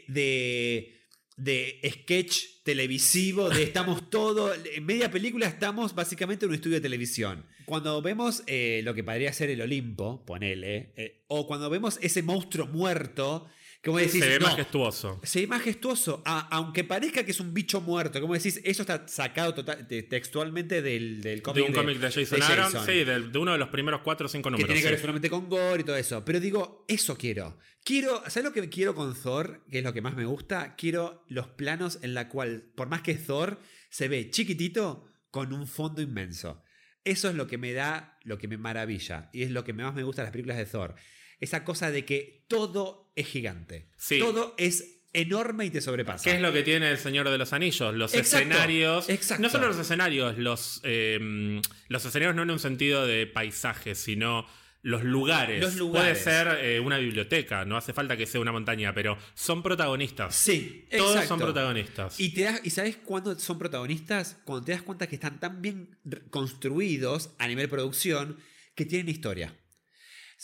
de 0.07 0.95
de 1.39 1.79
sketch 1.89 2.63
televisivo, 2.63 3.49
de 3.49 3.63
estamos 3.63 4.09
todo, 4.09 4.53
en 4.53 4.85
media 4.85 5.09
película 5.09 5.47
estamos 5.47 5.95
básicamente 5.95 6.43
en 6.43 6.49
un 6.49 6.55
estudio 6.55 6.75
de 6.75 6.81
televisión. 6.81 7.45
Cuando 7.65 8.01
vemos 8.01 8.43
eh, 8.45 8.81
lo 8.83 8.93
que 8.93 9.05
podría 9.05 9.31
ser 9.31 9.49
el 9.49 9.61
Olimpo, 9.61 10.25
ponele, 10.25 10.91
eh, 10.97 11.23
o 11.27 11.47
cuando 11.47 11.69
vemos 11.69 11.97
ese 12.01 12.23
monstruo 12.23 12.67
muerto, 12.67 13.47
como 13.83 13.98
decís, 13.98 14.22
se 14.22 14.27
ve 14.30 14.40
no, 14.40 14.48
majestuoso. 14.48 15.19
se 15.24 15.41
ve 15.41 15.48
majestuoso, 15.48 16.22
a- 16.25 16.48
aunque 16.56 16.83
parezca 16.83 17.24
que 17.24 17.32
es 17.32 17.40
un 17.40 17.53
bicho 17.53 17.80
muerto, 17.82 18.19
como 18.19 18.33
decís, 18.33 18.59
eso 18.66 18.82
está 18.83 19.08
sacado 19.08 19.53
total- 19.53 19.88
de- 19.88 20.03
textualmente 20.03 20.82
del, 20.82 21.22
del 21.22 21.38
De 21.38 21.41
cómic 21.41 21.66
un 21.69 21.74
cómic 21.74 21.98
de 21.99 22.11
Jason 22.11 22.41
Aaron, 22.43 22.66
Jason 22.72 22.85
sí, 22.85 23.03
de, 23.06 23.19
de 23.30 23.38
uno 23.40 23.53
de 23.53 23.58
los 23.58 23.69
primeros 23.69 24.01
cuatro 24.03 24.25
o 24.25 24.30
cinco 24.30 24.49
que 24.49 24.51
números. 24.51 24.67
tiene 24.67 24.82
que 24.82 24.90
ver 24.91 24.99
solamente 24.99 25.30
con 25.30 25.48
gore 25.48 25.82
y 25.82 25.83
todo 25.85 25.95
eso. 25.95 26.25
Pero 26.25 26.40
digo, 26.40 26.83
eso 26.88 27.17
quiero. 27.17 27.58
Quiero, 27.83 28.22
¿sabes 28.27 28.43
lo 28.43 28.51
que 28.53 28.67
quiero 28.69 28.93
con 28.93 29.16
Thor? 29.19 29.64
Que 29.72 29.77
es 29.80 29.83
lo 29.83 29.93
que 29.93 30.01
más 30.01 30.16
me 30.16 30.25
gusta. 30.25 30.75
Quiero 30.75 31.24
los 31.30 31.48
planos 31.48 31.99
en 32.01 32.14
la 32.14 32.27
cual, 32.27 32.72
por 32.75 32.90
más 32.90 33.01
que 33.01 33.16
Thor 33.16 33.59
se 33.90 34.08
ve 34.09 34.30
chiquitito, 34.30 35.06
con 35.32 35.53
un 35.53 35.66
fondo 35.67 36.01
inmenso. 36.01 36.61
Eso 37.06 37.30
es 37.30 37.35
lo 37.35 37.48
que 37.48 37.58
me 37.58 37.72
da, 37.72 38.17
lo 38.24 38.38
que 38.38 38.48
me 38.49 38.58
maravilla. 38.58 39.30
Y 39.32 39.43
es 39.43 39.51
lo 39.51 39.64
que 39.64 39.72
más 39.72 39.95
me 39.95 40.03
gusta 40.03 40.22
de 40.22 40.25
las 40.25 40.32
películas 40.33 40.58
de 40.58 40.66
Thor. 40.66 40.95
Esa 41.40 41.64
cosa 41.64 41.92
de 41.92 42.06
que 42.06 42.45
todo 42.48 43.11
es 43.16 43.27
gigante. 43.27 43.90
Sí. 43.98 44.19
Todo 44.19 44.56
es 44.58 45.01
enorme 45.14 45.66
y 45.66 45.69
te 45.69 45.82
sobrepasa. 45.82 46.24
¿Qué 46.24 46.35
es 46.35 46.42
lo 46.42 46.53
que 46.53 46.64
tiene 46.64 46.90
el 46.92 46.98
Señor 46.98 47.30
de 47.30 47.38
los 47.38 47.53
Anillos? 47.53 47.95
Los 47.95 48.14
Exacto, 48.14 48.50
escenarios. 48.50 49.09
exacto. 49.09 49.42
No 49.42 49.50
solo 49.50 49.68
los 49.68 49.77
escenarios, 49.77 50.38
los, 50.38 50.82
eh, 50.84 51.61
los 51.88 52.06
escenarios 52.06 52.35
no 52.35 52.43
en 52.43 52.51
un 52.51 52.59
sentido 52.59 53.08
de 53.08 53.26
paisajes, 53.26 53.98
sino 53.98 54.45
los 54.82 55.03
lugares. 55.03 55.61
Los 55.61 55.76
lugares. 55.76 56.24
Puede 56.24 56.35
ser 56.35 56.66
eh, 56.66 56.80
una 56.80 56.98
biblioteca, 56.98 57.66
no 57.66 57.76
hace 57.76 57.92
falta 57.92 58.16
que 58.16 58.26
sea 58.26 58.40
una 58.40 58.51
montaña, 58.51 58.93
pero 58.93 59.18
son 59.34 59.61
protagonistas. 59.61 60.35
Sí, 60.35 60.85
Todos 60.92 61.11
exacto. 61.11 61.27
son 61.27 61.40
protagonistas. 61.40 62.19
Y, 62.19 62.34
te 62.34 62.43
das, 62.43 62.61
¿Y 62.64 62.69
sabes 62.69 62.98
cuándo 62.98 63.38
son 63.38 63.59
protagonistas? 63.59 64.38
Cuando 64.45 64.66
te 64.66 64.72
das 64.72 64.82
cuenta 64.82 65.08
que 65.08 65.16
están 65.16 65.40
tan 65.40 65.61
bien 65.61 65.98
construidos 66.30 67.32
a 67.40 67.48
nivel 67.48 67.68
producción 67.68 68.38
que 68.76 68.85
tienen 68.85 69.09
historia. 69.09 69.53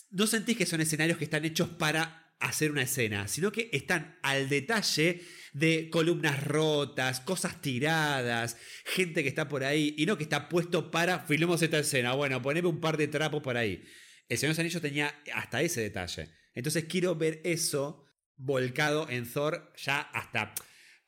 No 0.10 0.28
sentís 0.28 0.58
que 0.58 0.66
son 0.66 0.82
escenarios 0.82 1.18
que 1.18 1.26
están 1.26 1.46
hechos 1.46 1.70
para 1.70 2.34
hacer 2.40 2.72
una 2.72 2.84
escena, 2.84 3.28
sino 3.28 3.52
que 3.52 3.70
están 3.72 4.20
al 4.22 4.50
detalle 4.50 5.22
de 5.54 5.90
columnas 5.90 6.44
rotas, 6.44 7.22
cosas 7.22 7.62
tiradas, 7.62 8.58
gente 8.86 9.24
que 9.24 9.30
está 9.30 9.48
por 9.48 9.64
ahí, 9.64 9.96
y 9.98 10.06
no 10.06 10.18
que 10.18 10.24
está 10.24 10.50
puesto 10.50 10.92
para 10.92 11.20
filmemos 11.20 11.62
esta 11.62 11.80
escena. 11.80 12.14
Bueno, 12.14 12.42
poneme 12.42 12.68
un 12.68 12.82
par 12.82 12.98
de 12.98 13.08
trapos 13.08 13.42
por 13.42 13.58
ahí. 13.58 13.84
El 14.28 14.38
Señor 14.38 14.50
de 14.50 14.54
los 14.54 14.60
Anillos 14.60 14.82
tenía 14.82 15.16
hasta 15.34 15.62
ese 15.62 15.82
detalle. 15.82 16.30
Entonces 16.54 16.86
quiero 16.86 17.16
ver 17.16 17.42
eso 17.44 18.06
volcado 18.36 19.10
en 19.10 19.32
Thor 19.32 19.72
ya 19.78 20.02
hasta 20.02 20.54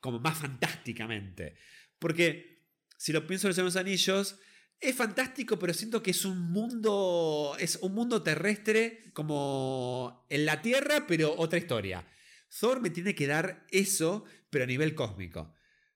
como 0.00 0.20
más 0.20 0.38
fantásticamente. 0.38 1.56
Porque 1.98 2.64
si 2.96 3.12
lo 3.12 3.26
pienso 3.26 3.46
en 3.46 3.50
el 3.50 3.54
Señor 3.54 3.72
de 3.72 3.74
los 3.74 3.80
Anillos, 3.80 4.40
Es 4.80 4.94
fantástico, 4.94 5.58
pero 5.58 5.74
siento 5.74 6.02
que 6.02 6.12
es 6.12 6.24
un 6.24 6.52
mundo. 6.52 7.56
Es 7.58 7.76
un 7.82 7.94
mundo 7.94 8.22
terrestre 8.22 9.10
como 9.12 10.24
en 10.30 10.44
la 10.46 10.62
Tierra, 10.62 11.04
pero 11.06 11.34
otra 11.36 11.58
historia. 11.58 12.06
Thor 12.60 12.80
me 12.80 12.90
tiene 12.90 13.14
que 13.14 13.26
dar 13.26 13.66
eso, 13.70 14.24
pero 14.50 14.64
a 14.64 14.66
nivel 14.66 14.94
cósmico. 14.94 15.54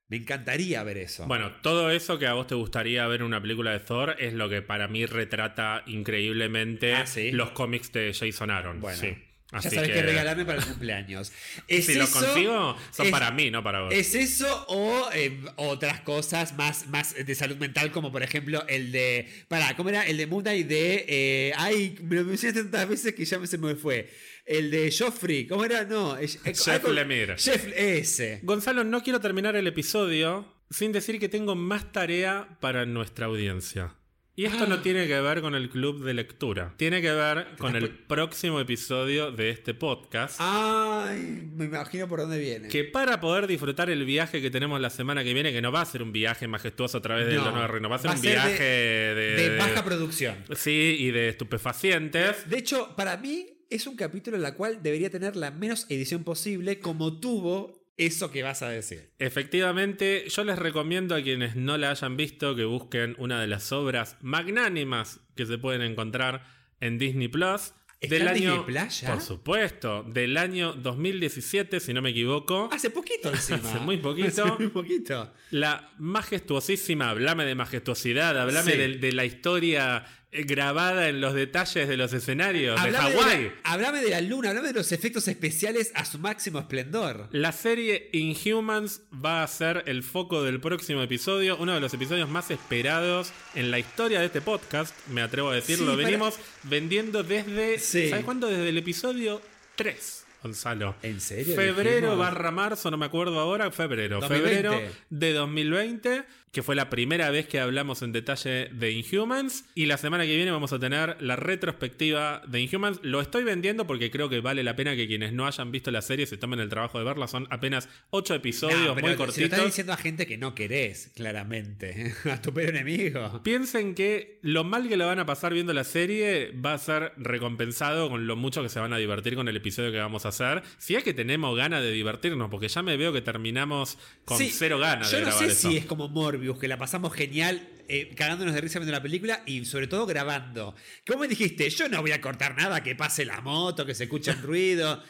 Me 0.09 0.17
encantaría 0.17 0.83
ver 0.83 0.97
eso. 0.97 1.25
Bueno, 1.27 1.53
todo 1.61 1.89
eso 1.89 2.19
que 2.19 2.27
a 2.27 2.33
vos 2.33 2.45
te 2.45 2.55
gustaría 2.55 3.07
ver 3.07 3.21
en 3.21 3.25
una 3.27 3.41
película 3.41 3.71
de 3.71 3.79
Thor 3.79 4.15
es 4.19 4.33
lo 4.33 4.49
que 4.49 4.61
para 4.61 4.87
mí 4.87 5.05
retrata 5.05 5.81
increíblemente 5.87 6.93
Ah, 6.93 7.07
¿sí? 7.07 7.31
los 7.31 7.51
cómics 7.51 7.91
de 7.93 8.13
Jason 8.13 8.51
Aaron. 8.51 8.79
Bueno, 8.81 8.99
sí. 8.99 9.15
Ya 9.61 9.67
Así 9.67 9.75
sabes 9.75 9.91
que- 9.91 10.01
regalarme 10.01 10.45
para 10.45 10.59
el 10.59 10.65
cumpleaños. 10.65 11.31
¿Es 11.67 11.85
Si 11.85 11.93
lo 11.95 12.03
eso- 12.05 12.19
consigo, 12.19 12.77
son 12.91 13.05
es- 13.07 13.11
para 13.11 13.31
mí, 13.31 13.51
no 13.51 13.63
para 13.63 13.81
vos. 13.81 13.93
¿Es 13.93 14.15
eso 14.15 14.65
o 14.67 15.09
eh, 15.13 15.39
otras 15.57 16.01
cosas 16.01 16.55
más, 16.57 16.87
más 16.87 17.15
de 17.15 17.35
salud 17.35 17.57
mental, 17.57 17.91
como 17.91 18.11
por 18.11 18.23
ejemplo 18.23 18.65
el 18.67 18.91
de. 18.91 19.27
Pará, 19.47 19.75
¿cómo 19.75 19.89
era? 19.89 20.05
El 20.07 20.17
de 20.17 20.27
Moon 20.27 20.43
Knight 20.43 20.67
de. 20.67 21.05
eh, 21.07 21.53
ay, 21.57 21.97
me 22.01 22.15
lo 22.17 22.23
mencioné 22.25 22.53
tantas 22.61 22.87
veces 22.89 23.13
que 23.13 23.25
ya 23.25 23.39
me 23.39 23.47
se 23.47 23.57
me 23.57 23.75
fue. 23.75 24.09
El 24.45 24.71
de 24.71 24.93
Joffrey, 24.97 25.47
¿cómo 25.47 25.63
era? 25.63 25.85
No, 25.85 26.17
es- 26.17 26.37
Jeff 26.43 26.83
Lemire. 26.89 27.37
Jeff, 27.37 27.65
ese. 27.75 28.39
Gonzalo, 28.43 28.83
no 28.83 29.01
quiero 29.01 29.21
terminar 29.21 29.55
el 29.55 29.67
episodio 29.67 30.53
sin 30.69 30.91
decir 30.91 31.19
que 31.19 31.29
tengo 31.29 31.55
más 31.55 31.91
tarea 31.91 32.57
para 32.59 32.85
nuestra 32.85 33.27
audiencia. 33.27 33.95
Y 34.35 34.45
esto 34.45 34.63
Ah. 34.63 34.67
no 34.67 34.81
tiene 34.81 35.05
que 35.07 35.21
ver 35.21 35.41
con 35.41 35.53
el 35.53 35.69
club 35.69 36.03
de 36.03 36.15
lectura. 36.15 36.73
Tiene 36.77 37.03
que 37.03 37.11
ver 37.11 37.49
con 37.59 37.75
el 37.75 37.89
próximo 37.91 38.59
episodio 38.59 39.31
de 39.31 39.51
este 39.51 39.75
podcast. 39.75 40.37
Ay, 40.39 41.47
me 41.53 41.65
imagino 41.65 42.07
por 42.07 42.19
dónde 42.21 42.39
viene. 42.39 42.67
Que 42.67 42.83
para 42.83 43.19
poder 43.19 43.45
disfrutar 43.45 43.91
el 43.91 44.03
viaje 44.05 44.41
que 44.41 44.49
tenemos 44.49 44.81
la 44.81 44.89
semana 44.89 45.23
que 45.23 45.35
viene, 45.35 45.51
que 45.53 45.61
no 45.61 45.71
va 45.71 45.81
a 45.81 45.85
ser 45.85 46.01
un 46.01 46.11
viaje 46.11 46.47
majestuoso 46.47 46.97
a 46.97 47.01
través 47.03 47.27
del 47.27 47.35
No, 47.35 47.43
Dono 47.45 47.61
de 47.61 47.67
Reino, 47.67 47.89
va 47.89 47.97
a 47.97 47.99
ser 47.99 48.09
va 48.09 48.15
un 48.15 48.21
ser 48.21 48.29
de- 48.31 48.35
viaje 48.47 48.63
de, 48.63 49.49
de 49.49 49.57
baja 49.59 49.85
producción. 49.85 50.35
Sí, 50.55 50.95
y 50.99 51.11
de 51.11 51.29
estupefacientes. 51.29 52.49
De 52.49 52.57
hecho, 52.57 52.95
para 52.95 53.17
mí 53.17 53.45
es 53.69 53.85
un 53.85 53.95
capítulo 53.95 54.37
en 54.37 54.45
el 54.45 54.53
cual 54.55 54.81
debería 54.81 55.11
tener 55.11 55.35
la 55.35 55.51
menos 55.51 55.85
edición 55.89 56.23
posible, 56.23 56.79
como 56.79 57.19
tuvo 57.19 57.82
eso 57.97 58.31
que 58.31 58.43
vas 58.43 58.61
a 58.63 58.69
decir. 58.69 59.11
Efectivamente, 59.19 60.25
yo 60.29 60.43
les 60.43 60.57
recomiendo 60.57 61.15
a 61.15 61.21
quienes 61.21 61.55
no 61.55 61.77
la 61.77 61.91
hayan 61.91 62.17
visto 62.17 62.55
que 62.55 62.65
busquen 62.65 63.15
una 63.19 63.39
de 63.41 63.47
las 63.47 63.71
obras 63.71 64.17
magnánimas 64.21 65.19
que 65.35 65.45
se 65.45 65.57
pueden 65.57 65.81
encontrar 65.81 66.43
en 66.79 66.97
Disney 66.97 67.27
Plus. 67.27 67.73
¿Está 68.01 68.15
Del 68.15 68.27
año, 68.27 68.65
Plus 68.65 68.99
ya? 69.01 69.13
por 69.13 69.21
supuesto, 69.21 70.03
del 70.03 70.35
año 70.35 70.73
2017, 70.73 71.79
si 71.79 71.93
no 71.93 72.01
me 72.01 72.09
equivoco. 72.09 72.67
Hace 72.73 72.89
poquito 72.89 73.29
encima. 73.33 73.59
Hace 73.59 73.79
muy 73.79 73.95
poquito. 73.97 74.43
Hace 74.43 74.63
muy 74.63 74.67
poquito. 74.71 75.31
La 75.51 75.93
majestuosísima, 75.99 77.09
hablame 77.09 77.45
de 77.45 77.55
majestuosidad, 77.55 78.37
hablame 78.37 78.71
Sí. 78.71 78.77
de, 78.77 78.87
de 78.97 79.11
la 79.13 79.23
historia 79.23 80.05
grabada 80.45 81.07
en 81.09 81.21
los 81.21 81.33
detalles 81.33 81.87
de 81.87 81.97
los 81.97 82.11
escenarios 82.13 82.81
de 82.83 82.91
Hawái. 82.91 83.43
la- 83.43 83.51
Háblame 83.63 84.01
de 84.01 84.09
la 84.09 84.21
luna, 84.21 84.49
háblame 84.49 84.69
de 84.69 84.73
los 84.73 84.91
efectos 84.91 85.27
especiales 85.27 85.91
a 85.95 86.05
su 86.05 86.19
máximo 86.19 86.59
esplendor. 86.59 87.27
La 87.31 87.51
serie 87.51 88.09
Inhumans 88.13 89.01
va 89.13 89.43
a 89.43 89.47
ser 89.47 89.83
el 89.87 90.03
foco 90.03 90.43
del 90.43 90.59
próximo 90.59 91.01
episodio, 91.01 91.57
uno 91.57 91.73
de 91.73 91.79
los 91.79 91.93
episodios 91.93 92.29
más 92.29 92.51
esperados 92.51 93.31
en 93.55 93.71
la 93.71 93.79
historia 93.79 94.19
de 94.19 94.25
este 94.27 94.41
podcast, 94.41 94.95
me 95.09 95.21
atrevo 95.21 95.49
a 95.49 95.55
decirlo. 95.55 95.91
Sí, 95.91 95.97
para- 95.97 96.05
Venimos 96.07 96.35
vendiendo 96.63 97.23
desde, 97.23 97.79
Sí. 97.79 98.09
¿sabes 98.09 98.25
cuándo? 98.25 98.47
Desde 98.47 98.69
el 98.69 98.77
episodio 98.77 99.41
3, 99.75 100.19
Gonzalo. 100.43 100.95
¿En 101.01 101.21
serio? 101.21 101.55
Febrero 101.55 102.17
barra 102.17 102.51
marzo, 102.51 102.91
no 102.91 102.97
me 102.97 103.05
acuerdo 103.05 103.39
ahora, 103.39 103.71
febrero. 103.71 104.19
2020. 104.19 104.61
Febrero 104.69 104.91
de 105.09 105.33
2020, 105.33 106.23
que 106.53 106.63
fue 106.63 106.75
la 106.75 106.89
primera 106.89 107.29
vez 107.31 107.47
que 107.47 107.59
hablamos 107.59 108.01
en 108.03 108.11
detalle 108.13 108.69
de 108.71 108.91
Inhumans. 108.91 109.65
Y 109.75 109.87
la 109.87 109.97
semana 109.97 110.23
que 110.25 110.35
viene 110.35 110.51
vamos 110.51 110.71
a 110.71 110.79
tener 110.79 111.17
la 111.19 111.35
retrospectiva 111.35 112.43
de 112.47 112.61
Inhumans. 112.61 112.99
Lo 113.01 113.21
estoy 113.21 113.43
vendiendo 113.43 113.87
porque 113.87 114.11
creo 114.11 114.29
que 114.29 114.39
vale 114.39 114.63
la 114.63 114.75
pena 114.75 114.95
que 114.95 115.07
quienes 115.07 115.33
no 115.33 115.47
hayan 115.47 115.71
visto 115.71 115.89
la 115.89 116.01
serie 116.03 116.27
se 116.27 116.37
tomen 116.37 116.59
el 116.59 116.69
trabajo 116.69 116.99
de 116.99 117.05
verla. 117.05 117.27
Son 117.27 117.47
apenas 117.49 117.89
8 118.11 118.35
episodios 118.35 118.79
No, 118.85 118.93
pero 118.95 119.07
muy 119.07 119.11
Se 119.13 119.17
lo 119.17 119.25
cortitos. 119.25 119.43
estás 119.51 119.65
diciendo 119.65 119.93
a 119.93 119.97
gente 119.97 120.27
que 120.27 120.37
no 120.37 120.53
querés, 120.53 121.11
claramente. 121.15 122.13
A 122.31 122.41
tu 122.41 122.53
peor 122.53 122.69
enemigo. 122.75 123.41
Piensen 123.43 123.95
que 123.95 124.37
lo 124.43 124.63
mal 124.63 124.87
que 124.87 124.95
lo 124.97 125.07
van 125.07 125.19
a 125.19 125.25
pasar 125.25 125.53
viendo 125.53 125.73
la 125.73 125.83
serie 125.83 126.51
va 126.63 126.73
a 126.73 126.77
ser 126.77 127.13
recompensado 127.17 128.09
con 128.09 128.27
lo 128.27 128.35
mucho 128.35 128.61
que 128.61 128.69
se 128.69 128.79
van 128.79 128.93
a 128.93 128.97
divertir 128.97 129.35
con 129.35 129.47
el 129.47 129.57
episodio 129.57 129.91
que 129.91 129.97
vamos 129.97 130.25
a 130.25 130.29
hacer. 130.29 130.61
Si 130.77 130.95
es 130.95 131.03
que 131.03 131.13
tenemos 131.15 131.57
ganas 131.57 131.81
de 131.81 131.91
divertirnos, 131.91 132.49
porque 132.51 132.67
ya 132.67 132.83
me 132.83 132.95
veo 132.95 133.11
que 133.11 133.21
terminamos 133.21 133.97
con 134.25 134.37
Sí, 134.37 134.49
cero 134.51 134.77
ganas 134.77 135.09
Yo 135.11 135.17
de 135.17 135.23
no 135.23 135.29
grabar 135.31 135.45
sé 135.47 135.51
eso. 135.51 135.69
si 135.71 135.77
es 135.77 135.85
como 135.85 136.09
Morbius, 136.43 136.59
que 136.59 136.67
la 136.67 136.77
pasamos 136.77 137.13
genial 137.13 137.67
eh, 137.87 138.13
cagándonos 138.15 138.53
de 138.53 138.61
risa 138.61 138.79
viendo 138.79 138.91
la 138.91 139.01
película 139.01 139.43
y 139.45 139.63
sobre 139.65 139.87
todo 139.87 140.05
grabando. 140.05 140.75
Como 141.07 141.19
me 141.21 141.27
dijiste, 141.27 141.69
yo 141.69 141.87
no 141.89 142.01
voy 142.01 142.11
a 142.11 142.19
cortar 142.21 142.55
nada, 142.57 142.83
que 142.83 142.95
pase 142.95 143.25
la 143.25 143.41
moto, 143.41 143.85
que 143.85 143.95
se 143.95 144.03
escuche 144.05 144.31
un 144.31 144.41
ruido. 144.43 145.01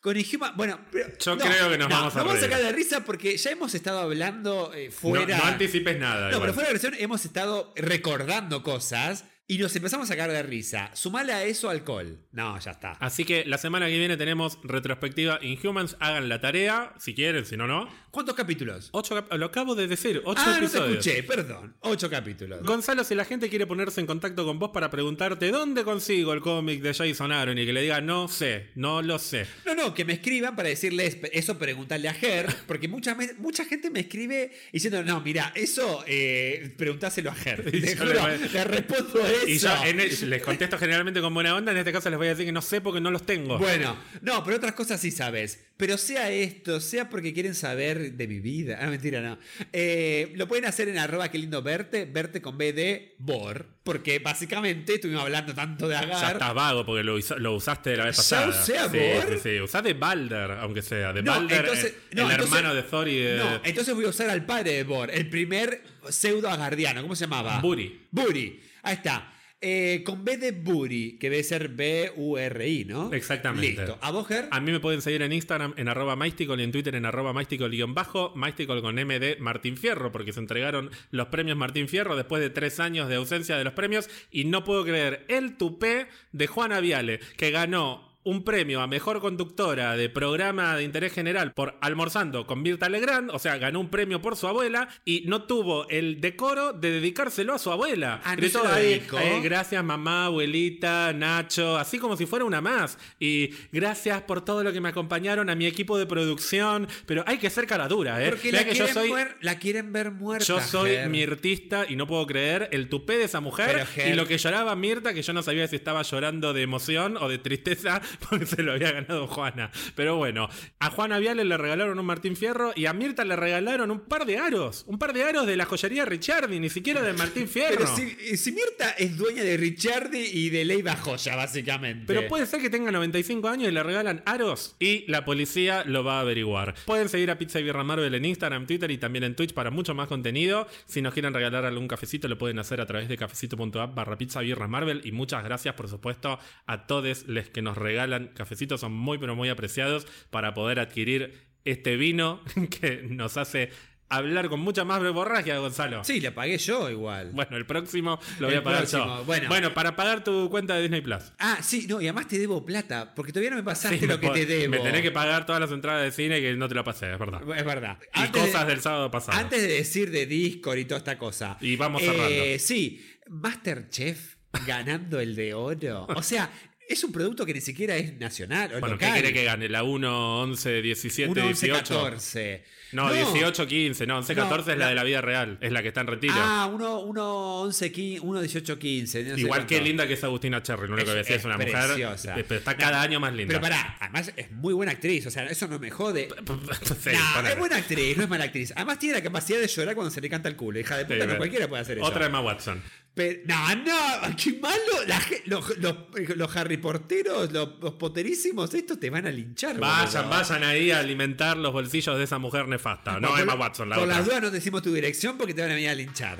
Con 0.00 0.16
Inhuman, 0.16 0.56
bueno, 0.56 0.80
pero- 0.90 1.10
Yo 1.18 1.36
creo 1.36 1.70
que 1.70 1.76
nos 1.78 1.88
vamos 1.90 2.16
a 2.16 2.18
Vamos 2.20 2.36
a 2.36 2.40
sacar 2.40 2.62
de 2.62 2.72
risa 2.72 3.04
porque 3.04 3.36
ya 3.36 3.50
hemos 3.50 3.74
estado 3.74 4.00
hablando 4.00 4.72
eh, 4.74 4.90
fuera. 4.90 5.36
No, 5.36 5.44
no 5.44 5.50
anticipes 5.50 5.98
nada. 5.98 6.22
No, 6.30 6.36
igual. 6.36 6.40
pero 6.40 6.54
fuera 6.54 6.68
de 6.68 6.72
versión 6.72 6.94
hemos 6.98 7.22
estado 7.26 7.74
recordando 7.76 8.62
cosas 8.62 9.24
y 9.50 9.58
nos 9.58 9.74
empezamos 9.74 10.08
a 10.08 10.12
sacar 10.12 10.30
de 10.30 10.44
risa. 10.44 10.92
Sumale 10.94 11.32
a 11.32 11.42
eso 11.42 11.70
alcohol. 11.70 12.20
No, 12.30 12.56
ya 12.60 12.70
está. 12.70 12.92
Así 13.00 13.24
que 13.24 13.44
la 13.44 13.58
semana 13.58 13.88
que 13.88 13.98
viene 13.98 14.16
tenemos 14.16 14.60
retrospectiva 14.62 15.40
Inhumans. 15.42 15.96
Hagan 15.98 16.28
la 16.28 16.40
tarea, 16.40 16.94
si 17.00 17.16
quieren, 17.16 17.44
si 17.44 17.56
no, 17.56 17.66
no. 17.66 17.88
¿Cuántos 18.12 18.36
capítulos? 18.36 18.90
Ocho 18.92 19.16
cap- 19.16 19.32
lo 19.32 19.46
acabo 19.46 19.74
de 19.74 19.88
decir, 19.88 20.22
ocho 20.24 20.40
ah, 20.46 20.56
episodios. 20.56 20.74
no 20.74 21.00
te 21.02 21.10
escuché, 21.10 21.22
perdón. 21.24 21.74
Ocho 21.80 22.08
capítulos. 22.08 22.62
Gonzalo, 22.62 23.02
si 23.02 23.16
la 23.16 23.24
gente 23.24 23.48
quiere 23.48 23.66
ponerse 23.66 24.00
en 24.00 24.06
contacto 24.06 24.44
con 24.44 24.60
vos 24.60 24.70
para 24.72 24.88
preguntarte 24.88 25.50
dónde 25.50 25.82
consigo 25.82 26.32
el 26.32 26.40
cómic 26.40 26.80
de 26.80 26.94
Jason 26.94 27.32
Aaron 27.32 27.58
y 27.58 27.66
que 27.66 27.72
le 27.72 27.82
diga 27.82 28.00
no 28.00 28.28
sé, 28.28 28.68
no 28.76 29.02
lo 29.02 29.18
sé. 29.18 29.48
No, 29.66 29.74
no, 29.74 29.94
que 29.94 30.04
me 30.04 30.12
escriban 30.12 30.54
para 30.54 30.68
decirles 30.68 31.18
eso, 31.32 31.58
preguntarle 31.58 32.08
a 32.08 32.14
Ger, 32.14 32.46
porque 32.68 32.86
mucha, 32.86 33.16
mucha 33.38 33.64
gente 33.64 33.90
me 33.90 33.98
escribe 33.98 34.52
diciendo, 34.72 35.02
no, 35.02 35.20
mira, 35.20 35.50
eso 35.56 36.04
eh, 36.06 36.72
preguntáselo 36.76 37.32
a 37.32 37.34
Ger. 37.34 37.68
Te 37.70 37.96
juro, 37.96 38.28
le 38.28 38.64
respondo 38.64 39.26
eso. 39.26 39.39
Y 39.46 39.58
yo 39.58 39.68
en 39.84 40.00
el- 40.00 40.30
les 40.30 40.42
contesto 40.42 40.78
generalmente 40.78 41.20
con 41.20 41.32
buena 41.34 41.54
onda, 41.54 41.72
en 41.72 41.78
este 41.78 41.92
caso 41.92 42.10
les 42.10 42.18
voy 42.18 42.26
a 42.28 42.30
decir 42.30 42.46
que 42.46 42.52
no 42.52 42.62
sé 42.62 42.80
porque 42.80 43.00
no 43.00 43.10
los 43.10 43.24
tengo. 43.24 43.58
Bueno, 43.58 43.96
no, 44.22 44.42
pero 44.44 44.56
otras 44.56 44.72
cosas 44.72 45.00
sí 45.00 45.10
sabes. 45.10 45.64
Pero 45.76 45.96
sea 45.96 46.30
esto, 46.30 46.78
sea 46.80 47.08
porque 47.08 47.32
quieren 47.32 47.54
saber 47.54 48.12
de 48.12 48.28
mi 48.28 48.38
vida. 48.40 48.78
Ah, 48.82 48.86
mentira, 48.88 49.20
no. 49.22 49.38
Eh, 49.72 50.32
lo 50.36 50.46
pueden 50.46 50.66
hacer 50.66 50.88
en 50.88 50.98
arroba 50.98 51.30
que 51.30 51.38
lindo 51.38 51.62
verte, 51.62 52.04
verte 52.04 52.42
con 52.42 52.58
B 52.58 52.72
de 52.74 53.14
Bor, 53.18 53.66
porque 53.82 54.18
básicamente 54.18 54.94
estuvimos 54.94 55.22
hablando 55.22 55.54
tanto 55.54 55.88
de 55.88 55.94
ya 55.94 56.00
Agar. 56.00 56.32
estás 56.34 56.54
vago 56.54 56.84
porque 56.84 57.02
lo, 57.02 57.14
usa- 57.14 57.36
lo 57.38 57.54
usaste 57.54 57.96
la 57.96 58.04
vez 58.06 58.16
¿Ya 58.16 58.20
pasada. 58.46 58.48
usé 58.62 58.78
a 58.78 58.88
sí, 58.90 58.98
Bor? 58.98 59.38
sí, 59.38 59.40
sí. 59.42 59.60
Usá 59.60 59.80
de 59.82 59.94
Balder, 59.94 60.50
aunque 60.52 60.82
sea. 60.82 61.12
De 61.14 61.22
No, 61.22 61.32
Balder, 61.32 61.60
entonces- 61.60 61.86
eh, 61.92 61.94
no, 62.12 62.26
el 62.26 62.30
entonces- 62.32 62.56
hermano 62.58 62.74
de 62.74 62.82
Thor 62.82 63.08
y 63.08 63.16
de 63.18 63.36
No, 63.38 63.60
entonces 63.64 63.94
voy 63.94 64.04
a 64.04 64.08
usar 64.08 64.28
al 64.28 64.44
padre 64.44 64.72
de 64.72 64.84
Bor, 64.84 65.10
el 65.10 65.28
primer 65.30 65.82
pseudo 66.10 66.50
agardiano. 66.50 67.00
¿Cómo 67.02 67.16
se 67.16 67.24
llamaba? 67.24 67.58
Buri. 67.60 68.02
Buri. 68.10 68.60
Ahí 68.82 68.94
está. 68.94 69.32
Eh, 69.62 70.02
con 70.06 70.24
B 70.24 70.38
de 70.38 70.52
Buri, 70.52 71.18
que 71.18 71.28
debe 71.28 71.42
ser 71.42 71.68
B-U-R-I, 71.68 72.86
¿no? 72.86 73.12
Exactamente. 73.12 73.82
Listo. 73.82 73.98
¿A 74.00 74.10
vos, 74.10 74.26
Ger? 74.26 74.48
A 74.50 74.58
mí 74.58 74.72
me 74.72 74.80
pueden 74.80 75.02
seguir 75.02 75.20
en 75.20 75.34
Instagram 75.34 75.74
en 75.76 75.88
arroba 75.88 76.16
Maisticol 76.16 76.58
y 76.60 76.64
en 76.64 76.72
Twitter 76.72 76.94
en 76.94 77.04
arroba 77.04 77.34
Maisticol-bajo, 77.34 78.32
Maisticol 78.36 78.80
con 78.80 78.98
M 78.98 79.18
de 79.18 79.36
Martín 79.36 79.76
Fierro, 79.76 80.12
porque 80.12 80.32
se 80.32 80.40
entregaron 80.40 80.90
los 81.10 81.26
premios 81.26 81.58
Martín 81.58 81.88
Fierro 81.88 82.16
después 82.16 82.40
de 82.40 82.48
tres 82.48 82.80
años 82.80 83.10
de 83.10 83.16
ausencia 83.16 83.58
de 83.58 83.64
los 83.64 83.74
premios 83.74 84.08
y 84.30 84.44
no 84.44 84.64
puedo 84.64 84.82
creer 84.82 85.26
el 85.28 85.58
tupé 85.58 86.06
de 86.32 86.46
Juana 86.46 86.80
Viale, 86.80 87.20
que 87.36 87.50
ganó 87.50 88.09
un 88.22 88.44
premio 88.44 88.82
a 88.82 88.86
mejor 88.86 89.20
conductora 89.20 89.96
de 89.96 90.10
programa 90.10 90.76
de 90.76 90.82
interés 90.84 91.12
general 91.12 91.52
por 91.54 91.78
Almorzando 91.80 92.46
con 92.46 92.60
Mirta 92.62 92.88
Legrand, 92.90 93.30
o 93.30 93.38
sea, 93.38 93.56
ganó 93.56 93.80
un 93.80 93.88
premio 93.88 94.20
por 94.20 94.36
su 94.36 94.46
abuela 94.46 94.88
y 95.06 95.22
no 95.26 95.44
tuvo 95.44 95.88
el 95.88 96.20
decoro 96.20 96.74
de 96.74 96.90
dedicárselo 96.90 97.54
a 97.54 97.58
su 97.58 97.72
abuela. 97.72 98.20
Ah, 98.24 98.36
eh, 98.38 99.40
gracias 99.42 99.82
mamá, 99.82 100.26
abuelita, 100.26 101.12
Nacho, 101.14 101.78
así 101.78 101.98
como 101.98 102.16
si 102.16 102.26
fuera 102.26 102.44
una 102.44 102.60
más. 102.60 102.98
Y 103.18 103.50
gracias 103.72 104.22
por 104.22 104.44
todo 104.44 104.62
lo 104.62 104.72
que 104.72 104.80
me 104.80 104.90
acompañaron 104.90 105.48
a 105.48 105.54
mi 105.54 105.66
equipo 105.66 105.96
de 105.98 106.06
producción, 106.06 106.88
pero 107.06 107.24
hay 107.26 107.38
que 107.38 107.48
ser 107.48 107.66
cara 107.66 107.88
dura, 107.88 108.22
¿eh? 108.22 108.28
Porque 108.30 108.52
la 108.52 108.64
que 108.64 108.74
yo 108.74 108.84
quieren, 108.84 108.94
soy... 108.94 109.10
muer- 109.10 109.36
la 109.40 109.58
quieren 109.58 109.92
ver 109.92 110.10
muerta. 110.10 110.44
Yo 110.44 110.60
soy 110.60 110.90
Ger. 110.90 111.08
mirtista 111.08 111.86
y 111.88 111.96
no 111.96 112.06
puedo 112.06 112.26
creer 112.26 112.68
el 112.72 112.88
tupé 112.88 113.16
de 113.16 113.24
esa 113.24 113.40
mujer 113.40 113.86
Pero, 113.94 114.08
y 114.10 114.12
lo 114.14 114.26
que 114.26 114.36
lloraba 114.36 114.76
Mirta, 114.76 115.14
que 115.14 115.22
yo 115.22 115.32
no 115.32 115.42
sabía 115.42 115.66
si 115.68 115.76
estaba 115.76 116.02
llorando 116.02 116.52
de 116.52 116.62
emoción 116.62 117.16
o 117.16 117.28
de 117.28 117.38
tristeza 117.38 118.02
porque 118.28 118.46
se 118.46 118.62
lo 118.62 118.72
había 118.72 118.92
ganado 118.92 119.26
Juana. 119.26 119.70
Pero 119.94 120.16
bueno, 120.16 120.48
a 120.78 120.90
Juana 120.90 121.18
Viale 121.18 121.44
le 121.44 121.56
regalaron 121.56 121.98
un 121.98 122.06
Martín 122.06 122.36
Fierro 122.36 122.72
y 122.74 122.86
a 122.86 122.92
Mirta 122.92 123.24
le 123.24 123.36
regalaron 123.36 123.90
un 123.90 124.00
par 124.00 124.26
de 124.26 124.38
aros. 124.38 124.84
Un 124.86 124.98
par 124.98 125.12
de 125.12 125.24
aros 125.24 125.46
de 125.46 125.56
la 125.56 125.64
joyería 125.66 126.04
Ricciardi, 126.04 126.58
ni 126.58 126.70
siquiera 126.70 127.02
de 127.02 127.12
Martín 127.12 127.48
Fierro. 127.48 127.78
Pero 127.78 127.96
si, 127.96 128.36
si 128.36 128.52
Mirta 128.52 128.90
es 128.90 129.16
dueña 129.16 129.42
de 129.42 129.56
Ricciardi 129.56 130.18
y 130.18 130.50
de 130.50 130.64
Leiva 130.64 130.96
Joya, 130.96 131.36
básicamente. 131.36 132.04
Pero 132.06 132.28
puede 132.28 132.46
ser 132.46 132.60
que 132.60 132.70
tenga 132.70 132.90
95 132.90 133.48
años 133.48 133.68
y 133.68 133.72
le 133.72 133.82
regalan 133.82 134.22
aros 134.26 134.76
y 134.78 135.04
la 135.10 135.24
policía 135.24 135.84
lo 135.84 136.04
va 136.04 136.18
a 136.18 136.20
averiguar. 136.20 136.74
Pueden 136.86 137.08
seguir 137.08 137.30
a 137.30 137.38
Pizza 137.38 137.60
y 137.60 137.62
Birra 137.62 137.84
Marvel 137.84 138.14
en 138.14 138.24
Instagram, 138.24 138.66
Twitter 138.66 138.90
y 138.90 138.98
también 138.98 139.24
en 139.24 139.34
Twitch 139.34 139.52
para 139.52 139.70
mucho 139.70 139.94
más 139.94 140.08
contenido. 140.08 140.66
Si 140.86 141.02
nos 141.02 141.14
quieren 141.14 141.34
regalar 141.34 141.64
algún 141.64 141.88
cafecito, 141.88 142.28
lo 142.28 142.38
pueden 142.38 142.58
hacer 142.58 142.80
a 142.80 142.86
través 142.86 143.08
de 143.08 143.16
cafecito.app 143.16 143.94
barra 143.94 144.18
pizza 144.18 144.40
birra 144.40 144.68
Marvel. 144.68 145.02
Y 145.04 145.12
muchas 145.12 145.44
gracias, 145.44 145.74
por 145.74 145.88
supuesto, 145.88 146.38
a 146.66 146.86
todos 146.86 147.24
los 147.26 147.48
que 147.48 147.62
nos 147.62 147.76
regalan 147.76 147.99
cafecitos. 148.34 148.80
Son 148.80 148.92
muy, 148.92 149.18
pero 149.18 149.34
muy 149.36 149.48
apreciados 149.48 150.06
para 150.30 150.54
poder 150.54 150.78
adquirir 150.80 151.34
este 151.64 151.96
vino 151.96 152.42
que 152.80 153.02
nos 153.08 153.36
hace 153.36 153.70
hablar 154.12 154.48
con 154.48 154.58
mucha 154.58 154.84
más 154.84 155.00
borragia, 155.12 155.56
Gonzalo. 155.58 156.02
Sí, 156.02 156.18
le 156.20 156.32
pagué 156.32 156.58
yo 156.58 156.90
igual. 156.90 157.30
Bueno, 157.32 157.56
el 157.56 157.64
próximo 157.64 158.18
lo 158.40 158.48
voy 158.48 158.54
El 158.54 158.60
a 158.60 158.64
pagar 158.64 158.80
próximo, 158.80 159.18
yo. 159.18 159.24
bueno. 159.24 159.72
para 159.72 159.94
pagar 159.94 160.24
tu 160.24 160.50
cuenta 160.50 160.74
de 160.74 160.82
Disney 160.82 161.00
Plus. 161.00 161.32
Ah, 161.38 161.58
sí, 161.62 161.86
no, 161.88 162.00
y 162.00 162.06
además 162.08 162.26
te 162.26 162.36
debo 162.36 162.66
plata, 162.66 163.14
porque 163.14 163.30
todavía 163.30 163.50
no 163.50 163.56
me 163.58 163.62
pasaste 163.62 164.00
Sí, 164.00 164.06
lo 164.08 164.14
me 164.14 164.20
que 164.20 164.30
te 164.30 164.46
debo. 164.46 164.70
Me 164.72 164.80
tenés 164.80 165.02
que 165.02 165.12
pagar 165.12 165.46
todas 165.46 165.60
las 165.60 165.70
entradas 165.70 166.02
de 166.02 166.10
cine 166.10 166.40
que 166.40 166.54
no 166.54 166.68
te 166.68 166.74
lo 166.74 166.82
pasé, 166.82 167.12
es 167.12 167.18
verdad. 167.20 167.40
Es 167.56 167.64
verdad. 167.64 167.98
Y 168.16 168.18
Antes 168.18 168.42
de- 168.42 168.48
cosas 168.50 168.66
del 168.66 168.80
sábado 168.80 169.12
pasado. 169.12 169.38
Antes 169.38 169.62
de 169.62 169.68
decir 169.68 170.10
de 170.10 170.26
Discord 170.26 170.78
y 170.78 170.84
toda 170.86 170.98
esta 170.98 171.16
cosa. 171.16 171.56
Y 171.60 171.76
vamos 171.76 172.02
eh, 172.02 172.06
cerrando. 172.06 172.58
Sí, 172.58 173.06
Masterchef 173.28 174.36
ganando 174.66 175.20
el 175.20 175.36
de 175.36 175.54
oro. 175.54 176.06
O 176.16 176.22
sea, 176.24 176.50
es 176.90 177.04
un 177.04 177.12
producto 177.12 177.46
que 177.46 177.54
ni 177.54 177.60
siquiera 177.60 177.96
es 177.96 178.18
nacional 178.18 178.74
o 178.74 178.80
bueno, 178.80 178.98
¿qué 178.98 179.06
local. 179.06 179.20
quiere 179.20 179.32
que 179.32 179.44
gane? 179.44 179.68
¿La 179.68 179.84
1, 179.84 180.42
11, 180.42 180.82
17, 180.82 181.30
1, 181.30 181.46
11, 181.46 181.66
18? 181.66 181.94
14. 181.94 182.64
No, 182.92 183.12
18, 183.12 183.66
15. 183.66 184.06
No, 184.06 184.16
11, 184.18 184.34
No, 184.34 184.42
14 184.42 184.72
es 184.72 184.78
la 184.78 184.84
la- 184.84 184.88
de 184.90 184.94
la 184.96 185.04
vida 185.04 185.20
real. 185.20 185.58
Es 185.60 185.70
la 185.72 185.82
que 185.82 185.88
está 185.88 186.00
en 186.00 186.06
retiro. 186.08 186.34
Ah, 186.36 186.68
1, 186.72 186.98
1, 187.00 187.60
11, 187.62 187.92
15, 187.92 188.20
1, 188.26 188.40
18, 188.40 188.78
15. 188.78 189.22
no 189.24 189.38
Igual 189.38 189.66
que 189.66 189.80
linda 189.80 190.06
que 190.06 190.14
es 190.14 190.24
Agustina 190.24 190.62
Cherry. 190.62 190.88
Lo 190.88 190.94
único 190.94 191.06
que 191.06 191.10
voy 191.12 191.14
a 191.14 191.22
decir 191.22 191.36
es, 191.36 191.44
una 191.44 191.56
mujer. 191.56 191.72
preciosa. 191.72 192.38
eh, 192.38 192.44
Pero 192.46 192.58
está 192.58 192.76
cada 192.76 193.00
año 193.02 193.20
más 193.20 193.32
linda. 193.32 193.52
Pero 193.52 193.60
pará, 193.60 193.96
además 194.00 194.32
es 194.36 194.50
muy 194.52 194.74
buena 194.74 194.92
actriz. 194.92 195.26
O 195.26 195.30
sea, 195.30 195.46
eso 195.46 195.68
no 195.68 195.78
me 195.78 195.90
jode. 195.90 196.28
Sí, 197.00 197.10
no, 197.42 197.48
es 197.48 197.58
buena 197.58 197.76
actriz, 197.76 198.16
no 198.16 198.24
es 198.24 198.28
mala 198.28 198.44
actriz. 198.44 198.72
Además 198.76 198.98
tiene 198.98 199.14
la 199.16 199.22
capacidad 199.22 199.58
de 199.60 199.66
llorar 199.68 199.94
cuando 199.94 200.10
se 200.10 200.20
le 200.20 200.28
canta 200.28 200.48
el 200.48 200.56
culo. 200.56 200.78
Hija 200.80 200.96
de 200.98 201.04
puta, 201.04 201.20
Sí, 201.22 201.26
no 201.26 201.36
cualquiera 201.36 201.68
puede 201.68 201.82
hacer 201.82 201.98
eso. 201.98 202.06
Otra 202.06 202.26
Emma 202.26 202.40
Watson. 202.40 202.82
Pero- 203.14 203.40
no, 203.46 203.74
no, 203.76 204.36
qué 204.36 204.52
malo. 204.60 204.76
La 205.06 205.20
los, 205.46 205.76
los, 205.78 205.96
los 206.36 206.56
Harry 206.56 206.76
Porteros, 206.76 207.52
los, 207.52 207.70
los 207.80 207.94
poterísimos, 207.94 208.72
estos 208.74 209.00
te 209.00 209.10
van 209.10 209.26
a 209.26 209.30
linchar. 209.30 209.78
Vayan, 209.78 210.24
boludo. 210.28 210.28
vayan 210.40 210.64
ahí 210.64 210.90
a 210.90 211.00
alimentar 211.00 211.56
los 211.56 211.72
bolsillos 211.72 212.16
de 212.18 212.24
esa 212.24 212.38
mujer 212.38 212.66
nefasta. 212.68 212.79
No, 213.20 213.28
por 213.30 213.40
Emma 213.40 213.54
Watson, 213.54 213.88
la 213.88 213.96
Por 213.96 214.04
otra. 214.04 214.16
las 214.16 214.26
dudas 214.26 214.42
no 214.42 214.50
decimos 214.50 214.82
tu 214.82 214.92
dirección 214.92 215.36
porque 215.38 215.54
te 215.54 215.62
van 215.62 215.70
a 215.70 215.74
venir 215.74 215.88
a 215.90 215.94
linchar. 215.94 216.38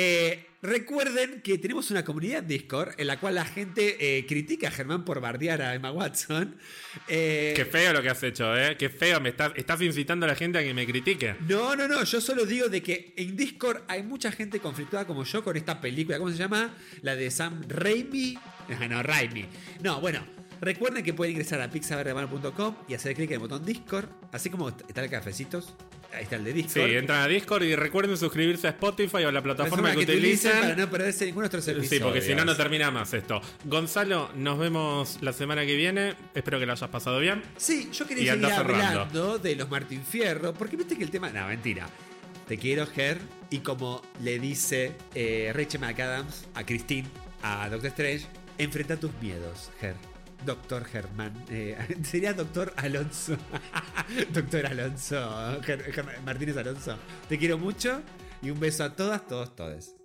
Eh, 0.00 0.46
recuerden 0.62 1.40
que 1.42 1.58
tenemos 1.58 1.90
una 1.90 2.04
comunidad 2.04 2.40
en 2.40 2.46
Discord 2.46 2.90
en 2.98 3.08
la 3.08 3.18
cual 3.18 3.34
la 3.34 3.44
gente 3.44 3.96
eh, 4.18 4.26
critica 4.26 4.68
a 4.68 4.70
Germán 4.70 5.04
por 5.04 5.20
bardear 5.20 5.60
a 5.60 5.74
Emma 5.74 5.90
Watson. 5.90 6.56
Eh, 7.08 7.52
Qué 7.56 7.64
feo 7.64 7.92
lo 7.92 8.00
que 8.00 8.08
has 8.10 8.22
hecho, 8.22 8.56
¿eh? 8.56 8.76
Qué 8.76 8.90
feo. 8.90 9.20
Me 9.20 9.30
estás, 9.30 9.52
estás 9.56 9.80
incitando 9.80 10.24
a 10.26 10.28
la 10.28 10.34
gente 10.36 10.58
a 10.58 10.62
que 10.62 10.72
me 10.72 10.86
critique. 10.86 11.34
No, 11.48 11.74
no, 11.74 11.88
no, 11.88 12.04
yo 12.04 12.20
solo 12.20 12.44
digo 12.46 12.68
de 12.68 12.80
que 12.80 13.12
en 13.16 13.36
Discord 13.36 13.82
hay 13.88 14.04
mucha 14.04 14.30
gente 14.30 14.60
conflictuada 14.60 15.04
como 15.04 15.24
yo 15.24 15.42
con 15.42 15.56
esta 15.56 15.80
película, 15.80 16.18
¿cómo 16.18 16.30
se 16.30 16.36
llama? 16.36 16.76
La 17.02 17.16
de 17.16 17.28
Sam 17.32 17.62
Raimi. 17.66 18.38
Ah, 18.80 18.86
no, 18.88 19.02
Raimi. 19.02 19.46
No, 19.82 20.00
bueno, 20.00 20.24
recuerden 20.60 21.04
que 21.04 21.14
pueden 21.14 21.32
ingresar 21.32 21.60
a 21.60 21.70
pixaberremano.com 21.70 22.74
y 22.88 22.94
hacer 22.94 23.14
clic 23.14 23.30
en 23.30 23.34
el 23.34 23.40
botón 23.40 23.64
Discord, 23.64 24.08
así 24.32 24.50
como 24.50 24.68
está 24.68 25.02
el 25.02 25.10
cafecitos, 25.10 25.74
ahí 26.12 26.24
está 26.24 26.36
el 26.36 26.44
de 26.44 26.52
Sí, 26.52 26.56
Discord. 26.62 26.90
entran 26.90 27.22
a 27.22 27.28
Discord 27.28 27.62
y 27.64 27.76
recuerden 27.76 28.16
suscribirse 28.16 28.66
a 28.66 28.70
Spotify 28.70 29.24
o 29.24 29.28
a 29.28 29.32
la 29.32 29.42
plataforma 29.42 29.92
que, 29.92 29.98
utilicen. 30.00 30.52
para 30.60 30.76
no 30.76 30.90
perderse 30.90 31.26
ninguno 31.26 31.48
de 31.48 31.56
nuestros 31.56 31.76
episodios. 31.76 31.90
Sí, 31.90 32.00
porque 32.00 32.20
si 32.22 32.34
no, 32.34 32.44
no 32.44 32.56
termina 32.56 32.90
más 32.90 33.12
esto. 33.14 33.40
Gonzalo, 33.64 34.30
nos 34.34 34.58
vemos 34.58 35.18
la 35.20 35.32
semana 35.32 35.64
que 35.66 35.76
viene. 35.76 36.14
Espero 36.34 36.58
que 36.58 36.66
lo 36.66 36.72
hayas 36.72 36.90
pasado 36.90 37.18
bien. 37.20 37.42
Sí, 37.56 37.90
yo 37.92 38.06
quería 38.06 38.32
seguir 38.34 38.48
cerrando. 38.48 39.00
hablando 39.00 39.38
de 39.38 39.56
los 39.56 39.70
Martín 39.70 40.02
Fierro, 40.02 40.54
porque 40.54 40.76
viste 40.76 40.96
que 40.96 41.04
el 41.04 41.10
tema. 41.10 41.30
No, 41.30 41.46
mentira. 41.46 41.88
Te 42.46 42.56
quiero, 42.58 42.86
Ger. 42.86 43.18
Y 43.50 43.58
como 43.58 44.02
le 44.22 44.38
dice 44.38 44.92
eh, 45.14 45.52
Rachel 45.54 45.80
McAdams 45.80 46.46
a 46.54 46.64
Christine, 46.64 47.08
a 47.42 47.68
Doctor 47.68 47.88
Strange, 47.90 48.26
enfrenta 48.58 48.96
tus 48.98 49.10
miedos, 49.22 49.70
Ger. 49.80 49.94
Doctor 50.44 50.84
Germán. 50.84 51.32
eh, 51.50 51.76
sería 52.02 52.32
Doctor 52.32 52.72
Alonso. 52.76 53.36
Doctor 54.32 54.66
Alonso. 54.66 55.60
Martínez 56.24 56.56
Alonso. 56.56 56.96
Te 57.28 57.38
quiero 57.38 57.58
mucho. 57.58 58.02
Y 58.40 58.50
un 58.50 58.60
beso 58.60 58.84
a 58.84 58.94
todas, 58.94 59.26
todos, 59.26 59.54
todes. 59.56 59.97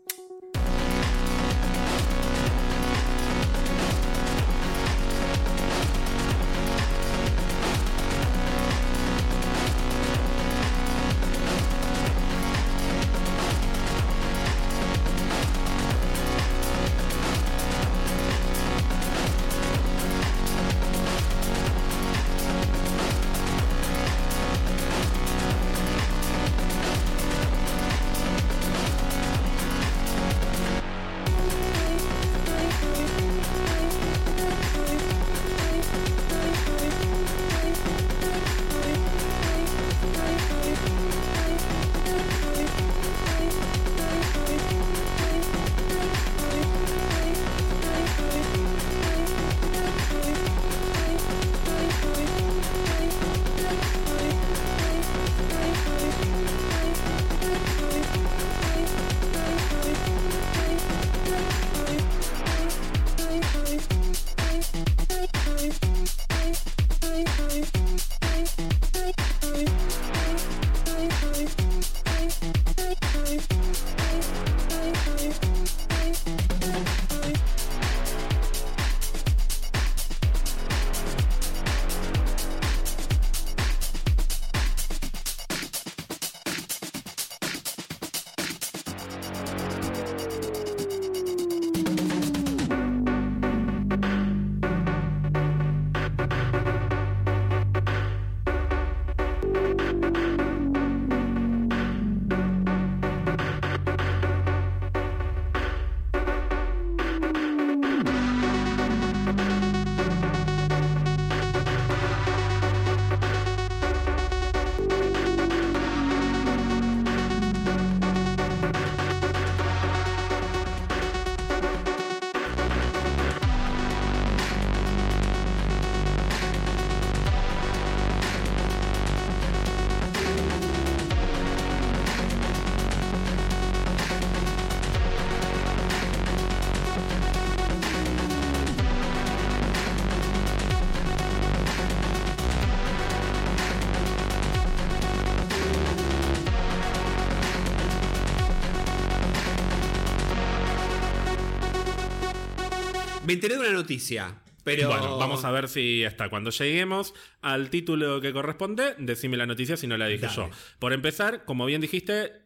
Me 153.26 153.34
enteré 153.34 153.56
de 153.56 153.61
una 153.61 153.72
noticia. 153.72 154.40
Pero. 154.64 154.88
Bueno, 154.88 155.18
vamos 155.18 155.43
a 155.45 155.52
ver 155.52 155.68
si 155.68 156.03
está. 156.03 156.30
Cuando 156.30 156.50
lleguemos 156.52 157.14
al 157.42 157.69
título 157.69 158.22
que 158.22 158.32
corresponde, 158.32 158.95
decime 158.98 159.38
la 159.38 159.45
noticia 159.45 159.77
si 159.77 159.88
no 159.88 159.98
la 159.98 160.08
dije 160.08 160.27
Dale. 160.27 160.35
yo. 160.35 160.50
Por 160.80 160.93
empezar, 160.93 161.45
como 161.45 161.66
bien 161.66 161.82
dijiste, 161.82 162.43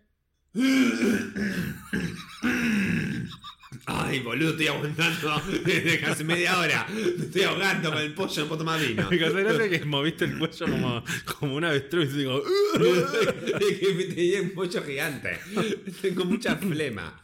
Ay, 3.85 4.19
boludo, 4.19 4.49
estoy 4.51 4.67
aguantando 4.67 5.41
desde 5.65 5.99
casi 5.99 6.23
media 6.23 6.59
hora. 6.59 6.87
Me 6.89 7.25
estoy 7.25 7.43
ahogando 7.43 7.91
con 7.91 8.01
el 8.01 8.13
pollo, 8.13 8.41
no 8.41 8.47
puedo 8.47 8.59
tomar 8.59 8.79
vino. 8.79 9.07
me 9.09 9.17
gracia 9.17 9.69
que 9.69 9.85
moviste 9.85 10.25
el 10.25 10.37
cuello 10.37 10.65
como, 10.65 11.03
como 11.39 11.55
una 11.55 11.69
avestruz 11.69 12.13
y 12.13 12.17
digo, 12.17 12.43
Es 12.75 13.79
que 13.79 13.93
me 13.93 14.03
tenía 14.05 14.41
un 14.41 14.51
pollo 14.51 14.83
gigante. 14.83 15.39
Tengo 16.01 16.25
mucha 16.25 16.55
flema. 16.55 17.21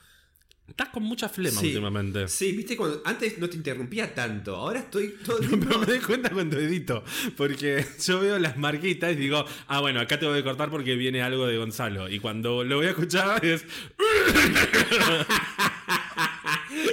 Estás 0.67 0.89
con 0.89 1.03
mucha 1.03 1.29
flema 1.29 1.59
Sí. 1.59 1.67
últimamente. 1.67 2.27
Sí, 2.27 2.51
viste, 2.53 2.75
cuando 2.77 3.01
antes 3.05 3.37
no 3.37 3.49
te 3.49 3.57
interrumpía 3.57 4.13
tanto. 4.15 4.55
Ahora 4.55 4.79
estoy 4.79 5.15
todo 5.25 5.37
Pero 5.39 5.79
me 5.79 5.85
doy 5.85 5.99
cuenta 5.99 6.29
cuando 6.29 6.57
edito, 6.59 7.03
porque 7.37 7.85
yo 8.05 8.19
veo 8.19 8.39
las 8.39 8.57
marquitas 8.57 9.13
y 9.13 9.15
digo, 9.15 9.45
ah, 9.67 9.79
bueno, 9.81 9.99
acá 9.99 10.19
tengo 10.19 10.33
que 10.33 10.43
cortar 10.43 10.69
porque 10.69 10.95
viene 10.95 11.21
algo 11.21 11.45
de 11.47 11.57
Gonzalo. 11.57 12.09
Y 12.09 12.19
cuando 12.19 12.63
lo 12.63 12.77
voy 12.77 12.87
a 12.87 12.89
escuchar 12.91 13.43
es, 13.45 13.65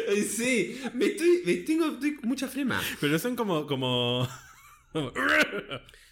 Ay, 0.09 0.23
Sí, 0.29 0.81
me 0.95 1.07
estoy, 1.07 1.43
me 1.47 1.55
tengo 1.57 1.87
estoy 1.87 2.17
con 2.17 2.29
mucha 2.29 2.49
flema. 2.49 2.81
pero 3.01 3.19
son 3.19 3.37
como, 3.37 3.67
como, 3.67 4.29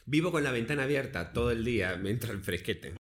Vivo 0.07 0.33
con 0.33 0.43
la 0.43 0.53
ventana 0.53 0.85
abierta 0.85 1.33
todo 1.35 1.51
el 1.51 1.63
día, 1.65 1.97
me 1.97 2.09
entra 2.11 2.33
el 2.33 2.41
fresquete. 2.41 2.95